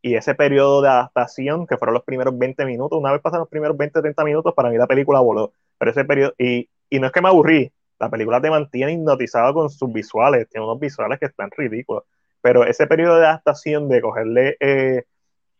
y 0.00 0.14
ese 0.14 0.34
periodo 0.34 0.80
de 0.82 0.88
adaptación, 0.88 1.66
que 1.66 1.76
fueron 1.76 1.94
los 1.94 2.04
primeros 2.04 2.38
20 2.38 2.64
minutos, 2.64 2.98
una 2.98 3.12
vez 3.12 3.20
pasaron 3.20 3.42
los 3.42 3.48
primeros 3.48 3.76
20, 3.76 4.00
30 4.00 4.24
minutos, 4.24 4.54
para 4.54 4.70
mí 4.70 4.78
la 4.78 4.86
película 4.86 5.20
voló. 5.20 5.52
Pero 5.76 5.90
ese 5.90 6.04
periodo, 6.04 6.34
y, 6.38 6.68
y 6.88 7.00
no 7.00 7.06
es 7.08 7.12
que 7.12 7.20
me 7.20 7.28
aburrí, 7.28 7.72
la 7.98 8.08
película 8.10 8.40
te 8.40 8.50
mantiene 8.50 8.92
hipnotizado 8.92 9.54
con 9.54 9.70
sus 9.70 9.92
visuales, 9.92 10.48
tiene 10.48 10.66
unos 10.66 10.78
visuales 10.78 11.18
que 11.18 11.26
están 11.26 11.50
ridículos. 11.50 12.04
Pero 12.40 12.64
ese 12.64 12.86
periodo 12.86 13.18
de 13.18 13.26
adaptación, 13.26 13.88
de 13.88 14.00
cogerle, 14.00 14.56
eh, 14.60 15.04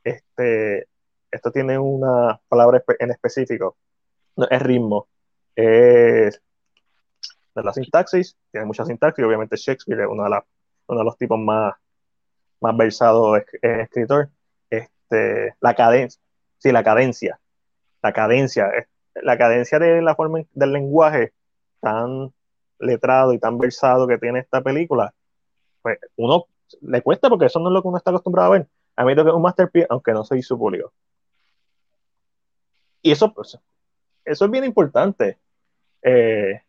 este, 0.05 0.87
esto 1.31 1.51
tiene 1.51 1.79
una 1.79 2.41
palabra 2.49 2.83
en 3.01 3.11
específico, 3.11 3.77
no, 4.37 4.47
es 4.49 4.63
ritmo, 4.63 5.09
es 5.59 6.41
de 7.55 7.63
la 7.63 7.73
sintaxis, 7.73 8.37
tiene 8.53 8.67
mucha 8.67 8.85
sintaxis, 8.85 9.25
obviamente 9.25 9.57
Shakespeare 9.57 10.03
es 10.03 10.09
uno 10.09 10.23
de, 10.23 10.31
la, 10.31 10.45
uno 10.87 10.99
de 11.01 11.05
los 11.05 11.19
tipos 11.19 11.39
más 11.39 11.75
más 12.61 12.77
versado 12.77 13.37
es, 13.37 13.45
es 13.63 13.81
escritor, 13.81 14.31
este, 14.71 15.55
la 15.61 15.75
cadencia, 15.75 16.21
sí, 16.59 16.73
la 16.73 16.83
cadencia, 16.83 17.41
la 18.03 18.13
cadencia, 18.13 18.71
la 19.15 19.39
cadencia 19.39 19.79
de 19.79 20.03
la 20.03 20.15
forma 20.15 20.41
del 20.53 20.73
lenguaje 20.73 21.33
tan 21.81 22.33
letrado 22.79 23.33
y 23.33 23.39
tan 23.39 23.59
versado 23.59 24.07
que 24.07 24.19
tiene 24.19 24.41
esta 24.41 24.61
película, 24.61 25.15
pues 25.83 25.99
uno 26.17 26.47
le 26.81 27.03
cuesta 27.03 27.29
porque 27.29 27.47
eso 27.47 27.59
no 27.61 27.69
es 27.69 27.73
lo 27.73 27.83
que 27.83 27.89
uno 27.89 27.99
está 27.99 28.11
acostumbrado 28.11 28.49
a 28.49 28.59
ver. 28.59 28.69
A 28.97 29.05
mí 29.05 29.15
lo 29.15 29.25
que 29.25 29.31
es 29.31 29.37
un 29.37 29.43
masterpiece, 29.43 29.87
aunque 29.91 30.13
no 30.13 30.25
soy 30.25 30.43
su 30.43 30.59
público. 30.59 30.93
Y 33.01 33.13
eso, 33.13 33.33
pues, 33.33 33.57
eso 34.25 34.45
es 34.45 34.51
bien 34.51 34.65
importante. 34.65 35.39
Eh, 36.03 36.61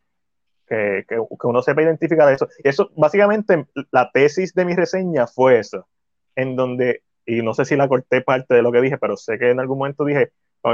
que, 0.68 1.06
que, 1.08 1.16
que, 1.16 1.48
uno 1.48 1.62
sepa 1.62 1.82
identificar 1.82 2.32
eso. 2.32 2.48
Eso, 2.64 2.92
básicamente, 2.96 3.66
la 3.92 4.12
tesis 4.12 4.54
de 4.54 4.66
mi 4.66 4.76
reseña 4.76 5.26
fue 5.28 5.60
eso, 5.60 5.88
en 6.36 6.56
donde, 6.56 7.02
y 7.26 7.42
no 7.42 7.54
sé 7.54 7.66
si 7.66 7.76
la 7.76 7.88
corté 7.88 8.22
parte 8.22 8.54
de 8.54 8.62
lo 8.62 8.72
que 8.72 8.82
dije, 8.82 8.98
pero 8.98 9.18
sé 9.18 9.40
que 9.40 9.50
en 9.50 9.60
algún 9.60 9.80
momento 9.80 10.06
dije, 10.06 10.32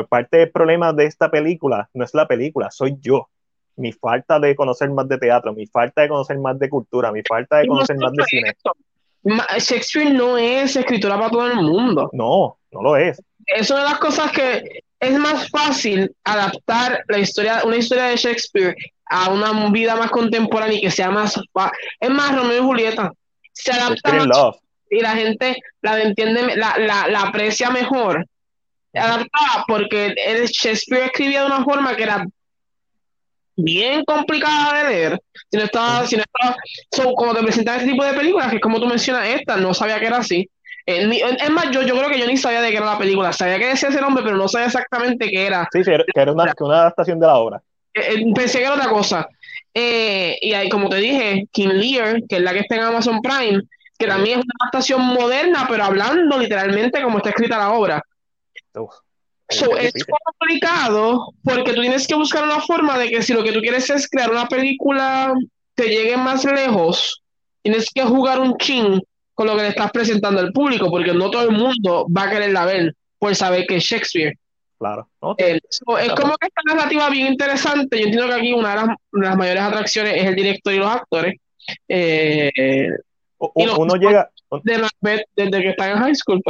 parte 0.10 0.38
del 0.38 0.52
problema 0.52 0.94
de 0.94 1.06
esta 1.06 1.30
película 1.30 1.90
no 1.94 2.04
es 2.04 2.14
la 2.14 2.28
película, 2.28 2.72
soy 2.72 2.98
yo. 3.00 3.30
Mi 3.78 3.92
falta 3.92 4.40
de 4.40 4.56
conocer 4.56 4.90
más 4.90 5.08
de 5.10 5.18
teatro, 5.18 5.54
mi 5.54 5.68
falta 5.68 6.02
de 6.02 6.08
conocer 6.08 6.40
más 6.40 6.58
de 6.58 6.70
cultura, 6.70 7.12
mi 7.12 7.22
falta 7.28 7.58
de 7.58 7.68
conocer 7.68 7.98
más 7.98 8.14
de 8.14 8.24
cine. 8.24 8.54
Shakespeare 9.58 10.14
no 10.14 10.38
es 10.38 10.76
escritura 10.76 11.18
para 11.18 11.30
todo 11.30 11.48
el 11.48 11.56
mundo. 11.58 12.10
No, 12.14 12.58
no 12.72 12.82
lo 12.82 12.96
es. 12.96 13.22
Es 13.46 13.70
una 13.70 13.80
de 13.80 13.90
las 13.90 14.00
cosas 14.00 14.32
que 14.32 14.84
es 15.08 15.20
más 15.20 15.50
fácil 15.50 16.12
adaptar 16.24 17.04
la 17.08 17.20
historia, 17.20 17.62
una 17.66 17.78
historia 17.78 18.06
de 18.06 18.18
Shakespeare 18.18 18.76
a 19.06 19.30
una 19.30 19.70
vida 19.70 19.96
más 19.96 20.10
contemporánea 20.10 20.78
y 20.78 20.82
que 20.82 20.92
sea 20.92 21.12
más. 21.12 21.40
Es 22.00 22.10
más, 22.10 22.36
Romeo 22.36 22.64
y 22.64 22.66
Julieta. 22.66 23.12
Se 23.54 23.72
adapta. 23.72 24.26
Love. 24.26 24.58
y 24.90 25.00
la 25.00 25.12
gente 25.12 25.56
la 25.82 26.02
entiende, 26.02 26.56
la, 26.56 26.78
la, 26.78 27.08
la 27.08 27.22
aprecia 27.22 27.70
mejor 27.70 28.26
adaptada 28.94 29.66
porque 29.68 30.14
el 30.18 30.46
Shakespeare 30.48 31.06
escribía 31.06 31.42
de 31.42 31.48
una 31.48 31.64
forma 31.64 31.96
que 31.96 32.04
era 32.04 32.26
bien 33.56 34.04
complicada 34.06 34.84
de 34.84 34.90
leer. 34.90 35.22
Si 35.50 35.58
no 35.58 35.64
estaba, 35.64 36.06
si 36.08 36.18
no 36.18 36.24
estaba, 36.24 36.56
como 37.16 37.34
te 37.34 37.44
presentan 37.44 37.80
este 37.80 37.92
tipo 37.92 38.04
de 38.04 38.14
películas, 38.14 38.50
que 38.50 38.56
es 38.58 38.62
como 38.62 38.80
tú 38.80 38.88
mencionas 38.88 39.28
esta, 39.28 39.58
no 39.58 39.74
sabía 39.74 40.00
que 40.00 40.08
era 40.08 40.18
así. 40.18 40.50
Eh, 40.88 41.22
es 41.42 41.50
más, 41.50 41.72
yo, 41.72 41.82
yo 41.82 41.98
creo 41.98 42.10
que 42.10 42.20
yo 42.20 42.28
ni 42.28 42.38
sabía 42.38 42.62
de 42.62 42.70
qué 42.70 42.78
era 42.78 42.86
la 42.86 42.98
película, 42.98 43.34
sabía 43.34 43.58
que 43.58 43.68
decía 43.68 43.90
ese 43.90 44.02
nombre, 44.02 44.24
pero 44.24 44.38
no 44.38 44.48
sabía 44.48 44.68
exactamente 44.68 45.30
qué 45.30 45.48
era. 45.48 45.68
Sí, 45.72 45.84
sí, 45.84 45.92
que 46.14 46.22
era 46.22 46.32
una, 46.32 46.54
una 46.60 46.80
adaptación 46.82 47.20
de 47.20 47.28
la 47.28 47.36
obra. 47.36 47.62
Eh, 47.94 48.02
eh, 48.14 48.34
pensé 48.36 48.60
que 48.60 48.66
era 48.66 48.76
otra 48.76 48.90
cosa. 48.90 49.28
y 49.74 50.54
ahí, 50.54 50.70
como 50.70 50.90
te 50.90 50.98
dije, 50.98 51.48
King 51.52 51.70
Lear, 51.70 52.22
que 52.30 52.36
es 52.36 52.42
la 52.42 52.54
que 52.54 52.60
está 52.60 52.76
en 52.76 52.84
Amazon 52.84 53.22
Prime, 53.22 53.64
que 53.98 54.08
también 54.08 54.40
es 54.40 54.46
una 54.46 54.54
adaptación 54.62 55.02
moderna, 55.02 55.66
pero 55.70 55.86
hablando 55.86 56.38
literalmente 56.38 57.02
como 57.02 57.18
está 57.18 57.30
escrita 57.30 57.58
la 57.58 57.72
obra. 57.72 58.04
es 59.48 60.06
complicado 60.38 61.34
porque 61.44 61.74
tú 61.74 61.82
tienes 61.82 62.08
que 62.08 62.16
buscar 62.16 62.44
una 62.44 62.60
forma 62.60 62.98
de 62.98 63.10
que 63.10 63.22
si 63.22 63.34
lo 63.34 63.44
que 63.44 63.52
tú 63.52 63.60
quieres 63.60 63.90
es 63.90 64.08
crear 64.08 64.32
una 64.32 64.48
película 64.48 65.34
que 65.76 65.88
llegue 65.88 66.18
más 66.18 66.46
lejos, 66.46 67.22
tienes 67.62 67.90
que 67.94 68.04
jugar 68.04 68.40
un 68.40 68.58
ching 68.58 69.02
con 69.36 69.48
lo 69.48 69.56
que 69.56 69.64
le 69.64 69.68
estás 69.68 69.92
presentando 69.92 70.40
al 70.40 70.52
público, 70.52 70.90
porque 70.90 71.14
no 71.14 71.30
todo 71.30 71.44
el 71.44 71.52
mundo 71.52 72.08
va 72.16 72.24
a 72.24 72.30
quererla 72.32 72.66
ver 72.66 72.96
por 73.20 73.36
saber 73.36 73.68
que 73.68 73.76
es 73.76 73.84
Shakespeare. 73.84 74.34
Claro. 74.78 75.08
es 75.38 76.12
como 76.14 76.36
que 76.38 76.48
esta 76.48 76.62
narrativa 76.66 77.10
bien 77.10 77.28
interesante. 77.28 78.00
Yo 78.00 78.06
entiendo 78.06 78.28
que 78.28 78.42
aquí 78.42 78.54
una 78.54 78.70
de 78.72 78.96
las, 79.14 79.38
mayores 79.38 79.62
atracciones 79.62 80.16
es 80.16 80.26
el 80.26 80.36
director 80.36 80.74
y 80.74 80.78
los 80.78 80.88
actores. 80.88 81.36
Eh, 81.88 82.52
uno 83.38 83.96
llega. 83.96 84.30
desde 84.62 85.62
que 85.62 85.70
están 85.70 85.92
en 85.92 85.98
high 85.98 86.16
school, 86.16 86.42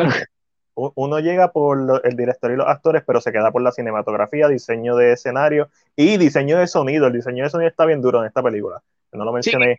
Uno 0.74 1.20
llega 1.20 1.52
por 1.52 2.02
el 2.04 2.16
director 2.16 2.52
y 2.52 2.56
los 2.56 2.68
actores, 2.68 3.04
pero 3.06 3.22
se 3.22 3.32
queda 3.32 3.52
por 3.52 3.62
la 3.62 3.72
cinematografía, 3.72 4.48
diseño 4.48 4.96
de 4.96 5.14
escenario 5.14 5.70
y 5.96 6.18
diseño 6.18 6.58
de 6.58 6.68
sonido. 6.68 7.08
El 7.08 7.14
diseño 7.14 7.44
de 7.44 7.50
sonido 7.50 7.70
está 7.70 7.86
bien 7.86 8.02
duro 8.02 8.22
en 8.22 8.28
esta 8.28 8.44
película. 8.44 8.82
No 9.12 9.24
lo 9.24 9.32
mencioné. 9.32 9.78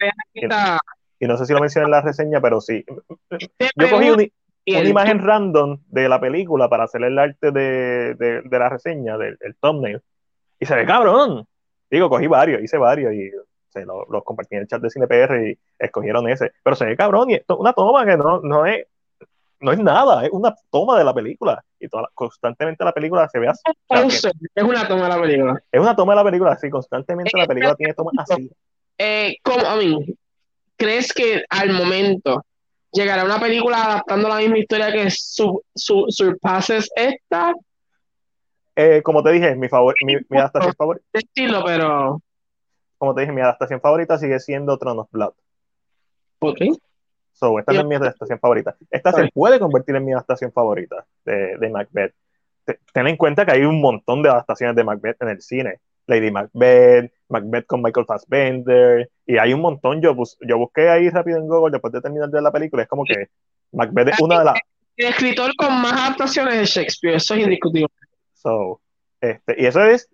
Y, 1.19 1.27
no 1.27 1.37
sé 1.37 1.47
si 1.47 1.53
lo 1.53 1.61
mencioné 1.61 1.87
en 1.87 1.91
la 1.91 2.01
reseña, 2.01 2.41
pero 2.41 2.61
sí. 2.61 2.85
Yo 3.77 3.91
cogí 3.91 4.11
una, 4.11 4.89
imagen 4.89 5.25
random 5.25 5.79
de 5.89 6.09
la 6.09 6.21
película 6.21 6.69
para 6.69 6.85
hacer 6.85 7.03
el 7.05 7.19
arte 7.19 7.51
de, 7.53 8.15
de, 8.15 8.59
la 8.59 8.69
reseña, 8.69 9.17
del 9.17 9.57
thumbnail. 9.61 10.01
Y 10.59 10.67
se 10.67 10.75
ve 10.75 10.87
cabrón. 10.87 11.47
Digo, 11.91 12.09
cogí 12.09 12.27
varios, 12.27 12.63
hice 12.63 12.79
varios 12.79 13.13
y 13.15 13.31
los 13.85 14.25
compartí 14.25 14.57
en 14.57 14.63
el 14.63 14.69
chat 14.69 14.81
de 14.81 14.91
CinePR 14.91 15.47
y 15.47 15.59
escogieron 15.79 16.29
ese. 16.29 16.53
Pero 16.63 16.77
se 16.77 16.87
ve 16.87 16.97
cabrón 16.97 17.31
y 17.31 17.41
una 17.49 17.73
toma 17.73 18.05
que 18.05 18.17
no, 18.17 18.41
no 18.41 18.67
es 18.67 18.87
no 19.61 19.73
es 19.73 19.79
nada, 19.79 20.25
es 20.25 20.31
una 20.33 20.55
toma 20.71 20.99
de 20.99 21.05
la 21.05 21.15
película. 21.15 21.63
Y 21.79 21.89
toda, 21.89 22.09
constantemente 22.15 22.85
la 22.85 22.93
película 22.93 23.29
se 23.29 23.39
ve 23.39 23.49
así. 23.49 23.63
es 24.55 24.65
una 24.65 24.87
toma 24.87 25.05
de 25.05 25.09
la 25.09 25.21
película. 25.21 25.63
Es 25.73 25.81
una 25.81 25.97
toma 25.97 26.13
de 26.13 26.17
la 26.17 26.25
película, 26.25 26.57
sí, 26.57 26.71
constantemente 26.71 27.37
la 27.37 27.47
película 27.47 27.75
tiene 27.75 27.95
tomas 27.95 28.15
así. 28.19 28.51
Eh, 28.99 29.37
¿cómo, 29.43 29.67
a 29.67 29.77
mí, 29.77 30.17
¿crees 30.77 31.13
que 31.13 31.45
al 31.49 31.73
momento 31.73 32.45
llegará 32.93 33.25
una 33.25 33.41
película 33.41 33.85
adaptando 33.85 34.29
la 34.29 34.37
misma 34.37 34.59
historia 34.59 34.93
que 34.93 35.11
su, 35.11 35.63
su, 35.75 36.07
surpases 36.09 36.89
esta? 36.95 37.53
Eh, 38.75 39.03
como 39.03 39.23
te 39.23 39.33
dije, 39.33 39.55
mi, 39.57 39.69
favor, 39.69 39.95
mi, 40.05 40.17
mi 40.29 40.39
adaptación 40.39 40.75
favorita. 40.75 41.07
Estilo, 41.13 41.65
pero 41.65 42.21
como 42.99 43.15
te 43.15 43.23
dije, 43.23 43.33
mi 43.33 43.41
adaptación 43.41 43.81
favorita 43.81 44.19
sigue 44.19 44.41
siendo 44.41 44.79
Throne 44.79 45.01
of 45.01 45.11
Blood. 45.11 45.35
Ok. 46.39 46.61
So, 47.33 47.59
esta 47.59 47.73
no 47.73 47.81
es 47.81 47.87
mi 47.87 47.95
adaptación 47.95 48.39
favorita. 48.39 48.77
Esta 48.91 49.13
se 49.13 49.29
puede 49.33 49.59
convertir 49.59 49.95
en 49.97 50.05
mi 50.05 50.13
adaptación 50.13 50.53
favorita 50.53 51.05
de, 51.25 51.59
de 51.59 51.69
Macbeth. 51.69 52.15
Ten 52.93 53.07
en 53.07 53.17
cuenta 53.17 53.45
que 53.45 53.53
hay 53.53 53.63
un 53.63 53.81
montón 53.81 54.23
de 54.23 54.31
adaptaciones 54.31 54.75
de 54.75 54.85
Macbeth 54.85 55.21
en 55.23 55.29
el 55.29 55.43
cine. 55.43 55.81
Lady 56.07 56.31
Macbeth, 56.31 57.13
Macbeth 57.29 57.67
con 57.67 57.83
Michael 57.83 58.07
Fassbender, 58.07 59.11
y 59.27 59.39
hay 59.39 59.53
un 59.53 59.61
montón. 59.61 60.01
Yo, 60.01 60.15
yo 60.41 60.59
busqué 60.59 60.89
ahí 60.89 61.11
rápido 61.11 61.39
en 61.39 61.49
Google 61.49 61.73
después 61.73 61.93
de 61.93 62.01
terminar 62.01 62.29
de 62.29 62.41
la 62.41 62.53
película. 62.53 62.83
Es 62.83 62.89
como 62.89 63.05
que 63.05 63.29
Macbeth 63.73 64.09
es 64.09 64.21
una 64.21 64.39
de 64.39 64.45
las. 64.45 64.61
El 64.97 65.09
escritor 65.09 65.53
con 65.57 65.81
más 65.81 65.93
adaptaciones 65.93 66.55
de 66.55 66.65
Shakespeare, 66.65 67.17
eso 67.17 67.35
es 67.35 67.41
indiscutible. 67.41 67.89
So, 68.35 68.81
este, 69.21 69.57
y 69.59 69.67
eso 69.67 69.85
es 69.85 70.09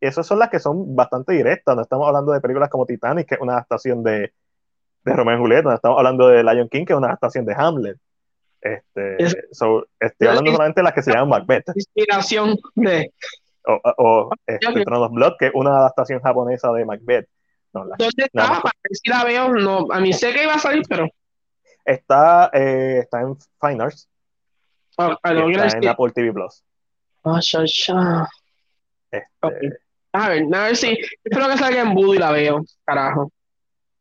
esas 0.00 0.26
son 0.26 0.38
las 0.38 0.50
que 0.50 0.58
son 0.58 0.94
bastante 0.94 1.32
directas. 1.32 1.74
No 1.74 1.82
estamos 1.82 2.06
hablando 2.06 2.32
de 2.32 2.40
películas 2.40 2.68
como 2.68 2.86
Titanic, 2.86 3.28
que 3.28 3.34
es 3.36 3.40
una 3.40 3.54
adaptación 3.54 4.02
de, 4.02 4.32
de 5.04 5.12
Romeo 5.12 5.36
y 5.36 5.40
Julieta. 5.40 5.68
No 5.68 5.74
estamos 5.74 5.98
hablando 5.98 6.28
de 6.28 6.42
Lion 6.42 6.68
King, 6.68 6.84
que 6.84 6.92
es 6.92 6.96
una 6.96 7.08
adaptación 7.08 7.44
de 7.44 7.54
Hamlet. 7.56 7.98
Este, 8.60 9.16
estoy 9.22 10.28
hablando 10.28 10.52
solamente 10.52 10.80
de 10.80 10.84
las 10.84 10.94
que 10.94 11.02
se 11.02 11.12
llaman 11.12 11.28
Macbeth. 11.28 11.64
Inspiración 11.74 12.56
de. 12.74 13.12
O, 13.66 13.80
o 13.96 14.30
este, 14.46 14.84
Blood, 14.84 15.34
que 15.38 15.46
es 15.46 15.52
una 15.54 15.70
adaptación 15.70 16.20
japonesa 16.20 16.70
de 16.72 16.84
Macbeth. 16.84 17.28
¿Dónde 17.74 18.24
está? 18.24 18.62
Para 18.62 18.78
ver 18.82 18.92
si 18.92 19.10
la 19.10 19.24
veo. 19.24 19.48
No, 19.48 19.86
a 19.90 20.00
mí 20.00 20.12
sé 20.12 20.32
que 20.32 20.44
iba 20.44 20.54
a 20.54 20.58
salir, 20.58 20.84
pero. 20.88 21.08
Está, 21.84 22.50
eh, 22.52 23.00
está 23.02 23.20
en 23.20 23.36
Fine 23.60 23.82
Arts. 23.82 24.08
Ah, 24.96 25.18
está 25.22 25.78
en 25.78 25.88
Apple 25.88 26.12
TV 26.14 26.32
Plus. 26.32 26.62
Ah, 27.24 27.40
ya, 27.42 27.64
ya. 27.64 28.28
Este, 29.10 29.78
a 30.12 30.28
ver, 30.28 30.44
a 30.54 30.64
ver 30.64 30.76
si. 30.76 30.98
Espero 31.24 31.48
que 31.48 31.58
salga 31.58 31.82
en 31.82 31.94
Voodoo 31.94 32.14
y 32.14 32.18
la 32.18 32.30
veo, 32.30 32.64
carajo. 32.84 33.32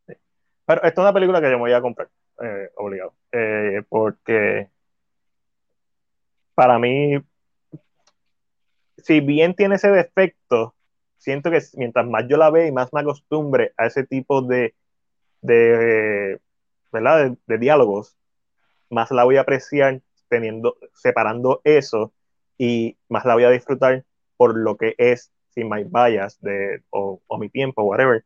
Pero 0.06 0.84
esta 0.84 0.88
es 0.88 0.98
una 0.98 1.14
película 1.14 1.42
que 1.42 1.48
yo 1.50 1.58
me 1.58 1.64
voy 1.64 1.74
a 1.74 1.82
comprar, 1.82 2.10
eh, 2.42 2.70
obligado. 2.76 3.14
Eh, 3.32 3.82
porque 3.90 4.70
para 6.56 6.80
mí, 6.80 7.20
si 8.98 9.20
bien 9.20 9.56
tiene 9.56 9.76
ese 9.76 9.90
defecto, 9.90 10.76
siento 11.24 11.50
que 11.52 11.62
mientras 11.76 12.06
más 12.06 12.26
yo 12.28 12.36
la 12.36 12.52
veo 12.52 12.68
y 12.68 12.72
más 12.72 12.92
me 12.92 13.00
acostumbre 13.00 13.74
a 13.78 13.86
ese 13.86 14.04
tipo 14.04 14.42
de, 14.42 14.76
de, 15.42 16.40
¿verdad? 16.92 17.38
de, 17.48 17.58
diálogos, 17.58 18.18
más 18.90 19.10
la 19.12 19.24
voy 19.24 19.38
a 19.38 19.42
apreciar 19.42 20.02
teniendo, 20.28 20.78
separando 20.94 21.62
eso 21.64 22.14
y 22.58 22.98
más 23.08 23.24
la 23.24 23.36
voy 23.36 23.46
a 23.46 23.52
disfrutar 23.52 24.04
por 24.36 24.58
lo 24.58 24.76
que 24.76 24.96
es 24.98 25.32
sin 25.52 25.70
my 25.70 25.86
bias 25.86 26.42
de, 26.42 26.84
o, 26.90 27.22
mi 27.40 27.50
tiempo, 27.50 27.84
whatever, 27.84 28.26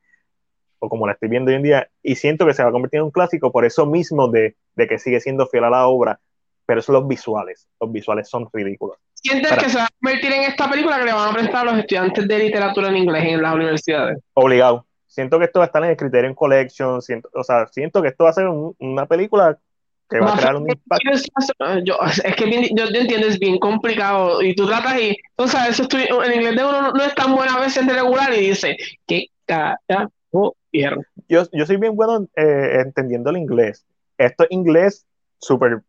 o 0.79 0.89
como 0.89 1.05
la 1.05 1.13
estoy 1.13 1.29
viendo 1.29 1.49
hoy 1.49 1.57
en 1.57 1.63
día, 1.63 1.91
y 2.01 2.15
siento 2.15 2.47
que 2.47 2.53
se 2.53 2.63
va 2.63 2.69
a 2.69 2.71
convertir 2.71 2.99
en 2.99 3.05
un 3.05 3.11
clásico 3.11 3.51
por 3.51 3.63
eso 3.65 3.85
mismo 3.85 4.27
de, 4.29 4.55
de 4.75 4.87
que 4.87 4.97
sigue 4.97 5.19
siendo 5.19 5.45
fiel 5.45 5.65
a 5.65 5.69
la 5.69 5.87
obra, 5.87 6.19
pero 6.65 6.81
son 6.81 6.93
los 6.95 7.07
visuales, 7.07 7.67
los 7.79 7.91
visuales 7.91 8.27
son 8.27 8.49
ridículos. 8.51 8.97
¿Sientes 9.23 9.51
que 9.57 9.69
se 9.69 9.77
va 9.77 9.85
a 9.85 9.89
convertir 9.99 10.31
en 10.31 10.43
esta 10.43 10.69
película 10.69 10.99
que 10.99 11.05
le 11.05 11.13
van 11.13 11.29
a 11.29 11.33
prestar 11.33 11.67
a 11.67 11.71
los 11.71 11.79
estudiantes 11.79 12.27
de 12.27 12.39
literatura 12.39 12.89
en 12.89 12.97
inglés 12.97 13.23
en 13.25 13.41
las 13.41 13.55
universidades? 13.55 14.19
Obligado. 14.33 14.85
Siento 15.07 15.39
que 15.39 15.45
esto 15.45 15.59
va 15.59 15.65
a 15.65 15.67
estar 15.67 15.83
en 15.83 15.89
el 15.89 15.97
Criterion 15.97 16.35
Collection, 16.35 17.01
siento, 17.01 17.29
o 17.33 17.43
sea, 17.43 17.67
siento 17.67 18.01
que 18.01 18.09
esto 18.09 18.25
va 18.25 18.29
a 18.29 18.33
ser 18.33 18.47
una 18.47 19.07
película 19.07 19.57
que 20.07 20.19
va 20.19 20.35
a 20.35 20.37
crear 20.37 20.55
un 20.55 20.69
impacto. 20.69 21.09
Yo, 21.83 21.97
es 22.23 22.35
que 22.35 22.69
yo, 22.75 22.85
entiendo, 22.85 23.27
es 23.27 23.39
bien 23.39 23.57
complicado. 23.57 24.41
Y 24.41 24.55
tú 24.55 24.67
tratas 24.67 25.01
y, 25.01 25.17
o 25.35 25.47
sea, 25.47 25.67
eso 25.67 25.83
estoy, 25.83 26.03
el 26.03 26.33
inglés 26.35 26.55
de 26.55 26.63
uno 26.63 26.91
no, 26.91 27.03
es 27.03 27.15
tan 27.15 27.35
bueno 27.35 27.53
a 27.57 27.61
veces 27.61 27.85
de 27.87 27.93
regular 27.93 28.31
y 28.33 28.49
dice, 28.49 28.77
¿qué 29.07 29.25
carajo 29.45 30.55
Yo, 31.27 31.43
yo 31.51 31.65
soy 31.65 31.77
bien 31.77 31.95
bueno 31.95 32.27
eh, 32.35 32.81
entendiendo 32.85 33.31
el 33.31 33.37
inglés. 33.37 33.85
Esto 34.17 34.43
es 34.43 34.51
inglés 34.51 35.05
súper, 35.39 35.73
o 35.75 35.81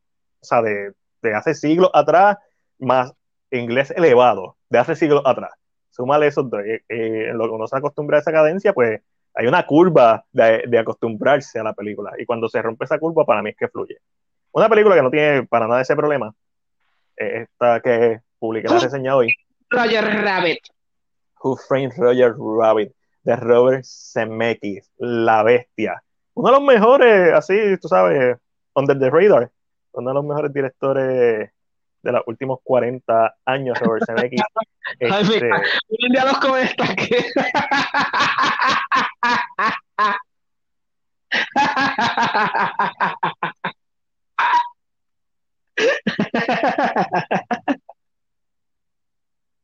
sea, 0.44 0.62
de, 0.62 0.92
de, 1.22 1.34
hace 1.34 1.54
siglos 1.54 1.90
atrás, 1.92 2.38
más 2.78 3.12
inglés 3.50 3.92
elevado, 3.96 4.56
de 4.68 4.78
hace 4.78 4.94
siglos 4.96 5.22
atrás. 5.24 5.52
Súmale 5.90 6.26
esos 6.26 6.48
dos. 6.48 6.60
Eh, 6.64 6.82
eh, 6.88 7.30
lo 7.34 7.44
que 7.44 7.50
uno 7.50 7.66
se 7.66 7.76
acostumbra 7.76 8.18
a 8.18 8.20
esa 8.20 8.32
cadencia, 8.32 8.72
pues 8.72 9.00
hay 9.34 9.46
una 9.46 9.66
curva 9.66 10.24
de, 10.32 10.78
acostumbrarse 10.78 11.58
a 11.58 11.64
la 11.64 11.72
película. 11.72 12.12
Y 12.18 12.26
cuando 12.26 12.48
se 12.48 12.62
rompe 12.62 12.84
esa 12.84 12.98
curva, 12.98 13.24
para 13.24 13.42
mí 13.42 13.50
es 13.50 13.56
que 13.56 13.68
fluye. 13.68 13.98
Una 14.52 14.68
película 14.68 14.94
que 14.94 15.02
no 15.02 15.10
tiene 15.10 15.44
para 15.44 15.66
nada 15.66 15.80
ese 15.80 15.94
problema, 15.94 16.34
esta 17.16 17.80
que 17.80 18.20
publiqué 18.38 18.68
la 18.68 18.78
reseña 18.78 19.16
hoy. 19.16 19.32
Roger 19.70 20.04
Rabbit. 20.24 20.58
Who 21.42 21.56
Framed 21.56 21.92
Roger 21.96 22.34
Rabbit, 22.36 22.92
de 23.22 23.36
Robert 23.36 23.84
Zemeckis, 23.84 24.90
La 24.96 25.42
Bestia. 25.42 26.02
Uno 26.34 26.48
de 26.48 26.54
los 26.54 26.62
mejores, 26.62 27.32
así, 27.32 27.76
tú 27.80 27.88
sabes, 27.88 28.36
Under 28.74 28.98
the 28.98 29.10
Radar. 29.10 29.50
Uno 29.92 30.10
de 30.10 30.14
los 30.14 30.24
mejores 30.24 30.52
directores 30.52 31.50
de 32.02 32.12
los 32.12 32.22
últimos 32.26 32.60
40 32.62 33.34
años, 33.44 33.78
Robert 33.80 34.04
Zemeckis. 34.06 34.40
este... 35.00 35.50
Un 35.88 36.12
día 36.12 36.24
los 36.24 36.38
que... 36.94 37.24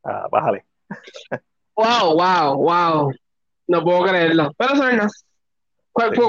ah, 0.03 0.27
bájale. 0.31 0.65
wow, 1.75 2.15
wow, 2.15 2.55
wow. 2.55 3.11
No 3.67 3.83
puedo 3.83 4.03
creerlo. 4.03 4.53
Pero 4.57 4.73
eso 4.73 4.91
no. 4.91 5.07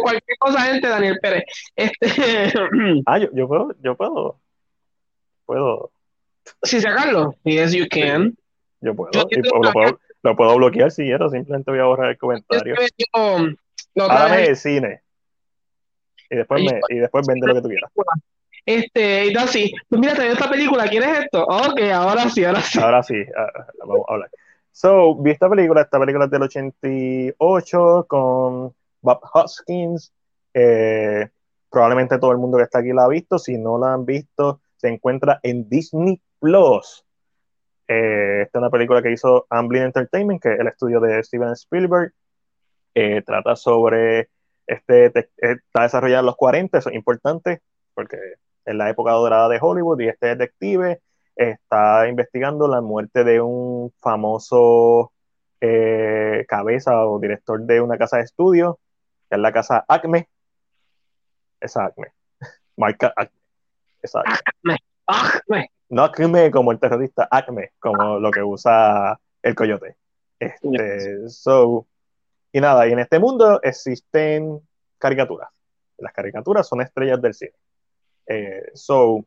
cualquier 0.00 0.38
cosa, 0.38 0.60
gente, 0.62 0.88
Daniel 0.88 1.18
Pérez. 1.20 1.44
Este... 1.74 2.52
ah, 3.06 3.18
yo, 3.20 3.28
yo, 3.32 3.46
puedo, 3.48 3.74
yo 3.82 3.96
puedo. 3.96 4.40
Puedo. 5.44 5.92
Sí, 6.62 6.80
sacarlo. 6.80 7.34
Yes, 7.44 7.72
you 7.72 7.86
can. 7.88 8.36
yo 8.80 8.94
puedo. 8.94 9.10
lo, 9.12 9.72
puedo 9.72 9.98
lo 10.26 10.36
puedo 10.36 10.56
bloquear 10.56 10.90
si 10.90 11.04
quiero, 11.04 11.30
simplemente 11.30 11.70
voy 11.70 11.80
a 11.80 11.84
borrar 11.84 12.10
el 12.10 12.18
comentario. 12.18 12.74
Hágame 13.94 14.46
el 14.46 14.56
cine. 14.56 15.02
Y 16.28 16.36
después, 16.36 16.62
me, 16.62 16.80
y 16.88 16.98
después 16.98 17.24
vende 17.26 17.46
lo 17.46 17.54
que 17.54 17.60
tú 17.62 17.68
quieras. 17.68 17.90
Este, 18.64 19.26
y 19.26 19.36
así, 19.36 19.72
pues 19.88 20.00
mira, 20.00 20.14
tengo 20.14 20.32
esta 20.32 20.50
película, 20.50 20.88
¿quieres 20.88 21.20
esto? 21.20 21.44
Ok, 21.44 21.80
ahora 21.94 22.28
sí, 22.28 22.44
ahora 22.44 22.60
sí. 22.60 22.80
Ahora 22.80 23.02
sí, 23.04 23.14
ah, 23.36 23.66
vamos 23.78 24.04
a 24.08 24.14
hablar. 24.14 24.30
So, 24.72 25.14
vi 25.14 25.30
esta 25.30 25.48
película, 25.48 25.82
esta 25.82 26.00
película 26.00 26.24
es 26.24 26.30
del 26.32 26.42
88 26.42 28.06
con 28.08 28.74
Bob 29.00 29.20
Hoskins. 29.32 30.12
Eh, 30.52 31.28
probablemente 31.70 32.18
todo 32.18 32.32
el 32.32 32.38
mundo 32.38 32.58
que 32.58 32.64
está 32.64 32.80
aquí 32.80 32.92
la 32.92 33.04
ha 33.04 33.08
visto. 33.08 33.38
Si 33.38 33.56
no 33.56 33.78
la 33.78 33.94
han 33.94 34.04
visto, 34.04 34.60
se 34.76 34.88
encuentra 34.88 35.38
en 35.44 35.68
Disney 35.68 36.20
Plus. 36.46 37.04
Eh, 37.88 38.42
esta 38.42 38.58
es 38.58 38.60
una 38.60 38.70
película 38.70 39.02
que 39.02 39.10
hizo 39.10 39.46
Amblin 39.50 39.82
Entertainment, 39.82 40.40
que 40.40 40.52
es 40.52 40.60
el 40.60 40.68
estudio 40.68 41.00
de 41.00 41.20
Steven 41.24 41.50
Spielberg. 41.54 42.12
Eh, 42.94 43.22
trata 43.22 43.56
sobre 43.56 44.30
este, 44.64 45.06
está 45.06 45.82
desarrollada 45.82 46.20
en 46.20 46.26
los 46.26 46.36
40, 46.36 46.78
eso 46.78 46.90
es 46.90 46.94
importante, 46.94 47.62
porque 47.94 48.16
en 48.64 48.78
la 48.78 48.88
época 48.90 49.10
dorada 49.10 49.48
de 49.48 49.58
Hollywood 49.60 50.00
y 50.00 50.08
este 50.08 50.36
detective 50.36 51.00
está 51.34 52.08
investigando 52.08 52.68
la 52.68 52.80
muerte 52.80 53.24
de 53.24 53.40
un 53.40 53.92
famoso 54.00 55.12
eh, 55.60 56.44
cabeza 56.46 57.06
o 57.06 57.18
director 57.18 57.60
de 57.60 57.80
una 57.80 57.98
casa 57.98 58.18
de 58.18 58.22
estudio, 58.22 58.78
que 59.28 59.34
es 59.34 59.40
la 59.40 59.52
casa 59.52 59.84
Acme. 59.88 60.28
Esa 61.60 61.86
Acme. 61.86 62.12
Marca 62.76 63.12
Acme. 63.16 63.40
Esa 64.00 64.20
Acme. 64.20 64.76
Acme. 65.08 65.70
No 65.88 66.02
Acme 66.02 66.50
como 66.50 66.72
el 66.72 66.80
terrorista, 66.80 67.28
Acme 67.30 67.72
como 67.78 68.18
lo 68.18 68.30
que 68.30 68.42
usa 68.42 69.18
el 69.42 69.54
coyote. 69.54 69.96
Este, 70.38 71.28
so, 71.28 71.86
y 72.52 72.60
nada, 72.60 72.86
y 72.86 72.92
en 72.92 72.98
este 72.98 73.18
mundo 73.18 73.60
existen 73.62 74.60
caricaturas. 74.98 75.48
Las 75.98 76.12
caricaturas 76.12 76.66
son 76.66 76.80
estrellas 76.80 77.20
del 77.22 77.34
cine. 77.34 77.52
Eh, 78.26 78.70
so, 78.74 79.24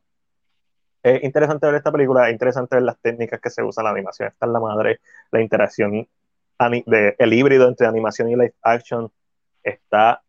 es 1.02 1.22
interesante 1.24 1.66
ver 1.66 1.76
esta 1.76 1.90
película, 1.90 2.28
es 2.28 2.32
interesante 2.32 2.76
ver 2.76 2.84
las 2.84 2.98
técnicas 2.98 3.40
que 3.40 3.50
se 3.50 3.62
usan 3.62 3.82
en 3.82 3.86
la 3.86 3.90
animación. 3.92 4.28
Está 4.28 4.46
en 4.46 4.52
la 4.52 4.60
madre, 4.60 5.00
la 5.30 5.40
interacción, 5.40 6.06
de, 6.86 7.16
el 7.18 7.32
híbrido 7.32 7.66
entre 7.68 7.86
animación 7.86 8.28
y 8.28 8.36
live 8.36 8.54
action 8.62 9.10
está 9.62 10.22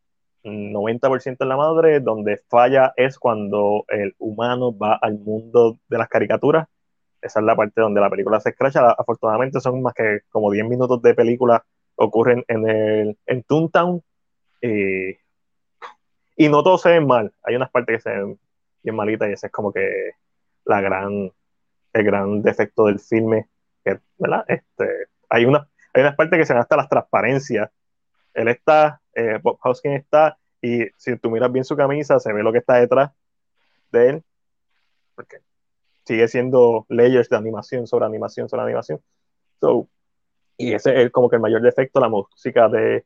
90% 0.43 1.38
en 1.39 1.49
la 1.49 1.57
madre, 1.57 1.99
donde 1.99 2.38
falla 2.49 2.93
es 2.95 3.19
cuando 3.19 3.85
el 3.88 4.15
humano 4.19 4.76
va 4.76 4.95
al 4.95 5.19
mundo 5.19 5.80
de 5.88 5.97
las 5.97 6.09
caricaturas. 6.09 6.68
Esa 7.22 7.39
es 7.39 7.45
la 7.45 7.55
parte 7.55 7.81
donde 7.81 8.01
la 8.01 8.09
película 8.09 8.39
se 8.39 8.49
escracha. 8.49 8.91
Afortunadamente 8.91 9.59
son 9.59 9.81
más 9.81 9.93
que 9.93 10.22
como 10.30 10.51
10 10.51 10.65
minutos 10.68 11.01
de 11.01 11.13
película 11.13 11.63
ocurren 11.95 12.43
en 12.47 12.68
el 12.68 13.18
en 13.27 13.43
Toontown. 13.43 14.01
y 16.35 16.49
no 16.49 16.63
todos 16.63 16.81
se 16.81 16.89
ven 16.89 17.07
mal. 17.07 17.31
Hay 17.43 17.55
unas 17.55 17.69
partes 17.69 17.97
que 17.97 18.01
se 18.01 18.09
ven 18.09 18.39
bien 18.84 18.95
malitas 18.95 19.30
y 19.30 19.34
ese 19.34 19.47
es 19.47 19.51
como 19.51 19.72
que 19.72 20.11
la 20.65 20.81
gran, 20.81 21.31
el 21.93 22.03
gran 22.03 22.41
defecto 22.41 22.85
del 22.85 22.99
filme. 22.99 23.47
¿verdad? 24.18 24.45
Este, 24.47 25.07
hay, 25.30 25.45
una, 25.45 25.68
hay 25.93 26.01
unas 26.01 26.15
partes 26.15 26.39
que 26.39 26.45
se 26.45 26.53
ven 26.53 26.61
hasta 26.61 26.77
las 26.77 26.89
transparencias. 26.89 27.69
Él 28.34 28.47
está, 28.47 29.00
eh, 29.13 29.39
Bob 29.41 29.57
Hoskins 29.63 30.01
está, 30.01 30.38
y 30.61 30.85
si 30.97 31.17
tú 31.17 31.31
miras 31.31 31.51
bien 31.51 31.65
su 31.65 31.75
camisa, 31.75 32.19
se 32.19 32.31
ve 32.33 32.43
lo 32.43 32.51
que 32.51 32.59
está 32.59 32.75
detrás 32.75 33.11
de 33.91 34.09
él. 34.09 34.23
Porque 35.15 35.38
sigue 36.05 36.27
siendo 36.27 36.85
layers 36.89 37.29
de 37.29 37.38
animación 37.38 37.88
sobre 37.88 38.05
animación 38.05 38.49
sobre 38.49 38.63
animación. 38.63 39.01
So, 39.59 39.88
y 40.57 40.73
ese 40.73 41.01
es 41.01 41.11
como 41.11 41.29
que 41.29 41.38
el 41.38 41.41
mayor 41.41 41.61
defecto, 41.61 41.99
la 41.99 42.09
música 42.09 42.69
de, 42.69 43.05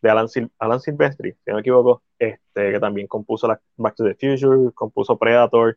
de 0.00 0.10
Alan, 0.10 0.28
Alan 0.58 0.80
Silvestri, 0.80 1.32
si 1.32 1.38
no 1.46 1.54
me 1.54 1.60
equivoco, 1.60 2.02
este, 2.18 2.72
que 2.72 2.80
también 2.80 3.06
compuso 3.06 3.46
la 3.46 3.60
Back 3.76 3.94
to 3.96 4.04
the 4.04 4.14
Future, 4.14 4.72
compuso 4.74 5.18
Predator. 5.18 5.76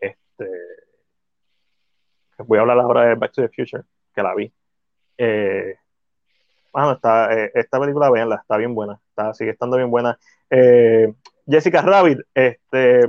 Este, 0.00 0.48
voy 2.38 2.58
a 2.58 2.60
hablar 2.62 2.78
ahora 2.78 3.06
de 3.06 3.14
Back 3.14 3.32
to 3.32 3.42
the 3.42 3.48
Future, 3.48 3.84
que 4.14 4.22
la 4.22 4.34
vi. 4.34 4.52
Eh, 5.16 5.76
bueno, 6.72 6.92
está, 6.92 7.36
eh, 7.36 7.50
esta 7.54 7.80
película, 7.80 8.10
véanla, 8.10 8.36
está 8.36 8.56
bien 8.56 8.74
buena, 8.74 9.00
está, 9.18 9.34
sigue 9.34 9.50
estando 9.50 9.76
bien 9.76 9.90
buena. 9.90 10.18
Eh, 10.50 11.12
Jessica 11.46 11.82
Rabbit, 11.82 12.20
este, 12.34 13.06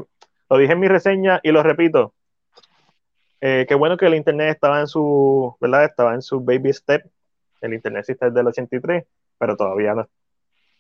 lo 0.50 0.58
dije 0.58 0.74
en 0.74 0.80
mi 0.80 0.88
reseña 0.88 1.40
y 1.44 1.52
lo 1.52 1.62
repito. 1.62 2.14
Eh, 3.42 3.66
qué 3.68 3.76
bueno 3.76 3.98
que 3.98 4.08
el 4.08 4.16
internet 4.16 4.50
estaba 4.56 4.80
en 4.80 4.88
su, 4.88 5.56
¿verdad? 5.62 5.86
Estaba 5.86 6.14
en 6.14 6.22
su 6.22 6.42
baby 6.42 6.74
step. 6.74 7.06
El 7.62 7.74
internet 7.74 8.02
existe 8.02 8.26
desde 8.26 8.40
el 8.42 8.48
83, 8.48 9.06
pero 9.38 9.56
todavía 9.56 9.94
no, 9.94 10.08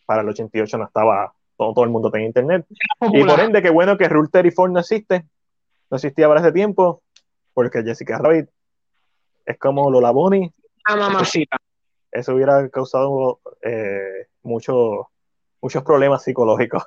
para 0.05 0.21
el 0.21 0.29
88 0.29 0.77
no 0.77 0.85
estaba, 0.85 1.33
todo, 1.57 1.73
todo 1.73 1.85
el 1.85 1.91
mundo 1.91 2.09
tenía 2.09 2.27
internet. 2.27 2.65
Y 3.13 3.23
por 3.23 3.39
ende, 3.39 3.61
qué 3.61 3.69
bueno 3.69 3.97
que 3.97 4.09
Rule 4.09 4.29
34 4.31 4.73
no 4.73 4.79
existe, 4.79 5.25
no 5.89 5.95
existía 5.95 6.27
para 6.27 6.41
ese 6.41 6.51
tiempo, 6.51 7.01
porque 7.53 7.83
Jessica 7.83 8.17
Rabbit 8.17 8.49
es 9.45 9.57
como 9.57 9.89
Lola 9.89 10.11
Bonnie. 10.11 10.51
La 10.87 10.95
mamacita. 10.95 11.57
Eso 12.11 12.33
hubiera 12.33 12.67
causado 12.69 13.39
eh, 13.61 14.27
muchos 15.61 15.83
problemas 15.83 16.23
psicológicos 16.23 16.83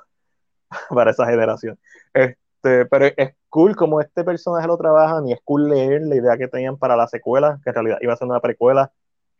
para 0.89 1.11
esa 1.11 1.25
generación. 1.25 1.77
Este, 2.13 2.85
pero 2.85 3.05
es 3.05 3.35
cool 3.49 3.75
como 3.75 4.01
este 4.01 4.23
personaje 4.23 4.67
lo 4.67 4.77
trabajan 4.77 5.27
y 5.27 5.33
es 5.33 5.39
cool 5.43 5.69
leer 5.69 6.01
la 6.03 6.15
idea 6.15 6.37
que 6.37 6.47
tenían 6.47 6.77
para 6.77 6.95
la 6.95 7.07
secuela, 7.07 7.59
que 7.63 7.69
en 7.69 7.73
realidad 7.75 7.97
iba 8.01 8.13
a 8.13 8.17
ser 8.17 8.27
una 8.27 8.39
precuela, 8.39 8.91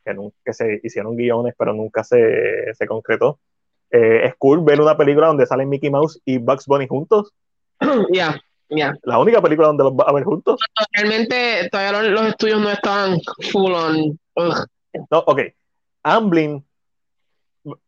que, 0.03 0.15
que 0.43 0.53
se 0.53 0.79
hicieron 0.83 1.15
guiones, 1.15 1.55
pero 1.57 1.73
nunca 1.73 2.03
se, 2.03 2.73
se 2.73 2.87
concretó. 2.87 3.39
Eh, 3.93 4.25
es 4.25 4.35
cool 4.37 4.63
ver 4.63 4.81
una 4.81 4.97
película 4.97 5.27
donde 5.27 5.45
salen 5.45 5.69
Mickey 5.69 5.91
Mouse 5.91 6.19
y 6.25 6.39
Bugs 6.39 6.65
Bunny 6.65 6.87
juntos. 6.87 7.31
Ya, 8.11 8.39
ya. 8.69 8.93
La 9.03 9.19
única 9.19 9.41
película 9.41 9.67
donde 9.67 9.83
los 9.83 9.93
va 9.93 10.05
a 10.07 10.13
ver 10.13 10.23
juntos. 10.23 10.59
Realmente 10.91 11.69
todavía 11.71 12.01
los, 12.09 12.27
estudios 12.27 12.59
no 12.59 12.71
están 12.71 13.19
full 13.51 13.71
on. 13.71 14.19
No, 14.35 15.19
ok. 15.19 15.41
Amblin, 16.03 16.65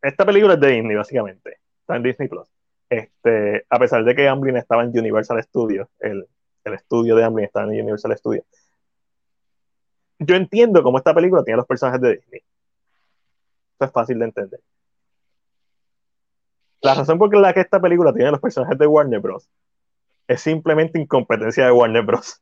esta 0.02 0.26
película 0.26 0.54
es 0.54 0.60
de 0.60 0.68
Disney, 0.68 0.96
básicamente. 0.96 1.58
Está 1.82 1.96
en 1.96 2.04
Disney 2.04 2.28
Plus. 2.28 2.48
Este, 2.90 3.66
a 3.70 3.80
pesar 3.80 4.04
de 4.04 4.16
que 4.16 4.28
Amblin 4.28 4.58
estaba 4.58 4.84
en 4.84 4.98
Universal 4.98 5.42
Studios, 5.44 5.88
el, 6.00 6.28
el 6.64 6.74
estudio 6.74 7.16
de 7.16 7.24
Amblin 7.24 7.46
estaba 7.46 7.66
en 7.66 7.82
Universal 7.82 8.18
Studios. 8.18 8.46
Yo 10.20 10.36
entiendo 10.36 10.82
cómo 10.82 10.98
esta 10.98 11.14
película 11.14 11.44
tiene 11.44 11.58
los 11.58 11.66
personajes 11.66 12.02
de 12.02 12.16
Disney. 12.16 12.42
Eso 13.76 13.86
es 13.86 13.92
fácil 13.92 14.20
de 14.20 14.26
entender. 14.26 14.60
La 16.82 16.94
razón 16.94 17.18
por 17.18 17.36
la 17.36 17.54
que 17.54 17.62
esta 17.62 17.80
película 17.82 18.14
tiene 18.14 18.32
los 18.32 18.40
personajes 18.40 18.78
de 18.78 18.88
Warner 18.88 19.20
Bros. 19.20 19.50
es 20.28 20.42
simplemente 20.42 21.00
incompetencia 21.00 21.66
de 21.66 21.72
Warner 21.72 22.04
Bros. 22.04 22.42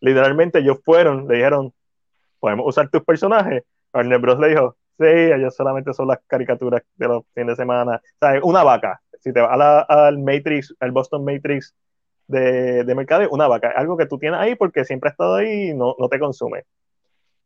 Literalmente 0.00 0.60
ellos 0.60 0.78
fueron, 0.84 1.26
le 1.26 1.36
dijeron, 1.36 1.72
podemos 2.38 2.66
usar 2.68 2.88
tus 2.90 3.02
personajes. 3.02 3.64
Warner 3.92 4.18
Bros. 4.18 4.38
le 4.38 4.48
dijo, 4.48 4.76
sí, 4.98 5.06
ellos 5.06 5.54
solamente 5.54 5.92
son 5.94 6.08
las 6.08 6.18
caricaturas 6.26 6.82
de 6.96 7.08
los 7.08 7.24
fines 7.34 7.56
de 7.56 7.62
semana. 7.62 7.96
O 7.96 8.26
sea, 8.26 8.40
una 8.42 8.64
vaca. 8.64 9.00
Si 9.20 9.32
te 9.32 9.40
vas 9.40 9.84
al 9.88 10.18
Matrix, 10.18 10.74
al 10.80 10.92
Boston 10.92 11.24
Matrix 11.24 11.74
de, 12.26 12.84
de 12.84 12.94
Mercado, 12.94 13.28
una 13.30 13.48
vaca. 13.48 13.72
Algo 13.76 13.96
que 13.96 14.06
tú 14.06 14.18
tienes 14.18 14.40
ahí 14.40 14.54
porque 14.54 14.84
siempre 14.84 15.08
ha 15.08 15.12
estado 15.12 15.36
ahí 15.36 15.70
y 15.70 15.74
no, 15.74 15.94
no 15.98 16.08
te 16.08 16.18
consume. 16.18 16.64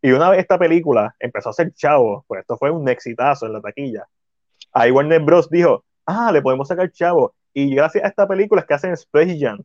Y 0.02 0.12
una 0.12 0.30
vez 0.30 0.40
esta 0.40 0.58
película 0.58 1.14
empezó 1.18 1.50
a 1.50 1.54
ser 1.54 1.72
chavo, 1.72 2.24
pues 2.28 2.42
esto 2.42 2.56
fue 2.56 2.70
un 2.70 2.88
exitazo 2.88 3.46
en 3.46 3.54
la 3.54 3.60
taquilla 3.60 4.06
ahí 4.74 4.90
Warner 4.90 5.20
Bros. 5.22 5.48
dijo, 5.48 5.84
ah, 6.04 6.30
le 6.32 6.42
podemos 6.42 6.68
sacar 6.68 6.90
chavo. 6.90 7.34
Y 7.54 7.74
gracias 7.74 8.04
a 8.04 8.08
esta 8.08 8.28
película 8.28 8.60
es 8.60 8.66
que 8.66 8.74
hacen 8.74 8.92
Space 8.92 9.38
Jam. 9.38 9.62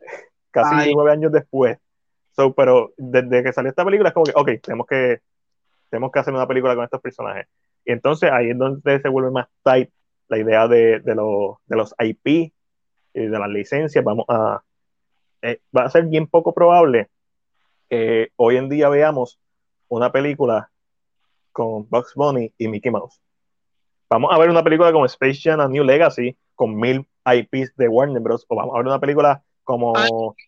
Casi 0.50 0.92
nueve 0.92 1.12
años 1.12 1.32
después. 1.32 1.78
So, 2.32 2.52
pero 2.54 2.92
desde 2.96 3.42
que 3.42 3.52
salió 3.52 3.70
esta 3.70 3.84
película 3.84 4.08
es 4.08 4.14
como 4.14 4.24
que, 4.24 4.32
ok, 4.34 4.50
tenemos 4.62 4.86
que, 4.86 5.20
tenemos 5.92 6.10
que 6.10 6.20
hacer 6.20 6.32
una 6.32 6.48
película 6.48 6.74
con 6.74 6.84
estos 6.84 7.02
personajes. 7.02 7.46
Y 7.84 7.92
entonces 7.92 8.30
ahí 8.32 8.48
es 8.48 8.58
donde 8.58 8.98
se 8.98 9.08
vuelve 9.10 9.30
más 9.30 9.46
tight 9.62 9.90
la 10.28 10.38
idea 10.38 10.66
de, 10.66 11.00
de, 11.00 11.14
de 11.14 11.76
los 11.76 11.94
IP 11.98 12.26
y 12.26 12.52
de 13.12 13.38
las 13.38 13.50
licencias. 13.50 14.02
Vamos 14.02 14.24
a, 14.26 14.62
eh, 15.42 15.60
va 15.76 15.84
a 15.84 15.90
ser 15.90 16.06
bien 16.06 16.26
poco 16.26 16.54
probable 16.54 17.10
que 17.90 18.30
hoy 18.36 18.56
en 18.56 18.70
día 18.70 18.88
veamos 18.88 19.38
una 19.88 20.10
película 20.10 20.70
con 21.52 21.86
Bugs 21.90 22.14
Bunny 22.14 22.50
y 22.56 22.68
Mickey 22.68 22.90
Mouse. 22.90 23.20
Vamos 24.08 24.32
a 24.32 24.38
ver 24.38 24.48
una 24.48 24.64
película 24.64 24.92
como 24.92 25.04
Space 25.04 25.40
Jam 25.42 25.60
A 25.60 25.68
New 25.68 25.84
Legacy 25.84 26.34
con 26.54 26.74
mil 26.74 27.06
IPs 27.26 27.76
de 27.76 27.88
Warner 27.88 28.22
Bros. 28.22 28.46
O 28.48 28.56
vamos 28.56 28.74
a 28.74 28.78
ver 28.78 28.86
una 28.86 28.98
película 28.98 29.42
como, 29.62 29.94
ah, 29.94 30.06
como 30.08 30.44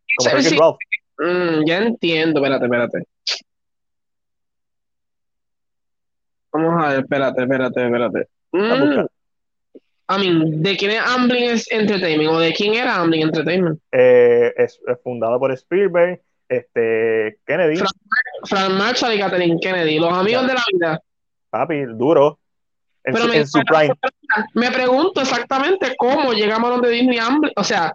mm, 1.19 1.67
ya 1.67 1.79
entiendo, 1.83 2.41
espérate, 2.41 2.65
espérate. 2.65 3.05
Vamos 6.55 6.83
a 6.85 6.89
ver, 6.89 7.01
espérate, 7.01 7.43
espérate, 7.43 7.85
espérate. 7.85 8.29
Mm. 8.53 9.07
I 10.07 10.19
mean, 10.19 10.63
¿de 10.63 10.77
quién 10.77 10.91
es 10.93 11.01
Amblin 11.01 11.59
Entertainment 11.71 12.31
o 12.31 12.39
de 12.39 12.53
quién 12.53 12.75
era 12.75 12.97
Amblin 12.97 13.23
Entertainment? 13.23 13.81
Eh, 13.91 14.53
es, 14.57 14.79
es 14.87 14.99
fundado 15.03 15.39
por 15.41 15.51
Spielberg, 15.53 16.21
este, 16.49 17.39
Kennedy. 17.47 17.77
Frank, 17.77 17.93
Frank 18.45 18.71
Marshall 18.73 19.15
y 19.15 19.19
Catherine 19.19 19.59
Kennedy, 19.61 19.99
los 19.99 20.13
amigos 20.13 20.47
de 20.47 20.55
la 20.55 20.63
vida. 20.73 21.01
Papi, 21.51 21.85
duro. 21.95 22.39
En, 23.03 23.15
Pero 23.15 23.25
su, 23.27 23.31
me, 23.31 23.37
en 23.39 23.47
su 23.49 23.61
prime. 23.63 23.95
me 24.55 24.71
pregunto 24.71 25.21
exactamente 25.23 25.95
cómo 25.99 26.33
llegamos 26.33 26.69
a 26.71 26.73
donde 26.75 26.91
Disney 26.91 27.19
Amblin, 27.19 27.53
o 27.57 27.65
sea, 27.65 27.93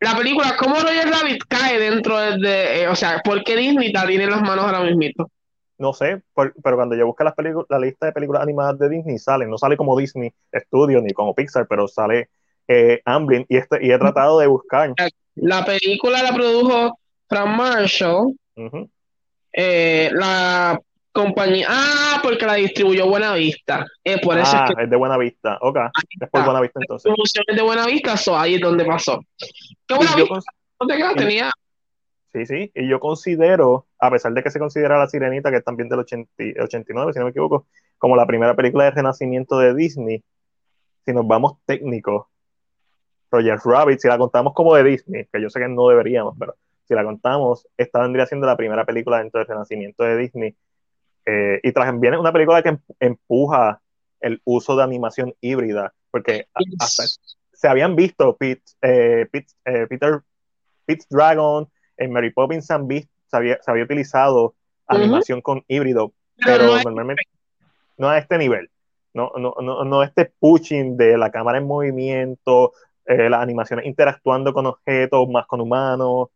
la 0.00 0.16
película, 0.16 0.56
¿cómo 0.58 0.74
Roger 0.76 1.08
Rabbit 1.08 1.42
cae 1.48 1.78
dentro 1.78 2.18
de, 2.18 2.36
de- 2.38 2.82
eh, 2.82 2.88
o 2.88 2.94
sea, 2.94 3.20
¿por 3.24 3.42
qué 3.44 3.56
Disney 3.56 3.92
la 3.92 4.06
tiene 4.06 4.24
en 4.24 4.30
las 4.30 4.42
manos 4.42 4.64
ahora 4.66 4.80
mismo? 4.80 5.30
No 5.78 5.92
sé, 5.92 6.22
por- 6.32 6.54
pero 6.62 6.76
cuando 6.76 6.94
yo 6.94 7.06
busco 7.06 7.24
las 7.24 7.34
la 7.68 7.78
lista 7.78 8.06
de 8.06 8.12
películas 8.12 8.42
animadas 8.42 8.78
de 8.78 8.88
Disney, 8.88 9.18
sale, 9.18 9.46
no 9.46 9.58
sale 9.58 9.76
como 9.76 9.98
Disney 9.98 10.32
Studios 10.54 11.02
ni 11.02 11.12
como 11.12 11.34
Pixar, 11.34 11.66
pero 11.68 11.88
sale 11.88 12.28
eh, 12.68 13.00
Amblin 13.04 13.44
y, 13.48 13.56
este, 13.56 13.84
y 13.84 13.90
he 13.90 13.98
tratado 13.98 14.38
de 14.38 14.46
buscar. 14.46 14.92
La 15.34 15.64
película 15.64 16.22
la 16.22 16.32
produjo 16.32 16.98
Frank 17.28 17.48
Marshall, 17.56 18.34
eh, 19.52 20.10
la 20.12 20.78
compañía, 21.12 21.66
ah, 21.70 22.20
porque 22.22 22.46
la 22.46 22.54
distribuyó 22.54 23.06
Buena 23.08 23.34
Vista, 23.34 23.84
eh, 24.02 24.20
por 24.20 24.38
eso 24.38 24.50
Ah, 24.54 24.66
es 24.68 24.74
que 24.76 24.82
es 24.84 24.90
de 24.90 24.96
Buena 24.96 25.16
Vista. 25.16 25.58
Ok, 25.60 25.76
es 25.76 26.28
por 26.30 26.40
está. 26.40 26.44
Buena 26.44 26.60
Vista 26.60 26.80
entonces. 26.80 27.12
producciones 27.12 27.56
de 27.56 27.62
Buena 27.62 27.86
Vista, 27.86 28.16
so, 28.16 28.36
ahí 28.38 28.54
es 28.54 28.60
donde 28.60 28.84
pasó. 28.84 29.20
¿Qué 29.86 29.94
Y 29.94 29.96
Buena 29.96 30.16
yo 30.16 30.24
y- 30.24 31.14
Tenía 31.16 31.50
Sí, 32.34 32.46
sí, 32.46 32.72
y 32.74 32.88
yo 32.88 32.98
considero, 32.98 33.86
a 34.00 34.10
pesar 34.10 34.32
de 34.32 34.42
que 34.42 34.50
se 34.50 34.58
considera 34.58 34.98
La 34.98 35.06
Sirenita, 35.06 35.52
que 35.52 35.58
es 35.58 35.64
también 35.64 35.88
del 35.88 36.00
80 36.00 36.32
89, 36.64 37.12
si 37.12 37.20
no 37.20 37.26
me 37.26 37.30
equivoco, 37.30 37.68
como 37.96 38.16
la 38.16 38.26
primera 38.26 38.56
película 38.56 38.84
de 38.84 38.90
renacimiento 38.90 39.56
de 39.60 39.72
Disney, 39.72 40.24
si 41.06 41.12
nos 41.12 41.28
vamos 41.28 41.58
técnicos, 41.64 42.26
Roger 43.30 43.58
Rabbit, 43.64 44.00
si 44.00 44.08
la 44.08 44.18
contamos 44.18 44.52
como 44.52 44.74
de 44.74 44.82
Disney, 44.82 45.26
que 45.32 45.40
yo 45.40 45.48
sé 45.48 45.60
que 45.60 45.68
no 45.68 45.86
deberíamos, 45.88 46.34
pero 46.36 46.56
si 46.88 46.94
la 46.94 47.04
contamos, 47.04 47.68
esta 47.76 48.00
vendría 48.00 48.26
siendo 48.26 48.48
la 48.48 48.56
primera 48.56 48.84
película 48.84 49.18
dentro 49.18 49.38
del 49.38 49.46
renacimiento 49.46 50.02
de 50.02 50.16
Disney. 50.16 50.56
Eh, 51.26 51.60
y 51.62 51.72
también 51.72 52.14
es 52.14 52.20
una 52.20 52.32
película 52.32 52.62
que 52.62 52.70
em- 52.70 52.80
empuja 52.98 53.80
el 54.20 54.40
uso 54.44 54.74
de 54.76 54.82
animación 54.82 55.34
híbrida, 55.40 55.94
porque 56.10 56.46
hasta 56.52 57.04
se 57.52 57.68
habían 57.68 57.94
visto 57.94 58.36
Pete, 58.36 58.62
eh, 58.82 59.26
Pete- 59.30 59.54
eh, 59.64 59.86
Peter, 59.88 60.20
Pete's 60.84 61.08
Dragon, 61.08 61.68
en 61.96 62.12
Mary 62.12 62.30
Poppins 62.32 62.66
se, 62.66 62.74
han 62.74 62.86
vis- 62.88 63.08
se 63.26 63.36
había, 63.36 63.58
se 63.62 63.70
había 63.70 63.84
utilizado 63.84 64.54
animación 64.86 65.40
con 65.42 65.64
híbrido, 65.68 66.12
Pero 66.36 66.52
pero 66.52 66.66
no 66.66 66.76
es- 66.78 66.84
normalmente 66.84 67.22
no 67.96 68.08
a 68.10 68.18
este 68.18 68.38
nivel. 68.38 68.70
No, 69.14 69.30
no, 69.36 69.54
no, 69.62 69.84
no 69.84 70.02
este 70.02 70.32
pushing 70.40 70.96
de 70.96 71.16
la 71.16 71.30
cámara 71.30 71.58
en 71.58 71.66
movimiento, 71.66 72.72
eh, 73.06 73.30
las 73.30 73.40
animaciones 73.40 73.86
interactuando 73.86 74.52
con 74.52 74.66
objetos 74.66 75.28
más 75.28 75.46
con 75.46 75.60
humanos, 75.60 76.28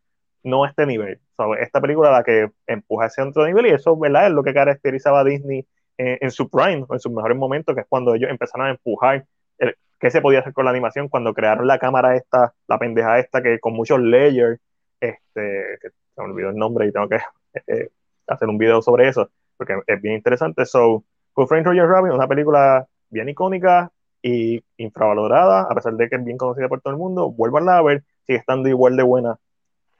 no 0.44 0.64
a 0.64 0.68
este 0.68 0.86
nivel. 0.86 1.20
So, 1.36 1.54
esta 1.56 1.80
película 1.80 2.10
la 2.12 2.22
que 2.22 2.50
empuja 2.66 3.06
ese 3.06 3.22
otro 3.22 3.44
nivel 3.46 3.66
y 3.66 3.70
eso 3.70 3.96
¿verdad? 3.98 4.26
es 4.28 4.32
lo 4.32 4.42
que 4.44 4.54
caracterizaba 4.54 5.20
a 5.20 5.24
Disney 5.24 5.66
en, 5.96 6.18
en 6.20 6.30
su 6.30 6.48
prime, 6.48 6.86
en 6.88 7.00
sus 7.00 7.12
mejores 7.12 7.36
momentos, 7.36 7.74
que 7.74 7.80
es 7.82 7.86
cuando 7.88 8.14
ellos 8.14 8.30
empezaron 8.30 8.68
a 8.68 8.70
empujar 8.70 9.26
el- 9.58 9.74
qué 9.98 10.10
se 10.10 10.20
podía 10.20 10.40
hacer 10.40 10.52
con 10.52 10.64
la 10.64 10.70
animación, 10.70 11.08
cuando 11.08 11.34
crearon 11.34 11.66
la 11.66 11.78
cámara 11.80 12.14
esta, 12.16 12.54
la 12.68 12.78
pendeja 12.78 13.18
esta, 13.18 13.42
que 13.42 13.58
con 13.58 13.74
muchos 13.74 13.98
layers, 14.00 14.60
este, 15.00 15.78
que 15.80 15.88
se 15.90 16.22
me 16.22 16.24
olvidó 16.24 16.50
el 16.50 16.56
nombre 16.56 16.86
y 16.86 16.92
tengo 16.92 17.08
que 17.08 17.18
eh, 17.66 17.90
hacer 18.26 18.48
un 18.48 18.58
video 18.58 18.82
sobre 18.82 19.08
eso, 19.08 19.30
porque 19.56 19.80
es 19.86 20.00
bien 20.00 20.16
interesante. 20.16 20.66
So, 20.66 21.04
Who 21.34 21.46
Framed 21.46 21.66
Roger 21.66 21.86
Rabbit, 21.86 22.12
una 22.12 22.28
película 22.28 22.86
bien 23.10 23.28
icónica 23.28 23.90
y 24.22 24.62
infravalorada, 24.76 25.62
a 25.62 25.74
pesar 25.74 25.94
de 25.94 26.08
que 26.08 26.16
es 26.16 26.24
bien 26.24 26.36
conocida 26.36 26.68
por 26.68 26.80
todo 26.80 26.92
el 26.92 26.98
mundo, 26.98 27.30
vuelvanla 27.30 27.78
a 27.78 27.82
ver, 27.82 28.04
sigue 28.26 28.38
estando 28.38 28.68
igual 28.68 28.96
de 28.96 29.02
buena. 29.02 29.38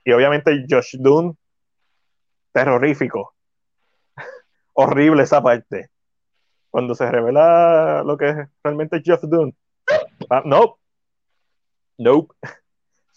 Y 0.05 0.13
obviamente 0.13 0.67
Josh 0.69 0.97
Dunn, 0.99 1.37
terrorífico. 2.53 3.35
Horrible 4.75 5.23
esa 5.23 5.43
parte. 5.43 5.91
Cuando 6.71 6.95
se 6.95 7.11
revela 7.11 8.03
lo 8.05 8.17
que 8.17 8.29
es 8.31 8.37
realmente 8.63 9.03
Josh 9.05 9.21
Dunn. 9.23 9.57
Ah, 10.31 10.43
nope. 10.45 10.81
Nope. 11.99 12.35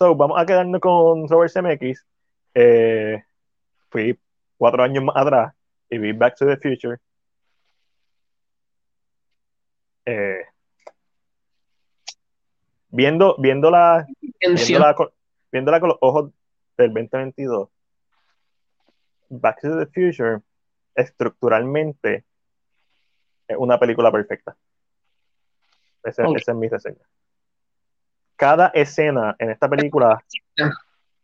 So, 0.01 0.15
vamos 0.15 0.41
a 0.41 0.47
quedarnos 0.47 0.81
con 0.81 1.27
Robert 1.29 1.51
Zemeckis. 1.51 2.03
Eh, 2.55 3.23
fui 3.89 4.19
cuatro 4.57 4.81
años 4.81 5.03
más 5.03 5.15
atrás 5.15 5.53
y 5.91 5.99
vi 5.99 6.11
Back 6.11 6.37
to 6.37 6.47
the 6.47 6.57
Future. 6.57 6.97
Eh, 10.03 10.41
viendo, 12.89 13.35
viéndola, 13.37 14.07
viéndola, 14.39 14.95
con, 14.95 15.11
viéndola 15.51 15.79
con 15.79 15.89
los 15.89 15.97
ojos 16.01 16.31
del 16.77 16.91
2022, 16.95 17.69
Back 19.29 19.61
to 19.61 19.77
the 19.77 19.85
Future 19.85 20.39
estructuralmente 20.95 22.25
es 23.47 23.55
una 23.55 23.79
película 23.79 24.11
perfecta. 24.11 24.57
Esa, 26.03 26.23
esa 26.23 26.53
es 26.53 26.57
mi 26.57 26.67
reseña. 26.69 27.05
Cada 28.41 28.69
escena 28.73 29.35
en 29.37 29.51
esta 29.51 29.69
película 29.69 30.19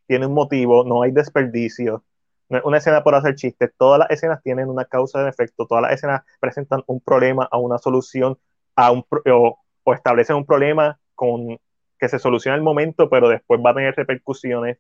tiene 0.06 0.28
un 0.28 0.36
motivo, 0.36 0.84
no 0.84 1.02
hay 1.02 1.10
desperdicio. 1.10 2.04
No 2.48 2.60
es 2.60 2.64
una 2.64 2.78
escena 2.78 3.04
por 3.04 3.16
hacer 3.16 3.34
chistes. 3.34 3.74
Todas 3.76 3.98
las 3.98 4.12
escenas 4.12 4.44
tienen 4.44 4.70
una 4.70 4.86
causa 4.86 5.24
de 5.24 5.30
efecto. 5.32 5.66
Todas 5.66 5.82
las 5.82 5.94
escenas 5.94 6.22
presentan 6.40 6.84
un 6.86 7.02
problema 7.02 7.48
a 7.50 7.58
una 7.58 7.80
solución 7.80 8.38
a 8.76 8.92
un, 8.92 9.04
o, 9.34 9.58
o 9.84 9.94
establecen 9.96 10.36
un 10.36 10.46
problema 10.46 11.00
con 11.16 11.58
que 11.98 12.08
se 12.08 12.20
soluciona 12.20 12.54
en 12.54 12.60
el 12.60 12.64
momento, 12.64 13.10
pero 13.10 13.30
después 13.30 13.60
va 13.66 13.72
a 13.72 13.74
tener 13.74 13.96
repercusiones. 13.96 14.78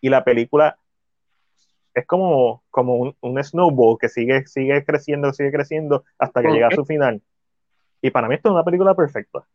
Y 0.00 0.08
la 0.08 0.24
película 0.24 0.78
es 1.92 2.06
como, 2.06 2.64
como 2.70 2.96
un, 2.96 3.16
un 3.20 3.44
snowball 3.44 3.98
que 4.00 4.08
sigue, 4.08 4.46
sigue 4.46 4.82
creciendo, 4.82 5.30
sigue 5.34 5.52
creciendo 5.52 6.04
hasta 6.18 6.40
que 6.40 6.48
llega 6.48 6.68
a 6.68 6.74
su 6.74 6.86
final. 6.86 7.20
Y 8.00 8.12
para 8.12 8.28
mí 8.28 8.36
esto 8.36 8.48
es 8.48 8.54
una 8.54 8.64
película 8.64 8.94
perfecta. 8.94 9.46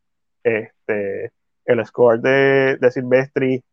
Este, 0.43 1.31
el 1.65 1.85
score 1.85 2.19
de, 2.19 2.77
de 2.77 2.91
Silvestri, 2.91 3.63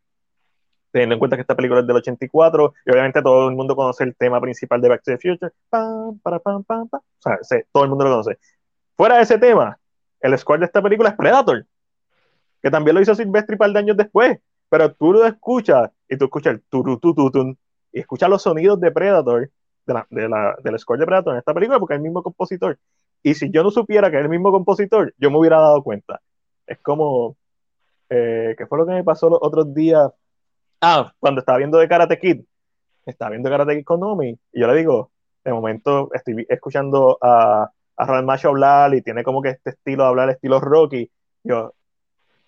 teniendo 0.91 1.15
en 1.15 1.19
cuenta 1.19 1.37
que 1.37 1.43
esta 1.43 1.57
película 1.57 1.81
es 1.81 1.87
del 1.87 1.97
84, 1.97 2.75
y 2.87 2.91
obviamente 2.91 3.23
todo 3.23 3.49
el 3.49 3.57
mundo 3.57 3.77
conoce 3.77 4.05
el 4.05 4.17
tema 4.17 4.41
principal 4.41 4.81
de 4.81 4.89
Back 4.89 5.03
to 5.03 5.13
the 5.13 5.19
Future. 5.19 5.53
Pam, 5.69 6.19
para, 6.21 6.39
pam, 6.39 6.65
pam, 6.65 6.89
pam. 6.89 7.01
O 7.01 7.45
sea, 7.45 7.63
todo 7.73 7.85
el 7.85 7.91
mundo 7.91 8.05
lo 8.05 8.11
conoce. 8.11 8.39
Fuera 8.97 9.17
de 9.17 9.23
ese 9.23 9.39
tema, 9.39 9.79
el 10.21 10.37
score 10.39 10.61
de 10.61 10.67
esta 10.67 10.83
película 10.83 11.11
es 11.11 11.17
Predator, 11.17 11.67
que 12.63 12.71
también 12.71 12.95
lo 12.95 13.01
hizo 13.01 13.15
Silvestri 13.15 13.55
un 13.55 13.59
par 13.59 13.73
de 13.73 13.79
años 13.79 13.97
después, 13.97 14.39
pero 14.69 14.93
tú 14.93 15.13
lo 15.13 15.25
escuchas 15.27 15.91
y 16.09 16.17
tú 16.17 16.25
escuchas 16.25 16.55
el 16.55 16.63
turutututun 16.63 17.57
y 17.93 18.01
escuchas 18.01 18.29
los 18.29 18.43
sonidos 18.43 18.81
de 18.81 18.91
Predator, 18.91 19.51
de 19.87 20.05
de 20.11 20.29
la, 20.29 20.57
del 20.63 20.79
score 20.79 20.99
de 20.99 21.07
Predator 21.07 21.35
en 21.35 21.39
esta 21.39 21.55
película, 21.55 21.79
porque 21.79 21.95
es 21.95 21.99
el 21.99 22.03
mismo 22.03 22.23
compositor. 22.23 22.79
Y 23.23 23.35
si 23.35 23.51
yo 23.51 23.63
no 23.63 23.71
supiera 23.71 24.11
que 24.11 24.19
es 24.19 24.23
el 24.23 24.29
mismo 24.29 24.53
compositor, 24.53 25.15
yo 25.19 25.31
me 25.31 25.39
hubiera 25.39 25.59
dado 25.59 25.83
cuenta. 25.83 26.21
Es 26.67 26.79
como, 26.79 27.37
eh, 28.11 28.55
¿qué 28.57 28.67
fue 28.67 28.79
lo 28.79 28.87
que 28.87 28.93
me 28.93 29.05
pasó 29.05 29.29
los 29.29 29.39
otros 29.43 29.73
días? 29.75 30.11
Ah, 30.81 31.13
cuando 31.19 31.41
estaba 31.41 31.59
viendo 31.59 31.79
de 31.79 31.89
Karate 31.89 32.19
Kid, 32.19 32.43
estaba 33.07 33.31
viendo 33.31 33.51
Karate 33.51 33.77
Kid 33.77 33.85
con 33.85 34.01
Nomi, 34.01 34.39
y 34.53 34.61
yo 34.61 34.67
le 34.67 34.75
digo, 34.77 35.11
de 35.45 35.53
momento 35.53 36.11
estoy 36.13 36.47
escuchando 36.49 37.19
a, 37.21 37.71
a 37.97 38.07
Ronald 38.07 38.27
Macho 38.27 38.49
hablar 38.49 38.95
y 38.95 39.03
tiene 39.03 39.25
como 39.25 39.43
que 39.43 39.51
este 39.51 39.71
estilo 39.71 40.05
de 40.05 40.09
hablar, 40.09 40.31
estilo 40.31 40.61
Rocky. 40.61 41.11
Yo, 41.43 41.75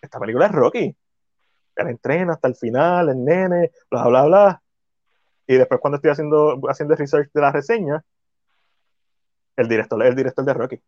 esta 0.01 0.19
película 0.21 0.47
es 0.47 0.53
Rocky. 0.53 0.97
Él 1.77 1.89
entrena 1.89 2.35
hasta 2.35 2.49
el 2.49 2.55
final, 2.55 3.09
el 3.09 3.25
nene, 3.25 3.71
bla, 3.91 4.07
bla, 4.07 4.25
bla. 4.25 4.63
Y 5.47 5.57
después 5.57 5.81
cuando 5.81 5.97
estoy 5.97 6.13
haciendo, 6.13 6.61
haciendo 6.69 6.95
research 6.95 7.31
de 7.33 7.41
la 7.41 7.51
reseña, 7.51 8.05
el 9.57 9.69
director 9.69 10.03
el 10.03 10.15
director 10.15 10.45
de 10.45 10.55
Rocky. 10.55 10.81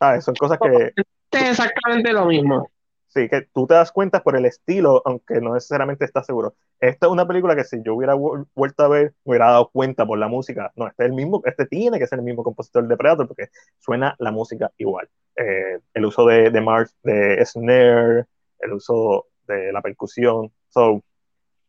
Ah, 0.00 0.20
son 0.20 0.34
cosas 0.34 0.58
que, 0.58 0.92
Es 1.30 1.50
exactamente 1.50 2.12
lo 2.12 2.26
mismo. 2.26 2.68
Sí, 3.08 3.28
que 3.28 3.42
tú 3.52 3.66
te 3.66 3.74
das 3.74 3.92
cuenta 3.92 4.22
por 4.22 4.36
el 4.36 4.44
estilo, 4.46 5.02
aunque 5.04 5.40
no 5.40 5.54
necesariamente 5.54 6.04
estás 6.04 6.26
seguro. 6.26 6.54
Esta 6.80 7.06
es 7.06 7.12
una 7.12 7.26
película 7.26 7.56
que 7.56 7.64
si 7.64 7.82
yo 7.82 7.94
hubiera 7.94 8.14
vu- 8.14 8.46
vuelto 8.54 8.82
a 8.84 8.88
ver, 8.88 9.14
me 9.24 9.30
hubiera 9.32 9.46
dado 9.50 9.70
cuenta 9.70 10.06
por 10.06 10.18
la 10.18 10.28
música. 10.28 10.72
No, 10.76 10.86
este 10.88 11.04
es 11.04 11.10
el 11.10 11.14
mismo, 11.16 11.42
este 11.44 11.66
tiene 11.66 11.98
que 11.98 12.06
ser 12.06 12.18
el 12.18 12.24
mismo 12.24 12.42
compositor 12.42 12.86
de 12.86 12.96
Predator 12.96 13.28
porque 13.28 13.48
suena 13.78 14.14
la 14.18 14.30
música 14.30 14.70
igual. 14.78 15.08
Eh, 15.36 15.80
el 15.94 16.04
uso 16.04 16.26
de, 16.26 16.50
de 16.50 16.60
Mars, 16.60 16.94
de 17.02 17.44
snare, 17.44 18.26
el 18.60 18.72
uso 18.72 19.26
de 19.46 19.72
la 19.72 19.82
percusión. 19.82 20.52
So, 20.68 21.02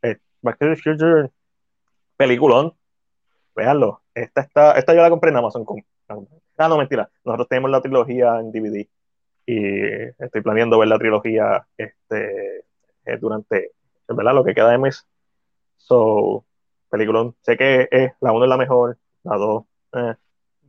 eh, 0.02 0.18
Back 0.42 0.58
to 0.60 0.66
the 0.68 0.76
Future, 0.76 1.30
peliculón. 2.18 2.74
Veanlo. 3.56 4.02
Esta, 4.14 4.42
está, 4.42 4.72
esta 4.74 4.94
yo 4.94 5.02
la 5.02 5.10
compré 5.10 5.32
en 5.32 5.38
Amazon. 5.38 5.66
Ah, 6.58 6.68
no, 6.70 6.78
mentira. 6.78 7.10
Nosotros 7.24 7.48
tenemos 7.50 7.72
la 7.72 7.82
trilogía 7.82 8.40
en 8.40 8.52
DVD 8.52 8.88
y 9.48 9.82
estoy 10.20 10.42
planeando 10.42 10.78
ver 10.78 10.90
la 10.90 11.00
trilogía 11.00 11.66
este, 11.78 12.66
eh, 13.06 13.18
durante 13.20 13.72
¿verdad? 14.10 14.36
lo 14.36 14.44
que 14.44 14.54
queda 14.54 14.72
de 14.72 14.78
mes. 14.78 15.08
So, 15.78 16.46
peliculón. 16.90 17.36
Sé 17.42 17.56
que 17.58 17.88
es, 17.90 18.12
la 18.20 18.34
1 18.34 18.44
es 18.46 18.50
la 18.50 18.58
mejor, 18.58 18.98
la 19.24 19.38
2 19.38 19.64
eh, 19.94 20.16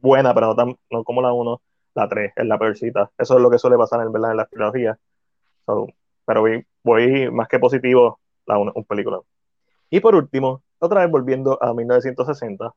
buena, 0.01 0.33
pero 0.33 0.47
no, 0.49 0.57
tan, 0.57 0.79
no 0.91 1.05
como 1.05 1.21
la 1.23 1.33
1. 1.33 1.61
La 1.95 2.09
3 2.09 2.33
es 2.37 2.47
la 2.47 2.59
peorcita. 2.59 3.11
Eso 3.19 3.37
es 3.37 3.43
lo 3.43 3.51
que 3.51 3.59
suele 3.59 3.77
pasar 3.77 4.01
en, 4.03 4.13
¿verdad? 4.13 4.31
en 4.31 4.37
las 4.37 4.49
trilogías. 4.49 4.97
pero 6.25 6.41
voy, 6.41 6.65
voy, 6.85 7.31
más 7.33 7.49
que 7.49 7.59
positivo 7.59 8.21
a 8.47 8.59
un, 8.59 8.71
un 8.75 8.85
película. 8.85 9.21
Y 9.91 10.01
por 10.01 10.15
último, 10.15 10.63
otra 10.79 11.01
vez 11.01 11.11
volviendo 11.11 11.59
a 11.61 11.75
1960, 11.75 12.73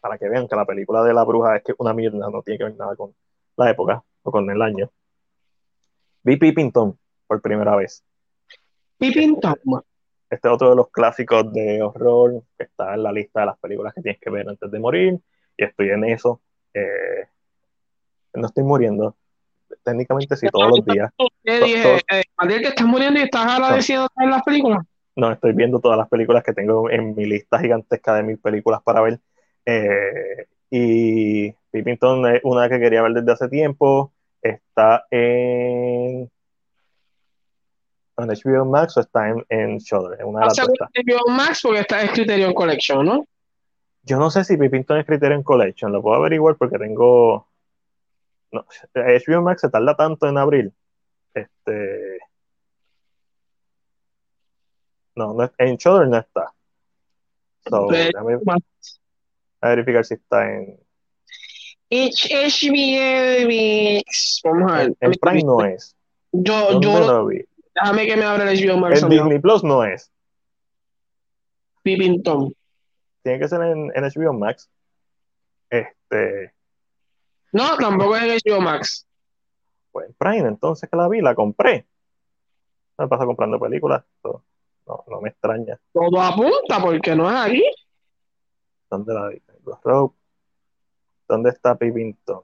para 0.00 0.18
que 0.18 0.28
vean 0.28 0.48
que 0.48 0.56
la 0.56 0.66
película 0.66 1.02
de 1.02 1.14
la 1.14 1.24
bruja 1.24 1.56
es 1.56 1.64
que 1.64 1.74
una 1.78 1.94
mierda, 1.94 2.28
no 2.30 2.42
tiene 2.42 2.58
que 2.58 2.64
ver 2.64 2.76
nada 2.76 2.94
con 2.96 3.14
la 3.56 3.70
época 3.70 4.02
o 4.22 4.30
con 4.30 4.50
el 4.50 4.60
año. 4.60 4.90
Vi 6.22 6.36
Pippington 6.36 6.98
por 7.26 7.40
primera 7.40 7.76
vez. 7.76 8.04
Pippington. 8.98 9.54
Este 10.28 10.46
es 10.46 10.54
otro 10.54 10.70
de 10.70 10.76
los 10.76 10.90
clásicos 10.90 11.52
de 11.52 11.82
horror 11.82 12.42
que 12.56 12.64
está 12.64 12.94
en 12.94 13.02
la 13.02 13.12
lista 13.12 13.40
de 13.40 13.46
las 13.46 13.58
películas 13.58 13.92
que 13.94 14.02
tienes 14.02 14.20
que 14.20 14.30
ver 14.30 14.48
antes 14.48 14.70
de 14.70 14.78
morir. 14.78 15.18
Y 15.56 15.64
estoy 15.64 15.90
en 15.90 16.04
eso. 16.04 16.40
Eh, 16.72 17.26
no 18.34 18.46
estoy 18.46 18.64
muriendo. 18.64 19.16
Técnicamente 19.82 20.36
sí, 20.36 20.46
todos 20.52 20.78
los 20.78 20.84
días. 20.84 21.10
¿Qué 21.42 21.60
dije? 21.60 21.96
Eh, 22.10 22.22
que 22.38 22.68
estás 22.68 22.86
muriendo 22.86 23.18
y 23.18 23.24
estás 23.24 23.46
agradecido 23.46 24.02
de 24.02 24.08
ver 24.18 24.28
las 24.28 24.42
películas? 24.42 24.78
No, 25.16 25.32
estoy 25.32 25.52
viendo 25.52 25.80
todas 25.80 25.98
las 25.98 26.08
películas 26.08 26.44
que 26.44 26.52
tengo 26.52 26.90
en 26.90 27.14
mi 27.14 27.24
lista 27.24 27.58
gigantesca 27.58 28.14
de 28.14 28.22
mil 28.22 28.38
películas 28.38 28.82
para 28.82 29.00
ver. 29.00 29.20
Eh, 29.66 30.46
y 30.70 31.52
Pippington 31.70 32.34
es 32.34 32.40
una 32.44 32.68
que 32.68 32.78
quería 32.78 33.02
ver 33.02 33.12
desde 33.12 33.32
hace 33.32 33.48
tiempo. 33.48 34.12
Está 34.42 35.06
en 35.10 36.30
en 38.22 38.28
HBO 38.28 38.64
Max 38.64 38.96
o 38.96 39.00
está 39.00 39.28
en, 39.28 39.44
en 39.48 39.78
Shudder, 39.78 40.20
en 40.20 40.26
una 40.26 40.40
de 40.40 40.46
las 40.46 40.58
HBO 40.58 41.30
Max 41.30 41.60
porque 41.62 41.80
está 41.80 42.02
en 42.02 42.08
Criterion 42.08 42.54
Collection, 42.54 43.04
¿no? 43.04 43.26
Yo 44.02 44.18
no 44.18 44.30
sé 44.30 44.44
si 44.44 44.56
Pippington 44.56 44.98
es 44.98 45.06
Criterion 45.06 45.42
Collection, 45.42 45.92
lo 45.92 46.02
puedo 46.02 46.16
averiguar 46.16 46.56
porque 46.56 46.78
tengo... 46.78 47.48
No, 48.52 48.66
HBO 48.94 49.42
Max 49.42 49.60
se 49.60 49.70
tarda 49.70 49.94
tanto 49.96 50.28
en 50.28 50.38
abril. 50.38 50.72
Este... 51.34 52.18
No, 55.14 55.34
no 55.34 55.50
en 55.58 55.76
Shudder 55.76 56.08
no 56.08 56.18
está. 56.18 56.52
So, 57.68 57.88
a 59.62 59.68
verificar 59.68 60.04
si 60.04 60.14
está 60.14 60.50
en... 60.50 60.80
HBO 61.90 63.48
Max. 63.48 64.40
Vamos 64.44 64.72
a 64.72 64.76
ver. 64.76 64.96
En, 65.00 65.12
Prime 65.12 65.42
no 65.42 65.64
es. 65.64 65.96
Yo, 66.32 66.80
yo, 66.80 67.00
lo 67.00 67.26
vi? 67.26 67.44
Déjame 67.74 68.06
que 68.06 68.16
me 68.16 68.24
abra 68.24 68.50
el 68.50 68.58
HBO 68.58 68.78
Max. 68.78 69.02
En 69.02 69.08
Disney 69.08 69.38
Plus 69.40 69.64
no 69.64 69.84
es. 69.84 70.12
Pippington. 71.82 72.54
Tiene 73.22 73.38
que 73.38 73.48
ser 73.48 73.60
en, 73.62 73.90
en 73.94 74.04
HBO 74.04 74.32
Max. 74.32 74.70
Este. 75.68 76.54
No, 77.52 77.76
tampoco 77.76 78.16
es 78.16 78.22
en 78.22 78.52
HBO 78.52 78.60
Max. 78.60 79.06
Pues 79.90 80.08
en 80.08 80.14
Prime, 80.14 80.48
entonces 80.48 80.88
que 80.88 80.96
la 80.96 81.08
vi, 81.08 81.20
la 81.20 81.34
compré. 81.34 81.86
Me 82.96 83.08
pasa 83.08 83.24
comprando 83.24 83.58
películas. 83.58 84.04
No, 84.22 84.44
no 85.08 85.20
me 85.20 85.30
extraña. 85.30 85.78
Todo 85.92 86.20
apunta 86.20 86.80
porque 86.80 87.16
no 87.16 87.28
es 87.28 87.36
aquí. 87.36 87.64
¿Dónde 88.88 89.14
la 89.14 89.28
vi? 89.28 89.42
¿Dónde 91.30 91.50
está 91.50 91.76
Pippington? 91.76 92.42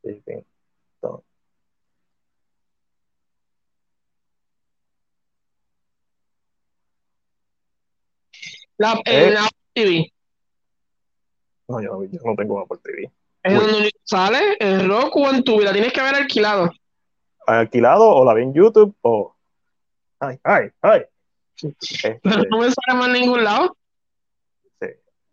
Pippington. 0.00 1.22
La, 8.76 8.92
en 9.04 9.32
eh, 9.32 9.36
Apple 9.36 9.50
TV. 9.74 10.12
No, 11.66 11.82
yo 11.82 11.88
no, 11.94 12.04
yo 12.04 12.20
no 12.24 12.36
tengo 12.36 12.60
Apple 12.60 12.78
TV. 12.84 13.10
¿Es 13.42 13.60
donde 13.60 13.90
sale? 14.04 14.56
¿En 14.60 14.88
Roku 14.88 15.24
o 15.24 15.30
en 15.30 15.42
tu 15.42 15.58
La 15.58 15.72
tienes 15.72 15.92
que 15.92 16.00
haber 16.00 16.14
alquilado. 16.14 16.70
¿Alquilado 17.44 18.08
o 18.08 18.24
la 18.24 18.34
vi 18.34 18.44
en 18.44 18.54
YouTube 18.54 18.94
o...? 19.02 19.34
Ay, 20.20 20.38
ay, 20.44 20.70
ay. 20.80 21.02
Este... 21.60 22.20
Pero 22.22 22.44
no 22.50 22.58
me 22.58 22.70
sale 22.70 22.96
más 22.96 23.08
en 23.08 23.14
ningún 23.14 23.42
lado. 23.42 23.76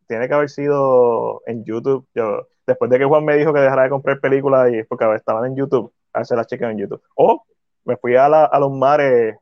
Tiene 0.08 0.28
que 0.28 0.34
haber 0.34 0.50
sido 0.50 1.42
en 1.46 1.64
YouTube. 1.64 2.08
Yo, 2.14 2.48
después 2.66 2.90
de 2.92 3.00
que 3.00 3.06
Juan 3.06 3.26
me 3.26 3.38
dijo 3.38 3.54
que 3.54 3.60
dejara 3.60 3.84
de 3.84 3.90
comprar 3.90 4.20
películas 4.20 4.72
y 4.74 4.84
porque 4.84 5.06
estaban 5.16 5.46
en 5.46 5.56
YouTube, 5.56 5.94
a 6.14 6.24
si 6.24 6.36
las 6.36 6.48
chequeo 6.48 6.70
en 6.70 6.78
YouTube. 6.78 7.02
O 7.16 7.44
me 7.86 7.98
fui 7.98 8.16
a, 8.16 8.30
la, 8.30 8.46
a 8.46 8.60
los 8.60 8.72
mares 8.72 9.38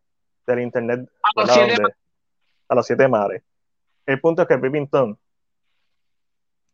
del 0.47 0.59
internet. 0.59 1.09
A 1.35 1.41
los, 1.41 1.51
siete, 1.53 1.83
a 2.67 2.75
los 2.75 2.85
siete 2.85 3.07
mares 3.07 3.43
el 4.05 4.19
punto 4.19 4.41
es 4.41 4.47
que 4.47 4.57
Pippington 4.57 5.17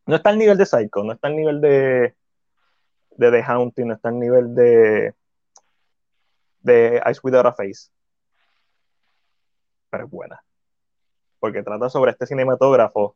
no 0.05 0.15
está 0.15 0.29
al 0.29 0.37
nivel 0.37 0.57
de 0.57 0.65
Psycho, 0.65 1.03
no 1.03 1.13
está 1.13 1.27
al 1.27 1.35
nivel 1.35 1.61
de, 1.61 2.15
de 3.11 3.31
The 3.31 3.43
Haunting, 3.43 3.87
no 3.87 3.93
está 3.93 4.09
al 4.09 4.19
nivel 4.19 4.55
de, 4.55 5.13
de 6.61 7.01
Ice 7.11 7.19
Without 7.21 7.45
a 7.45 7.53
Face. 7.53 7.91
Pero 9.91 10.05
es 10.05 10.09
buena. 10.09 10.43
Porque 11.39 11.61
trata 11.61 11.89
sobre 11.89 12.11
este 12.11 12.25
cinematógrafo 12.25 13.15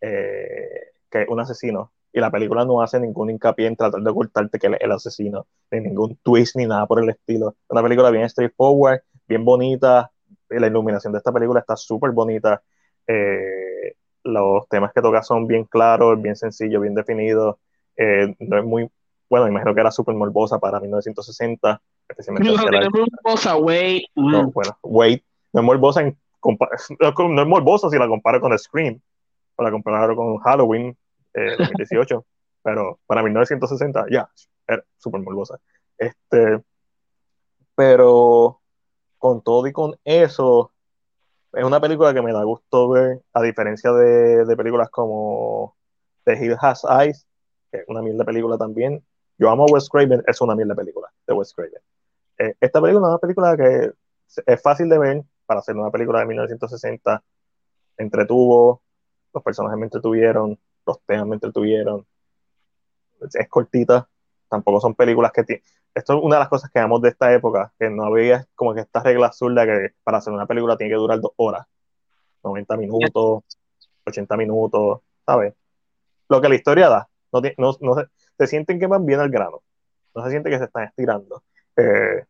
eh, 0.00 0.92
que 1.10 1.22
es 1.22 1.28
un 1.28 1.40
asesino. 1.40 1.92
Y 2.12 2.20
la 2.20 2.30
película 2.30 2.64
no 2.64 2.82
hace 2.82 2.98
ningún 2.98 3.30
hincapié 3.30 3.66
en 3.66 3.76
tratar 3.76 4.00
de 4.00 4.10
ocultarte 4.10 4.58
que 4.58 4.66
él 4.66 4.74
es 4.74 4.80
el 4.80 4.92
asesino, 4.92 5.46
ni 5.70 5.80
ningún 5.80 6.16
twist 6.22 6.56
ni 6.56 6.66
nada 6.66 6.86
por 6.86 7.02
el 7.02 7.10
estilo. 7.10 7.50
Es 7.50 7.70
una 7.70 7.82
película 7.82 8.10
bien 8.10 8.28
straightforward, 8.28 9.00
bien 9.28 9.44
bonita. 9.44 10.10
La 10.48 10.66
iluminación 10.66 11.12
de 11.12 11.18
esta 11.18 11.32
película 11.32 11.60
está 11.60 11.76
súper 11.76 12.10
bonita. 12.10 12.62
Eh, 13.06 13.94
los 14.24 14.68
temas 14.68 14.92
que 14.92 15.00
toca 15.00 15.22
son 15.22 15.46
bien 15.46 15.64
claros, 15.64 16.20
bien 16.20 16.34
sencillos, 16.34 16.82
bien 16.82 16.94
definidos. 16.94 17.56
Eh, 17.96 18.34
no 18.40 18.58
es 18.58 18.64
muy, 18.64 18.90
bueno, 19.28 19.46
imagino 19.46 19.74
que 19.74 19.80
era 19.80 19.92
súper 19.92 20.16
morbosa 20.16 20.58
para 20.58 20.80
1960. 20.80 21.80
Especialmente 22.08 22.48
no, 22.48 22.80
es 22.80 22.88
morbosa, 22.90 23.56
wait. 23.56 24.04
No, 24.16 24.50
bueno, 24.50 24.76
wait. 24.82 25.22
No 25.52 25.60
es 25.60 25.66
morbosa, 25.66 26.00
en, 26.02 26.18
no 26.98 27.42
es 27.42 27.48
morbosa 27.48 27.88
si 27.88 27.98
la 27.98 28.08
comparo 28.08 28.40
con 28.40 28.56
Scream, 28.58 29.00
o 29.60 29.62
la 29.62 30.14
con 30.16 30.38
Halloween 30.38 30.96
eh, 31.34 31.56
2018, 31.58 32.24
pero 32.62 32.98
para 33.06 33.22
1960 33.22 34.06
ya, 34.10 34.28
era 34.66 34.82
súper 34.96 35.20
morbosa. 35.20 35.58
Este, 35.98 36.62
pero 37.74 38.60
con 39.18 39.42
todo 39.42 39.66
y 39.66 39.72
con 39.72 39.96
eso, 40.04 40.72
es 41.52 41.64
una 41.64 41.80
película 41.80 42.14
que 42.14 42.22
me 42.22 42.32
da 42.32 42.42
gusto 42.44 42.88
ver, 42.88 43.22
a 43.34 43.42
diferencia 43.42 43.92
de, 43.92 44.44
de 44.44 44.56
películas 44.56 44.88
como 44.90 45.76
The 46.24 46.34
Hill 46.34 46.56
Has 46.60 46.84
Eyes, 46.84 47.26
que 47.70 47.78
es 47.78 47.84
una 47.88 48.02
mierda 48.02 48.24
película 48.24 48.56
también. 48.56 49.04
Yo 49.36 49.50
amo 49.50 49.66
Wes 49.66 49.88
Craven, 49.88 50.22
es 50.26 50.40
una 50.40 50.54
mierda 50.54 50.74
película 50.74 51.08
de 51.26 51.34
Wes 51.34 51.52
Craven. 51.54 51.82
Eh, 52.38 52.54
esta 52.60 52.80
película 52.80 53.06
es 53.06 53.10
una 53.10 53.18
película 53.18 53.56
que 53.56 53.92
es 54.46 54.62
fácil 54.62 54.88
de 54.88 54.98
ver 54.98 55.22
para 55.44 55.60
hacer 55.60 55.76
una 55.76 55.90
película 55.90 56.20
de 56.20 56.26
1960. 56.26 57.22
Entretuvo, 57.98 58.82
los 59.32 59.42
personajes 59.42 59.78
me 59.78 59.86
entretuvieron, 59.86 60.58
los 60.86 61.00
temas 61.02 61.26
me 61.26 61.34
entretuvieron. 61.36 62.06
Es 63.34 63.48
cortita, 63.48 64.08
tampoco 64.48 64.80
son 64.80 64.94
películas 64.94 65.32
que 65.32 65.44
tienen 65.44 65.64
esto 65.94 66.16
es 66.16 66.22
una 66.22 66.36
de 66.36 66.40
las 66.40 66.48
cosas 66.48 66.70
que 66.70 66.78
amamos 66.78 67.02
de 67.02 67.08
esta 67.10 67.32
época, 67.32 67.72
que 67.78 67.90
no 67.90 68.04
había 68.04 68.46
como 68.54 68.74
que 68.74 68.80
esta 68.80 69.02
regla 69.02 69.26
absurda 69.26 69.66
que 69.66 69.94
para 70.04 70.18
hacer 70.18 70.32
una 70.32 70.46
película 70.46 70.76
tiene 70.76 70.92
que 70.92 70.98
durar 70.98 71.20
dos 71.20 71.32
horas, 71.36 71.66
90 72.44 72.76
minutos, 72.76 73.42
80 74.06 74.36
minutos, 74.36 75.00
¿sabes? 75.26 75.54
Lo 76.28 76.40
que 76.40 76.48
la 76.48 76.54
historia 76.54 76.88
da, 76.88 77.08
no, 77.32 77.94
se, 78.38 78.46
sienten 78.46 78.78
que 78.78 78.86
van 78.86 79.04
bien 79.04 79.20
al 79.20 79.30
grano, 79.30 79.62
no 80.14 80.24
se 80.24 80.30
siente 80.30 80.50
que 80.50 80.58
se 80.58 80.64
están 80.64 80.84
estirando. 80.84 81.42
Eh, 81.76 82.24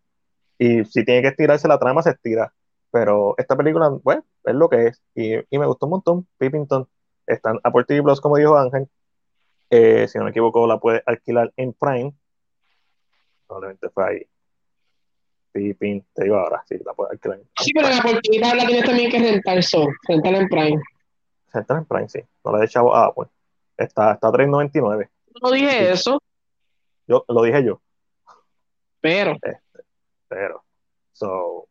y 0.59 0.85
si 0.85 1.05
tiene 1.05 1.22
que 1.22 1.28
estirarse 1.28 1.68
la 1.68 1.78
trama, 1.78 2.02
se 2.02 2.10
estira. 2.10 2.52
Pero 2.91 3.35
esta 3.39 3.57
película, 3.57 3.89
bueno, 4.03 4.25
es 4.45 4.55
lo 4.55 4.69
que 4.69 4.89
es. 4.89 5.03
Y, 5.15 5.35
y 5.35 5.59
me 5.59 5.67
gustó 5.67 5.87
un 5.87 5.91
montón. 5.91 6.29
Pippington 6.39 6.89
están 7.27 7.59
a 7.62 7.71
TV 7.85 8.03
Plus, 8.03 8.21
como 8.21 8.37
dijo 8.37 8.57
Ángel. 8.57 8.89
Eh, 9.71 10.09
si 10.09 10.19
no 10.19 10.25
me 10.25 10.31
equivoco, 10.31 10.67
la 10.67 10.79
puede 10.79 11.03
alquilar 11.07 11.53
en 11.57 11.73
Prime 11.73 12.15
probablemente 13.51 13.91
fue 13.91 14.09
ahí. 14.09 14.27
Pipín, 15.53 16.07
te 16.15 16.23
digo 16.23 16.37
ahora, 16.37 16.62
sí, 16.69 16.77
la 16.85 16.95
puedo 16.95 17.11
alquilar. 17.11 17.41
Sí, 17.59 17.73
pero 17.75 17.89
la 17.89 17.99
oportunidad 17.99 18.55
la 18.55 18.67
tienes 18.67 18.85
también 18.85 19.11
que 19.11 19.19
rentar 19.19 19.59
eso, 19.59 19.89
rentar 20.07 20.35
en 20.35 20.49
Prime. 20.49 20.81
Rentar 21.53 21.79
en 21.79 21.85
Prime, 21.85 22.09
sí. 22.09 22.21
No 22.45 22.53
la 22.53 22.62
he 22.62 22.67
echado 22.67 22.95
a 22.95 23.07
Apple. 23.07 23.27
Está, 23.77 24.12
está 24.12 24.29
a 24.29 24.33
3.99. 24.33 25.11
No 25.43 25.51
dije 25.51 25.91
eso. 25.91 26.23
Yo, 27.09 27.25
lo 27.27 27.43
dije 27.43 27.65
yo. 27.65 27.81
Pero. 29.01 29.33
Este, 29.33 29.59
pero. 30.29 30.62
So. 31.12 31.67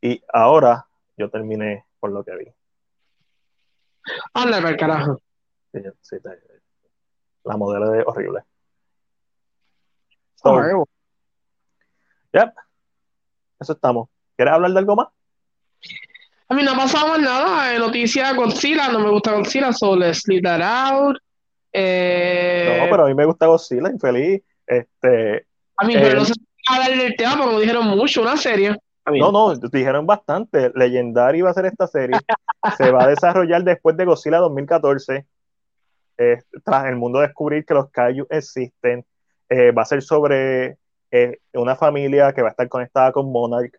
Y 0.00 0.22
ahora 0.32 0.86
yo 1.16 1.30
terminé 1.30 1.84
por 1.98 2.10
lo 2.10 2.24
que 2.24 2.36
vi. 2.36 2.52
Anda, 4.34 4.58
el 4.58 4.76
carajo. 4.76 5.20
Sí, 5.72 5.80
sí, 6.00 6.16
la 7.44 7.56
modelo 7.56 7.94
es 7.94 8.04
horrible. 8.06 8.42
yep. 12.32 12.52
Eso 13.58 13.72
estamos. 13.72 14.08
¿Quieres 14.36 14.54
hablar 14.54 14.72
de 14.72 14.78
algo 14.78 14.96
más? 14.96 15.08
A 16.48 16.54
mí 16.54 16.62
no 16.62 16.72
ha 16.72 16.76
pasado 16.76 17.18
nada. 17.18 17.74
Eh, 17.74 17.78
noticia 17.78 18.32
Godzilla, 18.34 18.88
no 18.88 19.00
me 19.00 19.10
gusta 19.10 19.32
Godzilla, 19.32 19.72
so 19.72 19.96
let's 19.96 20.26
leave 20.26 20.48
out. 20.62 21.16
Eh... 21.72 22.80
No, 22.82 22.90
pero 22.90 23.04
a 23.04 23.08
mí 23.08 23.14
me 23.14 23.24
gusta 23.24 23.46
Godzilla, 23.46 23.90
infeliz. 23.90 24.42
Este, 24.66 25.46
A 25.76 25.84
mí, 25.84 25.94
pero 25.94 26.20
no 26.20 26.24
sé 26.24 26.34
darle 26.68 27.06
el 27.06 27.16
tema 27.16 27.36
porque 27.36 27.54
me 27.54 27.60
dijeron 27.60 27.86
mucho, 27.86 28.22
una 28.22 28.36
serie. 28.36 28.76
No, 29.14 29.30
no, 29.30 29.54
dijeron 29.54 30.06
bastante. 30.06 30.72
Legendary 30.74 31.40
va 31.42 31.50
a 31.50 31.54
ser 31.54 31.66
esta 31.66 31.86
serie. 31.86 32.18
Se 32.76 32.90
va 32.90 33.04
a 33.04 33.08
desarrollar 33.08 33.62
después 33.62 33.96
de 33.96 34.04
Godzilla 34.04 34.38
2014. 34.38 35.26
Eh, 36.18 36.38
tras 36.64 36.86
el 36.86 36.96
mundo 36.96 37.20
descubrir 37.20 37.64
que 37.64 37.74
los 37.74 37.90
Kaiju 37.90 38.26
existen. 38.30 39.04
Eh, 39.48 39.70
va 39.70 39.82
a 39.82 39.86
ser 39.86 40.02
sobre 40.02 40.78
eh, 41.10 41.38
una 41.54 41.76
familia 41.76 42.32
que 42.32 42.42
va 42.42 42.48
a 42.48 42.50
estar 42.50 42.68
conectada 42.68 43.12
con 43.12 43.30
Monarch. 43.30 43.72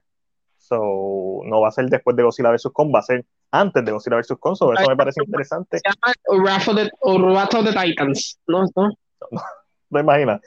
So, 0.58 1.42
no 1.46 1.62
va 1.62 1.70
a 1.70 1.72
ser 1.72 1.86
después 1.86 2.16
de 2.16 2.24
Godzilla 2.24 2.52
vs. 2.52 2.70
Kong, 2.74 2.94
va 2.94 3.00
a 3.00 3.04
ser 3.04 3.26
antes 3.52 3.84
de 3.84 3.92
Godzilla 3.92 4.18
vs. 4.18 4.34
Kong. 4.40 4.54
eso 4.54 4.90
me 4.90 4.96
parece 4.96 5.22
interesante. 5.24 5.80
Se 5.80 5.90
llama 5.90 6.44
Wrath 6.44 7.54
of 7.54 7.66
the, 7.66 7.74
Titans. 7.74 8.40
No, 8.48 8.64
no. 8.76 8.90
no, 9.32 9.42
no 9.90 10.00
imaginas. 10.00 10.42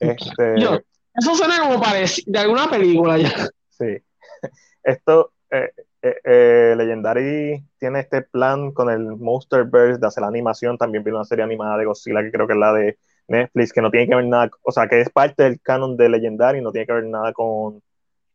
Este, 0.00 0.54
eso 1.18 1.34
suena 1.34 1.58
como 1.58 1.80
parece 1.80 2.22
de 2.26 2.38
alguna 2.38 2.70
película 2.70 3.18
ya. 3.18 3.48
Sí. 3.78 3.98
Esto, 4.82 5.32
eh, 5.50 5.70
eh, 6.02 6.16
eh, 6.24 6.74
Legendary 6.76 7.64
tiene 7.78 8.00
este 8.00 8.22
plan 8.22 8.72
con 8.72 8.90
el 8.90 9.16
Monsterverse 9.16 10.00
de 10.00 10.06
hacer 10.06 10.22
la 10.22 10.28
animación. 10.28 10.78
También 10.78 11.04
viene 11.04 11.18
una 11.18 11.24
serie 11.24 11.44
animada 11.44 11.78
de 11.78 11.84
Godzilla 11.86 12.22
que 12.22 12.32
creo 12.32 12.46
que 12.46 12.52
es 12.54 12.58
la 12.58 12.72
de 12.72 12.98
Netflix, 13.28 13.72
que 13.72 13.82
no 13.82 13.90
tiene 13.90 14.08
que 14.08 14.14
ver 14.14 14.26
nada, 14.26 14.50
o 14.62 14.72
sea, 14.72 14.88
que 14.88 15.00
es 15.00 15.10
parte 15.10 15.42
del 15.44 15.60
canon 15.60 15.96
de 15.96 16.08
Legendary, 16.08 16.62
no 16.62 16.72
tiene 16.72 16.86
que 16.86 16.92
ver 16.94 17.04
nada 17.04 17.32
con, 17.32 17.82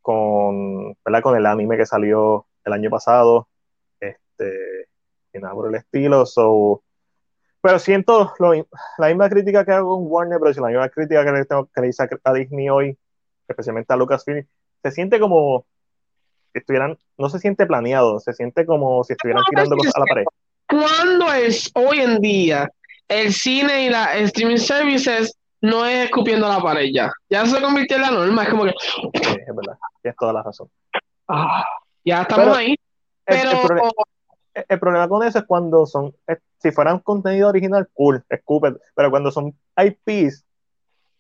con, 0.02 0.94
¿verdad? 1.06 1.22
con 1.24 1.38
el 1.38 1.45
anime 1.45 1.78
que 1.78 1.86
salió 1.86 2.48
el 2.64 2.74
año 2.74 2.90
pasado. 2.90 3.49
Este, 3.99 4.88
y 5.34 5.40
nada 5.40 5.53
por 5.53 5.68
el 5.70 5.76
estilo. 5.76 6.26
So, 6.26 6.84
pero 7.62 7.80
siento 7.80 8.34
la 8.97 9.07
misma 9.07 9.30
crítica 9.30 9.65
que 9.65 9.72
hago 9.72 9.97
con 9.97 10.12
Warner 10.12 10.39
Bros. 10.39 10.57
la 10.57 10.68
misma 10.68 10.89
crítica 10.89 11.23
que 11.26 11.31
le, 11.31 11.46
tengo, 11.46 11.70
que 11.73 11.88
hice 11.88 12.04
a 12.23 12.34
Disney 12.34 12.70
hoy, 12.70 12.97
especialmente 13.47 13.94
a 13.94 13.97
Lucasfilm, 13.97 14.46
se 14.84 14.91
siente 14.91 15.20
como 15.20 15.65
si 16.52 16.60
estuvieran, 16.60 16.97
no 17.18 17.29
se 17.29 17.39
siente 17.39 17.65
planeado, 17.65 18.20
se 18.20 18.34
siente 18.34 18.65
como 18.65 19.03
si 19.03 19.13
estuvieran 19.13 19.44
tirando 19.49 19.76
cosas 19.78 19.95
a 19.95 19.99
la 20.02 20.05
pared. 20.05 20.26
¿Cuándo 20.68 21.31
es 21.34 21.71
hoy 21.73 21.99
en 21.99 22.20
día 22.20 22.70
el 23.07 23.34
cine 23.34 23.86
y 23.86 23.89
la 23.89 24.15
streaming 24.18 24.57
services 24.57 25.36
no 25.62 25.86
es 25.86 26.05
escupiendo 26.05 26.45
a 26.45 26.57
la 26.57 26.62
pared 26.62 26.89
ya? 26.94 27.12
Ya 27.29 27.45
se 27.45 27.62
convirtió 27.62 27.95
en 27.97 28.03
la 28.03 28.12
norma, 28.12 28.44
es 28.44 28.49
como 28.49 28.65
que... 28.65 28.73
Sí, 28.81 29.37
es 29.47 29.55
verdad, 29.55 29.78
tienes 30.02 30.18
toda 30.18 30.34
la 30.34 30.44
razón. 30.44 30.70
Ah, 31.28 31.63
ya 32.03 32.21
estamos 32.21 32.55
ahí. 32.57 32.76
Pero... 33.26 33.52
El, 34.70 34.79
problema, 34.79 35.10
con 35.10 35.23
eso 35.26 35.39
es 35.39 35.45
cuando 35.45 35.87
son, 35.87 36.15
si 36.60 36.71
fueran 36.71 36.99
contenido 36.99 37.49
original, 37.49 37.89
cool, 37.94 38.23
escupen, 38.29 38.78
pero 38.94 39.10
cuando 39.10 39.31
son 39.31 39.57
IPs, 39.76 40.45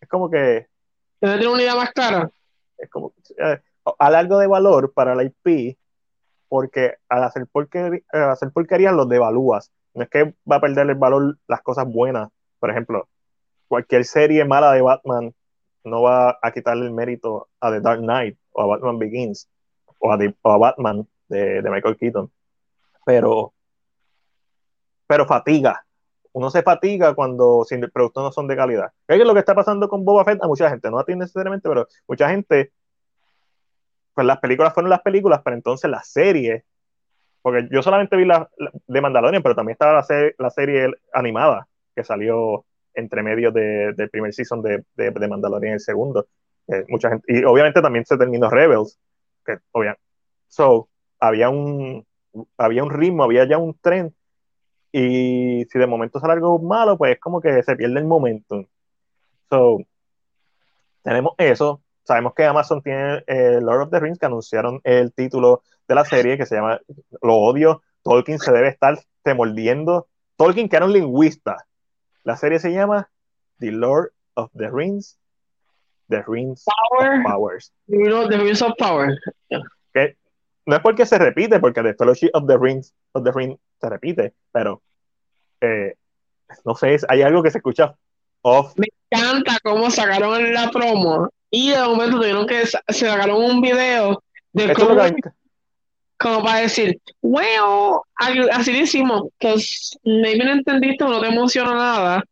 es 0.01 0.07
como 0.07 0.29
que... 0.29 0.67
¿Tienes 1.19 1.47
una 1.47 1.63
idea 1.63 1.75
más 1.75 1.91
clara? 1.93 2.29
Es 2.77 2.89
como... 2.89 3.13
Eh, 3.37 3.59
a 3.99 4.09
largo 4.09 4.37
de 4.37 4.47
valor 4.47 4.93
para 4.93 5.13
la 5.13 5.23
IP, 5.23 5.77
porque 6.47 6.95
al 7.09 7.23
hacer, 7.23 7.47
porquería, 7.51 8.01
al 8.11 8.29
hacer 8.31 8.51
porquería 8.51 8.91
los 8.91 9.09
devalúas. 9.09 9.71
No 9.93 10.03
es 10.03 10.09
que 10.09 10.33
va 10.49 10.57
a 10.57 10.61
perder 10.61 10.89
el 10.89 10.95
valor 10.95 11.37
las 11.47 11.61
cosas 11.61 11.85
buenas. 11.85 12.29
Por 12.59 12.69
ejemplo, 12.69 13.09
cualquier 13.67 14.05
serie 14.05 14.45
mala 14.45 14.71
de 14.71 14.81
Batman 14.81 15.33
no 15.83 16.01
va 16.01 16.37
a 16.41 16.51
quitarle 16.51 16.85
el 16.85 16.91
mérito 16.91 17.49
a 17.59 17.71
The 17.71 17.81
Dark 17.81 17.99
Knight 17.99 18.37
o 18.51 18.61
a 18.61 18.65
Batman 18.67 18.99
Begins 18.99 19.49
o 19.99 20.11
a, 20.11 20.57
Batman 20.57 21.07
de, 21.27 21.61
Michael 21.63 21.97
Keaton. 21.97 22.31
Pero, 23.05 23.53
pero 25.07 25.25
fatiga. 25.25 25.82
Uno 26.33 26.49
se 26.49 26.63
fatiga 26.63 27.13
cuando 27.13 27.63
si 27.63 27.77
los 27.77 27.91
productos 27.91 28.23
no 28.23 28.31
son 28.31 28.47
de 28.47 28.55
calidad. 28.55 28.91
¿Qué 29.07 29.15
es 29.15 29.25
lo 29.25 29.33
que 29.33 29.39
está 29.39 29.55
pasando 29.55 29.87
con 29.87 30.03
Boba 30.03 30.25
Fett? 30.25 30.43
A 30.43 30.47
mucha 30.47 30.69
gente, 30.69 30.89
no 30.89 30.99
a 30.99 31.05
ti 31.05 31.15
necesariamente, 31.15 31.69
pero 31.69 31.87
mucha 32.07 32.29
gente 32.29 32.71
pues 34.13 34.27
las 34.27 34.39
películas 34.39 34.73
fueron 34.73 34.89
las 34.89 35.01
películas, 35.01 35.41
pero 35.43 35.55
entonces 35.55 35.89
la 35.89 36.03
serie, 36.03 36.65
porque 37.41 37.67
yo 37.71 37.81
solamente 37.81 38.15
vi 38.15 38.25
la, 38.25 38.49
de 38.87 39.01
Mandalorian, 39.01 39.41
pero 39.41 39.55
también 39.55 39.73
estaba 39.73 39.93
la, 39.93 40.03
serie, 40.03 40.35
la 40.37 40.49
serie 40.49 40.91
animada 41.13 41.67
que 41.95 42.03
salió 42.03 42.65
entre 42.93 43.23
medio 43.23 43.51
de, 43.51 43.93
del 43.93 44.09
primer 44.09 44.33
season 44.33 44.61
de, 44.61 44.83
de, 44.95 45.27
Mandalorian 45.27 45.71
y 45.71 45.75
el 45.75 45.79
segundo. 45.79 46.27
mucha 46.89 47.09
gente, 47.09 47.25
y 47.27 47.43
obviamente 47.43 47.81
también 47.81 48.05
se 48.05 48.17
terminó 48.17 48.49
Rebels, 48.49 48.99
que 49.45 49.57
obviamente, 49.71 50.01
so, 50.47 50.89
había 51.19 51.49
un, 51.49 52.05
había 52.57 52.83
un 52.83 52.91
ritmo, 52.91 53.23
había 53.23 53.45
ya 53.45 53.57
un 53.57 53.75
tren, 53.79 54.13
y 54.93 55.65
si 55.65 55.79
de 55.79 55.87
momento 55.87 56.19
sale 56.19 56.33
algo 56.33 56.59
malo, 56.59 56.97
pues 56.97 57.15
es 57.15 57.19
como 57.19 57.41
que 57.41 57.63
se 57.63 57.75
pierde 57.75 57.99
el 57.99 58.05
momento. 58.05 58.63
So, 59.49 59.79
tenemos 61.01 61.33
eso, 61.39 61.81
sabemos 62.03 62.35
que 62.35 62.45
Amazon 62.45 62.81
tiene 62.83 63.23
eh, 63.25 63.59
Lord 63.59 63.81
of 63.81 63.89
the 63.89 63.99
Rings, 63.99 64.19
que 64.19 64.27
anunciaron 64.27 64.79
el 64.83 65.11
título 65.11 65.63
de 65.87 65.95
la 65.95 66.05
serie, 66.05 66.37
que 66.37 66.45
se 66.45 66.55
llama 66.55 66.79
Lo 67.23 67.37
odio, 67.37 67.81
Tolkien 68.03 68.37
se 68.37 68.51
debe 68.51 68.67
estar 68.67 68.99
mordiendo. 69.35 70.07
Tolkien, 70.35 70.69
que 70.69 70.75
era 70.75 70.85
un 70.85 70.93
lingüista. 70.93 71.57
La 72.23 72.37
serie 72.37 72.59
se 72.59 72.71
llama 72.71 73.09
The 73.59 73.71
Lord 73.71 74.11
of 74.35 74.51
the 74.55 74.69
Rings, 74.69 75.17
The 76.09 76.23
Rings 76.27 76.65
of 76.67 77.23
Powers. 77.25 77.73
The 77.87 78.37
Rings 78.37 78.61
of 78.61 78.73
Power. 78.77 79.17
Que 79.93 80.17
no 80.65 80.75
es 80.75 80.81
porque 80.81 81.05
se 81.05 81.17
repite, 81.17 81.59
porque 81.59 81.81
The 81.81 81.95
Fellowship 81.95 82.29
of 82.33 82.45
the 82.45 82.57
Rings 82.57 82.93
of 83.13 83.23
the 83.23 83.31
Rings 83.31 83.59
se 83.83 83.89
repite, 83.89 84.33
pero 84.51 84.81
eh, 85.61 85.95
no 86.65 86.75
sé, 86.75 86.97
hay 87.09 87.21
algo 87.21 87.43
que 87.43 87.51
se 87.51 87.57
escucha 87.57 87.95
off. 88.41 88.73
Me 88.77 88.87
encanta 89.11 89.57
cómo 89.61 89.91
sacaron 89.91 90.53
la 90.53 90.69
promo 90.69 91.29
y 91.49 91.71
de 91.71 91.83
momento 91.83 92.17
tuvieron 92.17 92.47
que 92.47 92.65
se 92.65 92.79
sacaron 92.93 93.43
un 93.43 93.61
video 93.61 94.23
de 94.53 94.73
cómo, 94.73 94.95
como 96.17 96.43
para 96.43 96.59
decir, 96.59 96.99
well, 97.21 97.99
así 98.51 98.71
lo 98.71 98.79
hicimos, 98.79 99.23
que 99.37 99.55
maybe 100.05 100.45
no 100.45 100.53
entendiste 100.53 101.03
no 101.03 101.19
te 101.19 101.27
emociona 101.27 101.73
nada. 101.73 102.23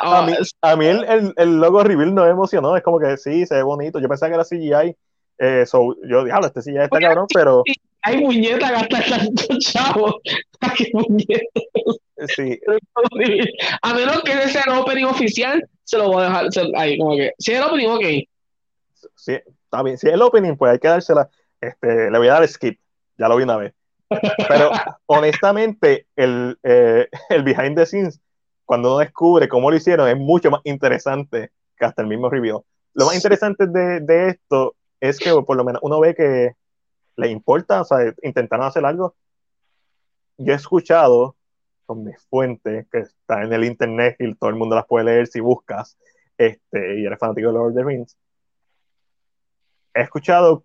a 0.00 0.22
mí, 0.22 0.32
a 0.62 0.76
mí 0.76 0.86
el, 0.86 1.34
el, 1.36 1.60
logo 1.60 1.82
reveal 1.82 2.14
no 2.14 2.24
me 2.24 2.30
emocionó, 2.30 2.76
es 2.76 2.82
como 2.82 2.98
que 2.98 3.16
sí, 3.18 3.44
se 3.44 3.56
ve 3.56 3.62
bonito. 3.62 3.98
Yo 3.98 4.08
pensaba 4.08 4.30
que 4.30 4.34
era 4.34 4.44
CGI, 4.44 4.96
eh, 5.38 5.66
so, 5.66 5.94
yo 6.06 6.24
dije, 6.24 6.36
este 6.42 6.62
CGI 6.62 6.78
está 6.78 6.98
cabrón, 6.98 7.26
pero. 7.32 7.62
Hay 8.02 8.18
muñeca 8.18 8.68
hasta 8.68 9.04
tanto 9.04 9.44
chavo. 9.60 10.20
Hay 10.60 10.86
Sí. 12.36 12.58
A 13.82 13.94
menos 13.94 14.22
que 14.22 14.32
ese 14.32 14.48
sea 14.48 14.64
el 14.66 14.72
opening 14.72 15.04
oficial, 15.04 15.64
se 15.84 15.98
lo 15.98 16.08
voy 16.08 16.24
a 16.24 16.42
dejar 16.42 16.48
ahí, 16.76 16.98
como 16.98 17.16
que. 17.16 17.32
Si 17.38 17.52
es 17.52 17.58
el 17.58 17.64
opening, 17.64 17.88
ok 17.88 18.04
si, 19.14 19.32
está 19.34 19.82
bien, 19.82 19.98
si 19.98 20.08
es 20.08 20.14
el 20.14 20.22
opening, 20.22 20.56
pues 20.56 20.72
hay 20.72 20.78
que 20.78 20.88
dársela. 20.88 21.28
Este, 21.60 22.10
le 22.10 22.18
voy 22.18 22.28
a 22.28 22.34
dar 22.34 22.48
skip, 22.48 22.78
ya 23.16 23.28
lo 23.28 23.36
vi 23.36 23.44
una 23.44 23.56
vez. 23.56 23.74
Pero 24.48 24.70
honestamente, 25.06 26.06
el, 26.16 26.58
eh, 26.62 27.08
el 27.28 27.42
behind 27.42 27.76
the 27.76 27.86
scenes, 27.86 28.20
cuando 28.64 28.88
uno 28.88 28.98
descubre 28.98 29.48
cómo 29.48 29.70
lo 29.70 29.76
hicieron, 29.76 30.08
es 30.08 30.16
mucho 30.16 30.50
más 30.50 30.60
interesante 30.64 31.50
que 31.76 31.84
hasta 31.84 32.02
el 32.02 32.08
mismo 32.08 32.30
review. 32.30 32.64
Lo 32.94 33.06
más 33.06 33.14
interesante 33.14 33.66
de, 33.66 34.00
de 34.00 34.28
esto 34.28 34.74
es 35.00 35.18
que 35.18 35.30
por 35.30 35.56
lo 35.56 35.64
menos 35.64 35.80
uno 35.84 36.00
ve 36.00 36.14
que 36.14 36.52
le 37.18 37.28
importa, 37.28 37.82
o 37.82 37.84
sea, 37.84 38.14
intentaron 38.22 38.66
hacer 38.66 38.84
algo. 38.86 39.16
Yo 40.38 40.52
he 40.52 40.56
escuchado 40.56 41.36
con 41.84 42.04
mis 42.04 42.16
fuentes, 42.28 42.86
que 42.90 42.98
está 43.00 43.42
en 43.42 43.52
el 43.52 43.64
internet 43.64 44.16
y 44.20 44.34
todo 44.34 44.50
el 44.50 44.56
mundo 44.56 44.76
las 44.76 44.86
puede 44.86 45.06
leer 45.06 45.26
si 45.26 45.40
buscas, 45.40 45.98
este, 46.36 47.00
y 47.00 47.04
eres 47.04 47.18
fanático 47.18 47.48
de 47.48 47.54
Lord 47.54 47.70
of 47.70 47.74
the 47.74 47.84
Rings, 47.84 48.16
he 49.94 50.02
escuchado 50.02 50.64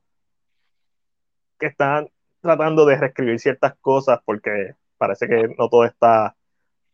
que 1.57 1.67
están 1.67 2.09
tratando 2.41 2.85
de 2.85 2.97
reescribir 2.97 3.39
ciertas 3.39 3.73
cosas 3.79 4.19
porque 4.23 4.75
parece 4.97 5.27
que 5.27 5.55
no 5.57 5.69
todo 5.69 5.85
está 5.85 6.35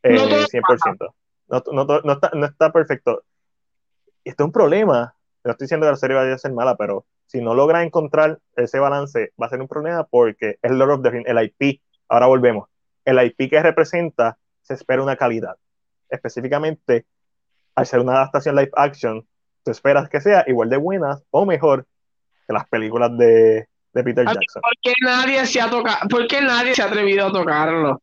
eh, 0.03 0.15
100%. 0.15 1.13
No, 1.47 1.63
no, 1.73 2.01
no, 2.03 2.13
está, 2.13 2.31
no 2.33 2.45
está 2.45 2.71
perfecto. 2.71 3.23
Y 4.23 4.29
esto 4.29 4.43
es 4.43 4.45
un 4.45 4.51
problema. 4.53 5.15
No 5.43 5.51
estoy 5.51 5.65
diciendo 5.65 5.85
que 5.85 5.91
la 5.91 5.97
serie 5.97 6.15
vaya 6.15 6.35
a 6.35 6.38
ser 6.38 6.53
mala, 6.53 6.77
pero 6.77 7.05
si 7.30 7.41
no 7.41 7.53
logra 7.53 7.83
encontrar 7.83 8.40
ese 8.56 8.80
balance, 8.80 9.33
va 9.40 9.45
a 9.45 9.49
ser 9.49 9.61
un 9.61 9.67
problema 9.67 10.03
porque 10.03 10.58
es 10.64 10.72
Lord 10.72 10.91
of 10.91 11.03
the 11.03 11.11
Rings, 11.11 11.27
el 11.27 11.43
IP. 11.43 11.80
Ahora 12.08 12.25
volvemos. 12.25 12.67
El 13.06 13.24
IP 13.24 13.51
que 13.51 13.61
representa 13.61 14.35
se 14.64 14.74
espera 14.74 15.03
una 15.03 15.16
calidad. 15.16 15.56
Específicamente, 16.09 17.06
al 17.75 17.85
ser 17.85 17.99
una 17.99 18.14
adaptación 18.14 18.56
live 18.56 18.72
action, 18.75 19.24
tú 19.64 19.69
esperas 19.69 20.09
que 20.09 20.22
sea 20.22 20.43
igual 20.48 20.72
de 20.72 20.77
buena 20.77 21.19
o 21.30 21.45
mejor 21.45 21.85
las 22.48 22.67
películas 22.67 23.16
de, 23.16 23.67
Peter 23.93 24.25
Jackson. 24.25 24.64
¿Por 24.64 24.74
qué 24.82 24.93
nadie 25.01 25.45
se 25.45 25.61
ha 25.61 25.69
tocado, 25.69 26.08
por 26.09 26.25
nadie 26.41 26.74
se 26.74 26.82
ha 26.82 26.85
atrevido 26.85 27.27
a 27.27 27.32
tocarlo? 27.32 28.01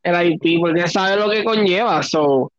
El 0.00 0.32
IP, 0.32 0.60
porque 0.60 0.86
sabe 0.86 1.16
lo 1.16 1.28
que 1.28 1.42
conlleva. 1.42 2.04
So, 2.04 2.52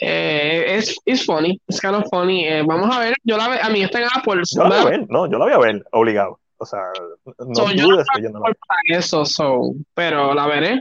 eh, 0.00 0.76
es 0.76 0.96
es 1.04 1.24
funny, 1.24 1.60
es 1.66 1.80
kind 1.80 1.94
of 1.94 2.04
funny. 2.10 2.44
Eh, 2.46 2.62
vamos 2.62 2.94
a 2.94 3.00
ver, 3.00 3.14
yo 3.24 3.36
la 3.36 3.48
ve, 3.48 3.58
a 3.60 3.68
mí 3.68 3.82
está 3.82 4.00
en 4.00 4.08
Apple. 4.14 4.42
Yo 4.44 4.62
la 4.62 4.68
voy 4.68 4.78
a 4.78 4.84
ver, 4.84 5.06
no, 5.08 5.26
yo 5.30 5.38
la 5.38 5.44
voy 5.44 5.54
a 5.54 5.58
ver, 5.58 5.84
obligado. 5.92 6.40
O 6.58 6.66
sea, 6.66 6.80
no 7.38 7.54
so, 7.54 7.68
dudes 7.68 8.06
que 8.14 8.22
yo 8.22 8.30
no 8.30 8.40
la 8.40 8.54
Eso, 8.88 9.24
so, 9.24 9.74
pero 9.94 10.34
la 10.34 10.46
veré. 10.46 10.80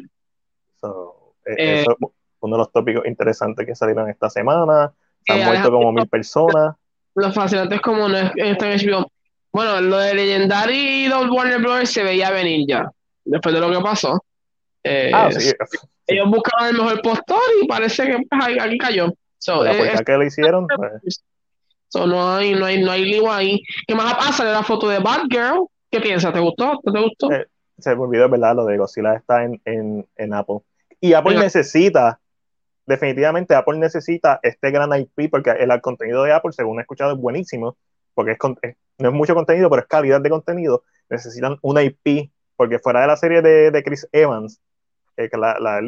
So, 0.82 1.36
eh, 1.46 1.56
eh, 1.58 1.82
eso 1.82 1.92
es 1.92 2.10
uno 2.40 2.56
de 2.56 2.60
los 2.60 2.72
tópicos 2.72 3.06
interesantes 3.06 3.66
que 3.66 3.76
salieron 3.76 4.10
esta 4.10 4.30
semana. 4.30 4.92
Se 5.26 5.34
han 5.34 5.46
muerto 5.46 5.72
como 5.72 5.92
mil 5.92 6.08
personas. 6.08 6.76
Los 7.16 7.34
fascinantes 7.34 7.82
como 7.82 8.08
no 8.08 8.18
están 8.18 8.72
en 8.72 8.80
HBO. 8.80 9.12
Bueno, 9.52 9.82
lo 9.82 9.98
de 9.98 10.14
Legendary 10.14 11.06
y 11.06 11.08
los 11.08 11.30
Warner 11.30 11.60
Bros. 11.60 11.90
se 11.90 12.04
veía 12.04 12.30
venir 12.32 12.68
ya, 12.68 12.92
después 13.26 13.54
de 13.56 13.62
lo 13.62 13.72
que 13.72 13.80
pasó. 13.80 14.24
Eh, 14.84 15.12
ah, 15.14 15.32
sí. 15.32 15.52
Ellos 16.08 16.30
buscaban 16.30 16.70
el 16.70 16.82
mejor 16.82 17.02
postor 17.02 17.42
y 17.62 17.68
parece 17.68 18.06
que 18.06 18.18
pues, 18.30 18.58
aquí 18.60 18.78
cayó. 18.78 19.14
So, 19.38 19.64
que 19.64 20.14
lo 20.14 20.24
hicieron, 20.24 20.68
pues. 20.76 21.24
no 21.94 22.34
hay, 22.34 22.54
no 22.54 22.66
hay, 22.66 22.82
no 22.82 22.92
hay 22.92 23.06
lío 23.06 23.32
ahí. 23.32 23.62
¿Qué 23.86 23.94
más 23.94 24.16
pasa? 24.16 24.46
La 24.46 24.64
foto 24.64 24.88
de 24.90 25.00
Batgirl. 25.00 25.68
¿Qué 25.92 26.00
piensas? 26.00 26.34
¿Te 26.34 26.40
gustó? 26.40 26.80
¿Te 26.84 27.00
gustó? 27.00 27.32
Eh, 27.32 27.46
se 27.78 27.96
me 27.96 28.02
olvidó, 28.02 28.30
¿verdad? 28.30 28.56
Lo 28.56 28.66
de 28.66 28.78
Godzilla 28.78 29.16
está 29.16 29.44
en, 29.44 29.62
en, 29.66 30.08
en 30.16 30.34
Apple. 30.34 30.60
Y 31.00 31.14
Apple 31.14 31.36
necesita, 31.36 32.20
definitivamente 32.86 33.54
Apple 33.54 33.78
necesita 33.78 34.40
este 34.42 34.72
gran 34.72 34.92
IP 35.00 35.30
porque 35.30 35.52
el, 35.52 35.82
contenido 35.82 36.24
de 36.24 36.34
Apple, 36.34 36.52
según 36.52 36.80
he 36.80 36.82
escuchado, 36.82 37.14
es 37.14 37.20
buenísimo, 37.20 37.78
porque 38.14 38.32
es, 38.32 38.38
no 38.98 39.10
es 39.10 39.14
mucho 39.14 39.36
contenido, 39.36 39.70
pero 39.70 39.84
es 39.84 39.88
calidad 39.88 40.22
de 40.22 40.30
contenido. 40.30 40.84
Necesitan 41.10 41.58
una 41.62 41.84
IP, 41.84 42.32
porque 42.56 42.80
fuera 42.80 43.02
de 43.02 43.08
la 43.08 43.18
serie 43.18 43.42
de, 43.42 43.72
de 43.72 43.84
Chris 43.84 44.08
Evans, 44.12 44.60
eh, 45.18 45.30
la, 45.34 45.60
la 45.60 45.82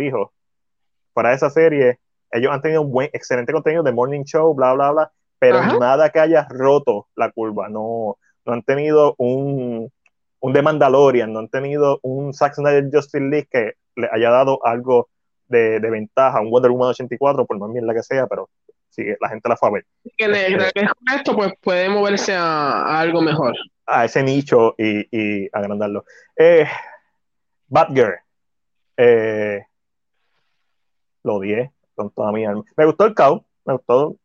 fuera 1.13 1.29
de 1.29 1.35
esa 1.35 1.49
serie, 1.49 1.99
ellos 2.31 2.51
han 2.51 2.61
tenido 2.61 2.81
un 2.81 2.91
buen, 2.91 3.09
excelente 3.13 3.53
contenido 3.53 3.83
de 3.83 3.91
Morning 3.91 4.23
Show, 4.23 4.53
bla, 4.53 4.73
bla, 4.73 4.91
bla, 4.91 5.11
pero 5.39 5.61
nada 5.79 6.09
que 6.09 6.19
haya 6.19 6.47
roto 6.49 7.07
la 7.15 7.31
curva, 7.31 7.69
no, 7.69 8.17
no 8.45 8.53
han 8.53 8.63
tenido 8.63 9.15
un, 9.17 9.91
un 10.39 10.53
The 10.53 10.61
Mandalorian, 10.61 11.31
no 11.31 11.39
han 11.39 11.49
tenido 11.49 11.99
un 12.03 12.33
Zack 12.33 12.55
Snyder 12.55 12.89
Justice 12.91 13.23
League 13.23 13.47
que 13.49 13.73
le 13.95 14.09
haya 14.11 14.29
dado 14.29 14.65
algo 14.65 15.09
de, 15.47 15.79
de 15.79 15.89
ventaja, 15.89 16.41
un 16.41 16.51
Wonder 16.51 16.71
Woman 16.71 16.89
84, 16.89 17.45
por 17.45 17.57
más 17.57 17.71
bien 17.71 17.87
la 17.87 17.93
que 17.93 18.03
sea, 18.03 18.27
pero 18.27 18.49
sí, 18.89 19.03
la 19.19 19.29
gente 19.29 19.49
la 19.49 19.57
fue 19.57 19.69
a 19.69 19.71
ver. 19.73 19.85
Que 20.17 20.27
con 20.27 21.15
esto 21.15 21.35
pues 21.35 21.53
puede 21.61 21.89
moverse 21.89 22.35
a, 22.35 22.99
algo 22.99 23.21
mejor. 23.21 23.55
A 23.85 24.05
ese 24.05 24.21
nicho 24.21 24.75
y, 24.77 25.07
y 25.11 25.49
agrandarlo. 25.51 26.05
Eh, 26.37 26.67
Batgirl. 27.67 28.19
Eh, 29.01 29.63
lo 31.23 31.35
odié 31.35 31.71
con 31.95 32.09
toda 32.11 32.33
mi 32.33 32.45
alma. 32.45 32.63
Me 32.75 32.85
gustó 32.85 33.05
el 33.05 33.13
caos, 33.13 33.43
me 33.63 33.73
gustó, 33.73 34.17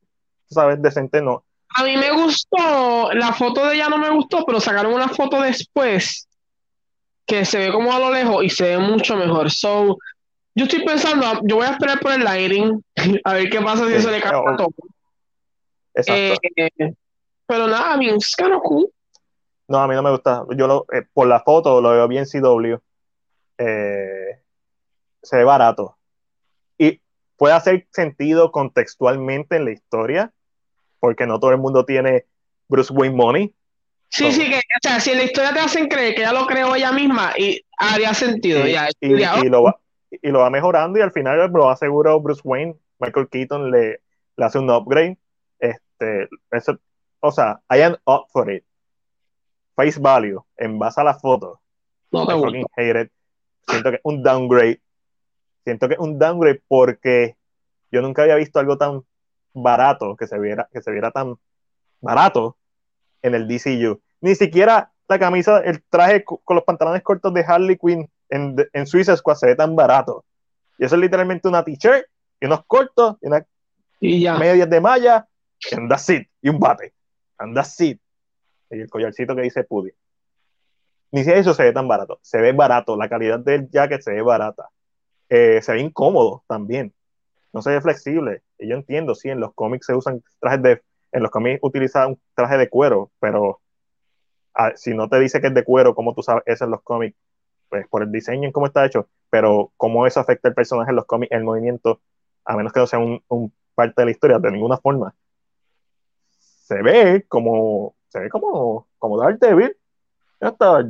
sabes, 0.47 0.83
decente, 0.83 1.23
no. 1.23 1.45
A 1.77 1.85
mí 1.85 1.97
me 1.97 2.11
gustó, 2.13 3.13
la 3.13 3.33
foto 3.33 3.67
de 3.67 3.77
ella 3.77 3.89
no 3.89 3.99
me 3.99 4.11
gustó, 4.11 4.45
pero 4.45 4.59
sacaron 4.59 4.93
una 4.93 5.09
foto 5.09 5.41
después 5.41 6.29
que 7.25 7.45
se 7.45 7.59
ve 7.59 7.73
como 7.73 7.93
a 7.93 8.01
lo 8.01 8.13
lejos 8.13 8.45
y 8.45 8.51
se 8.51 8.65
ve 8.65 8.79
mucho 8.79 9.17
mejor. 9.17 9.49
So, 9.51 9.97
yo 10.57 10.65
estoy 10.65 10.85
pensando, 10.85 11.41
yo 11.45 11.57
voy 11.57 11.67
a 11.67 11.71
esperar 11.71 12.01
por 12.01 12.13
el 12.13 12.25
lighting, 12.25 12.85
a 13.25 13.35
ver 13.35 13.51
qué 13.51 13.61
pasa 13.61 13.87
si 13.87 14.03
se 14.03 14.11
le 14.11 14.21
cae 14.21 14.33
todo. 14.33 14.69
Exacto. 15.95 16.41
Eh, 16.57 16.95
pero 17.47 17.69
nada, 17.69 17.93
a 17.93 17.97
mí 17.97 18.09
es 18.09 18.35
kind 18.35 18.55
cool. 18.61 18.89
No, 19.69 19.79
a 19.79 19.87
mí 19.87 19.95
no 19.95 20.03
me 20.03 20.11
gusta. 20.11 20.45
Yo 20.57 20.67
lo, 20.67 20.87
eh, 20.93 21.07
por 21.13 21.29
la 21.29 21.41
foto 21.41 21.81
lo 21.81 21.91
veo 21.91 22.09
bien 22.09 22.25
CW. 22.27 22.77
Eh, 23.59 24.44
se 25.25 25.37
ve 25.37 25.45
barato. 25.45 25.97
Y 26.79 27.01
puede 27.37 27.55
hacer 27.55 27.87
sentido 27.91 28.53
contextualmente 28.53 29.57
en 29.57 29.65
la 29.65 29.73
historia, 29.73 30.33
porque 31.01 31.27
no 31.27 31.41
todo 31.41 31.51
el 31.51 31.59
mundo 31.59 31.85
tiene 31.85 32.27
Bruce 32.69 32.93
Wayne 32.93 33.17
Money. 33.17 33.55
Sí, 34.11 34.31
sí, 34.31 34.49
que, 34.49 34.59
o 34.59 34.81
sea, 34.81 35.01
si 35.01 35.11
en 35.11 35.19
la 35.19 35.25
historia 35.25 35.53
te 35.53 35.61
hacen 35.61 35.89
creer 35.89 36.15
que 36.15 36.21
ya 36.21 36.33
lo 36.33 36.47
creó 36.47 36.75
ella 36.75 36.93
misma, 36.93 37.33
y 37.37 37.61
haría 37.79 38.15
sentido. 38.15 38.67
Y, 38.67 38.73
ya, 38.73 38.89
y, 39.01 39.49
lo 39.49 39.65
va, 39.65 39.81
y 40.11 40.29
lo 40.29 40.41
va 40.41 40.51
mejorando, 40.51 40.99
y 40.99 41.03
al 41.03 41.11
final 41.11 41.51
lo 41.53 41.69
aseguró 41.69 42.21
Bruce 42.21 42.43
Wayne, 42.45 42.77
Michael 43.01 43.29
Keaton 43.29 43.71
le, 43.71 44.01
le 44.37 44.45
hace 44.45 44.59
un 44.59 44.71
upgrade. 44.71 45.19
Este, 45.59 46.29
eso, 46.53 46.79
o 47.21 47.33
sea, 47.33 47.61
I 47.71 47.81
am 47.81 47.97
up 48.07 48.27
for 48.31 48.51
it. 48.53 48.65
Face 49.75 49.99
value, 49.99 50.41
en 50.57 50.79
base 50.79 51.01
a 51.01 51.05
la 51.05 51.15
foto. 51.15 51.61
No 52.13 52.27
te 52.27 53.11
Siento 53.67 53.91
que 53.91 53.97
es 53.97 54.03
un 54.05 54.23
downgrade. 54.23 54.81
Siento 55.65 55.89
que 55.89 55.95
es 55.95 56.01
un 56.01 56.19
downgrade 56.19 56.63
porque 56.69 57.37
yo 57.91 58.03
nunca 58.03 58.23
había 58.23 58.37
visto 58.37 58.59
algo 58.59 58.77
tan 58.77 59.03
barato, 59.53 60.17
que 60.17 60.27
se 60.27 60.39
viera, 60.39 60.69
que 60.73 60.83
se 60.83 60.91
viera 60.91 61.11
tan 61.11 61.37
barato 62.01 62.57
en 63.23 63.35
el 63.35 63.49
DCU. 63.49 64.01
Ni 64.21 64.35
siquiera 64.35 64.93
la 65.09 65.19
camisa, 65.19 65.59
el 65.61 65.83
traje 65.85 66.25
con 66.25 66.57
los 66.57 66.65
pantalones 66.65 67.03
cortos 67.03 67.33
de 67.35 67.45
Harley 67.47 67.79
Quinn 67.79 68.09
en, 68.29 68.57
en 68.73 68.87
Suiza 68.87 69.17
Squad 69.17 69.37
se 69.37 69.47
ve 69.47 69.57
tan 69.57 69.77
barato. 69.77 70.25
Y 70.79 70.85
eso 70.85 70.97
es 70.97 71.01
literalmente 71.01 71.49
una 71.49 71.65
t-shirt 71.65 72.07
y 72.41 72.47
unos 72.47 72.65
cortos 72.67 73.17
y 73.23 73.27
una 73.27 73.47
y 74.01 74.29
medias 74.29 74.69
de 74.69 74.81
malla 74.81 75.27
y 75.71 75.75
un 75.77 75.91
it, 76.09 76.29
y 76.43 76.49
un 76.49 76.59
bate. 76.59 76.93
And 77.39 77.55
that's 77.55 77.81
Y 77.81 77.99
el 78.71 78.89
collarcito 78.91 79.35
que 79.35 79.43
dice 79.43 79.65
Pudi. 79.65 79.91
Ni 81.13 81.21
siquiera 81.21 81.41
eso 81.41 81.55
se 81.55 81.63
ve 81.63 81.73
tan 81.73 81.87
barato. 81.87 82.19
Se 82.23 82.41
ve 82.41 82.53
barato. 82.53 82.97
La 82.97 83.09
calidad 83.09 83.39
del 83.39 83.71
jacket 83.71 84.03
se 84.03 84.13
ve 84.13 84.23
barata. 84.23 84.69
Eh, 85.29 85.61
se 85.63 85.73
ve 85.73 85.81
incómodo 85.81 86.45
también. 86.47 86.95
No 87.53 87.63
se 87.63 87.71
ve 87.71 87.81
flexible. 87.81 88.43
Y 88.59 88.69
yo 88.69 88.77
entiendo, 88.77 89.15
sí, 89.15 89.29
en 89.29 89.41
los 89.41 89.55
cómics 89.55 89.87
se 89.87 89.95
usan 89.95 90.23
trajes 90.41 90.63
de. 90.63 90.83
En 91.13 91.23
los 91.23 91.31
cómics 91.31 91.61
utilizan 91.63 92.11
un 92.11 92.21
traje 92.35 92.59
de 92.59 92.69
cuero, 92.69 93.13
pero 93.21 93.61
ah, 94.55 94.73
si 94.75 94.95
no 94.95 95.09
te 95.09 95.21
dice 95.21 95.41
que 95.41 95.47
es 95.47 95.55
de 95.55 95.63
cuero, 95.63 95.95
¿cómo 95.95 96.13
tú 96.13 96.23
sabes 96.23 96.43
eso 96.47 96.65
en 96.65 96.73
los 96.73 96.83
cómics? 96.83 97.17
Pues 97.69 97.87
por 97.89 98.03
el 98.03 98.11
diseño 98.11 98.47
en 98.47 98.53
cómo 98.53 98.67
está 98.67 98.85
hecho, 98.85 99.09
pero 99.31 99.73
cómo 99.77 100.07
eso 100.07 100.19
afecta 100.19 100.49
al 100.49 100.55
personaje 100.55 100.91
en 100.91 100.97
los 100.97 101.07
cómics, 101.07 101.31
el 101.31 101.45
movimiento, 101.45 102.01
a 102.45 102.57
menos 102.57 102.73
que 102.73 102.81
no 102.81 102.87
sea 102.89 102.99
un, 102.99 103.53
parte 103.77 104.03
de 104.03 104.07
la 104.07 104.11
historia, 104.11 104.39
de 104.41 104.51
ninguna 104.51 104.77
forma. 104.79 105.15
Se 106.39 106.83
ve 106.83 107.25
como. 107.29 107.95
Se 108.09 108.19
ve 108.19 108.29
como, 108.29 108.89
como 108.99 109.19
Daredevil. 109.19 109.77
Ya 110.41 110.49
está. 110.49 110.85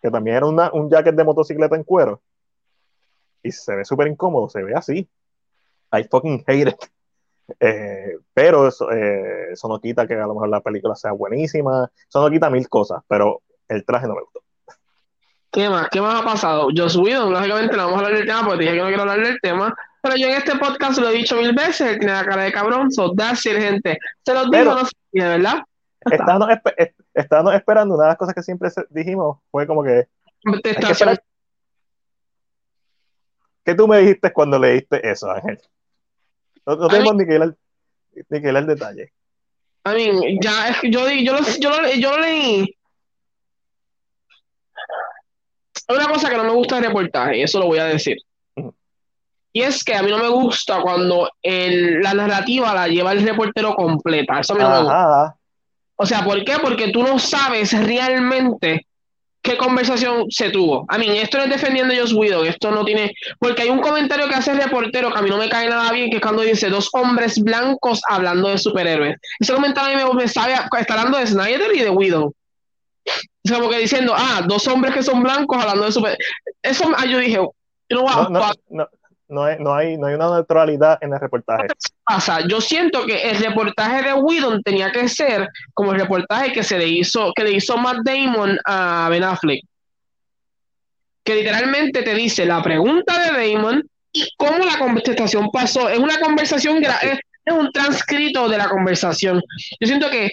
Que 0.00 0.10
también 0.10 0.36
era 0.36 0.46
un 0.46 0.90
jacket 0.90 1.14
de 1.14 1.24
motocicleta 1.24 1.74
en 1.76 1.84
cuero. 1.84 2.20
Y 3.42 3.52
se 3.52 3.74
ve 3.74 3.84
súper 3.84 4.08
incómodo, 4.08 4.48
se 4.48 4.62
ve 4.62 4.74
así. 4.74 5.08
I 5.92 6.04
fucking 6.04 6.44
hate 6.46 6.68
it. 6.70 6.76
Eh, 7.58 8.16
pero 8.32 8.68
eso, 8.68 8.92
eh, 8.92 9.50
eso, 9.50 9.66
no 9.66 9.80
quita 9.80 10.06
que 10.06 10.14
a 10.14 10.24
lo 10.24 10.34
mejor 10.34 10.50
la 10.50 10.60
película 10.60 10.94
sea 10.94 11.10
buenísima. 11.10 11.90
Eso 12.08 12.22
no 12.22 12.30
quita 12.30 12.48
mil 12.48 12.68
cosas, 12.68 13.02
pero 13.08 13.42
el 13.66 13.84
traje 13.84 14.06
no 14.06 14.14
me 14.14 14.20
gustó. 14.20 14.40
¿Qué 15.50 15.68
más? 15.68 15.88
¿Qué 15.90 16.00
más 16.00 16.22
ha 16.22 16.24
pasado? 16.24 16.68
Yo 16.72 16.88
subido, 16.88 17.28
lógicamente 17.28 17.76
no 17.76 17.86
vamos 17.86 17.94
a 17.94 18.06
hablar 18.06 18.18
del 18.18 18.26
tema 18.28 18.44
porque 18.44 18.60
dije 18.60 18.74
que 18.74 18.80
no 18.80 18.86
quiero 18.86 19.02
hablar 19.02 19.26
del 19.26 19.40
tema. 19.40 19.74
Pero 20.00 20.16
yo 20.16 20.28
en 20.28 20.34
este 20.34 20.56
podcast 20.58 20.98
lo 20.98 21.08
he 21.08 21.12
dicho 21.12 21.36
mil 21.36 21.52
veces, 21.52 21.80
él 21.80 21.98
tiene 21.98 22.14
la 22.14 22.24
cara 22.24 22.44
de 22.44 22.52
cabrón, 22.52 22.90
so 22.90 23.12
that's 23.14 23.44
it, 23.46 23.56
gente. 23.56 23.98
Se 24.24 24.32
los 24.32 24.48
digo, 24.50 24.74
no 24.74 24.84
sé, 24.84 24.94
¿verdad? 25.12 25.62
Estábamos, 27.14 27.54
esperando, 27.54 27.96
una 27.96 28.04
de 28.04 28.08
las 28.10 28.16
cosas 28.16 28.34
que 28.34 28.42
siempre 28.42 28.70
dijimos 28.90 29.38
fue 29.50 29.66
como 29.66 29.82
que... 29.82 30.06
¿Qué 33.64 33.74
tú 33.74 33.86
me 33.86 33.98
dijiste 33.98 34.32
cuando 34.32 34.58
leíste 34.58 35.08
eso, 35.08 35.30
Ángel? 35.30 35.60
No, 36.66 36.88
tenemos 36.88 37.14
ni 37.16 37.26
que, 37.26 37.34
ir 37.34 37.42
al, 37.42 37.56
ni 38.28 38.40
que 38.40 38.48
ir 38.48 38.56
al 38.56 38.66
detalle. 38.66 39.12
A 39.84 39.92
mí, 39.94 40.38
ya, 40.40 40.68
es 40.68 40.80
que 40.80 40.90
yo, 40.90 41.08
yo, 41.08 41.32
lo, 41.32 41.40
yo, 41.58 41.70
lo, 41.70 41.88
yo 41.94 42.10
lo 42.10 42.18
leí. 42.20 42.76
Hay 45.88 45.96
una 45.96 46.08
cosa 46.08 46.30
que 46.30 46.36
no 46.36 46.44
me 46.44 46.52
gusta 46.52 46.76
del 46.76 46.84
reportaje, 46.84 47.38
y 47.38 47.42
eso 47.42 47.58
lo 47.58 47.66
voy 47.66 47.78
a 47.78 47.86
decir. 47.86 48.18
Y 49.52 49.62
es 49.62 49.82
que 49.82 49.94
a 49.94 50.02
mí 50.02 50.10
no 50.10 50.18
me 50.18 50.28
gusta 50.28 50.80
cuando 50.80 51.28
el, 51.42 52.00
la 52.00 52.14
narrativa 52.14 52.72
la 52.72 52.86
lleva 52.86 53.12
el 53.12 53.26
reportero 53.26 53.74
completa. 53.74 54.38
Eso 54.38 54.52
a 54.52 54.56
mí 54.56 54.62
no 54.62 54.70
me 54.70 54.78
gusta. 54.82 55.36
O 55.96 56.06
sea, 56.06 56.24
¿por 56.24 56.44
qué? 56.44 56.56
Porque 56.62 56.92
tú 56.92 57.02
no 57.02 57.18
sabes 57.18 57.72
realmente 57.72 58.86
qué 59.42 59.56
conversación 59.56 60.26
se 60.30 60.50
tuvo. 60.50 60.84
A 60.88 60.98
mí, 60.98 61.06
esto 61.18 61.38
no 61.38 61.44
es 61.44 61.50
defendiendo 61.50 61.94
a 61.94 61.98
Joss 61.98 62.12
Whedon, 62.12 62.46
esto 62.46 62.70
no 62.70 62.84
tiene. 62.84 63.12
Porque 63.38 63.62
hay 63.62 63.70
un 63.70 63.80
comentario 63.80 64.28
que 64.28 64.34
hace 64.34 64.52
el 64.52 64.58
reportero 64.58 65.12
que 65.12 65.18
a 65.18 65.22
mí 65.22 65.30
no 65.30 65.38
me 65.38 65.48
cae 65.48 65.68
nada 65.68 65.90
bien, 65.92 66.10
que 66.10 66.16
es 66.16 66.22
cuando 66.22 66.42
dice 66.42 66.68
dos 66.68 66.88
hombres 66.92 67.38
blancos 67.42 68.00
hablando 68.08 68.48
de 68.48 68.58
superhéroes. 68.58 69.16
Ese 69.38 69.52
comentario 69.52 70.06
a 70.06 70.08
mí 70.08 70.14
me, 70.14 70.28
sabe, 70.28 70.54
está 70.78 70.94
hablando 70.94 71.18
de 71.18 71.26
Snyder 71.26 71.74
y 71.74 71.80
de 71.80 71.90
Whedon. 71.90 72.32
Es 73.42 73.52
como 73.52 73.70
que 73.70 73.78
diciendo, 73.78 74.14
ah, 74.16 74.42
dos 74.46 74.68
hombres 74.68 74.94
que 74.94 75.02
son 75.02 75.22
blancos 75.22 75.58
hablando 75.58 75.86
de 75.86 75.92
superhéroes. 75.92 76.28
Eso 76.62 76.90
ah, 76.96 77.06
yo 77.06 77.18
dije, 77.18 77.38
no, 77.38 78.28
no, 78.28 78.52
no, 78.68 78.88
hay, 79.44 79.58
no, 79.60 79.74
hay, 79.74 79.96
no 79.96 80.08
hay 80.08 80.14
una 80.14 80.30
neutralidad 80.30 80.98
en 81.00 81.12
el 81.12 81.20
reportaje. 81.20 81.68
pasa? 82.04 82.40
Yo 82.48 82.60
siento 82.60 83.06
que 83.06 83.30
el 83.30 83.38
reportaje 83.38 84.02
de 84.02 84.14
Whedon 84.14 84.62
tenía 84.62 84.90
que 84.90 85.08
ser 85.08 85.48
como 85.72 85.92
el 85.92 86.00
reportaje 86.00 86.52
que 86.52 86.64
se 86.64 86.78
le 86.78 86.88
hizo, 86.88 87.32
que 87.34 87.44
le 87.44 87.52
hizo 87.52 87.76
Matt 87.76 87.98
Damon 88.04 88.58
a 88.64 89.08
Ben 89.08 89.22
Affleck. 89.22 89.64
Que 91.22 91.36
literalmente 91.36 92.02
te 92.02 92.14
dice 92.14 92.44
la 92.44 92.60
pregunta 92.62 93.18
de 93.20 93.52
Damon 93.52 93.88
y 94.12 94.28
cómo 94.36 94.64
la 94.64 94.78
contestación 94.78 95.48
pasó. 95.52 95.88
Es 95.88 95.98
una 95.98 96.18
conversación, 96.18 96.82
es, 96.82 97.20
un 97.52 97.70
transcrito 97.72 98.48
de 98.48 98.58
la 98.58 98.68
conversación. 98.68 99.40
Yo 99.80 99.86
siento 99.86 100.10
que 100.10 100.30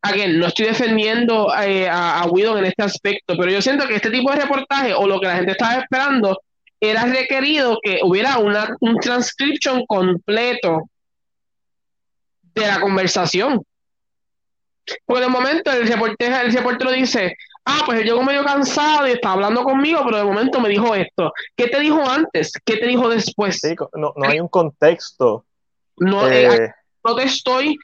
Again, 0.00 0.38
no 0.38 0.46
estoy 0.46 0.66
defendiendo 0.66 1.52
eh, 1.60 1.88
a, 1.88 2.20
a 2.20 2.26
Whedon 2.26 2.58
en 2.58 2.66
este 2.66 2.84
aspecto, 2.84 3.36
pero 3.36 3.50
yo 3.50 3.60
siento 3.60 3.86
que 3.88 3.96
este 3.96 4.10
tipo 4.10 4.30
de 4.30 4.42
reportaje 4.42 4.94
o 4.94 5.08
lo 5.08 5.18
que 5.18 5.26
la 5.26 5.34
gente 5.34 5.52
estaba 5.52 5.80
esperando 5.80 6.40
era 6.80 7.04
requerido 7.06 7.78
que 7.82 8.00
hubiera 8.02 8.38
una, 8.38 8.76
un 8.80 8.98
transcription 8.98 9.84
completo 9.86 10.88
de 12.54 12.66
la 12.66 12.80
conversación. 12.80 13.62
Porque 15.04 15.22
de 15.22 15.28
momento 15.28 15.70
el 15.70 15.86
reportero, 15.86 16.36
el 16.36 16.52
reportero 16.52 16.92
dice, 16.92 17.36
ah, 17.64 17.82
pues 17.84 18.00
él 18.00 18.06
llegó 18.06 18.22
medio 18.22 18.44
cansado 18.44 19.06
y 19.06 19.12
está 19.12 19.32
hablando 19.32 19.62
conmigo, 19.62 20.02
pero 20.04 20.18
de 20.18 20.24
momento 20.24 20.60
me 20.60 20.68
dijo 20.68 20.94
esto. 20.94 21.32
¿Qué 21.56 21.68
te 21.68 21.80
dijo 21.80 22.08
antes? 22.08 22.52
¿Qué 22.64 22.76
te 22.76 22.86
dijo 22.86 23.08
después? 23.08 23.58
Sí, 23.60 23.74
no, 23.94 24.12
no 24.16 24.28
hay 24.28 24.40
un 24.40 24.48
contexto. 24.48 25.44
No, 25.98 26.26
eh, 26.28 26.46
eh, 26.46 26.70
no 27.04 27.16
te 27.16 27.24
estoy, 27.24 27.76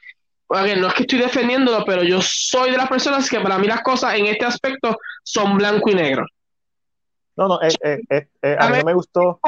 no 0.49 0.87
es 0.87 0.93
que 0.93 1.03
estoy 1.03 1.19
defendiéndolo, 1.19 1.83
pero 1.85 2.03
yo 2.03 2.19
soy 2.21 2.71
de 2.71 2.77
las 2.77 2.87
personas 2.87 3.29
que 3.29 3.39
para 3.39 3.57
mí 3.57 3.67
las 3.67 3.81
cosas 3.81 4.15
en 4.15 4.27
este 4.27 4.45
aspecto 4.45 4.97
son 5.23 5.57
blanco 5.57 5.89
y 5.89 5.95
negro. 5.95 6.25
No, 7.35 7.47
no, 7.47 7.59
eh, 7.61 8.27
a 8.57 8.69
mí 8.69 8.77
no 8.79 8.85
me 8.85 8.93
gustó. 8.93 9.39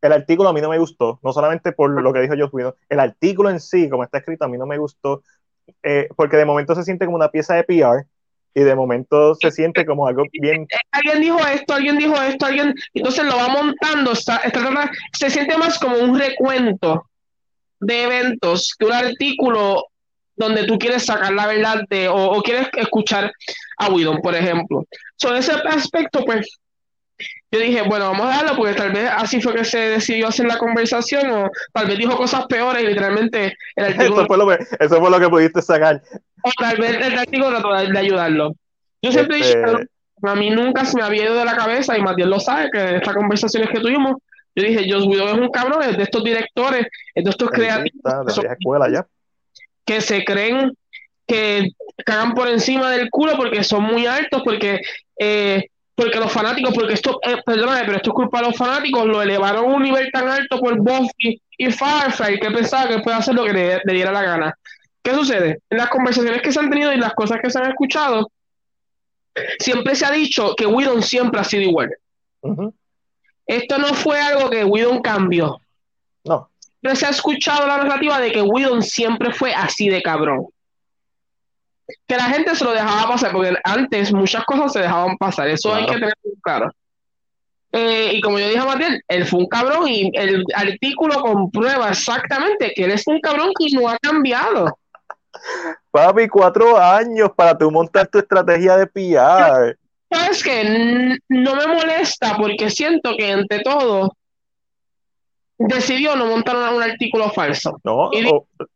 El 0.00 0.12
artículo 0.12 0.48
a 0.48 0.52
mí 0.52 0.60
no 0.60 0.68
me 0.68 0.78
gustó, 0.78 1.20
no 1.22 1.32
solamente 1.32 1.72
por 1.72 1.90
lo 1.90 2.12
que 2.12 2.20
dijo 2.20 2.34
Josh 2.36 2.50
Whedon, 2.52 2.74
el 2.88 2.98
artículo 2.98 3.50
en 3.50 3.60
sí, 3.60 3.88
como 3.88 4.02
está 4.02 4.18
escrito, 4.18 4.44
a 4.44 4.48
mí 4.48 4.58
no 4.58 4.66
me 4.66 4.78
gustó, 4.78 5.22
porque 6.16 6.36
de 6.36 6.44
momento 6.44 6.74
se 6.74 6.82
siente 6.82 7.04
como 7.04 7.16
una 7.16 7.30
pieza 7.30 7.54
de 7.54 7.62
PR 7.62 8.04
y 8.54 8.60
de 8.62 8.74
momento 8.74 9.34
se 9.34 9.50
siente 9.50 9.86
como 9.86 10.06
algo 10.06 10.24
bien. 10.32 10.66
Alguien 10.90 11.20
dijo 11.20 11.38
esto, 11.46 11.74
alguien 11.74 11.98
dijo 11.98 12.14
esto, 12.20 12.46
alguien. 12.46 12.74
Entonces 12.94 13.24
lo 13.24 13.36
va 13.36 13.48
montando, 13.48 14.12
está, 14.12 14.40
se 15.12 15.30
siente 15.30 15.56
más 15.56 15.78
como 15.78 15.96
un 15.98 16.18
recuento 16.18 17.06
de 17.80 18.04
eventos 18.04 18.74
que 18.78 18.86
un 18.86 18.92
artículo 18.92 19.84
donde 20.36 20.64
tú 20.64 20.78
quieres 20.78 21.04
sacar 21.04 21.32
la 21.32 21.46
verdad 21.46 21.82
de, 21.88 22.08
o, 22.08 22.40
quieres 22.42 22.68
escuchar 22.76 23.32
a 23.78 23.90
Widon, 23.90 24.20
por 24.20 24.34
ejemplo. 24.34 24.84
Sobre 25.16 25.38
ese 25.38 25.52
aspecto, 25.52 26.24
pues, 26.24 26.58
yo 27.52 27.60
dije, 27.60 27.82
bueno, 27.82 28.10
vamos 28.10 28.26
a 28.26 28.36
darlo, 28.36 28.56
porque 28.56 28.72
tal 28.72 28.92
vez 28.92 29.10
así 29.14 29.40
fue 29.40 29.54
que 29.54 29.64
se 29.64 29.78
decidió 29.78 30.28
hacer 30.28 30.46
la 30.46 30.56
conversación, 30.56 31.30
o 31.30 31.50
tal 31.72 31.86
vez 31.86 31.98
dijo 31.98 32.16
cosas 32.16 32.46
peores 32.46 32.82
y 32.82 32.86
literalmente 32.86 33.54
el 33.76 33.84
artículo. 33.84 34.22
Eso 34.22 34.26
fue 34.26 34.38
lo 34.38 34.48
que, 34.48 34.58
eso 34.80 35.00
fue 35.00 35.10
lo 35.10 35.20
que 35.20 35.28
pudiste 35.28 35.60
sacar. 35.60 36.02
O 36.42 36.50
tal 36.58 36.78
vez 36.78 36.96
el 37.06 37.18
artículo 37.18 37.50
trató 37.50 37.74
de 37.74 37.98
ayudarlo. 37.98 38.54
Yo 39.02 39.12
siempre 39.12 39.40
este 39.40 39.86
a 40.22 40.34
mí 40.34 40.50
nunca 40.50 40.84
se 40.84 40.96
me 40.96 41.02
había 41.02 41.24
ido 41.24 41.34
de 41.34 41.44
la 41.44 41.56
cabeza, 41.56 41.98
y 41.98 42.00
Matías 42.00 42.28
lo 42.28 42.40
sabe, 42.40 42.70
que 42.70 42.80
en 42.80 42.94
estas 42.96 43.14
conversaciones 43.14 43.68
que 43.70 43.80
tuvimos, 43.80 44.16
yo 44.54 44.64
dije, 44.64 44.86
Joss 44.90 45.04
Whedon 45.06 45.28
es 45.28 45.34
un 45.34 45.50
cabrón, 45.50 45.82
es 45.82 45.96
de 45.96 46.04
estos 46.04 46.24
directores, 46.24 46.86
es 47.14 47.24
de 47.24 47.30
estos 47.30 47.50
creativos. 47.50 48.00
Que 49.84 50.00
se 50.00 50.24
creen 50.24 50.72
que 51.26 51.70
cagan 52.06 52.34
por 52.34 52.48
encima 52.48 52.90
del 52.90 53.10
culo 53.10 53.36
porque 53.36 53.64
son 53.64 53.82
muy 53.82 54.06
altos, 54.06 54.42
porque 54.44 54.80
eh, 55.18 55.66
porque 55.94 56.18
los 56.18 56.32
fanáticos, 56.32 56.72
porque 56.74 56.94
esto, 56.94 57.18
eh, 57.22 57.36
perdóname, 57.44 57.84
pero 57.84 57.96
esto 57.96 58.10
es 58.10 58.14
culpa 58.14 58.40
de 58.40 58.46
los 58.48 58.56
fanáticos, 58.56 59.06
lo 59.06 59.20
elevaron 59.20 59.64
a 59.64 59.74
un 59.74 59.82
nivel 59.82 60.10
tan 60.10 60.28
alto 60.28 60.58
por 60.58 60.78
Buffy 60.78 61.40
y 61.58 61.70
Firefly 61.70 62.40
que 62.40 62.50
pensaba 62.50 62.88
que 62.88 63.00
puede 63.00 63.16
hacer 63.16 63.34
lo 63.34 63.44
que 63.44 63.52
le, 63.52 63.80
diera 63.92 64.10
la 64.10 64.22
gana. 64.22 64.58
¿Qué 65.02 65.12
sucede? 65.14 65.60
En 65.68 65.78
las 65.78 65.88
conversaciones 65.90 66.42
que 66.42 66.52
se 66.52 66.60
han 66.60 66.70
tenido 66.70 66.92
y 66.92 66.96
las 66.96 67.12
cosas 67.12 67.40
que 67.42 67.50
se 67.50 67.58
han 67.58 67.68
escuchado, 67.68 68.30
siempre 69.58 69.94
se 69.94 70.06
ha 70.06 70.12
dicho 70.12 70.54
que 70.56 70.66
Whedon 70.66 71.02
siempre 71.02 71.40
ha 71.40 71.44
sido 71.44 71.62
igual. 71.62 71.90
Esto 73.46 73.78
no 73.78 73.88
fue 73.94 74.20
algo 74.20 74.48
que 74.48 74.64
Whedon 74.64 75.02
cambió. 75.02 75.60
No. 76.24 76.48
Pero 76.80 76.96
se 76.96 77.06
ha 77.06 77.10
escuchado 77.10 77.66
la 77.66 77.78
narrativa 77.78 78.18
de 78.20 78.32
que 78.32 78.42
Whedon 78.42 78.82
siempre 78.82 79.32
fue 79.32 79.52
así 79.52 79.88
de 79.88 80.02
cabrón 80.02 80.51
que 82.06 82.16
la 82.16 82.24
gente 82.24 82.54
se 82.54 82.64
lo 82.64 82.72
dejaba 82.72 83.08
pasar, 83.08 83.32
porque 83.32 83.54
antes 83.64 84.12
muchas 84.12 84.44
cosas 84.44 84.72
se 84.72 84.80
dejaban 84.80 85.16
pasar, 85.16 85.48
eso 85.48 85.74
hay 85.74 85.86
que 85.86 85.94
tener 85.94 86.14
claro. 86.42 86.70
Eh, 87.72 88.12
y 88.14 88.20
como 88.20 88.38
yo 88.38 88.48
dije 88.48 88.58
a 88.58 88.66
Matías, 88.66 89.00
él 89.08 89.26
fue 89.26 89.40
un 89.40 89.46
cabrón 89.46 89.88
y 89.88 90.10
el 90.14 90.44
artículo 90.54 91.22
comprueba 91.22 91.88
exactamente 91.88 92.72
que 92.74 92.84
él 92.84 92.90
es 92.92 93.06
un 93.06 93.18
cabrón 93.20 93.50
y 93.58 93.74
no 93.74 93.88
ha 93.88 93.96
cambiado. 93.96 94.78
Papi, 95.90 96.28
cuatro 96.28 96.78
años 96.78 97.30
para 97.34 97.56
tú 97.56 97.70
montar 97.70 98.06
tu 98.08 98.18
estrategia 98.18 98.76
de 98.76 98.86
PR. 98.86 99.78
Sabes 100.10 100.42
que 100.42 101.18
no 101.28 101.56
me 101.56 101.66
molesta 101.66 102.36
porque 102.36 102.68
siento 102.68 103.16
que 103.16 103.30
entre 103.30 103.60
todo 103.60 104.14
decidió 105.58 106.16
no 106.16 106.26
montar 106.26 106.56
un, 106.72 106.82
artículo 106.82 107.30
falso. 107.30 107.80
No, 107.84 108.10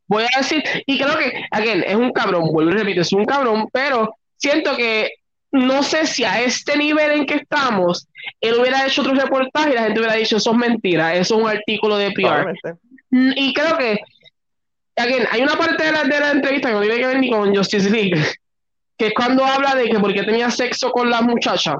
voy 0.06 0.24
a 0.24 0.38
decir, 0.38 0.62
y 0.86 0.98
creo 0.98 1.16
que, 1.18 1.44
again, 1.50 1.84
es 1.86 1.94
un 1.94 2.12
cabrón, 2.12 2.50
vuelvo 2.52 2.70
y 2.70 2.74
repito, 2.74 3.00
es 3.00 3.12
un 3.12 3.24
cabrón, 3.24 3.68
pero 3.72 4.14
siento 4.36 4.76
que 4.76 5.10
no 5.52 5.82
sé 5.82 6.06
si 6.06 6.24
a 6.24 6.40
este 6.42 6.76
nivel 6.76 7.12
en 7.12 7.26
que 7.26 7.36
estamos, 7.36 8.08
él 8.40 8.54
hubiera 8.60 8.86
hecho 8.86 9.02
otro 9.02 9.14
reportaje 9.14 9.70
y 9.70 9.74
la 9.74 9.84
gente 9.84 10.00
hubiera 10.00 10.16
dicho, 10.16 10.36
eso 10.36 10.50
es 10.50 10.56
mentira, 10.56 11.14
eso 11.14 11.36
es 11.36 11.42
un 11.42 11.48
artículo 11.48 11.96
de 11.96 12.10
PR. 12.12 12.54
Mm, 13.10 13.32
y 13.36 13.54
creo 13.54 13.76
que, 13.78 13.98
again, 14.96 15.26
hay 15.30 15.42
una 15.42 15.56
parte 15.56 15.82
de 15.82 15.92
la, 15.92 16.04
de 16.04 16.20
la 16.20 16.30
entrevista 16.32 16.68
que 16.68 16.74
no 16.74 16.80
tiene 16.80 16.98
que 16.98 17.06
ver 17.06 17.18
ni 17.20 17.30
con 17.30 17.54
Justice 17.54 17.90
League, 17.90 18.22
que 18.98 19.06
es 19.06 19.14
cuando 19.14 19.44
habla 19.44 19.74
de 19.74 19.88
que 19.88 19.98
porque 19.98 20.24
tenía 20.24 20.50
sexo 20.50 20.90
con 20.90 21.10
la 21.10 21.22
muchacha 21.22 21.76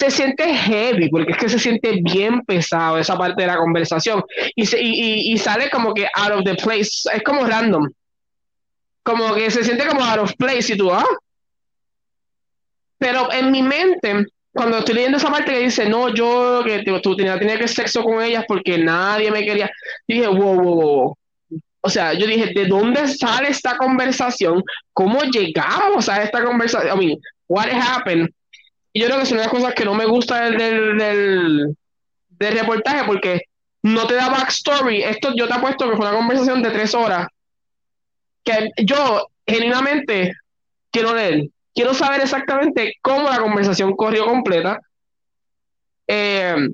se 0.00 0.10
siente 0.10 0.54
heavy, 0.54 1.10
porque 1.10 1.32
es 1.32 1.36
que 1.36 1.48
se 1.50 1.58
siente 1.58 2.00
bien 2.02 2.40
pesado 2.46 2.96
esa 2.96 3.18
parte 3.18 3.42
de 3.42 3.48
la 3.48 3.58
conversación 3.58 4.24
y, 4.56 4.62
y, 4.76 5.32
y, 5.32 5.36
sale 5.36 5.68
como 5.68 5.92
que 5.92 6.08
out 6.14 6.32
of 6.32 6.44
the 6.44 6.54
place, 6.54 6.90
es 7.12 7.22
como 7.22 7.44
random, 7.44 7.86
como 9.02 9.34
que 9.34 9.50
se 9.50 9.62
siente 9.62 9.86
como 9.86 10.02
out 10.02 10.20
of 10.20 10.34
place 10.38 10.72
y 10.72 10.78
tú, 10.78 10.90
¿ah? 10.90 11.04
Pero 12.96 13.30
en 13.30 13.50
mi 13.50 13.62
mente, 13.62 14.24
cuando 14.52 14.78
estoy 14.78 14.94
leyendo 14.94 15.18
esa 15.18 15.30
parte 15.30 15.52
que 15.52 15.60
dice, 15.60 15.86
no, 15.86 16.14
yo 16.14 16.62
que 16.64 16.82
tú 17.02 17.14
tenías 17.14 17.38
tenía 17.38 17.58
que 17.58 17.68
sexo 17.68 18.02
con 18.02 18.22
ellas 18.22 18.44
porque 18.48 18.78
nadie 18.78 19.30
me 19.30 19.44
quería, 19.44 19.70
dije, 20.08 20.26
wow, 20.28 20.54
wow, 20.54 20.80
wow. 20.80 21.18
O 21.82 21.90
sea, 21.90 22.14
yo 22.14 22.26
dije, 22.26 22.52
¿de 22.54 22.66
dónde 22.66 23.06
sale 23.08 23.48
esta 23.48 23.76
conversación? 23.76 24.62
¿Cómo 24.94 25.20
llegamos 25.22 26.08
a 26.08 26.22
esta 26.22 26.42
conversación? 26.42 26.94
I 26.94 27.06
mean, 27.06 27.18
what 27.48 27.68
happened? 27.68 28.30
Y 28.92 29.00
yo 29.00 29.06
creo 29.06 29.18
que 29.18 29.24
es 29.24 29.30
una 29.32 29.42
de 29.42 29.46
las 29.46 29.54
cosas 29.54 29.74
que 29.74 29.84
no 29.84 29.94
me 29.94 30.06
gusta 30.06 30.44
del, 30.44 30.58
del, 30.58 31.76
del, 32.28 32.58
reportaje 32.58 33.04
porque 33.04 33.42
no 33.82 34.06
te 34.06 34.14
da 34.14 34.28
backstory. 34.28 35.02
Esto 35.02 35.32
yo 35.36 35.46
te 35.46 35.54
apuesto 35.54 35.88
que 35.88 35.96
fue 35.96 36.06
una 36.06 36.16
conversación 36.16 36.62
de 36.62 36.70
tres 36.70 36.94
horas 36.94 37.28
que 38.42 38.70
yo 38.84 39.28
genuinamente 39.46 40.32
quiero 40.90 41.14
leer. 41.14 41.48
Quiero 41.72 41.94
saber 41.94 42.20
exactamente 42.22 42.94
cómo 43.00 43.28
la 43.28 43.38
conversación 43.38 43.94
corrió 43.94 44.24
completa. 44.24 44.80
Eh, 46.08 46.68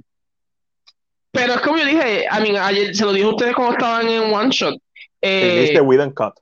pero 1.30 1.54
es 1.54 1.60
como 1.60 1.76
yo 1.76 1.84
dije, 1.84 2.26
a 2.30 2.40
mí, 2.40 2.56
ayer 2.56 2.94
se 2.94 3.04
lo 3.04 3.12
dije 3.12 3.26
a 3.26 3.30
ustedes 3.30 3.54
cuando 3.54 3.74
estaban 3.74 4.08
en 4.08 4.32
One 4.32 4.48
Shot. 4.50 4.80
Eh, 5.20 5.78
cut. 6.14 6.34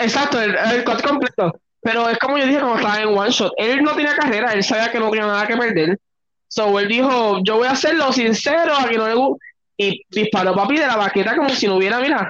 exacto, 0.00 0.40
el, 0.40 0.56
el 0.56 0.84
cut 0.84 1.02
completo. 1.02 1.60
Pero 1.88 2.06
es 2.10 2.18
como 2.18 2.36
yo 2.36 2.44
dije, 2.44 2.60
como 2.60 2.76
estaba 2.76 3.00
en 3.00 3.16
One 3.16 3.30
Shot, 3.30 3.54
él 3.56 3.82
no 3.82 3.94
tenía 3.94 4.14
carrera, 4.14 4.52
él 4.52 4.62
sabía 4.62 4.92
que 4.92 4.98
no 4.98 5.08
tenía 5.08 5.26
nada 5.26 5.46
que 5.46 5.56
perder. 5.56 5.98
So 6.46 6.78
él 6.78 6.86
dijo, 6.86 7.38
yo 7.42 7.56
voy 7.56 7.66
a 7.66 7.70
hacerlo 7.70 8.12
sincero, 8.12 8.74
a 8.78 8.86
que 8.86 8.98
no 8.98 9.08
le 9.08 9.14
gusta. 9.14 9.46
Y 9.78 10.02
disparó 10.10 10.54
papi 10.54 10.76
de 10.76 10.86
la 10.86 10.96
baqueta 10.96 11.34
como 11.34 11.48
si 11.48 11.66
no 11.66 11.76
hubiera, 11.76 11.98
mira. 12.00 12.28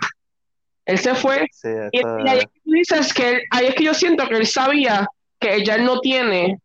Él 0.87 0.97
se 0.99 1.13
fue. 1.17 1.49
y, 1.91 2.01
ahí 2.29 2.39
es 2.39 2.45
que 2.45 2.61
dices 2.67 3.13
que 3.13 3.43
ahí 3.51 3.67
es 3.67 3.75
que 3.75 3.83
yo 3.83 3.95
siento 3.95 4.29
que 4.29 4.37
él 4.37 4.47
sabía 4.47 5.09
que 5.41 5.65
ya 5.65 5.75
él 5.75 5.85
no 5.85 5.99
tiene. 5.99 6.61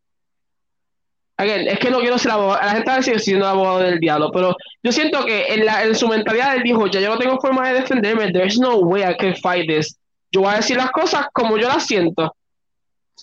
Again, 1.37 1.67
es 1.69 1.79
que 1.79 1.89
no 1.89 1.97
quiero 1.97 2.19
ser 2.19 2.33
abogado. 2.33 2.61
La 2.61 2.73
gente 2.73 2.89
va 2.91 2.93
a 2.93 2.97
decir 2.97 3.19
siendo 3.19 3.47
abogado 3.47 3.79
del 3.79 3.99
diablo, 3.99 4.29
pero 4.31 4.55
yo 4.83 4.91
siento 4.91 5.25
que 5.25 5.51
en, 5.51 5.65
la, 5.65 5.83
en 5.83 5.95
su 5.95 6.07
mentalidad 6.07 6.57
él 6.57 6.61
dijo, 6.61 6.85
ya 6.85 6.99
yo 6.99 7.09
no 7.09 7.17
tengo 7.17 7.41
forma 7.41 7.69
de 7.69 7.79
defenderme. 7.79 8.31
There's 8.31 8.59
no 8.59 8.77
way 8.81 9.01
I 9.01 9.17
can 9.17 9.35
fight 9.37 9.67
this. 9.67 9.97
Yo 10.31 10.41
voy 10.41 10.53
a 10.53 10.57
decir 10.57 10.77
las 10.77 10.91
cosas 10.91 11.25
como 11.33 11.57
yo 11.57 11.67
las 11.67 11.87
siento. 11.87 12.31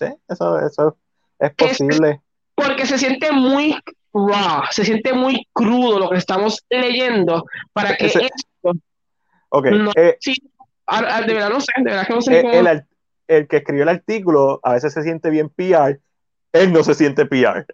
Sí, 0.01 0.07
eso, 0.29 0.59
eso 0.59 0.97
es 1.37 1.53
posible. 1.53 2.21
porque 2.55 2.87
se 2.87 2.97
siente 2.97 3.31
muy 3.31 3.77
raw, 4.11 4.63
se 4.71 4.83
siente 4.83 5.13
muy 5.13 5.47
crudo 5.53 5.99
lo 5.99 6.09
que 6.09 6.17
estamos 6.17 6.65
leyendo 6.71 7.45
para 7.71 7.95
que 7.95 8.07
esto. 8.07 8.71
Ok. 9.49 9.67
Eh, 9.95 10.17
sí, 10.19 10.33
de 11.27 11.33
verdad 11.33 11.51
no 11.51 11.61
sé, 11.61 11.71
de 11.77 11.83
verdad 11.83 12.07
que 12.07 12.13
no 12.13 12.21
sé. 12.21 12.39
Eh, 12.39 12.59
el, 12.59 12.83
el, 13.27 13.47
que 13.47 13.57
escribió 13.57 13.83
el 13.83 13.89
artículo 13.89 14.59
a 14.63 14.73
veces 14.73 14.91
se 14.91 15.03
siente 15.03 15.29
bien 15.29 15.49
PR, 15.49 15.99
él 16.51 16.73
no 16.73 16.83
se 16.83 16.95
siente 16.95 17.27
PR. 17.27 17.67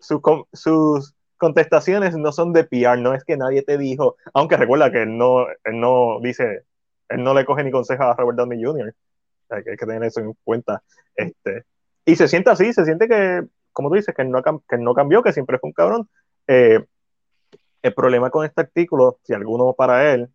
sus 0.00 1.14
contestaciones 1.36 2.16
no 2.16 2.32
son 2.32 2.52
de 2.52 2.64
PR, 2.64 2.98
no 2.98 3.14
es 3.14 3.22
que 3.22 3.36
nadie 3.36 3.62
te 3.62 3.78
dijo, 3.78 4.16
aunque 4.34 4.56
recuerda 4.56 4.90
que 4.90 5.02
él 5.02 5.16
no, 5.16 5.46
él 5.48 5.78
no 5.78 6.18
dice, 6.20 6.64
él 7.10 7.22
no 7.22 7.32
le 7.32 7.44
coge 7.44 7.62
ni 7.62 7.70
conseja 7.70 8.10
a 8.10 8.14
Robert 8.14 8.38
Downey 8.38 8.60
Jr 8.60 8.92
hay 9.50 9.64
que 9.64 9.86
tener 9.86 10.02
eso 10.04 10.20
en 10.20 10.34
cuenta. 10.44 10.82
Este, 11.14 11.64
y 12.04 12.16
se 12.16 12.28
siente 12.28 12.50
así, 12.50 12.72
se 12.72 12.84
siente 12.84 13.08
que, 13.08 13.42
como 13.72 13.90
tú 13.90 13.96
dices, 13.96 14.14
que 14.14 14.24
no, 14.24 14.42
que 14.42 14.78
no 14.78 14.94
cambió, 14.94 15.22
que 15.22 15.32
siempre 15.32 15.58
fue 15.58 15.68
un 15.68 15.74
cabrón. 15.74 16.08
Eh, 16.46 16.84
el 17.82 17.94
problema 17.94 18.30
con 18.30 18.44
este 18.44 18.62
artículo, 18.62 19.18
si 19.22 19.34
alguno 19.34 19.72
para 19.74 20.12
él, 20.12 20.28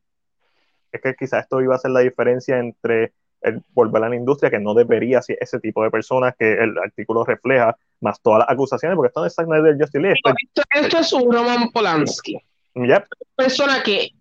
es 0.92 1.02
que 1.02 1.16
quizás 1.16 1.44
esto 1.44 1.62
iba 1.62 1.76
a 1.76 1.80
ser 1.80 1.92
la 1.92 2.02
diferencia 2.02 2.60
entre 2.60 3.14
el 3.42 3.62
volver 3.74 4.04
a 4.04 4.10
la 4.10 4.16
industria, 4.16 4.50
que 4.50 4.60
no 4.60 4.74
debería 4.74 5.22
ser 5.22 5.38
ese 5.42 5.60
tipo 5.60 5.84
de 5.84 5.92
personas 5.92 6.34
que 6.38 6.54
el 6.54 6.78
artículo 6.78 7.26
refleja, 7.26 7.76
más 8.00 8.22
todas 8.22 8.40
las 8.40 8.50
acusaciones, 8.50 8.96
porque 8.96 9.08
esto 9.08 9.46
no 9.46 9.56
es 9.56 9.64
del 9.64 9.78
Justin 9.80 10.02
Lee. 10.04 10.14
Esto, 10.14 10.62
esto, 10.70 11.00
es 11.00 11.14
un 11.14 11.32
Roman 11.32 11.70
Polanski. 11.72 12.38
Yep. 12.76 13.06
Persona 13.36 13.84
que 13.84 14.12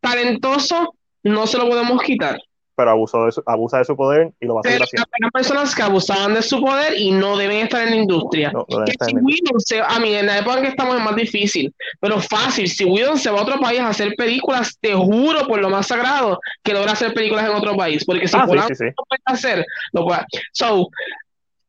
talentoso 0.00 0.94
no 1.24 1.46
se 1.46 1.58
lo 1.58 1.68
podemos 1.68 2.02
quitar 2.02 2.38
pero 2.80 2.92
abusó 2.92 3.26
de 3.26 3.32
su, 3.32 3.42
abusa 3.44 3.76
de 3.76 3.84
su 3.84 3.94
poder 3.94 4.32
y 4.40 4.46
lo 4.46 4.54
va 4.54 4.60
a 4.60 4.62
seguir 4.62 4.82
haciendo. 4.82 5.06
Hay 5.12 5.30
personas 5.30 5.74
que 5.74 5.82
abusaban 5.82 6.32
de 6.32 6.40
su 6.40 6.62
poder 6.62 6.98
y 6.98 7.10
no 7.10 7.36
deben 7.36 7.58
estar 7.58 7.82
en 7.82 7.90
la 7.90 7.96
industria. 7.96 8.52
No, 8.52 8.64
no 8.70 8.84
que 8.86 8.92
si 8.92 9.14
Whedon 9.16 9.60
se, 9.60 9.82
a 9.82 9.98
mí, 10.00 10.14
en 10.14 10.24
la 10.24 10.38
época 10.38 10.56
en 10.56 10.62
que 10.62 10.68
estamos 10.70 10.96
es 10.96 11.02
más 11.02 11.14
difícil, 11.14 11.74
pero 12.00 12.18
fácil. 12.22 12.70
Si 12.70 12.86
Whedon 12.86 13.18
se 13.18 13.30
va 13.30 13.40
a 13.40 13.42
otro 13.42 13.60
país 13.60 13.80
a 13.80 13.88
hacer 13.88 14.14
películas, 14.16 14.78
te 14.80 14.94
juro 14.94 15.46
por 15.46 15.60
lo 15.60 15.68
más 15.68 15.88
sagrado 15.88 16.40
que 16.62 16.72
logra 16.72 16.92
hacer 16.92 17.12
películas 17.12 17.44
en 17.50 17.54
otro 17.54 17.76
país. 17.76 18.02
Porque 18.02 18.26
si 18.26 18.34
Ah, 18.34 18.46
sí, 18.48 18.58
sí, 18.68 18.74
sí. 18.76 18.84
lo 18.84 19.04
puede 19.06 19.22
hacer, 19.26 19.66
lo 19.92 20.06
puede. 20.06 20.20
So, 20.52 20.88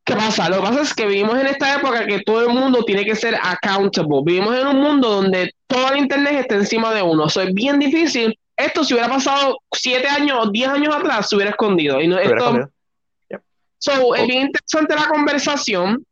¿qué 0.05 0.15
pasa? 0.15 0.47
Lo 0.47 0.61
que 0.61 0.61
pasa 0.61 0.81
es 0.83 0.93
que 0.93 1.07
vivimos 1.07 1.37
en 1.37 1.47
esta 1.47 1.75
época 1.75 2.05
que 2.05 2.21
todo 2.21 2.39
el 2.39 2.53
mundo 2.53 2.85
tiene 2.85 3.03
que 3.03 3.15
ser 3.15 3.35
accountable. 3.35 4.21
Vivimos 4.23 4.57
en 4.57 4.67
un 4.67 4.79
mundo 4.79 5.09
donde 5.09 5.51
todo 5.67 5.91
el 5.91 5.97
internet 5.97 6.35
está 6.39 6.55
encima 6.55 6.93
de 6.93 7.01
uno. 7.01 7.25
Eso 7.25 7.41
es 7.41 7.53
bien 7.53 7.79
difícil. 7.79 8.37
Esto 8.61 8.83
si 8.83 8.93
hubiera 8.93 9.09
pasado 9.09 9.57
siete 9.71 10.07
años 10.07 10.39
o 10.41 10.49
diez 10.51 10.69
años 10.69 10.95
atrás, 10.95 11.27
se 11.29 11.35
hubiera 11.35 11.51
escondido. 11.51 11.99
Y 12.01 12.07
no, 12.07 12.17
esto. 12.17 12.69
So, 13.77 14.15
es 14.15 14.27
bien 14.27 14.47
interesante 14.47 14.95
la 14.95 15.07
conversación. 15.07 16.05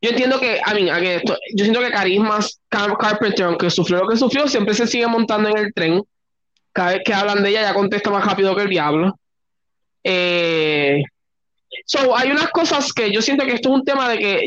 Yo 0.00 0.10
entiendo 0.10 0.38
que, 0.38 0.60
a 0.64 0.72
mí, 0.74 0.86
yo 0.86 1.64
siento 1.64 1.80
que 1.80 1.90
Carismas 1.90 2.60
Car- 2.68 2.96
Carpenter, 2.96 3.46
aunque 3.46 3.68
sufrió 3.70 3.98
lo 3.98 4.08
que 4.08 4.16
sufrió, 4.16 4.46
siempre 4.46 4.74
se 4.74 4.86
sigue 4.86 5.06
montando 5.08 5.48
en 5.48 5.58
el 5.58 5.74
tren. 5.74 6.02
Cada 6.72 6.92
vez 6.92 7.02
que 7.04 7.12
hablan 7.12 7.42
de 7.42 7.50
ella, 7.50 7.62
ya 7.62 7.74
contesta 7.74 8.10
más 8.10 8.24
rápido 8.24 8.54
que 8.54 8.62
el 8.62 8.68
diablo. 8.68 9.18
Eh, 10.04 11.02
so, 11.84 12.16
hay 12.16 12.30
unas 12.30 12.50
cosas 12.50 12.92
que 12.92 13.10
yo 13.12 13.20
siento 13.20 13.44
que 13.44 13.54
esto 13.54 13.70
es 13.70 13.74
un 13.74 13.84
tema 13.84 14.08
de 14.08 14.18
que 14.18 14.46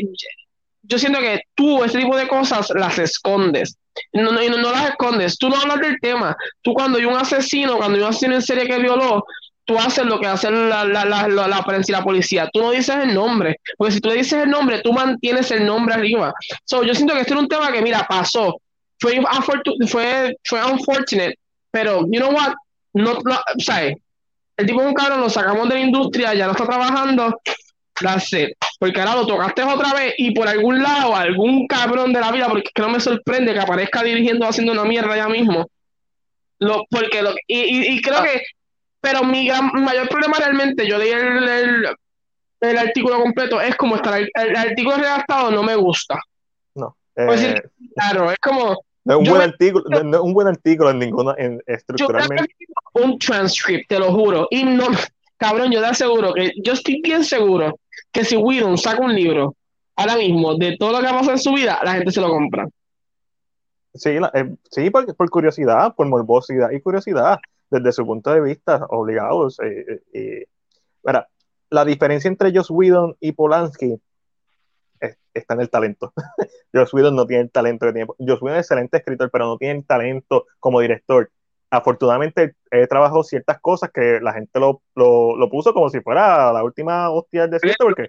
yo 0.88 0.98
siento 0.98 1.20
que 1.20 1.40
tú, 1.54 1.82
este 1.84 1.98
tipo 1.98 2.16
de 2.16 2.28
cosas, 2.28 2.70
las 2.74 2.98
escondes. 2.98 3.76
No, 4.12 4.30
no, 4.30 4.40
no, 4.40 4.70
las 4.70 4.90
escondes. 4.90 5.38
Tú 5.38 5.48
no 5.48 5.56
hablas 5.56 5.80
del 5.80 5.98
tema. 6.00 6.36
Tú, 6.62 6.72
cuando 6.74 6.98
hay 6.98 7.04
un 7.04 7.16
asesino, 7.16 7.76
cuando 7.76 7.96
hay 7.96 8.02
un 8.02 8.10
asesino 8.10 8.34
en 8.34 8.42
serie 8.42 8.66
que 8.66 8.78
violó, 8.78 9.24
tú 9.64 9.78
haces 9.78 10.04
lo 10.04 10.20
que 10.20 10.26
hace 10.26 10.50
la, 10.50 10.84
la, 10.84 11.04
la, 11.04 11.28
la, 11.28 11.48
la 11.48 11.62
prensa 11.62 11.90
y 11.90 11.92
la 11.92 12.02
policía. 12.02 12.48
Tú 12.52 12.60
no 12.60 12.70
dices 12.70 12.94
el 12.96 13.14
nombre. 13.14 13.56
Porque 13.76 13.94
si 13.94 14.00
tú 14.00 14.08
le 14.08 14.16
dices 14.16 14.42
el 14.44 14.50
nombre, 14.50 14.80
tú 14.82 14.92
mantienes 14.92 15.50
el 15.50 15.66
nombre 15.66 15.94
arriba. 15.94 16.32
So, 16.64 16.82
yo 16.82 16.94
siento 16.94 17.14
que 17.14 17.20
este 17.20 17.32
era 17.32 17.40
un 17.40 17.48
tema 17.48 17.72
que, 17.72 17.82
mira, 17.82 18.06
pasó. 18.08 18.60
Fue, 18.98 19.20
fue, 19.88 20.36
fue 20.44 20.64
unfortunate. 20.64 21.34
Pero, 21.70 22.00
you 22.10 22.20
know 22.20 22.32
what? 22.32 22.54
No, 22.94 23.14
no, 23.24 23.38
¿sabes? 23.58 23.96
El 24.56 24.66
tipo 24.66 24.80
es 24.80 24.86
un 24.86 24.94
cabrón, 24.94 25.20
lo 25.20 25.28
sacamos 25.28 25.68
de 25.68 25.74
la 25.74 25.80
industria, 25.80 26.32
ya 26.32 26.46
no 26.46 26.52
está 26.52 26.64
trabajando. 26.64 27.38
That's 28.00 28.32
it. 28.32 28.56
Porque 28.78 29.00
ahora 29.00 29.14
lo 29.16 29.26
tocaste 29.26 29.62
otra 29.62 29.94
vez 29.94 30.14
y 30.18 30.32
por 30.34 30.46
algún 30.48 30.82
lado, 30.82 31.16
algún 31.16 31.66
cabrón 31.66 32.12
de 32.12 32.20
la 32.20 32.30
vida, 32.30 32.46
porque 32.48 32.66
es 32.68 32.72
que 32.74 32.82
no 32.82 32.90
me 32.90 33.00
sorprende 33.00 33.52
que 33.54 33.60
aparezca 33.60 34.02
dirigiendo 34.02 34.46
haciendo 34.46 34.72
una 34.72 34.84
mierda 34.84 35.16
ya 35.16 35.28
mismo. 35.28 35.66
Lo, 36.58 36.84
porque 36.90 37.22
lo, 37.22 37.30
y, 37.46 37.58
y, 37.60 37.86
y 37.96 38.02
creo 38.02 38.18
Ah. 38.18 38.24
que, 38.24 38.42
pero 39.00 39.24
mi 39.24 39.46
gran, 39.46 39.70
mayor 39.74 40.08
problema 40.08 40.36
realmente, 40.38 40.86
yo 40.86 40.98
leí 40.98 41.10
el, 41.10 41.48
el, 41.48 41.86
el 42.60 42.78
artículo 42.78 43.20
completo, 43.20 43.60
es 43.60 43.76
como 43.76 43.96
está 43.96 44.18
el, 44.18 44.28
el 44.34 44.56
artículo 44.56 44.96
redactado, 44.96 45.50
no 45.50 45.62
me 45.62 45.76
gusta. 45.76 46.18
No. 46.74 46.96
Eh, 47.16 47.62
Claro, 47.94 48.30
es 48.30 48.38
como, 48.38 48.76
no 49.04 49.12
es 49.14 49.18
un 49.18 49.24
buen 49.24 49.38
me- 49.38 49.44
artículo, 49.44 49.84
no, 49.88 50.02
no 50.02 50.16
es 50.16 50.22
un 50.22 50.34
buen 50.34 50.48
artículo 50.48 50.90
en 50.90 50.98
ninguna, 50.98 51.34
en, 51.38 51.56
yo 51.58 51.62
estructuralmente. 51.74 52.54
un 52.94 53.18
transcript, 53.18 53.88
te 53.88 53.98
lo 53.98 54.12
juro. 54.12 54.48
Y 54.50 54.64
no, 54.64 54.86
cabrón, 55.38 55.70
yo 55.72 55.80
te 55.80 55.86
aseguro 55.86 56.34
que 56.34 56.52
yo 56.62 56.72
estoy 56.74 57.00
bien 57.02 57.24
seguro 57.24 57.78
que 58.12 58.24
si 58.24 58.36
Whedon 58.36 58.78
saca 58.78 59.02
un 59.04 59.14
libro 59.14 59.54
ahora 59.96 60.16
mismo 60.16 60.54
de 60.56 60.76
todo 60.78 60.92
lo 60.92 61.00
que 61.00 61.06
ha 61.06 61.12
pasado 61.12 61.32
en 61.32 61.38
su 61.38 61.52
vida, 61.52 61.80
la 61.84 61.94
gente 61.94 62.12
se 62.12 62.20
lo 62.20 62.28
compra. 62.28 62.68
Sí, 63.94 64.10
eh, 64.10 64.54
sí 64.70 64.90
por, 64.90 65.14
por 65.16 65.30
curiosidad, 65.30 65.94
por 65.94 66.06
morbosidad 66.06 66.70
y 66.70 66.80
curiosidad, 66.80 67.38
desde 67.70 67.92
su 67.92 68.04
punto 68.04 68.30
de 68.32 68.40
vista, 68.42 68.84
obligados. 68.90 69.58
eh, 69.60 70.02
eh, 70.12 70.12
eh. 70.12 70.46
La 71.70 71.84
diferencia 71.84 72.28
entre 72.28 72.52
Joss 72.54 72.70
Whedon 72.70 73.16
y 73.20 73.32
Polanski 73.32 73.98
es- 75.00 75.18
está 75.34 75.54
en 75.54 75.60
el 75.62 75.70
talento. 75.70 76.12
Joss 76.72 76.92
Whedon 76.94 77.16
no 77.16 77.26
tiene 77.26 77.44
el 77.44 77.50
talento 77.50 77.86
que 77.86 77.92
tiene. 77.92 78.06
Joss 78.18 78.40
Whedon 78.42 78.58
es 78.58 78.66
excelente 78.66 78.98
escritor, 78.98 79.30
pero 79.32 79.46
no 79.46 79.56
tiene 79.58 79.80
el 79.80 79.86
talento 79.86 80.46
como 80.60 80.80
director. 80.80 81.30
Afortunadamente, 81.70 82.54
he 82.70 82.86
trabajado 82.86 83.22
ciertas 83.22 83.60
cosas 83.60 83.90
que 83.92 84.20
la 84.20 84.32
gente 84.32 84.58
lo, 84.60 84.82
lo, 84.94 85.36
lo 85.36 85.50
puso 85.50 85.74
como 85.74 85.90
si 85.90 86.00
fuera 86.00 86.52
la 86.52 86.62
última 86.62 87.10
hostia 87.10 87.42
del 87.42 87.50
desierto, 87.50 87.84
porque 87.86 88.08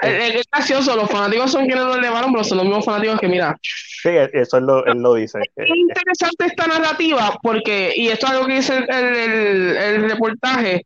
Es, 0.00 0.34
es 0.36 0.46
gracioso, 0.52 0.94
los 0.96 1.10
fanáticos 1.10 1.50
son 1.52 1.66
quienes 1.66 1.84
lo 1.84 1.94
elevaron, 1.96 2.32
pero 2.32 2.44
son 2.44 2.58
los 2.58 2.66
mismos 2.66 2.84
fanáticos 2.84 3.20
que, 3.20 3.28
mira, 3.28 3.56
sí, 3.62 4.10
eso 4.32 4.58
él 4.58 4.64
lo, 4.64 4.84
él 4.86 4.98
lo 4.98 5.14
dice. 5.14 5.38
Es 5.56 5.68
interesante 5.70 6.46
esta 6.46 6.66
narrativa 6.66 7.36
porque, 7.42 7.92
y 7.96 8.08
esto 8.08 8.26
es 8.26 8.32
algo 8.32 8.46
que 8.46 8.54
dice 8.54 8.76
el, 8.76 8.90
el- 8.90 9.76
el- 9.76 10.10
reportaje, 10.10 10.84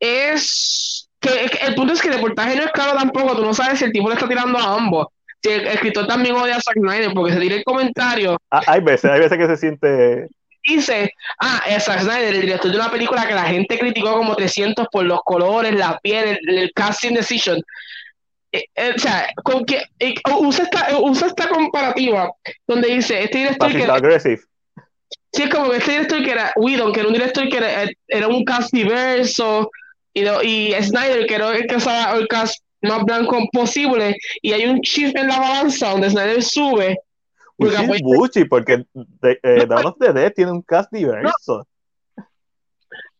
es 0.00 1.08
que, 1.20 1.30
que 1.50 1.66
el 1.66 1.74
punto 1.74 1.92
es 1.92 2.00
que 2.00 2.08
el 2.08 2.14
reportaje 2.14 2.56
no 2.56 2.62
es 2.64 2.72
claro 2.72 2.92
tampoco, 2.96 3.36
tú 3.36 3.42
no 3.44 3.54
sabes 3.54 3.78
si 3.78 3.84
el 3.86 3.92
tipo 3.92 4.08
le 4.08 4.14
está 4.14 4.28
tirando 4.28 4.58
a 4.58 4.74
ambos. 4.76 5.06
Si 5.42 5.50
el 5.50 5.66
escritor 5.68 6.06
también 6.06 6.34
odia 6.34 6.56
a 6.56 6.60
Zack 6.60 6.78
Snyder 6.78 7.12
porque 7.14 7.32
se 7.32 7.40
tira 7.40 7.56
el 7.56 7.64
comentario, 7.64 8.36
ah, 8.50 8.62
hay 8.66 8.80
veces, 8.80 9.10
hay 9.10 9.20
veces 9.20 9.38
que 9.38 9.46
se 9.46 9.56
siente 9.56 10.28
dice, 10.68 11.12
ah, 11.40 11.62
es 11.68 11.84
Zack 11.84 12.00
Snyder, 12.00 12.34
el 12.34 12.40
director 12.42 12.70
de 12.70 12.76
una 12.76 12.90
película 12.90 13.26
que 13.26 13.34
la 13.34 13.44
gente 13.44 13.78
criticó 13.78 14.12
como 14.12 14.36
300 14.36 14.86
por 14.90 15.04
los 15.04 15.20
colores, 15.24 15.74
la 15.74 15.98
piel, 15.98 16.38
el, 16.46 16.58
el 16.58 16.72
casting 16.72 17.14
decision. 17.14 17.60
Eh, 18.52 18.64
eh, 18.74 18.92
o 18.96 18.98
sea, 18.98 19.28
con 19.44 19.64
que, 19.64 19.82
eh, 19.98 20.14
usa, 20.40 20.64
esta, 20.64 20.98
usa 20.98 21.26
esta 21.26 21.48
comparativa 21.48 22.30
donde 22.66 22.88
dice, 22.88 23.22
este 23.22 23.38
director 23.38 23.72
que 23.72 23.84
aggressive. 23.84 24.40
Sí, 25.32 25.42
es 25.42 25.50
como 25.50 25.70
que 25.70 25.76
este 25.76 25.92
director 25.92 26.24
que 26.24 26.30
era 26.30 26.52
Whedon, 26.56 26.92
que 26.92 27.00
era 27.00 27.08
un 27.08 27.14
director 27.14 27.48
que 27.48 27.56
era, 27.56 27.90
era 28.08 28.28
un 28.28 28.44
cast 28.44 28.72
diverso, 28.72 29.70
y, 30.14 30.26
y 30.26 30.74
Snyder, 30.82 31.26
que 31.26 31.34
era 31.34 31.56
el 31.56 31.66
que 31.66 31.76
usaba 31.76 32.16
el 32.16 32.26
cast 32.28 32.62
más 32.82 33.02
blanco 33.04 33.38
posible, 33.52 34.16
y 34.42 34.52
hay 34.52 34.66
un 34.66 34.80
chip 34.82 35.16
en 35.16 35.28
la 35.28 35.38
balanza 35.38 35.90
donde 35.90 36.10
Snyder 36.10 36.42
sube. 36.42 36.98
Porque 37.56 37.76
apoya- 37.76 38.00
Bucci, 38.02 38.44
porque 38.44 38.84
de, 38.94 39.40
eh, 39.42 39.66
Dawn 39.68 39.86
of 39.86 39.96
the 39.98 40.12
Dead 40.12 40.32
tiene 40.32 40.52
un 40.52 40.62
cast 40.62 40.92
diverso. 40.92 41.66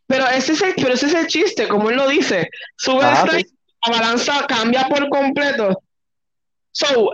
pero, 0.06 0.26
ese 0.28 0.52
es 0.52 0.62
el, 0.62 0.74
pero 0.76 0.94
ese 0.94 1.06
es 1.06 1.14
el 1.14 1.26
chiste, 1.26 1.68
como 1.68 1.90
él 1.90 1.96
lo 1.96 2.08
dice. 2.08 2.48
Sube 2.76 3.00
Ah, 3.02 3.22
Snyder, 3.22 3.40
sí. 3.46 3.54
la 3.86 3.98
balanza 3.98 4.46
cambia 4.46 4.88
por 4.88 5.08
completo. 5.08 5.82
So, 6.70 7.10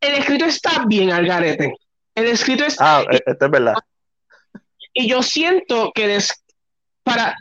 el 0.00 0.14
escrito 0.14 0.44
está 0.46 0.84
bien 0.86 1.10
al 1.10 1.26
garete. 1.26 1.72
El 2.14 2.26
escrito 2.26 2.64
está 2.64 2.98
Ah, 2.98 3.04
eh, 3.10 3.20
esto 3.24 3.44
es 3.46 3.50
verdad. 3.50 3.74
Y 4.92 5.08
yo 5.08 5.22
siento 5.22 5.92
que 5.94 6.08
des- 6.08 6.44
para. 7.04 7.36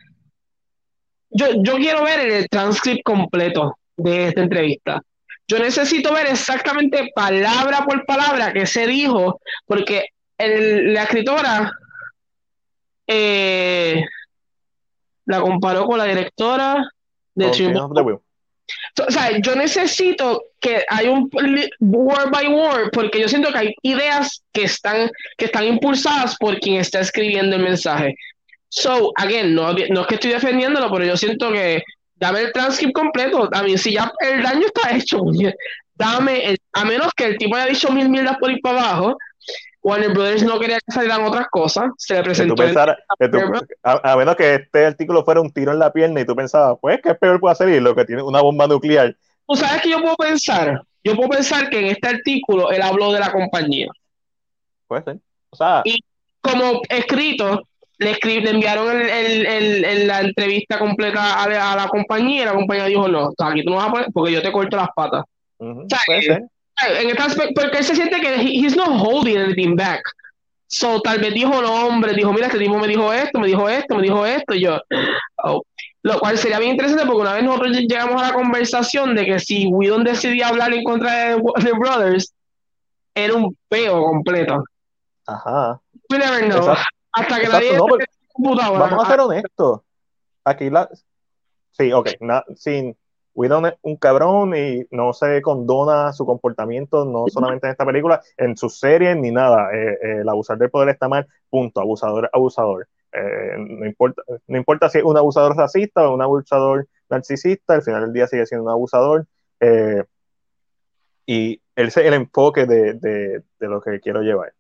Yo, 1.32 1.48
yo 1.64 1.76
quiero 1.78 2.04
ver 2.04 2.20
el 2.20 2.48
transcript 2.50 3.02
completo 3.04 3.78
de 3.98 4.28
esta 4.28 4.42
entrevista. 4.42 5.02
Yo 5.48 5.60
necesito 5.60 6.14
ver 6.14 6.28
exactamente 6.28 7.10
palabra 7.16 7.86
por 7.86 8.06
palabra 8.06 8.54
que 8.54 8.66
se 8.66 8.86
dijo, 8.88 9.40
porque 9.66 10.08
el- 10.38 10.94
la 10.94 11.04
escritora 11.04 11.72
eh, 13.08 14.04
la 15.26 15.42
comparó 15.42 15.86
con 15.86 15.98
la 15.98 16.06
directora 16.06 16.90
de 17.36 17.46
Will. 17.66 17.74
o 19.08 19.12
sea, 19.12 19.38
yo 19.40 19.56
necesito 19.56 20.44
que 20.60 20.84
hay 20.90 21.08
un 21.08 21.30
word 21.80 22.30
by 22.32 22.48
word, 22.50 22.90
porque 22.92 23.22
yo 23.22 23.30
siento 23.30 23.52
que 23.52 23.58
hay 23.60 23.76
ideas 23.82 24.44
que 24.52 24.64
están, 24.64 25.10
que 25.38 25.46
están 25.46 25.64
impulsadas 25.66 26.36
por 26.38 26.60
quien 26.60 26.76
está 26.82 27.00
escribiendo 27.00 27.56
el 27.56 27.64
mensaje. 27.64 28.16
So, 28.70 29.14
again, 29.16 29.56
no, 29.56 29.72
no 29.72 30.02
es 30.02 30.08
que 30.08 30.16
estoy 30.16 30.32
defendiéndolo, 30.32 30.92
pero 30.92 31.06
yo 31.06 31.16
siento 31.16 31.52
que 31.52 31.82
dame 32.20 32.42
el 32.42 32.52
transcript 32.52 32.94
completo. 32.94 33.50
A 33.54 33.64
mí, 33.64 33.78
si 33.78 33.94
ya 33.94 34.12
el 34.20 34.44
daño 34.44 34.66
está 34.68 34.96
hecho, 34.96 35.22
dame, 35.96 36.46
el- 36.50 36.58
a 36.74 36.86
menos 36.86 37.12
que 37.16 37.26
el 37.26 37.38
tipo 37.38 37.56
haya 37.56 37.68
dicho 37.68 37.92
mil 37.92 38.10
mierdas 38.10 38.38
por 38.38 38.52
ir 38.52 38.60
para 38.62 38.80
abajo, 38.80 39.18
Warner 39.82 40.12
Brothers 40.12 40.44
no 40.44 40.60
quería 40.60 40.80
que 40.86 40.92
salieran 40.92 41.24
otras 41.24 41.48
cosas, 41.50 41.86
se 41.98 42.16
le 42.16 42.24
Que 42.24 42.46
tú 42.46 42.56
presentó 42.56 42.84
el- 43.20 43.32
tú- 43.32 43.40
a, 43.84 44.12
a 44.12 44.18
menos 44.18 44.36
que 44.36 44.56
este 44.56 44.86
artículo 44.86 45.24
fuera 45.24 45.40
un 45.40 45.52
tiro 45.52 45.72
en 45.72 45.80
la 45.80 45.94
pierna 45.94 46.20
y 46.22 46.26
tú 46.26 46.36
pensabas, 46.36 46.78
pues, 46.82 47.00
¿qué 47.02 47.16
peor 47.16 47.40
puede 47.40 47.54
hacer? 47.54 47.70
Y 47.70 47.80
lo 47.80 47.96
que 47.96 48.04
tiene 48.04 48.22
una 48.22 48.42
bomba 48.42 48.68
nuclear. 48.68 49.16
¿Tú 49.48 49.56
sabes 49.56 49.82
que 49.82 49.90
yo 49.92 50.02
puedo 50.02 50.16
pensar? 50.18 50.82
Yo 51.04 51.16
puedo 51.16 51.30
pensar 51.30 51.70
que 51.70 51.80
en 51.80 51.86
este 51.86 52.10
artículo 52.10 52.70
él 52.70 52.82
habló 52.82 53.14
de 53.14 53.20
la 53.22 53.32
compañía. 53.32 53.88
Puede 54.88 55.04
ser. 55.04 55.18
O 55.52 55.56
sea, 55.56 55.82
Y- 55.86 56.00
Como 56.42 56.82
escrito, 56.90 57.62
le, 58.00 58.18
le 58.24 58.50
enviaron 58.50 58.90
el- 59.02 59.10
el- 59.10 59.46
el- 59.46 59.86
el- 59.86 60.08
la 60.08 60.22
entrevista 60.22 60.78
completa 60.78 61.42
a, 61.44 61.50
la- 61.50 61.72
a 61.74 61.76
la 61.76 61.88
compañía 61.88 62.44
y 62.44 62.46
la 62.46 62.54
compañía 62.54 62.86
dijo, 62.86 63.08
no, 63.08 63.32
aquí 63.40 63.64
tú 63.64 63.72
no 63.72 63.78
vas 63.78 63.88
a 63.88 63.92
poner 63.92 64.08
porque 64.14 64.32
yo 64.34 64.42
te 64.42 64.52
corto 64.52 64.78
las 64.78 64.90
patas. 64.96 65.24
ujú, 65.60 65.86
sea, 65.90 66.00
puede 66.06 66.22
ser. 66.22 66.44
En 67.00 67.10
este 67.10 67.24
aspecto, 67.24 67.62
porque 67.62 67.80
él 67.80 67.84
se 67.84 67.96
siente 67.96 68.22
que 68.22 68.36
he- 68.36 68.60
he's 68.60 68.76
not 68.76 68.90
holding 68.90 69.38
anything 69.38 69.76
back. 69.76 70.02
So, 70.68 71.02
tal 71.02 71.18
vez 71.20 71.34
dijo 71.34 71.60
nombres, 71.62 72.16
dijo, 72.16 72.32
mira, 72.34 72.48
este 72.48 72.60
tipo 72.60 72.78
me 72.78 72.88
dijo 72.88 73.12
esto, 73.12 73.40
me 73.40 73.48
dijo 73.48 73.68
esto, 73.70 73.96
me 73.96 74.04
dijo 74.04 74.26
esto, 74.26 74.54
y 74.54 74.62
yo, 74.62 74.80
oh. 75.44 75.64
Lo 76.04 76.20
cual 76.20 76.38
sería 76.38 76.60
bien 76.60 76.72
interesante 76.72 77.06
porque 77.06 77.22
una 77.22 77.34
vez 77.34 77.44
nosotros 77.44 77.76
llegamos 77.78 78.22
a 78.22 78.28
la 78.28 78.34
conversación 78.34 79.16
de 79.16 79.26
que 79.26 79.40
si 79.40 79.66
Whedon 79.68 80.04
decidía 80.04 80.48
hablar 80.50 80.72
en 80.74 80.84
contra 80.84 81.12
de 81.30 81.36
Warner 81.36 81.74
Brothers, 81.74 82.32
era 83.16 83.34
un 83.34 83.58
peo 83.68 84.04
completo. 84.04 84.64
Ajá. 85.26 85.80
We 86.10 86.18
never 86.20 86.46
know. 86.46 86.60
Exacto. 86.60 86.84
Hasta 87.12 87.40
que 87.40 87.46
Exacto, 87.46 87.66
nadie 87.66 87.78
no. 87.78 88.80
Vamos 88.80 89.06
a 89.06 89.10
ser 89.10 89.20
honestos. 89.20 89.82
Aquí 90.44 90.70
la. 90.70 90.90
Sí, 91.72 91.92
ok. 91.92 92.10
sin. 92.56 92.96
Whedon 93.34 93.68
es 93.68 93.74
un 93.84 93.98
cabrón 93.98 94.56
y 94.56 94.84
no 94.90 95.14
se 95.14 95.44
condona 95.44 96.12
su 96.12 96.26
comportamiento, 96.26 97.06
no 97.06 97.26
solamente 97.28 97.68
en 97.68 97.72
esta 97.74 97.86
película, 97.86 98.20
en 98.36 98.58
sus 98.58 98.80
series 98.80 99.16
ni 99.16 99.30
nada. 99.30 99.70
Eh, 99.76 99.92
eh, 99.92 100.18
el 100.22 100.30
abusar 100.30 100.58
del 100.58 100.72
poder 100.72 100.90
está 100.90 101.08
mal, 101.08 101.28
punto. 101.48 101.80
Abusador, 101.80 102.32
abusador. 102.34 102.88
Eh, 103.12 103.56
no, 103.60 103.86
importa, 103.86 104.24
no 104.48 104.58
importa 104.58 104.90
si 104.90 104.98
es 104.98 105.04
un 105.04 105.18
abusador 105.18 105.56
racista 105.56 106.10
o 106.10 106.16
un 106.16 106.24
abusador 106.24 106.88
narcisista, 107.12 107.76
al 107.76 107.84
final 107.84 108.02
del 108.02 108.14
día 108.14 108.26
sigue 108.26 108.48
siendo 108.48 108.66
un 108.66 108.72
abusador. 108.72 109.28
y 111.28 111.62
ese 111.76 112.02
es 112.02 112.08
el 112.08 112.14
enfoque 112.16 112.66
de, 112.66 112.94
de, 112.94 113.44
de 113.60 113.68
lo 113.68 113.82
que 113.82 114.00
quiero 114.00 114.22
llevar 114.22 114.52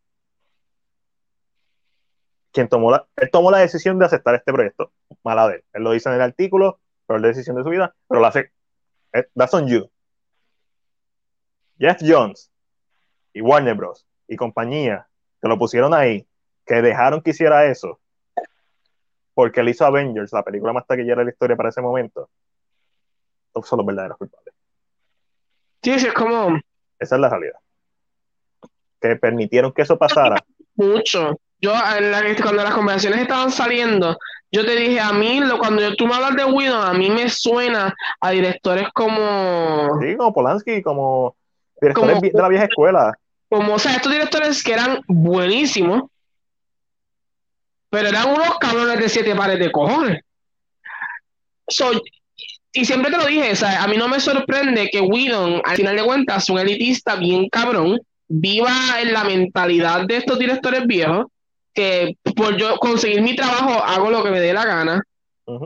quien 2.58 2.70
tomó 2.70 2.90
la, 2.90 3.06
él 3.18 3.30
tomó 3.30 3.52
la 3.52 3.60
decisión 3.60 4.00
de 4.00 4.06
aceptar 4.06 4.34
este 4.34 4.52
proyecto. 4.52 4.92
Mala 5.24 5.48
de 5.48 5.56
él. 5.58 5.64
Él 5.74 5.84
lo 5.84 5.92
dice 5.92 6.10
en 6.10 6.16
el 6.16 6.22
artículo, 6.22 6.80
pero 7.06 7.18
es 7.18 7.22
la 7.22 7.28
decisión 7.28 7.56
de 7.56 7.62
su 7.62 7.70
vida, 7.70 7.94
pero 8.08 8.20
lo 8.20 8.26
hace. 8.26 8.52
Eh, 9.14 9.28
that's 9.36 9.54
on 9.54 9.68
you. 9.68 9.88
Jeff 11.78 12.00
Jones 12.02 12.52
y 13.32 13.42
Warner 13.42 13.76
Bros. 13.76 14.08
y 14.28 14.36
compañía 14.36 15.08
que 15.40 15.48
lo 15.48 15.60
pusieron 15.60 15.94
ahí, 15.94 16.28
que 16.66 16.82
dejaron 16.82 17.22
que 17.22 17.30
hiciera 17.30 17.68
eso, 17.68 18.00
porque 19.36 19.60
él 19.60 19.70
hizo 19.70 19.86
Avengers, 19.86 20.34
la 20.34 20.42
película 20.42 20.74
más 20.74 20.88
taquillera 20.88 21.20
de 21.20 21.26
la 21.26 21.32
historia 21.32 21.56
para 21.56 21.70
ese 21.70 21.82
momento. 21.82 22.28
Son 23.64 23.78
los 23.78 23.86
verdaderos 23.86 24.18
culpables. 24.18 24.56
Sí, 25.84 25.92
es 25.92 26.14
como. 26.14 26.60
Esa 26.98 27.16
es 27.16 27.22
la 27.22 27.30
realidad. 27.30 27.60
Que 29.00 29.16
permitieron 29.16 29.72
que 29.72 29.84
eso 29.84 29.96
pasara. 30.00 30.44
Mucho 30.74 31.40
yo 31.60 31.74
cuando 32.42 32.64
las 32.64 32.74
conversaciones 32.74 33.22
estaban 33.22 33.52
saliendo, 33.52 34.18
yo 34.52 34.66
te 34.66 34.76
dije, 34.76 35.00
a 35.00 35.12
mí, 35.12 35.40
lo, 35.40 35.58
cuando 35.58 35.94
tú 35.96 36.08
me 36.08 36.16
hablas 36.16 36.36
de 36.36 36.46
Widow, 36.46 36.82
a 36.82 36.94
mí 36.94 37.10
me 37.10 37.30
suena 37.30 37.94
a 38.22 38.32
directores 38.32 38.88
como... 38.94 40.00
Sí, 40.02 40.16
como 40.16 40.34
Polanski, 40.34 40.82
como 40.82 41.36
directores 41.82 42.22
de 42.22 42.32
la 42.34 42.48
vieja 42.48 42.66
escuela. 42.66 43.14
Como, 43.50 43.74
o 43.74 43.80
sea, 43.80 43.96
estos 43.96 44.12
directores 44.12 44.64
que 44.64 44.74
eran 44.74 45.02
buenísimos, 45.08 46.04
pero 47.90 48.10
eran 48.10 48.30
unos 48.30 48.58
cabrones 48.60 49.00
de 49.00 49.10
siete 49.10 49.36
pares 49.36 49.60
de 49.60 49.72
cojones. 49.72 50.22
y 52.74 52.86
siempre 52.86 53.12
te 53.12 53.18
lo 53.18 53.26
dije, 53.26 53.52
o 53.52 53.56
sea, 53.56 53.84
a 53.84 53.88
mí 53.88 53.98
no 53.98 54.08
me 54.08 54.20
sorprende 54.20 54.90
que 54.92 55.02
Whedon, 55.02 55.62
al 55.66 55.76
final 55.76 55.96
de 55.96 56.04
cuentas, 56.04 56.50
un 56.50 56.60
elitista 56.60 57.16
bien 57.16 57.50
cabrón, 57.50 58.00
viva 58.28 59.02
en 59.02 59.14
la 59.14 59.24
mentalidad 59.24 60.06
de 60.06 60.18
estos 60.18 60.38
directores 60.38 60.86
viejos, 60.86 61.26
que 61.78 62.18
por 62.36 62.58
yo 62.58 62.76
conseguir 62.78 63.22
mi 63.22 63.36
trabajo 63.36 63.84
hago 63.84 64.10
lo 64.10 64.24
que 64.24 64.32
me 64.32 64.40
dé 64.40 64.52
la 64.52 64.66
gana. 64.66 65.00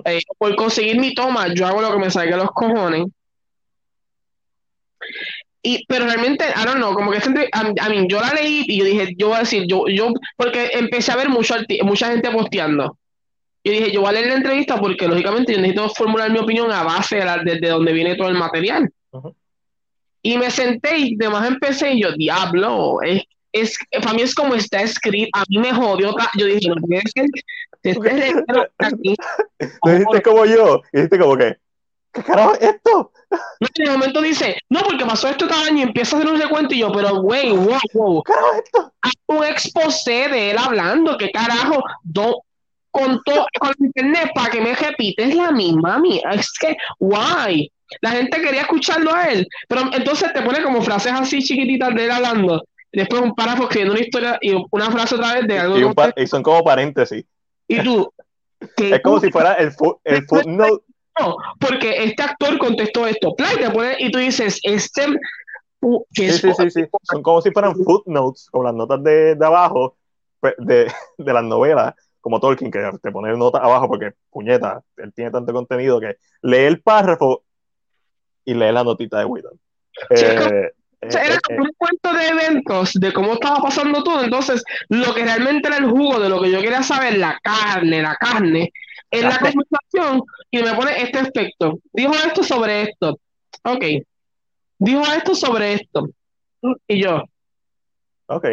Eh, 0.04 0.20
por 0.38 0.54
conseguir 0.58 1.00
mi 1.00 1.14
toma, 1.14 1.48
yo 1.54 1.66
hago 1.66 1.82
lo 1.82 1.90
que 1.94 2.00
me 2.00 2.12
salga 2.12 2.36
los 2.36 2.52
cojones. 2.52 3.06
Y, 5.64 5.86
pero 5.88 6.06
realmente, 6.06 6.44
I 6.50 6.66
don't 6.66 6.80
know, 6.80 6.94
como 6.94 7.12
que 7.12 7.20
a, 7.54 7.90
mí, 7.90 8.08
yo 8.10 8.20
la 8.20 8.34
leí 8.34 8.66
y 8.68 8.80
yo 8.80 8.84
dije, 8.84 9.14
yo 9.18 9.30
voy 9.30 9.38
a 9.38 9.40
decir, 9.40 9.64
yo, 9.68 9.88
yo, 9.88 10.12
porque 10.36 10.72
empecé 10.74 11.14
a 11.14 11.16
ver 11.16 11.30
mucho 11.30 11.56
mucha 11.84 12.10
gente 12.12 12.30
posteando. 12.30 12.98
Yo 13.64 13.72
dije, 13.72 13.92
yo 13.94 14.02
voy 14.02 14.10
a 14.10 14.14
leer 14.14 14.28
la 14.28 14.36
entrevista 14.36 14.78
porque 14.78 15.08
lógicamente 15.08 15.54
yo 15.54 15.62
necesito 15.62 15.88
formular 15.92 16.30
mi 16.30 16.40
opinión 16.40 16.70
a 16.74 16.84
base 16.84 17.16
de, 17.16 17.26
la, 17.26 17.38
de, 17.38 17.58
donde 17.70 17.94
viene 17.94 18.16
todo 18.16 18.28
el 18.28 18.38
material. 18.38 18.92
Y 20.22 20.38
me 20.38 20.52
senté 20.52 20.98
y 20.98 21.16
demás 21.16 21.48
empecé 21.48 21.94
y 21.94 22.02
yo, 22.02 22.12
diablo, 22.12 23.02
es, 23.02 23.24
es, 23.52 23.78
para 24.02 24.14
mí 24.14 24.22
es 24.22 24.34
como 24.34 24.56
está 24.56 24.82
escrito, 24.82 25.30
a 25.34 25.44
mí 25.50 25.58
me 25.58 25.74
jodió, 25.74 26.16
yo 26.38 26.46
dije, 26.46 26.70
no, 26.70 26.76
es 26.98 27.14
que 27.14 27.26
te 27.82 27.94
dijiste 29.92 30.22
como 30.22 30.46
yo, 30.46 30.82
y 30.94 30.98
dijiste 30.98 31.20
como 31.20 31.38
que, 31.38 31.58
¿qué 32.14 32.24
carajo 32.24 32.54
es 32.54 32.62
esto? 32.62 33.12
No, 33.30 33.68
en 33.76 33.88
el 33.88 33.92
momento 33.92 34.22
dice, 34.22 34.58
no, 34.70 34.82
porque 34.82 35.06
pasó 35.06 35.28
esto 35.28 35.48
cada 35.48 35.68
año 35.68 35.80
y 35.80 35.84
empieza 35.84 36.16
a 36.16 36.20
hacer 36.20 36.32
un 36.32 36.40
recuento 36.40 36.74
y 36.74 36.80
yo, 36.80 36.92
pero 36.92 37.22
güey, 37.22 37.52
wow, 37.52 37.80
wow. 37.94 38.24
¿Qué 38.24 38.34
carajo 38.34 38.54
es 38.54 38.64
esto? 38.66 38.94
Haz 39.02 39.14
un 39.28 39.46
exposé 39.46 40.28
de 40.30 40.52
él 40.52 40.58
hablando, 40.58 41.18
¿qué 41.18 41.32
carajo? 41.32 41.84
Do, 42.04 42.44
con 42.92 43.22
todo, 43.24 43.48
con 43.60 43.74
internet 43.80 44.32
para 44.36 44.52
que 44.52 44.62
me 44.62 44.76
repites 44.76 45.34
la 45.34 45.52
misma, 45.52 45.98
mía. 46.00 46.30
Es 46.34 46.52
que, 46.60 46.76
guay. 47.00 47.72
La 48.00 48.12
gente 48.12 48.42
quería 48.42 48.62
escucharlo 48.62 49.14
a 49.14 49.26
él, 49.26 49.46
pero 49.68 49.82
entonces 49.92 50.32
te 50.32 50.42
pone 50.42 50.64
como 50.64 50.82
frases 50.82 51.12
así 51.12 51.44
chiquititas 51.44 51.94
de 51.94 52.06
él 52.06 52.12
hablando 52.12 52.64
después 52.92 53.22
un 53.22 53.36
párrafo 53.36 53.64
escribiendo 53.64 53.94
una 53.94 54.02
historia 54.02 54.38
y 54.42 54.54
una 54.72 54.92
frase 54.92 55.16
otra 55.16 55.36
vez 55.36 55.48
de 55.48 55.60
algo. 55.60 55.94
Y, 56.16 56.28
son 56.28 56.44
como 56.44 56.64
paréntesis. 56.64 57.26
Y 57.68 57.84
tú. 57.84 58.12
es 58.78 59.02
como 59.02 59.20
si 59.20 59.32
fuera 59.32 59.54
el, 59.54 59.72
el 60.04 60.26
footnote. 60.26 60.84
No, 61.20 61.36
porque 61.60 62.04
este 62.04 62.24
actor 62.24 62.58
contestó 62.58 63.06
esto. 63.08 63.36
y 64.00 64.12
tú 64.12 64.20
dices, 64.20 64.60
este. 64.64 65.06
sí, 66.12 66.32
sí, 66.32 66.54
sí, 66.58 66.70
sí, 66.70 66.86
Son 67.04 67.22
como 67.22 67.42
si 67.42 67.52
fueran 67.52 67.76
footnotes, 67.76 68.50
como 68.50 68.64
las 68.64 68.74
notas 68.74 69.04
de, 69.04 69.36
de 69.36 69.46
abajo 69.46 69.98
de, 70.42 70.92
de 71.18 71.34
las 71.34 71.44
novelas, 71.44 71.94
como 72.20 72.40
Tolkien, 72.40 72.72
que 72.72 72.92
te 73.02 73.12
pone 73.12 73.36
notas 73.36 73.62
abajo 73.62 73.88
porque, 73.88 74.14
puñeta, 74.30 74.84
él 74.98 75.14
tiene 75.14 75.32
tanto 75.32 75.54
contenido 75.54 76.00
que 76.00 76.18
lee 76.42 76.66
el 76.66 76.82
párrafo 76.82 77.44
y 78.46 78.54
lee 78.54 78.72
la 78.72 78.84
notita 78.84 79.20
de 79.20 79.26
Whedon. 79.26 79.60
Eh, 80.10 80.72
era 81.02 81.34
eh, 81.36 81.40
eh, 81.50 81.56
un 81.58 81.72
cuento 81.78 82.14
de 82.14 82.28
eventos, 82.28 82.94
de 82.94 83.12
cómo 83.12 83.34
estaba 83.34 83.62
pasando 83.62 84.04
todo. 84.04 84.24
Entonces, 84.24 84.64
lo 84.90 85.14
que 85.14 85.24
realmente 85.24 85.68
era 85.68 85.78
el 85.78 85.90
jugo 85.90 86.20
de 86.20 86.30
lo 86.30 86.42
que 86.42 86.52
yo 86.52 86.62
quería 86.62 86.84
saber, 86.84 87.18
la 87.18 87.40
carne, 87.42 88.02
la 88.02 88.16
carne, 88.16 88.72
en 89.10 89.24
la 89.24 89.40
conversación, 89.40 90.22
y 90.52 90.62
me 90.62 90.74
pone 90.74 91.02
este 91.02 91.20
aspecto. 91.20 91.80
Dijo 91.92 92.14
esto 92.14 92.44
sobre 92.44 92.84
esto. 92.84 93.20
Ok. 93.64 93.84
Dijo 94.78 95.04
esto 95.12 95.36
sobre 95.36 95.74
esto. 95.74 96.10
Y 96.88 97.04
yo. 97.04 97.24
Ok. 98.28 98.46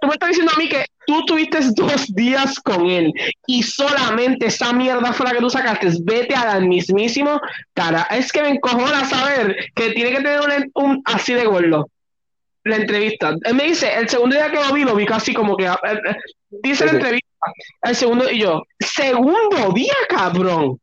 Tú 0.00 0.06
me 0.06 0.14
estás 0.14 0.30
diciendo 0.30 0.52
a 0.54 0.58
mí 0.58 0.68
que 0.68 0.86
tú 1.06 1.24
tuviste 1.26 1.58
dos 1.74 2.06
días 2.14 2.58
con 2.60 2.88
él 2.88 3.12
y 3.46 3.62
solamente 3.62 4.46
esa 4.46 4.72
mierda 4.72 5.12
fue 5.12 5.26
la 5.26 5.32
que 5.32 5.40
tú 5.40 5.50
sacaste. 5.50 5.90
Vete 6.02 6.34
al 6.34 6.66
mismísimo 6.66 7.38
cara. 7.74 8.06
Es 8.10 8.32
que 8.32 8.42
me 8.42 8.50
encojona 8.50 9.04
saber 9.04 9.56
que 9.74 9.90
tiene 9.90 10.12
que 10.12 10.22
tener 10.22 10.40
un, 10.40 10.70
un 10.84 11.02
así 11.04 11.34
de 11.34 11.44
gordo 11.44 11.90
la 12.66 12.76
entrevista. 12.76 13.34
Él 13.44 13.54
me 13.54 13.64
dice, 13.64 13.94
el 13.94 14.08
segundo 14.08 14.36
día 14.36 14.50
que 14.50 14.56
lo 14.56 14.72
vi, 14.72 14.84
lo 14.84 14.94
vi 14.94 15.06
casi 15.06 15.32
como 15.32 15.56
que. 15.56 15.66
Eh, 15.66 15.70
eh, 15.92 16.16
dice 16.50 16.84
la 16.84 16.92
entrevista, 16.92 17.52
el 17.82 17.96
segundo, 17.96 18.30
y 18.30 18.40
yo, 18.40 18.62
segundo 18.78 19.72
día, 19.74 19.94
cabrón. 20.08 20.80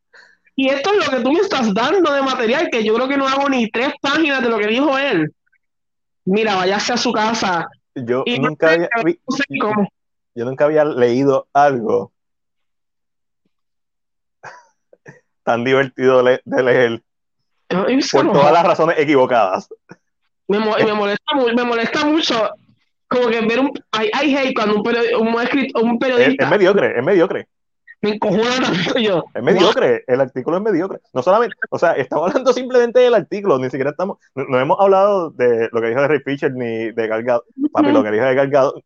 Y 0.56 0.70
esto 0.70 0.92
es 0.94 1.06
lo 1.06 1.18
que 1.18 1.24
tú 1.24 1.32
me 1.32 1.40
estás 1.40 1.74
dando 1.74 2.14
de 2.14 2.22
material, 2.22 2.70
que 2.72 2.84
yo 2.84 2.94
creo 2.94 3.08
que 3.08 3.18
no 3.18 3.28
hago 3.28 3.50
ni 3.50 3.70
tres 3.70 3.94
páginas 4.02 4.42
de 4.42 4.50
lo 4.50 4.58
que 4.58 4.68
dijo 4.68 4.98
él. 4.98 5.34
Mira, 6.26 6.56
váyase 6.56 6.94
a 6.94 6.98
su 6.98 7.12
casa. 7.12 7.68
Yo 7.95 8.24
nunca 8.40 8.72
había, 8.72 8.90
yo 10.36 10.45
nunca 10.45 10.66
había 10.66 10.86
leído 10.86 11.48
algo 11.53 12.12
tan 15.44 15.64
divertido 15.64 16.24
de 16.24 16.64
leer 16.64 17.03
por 18.12 18.32
todas 18.32 18.53
las 18.53 18.64
razones 18.64 18.98
equivocadas. 18.98 19.70
Me, 20.48 20.60
me, 20.60 20.94
molesta, 20.94 21.36
me 21.36 21.64
molesta 21.64 22.06
mucho 22.06 22.50
como 23.14 23.30
que 23.30 23.42
ver 23.42 23.60
un... 23.60 23.72
I, 23.94 24.36
hate 24.36 24.54
cuando 24.56 24.78
un, 24.78 24.84
periodista, 24.84 25.80
un, 25.80 26.00
periodista... 26.00 26.44
Es, 26.44 26.50
mediocre, 26.50 26.98
es 26.98 27.04
mediocre. 27.04 27.48
Me 28.02 28.16
encojona 28.16 28.56
tanto 28.62 29.00
yo. 29.00 29.24
Es 29.34 29.44
mediocre, 29.44 30.04
el 30.08 30.20
artículo 30.20 30.58
es 30.58 30.64
mediocre. 30.64 31.00
No 31.14 31.22
solamente, 31.22 31.56
o 31.70 31.80
sea, 31.80 31.94
estamos 31.94 32.28
hablando 32.28 32.52
simplemente 32.52 33.00
del 33.00 33.14
artículo, 33.14 33.58
ni 33.60 33.70
siquiera 33.70 33.92
estamos, 33.92 34.18
no, 34.36 34.60
hemos 34.60 34.78
hablado 34.80 35.30
de 35.30 35.70
lo 35.72 35.80
que 35.80 35.88
dijo 35.88 36.02
de 36.02 36.08
Ray 36.08 36.20
Fisher 36.20 36.52
ni 36.54 36.92
de 36.92 37.08
Galgado. 37.08 37.46
Papi, 37.72 37.92
lo 37.92 38.04
que 38.04 38.12
dijo 38.12 38.26
de 38.26 38.36
Galgado. 38.36 38.82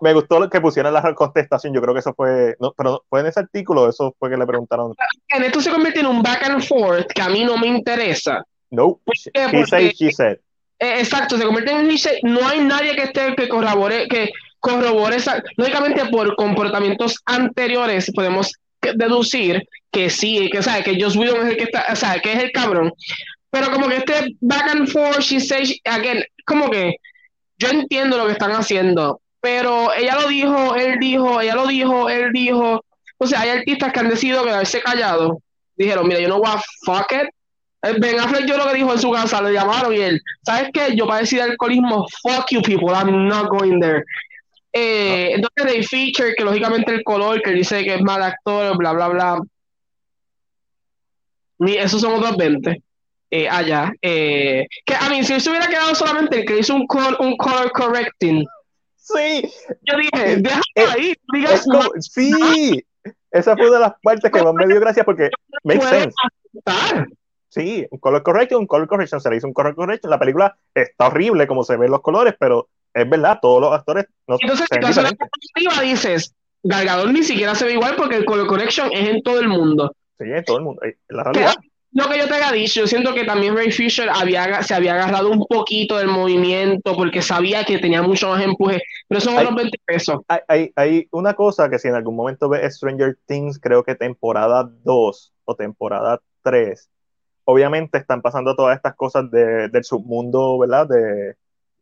Me 0.00 0.14
gustó 0.14 0.48
que 0.48 0.60
pusieron 0.60 0.94
la 0.94 1.14
contestación, 1.14 1.74
yo 1.74 1.82
creo 1.82 1.92
que 1.92 2.00
eso 2.00 2.14
fue, 2.14 2.56
no, 2.58 2.72
pero 2.76 3.04
fue 3.10 3.20
en 3.20 3.26
ese 3.26 3.40
artículo, 3.40 3.88
eso 3.88 4.16
fue 4.18 4.30
que 4.30 4.38
le 4.38 4.46
preguntaron. 4.46 4.94
En 5.28 5.44
esto 5.44 5.60
se 5.60 5.70
convierte 5.70 6.00
en 6.00 6.06
un 6.06 6.22
back 6.22 6.42
and 6.44 6.62
forth 6.62 7.06
que 7.12 7.20
a 7.20 7.28
mí 7.28 7.44
no 7.44 7.58
me 7.58 7.66
interesa. 7.66 8.42
No, 8.70 9.00
she 9.12 9.66
said, 9.66 9.92
she 9.92 10.10
said. 10.10 10.38
Eh, 10.82 10.98
exacto, 10.98 11.38
se 11.38 11.44
convierte 11.44 11.70
en 11.70 11.88
dice, 11.88 12.18
no 12.24 12.48
hay 12.48 12.58
nadie 12.58 12.96
que 12.96 13.04
esté 13.04 13.36
que 13.36 13.48
corrobore, 13.48 14.08
que 14.08 14.32
corrobore 14.58 15.14
esa, 15.14 15.40
lógicamente 15.56 16.06
por 16.06 16.34
comportamientos 16.34 17.20
anteriores 17.24 18.10
podemos 18.12 18.52
deducir 18.96 19.62
que 19.92 20.10
sí, 20.10 20.50
que 20.50 20.60
sabe 20.60 20.82
que 20.82 21.00
Joss 21.00 21.14
Whedon 21.14 21.46
es 21.46 21.52
el 21.52 21.56
que 21.56 21.64
está, 21.64 21.86
o 21.92 21.94
sea, 21.94 22.18
que 22.18 22.32
es 22.32 22.42
el 22.42 22.50
cabrón. 22.50 22.92
Pero 23.50 23.70
como 23.70 23.86
que 23.86 23.98
este 23.98 24.34
back 24.40 24.70
and 24.70 24.88
forth, 24.88 25.20
she 25.20 25.38
says, 25.38 25.72
again, 25.84 26.24
como 26.46 26.68
que 26.68 26.96
yo 27.58 27.68
entiendo 27.68 28.18
lo 28.18 28.26
que 28.26 28.32
están 28.32 28.50
haciendo, 28.50 29.20
pero 29.40 29.92
ella 29.92 30.16
lo 30.20 30.26
dijo, 30.26 30.74
él 30.74 30.98
dijo, 30.98 31.40
ella 31.40 31.54
lo 31.54 31.68
dijo, 31.68 32.08
él 32.08 32.32
dijo. 32.32 32.84
O 33.18 33.26
sea, 33.28 33.42
hay 33.42 33.50
artistas 33.50 33.92
que 33.92 34.00
han 34.00 34.08
decidido 34.08 34.44
quedarse 34.44 34.80
callados. 34.80 35.36
Dijeron, 35.76 36.08
mira, 36.08 36.18
yo 36.18 36.28
no 36.28 36.38
voy 36.38 36.50
a 36.50 36.60
fuck 36.84 37.12
it, 37.12 37.28
ben 37.98 38.20
Affleck 38.20 38.46
yo 38.46 38.56
lo 38.56 38.68
que 38.68 38.74
dijo 38.74 38.92
en 38.92 39.00
su 39.00 39.10
casa, 39.10 39.42
le 39.42 39.52
llamaron 39.52 39.92
y 39.92 40.00
él, 40.00 40.22
¿sabes 40.44 40.70
qué? 40.72 40.94
Yo 40.94 41.06
padecí 41.06 41.36
de 41.36 41.42
alcoholismo, 41.42 42.06
fuck 42.22 42.50
you 42.50 42.62
people, 42.62 42.94
I'm 42.94 43.28
not 43.28 43.48
going 43.48 43.80
there. 43.80 44.04
Eh, 44.72 45.32
entonces 45.34 45.64
Ray 45.64 45.82
Feature, 45.82 46.34
que 46.34 46.44
lógicamente 46.44 46.92
el 46.92 47.02
color, 47.02 47.42
que 47.42 47.50
dice 47.50 47.84
que 47.84 47.94
es 47.94 48.02
mal 48.02 48.22
actor, 48.22 48.76
bla, 48.78 48.92
bla, 48.92 49.08
bla. 49.08 49.40
Ni, 51.58 51.76
esos 51.76 52.00
son 52.00 52.14
otros 52.14 52.36
20 52.36 52.82
eh, 53.30 53.48
allá. 53.48 53.92
Eh, 54.00 54.66
que 54.84 54.94
a 54.94 55.08
mí, 55.08 55.24
si 55.24 55.38
se 55.40 55.50
hubiera 55.50 55.66
quedado 55.66 55.94
solamente 55.94 56.40
el 56.40 56.44
que 56.44 56.58
hizo 56.58 56.74
un, 56.74 56.86
color, 56.86 57.16
un 57.20 57.36
color 57.36 57.70
correcting. 57.72 58.44
Sí. 58.96 59.50
Yo 59.82 59.96
dije, 59.96 60.36
déjalo 60.36 60.92
ahí, 60.96 61.14
digas 61.32 61.64
como, 61.64 61.82
Sí, 62.00 62.84
esa 63.30 63.56
fue 63.56 63.68
una 63.68 63.78
de 63.78 63.84
las 63.84 63.94
partes 64.02 64.30
que 64.30 64.42
más 64.42 64.54
me 64.54 64.66
dio 64.66 64.80
gracia 64.80 65.04
porque 65.04 65.30
makes 65.64 65.86
sense. 65.86 66.14
Aceptar. 66.54 67.06
Sí, 67.52 67.86
un 67.90 67.98
color 67.98 68.22
correcto, 68.22 68.58
un 68.58 68.66
color 68.66 68.88
correction, 68.88 69.20
se 69.20 69.28
le 69.28 69.36
hizo 69.36 69.46
un 69.46 69.52
color 69.52 69.74
correction. 69.74 70.08
La 70.08 70.18
película 70.18 70.56
está 70.74 71.08
horrible 71.08 71.46
como 71.46 71.64
se 71.64 71.76
ven 71.76 71.90
los 71.90 72.00
colores, 72.00 72.34
pero 72.38 72.70
es 72.94 73.08
verdad, 73.08 73.40
todos 73.42 73.60
los 73.60 73.74
actores 73.74 74.06
no 74.26 74.38
Entonces, 74.40 74.66
si 74.72 74.80
tú 74.80 74.86
haces 74.86 75.02
la 75.02 75.10
perspectiva, 75.10 75.82
dices, 75.82 76.34
Galgador 76.62 77.12
ni 77.12 77.22
siquiera 77.22 77.54
se 77.54 77.66
ve 77.66 77.74
igual 77.74 77.94
porque 77.94 78.16
el 78.16 78.24
color 78.24 78.46
correction 78.46 78.90
es 78.90 79.06
en 79.06 79.22
todo 79.22 79.38
el 79.38 79.48
mundo. 79.48 79.94
Sí, 80.18 80.30
en 80.30 80.42
todo 80.44 80.56
el 80.56 80.64
mundo. 80.64 80.80
La 81.08 81.24
realidad. 81.24 81.54
Lo 81.90 82.08
que 82.08 82.16
yo 82.16 82.26
te 82.26 82.36
había 82.36 82.52
dicho, 82.52 82.80
yo 82.80 82.86
siento 82.86 83.12
que 83.12 83.24
también 83.24 83.54
Ray 83.54 83.70
Fisher 83.70 84.08
había, 84.08 84.62
se 84.62 84.72
había 84.72 84.94
agarrado 84.94 85.28
un 85.28 85.44
poquito 85.44 85.98
del 85.98 86.08
movimiento 86.08 86.96
porque 86.96 87.20
sabía 87.20 87.64
que 87.64 87.80
tenía 87.80 88.00
mucho 88.00 88.30
más 88.30 88.42
empuje, 88.42 88.80
pero 89.08 89.20
son 89.20 89.34
unos 89.34 89.54
20 89.54 89.78
pesos. 89.84 90.20
Hay, 90.26 90.40
hay, 90.48 90.72
hay, 90.74 91.08
una 91.10 91.34
cosa 91.34 91.68
que 91.68 91.78
si 91.78 91.88
en 91.88 91.96
algún 91.96 92.16
momento 92.16 92.48
ves 92.48 92.76
Stranger 92.76 93.18
Things, 93.26 93.58
creo 93.58 93.84
que 93.84 93.94
temporada 93.94 94.70
2 94.84 95.34
o 95.44 95.54
temporada 95.54 96.18
3, 96.44 96.88
obviamente 97.44 97.98
están 97.98 98.22
pasando 98.22 98.54
todas 98.54 98.76
estas 98.76 98.94
cosas 98.94 99.30
de, 99.30 99.68
del 99.68 99.84
submundo, 99.84 100.58
¿verdad? 100.58 100.86
De, 100.88 101.36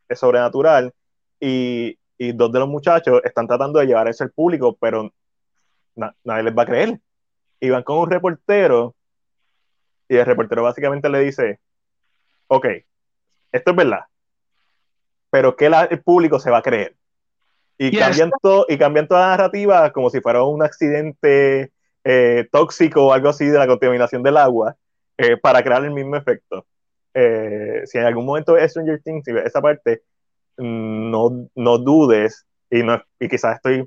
de 0.09 0.17
sobrenatural. 0.17 0.93
Y, 1.39 1.99
y, 2.19 2.33
dos 2.33 2.53
de 2.53 2.59
los 2.59 2.69
muchachos 2.69 3.21
están 3.25 3.47
tratando 3.47 3.79
de 3.79 3.87
llevar 3.87 4.09
eso 4.09 4.25
al 4.25 4.31
público, 4.31 4.77
pero 4.79 5.11
na, 5.95 6.15
nadie 6.25 6.45
les 6.45 6.57
va 6.57 6.63
a 6.63 6.67
creer. 6.67 7.01
Y 7.61 7.71
van 7.71 7.83
con 7.83 7.99
un 7.99 8.11
reportero 8.11 8.95
y 10.11 10.17
el 10.17 10.27
reportero 10.27 10.65
básicamente 10.65 11.09
le 11.09 11.21
dice, 11.21 11.61
ok, 12.49 12.67
esto 13.53 13.71
es 13.71 13.77
verdad, 13.77 14.07
pero 15.31 15.55
la, 15.61 15.85
el 15.85 16.03
público 16.03 16.41
se 16.41 16.51
va 16.51 16.59
a 16.59 16.63
creer. 16.63 16.97
Y, 17.79 17.93
yes. 17.93 18.01
cambian 18.01 18.31
to, 18.43 18.67
y 18.69 18.77
cambian 18.77 19.07
toda 19.07 19.21
la 19.21 19.29
narrativa 19.29 19.93
como 19.93 20.11
si 20.11 20.21
fuera 20.21 20.43
un 20.43 20.65
accidente 20.65 21.73
eh, 22.03 22.49
tóxico 22.51 23.07
o 23.07 23.13
algo 23.13 23.29
así 23.29 23.47
de 23.47 23.57
la 23.57 23.69
contaminación 23.69 24.25
del 24.25 24.37
agua 24.37 24.77
eh, 25.23 25.37
para 25.37 25.63
crear 25.63 25.85
el 25.85 25.91
mismo 25.91 26.17
efecto. 26.17 26.65
Eh, 27.13 27.83
si 27.85 27.99
en 27.99 28.05
algún 28.05 28.25
momento 28.25 28.57
es 28.57 28.71
Stranger 28.71 29.03
Things, 29.03 29.23
si 29.25 29.33
ves 29.33 29.45
esa 29.45 29.61
parte, 29.61 30.01
no, 30.57 31.47
no 31.55 31.79
dudes, 31.79 32.47
y, 32.71 32.83
no, 32.83 33.03
y 33.19 33.29
quizás 33.29 33.57
estoy 33.57 33.87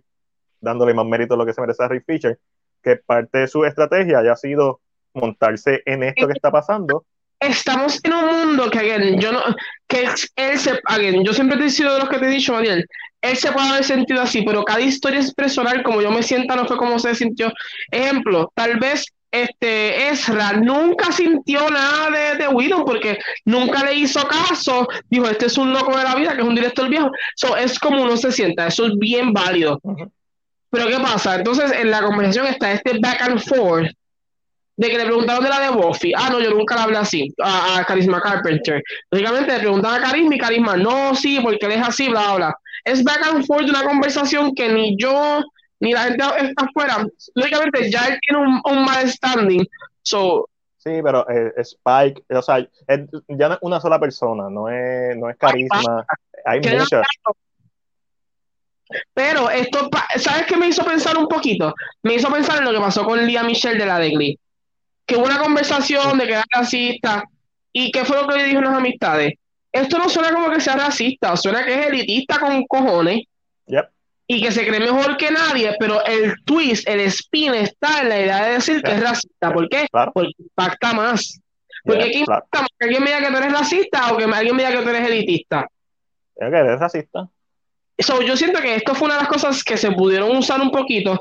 dándole 0.61 0.93
más 0.93 1.07
mérito 1.07 1.33
a 1.33 1.37
lo 1.37 1.45
que 1.45 1.53
se 1.53 1.61
merece 1.61 1.83
a 1.83 1.87
Ray 1.87 2.01
Fisher, 2.05 2.37
que 2.83 2.97
parte 2.97 3.39
de 3.39 3.47
su 3.47 3.65
estrategia 3.65 4.19
haya 4.19 4.35
sido 4.35 4.81
montarse 5.15 5.81
en 5.85 6.03
esto 6.03 6.27
que 6.27 6.33
está 6.33 6.51
pasando. 6.51 7.03
Estamos 7.39 7.99
en 8.03 8.13
un 8.13 8.25
mundo 8.25 8.69
que, 8.69 8.79
again, 8.79 9.19
yo 9.19 9.31
no, 9.31 9.41
que 9.87 10.05
él 10.35 10.59
se, 10.59 10.79
again, 10.85 11.23
yo 11.23 11.33
siempre 11.33 11.57
te 11.57 11.65
he 11.65 11.69
sido 11.71 11.93
de 11.93 11.99
los 11.99 12.09
que 12.09 12.19
te 12.19 12.25
he 12.25 12.29
dicho, 12.29 12.53
Mariel, 12.53 12.85
él 13.21 13.37
se 13.37 13.51
puede 13.51 13.69
haber 13.69 13.83
sentido 13.83 14.21
así, 14.21 14.43
pero 14.43 14.63
cada 14.63 14.81
historia 14.81 15.19
es 15.19 15.33
personal, 15.33 15.81
como 15.81 15.99
yo 16.01 16.11
me 16.11 16.21
sienta, 16.21 16.55
no 16.55 16.67
fue 16.67 16.77
como 16.77 16.99
se 16.99 17.15
sintió. 17.15 17.51
Ejemplo, 17.91 18.51
tal 18.55 18.79
vez 18.79 19.05
este 19.33 20.09
Ezra 20.09 20.53
nunca 20.53 21.11
sintió 21.11 21.67
nada 21.69 22.09
de, 22.11 22.37
de 22.37 22.47
Whedon 22.47 22.85
porque 22.85 23.17
nunca 23.45 23.83
le 23.83 23.95
hizo 23.95 24.25
caso, 24.27 24.87
dijo, 25.09 25.27
este 25.27 25.47
es 25.47 25.57
un 25.57 25.73
loco 25.73 25.97
de 25.97 26.03
la 26.03 26.15
vida, 26.15 26.35
que 26.35 26.41
es 26.41 26.47
un 26.47 26.55
director 26.55 26.87
viejo. 26.87 27.09
So, 27.35 27.57
es 27.57 27.79
como 27.79 28.03
uno 28.03 28.15
se 28.15 28.31
sienta, 28.31 28.67
eso 28.67 28.85
es 28.85 28.93
bien 28.99 29.33
válido. 29.33 29.79
Uh 29.81 29.93
-huh. 29.93 30.11
Pero 30.69 30.87
¿qué 30.87 30.99
pasa? 30.99 31.35
Entonces 31.35 31.71
en 31.71 31.89
la 31.89 32.01
conversación 32.03 32.47
está 32.47 32.71
este 32.71 32.99
back 32.99 33.21
and 33.21 33.39
forth 33.39 33.91
de 34.75 34.89
que 34.89 34.97
le 34.97 35.05
preguntaron 35.05 35.43
de 35.43 35.49
la 35.49 35.59
de 35.59 35.69
Buffy. 35.69 36.13
Ah, 36.15 36.29
no, 36.31 36.39
yo 36.39 36.51
nunca 36.51 36.75
la 36.75 36.83
hablé 36.83 36.97
así, 36.97 37.33
a, 37.41 37.77
a 37.77 37.85
Carisma 37.85 38.21
Carpenter. 38.21 38.81
Lógicamente 39.11 39.53
le 39.53 39.59
preguntan 39.59 39.95
a 39.95 40.01
Carisma 40.01 40.35
y 40.35 40.39
Carisma, 40.39 40.77
no, 40.77 41.15
sí, 41.15 41.39
porque 41.41 41.65
él 41.65 41.73
es 41.73 41.87
así, 41.87 42.09
bla, 42.09 42.35
bla. 42.35 42.55
Es 42.83 43.03
back 43.03 43.25
and 43.27 43.45
forth 43.45 43.65
de 43.65 43.71
una 43.71 43.83
conversación 43.83 44.53
que 44.55 44.69
ni 44.69 44.97
yo 44.97 45.43
ni 45.83 45.91
la 45.91 46.03
gente 46.03 46.23
está 46.23 46.65
afuera. 46.65 47.05
Lógicamente 47.35 47.91
ya 47.91 48.07
él 48.07 48.19
tiene 48.25 48.43
un, 48.43 48.61
un 48.63 48.85
mal 48.85 49.07
standing. 49.09 49.67
So, 50.01 50.49
sí, 50.77 51.01
pero 51.03 51.29
eh, 51.29 51.53
Spike, 51.57 52.23
o 52.29 52.41
sea, 52.41 52.59
es, 52.59 53.01
ya 53.27 53.49
no 53.49 53.53
es 53.55 53.59
una 53.61 53.79
sola 53.79 53.99
persona, 53.99 54.49
no 54.49 54.69
es, 54.69 55.15
no 55.17 55.29
es 55.29 55.37
Carisma. 55.37 56.05
Hay 56.45 56.59
muchas. 56.59 57.05
Pero 59.13 59.49
esto, 59.49 59.89
¿sabes 60.17 60.45
qué 60.45 60.55
me 60.55 60.67
hizo 60.67 60.83
pensar 60.85 61.17
un 61.17 61.27
poquito? 61.27 61.73
Me 62.03 62.15
hizo 62.15 62.31
pensar 62.31 62.59
en 62.59 62.65
lo 62.65 62.71
que 62.71 62.79
pasó 62.79 63.03
con 63.03 63.25
Lía 63.25 63.43
Michelle 63.43 63.79
de 63.79 63.85
la 63.85 63.99
de 63.99 64.09
Glee 64.09 64.39
que 65.05 65.15
hubo 65.17 65.25
una 65.25 65.39
conversación 65.39 66.17
de 66.17 66.25
que 66.25 66.33
era 66.33 66.43
racista. 66.53 67.23
¿Y 67.71 67.91
qué 67.91 68.05
fue 68.05 68.21
lo 68.21 68.27
que 68.27 68.37
le 68.37 68.45
dijo 68.45 68.59
a 68.59 68.63
las 68.63 68.73
amistades? 68.75 69.33
Esto 69.71 69.97
no 69.97 70.07
suena 70.07 70.31
como 70.31 70.51
que 70.51 70.61
sea 70.61 70.75
racista, 70.75 71.35
suena 71.35 71.65
que 71.65 71.73
es 71.73 71.87
elitista 71.87 72.39
con 72.39 72.63
cojones. 72.65 73.23
Yep. 73.65 73.89
Y 74.27 74.41
que 74.41 74.51
se 74.51 74.65
cree 74.65 74.79
mejor 74.79 75.17
que 75.17 75.31
nadie, 75.31 75.75
pero 75.79 76.03
el 76.05 76.33
twist, 76.45 76.87
el 76.87 77.01
spin 77.01 77.53
está 77.55 78.01
en 78.01 78.09
la 78.09 78.19
idea 78.19 78.45
de 78.45 78.53
decir 78.53 78.81
que 78.81 78.91
es 78.91 79.01
racista. 79.01 79.53
¿Por 79.53 79.67
qué? 79.67 79.87
Claro. 79.91 80.11
Porque 80.13 80.31
impacta 80.37 80.93
más. 80.93 81.39
Porque 81.83 82.05
yep, 82.05 82.15
impacta 82.15 82.47
claro. 82.49 82.63
más 82.63 82.69
que 82.79 82.85
alguien 82.85 83.03
me 83.03 83.09
diga 83.09 83.27
que 83.27 83.31
tú 83.33 83.37
eres 83.37 83.53
racista 83.53 84.13
o 84.13 84.17
que 84.17 84.23
alguien 84.23 84.55
me 84.55 84.63
diga 84.65 84.77
que 84.77 84.83
tú 84.83 84.89
eres 84.89 85.07
elitista. 85.09 85.67
Que 86.39 86.45
eres 86.45 86.79
racista. 86.79 87.27
So, 87.99 88.21
yo 88.21 88.35
siento 88.35 88.59
que 88.59 88.75
esto 88.75 88.95
fue 88.95 89.05
una 89.05 89.15
de 89.15 89.21
las 89.21 89.29
cosas 89.29 89.63
que 89.63 89.77
se 89.77 89.91
pudieron 89.91 90.35
usar 90.35 90.59
un 90.61 90.71
poquito, 90.71 91.19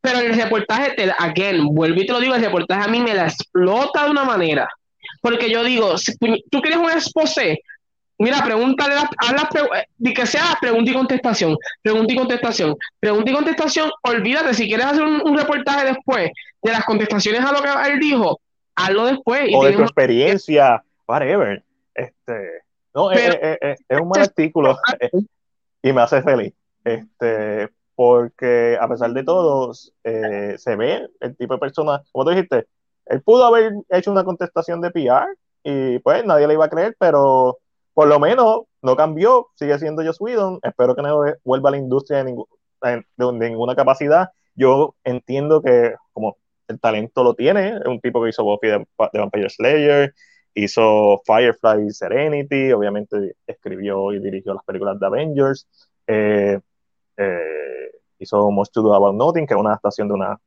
pero 0.00 0.18
el 0.18 0.34
reportaje, 0.34 0.94
te, 0.94 1.12
again, 1.16 1.66
vuelvo 1.66 2.00
y 2.00 2.06
te 2.06 2.12
lo 2.12 2.20
digo, 2.20 2.34
el 2.34 2.42
reportaje 2.42 2.84
a 2.84 2.88
mí 2.88 3.00
me 3.00 3.14
la 3.14 3.24
explota 3.24 4.04
de 4.04 4.10
una 4.10 4.24
manera. 4.24 4.68
Porque 5.22 5.48
yo 5.50 5.62
digo, 5.62 5.96
si 5.96 6.16
tú 6.16 6.60
quieres 6.60 6.78
un 6.78 6.90
exposé, 6.90 7.60
mira, 8.18 8.42
pregúntale, 8.44 8.94
haz 8.94 9.32
la, 9.32 9.48
de 9.96 10.12
que 10.12 10.26
sea 10.26 10.56
pregunta 10.60 10.90
y 10.90 10.94
contestación, 10.94 11.56
pregunta 11.82 12.12
y 12.12 12.16
contestación, 12.16 12.76
pregunta 13.00 13.30
y 13.30 13.34
contestación, 13.34 13.90
olvídate, 14.02 14.54
si 14.54 14.66
quieres 14.66 14.86
hacer 14.86 15.02
un, 15.02 15.22
un 15.24 15.36
reportaje 15.36 15.86
después 15.86 16.30
de 16.62 16.70
las 16.70 16.84
contestaciones 16.84 17.44
a 17.44 17.52
lo 17.52 17.62
que 17.62 17.92
él 17.92 18.00
dijo, 18.00 18.40
hazlo 18.74 19.06
después. 19.06 19.50
o 19.54 19.64
de 19.64 19.72
tu 19.72 19.82
experiencia, 19.82 20.82
whatever. 21.06 21.62
Este, 21.94 22.62
no, 22.94 23.08
pero, 23.12 23.34
es, 23.34 23.38
es, 23.40 23.58
es, 23.60 23.80
es 23.88 24.00
un 24.00 24.08
mal 24.08 24.22
artículo 24.22 24.76
y 25.82 25.92
me 25.92 26.02
hace 26.02 26.22
feliz. 26.22 26.52
Este, 26.84 27.68
porque 27.94 28.78
a 28.80 28.88
pesar 28.88 29.12
de 29.12 29.24
todo, 29.24 29.72
eh, 30.04 30.54
se 30.56 30.76
ve 30.76 31.08
el 31.20 31.36
tipo 31.36 31.54
de 31.54 31.58
persona, 31.58 32.00
como 32.12 32.24
tú 32.24 32.30
dijiste, 32.30 32.66
él 33.06 33.22
pudo 33.22 33.44
haber 33.44 33.72
hecho 33.88 34.12
una 34.12 34.22
contestación 34.22 34.80
de 34.80 34.90
PR 34.90 35.26
y 35.64 35.98
pues 35.98 36.24
nadie 36.24 36.46
le 36.46 36.54
iba 36.54 36.66
a 36.66 36.70
creer, 36.70 36.96
pero 36.98 37.58
por 37.98 38.06
lo 38.06 38.20
menos 38.20 38.60
no 38.80 38.94
cambió, 38.94 39.48
sigue 39.56 39.76
siendo 39.76 40.04
Joss 40.04 40.20
Whedon, 40.20 40.60
espero 40.62 40.94
que 40.94 41.02
no 41.02 41.20
vuelva 41.42 41.70
a 41.70 41.72
la 41.72 41.78
industria 41.78 42.18
de, 42.18 42.24
ningún, 42.26 42.46
de, 42.80 43.02
de 43.16 43.50
ninguna 43.50 43.74
capacidad. 43.74 44.28
Yo 44.54 44.94
entiendo 45.02 45.60
que 45.60 45.96
como 46.12 46.36
el 46.68 46.78
talento 46.78 47.24
lo 47.24 47.34
tiene, 47.34 47.70
es 47.70 47.86
un 47.86 48.00
tipo 48.00 48.22
que 48.22 48.28
hizo 48.28 48.44
Buffy 48.44 48.68
de, 48.68 48.78
de 48.78 49.18
Vampire 49.18 49.50
Slayer, 49.50 50.14
hizo 50.54 51.20
Firefly 51.26 51.90
Serenity, 51.90 52.70
obviamente 52.70 53.34
escribió 53.44 54.12
y 54.12 54.20
dirigió 54.20 54.54
las 54.54 54.62
películas 54.62 55.00
de 55.00 55.06
Avengers, 55.06 55.66
eh, 56.06 56.60
eh, 57.16 57.90
hizo 58.20 58.48
Most 58.52 58.74
to 58.74 58.82
Do 58.82 58.94
About 58.94 59.16
Nothing, 59.16 59.44
que 59.44 59.54
es 59.54 59.60
una 59.60 59.70
adaptación 59.70 60.06
de 60.06 60.14
una, 60.14 60.38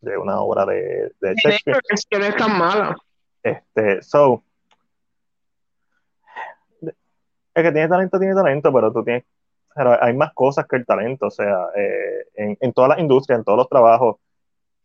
de 0.00 0.16
una 0.16 0.40
obra 0.40 0.64
de, 0.64 1.12
de 1.20 1.34
Shakespeare. 1.34 1.78
Es 1.90 2.06
que 2.08 2.18
no 2.18 2.24
es 2.24 2.36
tan 2.36 2.58
mala. 2.58 2.96
Este, 3.42 4.00
so, 4.00 4.42
el 7.56 7.62
que 7.64 7.72
tiene 7.72 7.88
talento 7.88 8.18
tiene 8.18 8.34
talento, 8.34 8.72
pero 8.72 8.92
tú 8.92 9.02
tienes, 9.02 9.24
pero 9.74 10.02
hay 10.02 10.14
más 10.14 10.32
cosas 10.32 10.66
que 10.68 10.76
el 10.76 10.86
talento, 10.86 11.26
o 11.26 11.30
sea, 11.30 11.66
eh, 11.74 12.26
en, 12.34 12.56
en 12.60 12.72
todas 12.72 12.90
las 12.90 12.98
industrias, 12.98 13.38
en 13.38 13.44
todos 13.44 13.58
los 13.58 13.68
trabajos, 13.68 14.16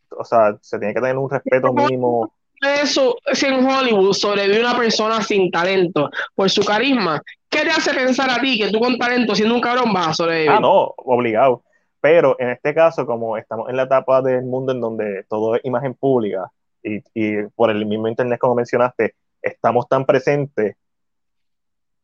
o 0.09 0.23
sea, 0.23 0.57
se 0.61 0.79
tiene 0.79 0.93
que 0.93 1.01
tener 1.01 1.17
un 1.17 1.29
respeto 1.29 1.71
mínimo 1.73 2.31
eso, 2.61 3.17
si 3.33 3.47
en 3.47 3.65
Hollywood 3.65 4.13
sobrevive 4.13 4.59
una 4.59 4.77
persona 4.77 5.21
sin 5.21 5.49
talento 5.49 6.09
por 6.35 6.49
su 6.49 6.63
carisma, 6.63 7.21
¿qué 7.49 7.61
te 7.61 7.71
hace 7.71 7.93
pensar 7.93 8.29
a 8.29 8.39
ti 8.39 8.59
que 8.59 8.69
tú 8.69 8.79
con 8.79 8.97
talento, 8.99 9.33
siendo 9.33 9.55
un 9.55 9.61
cabrón, 9.61 9.91
vas 9.91 10.09
a 10.09 10.13
sobrevivir? 10.13 10.51
Ah, 10.51 10.59
no, 10.59 10.93
obligado. 10.97 11.63
Pero 11.99 12.35
en 12.39 12.49
este 12.49 12.73
caso, 12.73 13.05
como 13.05 13.35
estamos 13.37 13.67
en 13.69 13.77
la 13.77 13.83
etapa 13.83 14.21
del 14.21 14.43
mundo 14.43 14.73
en 14.73 14.81
donde 14.81 15.25
todo 15.27 15.55
es 15.55 15.65
imagen 15.65 15.95
pública 15.95 16.51
y, 16.83 17.01
y 17.15 17.43
por 17.55 17.71
el 17.71 17.85
mismo 17.85 18.07
internet, 18.07 18.39
como 18.39 18.55
mencionaste, 18.55 19.15
estamos 19.41 19.87
tan 19.87 20.05
presentes. 20.05 20.75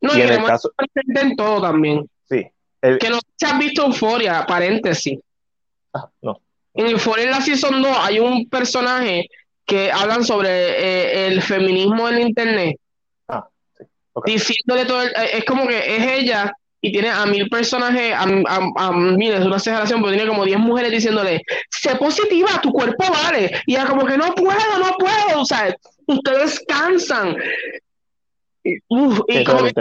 No, 0.00 0.14
y, 0.14 0.18
y 0.18 0.22
en 0.22 0.30
el 0.30 0.44
caso. 0.44 0.70
presente 0.76 1.20
en 1.20 1.36
todo 1.36 1.62
también. 1.62 2.08
Sí. 2.28 2.46
El... 2.80 2.98
Que 2.98 3.10
no 3.10 3.18
se 3.36 3.46
has 3.46 3.58
visto 3.58 3.84
Euforia, 3.86 4.44
paréntesis. 4.46 5.18
Ah, 5.92 6.08
no. 6.22 6.40
En 6.74 6.86
Euforia 6.86 7.24
en 7.24 7.30
la 7.32 7.40
Season 7.40 7.82
2 7.82 7.96
hay 8.00 8.20
un 8.20 8.48
personaje 8.48 9.28
que 9.66 9.90
hablan 9.90 10.24
sobre 10.24 10.48
eh, 10.48 11.26
el 11.26 11.42
feminismo 11.42 12.08
en 12.08 12.20
internet. 12.20 12.76
Ah, 13.28 13.46
sí. 13.76 13.84
okay. 14.12 14.34
Diciéndole 14.34 14.86
todo, 14.86 15.02
el, 15.02 15.12
es 15.32 15.44
como 15.44 15.66
que 15.66 15.96
es 15.96 16.06
ella 16.06 16.52
y 16.80 16.92
tiene 16.92 17.10
a 17.10 17.26
mil 17.26 17.48
personajes, 17.48 18.14
a, 18.14 18.22
a, 18.22 18.70
a 18.76 18.92
mil, 18.92 19.32
es 19.32 19.44
una 19.44 19.56
exageración, 19.56 20.00
pero 20.00 20.14
tiene 20.14 20.28
como 20.28 20.44
10 20.44 20.58
mujeres 20.60 20.92
diciéndole, 20.92 21.42
sé 21.70 21.96
positiva, 21.96 22.60
tu 22.62 22.72
cuerpo 22.72 23.04
vale. 23.10 23.50
Y 23.66 23.74
ella 23.74 23.86
como 23.86 24.06
que 24.06 24.16
no 24.16 24.32
puedo, 24.34 24.78
no 24.78 24.92
puedo, 24.96 25.40
o 25.40 25.44
sea, 25.44 25.74
ustedes 26.06 26.60
cansan. 26.68 27.36
Y, 28.64 28.78
uf, 28.88 29.20
y, 29.28 29.44
como 29.44 29.66
y, 29.66 29.72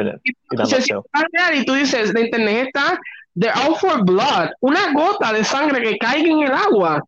y 1.54 1.66
tú 1.66 1.74
dices, 1.74 2.14
de 2.14 2.22
internet 2.22 2.68
está, 2.68 3.00
they're 3.38 3.54
out 3.56 3.78
for 3.78 4.04
blood, 4.04 4.50
una 4.62 4.94
gota 4.94 5.34
de 5.34 5.44
sangre 5.44 5.82
que 5.82 5.98
caiga 5.98 6.30
en 6.30 6.44
el 6.44 6.52
agua 6.52 7.04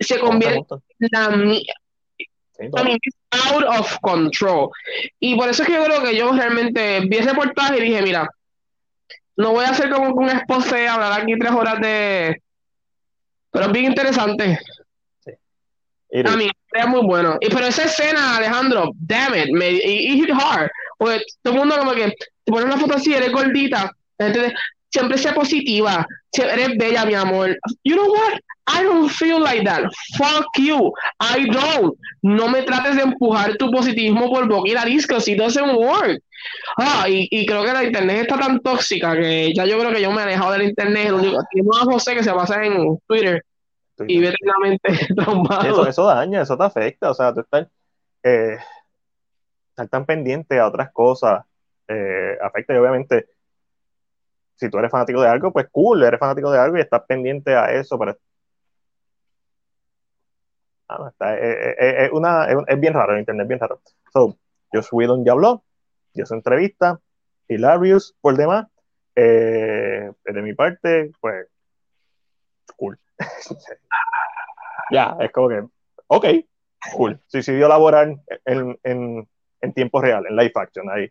se 0.00 0.18
convierte 0.18 0.74
en 1.00 1.08
la 1.10 1.60
I 2.60 2.98
out 3.50 3.64
of 3.64 3.98
control. 4.02 4.70
Y 5.18 5.36
por 5.36 5.48
eso 5.48 5.62
es 5.62 5.68
que 5.68 5.74
yo 5.74 5.84
creo 5.84 6.02
que 6.02 6.16
yo 6.16 6.32
realmente 6.32 7.00
vi 7.00 7.16
ese 7.16 7.30
reportaje 7.30 7.78
y 7.78 7.88
dije, 7.88 8.02
mira, 8.02 8.28
no 9.36 9.52
voy 9.52 9.64
a 9.64 9.70
hacer 9.70 9.90
como 9.90 10.10
un 10.10 10.28
esposo 10.28 10.76
hablar 10.76 11.20
aquí 11.20 11.36
tres 11.38 11.52
horas 11.52 11.80
de... 11.80 12.40
Pero 13.50 13.66
es 13.66 13.72
bien 13.72 13.86
interesante. 13.86 14.58
Sí. 15.24 15.32
A 16.24 16.36
mí, 16.36 16.48
es 16.72 16.86
muy 16.86 17.02
bueno. 17.02 17.36
Y 17.40 17.48
pero 17.48 17.66
esa 17.66 17.84
escena, 17.84 18.36
Alejandro, 18.36 18.92
damn 18.94 19.34
it, 19.34 19.50
me, 19.52 19.70
it 19.70 20.24
hit 20.24 20.30
hard. 20.30 20.70
Porque 21.02 21.24
todo 21.42 21.54
el 21.54 21.58
mundo 21.58 21.76
como 21.78 21.94
que 21.94 22.14
te 22.44 22.52
pones 22.52 22.66
una 22.66 22.78
foto 22.78 22.94
así, 22.94 23.12
eres 23.12 23.32
gordita. 23.32 23.90
Entonces, 24.18 24.52
siempre 24.88 25.18
sea 25.18 25.34
positiva. 25.34 26.06
Eres 26.32 26.76
bella, 26.78 27.04
mi 27.04 27.14
amor. 27.14 27.58
You 27.82 27.96
know 27.96 28.06
what? 28.06 28.38
I 28.68 28.84
don't 28.84 29.10
feel 29.10 29.42
like 29.42 29.64
that. 29.64 29.90
Fuck 30.16 30.46
you. 30.58 30.92
I 31.18 31.50
don't. 31.50 31.92
No 32.22 32.46
me 32.46 32.62
trates 32.62 32.94
de 32.94 33.02
empujar 33.02 33.56
tu 33.56 33.68
positivismo 33.72 34.30
por 34.30 34.46
boca 34.46 34.70
y 34.70 34.74
nariz, 34.74 35.08
because 35.08 35.28
it 35.28 35.38
doesn't 35.38 35.74
work. 35.74 36.22
Ah, 36.78 37.08
y, 37.08 37.26
y, 37.32 37.46
creo 37.46 37.64
que 37.64 37.72
la 37.72 37.82
internet 37.82 38.22
está 38.22 38.38
tan 38.38 38.60
tóxica 38.60 39.16
que 39.16 39.52
ya 39.52 39.64
yo 39.64 39.80
creo 39.80 39.92
que 39.92 40.00
yo 40.00 40.12
me 40.12 40.20
he 40.20 40.24
alejado 40.24 40.52
del 40.52 40.62
internet. 40.62 41.10
Lo 41.10 41.16
único, 41.16 41.42
tengo 41.52 41.76
a 41.76 41.80
José 41.80 42.14
que 42.14 42.22
se 42.22 42.30
basa 42.30 42.64
en 42.64 42.96
Twitter, 43.08 43.42
y 44.06 44.20
verdaderamente 44.20 45.14
traumado. 45.16 45.62
Eso, 45.62 45.88
eso 45.88 46.06
daña, 46.06 46.42
eso 46.42 46.56
te 46.56 46.62
afecta. 46.62 47.10
O 47.10 47.14
sea, 47.14 47.34
tú 47.34 47.40
estás, 47.40 47.66
eh, 48.22 48.56
estás 49.72 49.90
tan 49.90 50.04
pendiente 50.06 50.58
a 50.58 50.68
otras 50.68 50.92
cosas. 50.92 51.44
Eh, 51.88 52.38
afecta 52.40 52.74
y 52.74 52.76
obviamente 52.76 53.26
si 54.62 54.70
tú 54.70 54.78
eres 54.78 54.90
fanático 54.90 55.20
de 55.20 55.28
algo, 55.28 55.52
pues 55.52 55.66
cool, 55.72 56.04
eres 56.04 56.20
fanático 56.20 56.50
de 56.52 56.58
algo 56.58 56.76
y 56.76 56.80
estás 56.80 57.02
pendiente 57.06 57.56
a 57.56 57.72
eso, 57.72 57.98
pero 57.98 58.16
ah, 60.88 61.08
está, 61.10 61.36
es, 61.36 61.42
eh, 61.42 61.76
eh, 61.78 62.04
es, 62.04 62.12
una, 62.12 62.46
es, 62.68 62.78
bien 62.80 62.94
raro, 62.94 63.14
el 63.14 63.20
internet 63.20 63.44
es 63.44 63.48
bien 63.48 63.60
raro. 63.60 63.80
So, 64.12 64.38
Josh 64.72 64.88
Whedon 64.92 65.24
ya 65.24 65.32
habló, 65.32 65.64
dio 66.14 66.26
su 66.26 66.34
entrevista, 66.34 67.00
hilarious 67.48 68.14
por 68.20 68.36
demás. 68.36 68.66
Eh, 69.14 70.10
de 70.24 70.42
mi 70.42 70.54
parte, 70.54 71.10
pues, 71.20 71.46
cool. 72.76 72.98
ya, 74.90 75.16
es 75.20 75.32
como 75.32 75.48
que, 75.48 75.64
ok, 76.06 76.26
cool. 76.94 77.20
Suicidio 77.26 77.68
laboral 77.68 78.22
en, 78.44 78.78
en, 78.84 79.28
en 79.62 79.72
tiempo 79.72 80.00
real, 80.00 80.26
en 80.28 80.36
live 80.36 80.52
action, 80.54 80.90
ahí. 80.90 81.08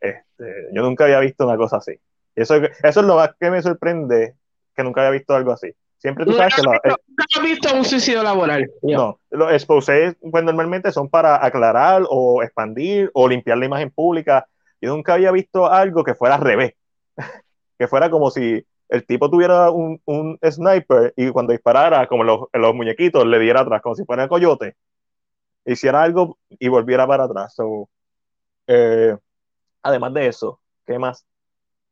Este, 0.00 0.68
yo 0.72 0.82
nunca 0.82 1.04
había 1.04 1.20
visto 1.20 1.46
una 1.46 1.56
cosa 1.56 1.78
así. 1.78 1.92
Eso, 2.34 2.56
eso 2.56 3.00
es 3.00 3.06
lo 3.06 3.16
más 3.16 3.30
que 3.38 3.50
me 3.50 3.62
sorprende, 3.62 4.34
que 4.74 4.82
nunca 4.82 5.00
había 5.00 5.18
visto 5.18 5.34
algo 5.34 5.52
así. 5.52 5.72
Siempre 5.98 6.24
tú 6.24 6.32
sabes 6.32 6.56
que... 6.56 6.62
Lo, 6.62 6.74
eh, 6.74 6.80
nunca 7.06 7.24
he 7.38 7.42
visto 7.42 7.74
un 7.74 7.84
suicidio 7.84 8.24
laboral. 8.24 8.68
No, 8.82 9.20
los 9.30 9.52
exposés 9.52 10.16
pues, 10.20 10.42
normalmente 10.42 10.90
son 10.90 11.08
para 11.08 11.44
aclarar 11.44 12.02
o 12.08 12.42
expandir 12.42 13.08
o 13.14 13.28
limpiar 13.28 13.58
la 13.58 13.66
imagen 13.66 13.90
pública. 13.90 14.46
Yo 14.80 14.90
nunca 14.90 15.14
había 15.14 15.30
visto 15.30 15.70
algo 15.70 16.02
que 16.02 16.16
fuera 16.16 16.34
al 16.34 16.40
revés. 16.40 16.74
que 17.78 17.86
fuera 17.86 18.10
como 18.10 18.32
si 18.32 18.66
el 18.88 19.06
tipo 19.06 19.30
tuviera 19.30 19.70
un, 19.70 20.00
un 20.04 20.38
sniper 20.44 21.14
y 21.16 21.30
cuando 21.30 21.52
disparara, 21.52 22.06
como 22.08 22.24
los, 22.24 22.40
los, 22.52 22.74
muñequitos, 22.74 23.24
le 23.24 23.38
diera 23.38 23.60
atrás, 23.60 23.80
como 23.80 23.94
si 23.94 24.04
fuera 24.04 24.24
el 24.24 24.28
coyote. 24.28 24.74
Hiciera 25.64 26.02
algo 26.02 26.38
y 26.50 26.68
volviera 26.68 27.06
para 27.06 27.24
atrás. 27.24 27.54
So, 27.54 27.88
eh, 28.66 29.16
además 29.82 30.14
de 30.14 30.26
eso, 30.28 30.60
¿qué 30.86 30.98
más? 30.98 31.24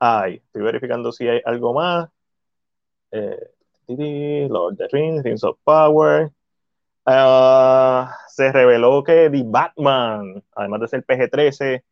hay. 0.00 0.36
Estoy 0.36 0.62
verificando 0.62 1.12
si 1.12 1.28
hay 1.28 1.40
algo 1.44 1.74
más. 1.74 2.08
Eh, 3.12 3.38
Lord 4.48 4.72
of 4.72 4.78
the 4.78 4.88
Rings, 4.92 5.22
Rings 5.22 5.44
of 5.44 5.58
Power. 5.64 6.32
Uh, 7.06 8.06
se 8.28 8.52
reveló 8.52 9.02
que 9.04 9.30
The 9.30 9.42
Batman, 9.44 10.42
además 10.54 10.80
de 10.80 10.88
ser 10.88 11.04
PG-13, 11.06 11.82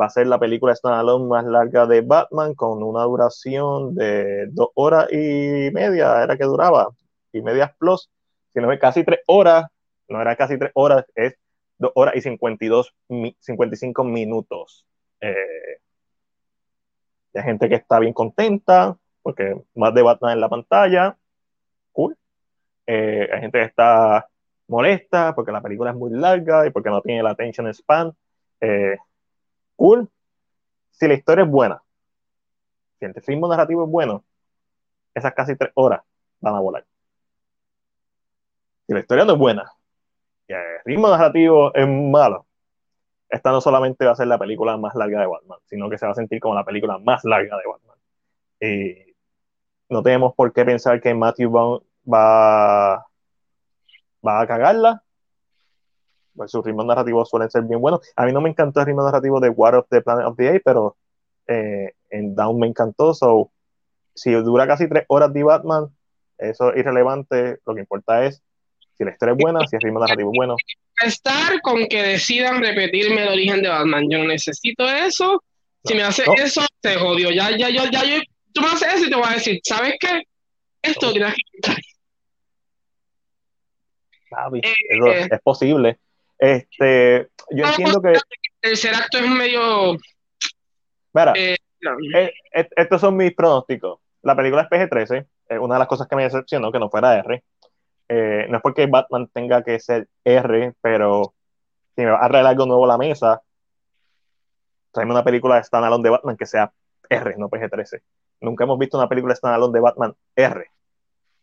va 0.00 0.06
a 0.06 0.10
ser 0.10 0.26
la 0.26 0.38
película 0.38 0.74
standalone 0.74 1.26
más 1.26 1.44
larga 1.44 1.86
de 1.86 2.00
Batman 2.00 2.54
con 2.54 2.82
una 2.82 3.04
duración 3.04 3.94
de 3.94 4.46
dos 4.50 4.68
horas 4.74 5.12
y 5.12 5.70
media, 5.72 6.22
era 6.22 6.36
que 6.36 6.44
duraba, 6.44 6.88
y 7.32 7.40
medias 7.42 7.72
plus, 7.78 8.10
si 8.52 8.60
no 8.60 8.72
es 8.72 8.80
casi 8.80 9.04
tres 9.04 9.20
horas, 9.28 9.66
no 10.08 10.20
era 10.20 10.36
casi 10.36 10.58
tres 10.58 10.70
horas, 10.74 11.04
es 11.14 11.36
dos 11.78 11.92
horas 11.94 12.14
y 12.16 12.20
52, 12.20 12.94
55 13.38 14.04
minutos. 14.04 14.86
Eh, 15.20 15.80
hay 17.34 17.42
gente 17.42 17.68
que 17.68 17.76
está 17.76 17.98
bien 17.98 18.12
contenta, 18.12 18.96
porque 19.22 19.56
más 19.74 19.94
de 19.94 20.02
Batman 20.02 20.32
en 20.34 20.40
la 20.40 20.48
pantalla, 20.48 21.16
cool. 21.92 22.16
Eh, 22.86 23.28
hay 23.32 23.40
gente 23.40 23.58
que 23.58 23.64
está 23.64 24.28
molesta 24.68 25.34
porque 25.34 25.52
la 25.52 25.62
película 25.62 25.90
es 25.90 25.96
muy 25.96 26.10
larga 26.10 26.66
y 26.66 26.70
porque 26.70 26.90
no 26.90 27.00
tiene 27.00 27.22
la 27.22 27.30
attention 27.30 27.72
span, 27.72 28.12
eh, 28.60 28.96
cool. 29.76 30.08
Si 30.92 31.08
la 31.08 31.14
historia 31.14 31.44
es 31.44 31.50
buena, 31.50 31.82
si 32.98 33.06
el 33.06 33.14
ritmo 33.14 33.48
narrativo 33.48 33.84
es 33.84 33.90
bueno, 33.90 34.24
esas 35.14 35.34
casi 35.34 35.56
tres 35.56 35.72
horas 35.74 36.02
van 36.40 36.54
a 36.54 36.60
volar. 36.60 36.86
Si 38.86 38.92
la 38.92 39.00
historia 39.00 39.24
no 39.24 39.32
es 39.32 39.38
buena 39.38 39.72
el 40.52 40.80
ritmo 40.84 41.08
narrativo 41.08 41.74
es 41.74 41.88
malo, 41.88 42.46
esta 43.34 43.50
no 43.50 43.60
solamente 43.60 44.04
va 44.04 44.12
a 44.12 44.16
ser 44.16 44.28
la 44.28 44.38
película 44.38 44.76
más 44.76 44.94
larga 44.94 45.20
de 45.20 45.26
Batman, 45.26 45.58
sino 45.64 45.90
que 45.90 45.98
se 45.98 46.06
va 46.06 46.12
a 46.12 46.14
sentir 46.14 46.40
como 46.40 46.54
la 46.54 46.64
película 46.64 46.98
más 46.98 47.24
larga 47.24 47.56
de 47.56 47.62
Batman. 47.66 47.96
Y 48.60 49.14
no 49.88 50.02
tenemos 50.02 50.34
por 50.34 50.52
qué 50.52 50.64
pensar 50.64 51.00
que 51.00 51.14
Matthew 51.14 51.50
Vaughn 51.50 51.82
va, 52.10 53.06
va 54.26 54.40
a 54.40 54.46
cagarla. 54.46 55.02
Pues 56.36 56.50
sus 56.50 56.64
ritmos 56.64 56.86
narrativos 56.86 57.28
suelen 57.28 57.50
ser 57.50 57.62
bien 57.62 57.80
buenos. 57.80 58.00
A 58.16 58.24
mí 58.24 58.32
no 58.32 58.40
me 58.40 58.50
encantó 58.50 58.80
el 58.80 58.86
ritmo 58.86 59.04
narrativo 59.04 59.40
de 59.40 59.48
War 59.50 59.74
of 59.76 59.86
the 59.88 60.00
Planet 60.00 60.26
of 60.26 60.36
the 60.36 60.48
Apes, 60.48 60.62
pero 60.64 60.96
eh, 61.46 61.92
en 62.10 62.34
Down 62.34 62.58
me 62.58 62.66
encantó. 62.66 63.14
So, 63.14 63.50
si 64.14 64.32
dura 64.32 64.66
casi 64.66 64.88
tres 64.88 65.04
horas 65.08 65.32
de 65.32 65.42
Batman, 65.42 65.88
eso 66.38 66.72
es 66.72 66.78
irrelevante. 66.78 67.58
Lo 67.66 67.74
que 67.74 67.80
importa 67.80 68.24
es 68.26 68.42
si 68.96 69.04
la 69.04 69.10
historia 69.10 69.32
es 69.32 69.38
buena, 69.38 69.66
si 69.66 69.76
el 69.76 69.82
ritmo 69.82 70.00
narrativo 70.00 70.30
es 70.32 70.36
bueno 70.36 70.56
estar 71.02 71.60
con 71.60 71.86
que 71.86 72.02
decidan 72.02 72.62
repetirme 72.62 73.22
el 73.22 73.28
origen 73.28 73.62
de 73.62 73.68
Batman. 73.68 74.08
Yo 74.08 74.18
no 74.18 74.24
necesito 74.26 74.88
eso. 74.88 75.42
Si 75.84 75.94
me 75.94 76.02
hace 76.02 76.24
eso, 76.36 76.62
te 76.80 76.94
jodió. 76.94 77.30
Ya, 77.30 77.50
ya, 77.50 77.68
ya, 77.68 77.90
ya, 77.90 78.04
yo, 78.04 78.22
tú 78.52 78.60
me 78.62 78.68
haces 78.68 78.94
eso 78.94 79.06
y 79.06 79.10
te 79.10 79.16
voy 79.16 79.26
a 79.28 79.34
decir, 79.34 79.60
¿sabes 79.64 79.94
qué? 80.00 80.22
Esto 80.82 81.12
tienes 81.12 81.34
que 81.34 81.72
eso 84.88 85.06
eh, 85.06 85.28
es 85.30 85.40
posible. 85.42 85.98
Este, 86.38 87.28
yo 87.50 87.66
entiendo 87.66 88.02
que. 88.02 88.08
El 88.08 88.20
tercer 88.60 88.94
acto 88.94 89.18
es 89.18 89.28
medio. 89.28 89.96
Mira, 91.12 91.32
eh, 91.36 91.56
eh, 92.16 92.32
estos 92.76 93.00
son 93.00 93.16
mis 93.16 93.34
pronósticos. 93.34 94.00
La 94.22 94.34
película 94.34 94.62
es 94.62 94.68
PG-13. 94.68 95.26
una 95.60 95.74
de 95.74 95.78
las 95.78 95.88
cosas 95.88 96.08
que 96.08 96.16
me 96.16 96.24
decepcionó 96.24 96.72
que 96.72 96.78
no 96.78 96.90
fuera 96.90 97.16
R. 97.18 97.44
Eh, 98.08 98.46
no 98.48 98.56
es 98.56 98.62
porque 98.62 98.86
Batman 98.86 99.28
tenga 99.32 99.62
que 99.62 99.80
ser 99.80 100.08
R, 100.24 100.74
pero 100.80 101.34
si 101.94 102.02
me 102.02 102.10
va 102.10 102.24
a 102.24 102.28
traer 102.28 102.46
algo 102.46 102.66
nuevo 102.66 102.84
a 102.84 102.88
la 102.88 102.98
mesa, 102.98 103.42
tráeme 104.92 105.12
una 105.12 105.24
película 105.24 105.56
de 105.56 105.64
standalone 105.64 106.02
de 106.02 106.10
Batman 106.10 106.36
que 106.36 106.46
sea 106.46 106.72
R, 107.08 107.34
no 107.38 107.48
PG-13. 107.48 108.00
Nunca 108.40 108.64
hemos 108.64 108.78
visto 108.78 108.98
una 108.98 109.08
película 109.08 109.32
de 109.32 109.36
standalone 109.36 109.72
de 109.72 109.80
Batman 109.80 110.14
R. 110.36 110.66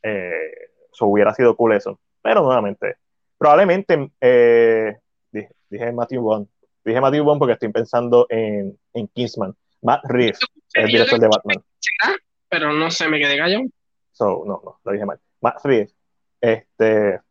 Eh, 0.03 0.69
eso 0.91 1.06
hubiera 1.06 1.33
sido 1.33 1.56
cool 1.56 1.73
eso. 1.73 1.99
Pero 2.22 2.43
nuevamente, 2.43 2.98
probablemente 3.38 4.11
eh, 4.19 4.98
dije, 5.31 5.91
Matthew 5.91 6.22
Bond. 6.22 6.48
Dije 6.83 7.01
Matthew 7.01 7.23
Bond 7.23 7.40
porque 7.40 7.53
estoy 7.53 7.69
pensando 7.69 8.25
en, 8.30 8.77
en 8.93 9.07
Kingsman. 9.07 9.56
Matt 9.81 10.01
Reeves, 10.03 10.40
el 10.73 10.88
director 10.88 11.19
de 11.19 11.27
Batman. 11.27 11.64
Pero 12.49 12.72
no 12.73 12.91
sé, 12.91 13.07
me 13.07 13.19
quedé 13.19 13.38
callado. 13.38 13.64
So, 14.11 14.43
no, 14.45 14.61
no, 14.64 14.80
lo 14.83 14.91
dije 14.91 15.06
mal. 15.06 15.19
Matt 15.41 15.64
Reeves 15.64 15.95
este, 16.41 17.21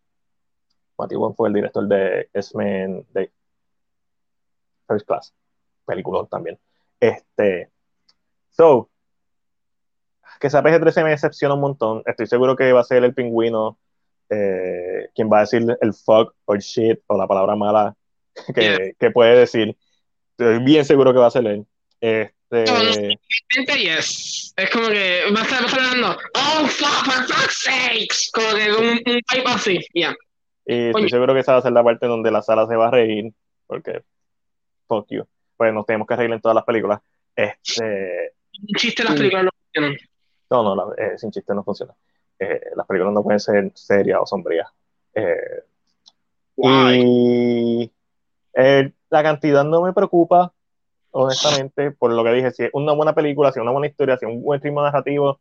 Matthew 0.97 1.35
fue 1.35 1.49
el 1.49 1.55
director 1.55 1.87
de 1.87 2.29
X-Men 2.33 3.07
de 3.13 3.33
First 4.87 5.07
Class, 5.07 5.35
película 5.85 6.27
también. 6.31 6.59
Este, 6.99 7.71
so, 8.51 8.89
que 10.39 10.47
esa 10.47 10.63
PG-13 10.63 11.05
me 11.05 11.11
decepciona 11.11 11.55
un 11.55 11.61
montón. 11.61 12.03
Estoy 12.07 12.27
seguro 12.27 12.57
que 12.57 12.73
va 12.73 12.81
a 12.81 12.85
ser 12.85 13.05
el 13.05 13.15
pingüino 13.15 13.79
eh, 14.31 15.09
quien 15.15 15.31
va 15.31 15.39
a 15.39 15.41
decir 15.41 15.67
el 15.81 15.93
fuck 15.93 16.35
o 16.45 16.57
shit 16.57 17.01
o 17.09 17.19
la 17.19 17.27
palabra 17.27 17.57
mala 17.57 17.97
que, 18.55 18.95
que, 18.99 19.11
puede 19.11 19.37
decir. 19.37 19.77
Estoy 20.39 20.65
bien 20.65 20.85
seguro 20.85 21.13
que 21.13 21.19
va 21.19 21.27
a 21.27 21.31
ser 21.31 21.47
él. 21.47 21.67
Este, 22.51 23.19
Este, 23.57 23.79
yes. 23.79 24.53
Es 24.57 24.71
como 24.71 24.89
que 24.89 25.23
va 25.35 25.41
a 25.41 25.45
estar, 25.45 25.65
hablando, 25.65 26.19
oh, 26.35 26.67
fuck, 26.67 27.05
for 27.05 27.25
fuck's 27.27 27.63
sakes. 27.63 28.31
Como 28.33 28.55
que 28.57 28.73
un, 28.73 29.15
un 29.15 29.21
type 29.31 29.45
así, 29.47 29.81
ya. 29.95 30.15
Y 30.67 30.89
estoy 30.89 31.09
seguro 31.09 31.35
que 31.35 31.41
esa 31.41 31.53
va 31.53 31.59
a 31.59 31.63
ser 31.63 31.73
la 31.73 31.85
parte 31.85 32.07
donde 32.07 32.31
la 32.31 32.43
sala 32.43 32.67
se 32.67 32.77
va 32.77 32.89
a 32.89 32.91
reír, 32.91 33.33
porque, 33.67 34.03
fuck 34.87 35.07
you. 35.11 35.25
Pues 35.57 35.73
nos 35.73 35.87
tenemos 35.87 36.07
que 36.07 36.17
reír 36.17 36.33
en 36.33 36.41
todas 36.41 36.55
las 36.55 36.65
películas. 36.65 37.01
Este. 37.37 38.35
Un 38.61 38.75
chiste 38.77 39.05
las 39.05 39.15
películas 39.15 39.45
no 39.45 39.51
funcionan. 39.63 39.97
No, 40.51 40.75
no, 40.75 40.95
eh, 40.95 41.17
sin 41.17 41.31
chiste 41.31 41.55
no 41.55 41.63
funciona. 41.63 41.95
Eh, 42.39 42.61
las 42.75 42.87
películas 42.87 43.15
no 43.15 43.23
pueden 43.23 43.41
ser 43.41 43.71
serias 43.75 44.19
o 44.21 44.27
sombrías. 44.27 44.69
Eh, 45.15 45.63
y 46.57 47.91
la 48.55 49.23
cantidad 49.23 49.65
no 49.65 49.83
me 49.83 49.93
preocupa, 49.93 50.53
honestamente, 51.13 51.91
por 51.93 52.13
lo 52.13 52.25
que 52.25 52.33
dije. 52.33 52.51
Si 52.53 52.65
es 52.65 52.71
una 52.73 52.93
buena 52.93 53.15
película, 53.15 53.53
si 53.53 53.59
es 53.59 53.63
una 53.63 53.73
buena 53.73 53.87
historia, 53.87 54.17
si 54.17 54.27
es 54.27 54.33
un 54.33 54.43
buen 54.43 54.61
ritmo 54.61 54.83
narrativo, 54.83 55.41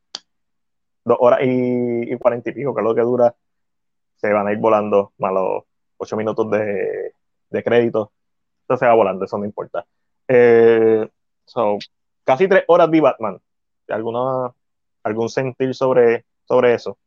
dos 1.06 1.18
horas 1.20 1.40
y 1.44 2.16
cuarenta 2.18 2.50
y 2.50 2.54
pico, 2.54 2.74
que 2.74 2.82
es 2.82 2.86
lo 2.86 2.96
que 2.96 3.02
dura, 3.02 3.36
se 4.18 4.32
van 4.32 4.48
a 4.48 4.52
ir 4.52 4.58
volando 4.58 5.14
más 5.18 5.34
ocho 5.98 6.18
minutos 6.18 6.50
de, 6.52 7.14
de 7.50 7.64
crédito. 7.64 8.12
Eso 8.68 8.78
se 8.78 8.86
va 8.86 8.94
volando, 8.94 9.26
eso 9.26 9.38
no 9.38 9.46
importa. 9.46 9.86
Eh, 10.28 11.08
casi 12.24 12.48
tres 12.48 12.64
horas 12.68 12.92
de 12.92 13.02
Batman. 13.02 13.40
¿Alguna, 13.88 14.54
¿Algún 15.04 15.30
sentir 15.30 15.74
sobre, 15.74 16.26
sobre 16.48 16.74
eso? 16.76 16.98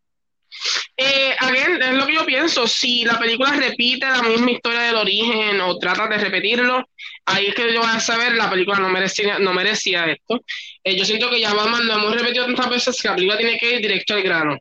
Eh, 1.51 1.79
es 1.81 1.95
lo 1.95 2.07
que 2.07 2.15
yo 2.15 2.25
pienso. 2.25 2.67
Si 2.67 3.05
la 3.05 3.19
película 3.19 3.53
repite 3.53 4.07
la 4.07 4.23
misma 4.23 4.51
historia 4.51 4.83
del 4.83 4.97
origen 4.97 5.61
o 5.61 5.79
trata 5.79 6.09
de 6.09 6.19
repetirlo, 6.19 6.89
ahí 7.27 7.47
es 7.47 7.55
que 7.55 7.73
yo 7.73 7.81
voy 7.81 7.91
a 7.91 8.01
saber 8.01 8.35
la 8.35 8.51
película 8.51 8.79
no 8.79 8.89
merecía, 8.89 9.39
no 9.39 9.53
merecía 9.53 10.07
esto. 10.07 10.41
Eh, 10.85 10.97
yo 10.97 11.05
siento 11.05 11.31
que 11.31 11.41
ya 11.41 11.55
Batman 11.55 11.87
lo 11.87 11.95
hemos 11.95 12.15
repetido 12.15 12.47
tantas 12.47 12.71
veces 12.71 13.01
que 13.01 13.09
la 13.09 13.15
película 13.15 13.39
tiene 13.39 13.59
que 13.59 13.75
ir 13.75 13.81
directo 13.81 14.15
al 14.15 14.23
grano. 14.23 14.59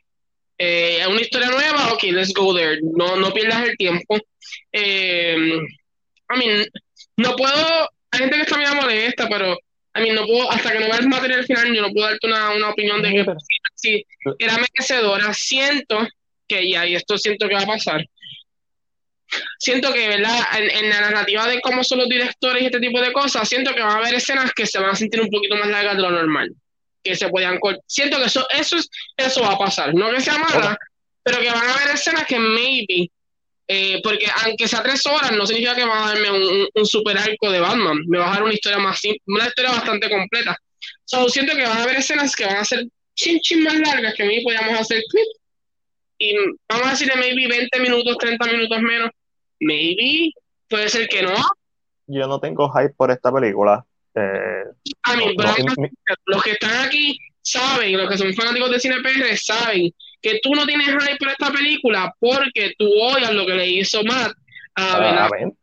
Eh, 0.58 1.00
¿Es 1.02 1.08
una 1.08 1.22
historia 1.22 1.50
nueva? 1.50 1.94
Ok, 1.94 2.04
let's 2.04 2.34
go 2.34 2.56
there. 2.56 2.80
No, 2.82 3.16
no 3.16 3.34
pierdas 3.34 3.68
el 3.68 3.78
tiempo. 3.78 4.18
Eh, 4.72 5.36
I 5.38 6.38
mean, 6.38 6.66
no 7.18 7.36
puedo. 7.36 7.90
Hay 8.12 8.20
gente 8.20 8.36
que 8.36 8.42
está 8.42 8.58
muy 8.58 8.82
molesta, 8.82 9.28
pero 9.30 9.58
I 9.96 10.02
mean, 10.02 10.16
no 10.16 10.26
puedo, 10.26 10.50
hasta 10.52 10.72
que 10.72 10.80
no 10.80 10.86
vea 10.88 10.98
el 10.98 11.10
material 11.10 11.46
final, 11.46 11.74
yo 11.74 11.82
no 11.82 11.92
puedo 11.92 12.08
darte 12.08 12.28
una, 12.28 12.52
una 12.52 12.70
opinión 12.70 13.02
de 13.02 13.10
que 13.10 13.26
sí, 13.76 14.06
era 14.40 14.58
merecedora. 14.58 15.34
Siento 15.34 16.08
que 16.56 16.70
ya, 16.70 16.86
y 16.86 16.96
esto 16.96 17.18
siento 17.18 17.48
que 17.48 17.56
va 17.56 17.62
a 17.62 17.68
pasar. 17.68 18.06
Siento 19.60 19.94
que, 19.94 20.08
¿verdad? 20.08 20.40
En, 20.58 20.70
en, 20.70 20.90
la 20.90 21.02
narrativa 21.02 21.48
de 21.48 21.62
cómo 21.62 21.84
son 21.84 22.00
los 22.00 22.10
directores 22.10 22.64
y 22.64 22.66
este 22.66 22.80
tipo 22.80 23.00
de 23.00 23.14
cosas, 23.14 23.48
siento 23.48 23.74
que 23.74 23.82
va 23.82 23.94
a 23.94 23.98
haber 23.98 24.16
escenas 24.16 24.52
que 24.54 24.66
se 24.66 24.80
van 24.80 24.92
a 24.92 24.96
sentir 24.96 25.22
un 25.22 25.30
poquito 25.30 25.56
más 25.56 25.68
largas 25.68 25.96
de 25.96 26.02
lo 26.02 26.12
normal 26.12 26.54
que 27.04 27.16
se 27.16 27.30
podían 27.30 27.60
siento 27.88 28.18
que 28.18 28.26
eso 28.26 28.46
eso 28.50 28.78
es 28.78 28.90
eso 29.18 29.42
va 29.42 29.54
a 29.54 29.58
pasar 29.58 29.94
no 29.94 30.12
que 30.12 30.22
sea 30.22 30.38
mala 30.38 30.78
pero 31.24 31.40
que 31.40 31.50
van 31.50 31.68
a 31.68 31.74
haber 31.74 31.96
escenas 31.96 32.26
que 32.26 32.40
maybe 32.40 33.10
eh, 33.68 34.00
porque 34.04 34.28
aunque 34.46 34.68
sea 34.68 34.84
tres 34.84 35.06
horas 35.06 35.32
no 35.32 35.46
significa 35.46 35.76
que 35.76 35.86
va 35.86 36.06
a 36.06 36.14
darme 36.14 36.32
un, 36.32 36.68
un, 36.74 36.86
super 36.86 37.18
arco 37.18 37.52
de 37.52 37.60
Batman 37.60 37.98
me 38.08 38.18
va 38.18 38.30
a 38.30 38.34
dar 38.34 38.44
una 38.44 38.54
historia 38.54 38.80
más 38.80 39.00
una 39.26 39.48
historia 39.48 39.72
bastante 39.72 40.10
completa 40.10 40.58
so, 41.06 41.28
siento 41.30 41.56
que 41.56 41.64
van 41.64 41.78
a 41.78 41.84
haber 41.84 41.98
escenas 41.98 42.36
que 42.36 42.46
van 42.46 42.58
a 42.58 42.66
ser 42.66 42.86
chin 43.16 43.40
chin 43.40 43.64
más 43.64 43.80
largas 43.80 44.14
que 44.16 44.24
maybe 44.24 44.44
podíamos 44.44 44.80
hacer 44.80 45.02
clip 45.10 45.28
y 46.22 46.36
vamos 46.70 46.88
a 46.88 46.92
decirle 46.92 47.16
maybe 47.16 47.48
20 47.48 47.80
minutos 47.80 48.16
30 48.20 48.46
minutos 48.46 48.80
menos. 48.80 49.10
Maybe 49.60 50.32
puede 50.70 50.88
ser 50.88 51.08
que 51.08 51.24
no. 51.24 51.34
Yo 52.06 52.28
no 52.28 52.40
tengo 52.40 52.72
hype 52.72 52.94
por 52.96 53.10
esta 53.10 53.32
película. 53.32 53.84
Eh, 54.14 54.64
a 55.04 55.16
mí, 55.16 55.36
los 56.26 56.44
que 56.44 56.52
están 56.52 56.86
aquí 56.86 57.18
saben, 57.42 57.98
los 57.98 58.08
que 58.08 58.20
son 58.20 58.34
fanáticos 58.36 58.70
de 58.70 58.80
cine 58.80 58.98
PR 59.02 59.36
saben 59.36 59.90
que 60.22 60.40
tú 60.44 60.54
no 60.54 60.68
tienes 60.68 60.90
hype 60.90 61.18
por 61.18 61.30
esta 61.30 61.52
película 61.52 62.14
porque 62.20 62.74
tú 62.78 62.86
odias 62.86 63.34
lo 63.34 63.48
que 63.48 63.56
le 63.56 63.68
hizo 63.68 64.04
Matt 64.04 64.34
a 64.76 65.28
Ben 65.32 65.58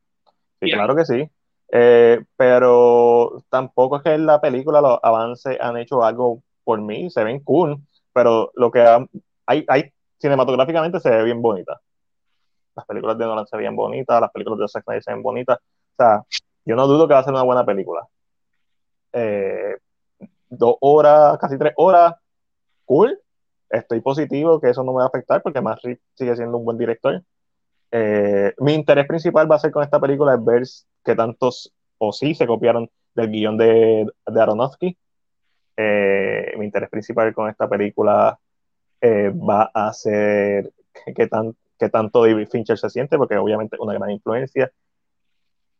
Sí, 0.60 0.72
claro 0.72 0.96
que 0.96 1.04
sí. 1.04 1.24
Eh, 1.70 2.20
pero 2.36 3.44
tampoco 3.48 3.98
es 3.98 4.02
que 4.02 4.14
en 4.14 4.26
la 4.26 4.40
película 4.40 4.80
los 4.80 4.98
avances 5.04 5.56
han 5.60 5.76
hecho 5.76 6.02
algo 6.02 6.42
por 6.64 6.80
mí, 6.80 7.10
se 7.10 7.22
ven 7.22 7.38
cool, 7.44 7.78
pero 8.12 8.50
lo 8.56 8.72
que 8.72 8.80
hay, 9.46 9.64
hay 9.68 9.92
cinematográficamente 10.18 11.00
se 11.00 11.10
ve 11.10 11.24
bien 11.24 11.40
bonita. 11.40 11.80
Las 12.74 12.86
películas 12.86 13.18
de 13.18 13.24
Nolan 13.24 13.46
se 13.46 13.56
ven 13.56 13.74
bonitas, 13.74 14.20
las 14.20 14.30
películas 14.30 14.60
de 14.60 14.68
Zack 14.68 14.84
Snyder 14.84 15.02
se 15.02 15.12
ven 15.12 15.22
bonitas. 15.22 15.58
O 15.58 15.96
sea, 15.96 16.22
yo 16.64 16.76
no 16.76 16.86
dudo 16.86 17.08
que 17.08 17.14
va 17.14 17.20
a 17.20 17.24
ser 17.24 17.32
una 17.32 17.42
buena 17.42 17.64
película. 17.64 18.06
Eh, 19.12 19.76
dos 20.48 20.76
horas, 20.80 21.38
casi 21.38 21.58
tres 21.58 21.72
horas, 21.76 22.14
cool. 22.84 23.18
Estoy 23.70 24.00
positivo 24.00 24.60
que 24.60 24.70
eso 24.70 24.82
no 24.82 24.92
me 24.92 24.98
va 24.98 25.04
a 25.04 25.08
afectar 25.08 25.42
porque 25.42 25.60
Matt 25.60 25.80
sigue 26.14 26.36
siendo 26.36 26.56
un 26.58 26.64
buen 26.64 26.78
director. 26.78 27.22
Eh, 27.90 28.54
mi 28.58 28.74
interés 28.74 29.06
principal 29.06 29.50
va 29.50 29.56
a 29.56 29.58
ser 29.58 29.70
con 29.70 29.82
esta 29.82 30.00
película 30.00 30.34
es 30.34 30.44
ver 30.44 30.62
que 31.04 31.14
tantos 31.14 31.72
o 31.98 32.12
sí 32.12 32.34
se 32.34 32.46
copiaron 32.46 32.88
del 33.14 33.30
guion 33.30 33.56
de, 33.56 34.06
de 34.26 34.40
Aronofsky. 34.40 34.96
Eh, 35.76 36.54
mi 36.58 36.64
interés 36.64 36.90
principal 36.90 37.32
con 37.34 37.48
esta 37.48 37.68
película 37.68 38.38
va 39.02 39.70
a 39.74 39.92
ser 39.92 40.72
que, 41.14 41.26
tan, 41.26 41.56
que 41.78 41.88
tanto 41.88 42.24
David 42.24 42.48
Fincher 42.48 42.78
se 42.78 42.90
siente, 42.90 43.16
porque 43.16 43.36
obviamente 43.36 43.76
una 43.78 43.94
gran 43.94 44.10
influencia. 44.10 44.72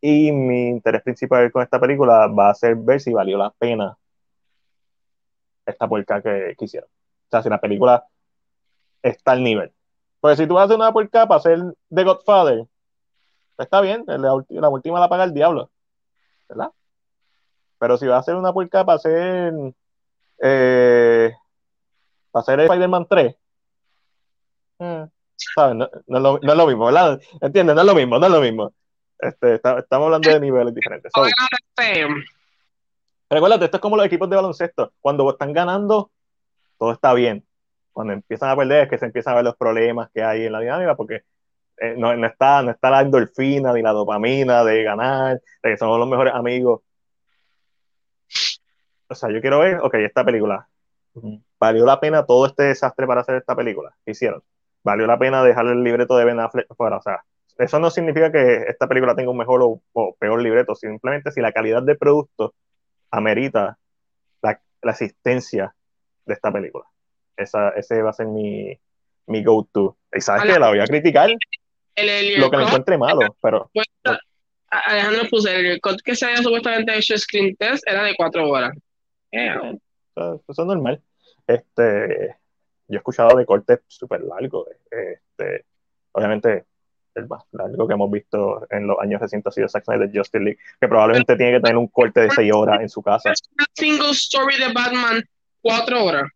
Y 0.00 0.30
mi 0.32 0.68
interés 0.68 1.02
principal 1.02 1.50
con 1.50 1.62
esta 1.62 1.80
película 1.80 2.28
va 2.28 2.50
a 2.50 2.54
ser 2.54 2.76
ver 2.76 3.00
si 3.00 3.12
valió 3.12 3.36
la 3.36 3.50
pena 3.50 3.96
esta 5.66 5.88
puerca 5.88 6.22
que, 6.22 6.54
que 6.56 6.64
hicieron. 6.64 6.88
O 6.88 7.30
sea, 7.30 7.42
si 7.42 7.48
la 7.48 7.60
película 7.60 8.06
está 9.02 9.32
al 9.32 9.42
nivel. 9.42 9.72
Pues 10.20 10.38
si 10.38 10.46
tú 10.46 10.58
hacer 10.58 10.76
una 10.76 10.92
puerca 10.92 11.26
para 11.26 11.38
hacer 11.38 11.58
The 11.94 12.04
Godfather, 12.04 12.66
pues 13.56 13.66
está 13.66 13.80
bien, 13.80 14.04
la, 14.06 14.34
última 14.70 15.00
la 15.00 15.08
paga 15.08 15.24
el 15.24 15.34
diablo. 15.34 15.70
¿Verdad? 16.48 16.70
Pero 17.78 17.96
si 17.96 18.06
vas 18.06 18.16
a 18.16 18.20
hacer 18.20 18.36
una 18.36 18.52
puerca 18.52 18.84
para 18.84 18.96
hacer. 18.96 19.52
Eh, 20.40 21.32
para 22.44 22.56
hacer 22.56 22.60
Spider-Man 22.60 23.06
3, 23.08 23.36
eh, 24.80 25.06
¿sabes? 25.54 25.76
No, 25.76 25.88
no, 26.06 26.16
es 26.16 26.22
lo, 26.22 26.38
no, 26.40 26.52
es 26.52 26.58
lo, 26.58 26.66
mismo, 26.66 26.86
¿verdad? 26.86 27.20
¿Entiendes? 27.40 27.74
No 27.74 27.82
es 27.82 27.86
lo 27.86 27.94
mismo, 27.94 28.18
no 28.18 28.26
es 28.26 28.32
lo 28.32 28.40
mismo. 28.40 28.72
Este, 29.18 29.54
estamos 29.54 30.06
hablando 30.06 30.30
de 30.30 30.40
niveles 30.40 30.74
diferentes. 30.74 31.10
So, 31.14 31.24
recuérdate, 33.30 33.64
esto 33.64 33.76
es 33.78 33.80
como 33.80 33.96
los 33.96 34.06
equipos 34.06 34.30
de 34.30 34.36
baloncesto. 34.36 34.92
Cuando 35.00 35.28
están 35.30 35.52
ganando, 35.52 36.10
todo 36.78 36.92
está 36.92 37.12
bien. 37.14 37.44
Cuando 37.92 38.12
empiezan 38.12 38.50
a 38.50 38.56
perder, 38.56 38.84
es 38.84 38.90
que 38.90 38.98
se 38.98 39.06
empiezan 39.06 39.32
a 39.32 39.36
ver 39.36 39.44
los 39.44 39.56
problemas 39.56 40.08
que 40.14 40.22
hay 40.22 40.46
en 40.46 40.52
la 40.52 40.60
dinámica, 40.60 40.94
porque 40.94 41.22
eh, 41.78 41.94
no, 41.96 42.14
no, 42.16 42.26
está, 42.26 42.62
no 42.62 42.70
está 42.70 42.90
la 42.90 43.00
endorfina 43.00 43.72
ni 43.72 43.82
la 43.82 43.90
dopamina 43.90 44.62
de 44.62 44.84
ganar, 44.84 45.42
de 45.62 45.70
que 45.70 45.76
somos 45.76 45.98
los 45.98 46.08
mejores 46.08 46.34
amigos. 46.34 46.82
O 49.08 49.14
sea, 49.14 49.30
yo 49.32 49.40
quiero 49.40 49.58
ver, 49.58 49.80
ok, 49.80 49.94
esta 49.94 50.24
película. 50.24 50.68
¿Valió 51.60 51.84
la 51.84 52.00
pena 52.00 52.24
todo 52.24 52.46
este 52.46 52.64
desastre 52.64 53.06
para 53.06 53.22
hacer 53.22 53.36
esta 53.36 53.56
película? 53.56 53.94
¿Qué 54.04 54.12
hicieron? 54.12 54.42
¿Valió 54.84 55.06
la 55.06 55.18
pena 55.18 55.42
dejar 55.42 55.66
el 55.66 55.82
libreto 55.82 56.16
de 56.16 56.24
Ben 56.24 56.40
Affleck 56.40 56.66
fuera? 56.76 56.98
O 56.98 57.02
sea, 57.02 57.24
eso 57.58 57.78
no 57.80 57.90
significa 57.90 58.30
que 58.30 58.64
esta 58.68 58.86
película 58.86 59.16
tenga 59.16 59.30
un 59.30 59.38
mejor 59.38 59.60
o, 59.62 60.16
peor 60.18 60.40
libreto, 60.40 60.74
simplemente 60.74 61.32
si 61.32 61.40
la 61.40 61.52
calidad 61.52 61.82
de 61.82 61.96
producto 61.96 62.54
amerita 63.10 63.78
la, 64.42 64.60
la 64.82 64.92
existencia 64.92 65.74
de 66.24 66.34
esta 66.34 66.52
película. 66.52 66.84
Esa, 67.36 67.70
ese 67.70 68.02
va 68.02 68.10
a 68.10 68.14
ser 68.14 68.26
mi, 68.26 68.78
mi 69.26 69.44
go-to. 69.44 69.96
Y 70.12 70.20
sabes 70.20 70.42
que 70.42 70.58
la 70.58 70.68
voy 70.68 70.80
a 70.80 70.86
criticar 70.86 71.28
lo 71.28 72.50
que 72.50 72.56
me 72.56 72.62
encuentre 72.64 72.98
malo, 72.98 73.20
pero... 73.40 73.70
Alejandro 74.70 75.28
puse, 75.30 75.56
el 75.56 75.80
que 76.04 76.14
se 76.14 76.26
había 76.26 76.42
supuestamente 76.42 76.96
hecho 76.96 77.16
screen 77.16 77.56
test 77.56 77.82
era 77.88 78.02
de 78.02 78.14
cuatro 78.14 78.50
horas. 78.50 78.76
Eso, 79.30 80.42
es 80.46 80.58
normal. 80.58 81.00
Este, 81.48 82.36
yo 82.86 82.94
he 82.94 82.96
escuchado 82.98 83.36
de 83.36 83.46
cortes 83.46 83.80
súper 83.88 84.20
largos. 84.20 84.68
Este, 84.90 85.64
obviamente 86.12 86.66
el 87.14 87.26
más 87.26 87.42
largo 87.52 87.88
que 87.88 87.94
hemos 87.94 88.10
visto 88.10 88.66
en 88.70 88.86
los 88.86 88.98
años 89.00 89.20
recientes 89.20 89.50
ha 89.50 89.54
sido 89.54 89.68
Zack 89.68 89.84
Snyder 89.84 90.10
Justice 90.12 90.44
League, 90.44 90.58
que 90.80 90.88
probablemente 90.88 91.36
tiene 91.36 91.52
que 91.54 91.60
tener 91.60 91.76
un 91.76 91.88
corte 91.88 92.20
de 92.20 92.30
seis 92.30 92.52
horas 92.54 92.80
en 92.80 92.88
su 92.88 93.02
casa. 93.02 93.32
Single 93.74 94.10
story 94.10 94.56
de 94.58 94.72
Batman, 94.72 95.24
cuatro 95.60 96.04
horas. 96.04 96.30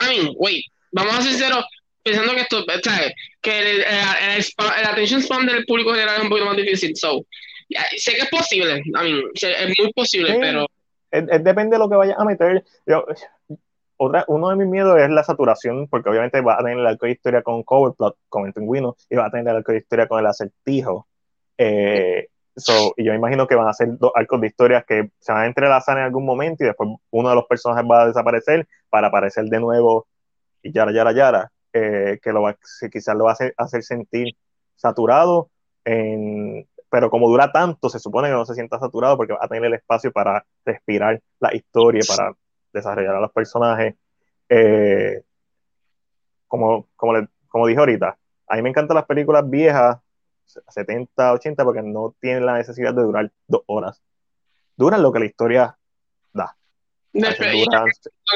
I 0.00 0.06
mean, 0.08 0.34
wait, 0.36 0.64
vamos 0.92 1.14
a 1.14 1.22
ser 1.22 1.32
sinceros, 1.32 1.64
pensando 2.02 2.34
que 2.34 2.40
esto, 2.40 2.64
¿sabes? 2.82 3.12
Que 3.40 3.58
el, 3.58 3.66
el, 3.66 3.84
el, 3.84 4.86
attention 4.86 5.22
span 5.22 5.46
del 5.46 5.64
público 5.66 5.92
general 5.92 6.16
es 6.16 6.22
un 6.22 6.28
poquito 6.30 6.46
más 6.46 6.56
difícil. 6.56 6.96
So, 6.96 7.24
sé 7.96 8.14
que 8.14 8.22
es 8.22 8.30
posible, 8.30 8.78
I 8.78 8.90
mean, 8.90 9.22
es 9.34 9.78
muy 9.78 9.92
posible, 9.92 10.32
sí, 10.32 10.38
pero. 10.40 10.66
Es, 11.10 11.24
es, 11.30 11.44
depende 11.44 11.76
de 11.76 11.78
lo 11.78 11.88
que 11.88 11.96
vayas 11.96 12.18
a 12.18 12.24
meter. 12.24 12.64
Yo, 12.86 13.04
otra, 13.98 14.24
uno 14.28 14.48
de 14.48 14.56
mis 14.56 14.66
miedos 14.66 14.98
es 14.98 15.10
la 15.10 15.22
saturación, 15.22 15.88
porque 15.88 16.08
obviamente 16.08 16.40
va 16.40 16.54
a 16.54 16.58
tener 16.58 16.78
el 16.78 16.86
arco 16.86 17.06
de 17.06 17.12
historia 17.12 17.42
con 17.42 17.62
Coverplot, 17.62 18.16
con 18.28 18.46
el 18.46 18.52
pingüino, 18.54 18.96
y 19.10 19.16
va 19.16 19.26
a 19.26 19.30
tener 19.30 19.48
el 19.48 19.56
arco 19.56 19.72
de 19.72 19.78
historia 19.78 20.08
con 20.08 20.20
el 20.20 20.26
acertijo. 20.26 21.06
Eh, 21.58 22.28
So, 22.58 22.92
y 22.96 23.04
yo 23.04 23.14
imagino 23.14 23.46
que 23.46 23.54
van 23.54 23.68
a 23.68 23.72
ser 23.72 23.96
dos 23.98 24.10
arcos 24.14 24.40
de 24.40 24.48
historias 24.48 24.84
que 24.84 25.10
se 25.20 25.32
van 25.32 25.42
a 25.42 25.46
entrelazar 25.46 25.96
en 25.96 26.04
algún 26.04 26.26
momento 26.26 26.64
y 26.64 26.66
después 26.66 26.90
uno 27.10 27.28
de 27.28 27.34
los 27.36 27.46
personajes 27.46 27.88
va 27.88 28.02
a 28.02 28.06
desaparecer 28.08 28.66
para 28.90 29.08
aparecer 29.08 29.44
de 29.44 29.60
nuevo 29.60 30.08
y 30.62 30.72
yara, 30.72 30.92
yara, 30.92 31.12
yara, 31.12 31.52
eh, 31.72 32.18
que 32.20 32.32
lo 32.32 32.42
va, 32.42 32.56
quizás 32.90 33.14
lo 33.14 33.24
va 33.24 33.30
a 33.30 33.32
hacer, 33.34 33.54
hacer 33.56 33.84
sentir 33.84 34.36
saturado, 34.74 35.50
en, 35.84 36.66
pero 36.90 37.10
como 37.10 37.28
dura 37.28 37.52
tanto, 37.52 37.88
se 37.88 38.00
supone 38.00 38.28
que 38.28 38.34
no 38.34 38.44
se 38.44 38.54
sienta 38.54 38.78
saturado 38.80 39.16
porque 39.16 39.34
va 39.34 39.40
a 39.42 39.48
tener 39.48 39.66
el 39.66 39.74
espacio 39.74 40.10
para 40.10 40.44
respirar 40.64 41.20
la 41.38 41.54
historia, 41.54 42.02
para 42.08 42.32
desarrollar 42.72 43.16
a 43.16 43.20
los 43.20 43.32
personajes. 43.32 43.94
Eh, 44.48 45.22
como, 46.46 46.88
como, 46.96 47.14
le, 47.14 47.28
como 47.48 47.66
dije 47.66 47.78
ahorita, 47.78 48.18
a 48.48 48.56
mí 48.56 48.62
me 48.62 48.70
encantan 48.70 48.94
las 48.94 49.06
películas 49.06 49.48
viejas 49.48 49.98
70, 50.68 51.34
80, 51.34 51.64
porque 51.64 51.82
no 51.82 52.14
tienen 52.20 52.46
la 52.46 52.54
necesidad 52.54 52.94
de 52.94 53.02
durar 53.02 53.30
dos 53.46 53.62
horas. 53.66 54.02
Duran 54.76 55.02
lo 55.02 55.12
que 55.12 55.18
la 55.18 55.26
historia 55.26 55.78
da. 56.32 56.56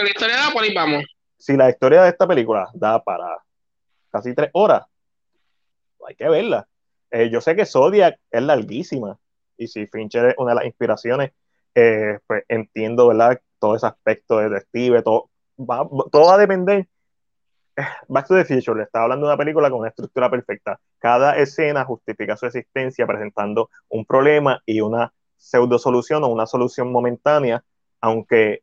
la 0.03 0.09
historia 0.11 0.37
da, 0.37 0.51
por 0.53 0.63
ahí 0.63 0.75
vamos. 0.75 1.05
Si 1.39 1.57
la 1.57 1.71
historia 1.71 2.03
de 2.03 2.11
esta 2.11 2.27
película 2.27 2.69
da 2.75 3.03
para 3.03 3.39
casi 4.11 4.35
tres 4.35 4.51
horas, 4.53 4.83
hay 6.07 6.15
que 6.15 6.29
verla. 6.29 6.69
Eh, 7.11 7.31
yo 7.31 7.41
sé 7.41 7.57
que 7.57 7.67
Zodiac 7.67 8.19
es 8.31 8.43
larguísima, 8.43 9.19
y 9.57 9.69
si 9.69 9.87
Fincher 9.87 10.27
es 10.27 10.35
una 10.39 10.51
de 10.51 10.55
las 10.57 10.65
inspiraciones, 10.65 11.33
eh, 11.75 12.19
pues 12.27 12.45
entiendo, 12.49 13.09
¿verdad? 13.09 13.41
Todo 13.63 13.77
ese 13.77 13.87
aspecto 13.87 14.39
de 14.39 14.49
detective, 14.49 15.03
todo 15.03 15.31
va, 15.59 15.89
todo 16.11 16.27
va 16.27 16.35
a 16.35 16.39
depender 16.39 16.89
Back 18.09 18.27
to 18.27 18.35
the 18.35 18.45
Future 18.45 18.77
le 18.77 18.85
estaba 18.85 19.05
hablando 19.05 19.27
de 19.27 19.33
una 19.33 19.39
película 19.39 19.71
con 19.71 19.81
una 19.81 19.89
estructura 19.89 20.31
perfecta. 20.31 20.79
Cada 20.99 21.37
escena 21.37 21.85
justifica 21.85 22.37
su 22.37 22.47
existencia 22.47 23.07
presentando 23.07 23.71
un 23.89 24.05
problema 24.05 24.61
y 24.67 24.81
una 24.81 25.13
pseudo 25.37 25.79
solución 25.79 26.23
o 26.25 26.29
una 26.29 26.47
solución 26.47 26.93
momentánea, 26.93 27.65
aunque 28.01 28.63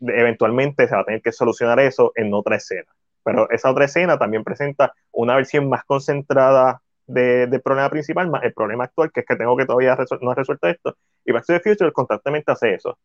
eventualmente 0.00 0.88
se 0.88 0.94
va 0.94 1.02
a 1.02 1.04
tener 1.04 1.22
que 1.22 1.32
solucionar 1.32 1.78
eso 1.80 2.12
en 2.16 2.34
otra 2.34 2.56
escena. 2.56 2.92
Pero 3.22 3.48
esa 3.50 3.70
otra 3.70 3.86
escena 3.86 4.18
también 4.18 4.44
presenta 4.44 4.92
una 5.12 5.36
versión 5.36 5.68
más 5.68 5.84
concentrada 5.84 6.82
del 7.06 7.62
problema 7.62 7.88
principal, 7.88 8.28
más 8.28 8.42
el 8.42 8.52
problema 8.52 8.84
actual, 8.84 9.12
que 9.12 9.20
es 9.20 9.26
que 9.26 9.36
tengo 9.36 9.56
que 9.56 9.66
todavía 9.66 9.96
no 10.20 10.34
resuelto 10.34 10.66
esto. 10.66 10.96
Y 11.24 11.32
Back 11.32 11.46
to 11.46 11.52
the 11.52 11.60
Future 11.60 11.92
constantemente 11.92 12.52
hace 12.52 12.74
eso. 12.74 12.98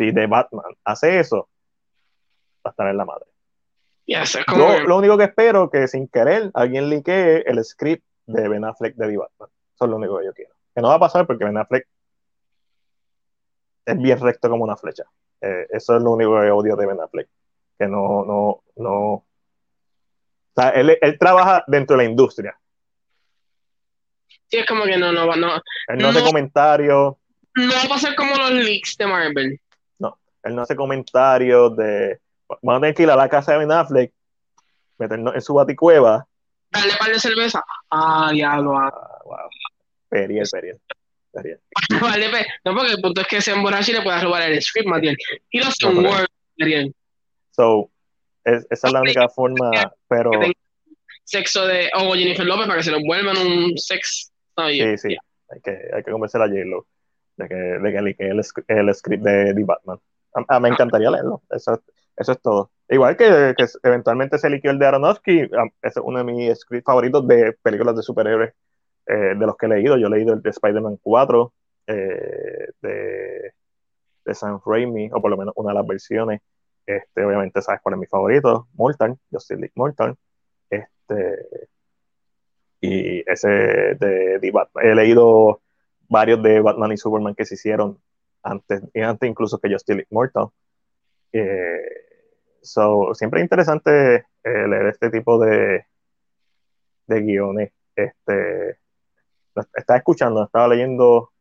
Si 0.00 0.14
The 0.14 0.26
Batman 0.26 0.72
hace 0.82 1.20
eso, 1.20 1.50
va 2.64 2.70
a 2.70 2.70
estar 2.70 2.88
en 2.88 2.96
la 2.96 3.04
madre 3.04 3.26
lo 4.86 4.96
único 4.96 5.16
que 5.16 5.24
espero 5.24 5.64
es 5.64 5.70
que 5.70 5.88
sin 5.88 6.08
querer 6.08 6.50
alguien 6.54 6.90
liquee 6.90 7.44
el 7.46 7.64
script 7.64 8.04
de 8.26 8.48
Ben 8.48 8.64
Affleck 8.64 8.94
de 8.96 9.16
Batman. 9.16 9.48
Eso 9.74 9.84
es 9.84 9.90
lo 9.90 9.96
único 9.96 10.18
que 10.18 10.24
yo 10.26 10.32
quiero. 10.34 10.54
Que 10.74 10.82
no 10.82 10.88
va 10.88 10.94
a 10.94 11.00
pasar 11.00 11.26
porque 11.26 11.44
Ben 11.44 11.56
Affleck 11.56 11.86
es 13.86 13.98
bien 13.98 14.20
recto 14.20 14.50
como 14.50 14.64
una 14.64 14.76
flecha. 14.76 15.04
Eh, 15.40 15.66
eso 15.70 15.96
es 15.96 16.02
lo 16.02 16.12
único 16.12 16.40
que 16.40 16.50
odio 16.50 16.76
de 16.76 16.86
Ben 16.86 17.00
Affleck. 17.00 17.28
Que 17.78 17.86
no, 17.86 18.24
no, 18.24 18.62
no. 18.76 18.94
O 19.12 19.24
sea, 20.56 20.70
él, 20.70 20.98
él 21.00 21.18
trabaja 21.18 21.64
dentro 21.66 21.96
de 21.96 22.04
la 22.04 22.10
industria. 22.10 22.58
Sí, 24.48 24.58
es 24.58 24.66
como 24.66 24.84
que 24.84 24.98
no, 24.98 25.12
no, 25.12 25.24
no. 25.36 25.54
Él 25.88 25.98
no, 25.98 26.08
hace 26.08 26.22
comentarios. 26.22 27.14
No 27.54 27.72
va 27.72 27.82
a 27.84 27.88
pasar 27.88 28.14
como 28.16 28.34
los 28.36 28.50
leaks 28.50 28.96
de 28.96 29.06
Marvel. 29.06 29.60
Él 30.42 30.54
no 30.54 30.62
hace 30.62 30.76
comentarios 30.76 31.76
de 31.76 32.20
Vamos 32.62 32.78
a 32.78 32.80
tener 32.80 32.94
que 32.94 33.02
ir 33.04 33.10
a 33.10 33.16
la 33.16 33.28
casa 33.28 33.52
de 33.52 33.58
Ben 33.58 33.72
Affleck, 33.72 34.12
meternos 34.98 35.34
en 35.34 35.40
su 35.40 35.54
baticueva. 35.54 36.26
Dale 36.70 36.92
par 36.98 37.10
de 37.10 37.18
cerveza. 37.18 37.64
Ah, 37.90 38.30
diablo. 38.32 38.76
Ah, 38.76 38.92
wow. 39.24 39.48
Periel, 40.08 40.46
periel. 40.50 40.80
Periel. 41.32 41.60
Vale, 42.00 42.28
pues, 42.28 42.46
no, 42.64 42.74
porque 42.74 42.92
el 42.92 43.00
punto 43.00 43.20
es 43.20 43.26
que 43.28 43.40
se 43.40 43.52
emborrache 43.52 43.92
y 43.92 43.94
le 43.94 44.02
puedas 44.02 44.22
robar 44.22 44.42
el 44.42 44.60
script, 44.60 44.88
Matiel. 44.88 45.16
Y 45.50 45.60
los 45.60 45.74
son 45.74 46.02
no, 46.02 46.10
Periel. 46.56 46.94
So, 47.52 47.90
es, 48.44 48.66
esa 48.70 48.86
es 48.88 48.92
la 48.92 49.00
única 49.00 49.28
forma, 49.28 49.70
pero... 50.08 50.30
Sexo 51.24 51.66
de... 51.66 51.90
O 51.94 52.08
oh, 52.08 52.14
Jennifer 52.14 52.44
López 52.44 52.66
para 52.66 52.78
que 52.78 52.84
se 52.84 52.90
lo 52.90 53.00
vuelvan 53.00 53.38
un 53.38 53.78
sex... 53.78 54.32
sí, 54.56 54.98
sí. 54.98 55.16
Hay 55.52 55.60
que, 55.60 55.70
hay 55.92 56.02
que 56.02 56.10
convencer 56.10 56.40
a 56.42 56.46
J-Lo 56.46 56.86
de 57.36 57.48
que, 57.48 57.54
de 57.54 58.16
que 58.16 58.28
el, 58.28 58.40
el, 58.68 58.94
script 58.94 59.22
de 59.22 59.54
The 59.54 59.64
Batman. 59.64 59.98
A, 60.48 60.60
me 60.60 60.68
encantaría 60.68 61.10
leerlo. 61.10 61.42
Eso, 61.50 61.80
eso 62.16 62.32
es 62.32 62.40
todo. 62.40 62.70
Igual 62.88 63.16
que, 63.16 63.54
que 63.56 63.66
eventualmente 63.82 64.38
se 64.38 64.48
eligió 64.48 64.70
el 64.70 64.78
de 64.78 64.86
Aronofsky, 64.86 65.50
es 65.82 65.96
uno 66.02 66.18
de 66.18 66.24
mis 66.24 66.58
scripts 66.58 66.84
favoritos 66.84 67.26
de 67.26 67.52
películas 67.62 67.96
de 67.96 68.02
superhéroes 68.02 68.52
eh, 69.06 69.34
de 69.36 69.46
los 69.46 69.56
que 69.56 69.66
he 69.66 69.68
leído. 69.68 69.96
Yo 69.96 70.08
he 70.08 70.10
leído 70.10 70.34
el 70.34 70.42
de 70.42 70.50
Spider-Man 70.50 70.98
4, 71.02 71.52
eh, 71.86 72.68
de, 72.80 73.52
de 74.24 74.34
Sam 74.34 74.60
Raimi, 74.64 75.10
o 75.12 75.20
por 75.20 75.30
lo 75.30 75.36
menos 75.36 75.54
una 75.56 75.70
de 75.70 75.74
las 75.74 75.86
versiones. 75.86 76.40
Este, 76.86 77.24
obviamente 77.24 77.62
sabes 77.62 77.80
cuál 77.82 77.94
es 77.94 78.00
mi 78.00 78.06
favorito, 78.06 78.68
Mortal, 78.74 79.16
Justice 79.30 79.60
League 79.60 79.72
Mortal. 79.76 80.16
Este, 80.68 81.68
y 82.80 83.30
ese 83.30 83.48
de, 83.48 84.38
de 84.40 84.50
Batman. 84.52 84.86
He 84.86 84.94
leído 84.94 85.60
varios 86.08 86.42
de 86.42 86.60
Batman 86.60 86.92
y 86.92 86.96
Superman 86.96 87.34
que 87.34 87.44
se 87.44 87.54
hicieron 87.54 87.98
antes, 88.42 88.82
antes 88.94 89.28
incluso 89.28 89.58
que 89.58 89.70
Justice 89.70 89.94
League 89.94 90.08
Mortal. 90.10 90.48
Eh, 91.32 92.00
So, 92.62 93.14
siempre 93.14 93.40
es 93.40 93.44
interesante 93.44 94.16
eh, 94.44 94.68
leer 94.68 94.86
este 94.86 95.10
tipo 95.10 95.38
de, 95.38 95.86
de 97.06 97.20
guiones. 97.22 97.72
Este, 97.96 98.78
estaba 99.74 99.98
escuchando, 99.98 100.44
estaba 100.44 100.68
leyendo. 100.68 101.32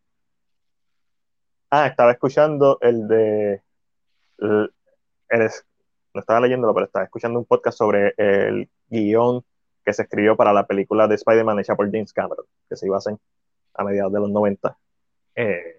Ah, 1.69 1.88
estaba 1.88 2.11
escuchando 2.11 2.78
el 2.82 3.08
de. 3.08 3.61
El, 4.38 4.72
no 6.14 6.22
estaba 6.22 6.40
leyéndolo, 6.40 6.74
pero 6.74 6.86
estaba 6.86 7.06
escuchando 7.06 7.38
un 7.40 7.45
podcast 7.45 7.78
sobre 7.78 8.14
el 8.18 8.69
guion 8.88 9.44
que 9.86 9.94
se 9.94 10.03
escribió 10.03 10.36
para 10.36 10.53
la 10.53 10.66
película 10.66 11.08
de 11.08 11.16
Spider-Man 11.16 11.60
hecha 11.60 11.76
por 11.76 11.92
James 11.92 12.14
Cameron, 12.14 12.45
que 12.68 12.76
se 12.76 12.88
iba 12.88 12.95
a 12.95 13.00
hacer 13.00 13.18
a 13.76 13.84
mediados 13.84 14.11
de 14.14 14.19
los 14.19 14.30
90. 14.30 14.78
Eh, 15.36 15.78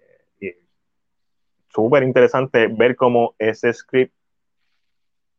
súper 1.73 2.03
interesante 2.03 2.67
ver 2.67 2.95
cómo 2.95 3.35
ese 3.39 3.73
script 3.73 4.13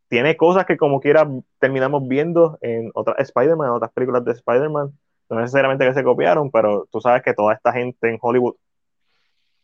tiene 0.08 0.36
cosas 0.36 0.66
que 0.66 0.76
como 0.76 1.00
quiera 1.00 1.26
terminamos 1.58 2.06
viendo 2.06 2.58
en 2.60 2.90
otras 2.94 3.18
Spider-Man, 3.18 3.68
en 3.68 3.74
otras 3.74 3.92
películas 3.92 4.24
de 4.24 4.32
Spider-Man, 4.32 4.92
no 5.30 5.40
necesariamente 5.40 5.86
que 5.86 5.94
se 5.94 6.04
copiaron, 6.04 6.50
pero 6.50 6.86
tú 6.90 7.00
sabes 7.00 7.22
que 7.22 7.32
toda 7.32 7.54
esta 7.54 7.72
gente 7.72 8.10
en 8.10 8.18
Hollywood 8.20 8.56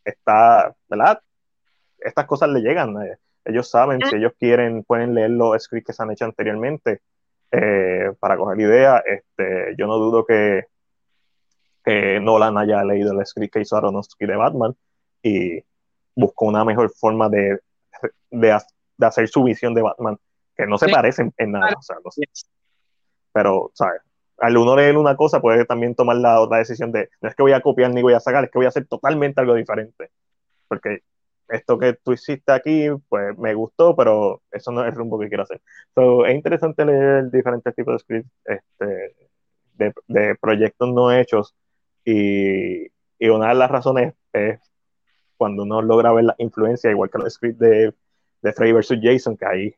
está, 0.03 0.75
¿verdad? 0.87 1.21
Estas 1.99 2.25
cosas 2.25 2.49
le 2.49 2.61
llegan. 2.61 2.99
Eh, 3.03 3.17
ellos 3.45 3.69
saben, 3.69 4.01
si 4.09 4.15
ellos 4.15 4.33
quieren, 4.39 4.83
pueden 4.83 5.13
leer 5.13 5.29
los 5.29 5.61
scripts 5.61 5.87
que 5.87 5.93
se 5.93 6.01
han 6.01 6.11
hecho 6.11 6.25
anteriormente 6.25 7.01
eh, 7.51 8.11
para 8.19 8.37
coger 8.37 8.59
idea. 8.59 9.03
Este, 9.05 9.75
yo 9.77 9.85
no 9.87 9.97
dudo 9.97 10.25
que, 10.25 10.65
que 11.83 12.19
Nolan 12.19 12.57
haya 12.57 12.83
leído 12.83 13.13
el 13.13 13.25
script 13.25 13.53
que 13.53 13.61
hizo 13.61 13.77
Aronofsky 13.77 14.25
de 14.25 14.35
Batman 14.35 14.75
y 15.21 15.63
buscó 16.15 16.45
una 16.45 16.65
mejor 16.65 16.91
forma 16.91 17.29
de, 17.29 17.59
de 18.31 18.61
hacer 18.99 19.27
su 19.27 19.43
visión 19.43 19.73
de 19.73 19.81
Batman 19.81 20.17
que 20.59 20.67
no 20.67 20.77
se 20.77 20.89
parecen 20.89 21.33
en 21.37 21.53
nada. 21.53 21.73
O 21.77 21.81
sea, 21.81 21.95
no 22.03 22.11
sé. 22.11 22.23
Pero, 23.31 23.71
¿sabes? 23.73 24.01
Al 24.37 24.57
uno 24.57 24.75
leer 24.75 24.97
una 24.97 25.15
cosa 25.15 25.39
puede 25.41 25.65
también 25.65 25.95
tomar 25.95 26.17
la 26.17 26.41
otra 26.41 26.57
decisión 26.57 26.91
de 26.91 27.09
no 27.21 27.29
es 27.29 27.35
que 27.35 27.43
voy 27.43 27.53
a 27.53 27.61
copiar 27.61 27.91
ni 27.91 28.01
voy 28.01 28.13
a 28.13 28.19
sacar, 28.19 28.43
es 28.43 28.51
que 28.51 28.59
voy 28.59 28.65
a 28.65 28.69
hacer 28.69 28.85
totalmente 28.85 29.39
algo 29.39 29.55
diferente. 29.55 30.11
Porque 30.67 31.03
esto 31.47 31.79
que 31.79 31.93
tú 31.93 32.11
hiciste 32.11 32.51
aquí, 32.51 32.87
pues 33.07 33.37
me 33.37 33.53
gustó, 33.53 33.95
pero 33.95 34.41
eso 34.51 34.71
no 34.71 34.81
es 34.81 34.89
el 34.89 34.95
rumbo 34.95 35.17
que 35.17 35.29
quiero 35.29 35.43
hacer. 35.43 35.61
So, 35.95 36.25
es 36.25 36.35
interesante 36.35 36.85
leer 36.85 37.31
diferentes 37.31 37.73
tipos 37.73 37.93
de 37.93 37.99
scripts 37.99 38.31
este, 38.45 39.15
de, 39.75 39.93
de, 40.07 40.35
proyectos 40.35 40.89
no 40.93 41.11
hechos 41.11 41.55
y, 42.03 42.87
y, 43.17 43.29
una 43.29 43.49
de 43.49 43.55
las 43.55 43.71
razones 43.71 44.13
es 44.33 44.59
cuando 45.39 45.63
uno 45.63 45.81
logra 45.81 46.11
ver 46.11 46.25
la 46.25 46.35
influencia, 46.37 46.91
igual 46.91 47.09
que 47.09 47.17
los 47.17 47.33
scripts 47.33 47.59
de, 47.59 47.93
de 48.41 48.53
Freddy 48.53 48.73
vs. 48.73 48.99
Jason, 49.01 49.37
que 49.37 49.45
ahí 49.45 49.75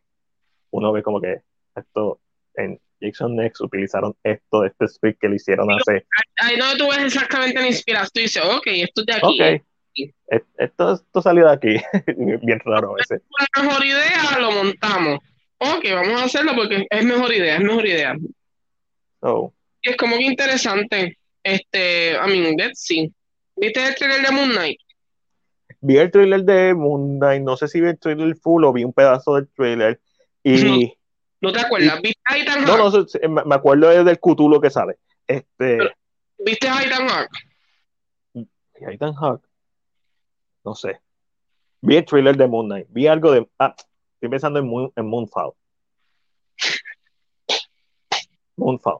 uno 0.71 0.91
ve 0.91 1.03
como 1.03 1.21
que 1.21 1.41
esto 1.75 2.19
en 2.55 2.79
Jackson 2.99 3.35
Next 3.35 3.61
utilizaron 3.61 4.15
esto 4.23 4.61
de 4.61 4.69
este 4.69 4.87
script 4.87 5.21
que 5.21 5.29
le 5.29 5.35
hicieron 5.35 5.69
hace. 5.71 6.03
Ahí 6.37 6.57
no 6.57 6.75
tú 6.77 6.89
ves 6.89 7.05
exactamente 7.05 7.61
la 7.61 7.67
inspiración, 7.67 8.09
tú 8.11 8.21
dices, 8.21 8.43
ok, 8.43 8.67
esto 8.67 9.01
es 9.01 9.05
de 9.05 9.13
aquí. 9.13 9.35
Okay. 9.35 9.61
Esto, 10.57 10.93
esto 10.93 11.21
salió 11.21 11.45
de 11.45 11.53
aquí, 11.53 11.75
bien 12.41 12.59
raro 12.65 12.93
a 12.93 12.95
veces. 12.95 13.21
La 13.55 13.61
mejor 13.61 13.85
idea 13.85 14.39
lo 14.39 14.51
montamos. 14.51 15.19
Ok, 15.59 15.85
vamos 15.93 16.21
a 16.21 16.25
hacerlo 16.25 16.53
porque 16.55 16.87
es 16.89 17.05
mejor 17.05 17.31
idea, 17.31 17.57
es 17.57 17.61
mejor 17.61 17.85
idea. 17.85 18.15
Oh. 19.19 19.53
Es 19.83 19.95
como 19.95 20.17
que 20.17 20.23
interesante. 20.23 21.19
Este, 21.43 22.13
I 22.13 22.27
mean, 22.27 22.55
let's 22.57 22.79
see. 22.79 23.13
¿Viste 23.57 23.85
el 23.85 23.93
trailer 23.93 24.25
de 24.25 24.31
Moon 24.31 24.49
Knight? 24.53 24.79
Vi 25.81 25.97
el 25.97 26.11
trailer 26.11 26.43
de 26.43 26.73
Moon 26.75 27.17
Knight, 27.17 27.43
no 27.43 27.57
sé 27.57 27.67
si 27.67 27.81
vi 27.81 27.89
el 27.89 27.99
trailer 27.99 28.35
full 28.37 28.63
o 28.63 28.73
vi 28.73 28.83
un 28.83 28.93
pedazo 28.93 29.35
del 29.35 29.49
trailer 29.49 29.99
y, 30.43 30.93
¿No 31.41 31.51
te 31.51 31.59
acuerdas? 31.59 31.99
¿Viste 32.01 32.21
Titan 32.31 32.65
No, 32.65 32.77
no, 32.77 33.45
me 33.45 33.55
acuerdo 33.55 34.03
del 34.03 34.19
Cthulhu 34.19 34.61
que 34.61 34.69
sale. 34.69 34.97
Este, 35.25 35.79
¿Viste 36.37 36.67
Titan 36.67 37.09
Hawk? 37.09 37.29
y 38.81 38.93
Ethan 38.93 39.13
Hawk, 39.15 39.41
no 40.63 40.75
sé. 40.75 40.99
Vi 41.81 41.97
el 41.97 42.05
trailer 42.05 42.35
de 42.37 42.47
Moon 42.47 42.67
Knight, 42.67 42.87
vi 42.89 43.07
algo 43.07 43.31
de. 43.31 43.47
Ah, 43.59 43.75
estoy 44.15 44.29
pensando 44.29 44.59
en, 44.59 44.67
Moon, 44.67 44.91
en 44.95 45.05
Moonfall. 45.07 45.53
Moonfall. 48.55 48.99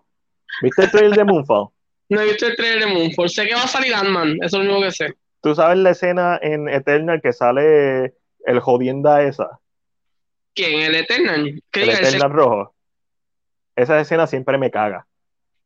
¿Viste 0.62 0.84
el 0.84 0.92
trailer 0.92 1.18
de 1.18 1.24
Moonfall? 1.26 1.70
No 2.10 2.22
he 2.22 2.26
visto 2.26 2.48
el 2.48 2.56
trailer 2.56 2.88
de 2.88 2.94
Moonfall. 2.94 3.30
Sé 3.30 3.48
que 3.48 3.56
va 3.56 3.64
a 3.64 3.68
salir 3.68 3.94
Ant-Man, 3.94 4.38
eso 4.42 4.60
es 4.60 4.66
lo 4.66 4.72
único 4.72 4.82
que 4.82 4.92
sé. 4.92 5.16
¿Tú 5.42 5.56
sabes 5.56 5.78
la 5.80 5.92
escena 5.92 6.40
en 6.42 6.70
Eternal 6.70 7.22
que 7.22 7.34
sale 7.34 8.14
el 8.46 8.60
jodienda 8.60 9.24
esa? 9.24 9.60
¿Quién? 10.54 10.82
¿El 10.82 10.96
Eternal? 10.96 11.62
¿Qué 11.72 11.84
El? 11.84 11.90
Ese- 11.90 12.08
Eternal 12.10 12.32
rojo. 12.32 12.76
Esa 13.76 14.00
escena 14.00 14.28
siempre 14.28 14.58
me 14.58 14.70
caga. 14.70 15.08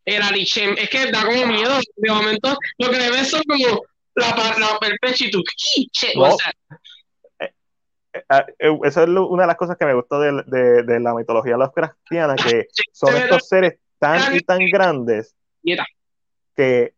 El 0.06 0.22
Alichem. 0.22 0.76
Es 0.78 0.90
que 0.90 1.12
da 1.12 1.26
como 1.26 1.46
miedo. 1.48 1.80
De 1.96 2.12
momento, 2.12 2.56
lo 2.78 2.90
que 2.92 2.98
le 2.98 3.10
ves 3.12 3.30
son 3.30 3.42
como 3.48 3.82
la, 4.16 4.28
la, 4.60 4.88
el 4.88 4.98
pecho 5.00 5.26
y 5.26 5.32
tú. 5.32 5.42
¡qui! 5.44 5.90
Che, 5.92 6.12
No. 6.16 6.24
o 6.34 6.38
sea, 6.38 6.54
Ah, 8.30 8.46
eh, 8.60 8.78
Esa 8.86 9.04
es 9.04 9.10
una 9.10 9.44
de 9.44 9.48
las 9.48 9.58
cosas 9.58 9.76
que 9.76 9.86
me 9.86 9.94
gustó 9.94 10.22
de, 10.22 10.42
de- 10.48 10.84
de 10.84 11.00
la 11.02 11.14
mitología 11.14 11.58
Lovecraftiana, 11.58 12.36
que 12.38 12.68
son 12.94 13.10
de 13.14 13.20
verdad. 13.20 13.36
estos 13.36 13.50
seres 13.50 13.78
tan 14.00 14.34
y 14.34 14.40
tan 14.40 14.60
grandes 14.72 15.36
que 16.56 16.94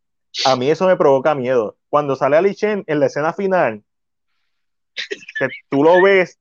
a 0.45 0.55
mí 0.55 0.69
eso 0.69 0.87
me 0.87 0.97
provoca 0.97 1.35
miedo. 1.35 1.77
Cuando 1.89 2.15
sale 2.15 2.37
Ali 2.37 2.55
Chen 2.55 2.83
en 2.87 2.99
la 2.99 3.07
escena 3.07 3.33
final, 3.33 3.83
que 5.39 5.47
tú 5.69 5.83
lo 5.83 6.01
ves, 6.01 6.37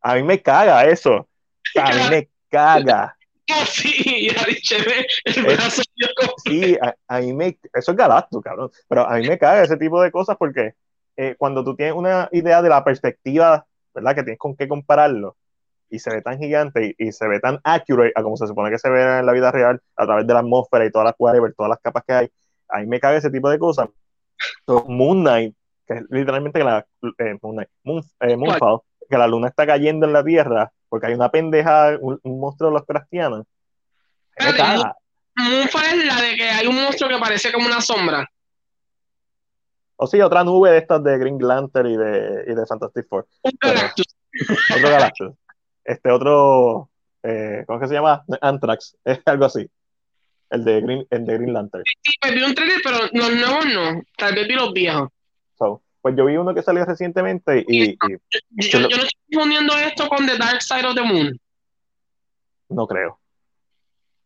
a 0.00 0.14
mí 0.14 0.22
me 0.22 0.42
caga 0.42 0.84
eso. 0.86 1.28
A 1.76 1.92
mí 1.92 2.00
me 2.10 2.28
caga. 2.50 3.16
Oh, 3.50 3.64
sí, 3.66 3.94
y 4.04 4.28
el 4.28 4.38
Alichem, 4.38 4.82
el 5.24 5.42
brazo. 5.42 5.82
Sí, 6.44 6.76
a, 6.80 6.94
a 7.08 7.20
mí 7.20 7.32
me. 7.32 7.58
Eso 7.72 7.92
es 7.92 7.96
Galactus, 7.96 8.42
cabrón. 8.42 8.70
Pero 8.88 9.08
a 9.08 9.16
mí 9.16 9.28
me 9.28 9.38
caga 9.38 9.62
ese 9.62 9.76
tipo 9.76 10.00
de 10.02 10.10
cosas 10.10 10.36
porque 10.38 10.74
eh, 11.16 11.34
cuando 11.38 11.64
tú 11.64 11.74
tienes 11.74 11.94
una 11.94 12.28
idea 12.32 12.62
de 12.62 12.68
la 12.68 12.84
perspectiva, 12.84 13.66
¿verdad? 13.94 14.14
Que 14.14 14.22
tienes 14.22 14.38
con 14.38 14.56
qué 14.56 14.68
compararlo 14.68 15.36
y 15.90 15.98
se 15.98 16.10
ve 16.10 16.20
tan 16.20 16.38
gigante 16.38 16.94
y, 16.98 17.08
y 17.08 17.12
se 17.12 17.26
ve 17.26 17.40
tan 17.40 17.58
accurate 17.64 18.12
a 18.14 18.22
como 18.22 18.36
se 18.36 18.46
supone 18.46 18.70
que 18.70 18.78
se 18.78 18.90
ve 18.90 19.00
en 19.20 19.24
la 19.24 19.32
vida 19.32 19.50
real 19.50 19.80
a 19.96 20.04
través 20.04 20.26
de 20.26 20.34
la 20.34 20.40
atmósfera 20.40 20.84
y 20.84 20.90
todas 20.90 21.06
las 21.06 21.14
whatever, 21.18 21.54
todas 21.54 21.70
las 21.70 21.80
capas 21.80 22.04
que 22.06 22.12
hay. 22.12 22.28
A 22.68 22.78
mí 22.80 22.86
me 22.86 23.00
caga 23.00 23.18
ese 23.18 23.30
tipo 23.30 23.48
de 23.50 23.58
cosas. 23.58 23.88
So, 24.66 24.84
Moon 24.88 25.20
Knight, 25.22 25.54
que 25.86 25.94
es 25.94 26.02
literalmente 26.10 26.58
que 26.58 26.64
la, 26.64 26.86
eh, 27.18 27.36
Moon 27.42 27.56
Knight, 27.56 27.68
Moon- 27.84 28.04
eh, 28.20 28.36
Moonfall, 28.36 28.80
que 29.08 29.16
la 29.18 29.26
luna 29.26 29.48
está 29.48 29.66
cayendo 29.66 30.06
en 30.06 30.12
la 30.12 30.22
Tierra 30.24 30.70
porque 30.88 31.06
hay 31.08 31.14
una 31.14 31.30
pendeja, 31.30 31.96
un, 32.00 32.18
un 32.22 32.40
monstruo 32.40 32.70
de 32.70 32.74
los 32.74 32.86
caga. 34.56 34.94
Moonfall 35.36 35.84
es 35.84 36.04
la 36.06 36.20
de 36.20 36.36
que 36.36 36.48
hay 36.50 36.66
un 36.66 36.76
monstruo 36.76 37.08
que 37.08 37.18
parece 37.18 37.52
como 37.52 37.66
una 37.66 37.80
sombra. 37.80 38.26
O 39.96 40.06
sí, 40.06 40.20
otra 40.20 40.44
nube 40.44 40.70
de 40.70 40.78
estas 40.78 41.02
de 41.02 41.18
Green 41.18 41.38
Lantern 41.40 41.88
y 41.88 41.96
de, 41.96 42.44
y 42.46 42.54
de 42.54 42.66
Fantastic 42.66 43.08
Four. 43.08 43.26
Pero- 43.60 43.74
Galactus. 43.74 44.06
Otro 44.76 44.90
Galactus. 44.90 45.32
Este 45.84 46.10
otro, 46.10 46.90
eh, 47.22 47.64
¿cómo 47.66 47.78
es 47.78 47.82
que 47.82 47.88
se 47.88 47.94
llama? 47.94 48.24
Anthrax, 48.40 48.96
es 49.04 49.20
algo 49.26 49.46
así. 49.46 49.68
El 50.50 50.64
de 50.64 50.80
Green, 50.80 51.06
el 51.10 51.26
de 51.26 51.34
Green 51.34 51.52
Lantern. 51.52 51.84
Sí, 52.02 52.12
pues 52.20 52.34
vi 52.34 52.42
un 52.42 52.54
trailer, 52.54 52.80
pero 52.82 52.98
los 53.12 53.32
nuevos 53.34 53.66
no. 53.66 54.02
Tal 54.16 54.34
vez 54.34 54.48
vi 54.48 54.54
los 54.54 54.72
viejos. 54.72 55.08
So, 55.58 55.82
pues 56.00 56.14
yo 56.16 56.24
vi 56.24 56.36
uno 56.36 56.54
que 56.54 56.62
salió 56.62 56.84
recientemente 56.84 57.64
y, 57.68 57.90
y 57.90 57.96
Yo, 57.98 58.78
yo 58.80 58.96
no 58.96 59.02
estoy 59.02 59.10
confundiendo 59.32 59.74
esto 59.76 60.08
con 60.08 60.26
The 60.26 60.38
Dark 60.38 60.62
Side 60.62 60.86
of 60.86 60.94
the 60.94 61.02
Moon. 61.02 61.38
no 62.70 62.86
creo, 62.86 63.18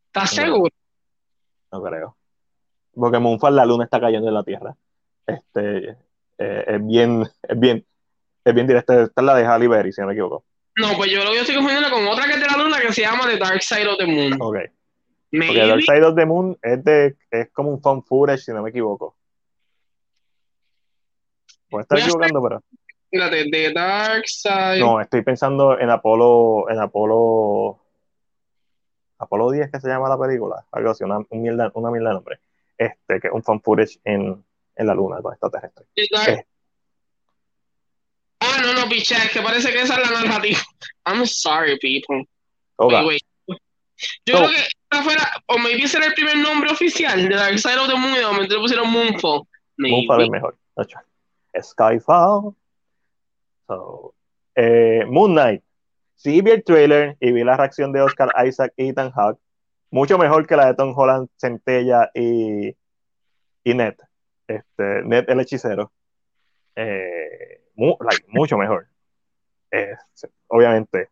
¿Estás 0.07 0.35
No. 0.37 0.43
seguro? 0.43 0.73
no 1.71 1.81
creo. 1.83 2.17
Porque 2.95 3.17
Moonfall 3.19 3.55
la 3.55 3.65
luna 3.65 3.85
está 3.85 3.99
cayendo 3.99 4.27
en 4.27 4.33
la 4.35 4.43
Tierra. 4.43 4.75
Este, 5.25 5.97
eh, 6.37 6.63
es 6.67 6.85
bien, 6.87 7.23
es 7.41 7.59
bien, 7.59 7.83
es 8.45 8.53
bien 8.53 8.67
directa. 8.67 9.01
Esta 9.03 9.21
es 9.21 9.25
la 9.25 9.33
de 9.35 9.45
Halle 9.45 9.67
Berry, 9.67 9.91
si 9.91 9.99
no 10.01 10.07
me 10.07 10.13
equivoco. 10.13 10.45
No, 10.75 10.95
pues 10.97 11.09
yo 11.11 11.23
lo 11.23 11.31
que 11.31 11.39
estoy 11.39 11.55
confundiendo 11.55 11.89
con 11.89 12.07
otra 12.07 12.25
que 12.27 12.33
es 12.33 12.39
de 12.39 12.45
la 12.47 12.57
luna 12.63 12.79
que 12.79 12.93
se 12.93 13.01
llama 13.01 13.25
The 13.27 13.37
Dark 13.37 13.63
Side 13.63 13.87
of 13.87 13.97
the 13.97 14.05
Moon. 14.05 14.37
Ok. 14.39 14.57
Porque 15.47 15.67
Dark 15.67 15.81
Side 15.81 16.03
of 16.05 16.15
the 16.15 16.25
Moon 16.25 16.57
es, 16.61 16.83
de, 16.83 17.15
es 17.31 17.49
como 17.51 17.69
un 17.71 17.81
fan 17.81 18.03
footage, 18.03 18.39
si 18.43 18.51
no 18.51 18.61
me 18.61 18.69
equivoco. 18.69 19.15
Puedo 21.69 21.81
estar 21.81 21.97
equivocando, 21.99 22.41
pero. 22.43 22.63
Fíjate, 23.09 23.49
The 23.49 23.73
Dark 23.73 24.27
Side. 24.27 24.79
No, 24.79 25.01
estoy 25.01 25.21
pensando 25.23 25.79
en 25.79 25.89
Apolo, 25.89 26.69
en 26.69 26.79
Apolo, 26.79 27.79
Apolo 29.17 29.51
10 29.51 29.71
que 29.71 29.79
se 29.79 29.87
llama 29.87 30.09
la 30.09 30.19
película, 30.19 30.65
algo 30.71 30.91
así, 30.91 31.03
una, 31.03 31.17
un 31.17 31.41
mierda, 31.41 31.71
una 31.75 31.89
mierda 31.91 32.09
de 32.09 32.13
nombre, 32.15 32.39
este, 32.77 33.19
que 33.19 33.27
es 33.27 33.33
un 33.33 33.43
fan 33.43 33.61
footage 33.61 33.99
en, 34.03 34.43
en 34.75 34.87
la 34.87 34.93
luna 34.93 35.21
con 35.21 35.35
Dark- 35.51 35.71
Eh. 35.95 36.45
Ah, 38.39 38.57
no, 38.61 38.73
no, 38.73 38.89
picha, 38.89 39.23
es 39.23 39.31
que 39.31 39.41
parece 39.41 39.71
que 39.71 39.81
esa 39.81 39.95
es 40.01 40.11
la 40.11 40.21
narrativa. 40.21 40.59
I'm 41.05 41.25
sorry, 41.25 41.77
people. 41.79 42.27
Oga, 42.75 43.05
Wait, 43.05 43.21
wait. 43.47 43.59
Yo 44.25 44.37
creo 44.37 44.49
que 44.49 44.67
fuera, 45.01 45.23
o 45.47 45.57
maybe 45.57 45.83
ese 45.83 45.97
era 45.97 46.07
el 46.07 46.13
primer 46.13 46.37
nombre 46.37 46.69
oficial 46.71 47.27
de 47.27 47.35
Dark 47.35 47.57
Side 47.57 47.77
of 47.77 47.87
the 47.87 47.95
Moon 47.95 48.13
y 48.13 48.17
de 48.19 48.25
momento 48.25 48.53
le 48.55 48.61
pusieron 48.61 48.91
Moonfall. 48.91 49.41
Maybe. 49.77 49.95
Moonfall 50.07 50.21
es 50.23 50.29
mejor. 50.29 50.57
Skyfall. 51.61 52.55
So, 53.67 54.13
eh, 54.55 55.03
Moon 55.07 55.31
Knight. 55.33 55.63
Sí 56.15 56.41
vi 56.41 56.51
el 56.51 56.63
trailer 56.63 57.17
y 57.19 57.31
vi 57.31 57.43
la 57.43 57.57
reacción 57.57 57.91
de 57.91 58.01
Oscar 58.01 58.29
Isaac 58.45 58.73
y 58.77 58.89
Ethan 58.89 59.11
Hawke. 59.11 59.39
Mucho 59.91 60.17
mejor 60.17 60.47
que 60.47 60.55
la 60.55 60.67
de 60.67 60.73
Tom 60.73 60.93
Holland, 60.95 61.29
Centella 61.37 62.09
y, 62.13 62.69
y 63.63 63.73
Ned. 63.73 63.95
Este, 64.47 65.03
Ned 65.03 65.25
el 65.29 65.39
hechicero. 65.39 65.91
Eh, 66.75 67.61
mu- 67.75 67.97
like, 67.99 68.25
mucho 68.29 68.57
mejor. 68.57 68.87
Eh, 69.71 69.93
obviamente, 70.47 71.09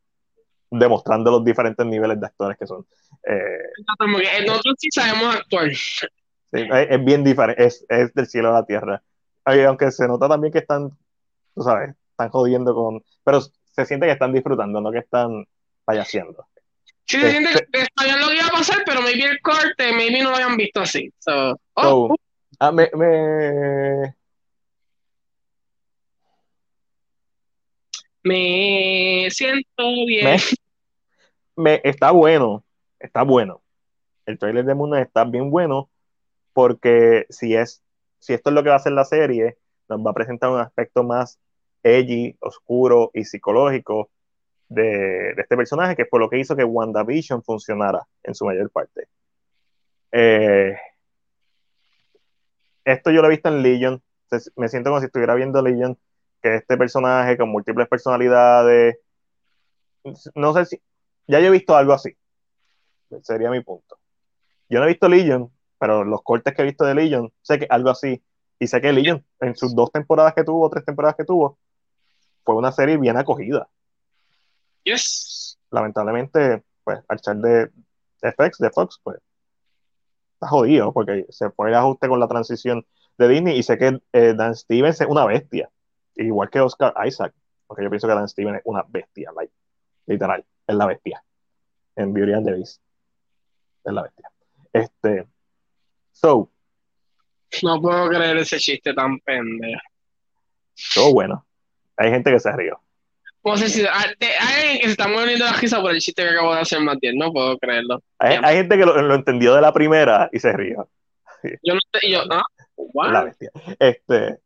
demostrando 0.72 1.30
los 1.32 1.44
diferentes 1.44 1.86
niveles 1.86 2.20
de 2.20 2.26
actores 2.26 2.58
que 2.58 2.66
son. 2.66 2.86
Eh, 3.28 3.38
que 3.98 4.46
Nosotros 4.46 4.76
sí 4.80 4.90
sabemos 4.92 5.36
actuar. 5.36 5.70
Sí, 5.74 6.08
es, 6.54 6.88
es 6.90 7.06
bien 7.06 7.24
diferente, 7.24 7.64
es, 7.66 7.86
es 7.90 8.14
del 8.14 8.28
cielo 8.28 8.50
a 8.50 8.54
la 8.62 8.66
tierra. 8.66 9.04
Aunque 9.44 9.92
se 9.92 10.08
nota 10.08 10.28
también 10.30 10.52
que 10.54 10.60
están, 10.60 10.90
tú 11.54 11.62
sabes, 11.62 11.96
están 12.12 12.30
jodiendo 12.30 12.74
con. 12.74 13.04
Pero 13.24 13.42
se 13.42 13.86
siente 13.86 14.06
que 14.06 14.14
están 14.14 14.34
disfrutando, 14.34 14.80
no 14.82 14.92
que 14.92 15.00
están 15.00 15.46
payaseando. 15.84 16.48
Sí, 17.06 17.20
se 17.20 17.32
siente 17.32 17.54
sí. 17.54 17.60
que 17.72 17.86
sabían 17.98 18.22
lo 18.22 18.28
que 18.28 18.36
iba 18.36 18.48
a 18.48 18.52
pasar, 18.52 18.84
pero 18.86 19.02
maybe 19.02 19.24
el 19.26 19.42
corte, 19.42 19.92
maybe 19.94 20.22
no 20.22 20.30
lo 20.30 20.36
habían 20.36 20.56
visto 20.56 20.82
así. 20.82 21.12
So, 21.20 21.60
oh, 21.74 22.08
So, 22.08 22.16
ah, 22.60 22.72
me, 22.72 22.90
me- 22.94 24.16
me 28.24 29.28
siento 29.32 29.84
bien. 30.08 30.40
Me- 31.56 31.82
está 31.84 32.12
bueno, 32.12 32.64
está 33.00 33.24
bueno. 33.24 33.62
El 34.26 34.38
trailer 34.40 34.66
de 34.66 34.76
Moon 34.76 34.96
está 34.98 35.24
bien 35.24 35.50
bueno 35.50 35.90
porque 36.54 37.26
si 37.30 37.56
es, 37.56 37.84
si 38.20 38.34
esto 38.34 38.50
es 38.50 38.54
lo 38.54 38.64
que 38.64 38.70
va 38.70 38.76
a 38.76 38.80
hacer 38.80 38.94
la 38.94 39.06
serie, 39.06 39.58
nos 39.90 40.06
va 40.06 40.12
a 40.12 40.14
presentar 40.16 40.50
un 40.50 40.60
aspecto 40.60 41.04
más 41.04 41.40
edgy, 41.84 42.36
oscuro 42.40 43.12
y 43.14 43.26
psicológico 43.26 44.10
de, 44.70 45.34
de 45.36 45.42
este 45.42 45.58
personaje, 45.58 45.96
que 45.96 46.04
es 46.04 46.10
por 46.10 46.22
lo 46.22 46.30
que 46.30 46.40
hizo 46.40 46.56
que 46.56 46.64
WandaVision 46.64 47.44
funcionara 47.44 48.08
en 48.24 48.36
su 48.36 48.46
mayor 48.46 48.70
parte. 48.70 49.08
Eh, 50.12 50.78
esto 52.86 53.12
yo 53.12 53.22
lo 53.22 53.28
he 53.28 53.32
visto 53.32 53.50
en 53.50 53.62
Legion, 53.62 54.02
me 54.56 54.70
siento 54.70 54.90
como 54.90 55.00
si 55.00 55.08
estuviera 55.08 55.36
viendo 55.36 55.62
Legion, 55.62 55.98
que 56.42 56.56
este 56.56 56.78
personaje 56.78 57.38
con 57.38 57.50
múltiples 57.50 57.88
personalidades, 57.88 58.98
no 60.36 60.54
sé 60.54 60.66
si, 60.66 60.82
ya 61.32 61.40
yo 61.40 61.48
he 61.48 61.52
visto 61.52 61.78
algo 61.78 61.94
así, 61.94 62.14
sería 63.24 63.50
mi 63.50 63.62
punto. 63.62 63.98
Yo 64.68 64.80
no 64.80 64.86
he 64.86 64.90
visto 64.90 65.08
Legion, 65.08 65.50
pero 65.80 66.04
los 66.04 66.22
cortes 66.24 66.54
que 66.54 66.62
he 66.62 66.66
visto 66.66 66.84
de 66.84 66.94
Legion, 66.94 67.32
sé 67.42 67.58
que 67.58 67.68
algo 67.70 67.90
así, 67.90 68.22
y 68.60 68.68
sé 68.68 68.82
que 68.82 68.92
Legion, 68.92 69.26
en 69.40 69.56
sus 69.56 69.74
dos 69.74 69.90
temporadas 69.94 70.34
que 70.34 70.44
tuvo, 70.44 70.70
tres 70.70 70.84
temporadas 70.84 71.16
que 71.16 71.24
tuvo, 71.24 71.58
fue 72.44 72.56
una 72.56 72.74
serie 72.74 72.98
bien 72.98 73.16
acogida. 73.16 73.70
Yes. 74.84 75.58
lamentablemente, 75.70 76.64
pues, 76.84 77.00
al 77.08 77.18
echar 77.18 77.38
de, 77.38 77.72
FX, 78.22 78.58
de 78.58 78.70
Fox, 78.72 79.00
pues, 79.02 79.18
está 80.34 80.48
jodido, 80.48 80.92
porque 80.92 81.28
se 81.30 81.50
fue 81.52 81.70
el 81.70 81.76
ajuste 81.76 82.10
con 82.10 82.20
la 82.20 82.28
transición 82.28 82.86
de 83.18 83.28
Disney, 83.30 83.58
y 83.58 83.64
sé 83.64 83.78
que 83.78 84.02
eh, 84.12 84.34
Dan 84.36 84.54
Stevens 84.54 85.00
es 85.00 85.08
una 85.08 85.26
bestia, 85.26 85.72
igual 86.16 86.50
que 86.50 86.60
Oscar 86.60 86.94
Isaac, 87.08 87.34
porque 87.68 87.84
yo 87.84 87.90
pienso 87.90 88.08
que 88.10 88.16
Dan 88.16 88.28
Stevens 88.28 88.58
es 88.58 88.64
una 88.66 88.84
bestia, 88.90 89.32
like, 89.34 89.54
literal, 90.08 90.46
es 90.72 90.78
la 90.78 90.86
bestia, 90.86 91.24
en 91.96 92.14
Beauty 92.14 92.34
and 92.34 92.46
the 92.46 92.54
Beast, 92.54 92.82
es 93.84 93.94
la 93.94 94.04
bestia. 94.04 94.32
Este, 94.74 95.28
so, 96.12 96.50
No 97.62 97.82
puedo 97.82 98.10
creer 98.10 98.38
ese 98.38 98.58
chiste 98.58 98.94
tan 98.94 99.20
pendejo. 99.20 99.82
todo 100.96 101.14
bueno. 101.14 101.46
Hay 101.98 102.10
gente 102.10 102.32
que 102.32 102.40
se 102.40 102.52
rió. 102.54 102.80
No 103.44 103.58
sé 103.58 103.70
si 103.70 103.82
hay 103.82 104.16
alguien 104.60 104.78
que 104.80 104.86
se 104.86 104.92
está 104.92 105.08
muriendo 105.08 105.46
la 105.46 105.54
risa 105.54 105.82
por 105.82 105.92
el 105.92 106.00
chiste 106.00 106.24
que 106.24 106.30
acabo 106.30 106.54
de 106.54 106.62
hacer 106.62 106.80
bien. 107.02 107.18
No 107.18 107.32
puedo 107.32 107.58
creerlo. 107.58 108.02
Hay, 108.20 108.56
gente 108.56 108.78
que 108.78 108.86
lo, 108.86 109.02
lo 109.02 109.16
entendió 109.16 109.56
de 109.56 109.62
la 109.62 109.74
primera 109.74 110.30
y 110.32 110.40
se 110.40 110.54
rió. 110.54 110.88
Yo 111.64 111.74
no 111.74 111.80
sé, 111.92 112.12
yo, 112.12 112.22
¿ah? 112.22 112.26
la 112.28 112.44
What? 112.76 113.26
bestia. 113.26 113.52
Este, 113.80 114.40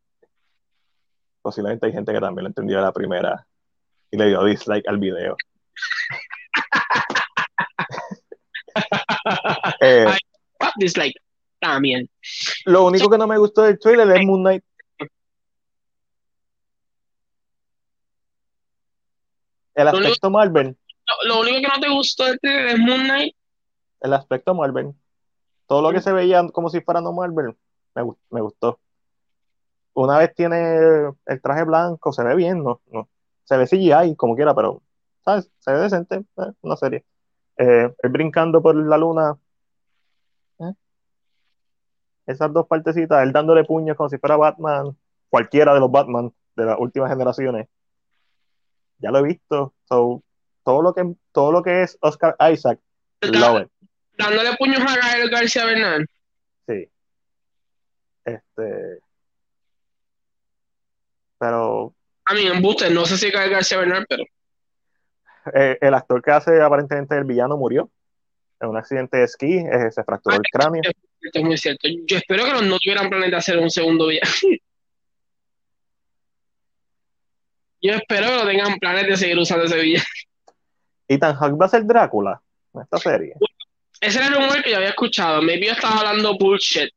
posiblemente 1.42 1.88
hay 1.88 1.92
gente 1.92 2.14
que 2.14 2.20
también 2.20 2.44
lo 2.44 2.50
entendió 2.50 2.80
a 2.80 2.84
la 2.84 2.94
primera 2.94 3.46
y 4.12 4.18
le 4.18 4.28
dio 4.28 4.44
dislike 4.44 4.88
al 4.88 4.98
video. 4.98 5.36
Eh, 9.82 10.06
dislike 10.78 11.16
también. 11.60 12.10
Lo 12.66 12.86
único 12.86 13.10
que 13.10 13.18
no 13.18 13.28
me 13.28 13.38
gustó 13.38 13.64
del 13.64 13.80
trailer 13.80 14.10
es 14.18 14.26
Moon 14.26 14.42
Knight. 14.42 14.64
El 19.74 19.88
aspecto 19.90 20.30
Marvel. 20.30 20.78
Lo, 21.26 21.42
único 21.42 21.58
que 21.58 21.68
no 21.68 21.80
te 21.82 21.90
gustó 21.90 22.26
del 22.26 22.40
trailer 22.40 22.68
es 22.68 22.80
Moon 22.80 23.04
Knight. 23.04 23.36
El 24.02 24.14
aspecto 24.14 24.54
Marvel. 24.54 24.94
Todo 25.68 25.82
lo 25.82 25.92
que 25.92 26.02
se 26.02 26.12
veía 26.14 26.48
como 26.50 26.70
si 26.70 26.82
fuera 26.82 27.02
no 27.02 27.12
Marvel, 27.12 27.56
me, 27.96 28.04
me 28.30 28.42
gustó. 28.42 28.80
Una 29.94 30.20
vez 30.20 30.34
tiene 30.36 30.78
el 31.26 31.42
traje 31.42 31.64
blanco, 31.64 32.12
se 32.12 32.24
ve 32.24 32.36
bien, 32.36 32.64
no, 32.64 32.82
no. 32.92 33.10
Se 33.44 33.58
ve 33.58 33.66
CGI 33.66 34.16
como 34.16 34.36
quiera, 34.36 34.54
pero 34.54 34.82
¿sabes? 35.26 35.52
se 35.60 35.72
ve 35.74 35.80
decente, 35.80 36.16
eh, 36.38 36.52
una 36.62 36.78
serie. 36.78 37.04
Eh, 37.58 37.92
brincando 38.04 38.62
por 38.62 38.76
la 38.76 38.98
luna, 38.98 39.38
esas 42.26 42.52
dos 42.52 42.66
partecitas, 42.68 43.22
él 43.24 43.32
dándole 43.32 43.64
puños 43.64 43.96
como 43.96 44.10
si 44.10 44.18
fuera 44.18 44.36
Batman, 44.36 44.98
cualquiera 45.30 45.74
de 45.74 45.80
los 45.80 45.92
Batman 45.92 46.34
de 46.56 46.66
las 46.66 46.80
últimas 46.80 47.10
generaciones. 47.10 47.68
Ya 48.98 49.12
lo 49.12 49.20
he 49.20 49.24
visto. 49.24 49.74
todo 49.88 50.82
lo 50.82 50.94
que 50.94 51.16
todo 51.32 51.52
lo 51.52 51.62
que 51.62 51.84
es 51.84 51.98
Oscar 52.02 52.36
Isaac, 52.52 52.80
Dándole 54.18 54.56
puños 54.58 54.80
a 54.80 54.96
Gael 54.96 55.30
García 55.30 55.66
Bernal. 55.66 56.08
Sí. 56.68 56.90
Este. 58.24 59.00
Pero. 61.38 61.94
A 62.26 62.34
mí, 62.34 62.42
en 62.42 62.62
Buster, 62.62 62.92
no 62.92 63.06
sé 63.06 63.18
si 63.18 63.30
Gael 63.30 63.52
García 63.52 63.78
Bernal, 63.78 64.06
pero. 64.08 64.24
Eh, 65.54 65.78
el 65.82 65.94
actor 65.94 66.22
que 66.22 66.32
hace 66.32 66.62
aparentemente 66.62 67.16
el 67.16 67.24
villano 67.24 67.58
murió 67.58 67.90
en 68.60 68.70
un 68.70 68.78
accidente 68.78 69.18
de 69.18 69.24
esquí, 69.26 69.58
eh, 69.58 69.92
se 69.92 70.04
fracturó 70.04 70.38
el 70.38 70.42
cráneo 70.52 70.82
es 71.34 71.44
muy 71.44 71.58
cierto. 71.58 71.88
Yo 72.06 72.18
espero 72.18 72.46
que 72.46 72.52
no 72.66 72.78
tuvieran 72.80 73.10
planes 73.10 73.32
de 73.32 73.38
hacer 73.38 73.58
un 73.58 73.70
segundo 73.70 74.08
viaje. 74.08 74.62
Yo 77.82 77.94
espero 77.94 78.28
que 78.28 78.36
no 78.36 78.46
tengan 78.48 78.80
planes 78.80 79.08
de 79.08 79.18
seguir 79.18 79.38
usando 79.38 79.66
ese 79.66 79.80
viaje. 79.80 80.08
Ethan 81.08 81.36
Hawke 81.36 81.62
va 81.62 81.66
a 81.68 81.70
ser 81.70 81.86
Drácula 81.86 82.42
en 82.74 82.82
esta 82.82 82.98
serie. 82.98 83.34
Ese 84.02 84.18
era 84.18 84.28
el 84.28 84.34
rumor 84.34 84.64
que 84.64 84.72
yo 84.72 84.78
había 84.78 84.90
escuchado. 84.90 85.42
Maybe 85.42 85.68
yo 85.68 85.74
estaba 85.74 86.00
hablando 86.00 86.36
bullshit. 86.38 86.90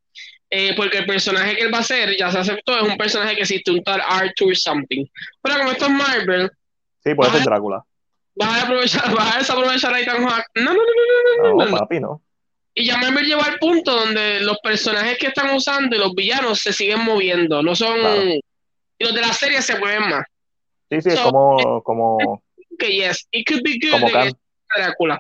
Eh, 0.49 0.75
porque 0.75 0.99
el 0.99 1.07
personaje 1.07 1.57
que 1.57 1.65
él 1.65 1.75
va 1.75 1.81
a 1.81 1.83
ser, 1.83 2.17
ya 2.17 2.31
se 2.31 2.39
aceptó, 2.39 2.75
es 2.79 2.89
un 2.89 2.97
personaje 2.97 3.35
que 3.35 3.43
existe, 3.43 3.71
un 3.71 3.83
tal 3.85 4.01
Arthur 4.01 4.57
something. 4.57 5.05
Pero 5.43 5.59
como 5.59 5.73
esto 5.73 5.85
es 5.85 5.91
Marvel. 5.91 6.51
Sí, 7.05 7.15
puede 7.15 7.33
ser 7.33 7.43
Drácula. 7.43 7.85
¿Vas 8.39 8.63
a, 8.63 8.63
aprovechar, 8.65 9.03
vas 9.17 9.35
a 9.35 9.39
desaprovechar 9.39 9.95
a 9.95 10.01
Ethan 10.01 10.25
Hawke? 10.25 10.47
No, 10.55 10.73
no, 10.73 10.81
no, 10.81 11.43
no, 11.43 11.55
no. 11.57 11.65
No, 11.65 11.79
papi, 11.79 12.01
no. 12.01 12.23
Y 12.75 12.87
ya 12.87 12.97
me 12.99 13.23
llegó 13.23 13.43
al 13.43 13.59
punto 13.59 13.93
donde 13.93 14.41
los 14.41 14.59
personajes 14.63 15.19
que 15.19 15.27
están 15.27 15.55
usando 15.55 15.97
y 15.97 15.99
los 15.99 16.15
villanos 16.15 16.61
se 16.61 16.73
siguen 16.73 17.05
moviendo. 17.05 17.61
No 17.61 17.75
son. 17.75 17.99
Y 18.99 19.05
los 19.05 19.13
de 19.15 19.21
la 19.21 19.33
serie 19.33 19.61
se 19.63 19.77
mueven 19.79 20.09
más. 20.09 20.25
Sí, 20.89 21.03
sí, 21.03 21.09
es 21.11 21.21
como. 21.21 21.83
como 21.83 22.43
que 22.79 22.95
yes, 22.95 23.27
it 23.33 23.45
could 23.49 23.63
be 23.65 23.79
good. 23.81 24.33
Drácula. 24.77 25.19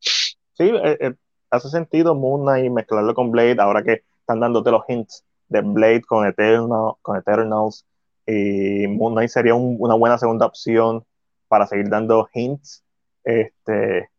Sí, 0.00 0.64
eh, 0.64 0.96
eh, 1.00 1.12
hace 1.50 1.68
sentido 1.68 2.14
Moon 2.14 2.42
Knight 2.42 2.72
mezclarlo 2.72 3.12
con 3.14 3.30
Blade 3.30 3.56
ahora 3.58 3.82
que 3.82 4.02
están 4.20 4.40
dándote 4.40 4.70
los 4.70 4.82
hints 4.88 5.22
de 5.48 5.60
Blade 5.60 6.02
con, 6.02 6.26
Eternal, 6.26 6.94
con 7.02 7.18
Eternals. 7.18 7.84
Y 8.26 8.86
Moon 8.86 9.12
Knight 9.12 9.28
sería 9.28 9.54
una 9.54 9.94
buena 9.94 10.16
segunda 10.16 10.46
opción 10.46 11.04
para 11.48 11.66
seguir 11.66 11.88
dando 11.88 12.28
hints. 12.32 12.84
Este, 13.24 14.10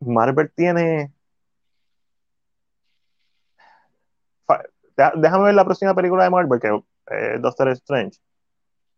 Marvel 0.00 0.50
tiene. 0.54 1.12
Déjame 5.16 5.44
ver 5.44 5.54
la 5.54 5.64
próxima 5.64 5.94
película 5.94 6.24
de 6.24 6.30
Marvel, 6.30 6.60
que 6.60 6.68
es 6.68 7.42
Doctor 7.42 7.68
Strange, 7.70 8.18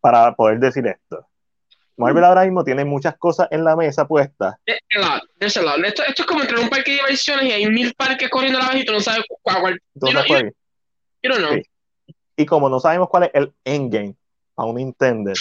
para 0.01 0.35
poder 0.35 0.59
decir 0.59 0.87
esto. 0.87 1.27
Marvel 1.97 2.25
ahora 2.25 2.43
mismo 2.43 2.65
tiene 2.65 2.85
muchas 2.85 3.17
cosas 3.17 3.47
en 3.51 3.65
la 3.65 3.77
mesa 3.77 4.07
puestas. 4.07 4.57
Esto, 4.67 5.01
esto, 5.39 6.03
es 6.03 6.27
como 6.27 6.41
entrar 6.41 6.59
en 6.59 6.65
un 6.65 6.71
parque 6.71 6.91
de 6.91 6.97
diversiones 6.97 7.45
y 7.45 7.53
hay 7.53 7.67
mil 7.71 7.95
parques 7.95 8.29
corriendo 8.31 8.59
a 8.59 8.63
la 8.63 8.71
vez 8.71 8.83
y 8.83 8.85
tú 8.85 8.93
no 8.93 9.01
sabes 9.01 9.25
cuál. 9.43 9.81
cuál. 10.27 10.53
no 11.23 11.63
Y 12.37 12.47
como 12.47 12.69
no 12.69 12.81
sabemos 12.81 13.09
cuál 13.09 13.25
es 13.25 13.31
el 13.35 13.55
endgame, 13.65 14.17
aún 14.57 14.81
intended. 14.81 15.35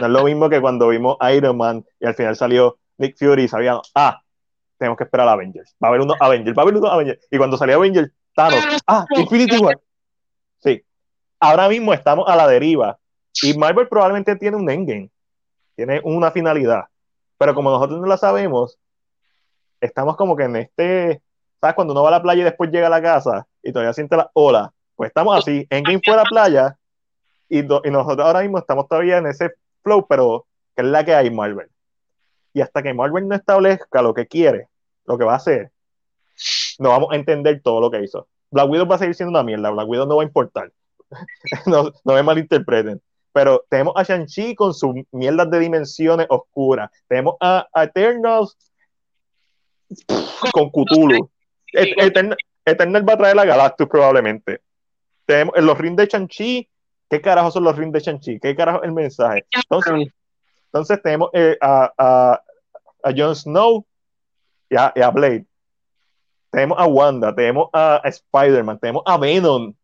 No 0.00 0.06
es 0.06 0.12
lo 0.12 0.24
mismo 0.24 0.48
que 0.48 0.60
cuando 0.60 0.88
vimos 0.88 1.16
Iron 1.32 1.56
Man 1.56 1.84
y 1.98 2.06
al 2.06 2.14
final 2.14 2.36
salió 2.36 2.78
Nick 2.98 3.16
Fury 3.18 3.48
sabían, 3.48 3.78
ah, 3.94 4.20
tenemos 4.80 4.96
que 4.96 5.04
esperar 5.04 5.28
a 5.28 5.32
Avengers. 5.32 5.74
Va 5.82 5.88
a 5.88 5.90
haber 5.90 6.00
unos 6.00 6.16
Avengers, 6.20 6.56
va 6.56 6.62
a 6.62 6.64
haber 6.64 6.76
unos 6.76 6.90
Avengers. 6.90 7.26
Y 7.30 7.38
cuando 7.38 7.56
salió 7.56 7.76
Avengers, 7.76 8.10
Thanos, 8.34 8.64
ah, 8.86 9.04
Infinity 9.16 9.58
War. 9.58 9.78
Sí. 10.58 10.82
Ahora 11.38 11.68
mismo 11.68 11.92
estamos 11.92 12.28
a 12.28 12.36
la 12.36 12.46
deriva. 12.46 12.98
Y 13.42 13.56
Marvel 13.56 13.88
probablemente 13.88 14.36
tiene 14.36 14.56
un 14.56 14.68
endgame. 14.70 15.10
Tiene 15.76 16.00
una 16.04 16.30
finalidad. 16.30 16.84
Pero 17.38 17.54
como 17.54 17.70
nosotros 17.70 18.00
no 18.00 18.06
la 18.06 18.16
sabemos, 18.16 18.78
estamos 19.80 20.16
como 20.16 20.36
que 20.36 20.44
en 20.44 20.56
este. 20.56 21.22
¿Sabes? 21.60 21.74
Cuando 21.74 21.92
uno 21.92 22.02
va 22.02 22.08
a 22.08 22.12
la 22.12 22.22
playa 22.22 22.40
y 22.40 22.44
después 22.44 22.70
llega 22.70 22.86
a 22.86 22.90
la 22.90 23.02
casa 23.02 23.46
y 23.62 23.72
todavía 23.72 23.92
siente 23.92 24.16
la 24.16 24.30
ola. 24.34 24.72
Pues 24.94 25.08
estamos 25.08 25.38
así. 25.38 25.66
Endgame 25.68 26.00
fue 26.04 26.14
a 26.14 26.18
la 26.18 26.24
playa. 26.24 26.76
Y, 27.50 27.62
nosotros 27.62 28.26
ahora 28.26 28.40
mismo 28.40 28.58
estamos 28.58 28.88
todavía 28.88 29.18
en 29.18 29.26
ese 29.26 29.50
flow, 29.82 30.06
pero 30.08 30.46
que 30.74 30.82
es 30.82 30.88
la 30.88 31.04
que 31.04 31.14
hay 31.14 31.30
Marvel. 31.30 31.68
Y 32.54 32.62
hasta 32.62 32.82
que 32.82 32.94
Marvel 32.94 33.28
no 33.28 33.34
establezca 33.34 34.00
lo 34.00 34.14
que 34.14 34.26
quiere, 34.26 34.68
lo 35.04 35.18
que 35.18 35.24
va 35.24 35.34
a 35.34 35.36
hacer, 35.36 35.72
no 36.78 36.90
vamos 36.90 37.08
a 37.12 37.16
entender 37.16 37.60
todo 37.62 37.80
lo 37.80 37.90
que 37.90 38.02
hizo. 38.02 38.28
Black 38.50 38.70
Widow 38.70 38.86
va 38.86 38.94
a 38.94 38.98
seguir 38.98 39.14
siendo 39.14 39.30
una 39.30 39.42
mierda, 39.42 39.70
Black 39.70 39.88
Widow 39.88 40.06
no 40.06 40.16
va 40.16 40.22
a 40.22 40.26
importar. 40.26 40.72
no, 41.66 41.90
no 42.04 42.14
me 42.14 42.22
malinterpreten. 42.22 43.02
Pero 43.32 43.64
tenemos 43.68 43.94
a 43.96 44.02
Shang-Chi 44.02 44.54
con 44.54 44.74
sus 44.74 44.94
mierdas 45.12 45.50
de 45.50 45.58
dimensiones 45.60 46.26
oscuras. 46.28 46.90
Tenemos 47.06 47.34
a, 47.40 47.68
Eternals 47.74 48.56
con 50.52 50.70
Cthulhu. 50.70 51.30
Eternal, 51.72 53.08
va 53.08 53.12
a 53.12 53.18
traer 53.18 53.36
la 53.36 53.44
Galactus 53.44 53.88
probablemente. 53.88 54.60
Tenemos 55.26 55.56
los 55.58 55.78
rings 55.78 55.96
de 55.96 56.06
Shang-Chi. 56.06 56.69
¿Qué 57.10 57.20
carajo 57.20 57.50
son 57.50 57.64
los 57.64 57.76
rings 57.76 57.92
de 57.92 58.00
Shang-Chi? 58.00 58.38
¿Qué 58.38 58.54
carajo 58.54 58.78
es 58.78 58.84
el 58.84 58.92
mensaje? 58.92 59.44
Entonces, 59.50 60.12
entonces 60.66 61.02
tenemos 61.02 61.30
eh, 61.32 61.58
a, 61.60 61.92
a, 61.98 62.42
a 63.02 63.12
Jon 63.16 63.34
Snow 63.34 63.84
y 64.70 64.76
a, 64.76 64.86
a, 64.86 65.10
Blade. 65.10 65.44
Tenemos 66.52 66.78
a 66.78 66.86
Wanda, 66.86 67.34
tenemos 67.34 67.68
a, 67.72 68.00
Spider-Man, 68.04 68.78
tenemos 68.78 69.02
a 69.06 69.18
Venom 69.18 69.74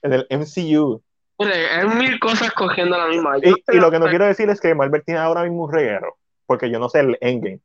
en 0.00 0.12
el 0.14 0.26
MCU. 0.30 1.02
hay 1.38 1.86
mil 1.88 2.18
cosas 2.18 2.50
cogiendo 2.52 2.96
la 2.96 3.08
misma. 3.08 3.36
Y, 3.42 3.50
y, 3.50 3.76
lo 3.76 3.90
que 3.90 3.98
no 3.98 4.06
quiero 4.06 4.24
decir 4.24 4.48
es 4.48 4.58
que 4.58 4.74
Marvel 4.74 5.04
tiene 5.04 5.20
ahora 5.20 5.42
mismo 5.42 5.64
un 5.64 5.72
reguero, 5.72 6.16
porque 6.46 6.70
yo 6.70 6.78
no 6.78 6.88
sé 6.88 7.00
el 7.00 7.18
endgame. 7.20 7.60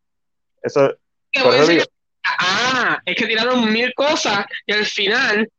Eso, 0.61 0.93
ah, 2.25 2.99
es 3.05 3.15
que 3.15 3.27
tiraron 3.27 3.71
mil 3.71 3.93
cosas 3.93 4.45
y 4.65 4.73
al 4.73 4.85
final, 4.85 5.49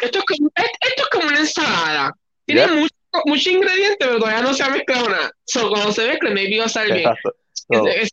esto 0.00 0.18
es 0.20 0.24
como, 0.24 0.48
esto 0.54 1.02
es 1.02 1.08
como 1.10 1.26
una 1.26 1.40
ensalada. 1.40 2.14
Tiene 2.46 2.66
mucho 2.72 2.94
muchos 3.24 3.52
ingredientes, 3.52 3.96
pero 3.98 4.18
todavía 4.18 4.42
no 4.42 4.54
se 4.54 4.64
ha 4.64 4.70
mezclado 4.70 5.08
nada. 5.08 5.32
So, 5.44 5.68
cuando 5.68 5.92
se 5.92 6.06
mezcle, 6.06 6.34
maybe 6.34 6.58
va 6.58 6.66
a 6.66 6.68
salir 6.68 6.94
bien. 6.94 7.10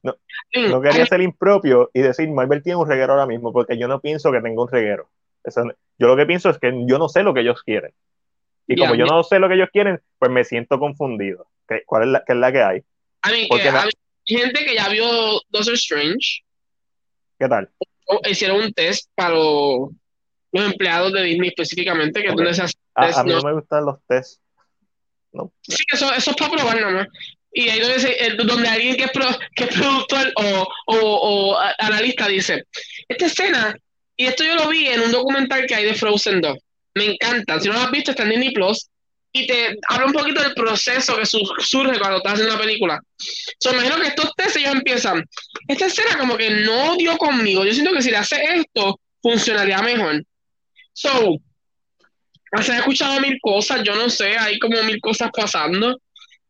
No, 0.03 0.15
no, 0.69 0.81
quería 0.81 1.05
ser 1.05 1.21
impropio 1.21 1.89
y 1.93 2.01
decir 2.01 2.29
Marvel 2.29 2.63
tiene 2.63 2.77
un 2.77 2.87
reguero 2.87 3.13
ahora 3.13 3.25
mismo, 3.25 3.51
porque 3.51 3.77
yo 3.77 3.87
no 3.87 3.99
pienso 3.99 4.31
que 4.31 4.41
tenga 4.41 4.61
un 4.61 4.69
reguero. 4.69 5.09
yo 5.97 6.07
lo 6.07 6.15
que 6.15 6.25
pienso 6.25 6.49
es 6.49 6.57
que 6.57 6.71
yo 6.85 6.97
no 6.97 7.09
sé 7.09 7.23
lo 7.23 7.33
que 7.33 7.41
ellos 7.41 7.61
quieren. 7.63 7.93
Y 8.67 8.77
como 8.77 8.95
yo 8.95 9.05
no 9.05 9.23
sé 9.23 9.39
lo 9.39 9.49
que 9.49 9.55
ellos 9.55 9.69
quieren, 9.71 9.99
pues 10.17 10.31
me 10.31 10.45
siento 10.45 10.79
confundido. 10.79 11.47
¿Qué, 11.67 11.83
¿Cuál 11.85 12.03
es 12.03 12.09
la, 12.09 12.23
qué 12.25 12.33
es 12.33 12.39
la 12.39 12.51
que 12.51 12.61
hay? 12.61 12.83
A 13.23 13.31
mí, 13.31 13.49
que, 13.49 13.69
hay 13.69 13.89
gente 14.25 14.65
que 14.65 14.75
ya 14.75 14.87
vio 14.87 15.07
Doctor 15.49 15.73
Strange. 15.73 16.43
¿Qué 17.37 17.47
tal? 17.49 17.69
hicieron 18.29 18.61
un 18.61 18.73
test 18.73 19.09
para 19.15 19.35
los, 19.35 19.89
empleados 20.51 21.13
de 21.13 21.23
Disney 21.23 21.49
específicamente. 21.49 22.21
Que 22.21 22.29
okay. 22.29 22.47
a, 22.95 23.23
mí 23.23 23.31
no 23.31 23.41
me 23.41 23.53
gustan 23.53 23.85
los 23.85 23.97
tests. 24.07 24.39
Sí, 25.61 25.83
eso, 25.91 26.13
eso 26.13 26.31
es 26.31 26.37
para 26.37 26.51
probar 26.51 26.81
nada 26.81 26.91
más. 26.91 27.07
Y 27.53 27.69
ahí 27.69 27.79
donde, 27.79 28.11
eh, 28.11 28.35
donde 28.37 28.67
alguien 28.67 28.95
que 28.95 29.03
es, 29.03 29.11
que 29.55 29.63
es 29.65 29.75
productor 29.75 30.31
o, 30.35 30.67
o, 30.87 30.95
o, 30.95 31.57
analista 31.79 32.27
dice, 32.27 32.65
esta 33.07 33.25
escena, 33.25 33.75
y 34.15 34.25
esto 34.25 34.43
yo 34.43 34.55
lo 34.55 34.69
vi 34.69 34.87
en 34.87 35.01
un 35.01 35.11
documental 35.11 35.65
que 35.65 35.75
hay 35.75 35.85
de 35.85 35.93
Frozen 35.93 36.39
2, 36.39 36.57
me 36.95 37.05
encanta, 37.05 37.59
si 37.59 37.67
no 37.67 37.73
lo 37.73 37.81
has 37.81 37.91
visto 37.91 38.11
está 38.11 38.23
en 38.23 38.29
Disney 38.29 38.53
Plus, 38.53 38.87
y 39.33 39.47
te 39.47 39.77
habla 39.87 40.07
un 40.07 40.13
poquito 40.13 40.41
del 40.41 40.53
proceso 40.53 41.15
que 41.17 41.25
surge 41.25 41.99
cuando 41.99 42.17
estás 42.17 42.33
haciendo 42.33 42.53
una 42.53 42.61
película. 42.61 42.99
So, 43.59 43.71
imagino 43.71 43.97
que 43.97 44.07
estos 44.07 44.31
test 44.35 44.57
ellos 44.57 44.73
empiezan, 44.73 45.23
esta 45.67 45.85
escena 45.85 46.17
como 46.17 46.37
que 46.37 46.49
no 46.49 46.95
dio 46.97 47.17
conmigo, 47.17 47.65
yo 47.65 47.73
siento 47.73 47.93
que 47.93 48.01
si 48.01 48.11
le 48.11 48.17
hace 48.17 48.41
esto, 48.55 48.99
funcionaría 49.21 49.81
mejor. 49.81 50.23
So, 50.93 51.37
Se 52.61 52.71
han 52.73 52.79
escuchado 52.79 53.19
mil 53.21 53.37
cosas, 53.41 53.81
yo 53.83 53.95
no 53.95 54.09
sé, 54.09 54.37
hay 54.37 54.59
como 54.59 54.81
mil 54.83 54.99
cosas 54.99 55.29
pasando. 55.35 55.91
Yo 55.91 55.97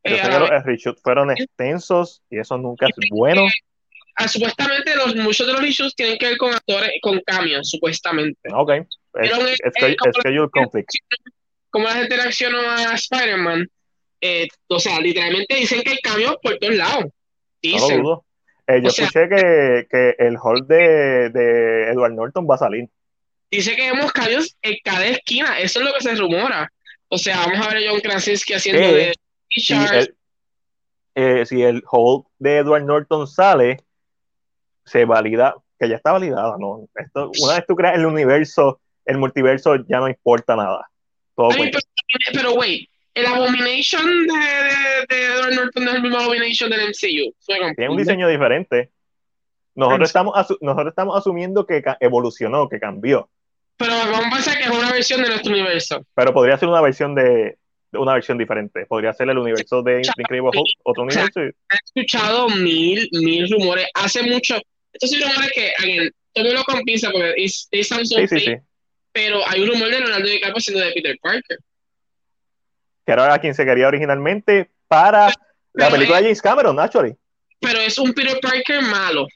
Eh, 0.03 0.15
sé 0.15 0.21
a 0.21 0.23
que 0.23 0.29
la 0.31 0.39
los 0.39 0.63
reshoots 0.63 1.01
fueron 1.03 1.29
extensos 1.29 2.23
y 2.29 2.39
eso 2.39 2.57
nunca 2.57 2.87
es 2.87 3.09
bueno. 3.11 3.43
ah, 4.15 4.27
supuestamente 4.27 4.95
los, 4.95 5.15
muchos 5.15 5.45
de 5.45 5.53
los 5.53 5.63
issues 5.63 5.95
tienen 5.95 6.17
que 6.17 6.27
ver 6.29 6.37
con 6.37 6.53
actores, 6.53 6.89
con 7.01 7.19
cambios, 7.25 7.69
supuestamente. 7.69 8.49
Ok. 8.53 8.71
Es, 8.71 9.31
es- 9.31 9.59
es 9.63 9.73
que- 9.75 9.95
como- 9.95 10.13
schedule 10.13 10.49
conflict. 10.51 10.89
Como 11.69 11.85
la 11.87 11.93
gente 11.93 12.17
reaccionó 12.17 12.59
a 12.59 12.93
Spider-Man, 12.95 13.67
eh, 14.21 14.47
o 14.67 14.79
sea, 14.79 14.99
literalmente 14.99 15.55
dicen 15.55 15.81
que 15.83 15.91
hay 15.91 15.97
cambios 15.99 16.35
por 16.41 16.57
todos 16.57 16.75
lados. 16.75 17.03
No 17.05 17.09
lo 17.09 17.11
Dicen. 17.61 18.01
dudo. 18.01 18.25
Eh, 18.67 18.81
yo 18.81 18.87
O 18.89 18.91
sea- 18.91 19.05
escuché 19.05 19.29
que, 19.29 19.87
que 19.89 20.15
el 20.19 20.35
hall 20.41 20.67
de, 20.67 21.29
de 21.29 21.91
Edward 21.91 22.13
Norton 22.13 22.47
va 22.49 22.55
a 22.55 22.59
salir. 22.59 22.89
Dice 23.51 23.75
que 23.75 23.91
vemos 23.91 24.13
cambios 24.13 24.55
en 24.61 24.77
cada 24.81 25.05
esquina, 25.07 25.59
eso 25.59 25.79
es 25.79 25.85
lo 25.85 25.93
que 25.93 26.01
se 26.01 26.15
rumora. 26.15 26.71
O 27.09 27.17
sea, 27.17 27.45
vamos 27.45 27.67
a 27.67 27.73
ver 27.73 27.85
a 27.85 27.91
John 27.91 27.99
Krasinski 27.99 28.53
haciendo 28.53 28.81
Eh, 28.81 28.93
de 28.93 29.13
Si 29.49 29.73
el, 29.73 30.15
eh, 31.15 31.45
si 31.45 31.61
el 31.61 31.83
hall 31.91 32.23
de 32.39 32.57
Edward 32.57 32.85
Norton 32.85 33.27
sale, 33.27 33.81
se 34.85 35.03
valida, 35.03 35.55
que 35.77 35.89
ya 35.89 35.97
está 35.97 36.13
validada, 36.13 36.55
¿no? 36.57 36.87
Esto, 36.95 37.29
una 37.43 37.55
vez 37.55 37.65
tú 37.67 37.75
creas 37.75 37.95
el 37.95 38.05
universo, 38.05 38.79
el 39.05 39.17
multiverso, 39.17 39.75
ya 39.89 39.99
no 39.99 40.07
importa 40.07 40.55
nada. 40.55 40.89
Todo 41.35 41.49
Ay, 41.51 41.71
pero, 42.33 42.53
wait, 42.53 42.89
el 43.13 43.25
Abomination 43.25 44.05
de, 44.27 44.33
de, 44.33 45.05
de 45.09 45.25
Edward 45.25 45.55
Norton 45.55 45.83
no 45.83 45.89
es 45.91 45.95
el 45.97 46.01
mismo 46.03 46.17
Abomination 46.17 46.69
del 46.69 46.87
MCU. 46.87 47.33
Tiene 47.75 47.89
un 47.89 47.97
diseño 47.97 48.29
diferente. 48.29 48.91
Nosotros 49.75 50.09
estamos, 50.09 50.33
nosotros 50.61 50.87
estamos 50.89 51.17
asumiendo 51.17 51.65
que 51.65 51.83
evolucionó, 51.99 52.69
que 52.69 52.79
cambió, 52.79 53.29
Pero 53.81 53.93
vamos 54.11 54.25
a 54.27 54.29
pensar 54.35 54.57
que 54.57 54.63
es 54.63 54.69
una 54.69 54.91
versión 54.91 55.21
de 55.21 55.29
nuestro 55.29 55.51
universo. 55.51 56.05
pero 56.15 56.33
podría 56.33 56.57
ser 56.57 56.69
una 56.69 56.81
versión 56.81 57.15
de, 57.15 57.57
una 57.93 58.13
versión 58.13 58.37
diferente. 58.37 58.85
Podría 58.85 59.13
ser 59.13 59.29
el 59.29 59.37
universo 59.37 59.81
de 59.81 60.01
Incredible 60.17 60.51
Hulk, 60.53 60.79
otro 60.83 61.03
universo. 61.03 61.39
He 61.41 61.53
escuchado 61.85 62.49
mil, 62.49 63.09
mil 63.11 63.49
rumores. 63.51 63.87
Hace 63.93 64.23
mucho. 64.23 64.55
Estos 64.93 65.09
son 65.11 65.21
rumores 65.21 65.51
que, 65.53 65.71
again, 65.79 66.11
tómelo 66.33 66.63
con 66.63 66.81
pinza 66.83 67.09
porque 67.11 67.33
sound 67.83 68.05
so 68.05 68.17
Sí, 68.17 68.27
sí, 68.27 68.39
sí. 68.39 68.55
pero 69.11 69.39
hay 69.47 69.61
un 69.61 69.69
rumor 69.69 69.89
de 69.89 69.99
Leonardo 69.99 70.27
DiCaprio 70.27 70.59
siendo 70.61 70.83
de 70.85 70.91
Peter 70.91 71.17
Parker. 71.21 71.57
Que 73.05 73.11
era 73.13 73.39
quien 73.39 73.55
se 73.55 73.65
quería 73.65 73.87
originalmente 73.87 74.69
para 74.87 75.29
la 75.73 75.89
película 75.89 76.17
es- 76.19 76.23
de 76.23 76.29
James 76.29 76.41
Cameron, 76.41 76.79
actually. 76.79 77.15
Pero 77.59 77.79
es 77.79 77.97
un 77.97 78.13
Peter 78.13 78.39
Parker 78.41 78.81
malo. 78.81 79.27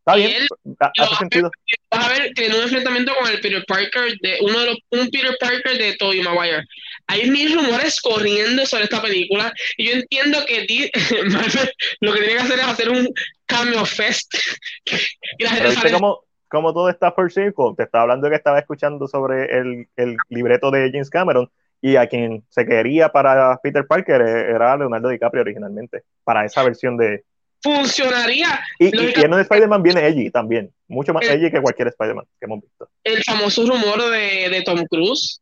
Está 0.00 0.16
bien, 0.16 0.32
él- 0.42 0.48
hace 0.78 1.14
sentido. 1.16 1.50
Vas 1.90 2.06
a 2.06 2.08
ver 2.08 2.32
que 2.32 2.46
en 2.46 2.54
un 2.54 2.62
enfrentamiento 2.62 3.12
con 3.14 3.30
el 3.30 3.40
Peter 3.40 3.64
Parker 3.66 4.16
de 4.20 4.38
uno 4.40 4.58
de 4.60 4.66
los, 4.66 4.78
un 4.90 5.10
Peter 5.10 5.36
Parker 5.38 5.76
de 5.76 5.94
Tobey 5.96 6.22
Maguire. 6.22 6.64
Hay 7.06 7.30
mil 7.30 7.54
rumores 7.54 8.00
corriendo 8.00 8.64
sobre 8.64 8.84
esta 8.84 9.02
película 9.02 9.52
y 9.76 9.88
yo 9.88 9.92
entiendo 9.94 10.38
que 10.46 10.90
Marvel 11.30 11.70
lo 12.00 12.12
que 12.12 12.18
tiene 12.20 12.34
que 12.34 12.40
hacer 12.42 12.58
es 12.58 12.64
hacer 12.64 12.88
un 12.88 13.08
cameo 13.46 13.84
fest. 13.84 14.34
y 15.38 15.44
la 15.44 15.50
gente 15.50 15.72
sale 15.72 15.92
cómo, 15.92 16.24
cómo 16.48 16.72
todo 16.72 16.88
está 16.88 17.14
por 17.14 17.30
circle. 17.30 17.74
Te 17.76 17.82
estaba 17.84 18.02
hablando 18.02 18.30
que 18.30 18.36
estaba 18.36 18.58
escuchando 18.58 19.06
sobre 19.06 19.44
el, 19.58 19.88
el 19.96 20.16
libreto 20.28 20.70
de 20.70 20.90
James 20.90 21.10
Cameron 21.10 21.50
y 21.82 21.96
a 21.96 22.06
quien 22.06 22.44
se 22.50 22.66
quería 22.66 23.08
para 23.10 23.56
Peter 23.62 23.86
Parker 23.86 24.20
era 24.20 24.76
Leonardo 24.76 25.08
DiCaprio 25.08 25.42
originalmente, 25.42 26.04
para 26.24 26.44
esa 26.44 26.62
versión 26.62 26.96
de... 26.96 27.24
funcionaría 27.62 28.60
Y, 28.78 28.86
y, 28.86 29.12
en 29.22 29.34
un 29.34 29.40
Spider-Man 29.40 29.82
viene 29.82 30.06
Edgy 30.06 30.30
también, 30.30 30.72
mucho 30.88 31.12
más 31.12 31.26
El- 31.26 31.50
que 31.50 31.60
cualquier 31.60 31.88
Spider-Man 31.88 32.24
que 32.38 32.46
hemos 32.46 32.60
visto. 32.60 32.88
el 33.04 33.22
famoso 33.22 33.66
rumor 33.66 34.10
de, 34.10 34.48
de 34.48 34.62
Tom 34.62 34.84
Cruise. 34.86 35.40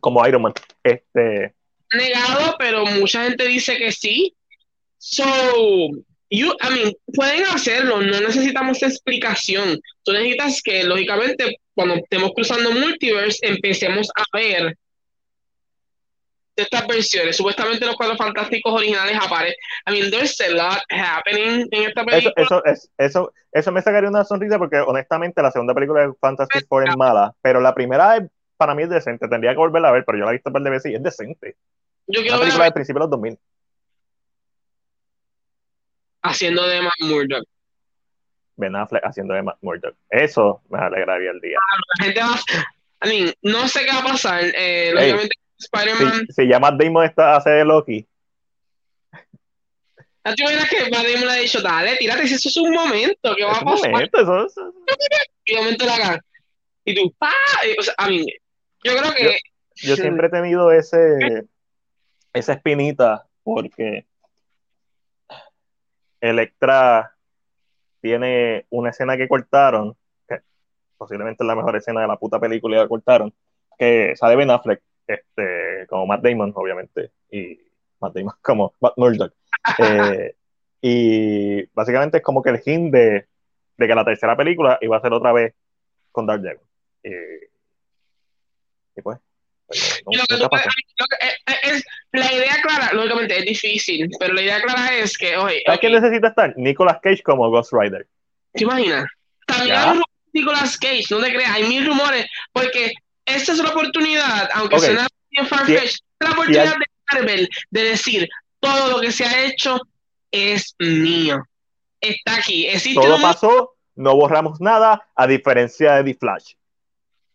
Como 0.00 0.26
Iron 0.26 0.42
Man. 0.42 0.52
Este, 0.82 1.54
Negado, 1.92 2.56
pero 2.58 2.86
mucha 2.86 3.24
gente 3.24 3.46
dice 3.46 3.76
que 3.76 3.92
sí. 3.92 4.34
So, 4.98 5.24
you, 6.30 6.52
I 6.62 6.74
mean, 6.74 6.92
pueden 7.14 7.44
hacerlo, 7.46 8.00
no 8.00 8.20
necesitamos 8.20 8.82
explicación. 8.82 9.80
Tú 10.02 10.12
necesitas 10.12 10.62
que, 10.62 10.84
lógicamente, 10.84 11.56
cuando 11.74 11.96
estemos 11.96 12.30
cruzando 12.34 12.70
multiverse, 12.72 13.46
empecemos 13.46 14.08
a 14.16 14.24
ver 14.36 14.76
estas 16.56 16.86
versiones. 16.86 17.36
Supuestamente 17.36 17.86
los 17.86 17.96
cuatro 17.96 18.16
fantásticos 18.16 18.72
originales 18.72 19.16
aparecen. 19.16 19.56
I 19.88 19.92
mean, 19.92 20.10
there's 20.10 20.38
a 20.40 20.50
lot 20.50 20.80
happening 20.90 21.66
en 21.70 21.82
esta 21.88 22.02
eso, 22.02 22.06
película. 22.06 22.32
eso, 22.36 22.64
es, 22.64 22.90
eso, 22.98 23.32
eso 23.52 23.72
me 23.72 23.82
sacaría 23.82 24.08
una 24.10 24.24
sonrisa 24.24 24.58
porque 24.58 24.76
honestamente 24.78 25.40
la 25.42 25.50
segunda 25.50 25.74
película 25.74 26.02
de 26.06 26.12
Fantastic 26.20 26.66
Four 26.68 26.88
es 26.88 26.96
mala, 26.96 27.34
pero 27.42 27.60
la 27.60 27.74
primera 27.74 28.16
es- 28.16 28.28
para 28.56 28.74
mí 28.74 28.82
es 28.84 28.90
decente. 28.90 29.26
Tendría 29.28 29.52
que 29.52 29.56
volverla 29.58 29.88
a 29.88 29.92
ver, 29.92 30.04
pero 30.04 30.18
yo 30.18 30.24
la 30.24 30.30
he 30.30 30.34
visto 30.34 30.50
un 30.50 30.52
par 30.54 30.62
de 30.62 30.70
veces 30.70 30.92
y 30.92 30.94
es 30.94 31.02
decente. 31.02 31.56
Yo 32.06 32.20
Una 32.20 32.22
quiero 32.22 32.36
ver 32.36 32.40
película 32.46 32.64
del 32.64 32.72
principio 32.74 32.98
de 33.00 33.04
los 33.04 33.10
2000. 33.10 33.38
haciendo 36.22 36.66
de 36.66 36.82
Matt 36.82 37.00
Murdock. 37.00 37.44
Ben 38.56 38.76
Affleck 38.76 39.02
haciendo 39.04 39.34
de 39.34 39.42
Matt 39.42 39.56
Murdock. 39.60 39.96
Eso 40.08 40.62
me 40.68 40.78
alegraría 40.78 41.30
el 41.30 41.40
día. 41.40 41.58
La 41.98 42.04
gente 42.04 42.20
va, 42.20 42.38
I 43.04 43.08
mean, 43.08 43.34
no 43.42 43.66
sé 43.66 43.84
qué 43.84 43.92
va 43.92 44.00
a 44.00 44.04
pasar. 44.04 44.44
Eh, 44.54 44.92
lógicamente, 44.94 45.34
Spider-Man. 45.64 46.26
Si, 46.28 46.32
si 46.32 46.48
ya 46.48 46.58
Matt 46.58 46.80
Damon 46.80 47.04
está 47.04 47.36
hace 47.36 47.50
de 47.50 47.64
Loki, 47.64 48.06
¿No 50.24 50.32
te 50.36 50.42
imaginas 50.44 50.70
que 50.70 50.80
Matt 50.90 51.04
Damon 51.04 51.26
le 51.26 51.32
ha 51.32 51.36
dicho, 51.36 51.60
dale, 51.60 51.96
tírate, 51.96 52.28
si 52.28 52.34
eso 52.34 52.48
es 52.48 52.56
un 52.56 52.70
momento, 52.72 53.34
¿qué 53.36 53.44
va 53.44 53.54
a 53.54 53.58
un 53.58 53.64
pasar? 53.64 53.90
momento, 53.90 54.20
eso, 54.20 54.46
eso- 54.46 54.72
Y 55.44 55.54
de 55.54 55.60
momento 55.60 55.84
la 55.84 55.98
gana. 55.98 56.20
Y 56.84 56.94
tú, 56.94 57.12
¡ah! 57.20 57.32
Y, 57.66 57.78
O 57.78 57.82
sea, 57.82 57.94
I 57.98 58.10
mean, 58.10 58.26
yo 58.84 58.96
creo 58.96 59.12
que 59.14 59.38
Yo 59.76 59.96
siempre 59.96 60.28
he 60.28 60.30
tenido 60.30 60.70
ese 60.70 61.44
esa 62.32 62.52
espinita 62.52 63.26
porque 63.42 64.06
Electra 66.20 67.14
tiene 68.00 68.66
una 68.70 68.90
escena 68.90 69.16
que 69.16 69.28
cortaron, 69.28 69.96
que 70.28 70.40
posiblemente 70.96 71.42
es 71.42 71.46
la 71.46 71.56
mejor 71.56 71.76
escena 71.76 72.00
de 72.02 72.06
la 72.08 72.16
puta 72.16 72.38
película 72.38 72.78
la 72.78 72.88
cortaron, 72.88 73.34
que 73.78 74.14
sale 74.16 74.36
Ben 74.36 74.50
Affleck, 74.50 74.82
este, 75.14 75.86
como 75.88 76.06
Matt 76.06 76.22
Damon, 76.22 76.52
obviamente, 76.54 77.10
y 77.30 77.58
Matt 78.00 78.14
Damon 78.14 78.34
como 78.42 78.74
Matt 78.80 78.94
Murdock. 78.96 79.32
Eh, 79.78 80.34
y 80.80 81.62
básicamente 81.74 82.18
es 82.18 82.22
como 82.22 82.42
que 82.42 82.50
el 82.50 82.60
hint 82.64 82.92
de, 82.92 83.26
de 83.76 83.86
que 83.86 83.94
la 83.94 84.04
tercera 84.04 84.36
película 84.36 84.78
iba 84.80 84.96
a 84.96 85.00
ser 85.00 85.12
otra 85.12 85.32
vez 85.32 85.54
con 86.10 86.26
Dark 86.26 86.42
Devil. 86.42 86.60
Y, 87.04 87.10
y 88.96 89.02
pues, 89.02 89.18
pues, 89.66 90.02
no- 90.04 90.12
Y 90.12 90.16
lo 90.16 90.24
que 90.28 90.36
tú 90.36 90.48
puedes- 90.48 90.66
pasó. 90.66 90.76
lo 90.98 91.06
que- 91.06 91.26
eh, 91.26 91.34
eh, 91.46 91.76
es, 91.76 91.84
la 92.12 92.32
idea 92.32 92.54
clara, 92.62 92.92
lógicamente 92.92 93.38
es 93.38 93.44
difícil, 93.46 94.10
pero 94.18 94.34
la 94.34 94.42
idea 94.42 94.60
clara 94.60 94.94
es 94.96 95.16
que, 95.16 95.36
oye, 95.36 95.62
¿Sabes 95.64 95.78
ok, 95.78 95.80
quién 95.80 95.92
necesita 95.92 96.28
estar? 96.28 96.54
Nicolas 96.56 96.98
Cage 97.02 97.22
como 97.22 97.48
Ghost 97.50 97.72
Rider. 97.72 98.06
¿te 98.52 98.64
imaginas? 98.64 99.06
También 99.46 99.76
hay 99.76 100.00
Nicolas 100.34 100.76
Cage, 100.78 101.04
no 101.10 101.20
te 101.20 101.32
creas, 101.32 101.50
hay 101.52 101.64
mil 101.68 101.86
rumores, 101.86 102.26
porque 102.52 102.92
esta 103.24 103.52
es 103.52 103.58
la 103.58 103.70
oportunidad, 103.70 104.48
aunque 104.54 104.76
Ok. 104.76 104.82
suena 104.82 105.06
bien 105.30 105.46
farfetched, 105.46 105.84
es 105.84 106.02
la 106.20 106.30
oportunidad 106.30 106.78
de 106.78 106.86
Marvel 107.12 107.48
de 107.70 107.82
decir, 107.82 108.28
todo 108.60 108.90
lo 108.90 109.00
que 109.00 109.12
se 109.12 109.24
ha 109.24 109.44
hecho 109.44 109.80
es 110.30 110.74
mío. 110.78 111.42
Está 112.00 112.36
aquí, 112.36 112.66
existe 112.66 113.00
Todo 113.00 113.16
un 113.16 113.22
pasó, 113.22 113.74
no 113.94 114.16
borramos 114.16 114.60
nada, 114.60 115.08
a 115.14 115.26
diferencia 115.26 115.94
de 115.94 116.12
The 116.12 116.18
Flash. 116.18 116.52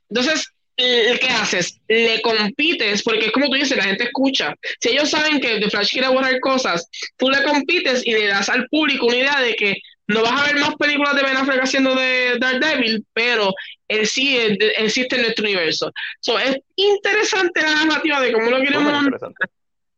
Entonces, 0.10 0.48
¿qué 0.76 1.28
haces? 1.30 1.80
Le 1.88 2.22
compites, 2.22 3.04
porque 3.04 3.28
es 3.28 3.32
como 3.32 3.48
tú 3.48 3.56
dices, 3.56 3.78
la 3.78 3.84
gente 3.84 4.06
escucha. 4.06 4.54
Si 4.80 4.90
ellos 4.90 5.10
saben 5.10 5.40
que 5.40 5.60
The 5.60 5.70
Flash 5.70 5.92
quiere 5.92 6.08
borrar 6.10 6.40
cosas, 6.40 6.90
tú 7.18 7.30
le 7.30 7.44
compites 7.44 8.06
y 8.06 8.12
le 8.12 8.28
das 8.28 8.50
al 8.50 8.68
público 8.68 9.08
una 9.08 9.16
idea 9.18 9.42
de 9.42 9.56
que 9.56 9.76
no 10.08 10.22
vas 10.22 10.42
a 10.42 10.46
ver 10.46 10.56
más 10.58 10.76
películas 10.76 11.16
de 11.16 11.24
Ben 11.24 11.38
Affleck 11.38 11.64
haciendo 11.64 11.94
de 11.96 12.38
Daredevil, 12.40 13.06
pero 13.14 13.54
sí 14.06 14.38
existe 14.78 15.16
en 15.16 15.22
nuestro 15.24 15.44
universo. 15.46 15.92
So, 16.20 16.38
es 16.40 16.58
interesante 16.76 17.62
la 17.62 17.86
narrativa 17.86 18.20
de 18.22 18.34
cómo 18.34 18.50
lo 18.50 18.60
interesante. 18.60 19.46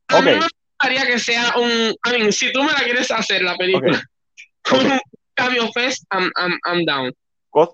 A 0.09 0.21
mí 0.21 0.31
me 0.31 0.39
gustaría 0.39 1.05
que 1.05 1.19
sea 1.19 1.53
un... 1.57 1.69
I 2.05 2.19
mean, 2.19 2.31
si 2.31 2.51
tú 2.51 2.63
me 2.63 2.71
la 2.71 2.79
quieres 2.79 3.11
hacer, 3.11 3.41
la 3.41 3.55
película, 3.55 3.97
Ok. 3.97 4.69
con 4.69 4.79
un 4.91 4.99
cambio 5.33 5.71
fest, 5.71 6.03
I'm, 6.11 6.31
I'm, 6.35 6.59
I'm 6.65 6.85
down. 6.85 7.13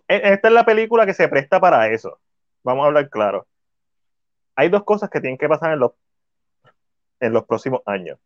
E- 0.07 0.33
Esta 0.33 0.47
es 0.47 0.53
la 0.53 0.65
película 0.65 1.05
que 1.05 1.13
se 1.13 1.27
presta 1.27 1.59
para 1.59 1.89
eso. 1.91 2.19
Vamos 2.63 2.83
a 2.83 2.87
hablar 2.87 3.09
claro. 3.09 3.47
Hay 4.55 4.69
dos 4.69 4.83
cosas 4.83 5.09
que 5.09 5.19
tienen 5.19 5.37
que 5.37 5.49
pasar 5.49 5.73
en 5.73 5.79
los, 5.79 5.91
en 7.19 7.33
los 7.33 7.45
próximos 7.45 7.81
años. 7.85 8.17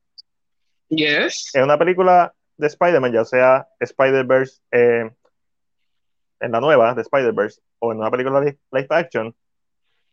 Yes. 0.89 1.49
En 1.53 1.63
una 1.63 1.77
película 1.77 2.33
de 2.57 2.67
Spider-Man, 2.67 3.13
ya 3.13 3.25
sea 3.25 3.67
Spider-Verse, 3.79 4.61
eh, 4.71 5.09
en 6.39 6.51
la 6.51 6.59
nueva 6.59 6.93
de 6.93 7.01
Spider-Verse, 7.01 7.61
o 7.79 7.91
en 7.91 7.99
una 7.99 8.11
película 8.11 8.39
de 8.41 8.57
live 8.71 8.87
action, 8.89 9.35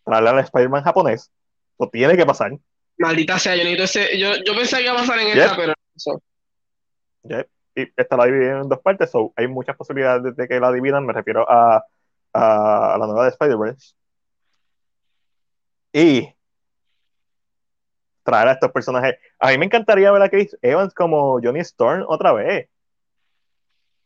traerle 0.05 0.29
al 0.31 0.39
Spider-Man 0.41 0.83
japonés, 0.85 1.31
eso 1.79 1.91
tiene 1.91 2.17
que 2.17 2.27
pasar. 2.27 2.53
Maldita 2.99 3.39
sea, 3.39 3.55
yo 3.57 3.65
necesito 3.65 3.85
ese. 3.85 4.19
Yo, 4.19 4.35
yo 4.45 4.55
pensé 4.55 4.77
que 4.79 4.85
iba 4.85 4.93
a 4.93 4.97
pasar 4.97 5.19
en 5.19 5.27
Yep. 5.29 5.37
esta, 5.37 5.57
pero 5.57 5.73
eso. 5.95 6.23
¿ya? 7.25 7.47
Y 7.75 7.93
estará 7.97 8.25
dividida 8.25 8.61
en 8.61 8.69
dos 8.69 8.81
partes, 8.81 9.11
so 9.11 9.33
hay 9.37 9.47
muchas 9.49 9.77
posibilidades 9.77 10.35
de 10.35 10.49
que 10.49 10.59
la 10.61 10.73
dividan, 10.73 11.05
me 11.05 11.13
refiero 11.13 11.45
a, 11.51 11.85
a 12.33 12.97
la 12.99 13.07
nueva 13.07 13.25
de 13.25 13.31
Spider-Verse. 13.31 13.95
y 15.93 16.29
traer 18.23 18.49
a 18.49 18.53
estos 18.53 18.73
personajes. 18.73 19.17
A 19.39 19.49
mí 19.51 19.59
me 19.59 19.67
encantaría 19.67 20.11
ver 20.11 20.21
a 20.23 20.29
Chris 20.29 20.57
Evans 20.61 20.93
como 20.93 21.39
Johnny 21.43 21.61
Storm 21.61 22.05
otra 22.09 22.33
vez. 22.33 22.69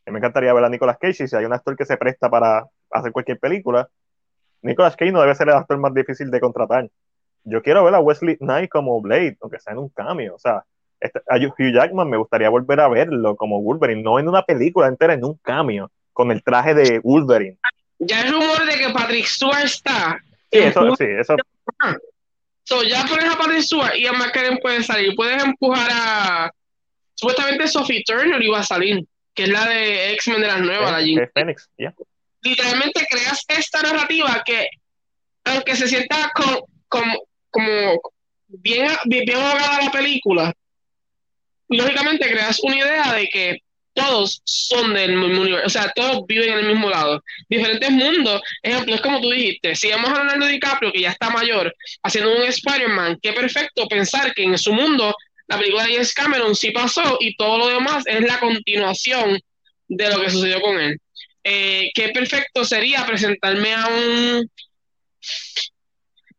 Mí 0.05 0.11
me 0.11 0.19
encantaría 0.19 0.53
ver 0.53 0.63
a 0.63 0.69
Nicolas 0.69 0.97
Cage 0.99 1.27
si 1.27 1.35
hay 1.35 1.45
un 1.45 1.53
actor 1.53 1.75
que 1.75 1.85
se 1.85 1.97
presta 1.97 2.29
para 2.29 2.65
hacer 2.89 3.11
cualquier 3.11 3.39
película. 3.39 3.87
Nicolas 4.61 4.95
Cage 4.95 5.11
no 5.11 5.21
debe 5.21 5.35
ser 5.35 5.49
el 5.49 5.55
actor 5.55 5.77
más 5.77 5.93
difícil 5.93 6.31
de 6.31 6.39
contratar. 6.39 6.89
Yo 7.43 7.61
quiero 7.61 7.83
ver 7.83 7.95
a 7.95 7.99
Wesley 7.99 8.37
Knight 8.37 8.69
como 8.69 9.01
Blade, 9.01 9.37
aunque 9.41 9.59
sea 9.59 9.73
en 9.73 9.79
un 9.79 9.89
cambio. 9.89 10.35
O 10.35 10.39
sea, 10.39 10.63
este, 10.99 11.19
a 11.27 11.37
Hugh 11.37 11.73
Jackman 11.73 12.09
me 12.09 12.17
gustaría 12.17 12.49
volver 12.49 12.79
a 12.79 12.87
verlo 12.87 13.35
como 13.35 13.61
Wolverine, 13.61 14.03
no 14.03 14.19
en 14.19 14.27
una 14.27 14.43
película 14.43 14.87
entera, 14.87 15.13
en 15.13 15.25
un 15.25 15.35
cambio, 15.37 15.91
con 16.13 16.31
el 16.31 16.43
traje 16.43 16.75
de 16.75 16.99
Wolverine. 16.99 17.57
Ya 17.97 18.21
hay 18.21 18.29
rumor 18.29 18.65
de 18.65 18.77
que 18.77 18.89
Patrick 18.93 19.25
Stewart 19.25 19.63
está. 19.63 20.19
Sí, 20.51 20.59
eso, 20.59 20.95
sí, 20.95 21.05
eso. 21.05 21.35
So, 22.63 22.83
ya 22.83 23.05
pones 23.05 23.25
a 23.25 23.37
Patrick 23.37 23.61
Stewart 23.61 23.95
y 23.95 24.05
a 24.05 24.13
McKellen 24.13 24.59
puede 24.59 24.83
salir. 24.83 25.15
Puedes 25.15 25.43
empujar 25.43 25.89
a. 25.91 26.51
Supuestamente 27.15 27.67
Sophie 27.67 28.03
Turner 28.05 28.41
iba 28.41 28.59
a 28.59 28.63
salir, 28.63 29.05
que 29.33 29.43
es 29.43 29.49
la 29.49 29.67
de 29.67 30.13
X-Men 30.13 30.41
de 30.41 30.47
las 30.47 30.61
nuevas, 30.61 30.91
la 30.91 31.29
Phoenix, 31.33 31.69
Literalmente 32.43 33.05
creas 33.09 33.43
esta 33.47 33.81
narrativa 33.83 34.41
que, 34.45 34.67
aunque 35.43 35.75
se 35.75 35.87
sienta 35.87 36.31
como, 36.89 37.27
como 37.49 38.01
bien, 38.47 38.87
bien, 39.05 39.25
bien 39.25 39.37
ahogada 39.37 39.83
la 39.83 39.91
película, 39.91 40.53
lógicamente 41.69 42.29
creas 42.29 42.59
una 42.63 42.77
idea 42.77 43.13
de 43.13 43.29
que 43.29 43.59
todos 43.93 44.41
son 44.45 44.93
del 44.93 45.17
mismo 45.17 45.41
universo, 45.41 45.67
o 45.67 45.69
sea, 45.69 45.91
todos 45.93 46.25
viven 46.27 46.49
en 46.51 46.59
el 46.59 46.67
mismo 46.67 46.89
lado. 46.89 47.21
Diferentes 47.49 47.91
mundos, 47.91 48.41
ejemplo, 48.63 48.95
es 48.95 49.01
como 49.01 49.19
tú 49.19 49.29
dijiste, 49.31 49.75
si 49.75 49.89
vamos 49.89 50.09
a 50.09 50.15
Leonardo 50.15 50.47
DiCaprio, 50.47 50.91
que 50.91 51.01
ya 51.01 51.09
está 51.09 51.29
mayor, 51.29 51.73
haciendo 52.03 52.35
un 52.35 52.43
Spider-Man, 52.43 53.19
qué 53.21 53.33
perfecto 53.33 53.87
pensar 53.87 54.33
que 54.33 54.43
en 54.43 54.57
su 54.57 54.73
mundo 54.73 55.13
la 55.51 55.57
película 55.57 55.83
de 55.83 55.93
James 55.93 56.13
Cameron 56.13 56.55
sí 56.55 56.71
pasó 56.71 57.17
y 57.19 57.35
todo 57.35 57.57
lo 57.57 57.67
demás 57.67 58.03
es 58.07 58.21
la 58.21 58.39
continuación 58.39 59.39
de 59.87 60.09
lo 60.09 60.21
que 60.21 60.29
sucedió 60.29 60.61
con 60.61 60.79
él. 60.79 60.97
Eh, 61.43 61.91
qué 61.93 62.09
perfecto 62.09 62.63
sería 62.63 63.05
presentarme 63.05 63.73
a 63.73 63.87
un 63.87 64.49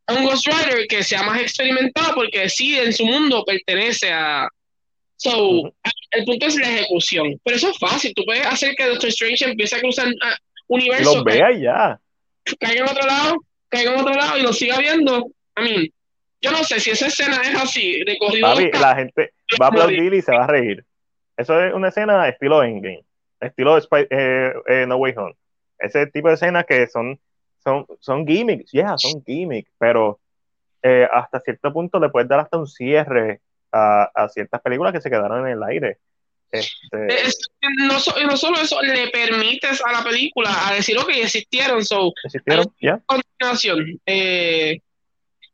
a 0.06 0.14
un 0.14 0.24
Ghost 0.24 0.46
Rider 0.46 0.86
que 0.88 1.02
sea 1.04 1.22
más 1.24 1.40
experimentado 1.40 2.14
porque 2.14 2.48
sí 2.48 2.78
en 2.78 2.92
su 2.92 3.04
mundo 3.04 3.44
pertenece 3.44 4.10
a, 4.10 4.48
So, 5.22 5.72
el 6.10 6.24
punto 6.24 6.46
es 6.46 6.56
la 6.56 6.68
ejecución. 6.68 7.38
Pero 7.44 7.56
eso 7.56 7.70
es 7.70 7.78
fácil. 7.78 8.12
Tú 8.12 8.24
puedes 8.24 8.44
hacer 8.44 8.74
que 8.74 8.86
Doctor 8.86 9.08
Strange 9.10 9.44
empiece 9.44 9.76
a 9.76 9.80
cruzar 9.80 10.08
uh, 10.08 10.14
universo. 10.66 11.18
Lo 11.18 11.22
vea 11.22 11.52
ya. 11.52 12.00
Caiga 12.58 12.80
en 12.84 12.90
otro 12.90 13.06
lado, 13.06 13.36
caiga 13.68 13.92
en 13.92 14.00
otro 14.00 14.14
lado 14.14 14.36
y 14.36 14.42
lo 14.42 14.52
siga 14.52 14.78
viendo. 14.78 15.28
A 15.54 15.62
mí, 15.62 15.92
yo 16.42 16.50
no 16.50 16.64
sé 16.64 16.80
si 16.80 16.90
esa 16.90 17.06
escena 17.06 17.40
es 17.42 17.54
así, 17.54 18.02
de 18.04 18.18
corrido. 18.18 18.54
la 18.80 18.96
gente 18.96 19.32
va 19.60 19.66
a 19.66 19.68
aplaudir 19.68 20.12
y 20.12 20.22
se 20.22 20.32
va 20.32 20.44
a 20.44 20.48
reír. 20.48 20.84
Eso 21.36 21.62
es 21.62 21.72
una 21.72 21.88
escena 21.88 22.28
estilo 22.28 22.62
Endgame, 22.62 23.04
estilo 23.40 23.78
eh, 23.78 24.52
eh, 24.68 24.86
No 24.86 24.96
Way 24.96 25.14
Home. 25.16 25.36
Ese 25.78 26.06
tipo 26.08 26.28
de 26.28 26.34
escenas 26.34 26.66
que 26.66 26.86
son, 26.88 27.18
son, 27.62 27.86
son 28.00 28.26
gimmicks, 28.26 28.70
ya, 28.72 28.98
son 28.98 29.22
gimmicks, 29.24 29.70
pero 29.78 30.20
eh, 30.82 31.08
hasta 31.12 31.40
cierto 31.40 31.72
punto 31.72 31.98
le 31.98 32.10
puedes 32.10 32.28
dar 32.28 32.40
hasta 32.40 32.58
un 32.58 32.66
cierre 32.66 33.40
a, 33.72 34.28
ciertas 34.28 34.60
películas 34.60 34.92
que 34.92 35.00
se 35.00 35.10
quedaron 35.10 35.46
en 35.46 35.52
el 35.54 35.62
aire. 35.62 35.98
Este... 36.50 37.06
no, 37.78 37.94
no, 38.26 38.36
solo 38.36 38.60
eso, 38.60 38.82
le 38.82 39.08
permites 39.08 39.82
a 39.82 39.92
la 39.92 40.04
película 40.04 40.50
a 40.68 40.74
decir, 40.74 40.98
ok, 40.98 41.08
existieron, 41.14 41.82
so, 41.82 42.12
existieron, 42.24 42.66
ya. 42.78 43.00
Continuación. 43.06 43.98
Eh, 44.04 44.78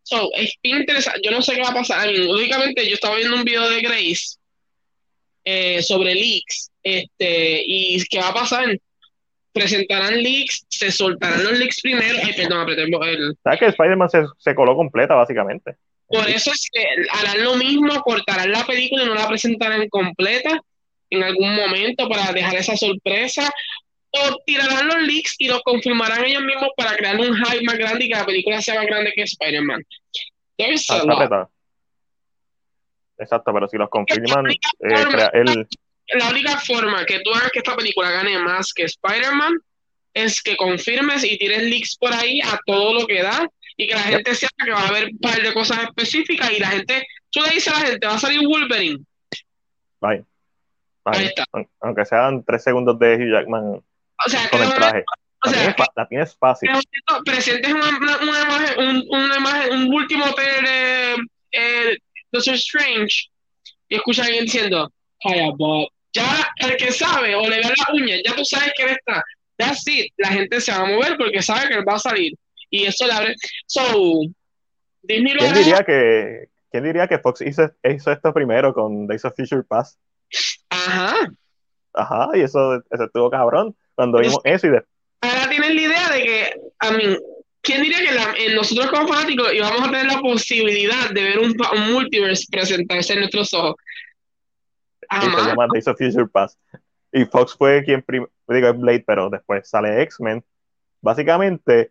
so, 0.09 0.31
es 0.35 0.55
interesante, 0.63 1.21
yo 1.23 1.31
no 1.31 1.43
sé 1.43 1.55
qué 1.55 1.61
va 1.61 1.69
a 1.69 1.75
pasar. 1.75 2.09
lógicamente, 2.11 2.87
yo 2.89 2.95
estaba 2.95 3.17
viendo 3.17 3.37
un 3.37 3.45
video 3.45 3.69
de 3.69 3.83
Grace 3.83 4.39
eh, 5.45 5.83
sobre 5.83 6.15
leaks, 6.15 6.71
este, 6.83 7.63
y 7.67 8.03
qué 8.07 8.19
va 8.19 8.29
a 8.29 8.35
pasar. 8.35 8.79
Presentarán 9.53 10.23
leaks, 10.23 10.65
se 10.69 10.91
soltarán 10.91 11.45
los 11.45 11.59
leaks 11.59 11.81
primero. 11.83 12.19
Ay, 12.23 12.33
perdón, 12.33 12.61
apreté 12.61 12.83
el. 12.83 13.37
¿Sabes 13.43 13.59
que 13.59 13.67
Spider-Man 13.67 14.09
se, 14.09 14.23
se 14.39 14.55
coló 14.55 14.75
completa, 14.77 15.15
básicamente? 15.15 15.77
Por 16.07 16.29
eso 16.29 16.53
es 16.53 16.69
que 16.73 16.85
harán 17.11 17.45
lo 17.45 17.57
mismo, 17.57 18.01
cortarán 18.03 18.51
la 18.51 18.65
película 18.65 19.03
y 19.03 19.07
no 19.07 19.15
la 19.15 19.29
presentarán 19.29 19.89
completa 19.89 20.59
en 21.11 21.23
algún 21.23 21.55
momento 21.55 22.09
para 22.09 22.33
dejar 22.33 22.57
esa 22.57 22.77
sorpresa, 22.77 23.51
o 24.11 24.37
tirarán 24.47 24.89
los 24.89 25.03
leaks 25.03 25.35
y 25.39 25.49
lo 25.49 25.61
confirmarán 25.61 26.25
ellos 26.25 26.43
mismos 26.43 26.71
para 26.77 26.97
crear 26.97 27.17
un 27.17 27.35
hype 27.37 27.65
más 27.65 27.77
grande 27.77 28.05
y 28.05 28.09
que 28.09 28.15
la 28.15 28.25
película 28.25 28.63
sea 28.63 28.77
más 28.77 28.87
grande 28.87 29.13
que 29.15 29.23
Spider-Man. 29.23 29.85
Exacto, 33.19 33.53
pero 33.53 33.69
si 33.69 33.77
los 33.77 33.89
confirman, 33.89 34.45
la 34.81 35.31
eh, 35.35 35.67
la 36.15 36.31
única 36.31 36.57
forma 36.59 37.05
que 37.05 37.21
tú 37.21 37.31
hagas 37.35 37.51
que 37.51 37.59
esta 37.59 37.77
película 37.77 38.11
gane 38.11 38.39
más 38.39 38.73
que 38.73 38.85
Spider-Man 38.85 39.55
es 40.15 40.43
que 40.43 40.57
confirmes 40.57 41.25
y 41.25 41.37
tires 41.37 41.63
leaks 41.65 41.97
por 41.99 42.13
ahí 42.13 42.41
a 42.41 42.59
todo 42.65 42.95
lo 42.95 43.07
que 43.07 43.23
da 43.23 43.47
y 43.77 43.87
que 43.87 43.95
la 43.95 44.03
gente 44.03 44.35
sepa 44.35 44.65
que 44.65 44.71
va 44.71 44.81
a 44.81 44.89
haber 44.89 45.11
un 45.11 45.19
par 45.19 45.41
de 45.41 45.53
cosas 45.53 45.83
específicas 45.85 46.51
y 46.51 46.61
la 46.61 46.69
gente, 46.69 47.07
tú 47.31 47.41
le 47.43 47.51
dices 47.51 47.73
a 47.73 47.81
la 47.81 47.87
gente, 47.87 48.07
va 48.07 48.15
a 48.15 48.19
salir 48.19 48.41
Wolverine. 48.41 49.05
Bye. 50.01 50.25
Aunque 51.81 52.05
sean 52.05 52.45
tres 52.45 52.63
segundos 52.63 52.99
de 52.99 53.15
Hugh 53.15 53.33
Jackman 53.33 53.83
con 54.51 54.63
el 54.63 54.75
traje. 54.75 55.05
O 55.45 55.51
sea, 55.51 55.77
la, 55.95 56.07
tienes 56.09 56.37
fácil. 56.37 56.69
Presentes 57.25 57.73
una, 57.73 57.89
una, 57.89 58.43
imagen, 58.43 58.79
un, 58.79 59.05
una 59.09 59.37
imagen, 59.37 59.73
un 59.73 59.95
último 59.95 60.25
de 60.27 61.15
eh, 61.53 61.97
Doctor 62.33 62.55
Strange 62.55 63.29
y 63.89 63.97
escucha 63.97 64.23
a 64.23 64.27
alguien 64.27 64.45
diciendo, 64.45 64.91
Hi, 65.21 65.53
Bob. 65.57 65.89
Ya 66.13 66.51
el 66.57 66.77
que 66.77 66.91
sabe 66.91 67.35
o 67.35 67.43
le 67.43 67.59
ve 67.59 67.63
la 67.63 67.95
uña, 67.95 68.17
ya 68.25 68.35
tú 68.35 68.45
sabes 68.45 68.73
que 68.77 68.85
él 68.85 68.91
está. 68.91 69.23
That's 69.57 69.87
it. 69.87 70.13
La 70.17 70.29
gente 70.29 70.61
se 70.61 70.73
va 70.73 70.79
a 70.79 70.87
mover 70.87 71.17
porque 71.17 71.43
sabe 71.43 71.69
que 71.69 71.75
él 71.75 71.89
va 71.89 71.95
a 71.95 71.99
salir 71.99 72.33
y 72.71 72.87
eso 72.87 73.07
le 73.07 73.13
abre. 73.13 73.35
So, 73.67 74.21
Disney 75.03 75.37
¿Quién 75.37 75.55
diría 75.55 75.85
que 75.85 76.49
¿Quién 76.71 76.85
diría 76.85 77.07
que 77.07 77.19
Fox 77.19 77.41
hizo, 77.41 77.71
hizo 77.83 78.13
esto 78.13 78.33
primero 78.33 78.75
con 78.75 79.07
Days 79.07 79.25
of 79.25 79.35
Future 79.37 79.63
Past? 79.63 79.99
Ajá. 80.69 81.15
Ajá, 81.95 82.29
y 82.35 82.41
eso, 82.41 82.77
eso 82.91 83.05
estuvo 83.05 83.31
cabrón 83.31 83.75
cuando 83.99 84.21
vimos 84.21 84.39
eso 84.45 84.69
y 84.69 84.71
de... 84.71 84.85
Ahora 85.23 85.49
tienen 85.51 85.75
la 85.75 85.83
idea 85.83 86.09
de 86.11 86.23
que, 86.23 86.61
a 86.79 86.93
mí, 86.93 87.03
¿quién 87.63 87.83
diría 87.83 87.99
que 87.99 88.55
nosotros 88.55 88.87
como 88.93 89.09
fanáticos 89.09 89.53
íbamos 89.53 89.81
a 89.81 89.91
tener 89.91 90.07
la 90.07 90.21
posibilidad 90.21 91.11
de 91.11 91.21
ver 91.21 91.41
un, 91.41 91.57
un 91.75 91.93
multiverse 91.93 92.47
presentarse 92.49 93.15
en 93.15 93.19
nuestros 93.19 93.53
ojos? 93.55 93.75
Y 95.11 95.25
se 95.25 95.49
llama 95.49 95.67
Days 95.73 95.89
of 95.89 95.99
Future 95.99 96.29
Past. 96.29 96.57
Y 97.11 97.25
Fox 97.25 97.57
fue 97.59 97.83
quien 97.83 98.03
primero, 98.03 98.31
digo, 98.47 98.73
Blade, 98.75 99.03
pero 99.05 99.31
después 99.31 99.69
sale 99.69 100.01
X-Men. 100.03 100.45
Básicamente, 101.01 101.91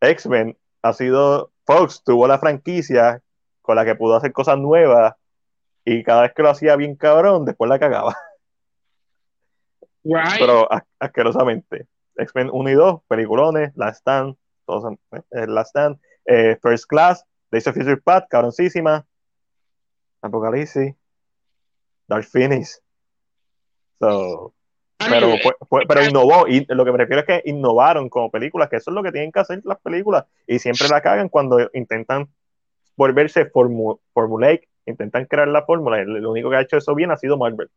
X-Men 0.00 0.56
ha 0.82 0.92
sido, 0.92 1.50
Fox 1.66 2.04
tuvo 2.04 2.28
la 2.28 2.38
franquicia 2.38 3.20
con 3.62 3.74
la 3.74 3.84
que 3.84 3.96
pudo 3.96 4.14
hacer 4.14 4.32
cosas 4.32 4.58
nuevas 4.58 5.14
y 5.84 6.04
cada 6.04 6.22
vez 6.22 6.34
que 6.36 6.42
lo 6.42 6.50
hacía 6.50 6.76
bien 6.76 6.94
cabrón, 6.94 7.44
después 7.44 7.68
la 7.68 7.80
cagaba. 7.80 8.16
Pero 10.02 10.68
asquerosamente. 10.98 11.86
X-Men 12.16 12.50
1 12.52 12.70
y 12.70 12.74
2, 12.74 13.02
peliculones, 13.08 13.72
Last 13.76 14.00
Stand, 14.00 14.36
todos 14.66 14.94
eh, 15.12 15.46
Last 15.46 15.70
Stand, 15.70 15.98
eh, 16.26 16.58
First 16.60 16.86
Class, 16.86 17.24
Days 17.50 17.66
of 17.66 17.74
Future 17.74 17.96
Past, 17.96 18.28
cabroncísima, 18.28 19.06
Apocalipsis, 20.20 20.94
Dark 22.06 22.24
Phoenix. 22.24 22.82
So, 23.98 24.54
pero, 24.98 25.34
pero 25.88 26.04
innovó, 26.04 26.46
y 26.46 26.64
lo 26.68 26.84
que 26.84 26.92
me 26.92 26.98
refiero 26.98 27.20
es 27.20 27.26
que 27.26 27.50
innovaron 27.50 28.08
como 28.08 28.30
películas, 28.30 28.68
que 28.68 28.76
eso 28.76 28.90
es 28.90 28.94
lo 28.94 29.02
que 29.02 29.12
tienen 29.12 29.32
que 29.32 29.40
hacer 29.40 29.60
las 29.64 29.78
películas, 29.80 30.26
y 30.46 30.58
siempre 30.58 30.88
la 30.88 31.00
cagan 31.00 31.28
cuando 31.28 31.58
intentan 31.72 32.28
volverse 32.96 33.46
formu 33.46 33.98
formulaic, 34.12 34.68
intentan 34.86 35.26
crear 35.26 35.48
la 35.48 35.64
fórmula, 35.64 36.02
lo 36.04 36.30
único 36.30 36.50
que 36.50 36.56
ha 36.56 36.60
hecho 36.60 36.76
eso 36.76 36.94
bien 36.94 37.10
ha 37.10 37.16
sido 37.16 37.36
Marvel, 37.36 37.70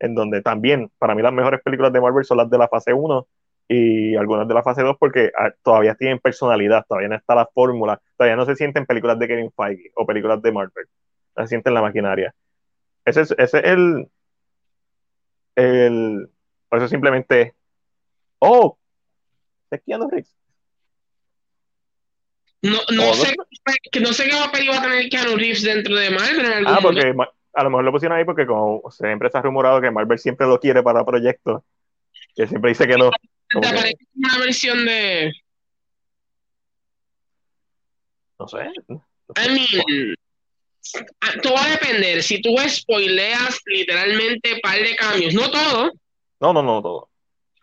en 0.00 0.14
donde 0.14 0.42
también, 0.42 0.90
para 0.98 1.14
mí 1.14 1.22
las 1.22 1.32
mejores 1.32 1.60
películas 1.62 1.92
de 1.92 2.00
Marvel 2.00 2.24
son 2.24 2.38
las 2.38 2.50
de 2.50 2.58
la 2.58 2.68
fase 2.68 2.92
1 2.92 3.26
y 3.68 4.16
algunas 4.16 4.48
de 4.48 4.54
la 4.54 4.62
fase 4.62 4.82
2 4.82 4.96
porque 4.98 5.30
ah, 5.38 5.50
todavía 5.62 5.94
tienen 5.94 6.18
personalidad, 6.18 6.84
todavía 6.88 7.08
no 7.08 7.16
está 7.16 7.34
la 7.34 7.46
fórmula, 7.46 8.00
todavía 8.16 8.36
no 8.36 8.46
se 8.46 8.56
sienten 8.56 8.86
películas 8.86 9.18
de 9.18 9.28
Kevin 9.28 9.52
Feige 9.52 9.90
o 9.94 10.06
películas 10.06 10.40
de 10.40 10.52
Marvel, 10.52 10.86
no 11.36 11.42
se 11.42 11.48
sienten 11.48 11.74
la 11.74 11.82
maquinaria. 11.82 12.34
Ese 13.04 13.22
es, 13.22 13.34
ese 13.36 13.58
es 13.58 13.64
el, 13.64 14.08
el, 15.56 16.28
eso 16.70 16.88
simplemente, 16.88 17.54
oh, 18.38 18.78
es 19.70 19.82
Keanu 19.82 20.08
Reeves. 20.08 20.34
No, 22.60 22.78
no, 22.90 23.14
sé, 23.14 23.36
no 24.00 24.12
sé 24.12 24.24
qué 24.24 24.30
papel 24.30 24.68
va 24.68 24.78
a 24.78 24.82
tener 24.82 25.08
Keanu 25.08 25.36
Reeves 25.36 25.62
dentro 25.62 25.94
de 25.94 26.10
Marvel. 26.10 26.66
ah, 26.66 26.78
porque 26.82 27.14
a 27.58 27.64
lo 27.64 27.70
mejor 27.70 27.84
lo 27.84 27.92
pusieron 27.92 28.16
ahí 28.16 28.24
porque 28.24 28.46
como 28.46 28.88
siempre 28.90 29.28
se 29.30 29.38
ha 29.38 29.42
rumorado 29.42 29.80
que 29.80 29.90
Marvel 29.90 30.18
siempre 30.18 30.46
lo 30.46 30.60
quiere 30.60 30.80
para 30.80 31.04
proyectos, 31.04 31.62
que 32.36 32.46
siempre 32.46 32.70
dice 32.70 32.86
que 32.86 32.96
no. 32.96 33.10
¿Te 33.60 33.66
aparece 33.66 33.98
una 34.14 34.38
versión 34.38 34.86
de...? 34.86 35.32
No 38.38 38.46
sé. 38.46 38.58
I 38.58 39.48
mean, 39.48 40.14
todo 41.42 41.54
va 41.54 41.64
a 41.64 41.70
depender. 41.70 42.22
Si 42.22 42.40
tú 42.40 42.54
spoileas 42.68 43.60
literalmente 43.66 44.60
par 44.62 44.78
de 44.78 44.94
cambios, 44.94 45.34
no 45.34 45.50
todo. 45.50 45.90
No, 46.38 46.52
no, 46.52 46.62
no, 46.62 46.80
todo. 46.80 47.08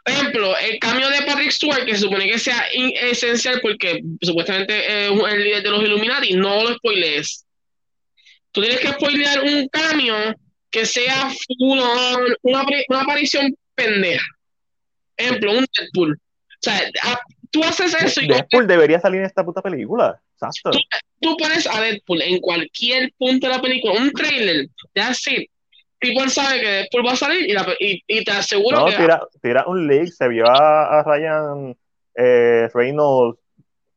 Por 0.04 0.14
ejemplo, 0.14 0.58
el 0.58 0.78
cambio 0.80 1.10
de 1.10 1.22
Patrick 1.22 1.52
Stewart, 1.52 1.86
que 1.86 1.96
se 1.96 2.02
supone 2.02 2.28
que 2.28 2.38
sea 2.38 2.66
esencial 2.74 3.62
porque 3.62 4.02
supuestamente 4.22 5.06
es 5.06 5.10
el 5.10 5.44
líder 5.44 5.64
de 5.64 5.70
los 5.72 5.84
Illuminati, 5.84 6.34
no 6.34 6.64
lo 6.64 6.74
spoilees. 6.76 7.45
Tú 8.56 8.62
tienes 8.62 8.80
que 8.80 8.88
spoilear 8.94 9.44
un 9.44 9.68
cambio 9.68 10.16
que 10.72 10.86
sea 10.86 11.30
una, 11.60 12.18
una 12.42 13.02
aparición 13.02 13.54
pendeja. 13.76 14.26
Ejemplo, 15.18 15.52
un 15.52 15.66
Deadpool. 15.78 16.14
O 16.14 16.58
sea, 16.62 16.82
tú 17.52 17.62
haces 17.64 17.94
eso 18.02 18.22
y. 18.22 18.28
Deadpool 18.28 18.66
debería 18.66 19.00
salir 19.02 19.20
en 19.20 19.26
esta 19.26 19.44
puta 19.44 19.62
película. 19.62 20.18
Exacto. 20.34 20.72
Tú, 21.20 21.36
pones 21.38 21.68
a 21.68 21.82
Deadpool 21.82 22.22
en 22.22 22.40
cualquier 22.40 23.12
punto 23.18 23.48
de 23.48 23.54
la 23.54 23.62
película, 23.62 24.02
un 24.02 24.12
trailer, 24.12 24.68
ya 24.96 25.10
así. 25.10 25.50
People 26.00 26.30
sabe 26.30 26.62
que 26.62 26.68
Deadpool 26.68 27.08
va 27.08 27.12
a 27.12 27.18
salir 27.18 27.50
y, 27.80 28.04
y, 28.08 28.24
te 28.24 28.32
aseguro 28.32 28.80
no, 28.80 28.86
que. 28.86 28.96
Tira, 28.96 29.22
tira 29.42 29.66
un 29.68 29.86
leak, 29.86 30.08
se 30.08 30.30
vio 30.30 30.46
a, 30.48 31.04
Ryan 31.04 31.76
eh, 32.16 32.70
Reynolds 32.74 33.38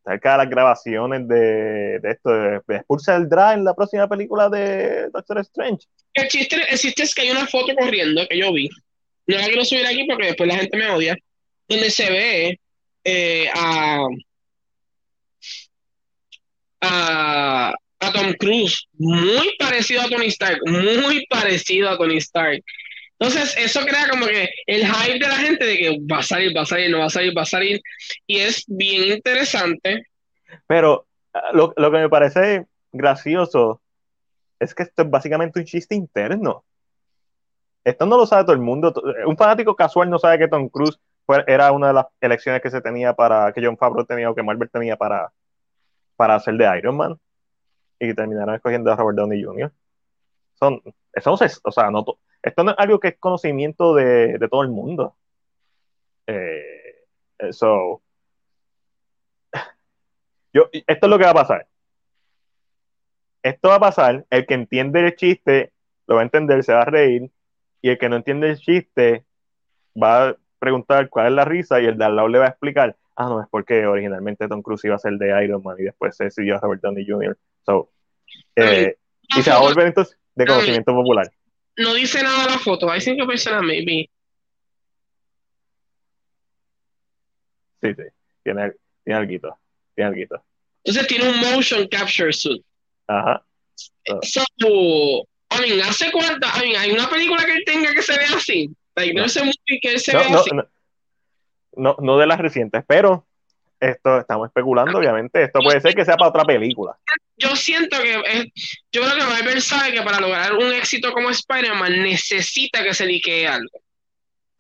cerca 0.09 0.33
de 0.33 0.39
las 0.39 0.51
grabaciones 0.51 1.29
de, 1.29 1.99
de 2.01 2.11
esto. 2.11 2.31
De, 2.31 2.61
Deadpool 2.67 3.01
saldrá 3.01 3.55
en 3.55 3.65
la 3.65 3.75
próxima 3.75 4.09
película 4.09 4.49
de 4.49 5.09
Doctor 5.11 5.39
Strange. 5.41 5.87
El 6.15 6.29
chiste, 6.29 6.57
el 6.69 6.79
chiste 6.79 7.03
es 7.03 7.15
que 7.15 7.23
hay 7.23 7.31
una 7.31 7.47
foto 7.47 7.75
corriendo 7.75 8.27
que 8.29 8.39
yo 8.39 8.53
vi. 8.53 8.69
No 9.27 9.37
la 9.37 9.47
quiero 9.47 9.65
subir 9.65 9.87
aquí 9.87 10.05
porque 10.05 10.27
después 10.27 10.49
la 10.49 10.57
gente 10.57 10.77
me 10.77 10.91
odia. 10.91 11.17
Donde 11.69 11.91
se 11.91 12.11
ve 12.11 12.61
eh, 13.05 13.49
a, 13.55 14.07
a, 16.81 17.75
Tom 18.13 18.33
Cruise, 18.39 18.89
muy 18.95 19.55
parecido 19.59 20.01
a 20.01 20.09
Tony 20.09 20.27
Stark, 20.27 20.61
muy 20.67 21.27
parecido 21.27 21.91
a 21.91 21.99
Tony 21.99 22.17
Stark. 22.17 22.63
Entonces, 23.19 23.57
eso 23.59 23.81
crea 23.81 24.09
como 24.09 24.27
que 24.27 24.49
el 24.67 24.87
hype 24.87 25.19
de 25.19 25.29
la 25.29 25.37
gente 25.37 25.65
de 25.65 25.77
que 25.77 25.99
va 26.11 26.19
a 26.19 26.23
salir, 26.23 26.57
va 26.57 26.63
a 26.63 26.67
salir, 26.67 26.91
no 26.91 27.01
va 27.01 27.07
a 27.07 27.11
salir, 27.11 27.37
va 27.37 27.43
a 27.43 27.47
salir. 27.47 27.81
Y 28.27 28.39
es 28.39 28.65
bien 28.69 29.17
interesante. 29.17 30.07
Pero 30.67 31.07
ah, 31.35 31.51
lo, 31.53 31.73
lo 31.77 31.91
que 31.91 31.99
me 31.99 32.09
parece 32.09 32.67
gracioso 32.93 33.81
es 34.61 34.75
que 34.75 34.85
esto 34.85 35.03
es 35.03 35.11
básicamente 35.11 35.59
un 35.59 35.65
chiste 35.65 35.95
interno. 35.95 36.65
Esto 37.85 38.07
no 38.07 38.17
lo 38.17 38.27
sabe 38.27 38.45
todo 38.45 38.53
el 38.53 38.61
mundo. 38.61 38.93
Un 39.27 39.37
fanático 39.37 39.75
casual 39.75 40.11
no 40.11 40.19
sabe 40.19 40.39
que 40.39 40.49
Tom 40.49 40.69
Cruise 40.69 40.99
era 41.47 41.73
una 41.73 41.89
de 41.89 41.95
las 41.95 42.07
elecciones 42.21 42.63
que 42.63 42.71
se 42.71 42.81
tenía 42.81 43.15
para, 43.15 43.53
que 43.53 43.65
John 43.65 43.77
Favreau 43.77 44.05
tenía 44.05 44.31
o 44.31 44.35
que 44.35 44.43
Marvel 44.43 44.71
tenía 44.71 44.97
para, 44.97 45.33
para 46.17 46.37
hacer 46.37 46.55
de 46.55 46.79
Iron 46.79 46.97
Man. 46.97 47.19
Y 47.99 48.15
terminaron 48.15 48.55
escogiendo 48.55 48.93
a 48.93 48.97
Robert 48.97 49.19
Downey 49.19 49.43
Jr. 49.43 49.73
Son, 50.55 50.81
eso 51.13 51.31
no 51.31 51.37
o 51.37 51.73
sea, 51.73 51.91
no, 51.91 52.05
esto 52.43 52.65
no 52.65 52.71
es 52.73 52.77
algo 52.79 53.01
que 53.01 53.09
es 53.09 53.19
conocimiento 53.19 53.95
de, 53.95 54.39
todo 54.51 54.63
el 54.63 54.69
mundo. 54.69 55.17
Eh, 56.27 57.05
yo, 60.53 60.69
esto 60.73 61.07
es 61.07 61.11
lo 61.11 61.19
que 61.19 61.25
va 61.25 61.31
a 61.31 61.35
pasar. 61.35 61.67
Esto 63.43 63.69
va 63.69 63.77
a 63.77 63.81
pasar, 63.81 64.27
el 64.31 64.47
que 64.47 64.55
entiende 64.55 65.01
el 65.01 65.17
chiste 65.17 65.73
lo 66.07 66.17
va 66.17 66.23
a 66.23 66.25
entender, 66.25 66.65
se 66.65 66.73
va 66.73 66.83
a 66.83 66.87
reír, 66.87 67.31
y 67.81 67.91
el 67.91 67.99
que 67.99 68.09
no 68.09 68.17
entiende 68.17 68.51
el 68.51 68.59
chiste 68.59 69.25
va 70.01 70.29
a 70.29 70.37
preguntar 70.59 71.09
cuál 71.09 71.27
es 71.29 71.33
la 71.33 71.45
risa 71.45 71.81
y 71.81 71.87
el 71.87 71.97
de 71.97 72.05
al 72.05 72.17
lado 72.17 72.29
le 72.29 72.39
va 72.39 72.47
a 72.47 72.49
explicar, 72.49 72.97
ah, 73.17 73.27
no, 73.29 73.41
es 73.41 73.49
porque 73.51 73.87
originalmente 73.87 74.49
Tom 74.49 74.63
Cruise 74.63 74.85
iba 74.85 74.97
a 74.97 74.99
ser 74.99 75.13
de 75.15 75.45
Iron 75.45 75.63
Man 75.63 75.77
y 75.79 75.85
después 75.85 76.17
se 76.17 76.25
decidió 76.25 76.57
a 76.57 76.61
Robert 76.61 76.83
Downey 76.83 77.07
Jr. 77.07 77.37
So, 77.65 77.91
eh, 78.57 78.97
y 79.37 79.43
se 79.43 79.51
va 79.51 79.57
a 79.57 79.61
volver 79.61 79.87
entonces 79.87 80.19
de 80.35 80.47
conocimiento 80.47 80.95
popular. 80.95 81.31
No 81.79 81.95
dice 81.95 82.23
nada 82.23 82.47
la 82.47 82.59
foto, 82.59 82.91
hay 82.91 83.01
cinco 83.01 83.27
personas, 83.27 83.63
maybe. 83.63 84.11
Sí, 87.81 87.95
sí, 87.95 88.03
tiene, 88.43 88.73
tiene 89.05 89.19
algo, 89.21 89.59
tiene 89.95 90.11
algo. 90.11 90.45
Entonces 90.83 91.07
tiene 91.07 91.29
un 91.29 91.41
motion 91.41 91.87
capture 91.87 92.33
suit. 92.33 92.65
Ajá. 93.07 93.45
So, 94.23 94.43
I 95.51 95.61
mean, 95.61 95.81
¿hace 95.83 96.11
cuánta? 96.11 96.49
I 96.59 96.69
mean, 96.69 96.81
¿hay 96.81 96.91
una 96.91 97.09
película 97.09 97.45
que 97.45 97.53
él 97.53 97.63
tenga 97.65 97.95
que 97.95 98.03
se 98.03 98.19
vea 98.19 98.35
así? 98.35 98.71
no, 99.15 99.29
sé 99.29 99.43
que 99.81 99.93
él 99.93 100.01
se 100.01 100.17
vea 100.17 100.27
así. 100.27 100.51
No, 101.77 101.97
no, 102.01 102.19
de 102.19 102.27
las 102.27 102.39
recientes, 102.39 102.83
pero 102.89 103.28
esto 103.81 104.19
estamos 104.19 104.49
especulando, 104.49 104.99
obviamente. 104.99 105.45
Esto 105.45 105.61
puede 105.61 105.81
ser 105.81 105.95
que 105.95 106.05
sea 106.05 106.17
para 106.17 106.31
otra 106.31 106.45
película. 106.45 106.97
Yo 107.37 107.55
siento 107.57 108.01
que 108.03 108.15
es, 108.15 108.47
yo 108.93 109.03
creo 109.03 109.17
que 109.17 109.25
Marvel 109.25 109.63
sabe 109.63 109.93
que 109.93 110.03
para 110.03 110.21
lograr 110.21 110.55
un 110.55 110.73
éxito 110.73 111.13
como 111.13 111.31
Spider-Man 111.31 112.03
necesita 112.03 112.83
que 112.83 112.95
se 112.95 113.07
liquee 113.07 113.47
algo. 113.47 113.81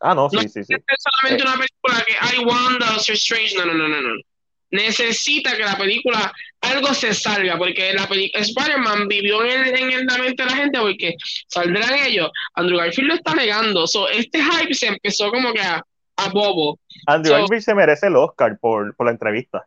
Ah, 0.00 0.14
no, 0.14 0.30
sí, 0.30 0.38
sí, 0.48 0.62
sí. 0.62 0.74
No 0.74 0.78
es 0.78 1.02
solamente 1.02 1.42
una 1.42 1.56
película 1.56 2.04
que 2.06 2.14
hay 2.20 2.44
Wanda, 2.44 2.86
Doctor 2.92 3.14
Strange, 3.16 3.56
no, 3.56 3.66
no, 3.66 3.74
no, 3.74 3.88
no, 3.88 4.00
no 4.00 4.22
necesita 4.70 5.56
que 5.56 5.64
la 5.64 5.76
película 5.76 6.32
algo 6.60 6.92
se 6.92 7.14
salga, 7.14 7.56
porque 7.56 7.92
la 7.92 8.08
película 8.08 8.42
Spider-Man 8.42 9.08
vivió 9.08 9.44
en, 9.44 9.76
en, 9.76 10.06
la 10.06 10.18
mente 10.18 10.42
de 10.42 10.50
la 10.50 10.56
gente 10.56 10.78
porque 10.78 11.14
saldrán 11.46 11.94
ellos. 12.04 12.30
Andrew 12.54 12.78
Garfield 12.78 13.08
lo 13.08 13.14
está 13.14 13.34
negando. 13.34 13.86
So, 13.86 14.08
este 14.08 14.42
hype 14.42 14.74
se 14.74 14.88
empezó 14.88 15.30
como 15.30 15.52
que 15.52 15.60
a, 15.60 15.82
a 16.18 16.28
bobo. 16.30 16.78
Andrew 17.06 17.34
Garfield 17.34 17.62
se 17.62 17.74
merece 17.74 18.08
el 18.08 18.16
Oscar 18.16 18.58
por, 18.58 18.94
por 18.96 19.06
la 19.06 19.12
entrevista. 19.12 19.66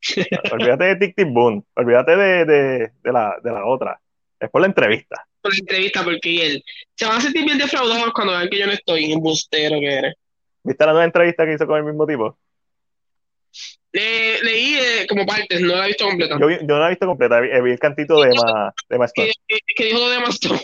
olvídate 0.52 0.84
de 0.84 0.96
Tic 0.96 1.16
Tic 1.16 1.28
Boom, 1.28 1.64
olvídate 1.76 2.16
de, 2.16 2.44
de, 2.44 2.90
de, 3.02 3.12
la, 3.12 3.36
de 3.42 3.52
la 3.52 3.66
otra. 3.66 4.00
Es 4.38 4.48
por 4.50 4.62
la 4.62 4.66
entrevista. 4.66 5.26
Por 5.42 5.52
la 5.52 5.58
entrevista, 5.58 6.02
porque 6.02 6.46
él 6.46 6.64
se 6.94 7.06
van 7.06 7.18
a 7.18 7.20
sentir 7.20 7.44
bien 7.44 7.58
defraudados 7.58 8.12
cuando 8.14 8.32
vean 8.32 8.48
que 8.48 8.58
yo 8.58 8.66
no 8.66 8.72
estoy 8.72 9.12
en 9.12 9.20
bustero 9.20 9.78
que 9.78 9.94
eres. 9.94 10.14
¿Viste 10.62 10.84
la 10.84 10.92
nueva 10.92 11.04
entrevista 11.04 11.44
que 11.44 11.54
hizo 11.54 11.66
con 11.66 11.78
el 11.78 11.84
mismo 11.84 12.06
tipo? 12.06 12.38
leí 13.92 14.76
eh, 14.76 15.06
como 15.08 15.26
partes, 15.26 15.60
no 15.60 15.74
la 15.74 15.84
he 15.84 15.88
visto 15.88 16.06
completa. 16.06 16.38
Yo, 16.38 16.50
yo 16.50 16.58
no 16.62 16.78
la 16.78 16.86
he 16.86 16.90
visto 16.90 17.06
completa, 17.06 17.40
vi, 17.40 17.50
el 17.50 17.78
cantito 17.78 18.20
de 18.20 18.30
Emma, 18.30 18.72
de 18.88 19.04
Stone. 19.06 19.32
¿Qué, 19.48 19.84
dijo 19.84 19.98
lo 19.98 20.08
de 20.08 20.16
Emma 20.16 20.28
Stone? 20.28 20.60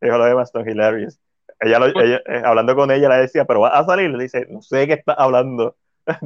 dijo 0.00 0.18
lo 0.18 0.24
de 0.24 0.30
Emma 0.30 0.42
Stone, 0.42 0.70
hilarious. 0.70 1.18
Ella, 1.60 1.78
lo, 1.78 1.86
ella 1.86 2.22
eh, 2.26 2.42
hablando 2.44 2.74
con 2.76 2.90
ella, 2.90 3.08
le 3.08 3.16
decía, 3.16 3.44
pero 3.44 3.60
va 3.60 3.70
a 3.70 3.84
salir. 3.84 4.10
Le 4.10 4.24
dice, 4.24 4.46
no 4.48 4.62
sé 4.62 4.78
de 4.78 4.86
qué 4.88 4.92
está 4.94 5.12
hablando. 5.14 5.76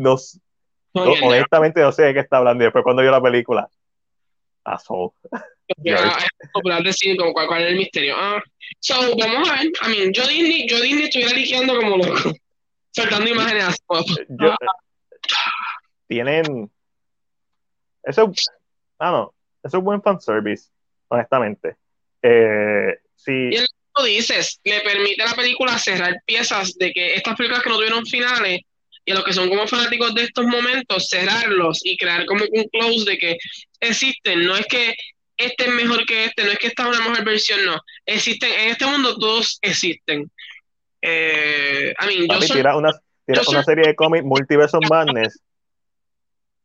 No, 0.95 1.07
no, 1.07 1.27
honestamente, 1.27 1.81
no 1.81 1.91
sé 1.91 2.03
de 2.03 2.13
qué 2.13 2.21
está 2.21 2.37
hablando. 2.37 2.63
Y 2.63 2.67
después, 2.67 2.85
cuando 2.85 3.01
vio 3.01 3.11
la 3.11 3.23
película, 3.23 3.67
asó. 4.63 5.15
popular 6.53 6.83
decir 6.83 7.17
como 7.17 7.33
cuál, 7.33 7.47
cuál, 7.47 7.63
es 7.63 7.69
el 7.71 7.77
misterio. 7.77 8.15
Ah, 8.17 8.43
so, 8.79 8.95
vamos 9.17 9.49
a 9.49 9.55
ver. 9.55 9.67
I 9.67 9.89
mean, 9.89 10.13
yo 10.13 10.27
Disney, 10.27 10.69
yo 10.69 10.81
Disney 10.81 11.05
estuviera 11.05 11.33
liqueando 11.33 11.77
como 11.77 11.97
loco, 11.97 12.33
soltando 12.91 13.31
imágenes. 13.31 13.77
Yo, 14.29 14.55
tienen. 16.07 16.71
Eso, 18.03 18.33
ah, 18.99 19.11
no, 19.11 19.35
eso 19.63 19.79
es 19.79 19.85
buen 19.85 20.03
fanservice, 20.03 20.71
honestamente. 21.09 21.77
Eh, 22.21 22.99
si... 23.17 23.51
Lo 23.99 24.05
dices, 24.05 24.61
le 24.65 24.81
permite 24.81 25.23
a 25.23 25.27
la 25.27 25.35
película 25.35 25.79
cerrar 25.79 26.17
piezas 26.25 26.75
de 26.75 26.93
que 26.93 27.15
estas 27.15 27.37
películas 27.37 27.63
que 27.63 27.71
no 27.71 27.77
tuvieron 27.77 28.07
finales 28.07 28.61
y 29.05 29.13
a 29.13 29.15
los 29.15 29.25
que 29.25 29.33
son 29.33 29.49
como 29.49 29.67
fanáticos 29.67 30.15
de 30.15 30.25
estos 30.25 30.47
momentos, 30.47 31.09
cerrarlos 31.09 31.81
y 31.85 31.97
crear 31.97 32.25
como 32.27 32.45
un 32.51 32.65
close 32.69 33.05
de 33.11 33.19
que 33.19 33.37
existen. 33.81 34.47
No 34.47 34.57
es 34.57 34.67
que 34.67 34.95
este 35.37 35.65
es 35.65 35.75
mejor 35.75 36.07
que 36.07 36.25
este, 36.25 36.45
no 36.45 36.53
es 36.53 36.59
que 36.59 36.69
esta 36.69 36.85
es 36.85 36.89
una 36.97 37.09
mejor 37.09 37.25
versión, 37.25 37.65
no. 37.65 37.79
Existen, 38.07 38.53
en 38.53 38.69
este 38.71 38.87
mundo 38.87 39.17
todos 39.19 39.59
existen. 39.61 40.31
Eh, 41.03 41.93
I 42.01 42.07
mean, 42.07 42.41
yo 42.41 42.55
tira 42.55 42.77
una, 42.77 42.93
tira 43.27 43.43
una 43.47 43.65
serie 43.65 43.89
de 43.89 43.95
cómics, 43.97 44.25
Multiverse 44.25 44.77
of 44.77 44.89
Madness, 44.89 45.41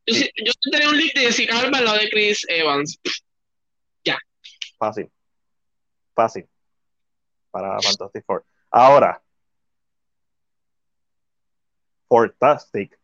yo, 0.08 0.26
yo 0.38 0.52
tendría 0.62 0.90
un 0.90 0.98
link 0.98 1.14
de 1.14 1.22
Jessica 1.22 1.60
Alba 1.60 1.80
al 1.80 1.86
lado 1.86 1.98
de 1.98 2.10
Chris 2.10 2.46
Evans. 2.48 3.00
Ya. 4.04 4.18
Fácil. 4.78 5.10
Fácil. 6.16 6.46
Para 7.58 7.82
Fantastic 7.82 8.24
Four. 8.26 8.46
Ahora. 8.70 9.20
Fantastic. 12.08 12.98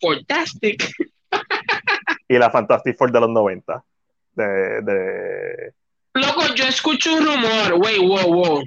Fantastic. 0.00 0.92
y 2.28 2.38
la 2.38 2.50
Fantastic 2.50 2.96
Four 2.96 3.10
de 3.10 3.20
los 3.20 3.30
90. 3.30 3.84
De, 4.34 4.44
de... 4.82 5.74
Loco, 6.14 6.54
yo 6.54 6.64
escucho 6.64 7.12
un 7.16 7.26
rumor. 7.26 7.74
Wey, 7.78 7.98
wow, 7.98 8.32
wow. 8.32 8.64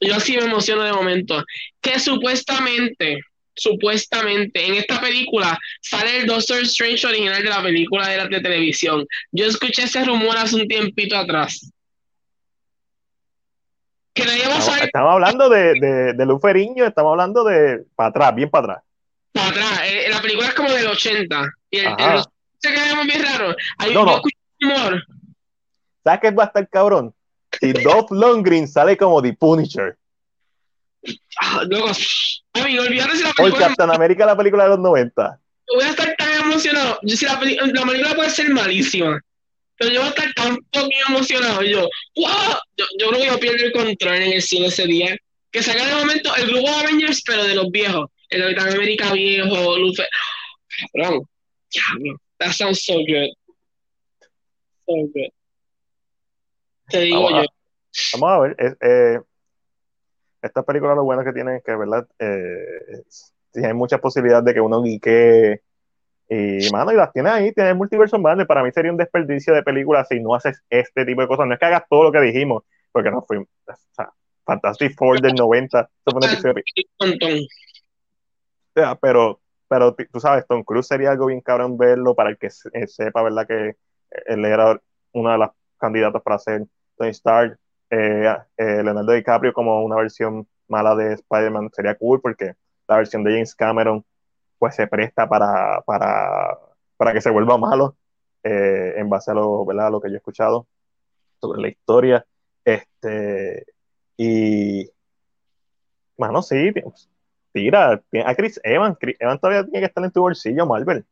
Yo 0.00 0.18
sí 0.18 0.36
me 0.36 0.44
emociono 0.44 0.82
de 0.82 0.92
momento. 0.92 1.44
Que 1.80 2.00
supuestamente 2.00 3.20
supuestamente 3.54 4.66
en 4.66 4.74
esta 4.74 4.98
película 4.98 5.58
sale 5.82 6.20
el 6.20 6.26
Doctor 6.26 6.62
Strange 6.62 7.06
original 7.06 7.42
de 7.42 7.50
la 7.50 7.62
película 7.62 8.08
de 8.08 8.16
la 8.16 8.26
de 8.26 8.40
televisión. 8.40 9.06
Yo 9.30 9.46
escuché 9.46 9.84
ese 9.84 10.02
rumor 10.04 10.36
hace 10.36 10.56
un 10.56 10.66
tiempito 10.66 11.16
atrás. 11.16 11.71
Que 14.14 14.22
estamos, 14.22 14.82
estamos 14.82 15.12
hablando 15.12 15.48
de, 15.48 15.72
de, 15.80 16.12
de 16.12 16.26
Luferiño, 16.26 16.86
estamos 16.86 17.12
hablando 17.12 17.44
de 17.44 17.84
para 17.96 18.10
atrás, 18.10 18.34
bien 18.34 18.50
para 18.50 18.64
atrás. 18.64 18.84
Para 19.32 19.48
atrás, 19.48 19.80
eh, 19.86 20.06
la 20.10 20.20
película 20.20 20.48
es 20.48 20.54
como 20.54 20.70
del 20.70 20.86
80. 20.86 21.50
Y 21.70 21.78
el, 21.78 21.86
el 21.86 22.22
se 22.58 22.72
queda 22.72 23.02
bien 23.04 23.22
raro. 23.22 23.56
Yo 23.90 24.14
escuché 24.14 24.36
un 24.60 24.70
rumor 24.70 25.04
¿Sabes 26.04 26.20
qué 26.20 26.30
va 26.30 26.44
a 26.44 26.46
estar 26.46 26.68
cabrón? 26.68 27.14
Si 27.60 27.72
Dolph 27.72 28.10
Lundgren 28.10 28.66
sale 28.66 28.96
como 28.96 29.22
The 29.22 29.34
Punisher. 29.34 29.96
Ah, 31.40 31.62
no, 31.68 31.84
amigo, 32.54 32.82
olvídate 32.82 33.16
si 33.16 33.22
la 33.22 33.32
película. 33.32 33.68
Captain 33.68 33.90
America, 33.90 34.26
la 34.26 34.36
película 34.36 34.64
de 34.64 34.70
los 34.70 34.78
90. 34.78 35.40
Voy 35.74 35.84
a 35.84 35.90
estar 35.90 36.14
tan 36.16 36.44
emocionado. 36.44 36.98
Yo, 37.02 37.16
si 37.16 37.24
la 37.24 37.38
película 37.38 38.14
puede 38.14 38.30
ser 38.30 38.50
malísima, 38.50 39.20
pero 39.78 39.90
yo 39.92 40.00
voy 40.00 40.08
a 40.08 40.10
estar 40.10 40.32
tan 40.34 40.56
fucking 40.72 40.98
emocionado. 41.08 41.62
Yo, 41.62 41.88
¡wow! 42.16 42.58
Yo, 42.76 42.84
yo 42.98 43.08
creo 43.08 43.20
que 43.20 43.26
yo 43.26 43.40
pierdo 43.40 43.64
el 43.66 43.72
control 43.72 44.14
en 44.16 44.32
el 44.34 44.42
cine 44.42 44.66
ese 44.66 44.86
día. 44.86 45.16
Que 45.50 45.62
saca 45.62 45.84
de 45.86 45.94
momento 45.94 46.34
el 46.36 46.46
grupo 46.46 46.68
de 46.70 46.74
Avengers, 46.76 47.22
pero 47.26 47.44
de 47.44 47.54
los 47.54 47.70
viejos. 47.70 48.08
El 48.30 48.42
Capitán 48.42 48.74
América 48.74 49.12
viejo, 49.12 49.76
Luffy. 49.76 50.02
Cabrón. 50.94 51.22
Diablo. 51.70 52.16
That 52.38 52.52
sounds 52.52 52.82
so 52.84 52.94
good. 52.94 53.28
So 54.86 54.94
good. 55.12 55.30
Te 56.88 57.00
digo 57.00 57.22
Vamos 57.22 57.32
a- 57.32 57.42
yo. 57.42 57.48
Vamos 58.18 58.30
a 58.30 58.40
ver. 58.40 58.76
eh, 58.80 59.20
esta 60.42 60.62
película 60.62 60.94
lo 60.94 61.04
bueno 61.04 61.22
que 61.24 61.32
tiene 61.32 61.56
es 61.56 61.62
que, 61.62 61.76
¿verdad? 61.76 62.06
Eh, 62.18 63.02
tiene 63.52 63.74
muchas 63.74 64.00
posibilidades 64.00 64.44
de 64.46 64.54
que 64.54 64.60
uno 64.60 64.82
guique 64.82 65.60
y, 66.28 66.70
mano, 66.70 66.92
y 66.92 66.96
las 66.96 67.12
tiene 67.12 67.28
ahí, 67.30 67.52
tiene 67.52 67.70
el 67.70 67.76
multiverso 67.76 68.18
grande. 68.20 68.46
Para 68.46 68.62
mí 68.62 68.70
sería 68.72 68.90
un 68.90 68.96
desperdicio 68.96 69.54
de 69.54 69.62
películas 69.62 70.08
si 70.08 70.20
no 70.20 70.34
haces 70.34 70.62
este 70.70 71.04
tipo 71.04 71.20
de 71.20 71.28
cosas. 71.28 71.46
No 71.46 71.54
es 71.54 71.60
que 71.60 71.66
hagas 71.66 71.84
todo 71.90 72.04
lo 72.04 72.12
que 72.12 72.20
dijimos, 72.20 72.62
porque 72.90 73.10
no 73.10 73.22
fue. 73.22 73.38
O 73.38 73.46
sea, 73.92 74.10
Fantastic 74.46 74.96
Four 74.96 75.20
del 75.20 75.34
90. 75.34 75.88
supone 76.06 76.28
que 76.28 76.36
se- 76.36 76.48
Un 76.50 77.08
montón. 77.10 77.38
sea, 78.74 78.94
pero, 78.96 79.40
pero 79.68 79.94
tú 80.10 80.20
sabes, 80.20 80.46
Tom 80.46 80.62
Cruise 80.64 80.86
sería 80.86 81.10
algo 81.10 81.26
bien 81.26 81.40
cabrón 81.40 81.76
verlo 81.76 82.14
para 82.14 82.30
el 82.30 82.38
que 82.38 82.46
eh, 82.46 82.86
sepa, 82.86 83.22
¿verdad? 83.22 83.46
Que 83.46 83.76
él 84.26 84.44
era 84.44 84.80
una 85.12 85.32
de 85.32 85.38
las 85.38 85.50
candidatas 85.78 86.22
para 86.22 86.38
ser 86.38 86.64
Tony 86.96 87.10
Stark. 87.10 87.58
Eh, 87.90 88.34
eh, 88.56 88.82
Leonardo 88.82 89.12
DiCaprio 89.12 89.52
como 89.52 89.84
una 89.84 89.96
versión 89.96 90.46
mala 90.68 90.94
de 90.94 91.12
Spider-Man 91.14 91.68
sería 91.74 91.94
cool 91.96 92.22
porque 92.22 92.54
la 92.88 92.96
versión 92.96 93.22
de 93.22 93.32
James 93.32 93.54
Cameron 93.54 94.02
pues 94.62 94.76
se 94.76 94.86
presta 94.86 95.28
para, 95.28 95.80
para, 95.84 96.56
para 96.96 97.12
que 97.12 97.20
se 97.20 97.30
vuelva 97.30 97.58
malo 97.58 97.96
eh, 98.44 98.94
en 98.96 99.10
base 99.10 99.32
a 99.32 99.34
lo, 99.34 99.64
¿verdad? 99.66 99.90
lo 99.90 100.00
que 100.00 100.08
yo 100.08 100.14
he 100.14 100.18
escuchado 100.18 100.68
sobre 101.40 101.62
la 101.62 101.68
historia. 101.68 102.24
Este, 102.64 103.66
y, 104.16 104.88
mano, 106.16 106.42
sí, 106.42 106.72
tira, 107.52 108.00
tiene- 108.08 108.30
a 108.30 108.36
Chris 108.36 108.60
Evans, 108.62 108.96
Chris 109.00 109.16
Evans 109.18 109.40
todavía 109.40 109.64
tiene 109.64 109.80
que 109.80 109.86
estar 109.86 110.04
en 110.04 110.12
tu 110.12 110.20
bolsillo, 110.20 110.64
Marvel. 110.64 111.04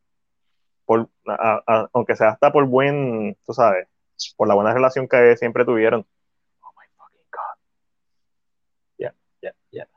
Aunque 1.93 2.15
sea 2.15 2.29
hasta 2.29 2.53
por 2.53 2.67
buen, 2.67 3.37
tú 3.45 3.53
sabes, 3.53 3.89
por 4.37 4.47
la 4.47 4.55
buena 4.55 4.73
relación 4.73 5.09
que 5.09 5.37
siempre 5.39 5.65
tuvieron. 5.65 6.07
Oh 6.63 6.71
my 6.79 6.87
fucking 6.97 7.27
God. 7.33 7.59
Ya, 8.97 9.13
ya, 9.43 9.53
ya. 9.73 9.89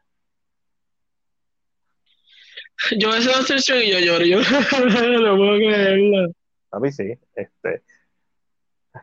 Yo 3.00 3.14
ese 3.16 3.32
Doctor 3.32 3.58
Strange 3.58 3.86
y 3.86 3.92
yo 3.92 4.00
lloro. 4.00 4.26
Yo 4.26 4.38
no 5.22 5.38
puedo 5.38 5.58
creerlo. 5.58 6.32
A 6.72 6.80
mí 6.80 6.92
sí. 6.92 7.14
Este. 7.36 7.82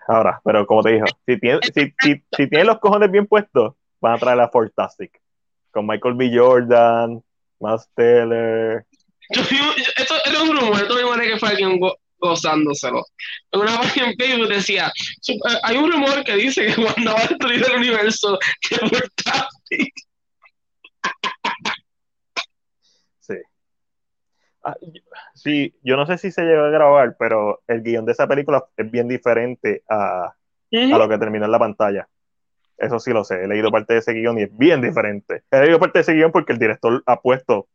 Ahora, 0.08 0.40
pero 0.44 0.66
como 0.66 0.82
te 0.82 0.92
dijo, 0.92 1.06
si 1.26 1.38
tiene, 1.38 1.58
si, 1.74 1.92
si, 2.00 2.22
si 2.36 2.46
tiene 2.48 2.64
los 2.64 2.78
cojones 2.78 3.10
bien 3.10 3.26
puestos, 3.26 3.74
van 4.00 4.14
a 4.14 4.18
traer 4.18 4.40
a 4.40 4.48
Fantastic. 4.48 5.20
Con 5.70 5.86
Michael 5.86 6.14
B. 6.14 6.30
Jordan, 6.36 7.22
Miles 7.60 7.88
Teller. 7.94 8.84
Yo 9.30 9.42
yo- 9.42 9.72
esto, 9.96 10.14
esto 10.24 10.30
es 10.30 10.40
un 10.40 10.56
rumor, 10.58 10.76
esto 10.80 10.94
me 10.96 11.04
parece 11.06 11.30
que 11.32 11.38
fue 11.38 11.48
alguien 11.50 11.78
go- 11.78 11.96
gozándoselo. 12.18 13.04
En 13.52 13.60
una 13.60 13.78
página 13.78 14.10
en 14.10 14.16
Facebook 14.16 14.48
decía, 14.48 14.92
eh, 15.28 15.34
hay 15.62 15.76
un 15.76 15.90
rumor 15.92 16.24
que 16.24 16.34
dice 16.36 16.66
que 16.66 16.74
cuando 16.74 17.12
va 17.12 17.20
a 17.20 17.26
destruir 17.28 17.64
el 17.64 17.76
universo, 17.76 18.36
que 18.68 18.76
Fantastic. 18.76 19.94
Sí. 23.20 23.34
Ah, 23.34 23.34
yo- 23.34 23.36
sí, 25.34 25.74
yo 25.82 25.96
no 25.96 26.06
sé 26.06 26.18
si 26.18 26.30
se 26.30 26.42
llegó 26.42 26.64
a 26.64 26.70
grabar, 26.70 27.16
pero 27.18 27.62
el 27.66 27.82
guion 27.82 28.04
de 28.04 28.12
esa 28.12 28.26
película 28.26 28.64
es 28.76 28.90
bien 28.90 29.08
diferente 29.08 29.82
a, 29.88 30.26
a 30.26 30.98
lo 30.98 31.08
que 31.08 31.18
terminó 31.18 31.44
en 31.46 31.52
la 31.52 31.58
pantalla. 31.58 32.08
Eso 32.76 32.98
sí 32.98 33.12
lo 33.12 33.24
sé, 33.24 33.44
he 33.44 33.48
leído 33.48 33.70
parte 33.70 33.92
de 33.94 33.98
ese 34.00 34.12
guion 34.12 34.38
y 34.38 34.42
es 34.42 34.56
bien 34.56 34.80
diferente. 34.80 35.42
He 35.50 35.60
leído 35.60 35.78
parte 35.78 35.98
de 35.98 36.02
ese 36.02 36.14
guion 36.14 36.32
porque 36.32 36.52
el 36.52 36.58
director 36.58 37.02
ha 37.06 37.20
puesto 37.20 37.68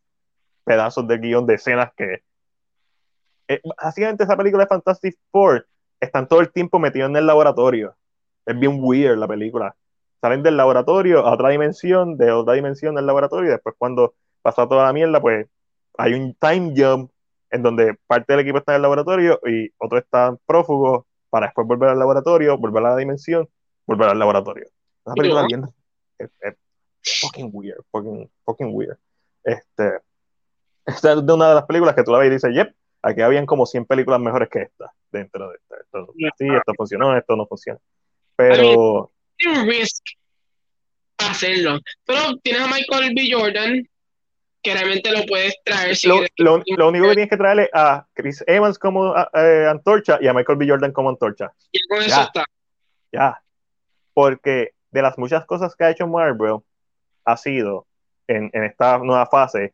pedazos 0.63 1.07
del 1.07 1.19
guion 1.19 1.45
de 1.45 1.55
escenas 1.55 1.91
que... 1.95 2.23
eh, 3.47 3.61
básicamente 3.81 4.23
esa 4.23 4.35
película 4.35 4.63
de 4.63 4.67
Fantastic 4.67 5.17
Four 5.31 5.67
están 5.99 6.27
todo 6.27 6.41
el 6.41 6.51
tiempo 6.51 6.79
metidos 6.79 7.09
en 7.09 7.15
el 7.15 7.27
laboratorio. 7.27 7.95
Es 8.45 8.57
bien 8.59 8.79
weird 8.81 9.17
la 9.17 9.27
película. 9.27 9.75
Salen 10.21 10.41
del 10.41 10.57
laboratorio 10.57 11.19
a 11.19 11.33
otra 11.33 11.49
dimensión, 11.49 12.17
de 12.17 12.31
otra 12.31 12.55
dimensión 12.55 12.95
del 12.95 13.05
laboratorio 13.05 13.49
y 13.49 13.51
después 13.53 13.75
cuando 13.77 14.15
pasa 14.41 14.67
toda 14.67 14.85
la 14.85 14.93
mierda, 14.93 15.21
pues 15.21 15.47
hay 15.97 16.13
un 16.13 16.33
time 16.35 16.73
jump 16.75 17.11
en 17.51 17.63
donde 17.63 17.95
parte 18.07 18.33
del 18.33 18.41
equipo 18.41 18.57
está 18.57 18.73
en 18.73 18.77
el 18.77 18.81
laboratorio 18.83 19.39
y 19.45 19.71
otro 19.77 19.97
está 19.97 20.35
prófugo 20.45 21.07
para 21.29 21.47
después 21.47 21.67
volver 21.67 21.89
al 21.89 21.99
laboratorio, 21.99 22.57
volver 22.57 22.85
a 22.85 22.89
la 22.89 22.97
dimensión, 22.97 23.47
volver 23.85 24.09
al 24.09 24.19
laboratorio. 24.19 24.67
Una 25.05 25.15
película 25.15 25.41
¿No? 25.41 25.47
bien 25.47 25.63
es, 26.17 26.29
es 26.41 26.55
fucking 27.21 27.49
weird, 27.53 27.83
fucking, 27.91 28.29
fucking 28.45 28.69
weird. 28.73 28.97
Este, 29.43 29.99
esta 30.85 31.13
es 31.13 31.25
de 31.25 31.33
una 31.33 31.49
de 31.49 31.55
las 31.55 31.65
películas 31.65 31.95
que 31.95 32.03
tú 32.03 32.11
la 32.11 32.19
ves 32.19 32.29
y 32.29 32.33
dices, 32.33 32.53
yep, 32.53 32.73
aquí 33.01 33.21
habían 33.21 33.45
como 33.45 33.65
100 33.65 33.85
películas 33.85 34.19
mejores 34.19 34.49
que 34.49 34.63
esta 34.63 34.91
dentro 35.11 35.49
de 35.49 35.55
esta. 35.55 35.75
Esto, 35.77 36.13
sí, 36.37 36.47
esto 36.47 36.73
funcionó, 36.75 37.17
esto 37.17 37.35
no 37.35 37.45
funciona. 37.45 37.79
Pero 38.35 39.11
Tiene 39.37 39.59
un 39.59 39.67
risk 39.67 40.03
hacerlo. 41.17 41.79
Pero 42.05 42.37
tienes 42.43 42.61
a 42.63 42.67
Michael 42.67 43.13
B. 43.15 43.29
Jordan, 43.31 43.87
que 44.65 44.73
realmente 44.73 45.11
lo 45.11 45.23
puedes 45.27 45.55
traer 45.63 45.95
si 45.95 46.07
lo, 46.07 46.21
lo, 46.37 46.61
lo 46.65 46.89
único 46.89 47.05
que 47.07 47.13
tienes 47.13 47.29
que 47.29 47.37
traerle 47.37 47.69
a 47.71 48.05
Chris 48.13 48.43
Evans 48.47 48.79
como 48.79 49.15
eh, 49.15 49.67
Antorcha 49.69 50.17
y 50.19 50.27
a 50.27 50.33
Michael 50.33 50.57
B. 50.57 50.67
Jordan 50.67 50.91
como 50.91 51.09
Antorcha. 51.09 51.53
Y 51.71 51.79
con 51.87 51.99
eso 51.99 52.09
Ya. 52.09 52.23
está. 52.23 52.45
Ya. 53.11 53.43
Porque 54.15 54.71
de 54.89 55.01
las 55.03 55.17
muchas 55.19 55.45
cosas 55.45 55.75
que 55.75 55.83
ha 55.83 55.91
hecho 55.91 56.07
Marvel 56.07 56.57
ha 57.25 57.37
sido 57.37 57.85
en, 58.27 58.49
en 58.53 58.63
esta 58.63 58.97
nueva 58.97 59.27
fase 59.27 59.73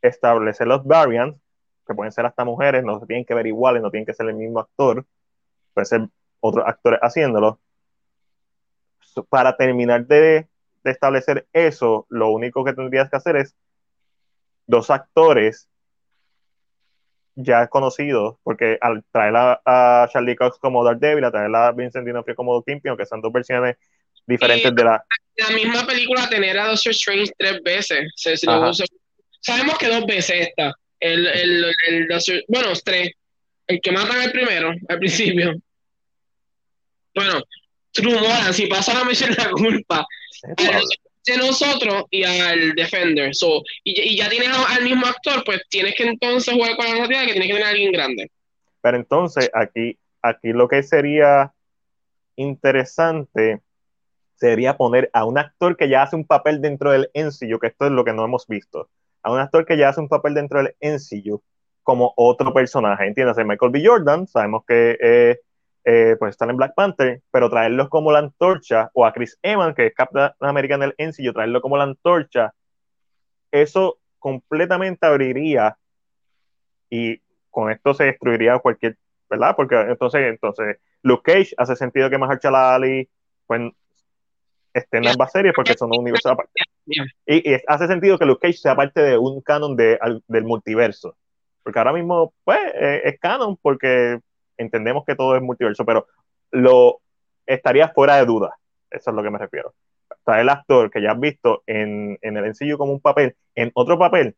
establecer 0.00 0.66
los 0.66 0.82
variants, 0.84 1.38
que 1.86 1.94
pueden 1.94 2.12
ser 2.12 2.24
hasta 2.24 2.42
mujeres, 2.44 2.82
no 2.82 2.98
se 2.98 3.06
tienen 3.06 3.26
que 3.26 3.34
ver 3.34 3.46
iguales, 3.46 3.82
no 3.82 3.90
tienen 3.90 4.06
que 4.06 4.14
ser 4.14 4.26
el 4.26 4.34
mismo 4.34 4.60
actor, 4.60 5.04
pueden 5.74 5.86
ser 5.86 6.08
otros 6.40 6.64
actores 6.66 6.98
haciéndolo. 7.02 7.60
Para 9.28 9.56
terminar 9.56 10.06
de, 10.06 10.46
de 10.84 10.90
establecer 10.90 11.46
eso, 11.52 12.06
lo 12.08 12.30
único 12.30 12.64
que 12.64 12.72
tendrías 12.72 13.10
que 13.10 13.16
hacer 13.16 13.36
es 13.36 13.54
dos 14.70 14.88
actores 14.90 15.68
ya 17.34 17.66
conocidos, 17.68 18.36
porque 18.42 18.78
al 18.80 19.02
traer 19.10 19.34
a, 19.36 19.60
a 19.64 20.08
Charlie 20.12 20.36
Cox 20.36 20.58
como 20.58 20.84
Daredevil, 20.84 21.24
a 21.24 21.30
traer 21.30 21.54
a 21.54 21.72
Vincent 21.72 22.06
D'Onofrio 22.06 22.34
como 22.36 22.62
Kingpin, 22.62 22.96
que 22.96 23.06
son 23.06 23.20
dos 23.20 23.32
versiones 23.32 23.76
diferentes 24.26 24.74
de 24.74 24.84
la... 24.84 25.04
La 25.36 25.50
misma 25.54 25.86
película 25.86 26.28
tener 26.28 26.58
a 26.58 26.66
Doctor 26.68 26.92
Strange 26.92 27.32
tres 27.38 27.62
veces. 27.62 28.12
Se- 28.14 28.36
se- 28.36 28.46
sabemos 29.40 29.78
que 29.78 29.88
dos 29.88 30.04
veces 30.06 30.48
está. 30.48 30.72
El, 30.98 31.26
el, 31.26 31.64
el 31.88 32.08
Doctor- 32.08 32.44
bueno, 32.48 32.68
tres. 32.84 33.10
El 33.66 33.80
que 33.80 33.92
matan 33.92 34.20
el 34.22 34.32
primero, 34.32 34.72
al 34.88 34.98
principio. 34.98 35.54
Bueno, 37.14 37.40
rumora, 37.94 38.52
si 38.52 38.66
pasa 38.66 38.92
la 38.94 39.04
misión 39.04 39.30
la 39.38 39.50
culpa. 39.50 40.04
De 41.26 41.36
nosotros 41.36 42.04
y 42.10 42.24
al 42.24 42.72
Defender. 42.74 43.34
So, 43.34 43.62
y, 43.84 44.00
y 44.00 44.16
ya 44.16 44.28
tienes 44.28 44.48
al 44.48 44.84
mismo 44.84 45.06
actor, 45.06 45.42
pues 45.44 45.62
tienes 45.68 45.94
que 45.94 46.04
entonces 46.04 46.54
jugar 46.54 46.76
con 46.76 46.86
la 46.86 46.94
narrativa 46.94 47.20
que 47.26 47.32
tienes 47.32 47.48
que 47.48 47.54
tener 47.54 47.66
a 47.66 47.70
alguien 47.70 47.92
grande. 47.92 48.30
Pero 48.80 48.96
entonces 48.96 49.50
aquí, 49.52 49.98
aquí 50.22 50.52
lo 50.52 50.68
que 50.68 50.82
sería 50.82 51.52
interesante 52.36 53.60
sería 54.36 54.76
poner 54.76 55.10
a 55.12 55.24
un 55.26 55.38
actor 55.38 55.76
que 55.76 55.88
ya 55.88 56.02
hace 56.02 56.16
un 56.16 56.24
papel 56.24 56.62
dentro 56.62 56.92
del 56.92 57.10
MCU, 57.14 57.58
que 57.58 57.66
esto 57.66 57.86
es 57.86 57.92
lo 57.92 58.04
que 58.04 58.14
no 58.14 58.24
hemos 58.24 58.46
visto, 58.46 58.88
a 59.22 59.30
un 59.30 59.38
actor 59.38 59.66
que 59.66 59.76
ya 59.76 59.90
hace 59.90 60.00
un 60.00 60.08
papel 60.08 60.34
dentro 60.34 60.62
del 60.62 60.74
MCU 60.80 61.42
como 61.82 62.12
otro 62.16 62.52
personaje, 62.52 63.06
entiéndase, 63.06 63.44
Michael 63.44 63.72
B. 63.72 63.82
Jordan, 63.84 64.26
sabemos 64.26 64.64
que 64.66 64.96
eh, 65.00 65.40
eh, 65.84 66.16
pues 66.18 66.32
están 66.32 66.50
en 66.50 66.56
Black 66.56 66.74
Panther, 66.74 67.22
pero 67.30 67.48
traerlos 67.48 67.88
como 67.88 68.12
la 68.12 68.18
antorcha, 68.18 68.90
o 68.94 69.06
a 69.06 69.12
Chris 69.12 69.38
Evans, 69.42 69.74
que 69.74 69.86
es 69.86 69.94
Captain 69.94 70.30
America 70.40 70.74
en 70.74 70.82
el 70.82 70.94
MCU, 70.98 71.32
traerlo 71.32 71.60
como 71.60 71.76
la 71.76 71.84
antorcha, 71.84 72.52
eso 73.50 73.98
completamente 74.18 75.06
abriría 75.06 75.76
y 76.90 77.20
con 77.50 77.70
esto 77.70 77.94
se 77.94 78.04
destruiría 78.04 78.58
cualquier, 78.58 78.96
¿verdad? 79.28 79.54
Porque 79.56 79.76
entonces, 79.80 80.20
entonces 80.22 80.76
Luke 81.02 81.22
Cage 81.32 81.54
hace 81.56 81.76
sentido 81.76 82.10
que 82.10 82.18
Mahershala 82.18 82.74
Ali 82.74 83.08
pues, 83.46 83.72
esté 84.74 84.98
en 84.98 85.08
ambas 85.08 85.32
series 85.32 85.54
porque 85.54 85.74
son 85.74 85.90
un 85.90 86.00
universo 86.00 86.30
aparte. 86.30 86.52
Y, 87.26 87.54
hace 87.66 87.86
sentido 87.86 88.18
que 88.18 88.26
Luke 88.26 88.40
Cage 88.46 88.58
sea 88.58 88.76
parte 88.76 89.00
de 89.02 89.18
un 89.18 89.40
canon 89.40 89.76
de, 89.76 89.98
del 90.28 90.44
multiverso. 90.44 91.16
Porque 91.62 91.78
ahora 91.78 91.92
mismo, 91.92 92.32
pues, 92.44 92.58
eh, 92.74 93.02
es 93.04 93.18
canon 93.20 93.56
porque 93.60 94.18
entendemos 94.60 95.04
que 95.04 95.16
todo 95.16 95.36
es 95.36 95.42
multiverso, 95.42 95.84
pero 95.84 96.06
lo 96.50 97.00
estaría 97.46 97.88
fuera 97.88 98.16
de 98.16 98.26
duda. 98.26 98.56
Eso 98.90 99.10
es 99.10 99.16
lo 99.16 99.22
que 99.22 99.30
me 99.30 99.38
refiero. 99.38 99.74
Está 100.10 100.40
el 100.40 100.48
actor 100.48 100.90
que 100.90 101.02
ya 101.02 101.12
has 101.12 101.20
visto 101.20 101.62
en, 101.66 102.18
en 102.22 102.36
el 102.36 102.44
ensillo 102.44 102.78
como 102.78 102.92
un 102.92 103.00
papel, 103.00 103.36
en 103.54 103.70
otro 103.74 103.98
papel, 103.98 104.36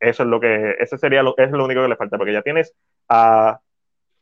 eso 0.00 0.22
es 0.22 0.28
lo 0.28 0.40
que, 0.40 0.76
ese 0.80 0.98
sería 0.98 1.22
lo, 1.22 1.36
es 1.38 1.50
lo 1.50 1.64
único 1.64 1.82
que 1.82 1.88
le 1.88 1.96
falta, 1.96 2.18
porque 2.18 2.32
ya 2.32 2.42
tienes 2.42 2.74
a, 3.08 3.60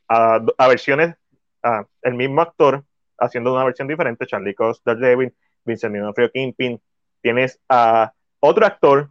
a, 0.07 0.67
versiones, 0.67 1.15
a 1.61 1.85
el 2.01 2.13
mismo 2.13 2.41
actor 2.41 2.83
haciendo 3.17 3.53
una 3.53 3.65
versión 3.65 3.87
diferente, 3.87 4.25
Charlie 4.25 4.55
Cox, 4.55 4.81
Daredevil, 4.85 5.33
Vincent 5.65 5.95
D'Onofrio, 5.95 6.31
Kingpin, 6.31 6.81
tienes 7.21 7.59
a 7.69 8.13
otro 8.39 8.65
actor 8.65 9.09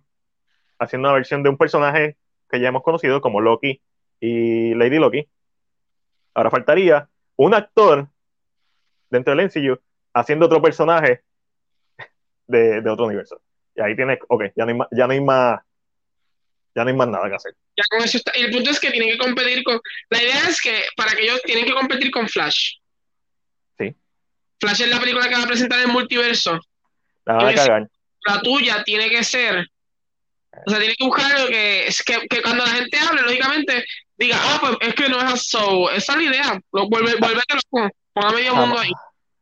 haciendo 0.78 1.08
una 1.08 1.14
versión 1.14 1.42
de 1.42 1.50
un 1.50 1.56
personaje 1.56 2.16
que 2.50 2.60
ya 2.60 2.68
hemos 2.68 2.82
conocido 2.82 3.20
como 3.20 3.40
Loki 3.40 3.80
y 4.20 4.74
Lady 4.74 4.98
Loki. 4.98 5.28
Ahora 6.34 6.50
faltaría 6.50 7.08
un 7.36 7.54
actor 7.54 8.08
dentro 9.10 9.34
del 9.34 9.46
MCU 9.46 9.78
haciendo 10.14 10.46
otro 10.46 10.60
personaje 10.62 11.22
de, 12.46 12.80
de, 12.80 12.90
otro 12.90 13.06
universo. 13.06 13.40
Y 13.74 13.82
ahí 13.82 13.96
tienes, 13.96 14.18
ok, 14.28 14.44
ya 14.56 14.64
no 14.64 14.70
hay 14.70 14.76
más, 14.76 14.88
ya 14.90 15.06
no 15.06 15.12
hay 15.12 15.20
más, 15.20 15.60
ya 16.74 16.84
no 16.84 16.90
hay 16.90 16.96
más 16.96 17.08
nada 17.08 17.28
que 17.28 17.36
hacer. 17.36 17.54
Ya 17.76 17.84
con 17.90 18.04
eso 18.04 18.18
está. 18.18 18.32
Y 18.34 18.42
el 18.42 18.50
punto 18.52 18.70
es 18.70 18.80
que 18.80 18.90
tienen 18.90 19.10
que 19.10 19.18
competir 19.18 19.62
con. 19.64 19.80
La 20.10 20.22
idea 20.22 20.48
es 20.48 20.60
que 20.60 20.82
para 20.96 21.12
que 21.12 21.22
ellos 21.22 21.40
tienen 21.42 21.64
que 21.64 21.74
competir 21.74 22.10
con 22.10 22.28
Flash. 22.28 22.76
Sí. 23.78 23.94
Flash 24.60 24.82
es 24.82 24.90
la 24.90 25.00
película 25.00 25.28
que 25.28 25.36
va 25.36 25.42
a 25.42 25.46
presentar 25.46 25.80
en 25.80 25.88
el 25.88 25.92
multiverso. 25.92 26.60
La 27.24 27.34
van 27.34 27.48
a 27.48 27.54
cagar. 27.54 27.88
La 28.26 28.40
tuya 28.40 28.84
tiene 28.84 29.08
que 29.08 29.24
ser. 29.24 29.66
O 30.66 30.70
sea, 30.70 30.78
tiene 30.78 30.94
que 30.96 31.04
buscar 31.04 31.40
lo 31.40 31.46
que, 31.46 31.88
que, 32.04 32.28
que 32.28 32.42
cuando 32.42 32.64
la 32.64 32.70
gente 32.70 32.98
hable, 32.98 33.22
lógicamente, 33.22 33.84
diga, 34.16 34.36
ah, 34.38 34.58
pues 34.60 34.76
es 34.80 34.94
que 34.94 35.08
no 35.08 35.20
es 35.20 35.48
so. 35.48 35.90
Esa 35.90 36.12
es 36.12 36.18
la 36.18 36.24
idea. 36.24 36.60
Lo, 36.72 36.88
vuelve, 36.88 37.16
vuelve 37.18 37.40
a 37.40 37.54
lo 37.54 37.90
ponga 38.12 38.32
medio 38.32 38.54
mundo 38.54 38.78
ahí. 38.78 38.92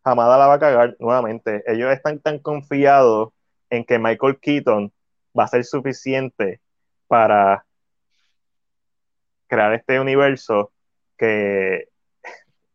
Hamada 0.05 0.39
la 0.39 0.47
va 0.47 0.55
a 0.55 0.59
cagar 0.59 0.97
nuevamente. 0.99 1.63
Ellos 1.67 1.93
están 1.93 2.21
tan 2.21 2.39
confiados 2.39 3.31
en 3.69 3.85
que 3.85 3.99
Michael 3.99 4.39
Keaton 4.41 4.93
va 5.39 5.45
a 5.45 5.49
ser 5.49 5.65
suficiente 5.65 6.61
para 7.07 7.65
crear 9.49 9.75
este 9.75 9.99
universo 9.99 10.73
que 11.19 11.89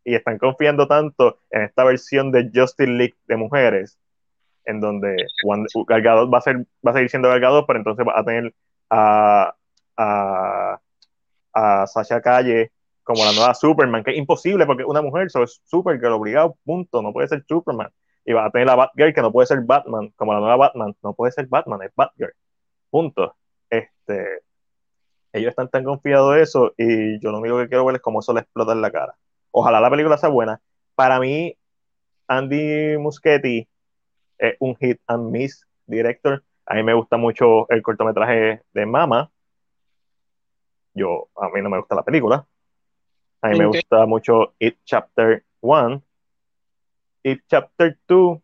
y 0.03 0.14
están 0.14 0.38
confiando 0.38 0.88
tanto 0.88 1.39
en 1.49 1.64
esta 1.64 1.83
versión 1.83 2.31
de 2.31 2.51
Justice 2.53 2.91
League 2.91 3.15
de 3.25 3.38
mujeres 3.38 3.97
en 4.66 4.80
donde 4.80 5.16
va 5.48 6.38
a 6.38 6.42
ser 6.42 6.66
va 6.85 6.92
a 6.92 6.94
seguir 6.94 7.10
siendo 7.10 7.30
Gal 7.30 7.64
pero 7.68 7.80
entonces 7.80 8.06
va 8.06 8.19
a 8.19 8.24
tener 8.24 8.53
a, 8.90 9.56
a, 9.98 10.80
a 11.53 11.88
Sasha 11.88 12.22
Calle 12.22 12.72
como 13.03 13.24
la 13.24 13.34
nueva 13.34 13.53
Superman, 13.53 14.03
que 14.03 14.11
es 14.11 14.18
imposible 14.18 14.66
porque 14.66 14.84
una 14.84 15.02
mujer 15.02 15.27
eso 15.27 15.44
es 15.44 15.61
Supergirl 15.66 16.14
obligado, 16.14 16.58
punto, 16.66 17.02
no 17.02 17.14
puede 17.14 17.27
ser 17.27 17.45
Superman. 17.48 17.92
Y 18.26 18.34
va 18.34 18.45
a 18.45 18.52
tener 18.52 18.66
la 18.66 18.76
Batgirl 18.76 19.14
que 19.14 19.22
no 19.22 19.32
puede 19.32 19.45
ser 19.45 19.61
Batman, 19.61 20.11
como 20.16 20.34
la 20.34 20.40
nueva 20.40 20.56
Batman, 20.58 20.95
no 21.03 21.14
puede 21.14 21.32
ser 21.32 21.45
Batman, 21.48 21.84
es 21.84 21.92
Batgirl, 21.95 22.34
punto. 22.90 23.35
Este, 23.69 24.42
ellos 25.34 25.50
están 25.50 25.69
tan 25.69 25.84
confiados 25.84 26.35
de 26.35 26.42
eso 26.42 26.74
y 26.77 27.19
yo 27.19 27.32
lo 27.32 27.40
único 27.40 27.60
que 27.60 27.68
quiero 27.68 27.85
ver 27.85 27.98
es 27.98 28.02
cómo 28.02 28.22
eso 28.22 28.34
le 28.34 28.42
explota 28.42 28.72
en 28.72 28.82
la 28.82 28.92
cara. 28.92 29.16
Ojalá 29.52 29.80
la 29.80 29.92
película 29.92 30.18
sea 30.18 30.30
buena. 30.30 30.60
Para 30.95 31.19
mí, 31.19 31.56
Andy 32.27 32.98
Muschietti 32.98 33.68
es 34.38 34.55
un 34.59 34.75
hit 34.75 34.99
and 35.07 35.31
miss 35.31 35.65
director. 35.85 36.43
A 36.65 36.75
mí 36.75 36.83
me 36.83 36.93
gusta 36.93 37.17
mucho 37.17 37.69
el 37.69 37.81
cortometraje 37.81 38.61
de 38.73 38.85
Mama. 38.85 39.31
Yo, 40.93 41.27
a 41.35 41.49
mí 41.49 41.61
no 41.61 41.69
me 41.69 41.77
gusta 41.77 41.95
la 41.95 42.03
película. 42.03 42.45
A 43.41 43.49
mí 43.49 43.59
me 43.59 43.65
gusta 43.67 44.05
mucho 44.05 44.53
It 44.59 44.77
Chapter 44.85 45.43
1. 45.61 46.01
It 47.23 47.43
Chapter 47.47 47.97
2 48.07 48.39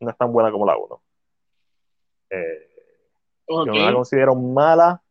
no 0.00 0.10
es 0.10 0.16
tan 0.16 0.32
buena 0.32 0.50
como 0.50 0.66
la 0.66 0.76
1. 0.76 1.02
Eh, 2.30 2.70
yo 3.48 3.66
no 3.66 3.74
la 3.74 3.92
considero 3.92 4.34
mala, 4.34 5.02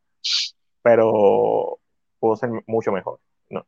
pero 0.81 1.79
pudo 2.19 2.35
ser 2.35 2.49
mucho 2.67 2.91
mejor. 2.91 3.19
No, 3.49 3.65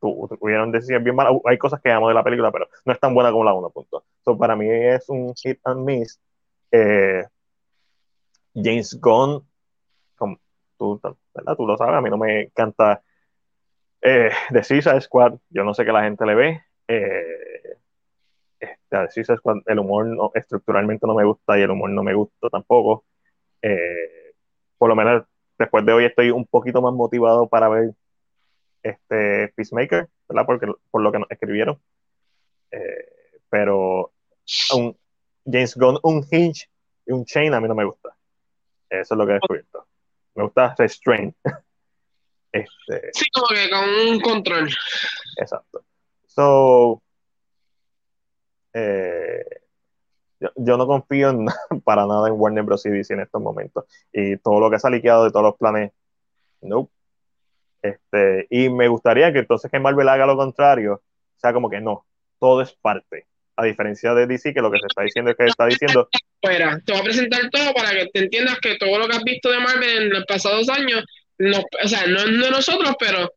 tuvieron 0.00 0.72
decisiones 0.72 1.04
bien 1.04 1.16
malas. 1.16 1.34
Hay 1.44 1.58
cosas 1.58 1.80
que 1.80 1.90
amo 1.90 2.08
de 2.08 2.14
la 2.14 2.24
película, 2.24 2.50
pero 2.52 2.68
no 2.84 2.92
es 2.92 3.00
tan 3.00 3.14
buena 3.14 3.30
como 3.30 3.44
la 3.44 3.54
1. 3.54 3.70
Punto. 3.70 4.04
para 4.38 4.56
mí 4.56 4.66
es 4.68 5.08
un 5.08 5.34
hit 5.34 5.58
and 5.64 5.84
miss. 5.84 6.20
Eh, 6.70 7.24
James 8.54 8.98
Gunn, 9.00 9.46
como 10.16 10.38
tú, 10.76 11.00
¿verdad? 11.34 11.56
tú 11.56 11.66
lo 11.66 11.76
sabes, 11.76 11.94
a 11.94 12.00
mí 12.00 12.10
no 12.10 12.18
me 12.18 12.42
encanta 12.42 13.02
eh, 14.00 14.30
Suicide 14.62 15.00
Squad, 15.00 15.34
yo 15.50 15.64
no 15.64 15.74
sé 15.74 15.84
qué 15.84 15.92
la 15.92 16.02
gente 16.04 16.24
le 16.26 16.34
ve. 16.34 16.62
Eh, 16.88 17.76
Suicide 19.10 19.38
Squad, 19.38 19.58
el 19.66 19.78
humor 19.78 20.06
no, 20.06 20.30
estructuralmente 20.34 21.06
no 21.06 21.14
me 21.14 21.24
gusta 21.24 21.58
y 21.58 21.62
el 21.62 21.70
humor 21.70 21.90
no 21.90 22.02
me 22.02 22.14
gusta 22.14 22.48
tampoco. 22.50 23.04
Eh, 23.62 24.34
por 24.76 24.88
lo 24.88 24.96
menos 24.96 25.24
después 25.58 25.84
de 25.84 25.92
hoy 25.92 26.04
estoy 26.04 26.30
un 26.30 26.46
poquito 26.46 26.80
más 26.82 26.92
motivado 26.94 27.48
para 27.48 27.68
ver 27.68 27.94
este 28.88 29.48
Peacemaker, 29.54 30.08
¿verdad? 30.28 30.46
Porque, 30.46 30.66
por 30.90 31.02
lo 31.02 31.12
que 31.12 31.18
nos 31.18 31.30
escribieron. 31.30 31.80
Eh, 32.70 33.40
pero 33.48 34.12
un 34.74 34.96
James 35.44 35.74
Gunn, 35.76 35.98
un 36.02 36.26
Hinge 36.30 36.68
y 37.06 37.12
un 37.12 37.24
Chain 37.24 37.54
a 37.54 37.60
mí 37.60 37.68
no 37.68 37.74
me 37.74 37.84
gusta. 37.84 38.16
Eso 38.90 39.14
es 39.14 39.18
lo 39.18 39.26
que 39.26 39.32
he 39.32 39.34
descubierto. 39.34 39.86
Me 40.34 40.44
gusta 40.44 40.74
Restraint. 40.76 41.36
este, 42.52 43.10
sí, 43.12 43.24
como 43.32 43.46
que 43.48 43.70
con 43.70 43.88
un 43.88 44.20
control. 44.20 44.70
Exacto. 45.36 45.84
So, 46.26 47.02
eh, 48.72 49.44
yo, 50.40 50.76
no 50.76 50.86
confío 50.86 51.36
para 51.84 52.06
nada 52.06 52.28
en 52.28 52.34
Warner 52.34 52.62
Bros. 52.62 52.86
y 52.86 52.90
DC 52.90 53.14
en 53.14 53.20
estos 53.20 53.42
momentos. 53.42 53.84
Y 54.12 54.36
todo 54.38 54.60
lo 54.60 54.70
que 54.70 54.78
se 54.78 54.86
ha 54.86 54.90
liqueado 54.90 55.24
de 55.24 55.30
todos 55.30 55.44
los 55.44 55.56
planes, 55.56 55.92
no. 56.60 56.90
Este, 57.82 58.46
y 58.50 58.68
me 58.68 58.88
gustaría 58.88 59.32
que 59.32 59.40
entonces 59.40 59.70
que 59.70 59.78
Marvel 59.78 60.08
haga 60.08 60.26
lo 60.26 60.36
contrario, 60.36 60.94
o 60.94 61.40
sea, 61.40 61.52
como 61.52 61.70
que 61.70 61.80
no, 61.80 62.06
todo 62.38 62.62
es 62.62 62.72
parte. 62.72 63.26
A 63.56 63.64
diferencia 63.64 64.14
de 64.14 64.26
DC, 64.26 64.54
que 64.54 64.60
lo 64.60 64.70
que 64.70 64.78
se 64.78 64.86
está 64.86 65.02
diciendo 65.02 65.30
es 65.30 65.36
que 65.36 65.46
está 65.46 65.66
diciendo. 65.66 66.08
Espera, 66.40 66.80
te 66.84 66.92
voy 66.92 67.00
a 67.00 67.04
presentar 67.04 67.50
todo 67.50 67.74
para 67.74 67.90
que 67.90 68.06
te 68.06 68.20
entiendas 68.20 68.58
que 68.60 68.76
todo 68.76 68.98
lo 68.98 69.08
que 69.08 69.16
has 69.16 69.24
visto 69.24 69.50
de 69.50 69.58
Marvel 69.58 70.04
en 70.04 70.10
los 70.10 70.24
pasados 70.26 70.68
años, 70.68 71.04
no, 71.38 71.58
o 71.58 71.88
sea, 71.88 72.06
no 72.06 72.18
es 72.18 72.26
de 72.26 72.50
nosotros, 72.50 72.94
pero 72.98 73.32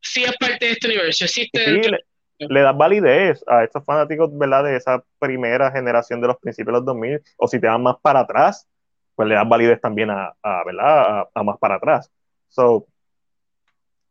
sí 0.00 0.24
es 0.24 0.34
parte 0.38 0.66
de 0.66 0.72
este 0.72 0.86
universo. 0.86 1.24
Existe 1.24 1.90
le 2.38 2.60
das 2.60 2.76
validez 2.76 3.44
a 3.46 3.64
estos 3.64 3.84
fanáticos, 3.84 4.36
¿verdad? 4.36 4.64
De 4.64 4.76
esa 4.76 5.02
primera 5.18 5.70
generación 5.70 6.20
de 6.20 6.28
los 6.28 6.36
principios 6.38 6.68
de 6.68 6.78
los 6.78 6.84
2000, 6.84 7.22
o 7.36 7.48
si 7.48 7.60
te 7.60 7.66
van 7.66 7.82
más 7.82 7.96
para 8.00 8.20
atrás, 8.20 8.68
pues 9.14 9.28
le 9.28 9.34
das 9.34 9.48
validez 9.48 9.80
también 9.80 10.10
a, 10.10 10.34
¿verdad? 10.64 11.28
A, 11.34 11.42
más 11.42 11.58
para 11.58 11.76
atrás. 11.76 12.10
So, 12.48 12.86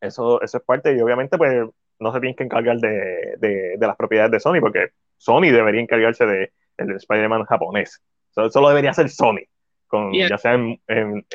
eso, 0.01 0.41
eso 0.41 0.57
es 0.57 0.63
parte, 0.63 0.95
y 0.95 1.01
obviamente, 1.01 1.37
pues, 1.37 1.67
no 1.99 2.13
se 2.13 2.19
tienen 2.19 2.35
que 2.35 2.43
encargar 2.43 2.77
de, 2.77 3.77
las 3.79 3.95
propiedades 3.95 4.31
de 4.31 4.39
Sony, 4.39 4.59
porque 4.59 4.89
Sony 5.17 5.51
debería 5.51 5.81
encargarse 5.81 6.25
de 6.25 6.51
el 6.77 6.91
Spider-Man 6.91 7.45
japonés. 7.45 8.01
eso 8.35 8.61
lo 8.61 8.69
debería 8.69 8.91
hacer 8.91 9.09
Sony, 9.09 9.41
con, 9.87 10.13
ya 10.13 10.37
sea 10.37 10.53
en, 10.53 10.79
en, 10.87 11.25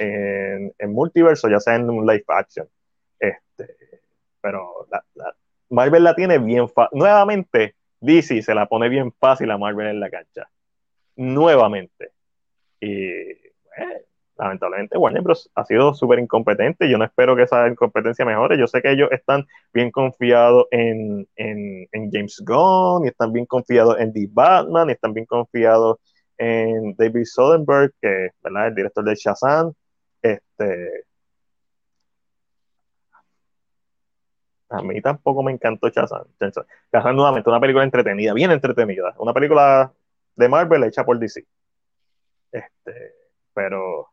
en, 0.78 0.92
multiverso, 0.92 1.48
ya 1.48 1.58
sea 1.58 1.76
en 1.76 1.90
un 1.90 2.06
live 2.06 2.24
action. 2.28 2.68
Este, 3.18 3.76
pero 4.40 4.86
la, 4.90 5.34
Marvel 5.70 6.04
la 6.04 6.14
tiene 6.14 6.38
bien 6.38 6.68
fácil. 6.68 6.98
Nuevamente, 6.98 7.74
DC 8.00 8.42
se 8.42 8.54
la 8.54 8.66
pone 8.66 8.88
bien 8.88 9.12
fácil 9.12 9.50
a 9.50 9.58
Marvel 9.58 9.88
en 9.88 10.00
la 10.00 10.10
cancha. 10.10 10.48
Nuevamente. 11.16 12.10
Y 12.80 13.32
lamentablemente 14.38 14.98
Warner 14.98 15.22
Bros. 15.22 15.50
ha 15.54 15.64
sido 15.64 15.94
súper 15.94 16.18
incompetente. 16.18 16.88
Yo 16.88 16.98
no 16.98 17.04
espero 17.04 17.36
que 17.36 17.42
esa 17.42 17.68
incompetencia 17.68 18.24
mejore. 18.24 18.58
Yo 18.58 18.66
sé 18.66 18.82
que 18.82 18.92
ellos 18.92 19.08
están 19.12 19.46
bien 19.72 19.90
confiados 19.90 20.66
en, 20.70 21.26
James 22.12 22.42
Gunn, 22.44 23.04
y 23.04 23.08
están 23.08 23.32
bien 23.32 23.46
confiados 23.46 23.98
en 23.98 24.12
The 24.12 24.28
Batman, 24.30 24.88
y 24.88 24.92
están 24.92 25.14
bien 25.14 25.26
confiados 25.26 25.98
en 26.38 26.94
David 26.96 27.24
Soderbergh, 27.24 27.92
que 28.00 28.26
es 28.26 28.32
el 28.44 28.74
director 28.74 29.04
de 29.04 29.14
Shazam. 29.14 29.72
Este, 30.22 31.04
A 34.72 34.80
mí 34.82 35.00
tampoco 35.02 35.42
me 35.42 35.52
encantó 35.52 35.88
Shazam. 35.90 36.24
Shazam 36.92 37.14
nuevamente, 37.14 37.50
una 37.50 37.60
película 37.60 37.84
entretenida, 37.84 38.32
bien 38.32 38.50
entretenida. 38.50 39.14
Una 39.18 39.34
película 39.34 39.92
de 40.34 40.48
Marvel 40.48 40.84
hecha 40.84 41.04
por 41.04 41.18
DC. 41.18 41.44
Este, 42.50 43.14
pero 43.54 44.11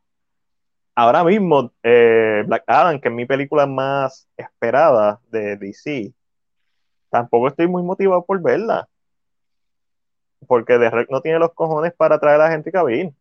ahora 0.99 1.23
mismo, 1.23 1.71
eh, 1.81 2.43
Black 2.45 2.63
Adam, 2.67 2.99
que 2.99 3.07
es 3.07 3.13
mi 3.13 3.25
película 3.25 3.65
más 3.65 4.27
esperada 4.35 5.21
de 5.31 5.55
DC, 5.55 6.13
tampoco 7.09 7.47
estoy 7.47 7.67
muy 7.67 7.83
motivado 7.83 8.25
por 8.25 8.41
verla. 8.41 8.87
Porque 10.45 10.77
Derek 10.77 11.09
no 11.09 11.21
tiene 11.21 11.39
los 11.39 11.53
cojones 11.53 11.93
para 11.93 12.19
traer 12.19 12.41
a 12.41 12.45
la 12.45 12.51
gente 12.51 12.71
cabin. 12.71 13.15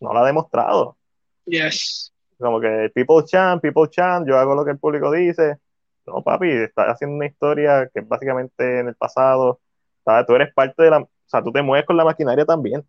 No 0.00 0.12
la 0.12 0.20
ha 0.20 0.26
demostrado. 0.26 0.98
Yes. 1.46 2.12
Como 2.38 2.60
que 2.60 2.90
people 2.94 3.24
chan, 3.24 3.60
people 3.60 3.88
chan, 3.88 4.26
yo 4.26 4.38
hago 4.38 4.54
lo 4.54 4.64
que 4.64 4.72
el 4.72 4.78
público 4.78 5.10
dice 5.12 5.58
No, 6.06 6.22
papi, 6.22 6.50
estás 6.50 6.88
haciendo 6.88 7.16
una 7.16 7.26
historia 7.26 7.88
que 7.92 8.00
básicamente 8.02 8.80
en 8.80 8.88
el 8.88 8.96
pasado. 8.96 9.60
¿sabes? 10.04 10.26
Tú 10.26 10.34
eres 10.34 10.52
parte 10.52 10.82
de 10.82 10.90
la. 10.90 10.98
O 10.98 11.08
sea, 11.26 11.42
tú 11.42 11.52
te 11.52 11.62
mueves 11.62 11.86
con 11.86 11.96
la 11.96 12.04
maquinaria 12.04 12.44
también. 12.44 12.86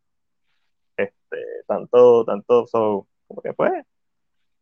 Este, 0.98 1.38
tanto, 1.68 2.26
tanto, 2.26 2.68
so, 2.68 3.08
como 3.28 3.42
que 3.42 3.54
pues. 3.54 3.72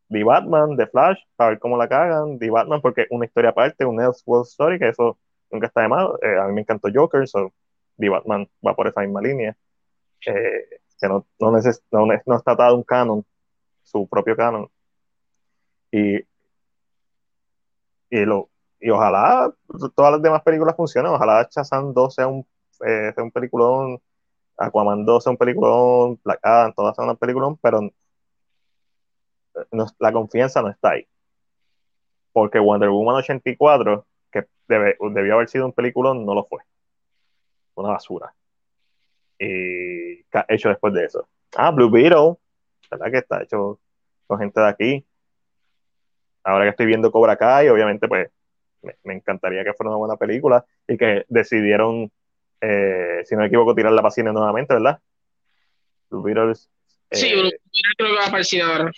The 0.10 0.24
Batman, 0.24 0.78
The 0.78 0.88
Flash, 0.88 1.18
para 1.36 1.52
ver 1.52 1.60
cómo 1.60 1.78
la 1.78 1.88
cagan. 1.88 2.38
The 2.40 2.50
Batman, 2.50 2.82
porque 2.82 3.08
una 3.10 3.26
historia 3.26 3.52
aparte, 3.52 3.86
un 3.86 4.02
Elseworld 4.02 4.48
Story, 4.48 4.80
que 4.80 4.90
eso 4.90 5.18
nunca 5.52 5.68
está 5.68 5.82
de 5.82 5.88
mal. 5.88 6.10
Eh, 6.22 6.38
a 6.40 6.48
mí 6.48 6.54
me 6.54 6.62
encantó 6.62 6.90
Joker, 6.94 7.28
so 7.28 7.54
The 7.98 8.10
Batman 8.10 8.48
va 8.66 8.76
por 8.76 8.88
esa 8.88 9.02
misma 9.02 9.22
línea. 9.22 9.56
Eh, 10.28 10.80
que 11.00 11.08
no, 11.08 11.26
no, 11.40 11.52
neces 11.52 11.84
no, 11.92 12.06
no 12.06 12.36
está 12.38 12.52
atado 12.52 12.76
un 12.76 12.84
canon, 12.84 13.26
su 13.84 14.08
propio 14.08 14.36
canon. 14.36 14.70
Y 15.92 16.24
y, 18.14 18.26
lo, 18.26 18.50
y 18.80 18.92
ojalá 18.92 19.52
todas 19.96 20.12
las 20.14 20.22
demás 20.22 20.44
películas 20.44 20.76
funcionen. 20.76 21.12
Ojalá 21.12 21.48
Shazam 21.50 21.94
2 21.94 22.14
sea 22.14 22.28
un, 22.28 22.46
eh, 22.86 23.12
sea 23.16 23.24
un 23.24 23.32
peliculón, 23.32 24.00
Aquaman 24.58 25.04
2 25.04 25.24
sea 25.24 25.32
un 25.32 25.38
peliculón, 25.38 26.20
Black 26.24 26.40
Adam, 26.44 26.74
todas 26.74 26.96
sean 26.96 27.10
un 27.10 27.18
peliculón, 27.18 27.58
pero 27.58 27.82
no, 29.72 29.88
la 30.00 30.12
confianza 30.12 30.62
no 30.62 30.70
está 30.70 30.92
ahí. 30.92 31.08
Porque 32.32 32.60
Wonder 32.60 32.90
Woman 32.90 33.16
84, 33.16 34.06
que 34.32 34.46
debe, 34.68 34.98
debió 35.12 35.36
haber 35.36 35.50
sido 35.50 35.66
un 35.66 35.74
peliculón, 35.74 36.26
no 36.26 36.34
lo 36.34 36.46
fue. 36.46 36.62
Una 37.76 37.90
basura. 37.90 38.34
Y 39.40 40.24
hecho 40.48 40.70
después 40.70 40.94
de 40.94 41.06
eso. 41.06 41.28
Ah, 41.56 41.72
Blue 41.72 41.90
Beetle, 41.90 42.36
¿verdad 42.90 43.12
que 43.12 43.18
está 43.18 43.44
hecho 43.44 43.80
con 44.28 44.40
gente 44.40 44.60
de 44.60 44.68
aquí? 44.68 45.06
ahora 46.44 46.66
que 46.66 46.70
estoy 46.72 46.86
viendo 46.86 47.12
Cobra 47.12 47.38
Kai, 47.38 47.70
obviamente, 47.70 48.08
pues 48.08 48.30
me, 49.04 49.14
encantaría 49.14 49.64
que 49.64 49.74
fuera 49.74 49.90
una 49.90 49.98
buena 49.98 50.18
película 50.18 50.66
y 50.88 50.98
que 50.98 51.26
decidieron, 51.30 52.12
eh, 52.62 53.22
si 53.24 53.36
no 53.36 53.42
me 53.42 53.48
equivoco, 53.48 53.74
tirarla 53.74 54.02
para 54.02 54.12
cine 54.12 54.32
nuevamente, 54.34 54.74
¿verdad? 54.74 55.00
Blue 56.10 56.22
Beatles. 56.22 56.70
sí, 57.12 57.32
Blue 57.32 57.44
Beatles 57.44 57.62
creo 57.98 58.10
que 58.10 58.20
va 58.20 58.26
para 58.26 58.40
el 58.40 58.46
cine 58.46 58.64
ahora. 58.64 58.92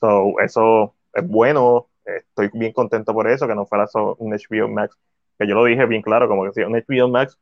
So, 0.00 0.38
eso 0.40 0.94
es 1.12 1.26
bueno, 1.26 1.88
estoy 2.04 2.50
bien 2.54 2.72
contento 2.72 3.12
por 3.12 3.28
eso, 3.28 3.46
que 3.46 3.54
no 3.54 3.66
fuera 3.66 3.86
un 4.18 4.32
HBO 4.32 4.68
Max, 4.68 4.96
que 5.38 5.46
yo 5.46 5.54
lo 5.54 5.64
dije 5.64 5.86
bien 5.86 6.02
claro, 6.02 6.28
como 6.28 6.44
que 6.44 6.52
si 6.52 6.62
un 6.62 6.74
HBO 6.74 7.08
Max, 7.08 7.38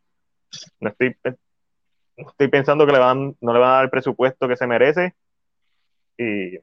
no 0.80 0.88
estoy, 0.90 1.16
estoy 2.16 2.48
pensando 2.48 2.86
que 2.86 2.92
le 2.92 2.98
van, 2.98 3.36
no 3.40 3.52
le 3.52 3.58
van 3.58 3.70
a 3.70 3.74
dar 3.74 3.84
el 3.84 3.90
presupuesto 3.90 4.48
que 4.48 4.56
se 4.56 4.66
merece 4.66 5.14
y 6.18 6.58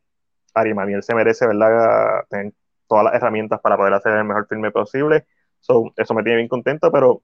Ari 0.53 0.73
Maniel 0.73 1.03
se 1.03 1.15
merece, 1.15 1.47
¿verdad? 1.47 2.25
Tener 2.29 2.53
todas 2.87 3.05
las 3.05 3.13
herramientas 3.15 3.59
para 3.61 3.77
poder 3.77 3.93
hacer 3.93 4.13
el 4.13 4.23
mejor 4.23 4.47
filme 4.47 4.71
posible. 4.71 5.25
eso 5.61 6.13
me 6.13 6.23
tiene 6.23 6.37
bien 6.37 6.47
contento, 6.47 6.91
pero, 6.91 7.21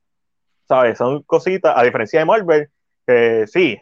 ¿sabes? 0.67 0.97
Son 0.97 1.23
cositas, 1.23 1.73
a 1.75 1.83
diferencia 1.83 2.19
de 2.19 2.25
Marvel, 2.25 2.69
que 3.05 3.45
sí, 3.47 3.79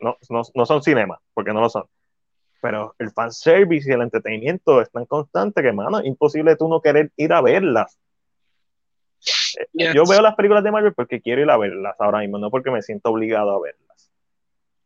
no, 0.00 0.16
no, 0.30 0.66
son 0.66 0.82
cinema, 0.82 1.20
porque 1.34 1.52
no 1.52 1.60
lo 1.60 1.68
son. 1.68 1.84
Pero 2.60 2.94
el 2.98 3.10
fanservice 3.10 3.88
y 3.88 3.92
el 3.92 4.02
entretenimiento 4.02 4.80
es 4.80 4.90
tan 4.90 5.06
constante 5.06 5.62
que, 5.62 5.72
mano, 5.72 6.00
es 6.00 6.06
imposible 6.06 6.56
tú 6.56 6.68
no 6.68 6.80
querer 6.80 7.12
ir 7.16 7.32
a 7.32 7.40
verlas. 7.40 7.98
Eh, 9.58 9.92
yo 9.94 10.04
veo 10.04 10.20
las 10.20 10.34
películas 10.34 10.64
de 10.64 10.70
Marvel 10.70 10.94
porque 10.94 11.20
quiero 11.20 11.42
ir 11.42 11.50
a 11.50 11.56
verlas 11.56 11.94
ahora 11.98 12.20
mismo, 12.20 12.38
no 12.38 12.50
porque 12.50 12.70
me 12.70 12.82
siento 12.82 13.10
obligado 13.10 13.50
a 13.50 13.60
verlas. 13.60 14.10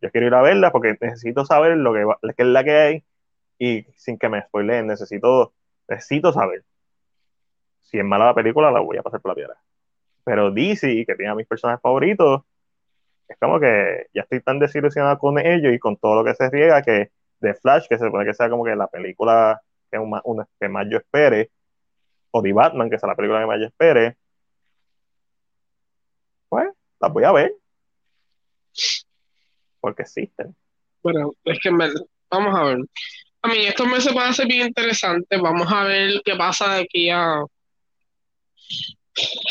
Yo 0.01 0.11
quiero 0.11 0.27
ir 0.27 0.35
a 0.35 0.43
verlas 0.43 0.73
porque 0.73 0.97
necesito 1.01 1.45
saber 1.45 1.77
lo 1.77 1.93
que, 1.95 2.05
que 2.35 2.43
es 2.43 2.49
la 2.49 2.65
que 2.65 2.77
hay 2.77 3.05
y 3.59 3.87
sin 3.97 4.19
que 4.19 4.29
me 4.29 4.43
spoileen, 4.43 4.87
necesito 4.87 5.53
necesito 5.89 6.33
saber. 6.33 6.65
Si 7.83 7.99
es 7.99 8.05
mala 8.05 8.27
la 8.27 8.35
película, 8.35 8.71
la 8.71 8.81
voy 8.81 8.97
a 8.97 9.03
pasar 9.03 9.21
por 9.21 9.31
la 9.31 9.35
piedra. 9.35 9.57
Pero 10.25 10.51
DC, 10.51 11.05
que 11.07 11.15
tiene 11.15 11.31
a 11.31 11.35
mis 11.35 11.47
personajes 11.47 11.83
favoritos, 11.83 12.43
es 13.29 13.37
como 13.39 13.61
que 13.61 14.07
ya 14.15 14.23
estoy 14.23 14.41
tan 14.41 14.59
desilusionado 14.59 15.19
con 15.19 15.39
ellos 15.39 15.73
y 15.73 15.79
con 15.79 15.97
todo 15.97 16.17
lo 16.17 16.25
que 16.25 16.35
se 16.35 16.49
riega 16.51 16.83
que 16.83 17.11
The 17.43 17.55
Flash, 17.55 17.87
que 17.89 17.99
se 17.99 18.07
supone 18.07 18.25
que 18.25 18.35
sea 18.35 18.49
como 18.49 18.65
que 18.65 18.75
la 18.75 18.87
película 18.87 19.61
que, 19.91 19.99
una, 19.99 20.23
que 20.59 20.69
más 20.69 20.87
yo 20.91 20.99
espere, 20.99 21.51
o 22.31 22.43
The 22.43 22.53
Batman, 22.53 22.89
que 22.89 22.99
sea 22.99 23.09
la 23.09 23.17
película 23.17 23.41
que 23.41 23.47
más 23.47 23.61
yo 23.61 23.67
espere, 23.67 24.17
pues 26.49 26.71
las 27.01 27.13
voy 27.13 27.25
a 27.25 27.33
ver. 27.33 27.53
Porque 29.81 30.03
existen. 30.03 30.57
Bueno, 31.03 31.33
es 31.45 31.59
que 31.61 31.71
vamos 32.31 32.59
a 32.59 32.65
ver 32.65 32.79
a 33.43 33.49
mí 33.49 33.67
estos 33.67 33.87
meses 33.87 34.15
van 34.15 34.31
a 34.31 34.33
ser 34.33 34.47
bien 34.47 34.69
interesantes. 34.69 35.41
Vamos 35.41 35.67
a 35.71 35.85
ver 35.85 36.23
qué 36.25 36.37
pasa 36.37 36.75
de 36.75 36.83
aquí 36.83 37.11
a, 37.11 37.41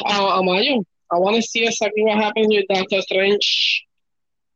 a, 0.06 0.42
mayo. 0.42 0.84
I 1.11 1.18
want 1.18 1.36
to 1.36 1.42
see 1.42 1.66
exactly 1.66 2.03
what 2.03 2.18
happens 2.18 2.48
with 2.48 2.66
Doctor 2.70 3.02
Strange. 3.02 3.86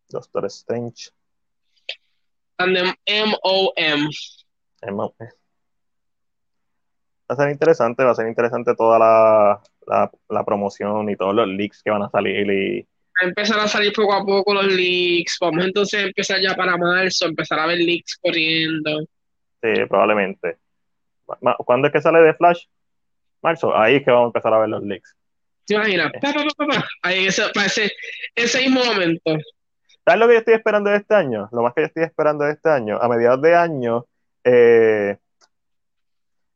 Doctor 0.10 0.50
Strange. 0.50 1.12
And 2.58 2.76
then 2.76 2.94
M-O-M. 3.06 4.10
M-O-M. 4.82 5.30
Va 7.30 7.34
a 7.34 7.36
ser 7.36 7.50
interesante, 7.50 8.04
va 8.04 8.12
a 8.12 8.16
ser 8.16 8.28
interesante 8.28 8.76
toda 8.76 9.00
la, 9.00 9.62
la, 9.88 10.12
la 10.30 10.44
promoción 10.46 11.10
y 11.10 11.16
todos 11.16 11.34
los 11.34 11.48
leaks 11.48 11.82
que 11.84 11.90
van 11.90 12.04
a 12.04 12.10
salir 12.10 12.52
y 12.52 12.88
a 13.22 13.26
empezar 13.26 13.60
a 13.60 13.68
salir 13.68 13.94
poco 13.94 14.14
a 14.14 14.26
poco 14.26 14.54
los 14.54 14.68
leaks. 14.68 15.38
Vamos 15.40 15.66
entonces 15.66 16.04
a 16.04 16.08
empezar 16.08 16.40
ya 16.42 16.56
para 16.56 16.78
marzo, 16.78 17.26
empezar 17.26 17.60
a 17.60 17.68
ver 17.68 17.80
leaks 17.80 18.18
corriendo. 18.22 19.02
Sí, 19.62 19.86
probablemente. 19.88 20.58
¿Cuándo 21.66 21.88
es 21.88 21.94
que 21.94 22.02
sale 22.02 22.20
de 22.20 22.34
Flash? 22.34 22.66
Marzo, 23.42 23.76
ahí 23.76 23.96
es 23.96 24.04
que 24.04 24.12
vamos 24.12 24.26
a 24.26 24.30
empezar 24.30 24.54
a 24.54 24.60
ver 24.60 24.70
los 24.70 24.84
leaks. 24.84 25.16
¿Te 25.66 25.76
imaginas? 25.76 26.12
Ahí 27.02 27.26
ese, 27.26 27.44
ese, 27.56 27.92
ese 28.36 28.60
mismo 28.62 28.84
momento. 28.84 29.38
¿Sabes 30.06 30.20
lo 30.20 30.28
que 30.28 30.34
yo 30.34 30.40
estoy 30.40 30.54
esperando 30.54 30.92
de 30.92 30.98
este 30.98 31.16
año? 31.16 31.50
Lo 31.52 31.64
más 31.64 31.74
que 31.74 31.82
yo 31.82 31.88
estoy 31.88 32.04
esperando 32.04 32.46
de 32.46 32.52
este 32.52 32.70
año. 32.70 33.00
A 33.02 33.08
mediados 33.10 33.42
de 33.42 33.56
año, 33.56 34.06
eh, 34.44 35.18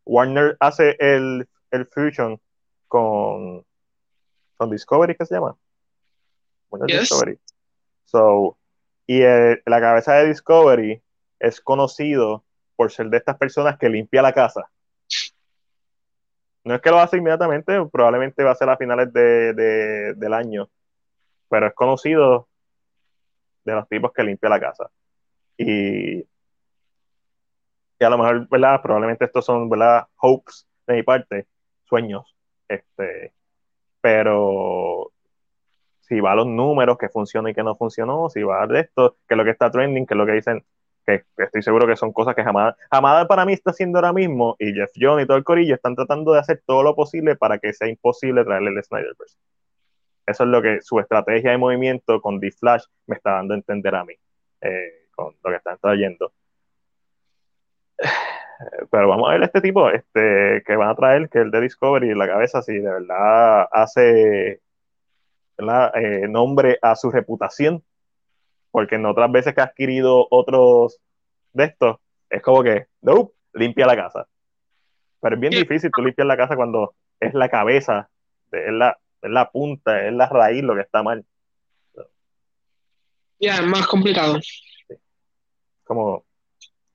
Warner 0.06 0.56
hace 0.60 0.96
el, 1.00 1.48
el 1.72 1.88
fusion 1.88 2.40
con, 2.88 3.66
con 4.56 4.70
Discovery, 4.70 5.16
¿qué 5.16 5.26
se 5.26 5.36
llama? 5.36 5.58
Discovery. 6.86 7.40
So, 8.06 8.58
y 9.08 9.22
la 9.22 9.80
cabeza 9.80 10.14
de 10.16 10.28
Discovery 10.28 11.02
es 11.40 11.62
conocido 11.62 12.44
por 12.76 12.92
ser 12.92 13.10
de 13.10 13.18
estas 13.18 13.38
personas 13.38 13.78
que 13.80 13.90
limpia 13.90 14.22
la 14.22 14.34
casa. 14.34 14.70
No 16.64 16.76
es 16.76 16.82
que 16.82 16.92
lo 16.92 17.00
hace 17.00 17.18
inmediatamente, 17.18 17.84
probablemente 17.92 18.44
va 18.44 18.52
a 18.52 18.56
ser 18.56 18.70
a 18.70 18.78
finales 18.78 19.12
de, 19.12 20.14
del 20.16 20.34
año, 20.34 20.70
pero 21.50 21.68
es 21.68 21.74
conocido 21.74 22.49
de 23.70 23.76
los 23.76 23.88
tipos 23.88 24.12
que 24.14 24.24
limpia 24.24 24.50
la 24.50 24.60
casa. 24.60 24.90
Y, 25.58 26.20
y 26.20 26.26
a 28.00 28.10
lo 28.10 28.18
mejor, 28.18 28.48
¿verdad? 28.50 28.82
Probablemente 28.82 29.26
estos 29.26 29.46
son, 29.46 29.70
¿verdad? 29.70 30.08
Hopes 30.18 30.68
de 30.88 30.96
mi 30.96 31.04
parte, 31.04 31.48
sueños. 31.86 32.36
Este, 32.68 33.34
pero 34.02 35.12
si 36.02 36.20
va 36.20 36.32
a 36.32 36.36
los 36.36 36.48
números, 36.48 36.98
que 36.98 37.10
funciona 37.10 37.52
y 37.52 37.54
que 37.54 37.64
no 37.64 37.76
funcionó, 37.76 38.30
si 38.30 38.42
va 38.42 38.66
de 38.68 38.82
esto, 38.82 39.18
que 39.28 39.36
es 39.36 39.38
lo 39.38 39.44
que 39.44 39.52
está 39.52 39.70
trending, 39.70 40.06
que 40.06 40.14
es 40.14 40.18
lo 40.18 40.26
que 40.26 40.32
dicen, 40.34 40.66
que 41.06 41.24
estoy 41.38 41.62
seguro 41.62 41.88
que 41.88 41.96
son 41.96 42.12
cosas 42.12 42.36
que 42.36 42.44
jamás, 42.44 42.76
jamás 42.90 43.28
para 43.28 43.46
mí 43.46 43.54
está 43.54 43.72
haciendo 43.72 44.00
ahora 44.00 44.14
mismo, 44.14 44.56
y 44.60 44.74
Jeff 44.74 44.92
Jones 44.96 45.26
y 45.26 45.28
todo 45.28 45.38
el 45.38 45.44
corillo 45.44 45.76
están 45.76 45.96
tratando 45.96 46.34
de 46.34 46.40
hacer 46.40 46.64
todo 46.66 46.84
lo 46.84 46.96
posible 46.96 47.36
para 47.36 47.60
que 47.60 47.74
sea 47.74 47.88
imposible 47.88 48.44
traerle 48.44 48.72
el 48.72 48.84
Snyderverse. 48.84 49.38
Eso 50.30 50.44
es 50.44 50.50
lo 50.50 50.62
que 50.62 50.82
su 50.82 51.00
estrategia 51.00 51.52
de 51.52 51.58
movimiento 51.58 52.22
con 52.22 52.40
The 52.40 52.52
Flash 52.52 52.84
me 53.08 53.16
está 53.16 53.32
dando 53.34 53.54
a 53.54 53.58
entender 53.58 53.96
a 53.96 54.06
mí, 54.06 54.14
eh, 54.62 55.08
con 55.16 55.36
lo 55.44 55.50
que 55.50 55.58
están 55.58 55.78
trayendo. 55.80 56.32
Pero 58.92 59.08
vamos 59.08 59.30
a 59.30 59.34
ver 59.34 59.44
este 59.44 59.62
tipo 59.62 59.90
este, 59.90 60.64
que 60.66 60.76
van 60.76 60.90
a 60.90 60.96
traer, 60.96 61.30
que 61.30 61.40
el 61.40 61.52
de 61.52 61.62
Discovery, 61.62 62.14
la 62.14 62.28
cabeza, 62.28 62.62
si 62.62 62.74
de 62.74 62.92
verdad 62.92 63.68
hace 63.72 64.62
eh, 65.58 66.28
nombre 66.28 66.78
a 66.82 66.96
su 66.96 67.10
reputación 67.10 67.84
porque 68.72 68.96
en 68.96 69.06
otras 69.06 69.32
veces 69.32 69.54
que 69.54 69.62
ha 69.62 69.66
adquirido 69.66 70.28
otros 70.30 71.00
de 71.54 71.66
estos, 71.66 71.98
es 72.30 72.42
como 72.42 72.64
que, 72.64 72.88
no, 73.02 73.32
limpia 73.54 73.86
la 73.86 73.96
casa. 73.96 74.28
Pero 75.22 75.36
es 75.36 75.42
bien 75.42 75.52
difícil 75.52 75.92
tú 75.94 76.02
limpiar 76.02 76.28
la 76.28 76.38
casa 76.38 76.56
cuando 76.56 76.94
es 77.20 77.34
la 77.34 77.50
cabeza, 77.50 78.10
es 78.52 78.72
la, 78.72 78.98
es 79.22 79.30
la 79.30 79.50
punta, 79.50 80.06
es 80.06 80.14
la 80.14 80.28
raíz 80.28 80.64
lo 80.64 80.76
que 80.76 80.82
está 80.82 81.04
mal. 81.04 81.26
Ya, 83.40 83.56
es 83.56 83.66
más 83.66 83.88
complicado. 83.88 84.40
Como, 85.84 86.26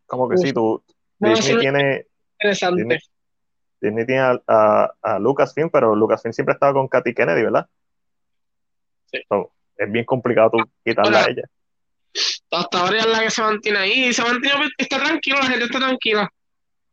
como 0.06 0.28
que 0.28 0.36
sí, 0.36 0.52
tú, 0.52 0.82
Disney 1.18 1.58
tiene... 1.58 2.06
Interesante. 2.38 3.00
Disney, 3.80 4.06
tiene 4.06 4.20
a, 4.20 4.42
a, 4.46 4.94
a, 5.02 5.18
Lucasfilm, 5.18 5.70
pero 5.70 5.94
Lucasfilm 5.94 6.32
siempre 6.32 6.54
estaba 6.54 6.72
con 6.72 6.88
Katy 6.88 7.14
Kennedy, 7.14 7.42
¿verdad? 7.42 7.66
Sí. 9.10 9.20
es 9.76 9.92
bien 9.92 10.04
complicado 10.04 10.50
tú 10.50 10.58
quitarla 10.84 11.20
a 11.20 11.30
ella 11.30 11.42
hasta 12.50 12.80
ahora 12.80 12.98
es 12.98 13.06
la 13.06 13.20
que 13.20 13.30
se 13.30 13.42
mantiene 13.42 13.78
ahí. 13.78 14.12
Se 14.12 14.22
mantiene, 14.22 14.68
está 14.78 14.98
tranquilo, 14.98 15.38
la 15.38 15.46
gente 15.46 15.64
está 15.64 15.78
tranquila. 15.78 16.32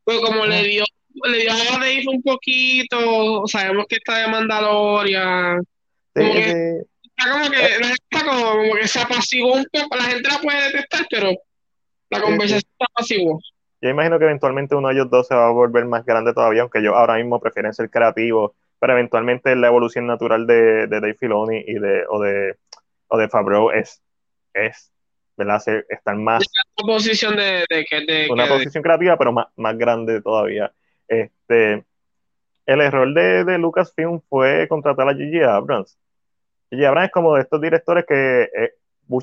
Pues 0.04 0.20
como 0.20 0.46
le 0.46 0.64
dio 0.64 0.84
le 1.14 1.38
dio 1.40 1.52
a 1.52 1.80
Dave 1.80 2.04
un 2.08 2.22
poquito, 2.22 3.48
sabemos 3.48 3.86
que 3.88 3.96
está 3.96 4.20
de 4.20 4.28
Mandalorian. 4.28 5.64
Como 6.14 6.34
que, 6.34 6.82
está 7.18 7.32
como 7.32 7.50
que, 7.50 7.66
está 7.66 8.26
como, 8.26 8.76
que 8.76 8.88
se 8.88 9.00
apaciguó 9.00 9.54
un 9.54 9.66
poco, 9.72 9.96
la 9.96 10.04
gente 10.04 10.30
la 10.30 10.40
puede 10.40 10.64
detectar, 10.66 11.08
pero 11.10 11.32
la 12.10 12.22
conversación 12.22 12.60
está 12.60 12.86
apaciguó. 12.94 13.40
Yo 13.82 13.90
imagino 13.90 14.20
que 14.20 14.26
eventualmente 14.26 14.76
uno 14.76 14.90
de 14.90 14.96
ellos 14.96 15.10
dos 15.10 15.28
se 15.28 15.36
va 15.36 15.48
a 15.48 15.52
volver 15.52 15.86
más 15.86 16.06
grande 16.06 16.34
todavía, 16.34 16.62
aunque 16.62 16.84
yo 16.84 16.96
ahora 16.96 17.16
mismo 17.16 17.40
prefieren 17.40 17.74
ser 17.74 17.90
creativos, 17.90 18.52
pero 18.80 18.94
eventualmente 18.94 19.56
la 19.56 19.68
evolución 19.68 20.06
natural 20.06 20.46
de, 20.46 20.88
de 20.88 21.00
Dave 21.00 21.16
Filoni 21.16 21.64
y 21.66 21.74
de, 21.74 22.04
o 22.10 22.22
de, 22.22 22.58
o 23.08 23.18
de 23.18 23.30
Favreau 23.30 23.72
es, 23.72 24.02
es 24.54 24.92
¿verdad? 25.36 25.62
estar 25.90 26.16
más... 26.16 26.44
Una 26.84 26.94
posición 26.94 27.36
de... 27.36 27.66
una 28.30 28.48
posición 28.48 28.84
creativa, 28.84 29.18
pero 29.18 29.32
más, 29.32 29.48
más 29.56 29.78
grande 29.78 30.22
todavía. 30.22 30.72
Este, 31.12 31.86
el 32.66 32.82
error 32.82 33.14
de, 33.14 33.44
de 33.44 33.58
Lucasfilm 33.58 34.22
fue 34.30 34.66
contratar 34.70 35.10
a 35.10 35.14
Gigi 35.14 35.42
Abrams. 35.42 35.98
Gigi 36.70 36.86
Abrams 36.86 37.08
es 37.08 37.12
como 37.12 37.36
de 37.36 37.42
estos 37.42 37.60
directores 37.62 38.06
que... 38.08 38.44
Eh, 38.44 38.74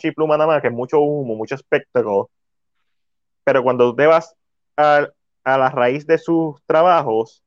y 0.02 0.10
pluma 0.10 0.36
nada 0.36 0.47
más, 0.49 0.60
que 0.60 0.68
es 0.68 0.75
mucho 0.75 1.00
humo, 1.00 1.34
mucho 1.34 1.55
espectáculo. 1.55 2.28
Pero 3.42 3.62
cuando 3.62 3.94
te 3.97 4.07
vas 4.07 4.36
a, 4.76 5.08
a 5.44 5.58
la 5.58 5.70
raíz 5.70 6.07
de 6.07 6.18
sus 6.18 6.62
trabajos, 6.67 7.42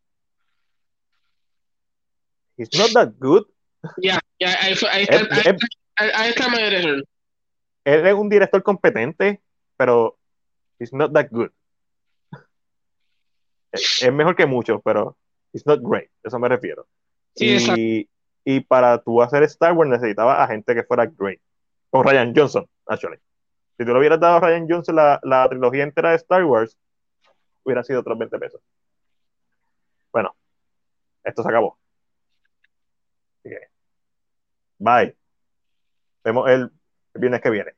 he's 2.58 2.70
not 2.76 2.92
that 2.94 3.14
good. 3.20 3.46
Ya, 3.98 4.20
ya, 4.40 4.56
ahí, 4.60 4.74
está, 4.74 4.92
ahí, 4.92 5.04
está, 5.04 5.18
ahí 5.98 6.30
está 6.30 6.48
él 7.86 8.08
es 8.08 8.14
un 8.14 8.30
director 8.30 8.64
competente, 8.64 9.40
pero 9.78 10.18
he's 10.80 10.94
not 10.94 11.14
that 11.14 11.28
good. 11.30 11.52
Es 13.72 14.14
mejor 14.14 14.36
que 14.36 14.46
muchos, 14.46 14.82
pero 14.84 15.18
he's 15.54 15.66
not 15.66 15.80
great, 15.82 16.10
eso 16.24 16.40
me 16.40 16.50
refiero. 16.50 16.88
y, 17.36 18.10
y, 18.44 18.60
para 18.62 19.02
tú 19.02 19.22
hacer 19.22 19.44
Star 19.44 19.74
Wars 19.74 19.90
necesitaba 19.90 20.44
a 20.44 20.48
gente 20.48 20.76
que 20.76 20.84
fuera 20.84 21.06
great. 21.06 21.40
Con 21.90 22.06
Ryan 22.06 22.34
Johnson, 22.36 22.68
actually. 22.86 23.18
Si 23.78 23.86
tú 23.86 23.92
le 23.94 24.00
hubieras 24.00 24.20
dado 24.20 24.38
a 24.38 24.40
Ryan 24.40 24.68
Johnson 24.70 24.96
la, 24.96 25.20
la 25.24 25.48
trilogía 25.50 25.84
entera 25.84 26.12
de 26.12 26.18
Star 26.18 26.44
Wars, 26.46 26.78
hubiera 27.64 27.84
sido 27.84 28.00
otros 28.02 28.18
20 28.18 28.40
pesos. 28.40 28.62
Bueno, 30.12 30.36
esto 31.24 31.44
se 31.44 31.50
acabó. 31.50 31.78
Bye. 34.80 35.16
Vemos 36.24 36.50
el 36.50 36.72
el 37.14 37.22
viernes 37.22 37.42
que 37.42 37.50
viene. 37.50 37.72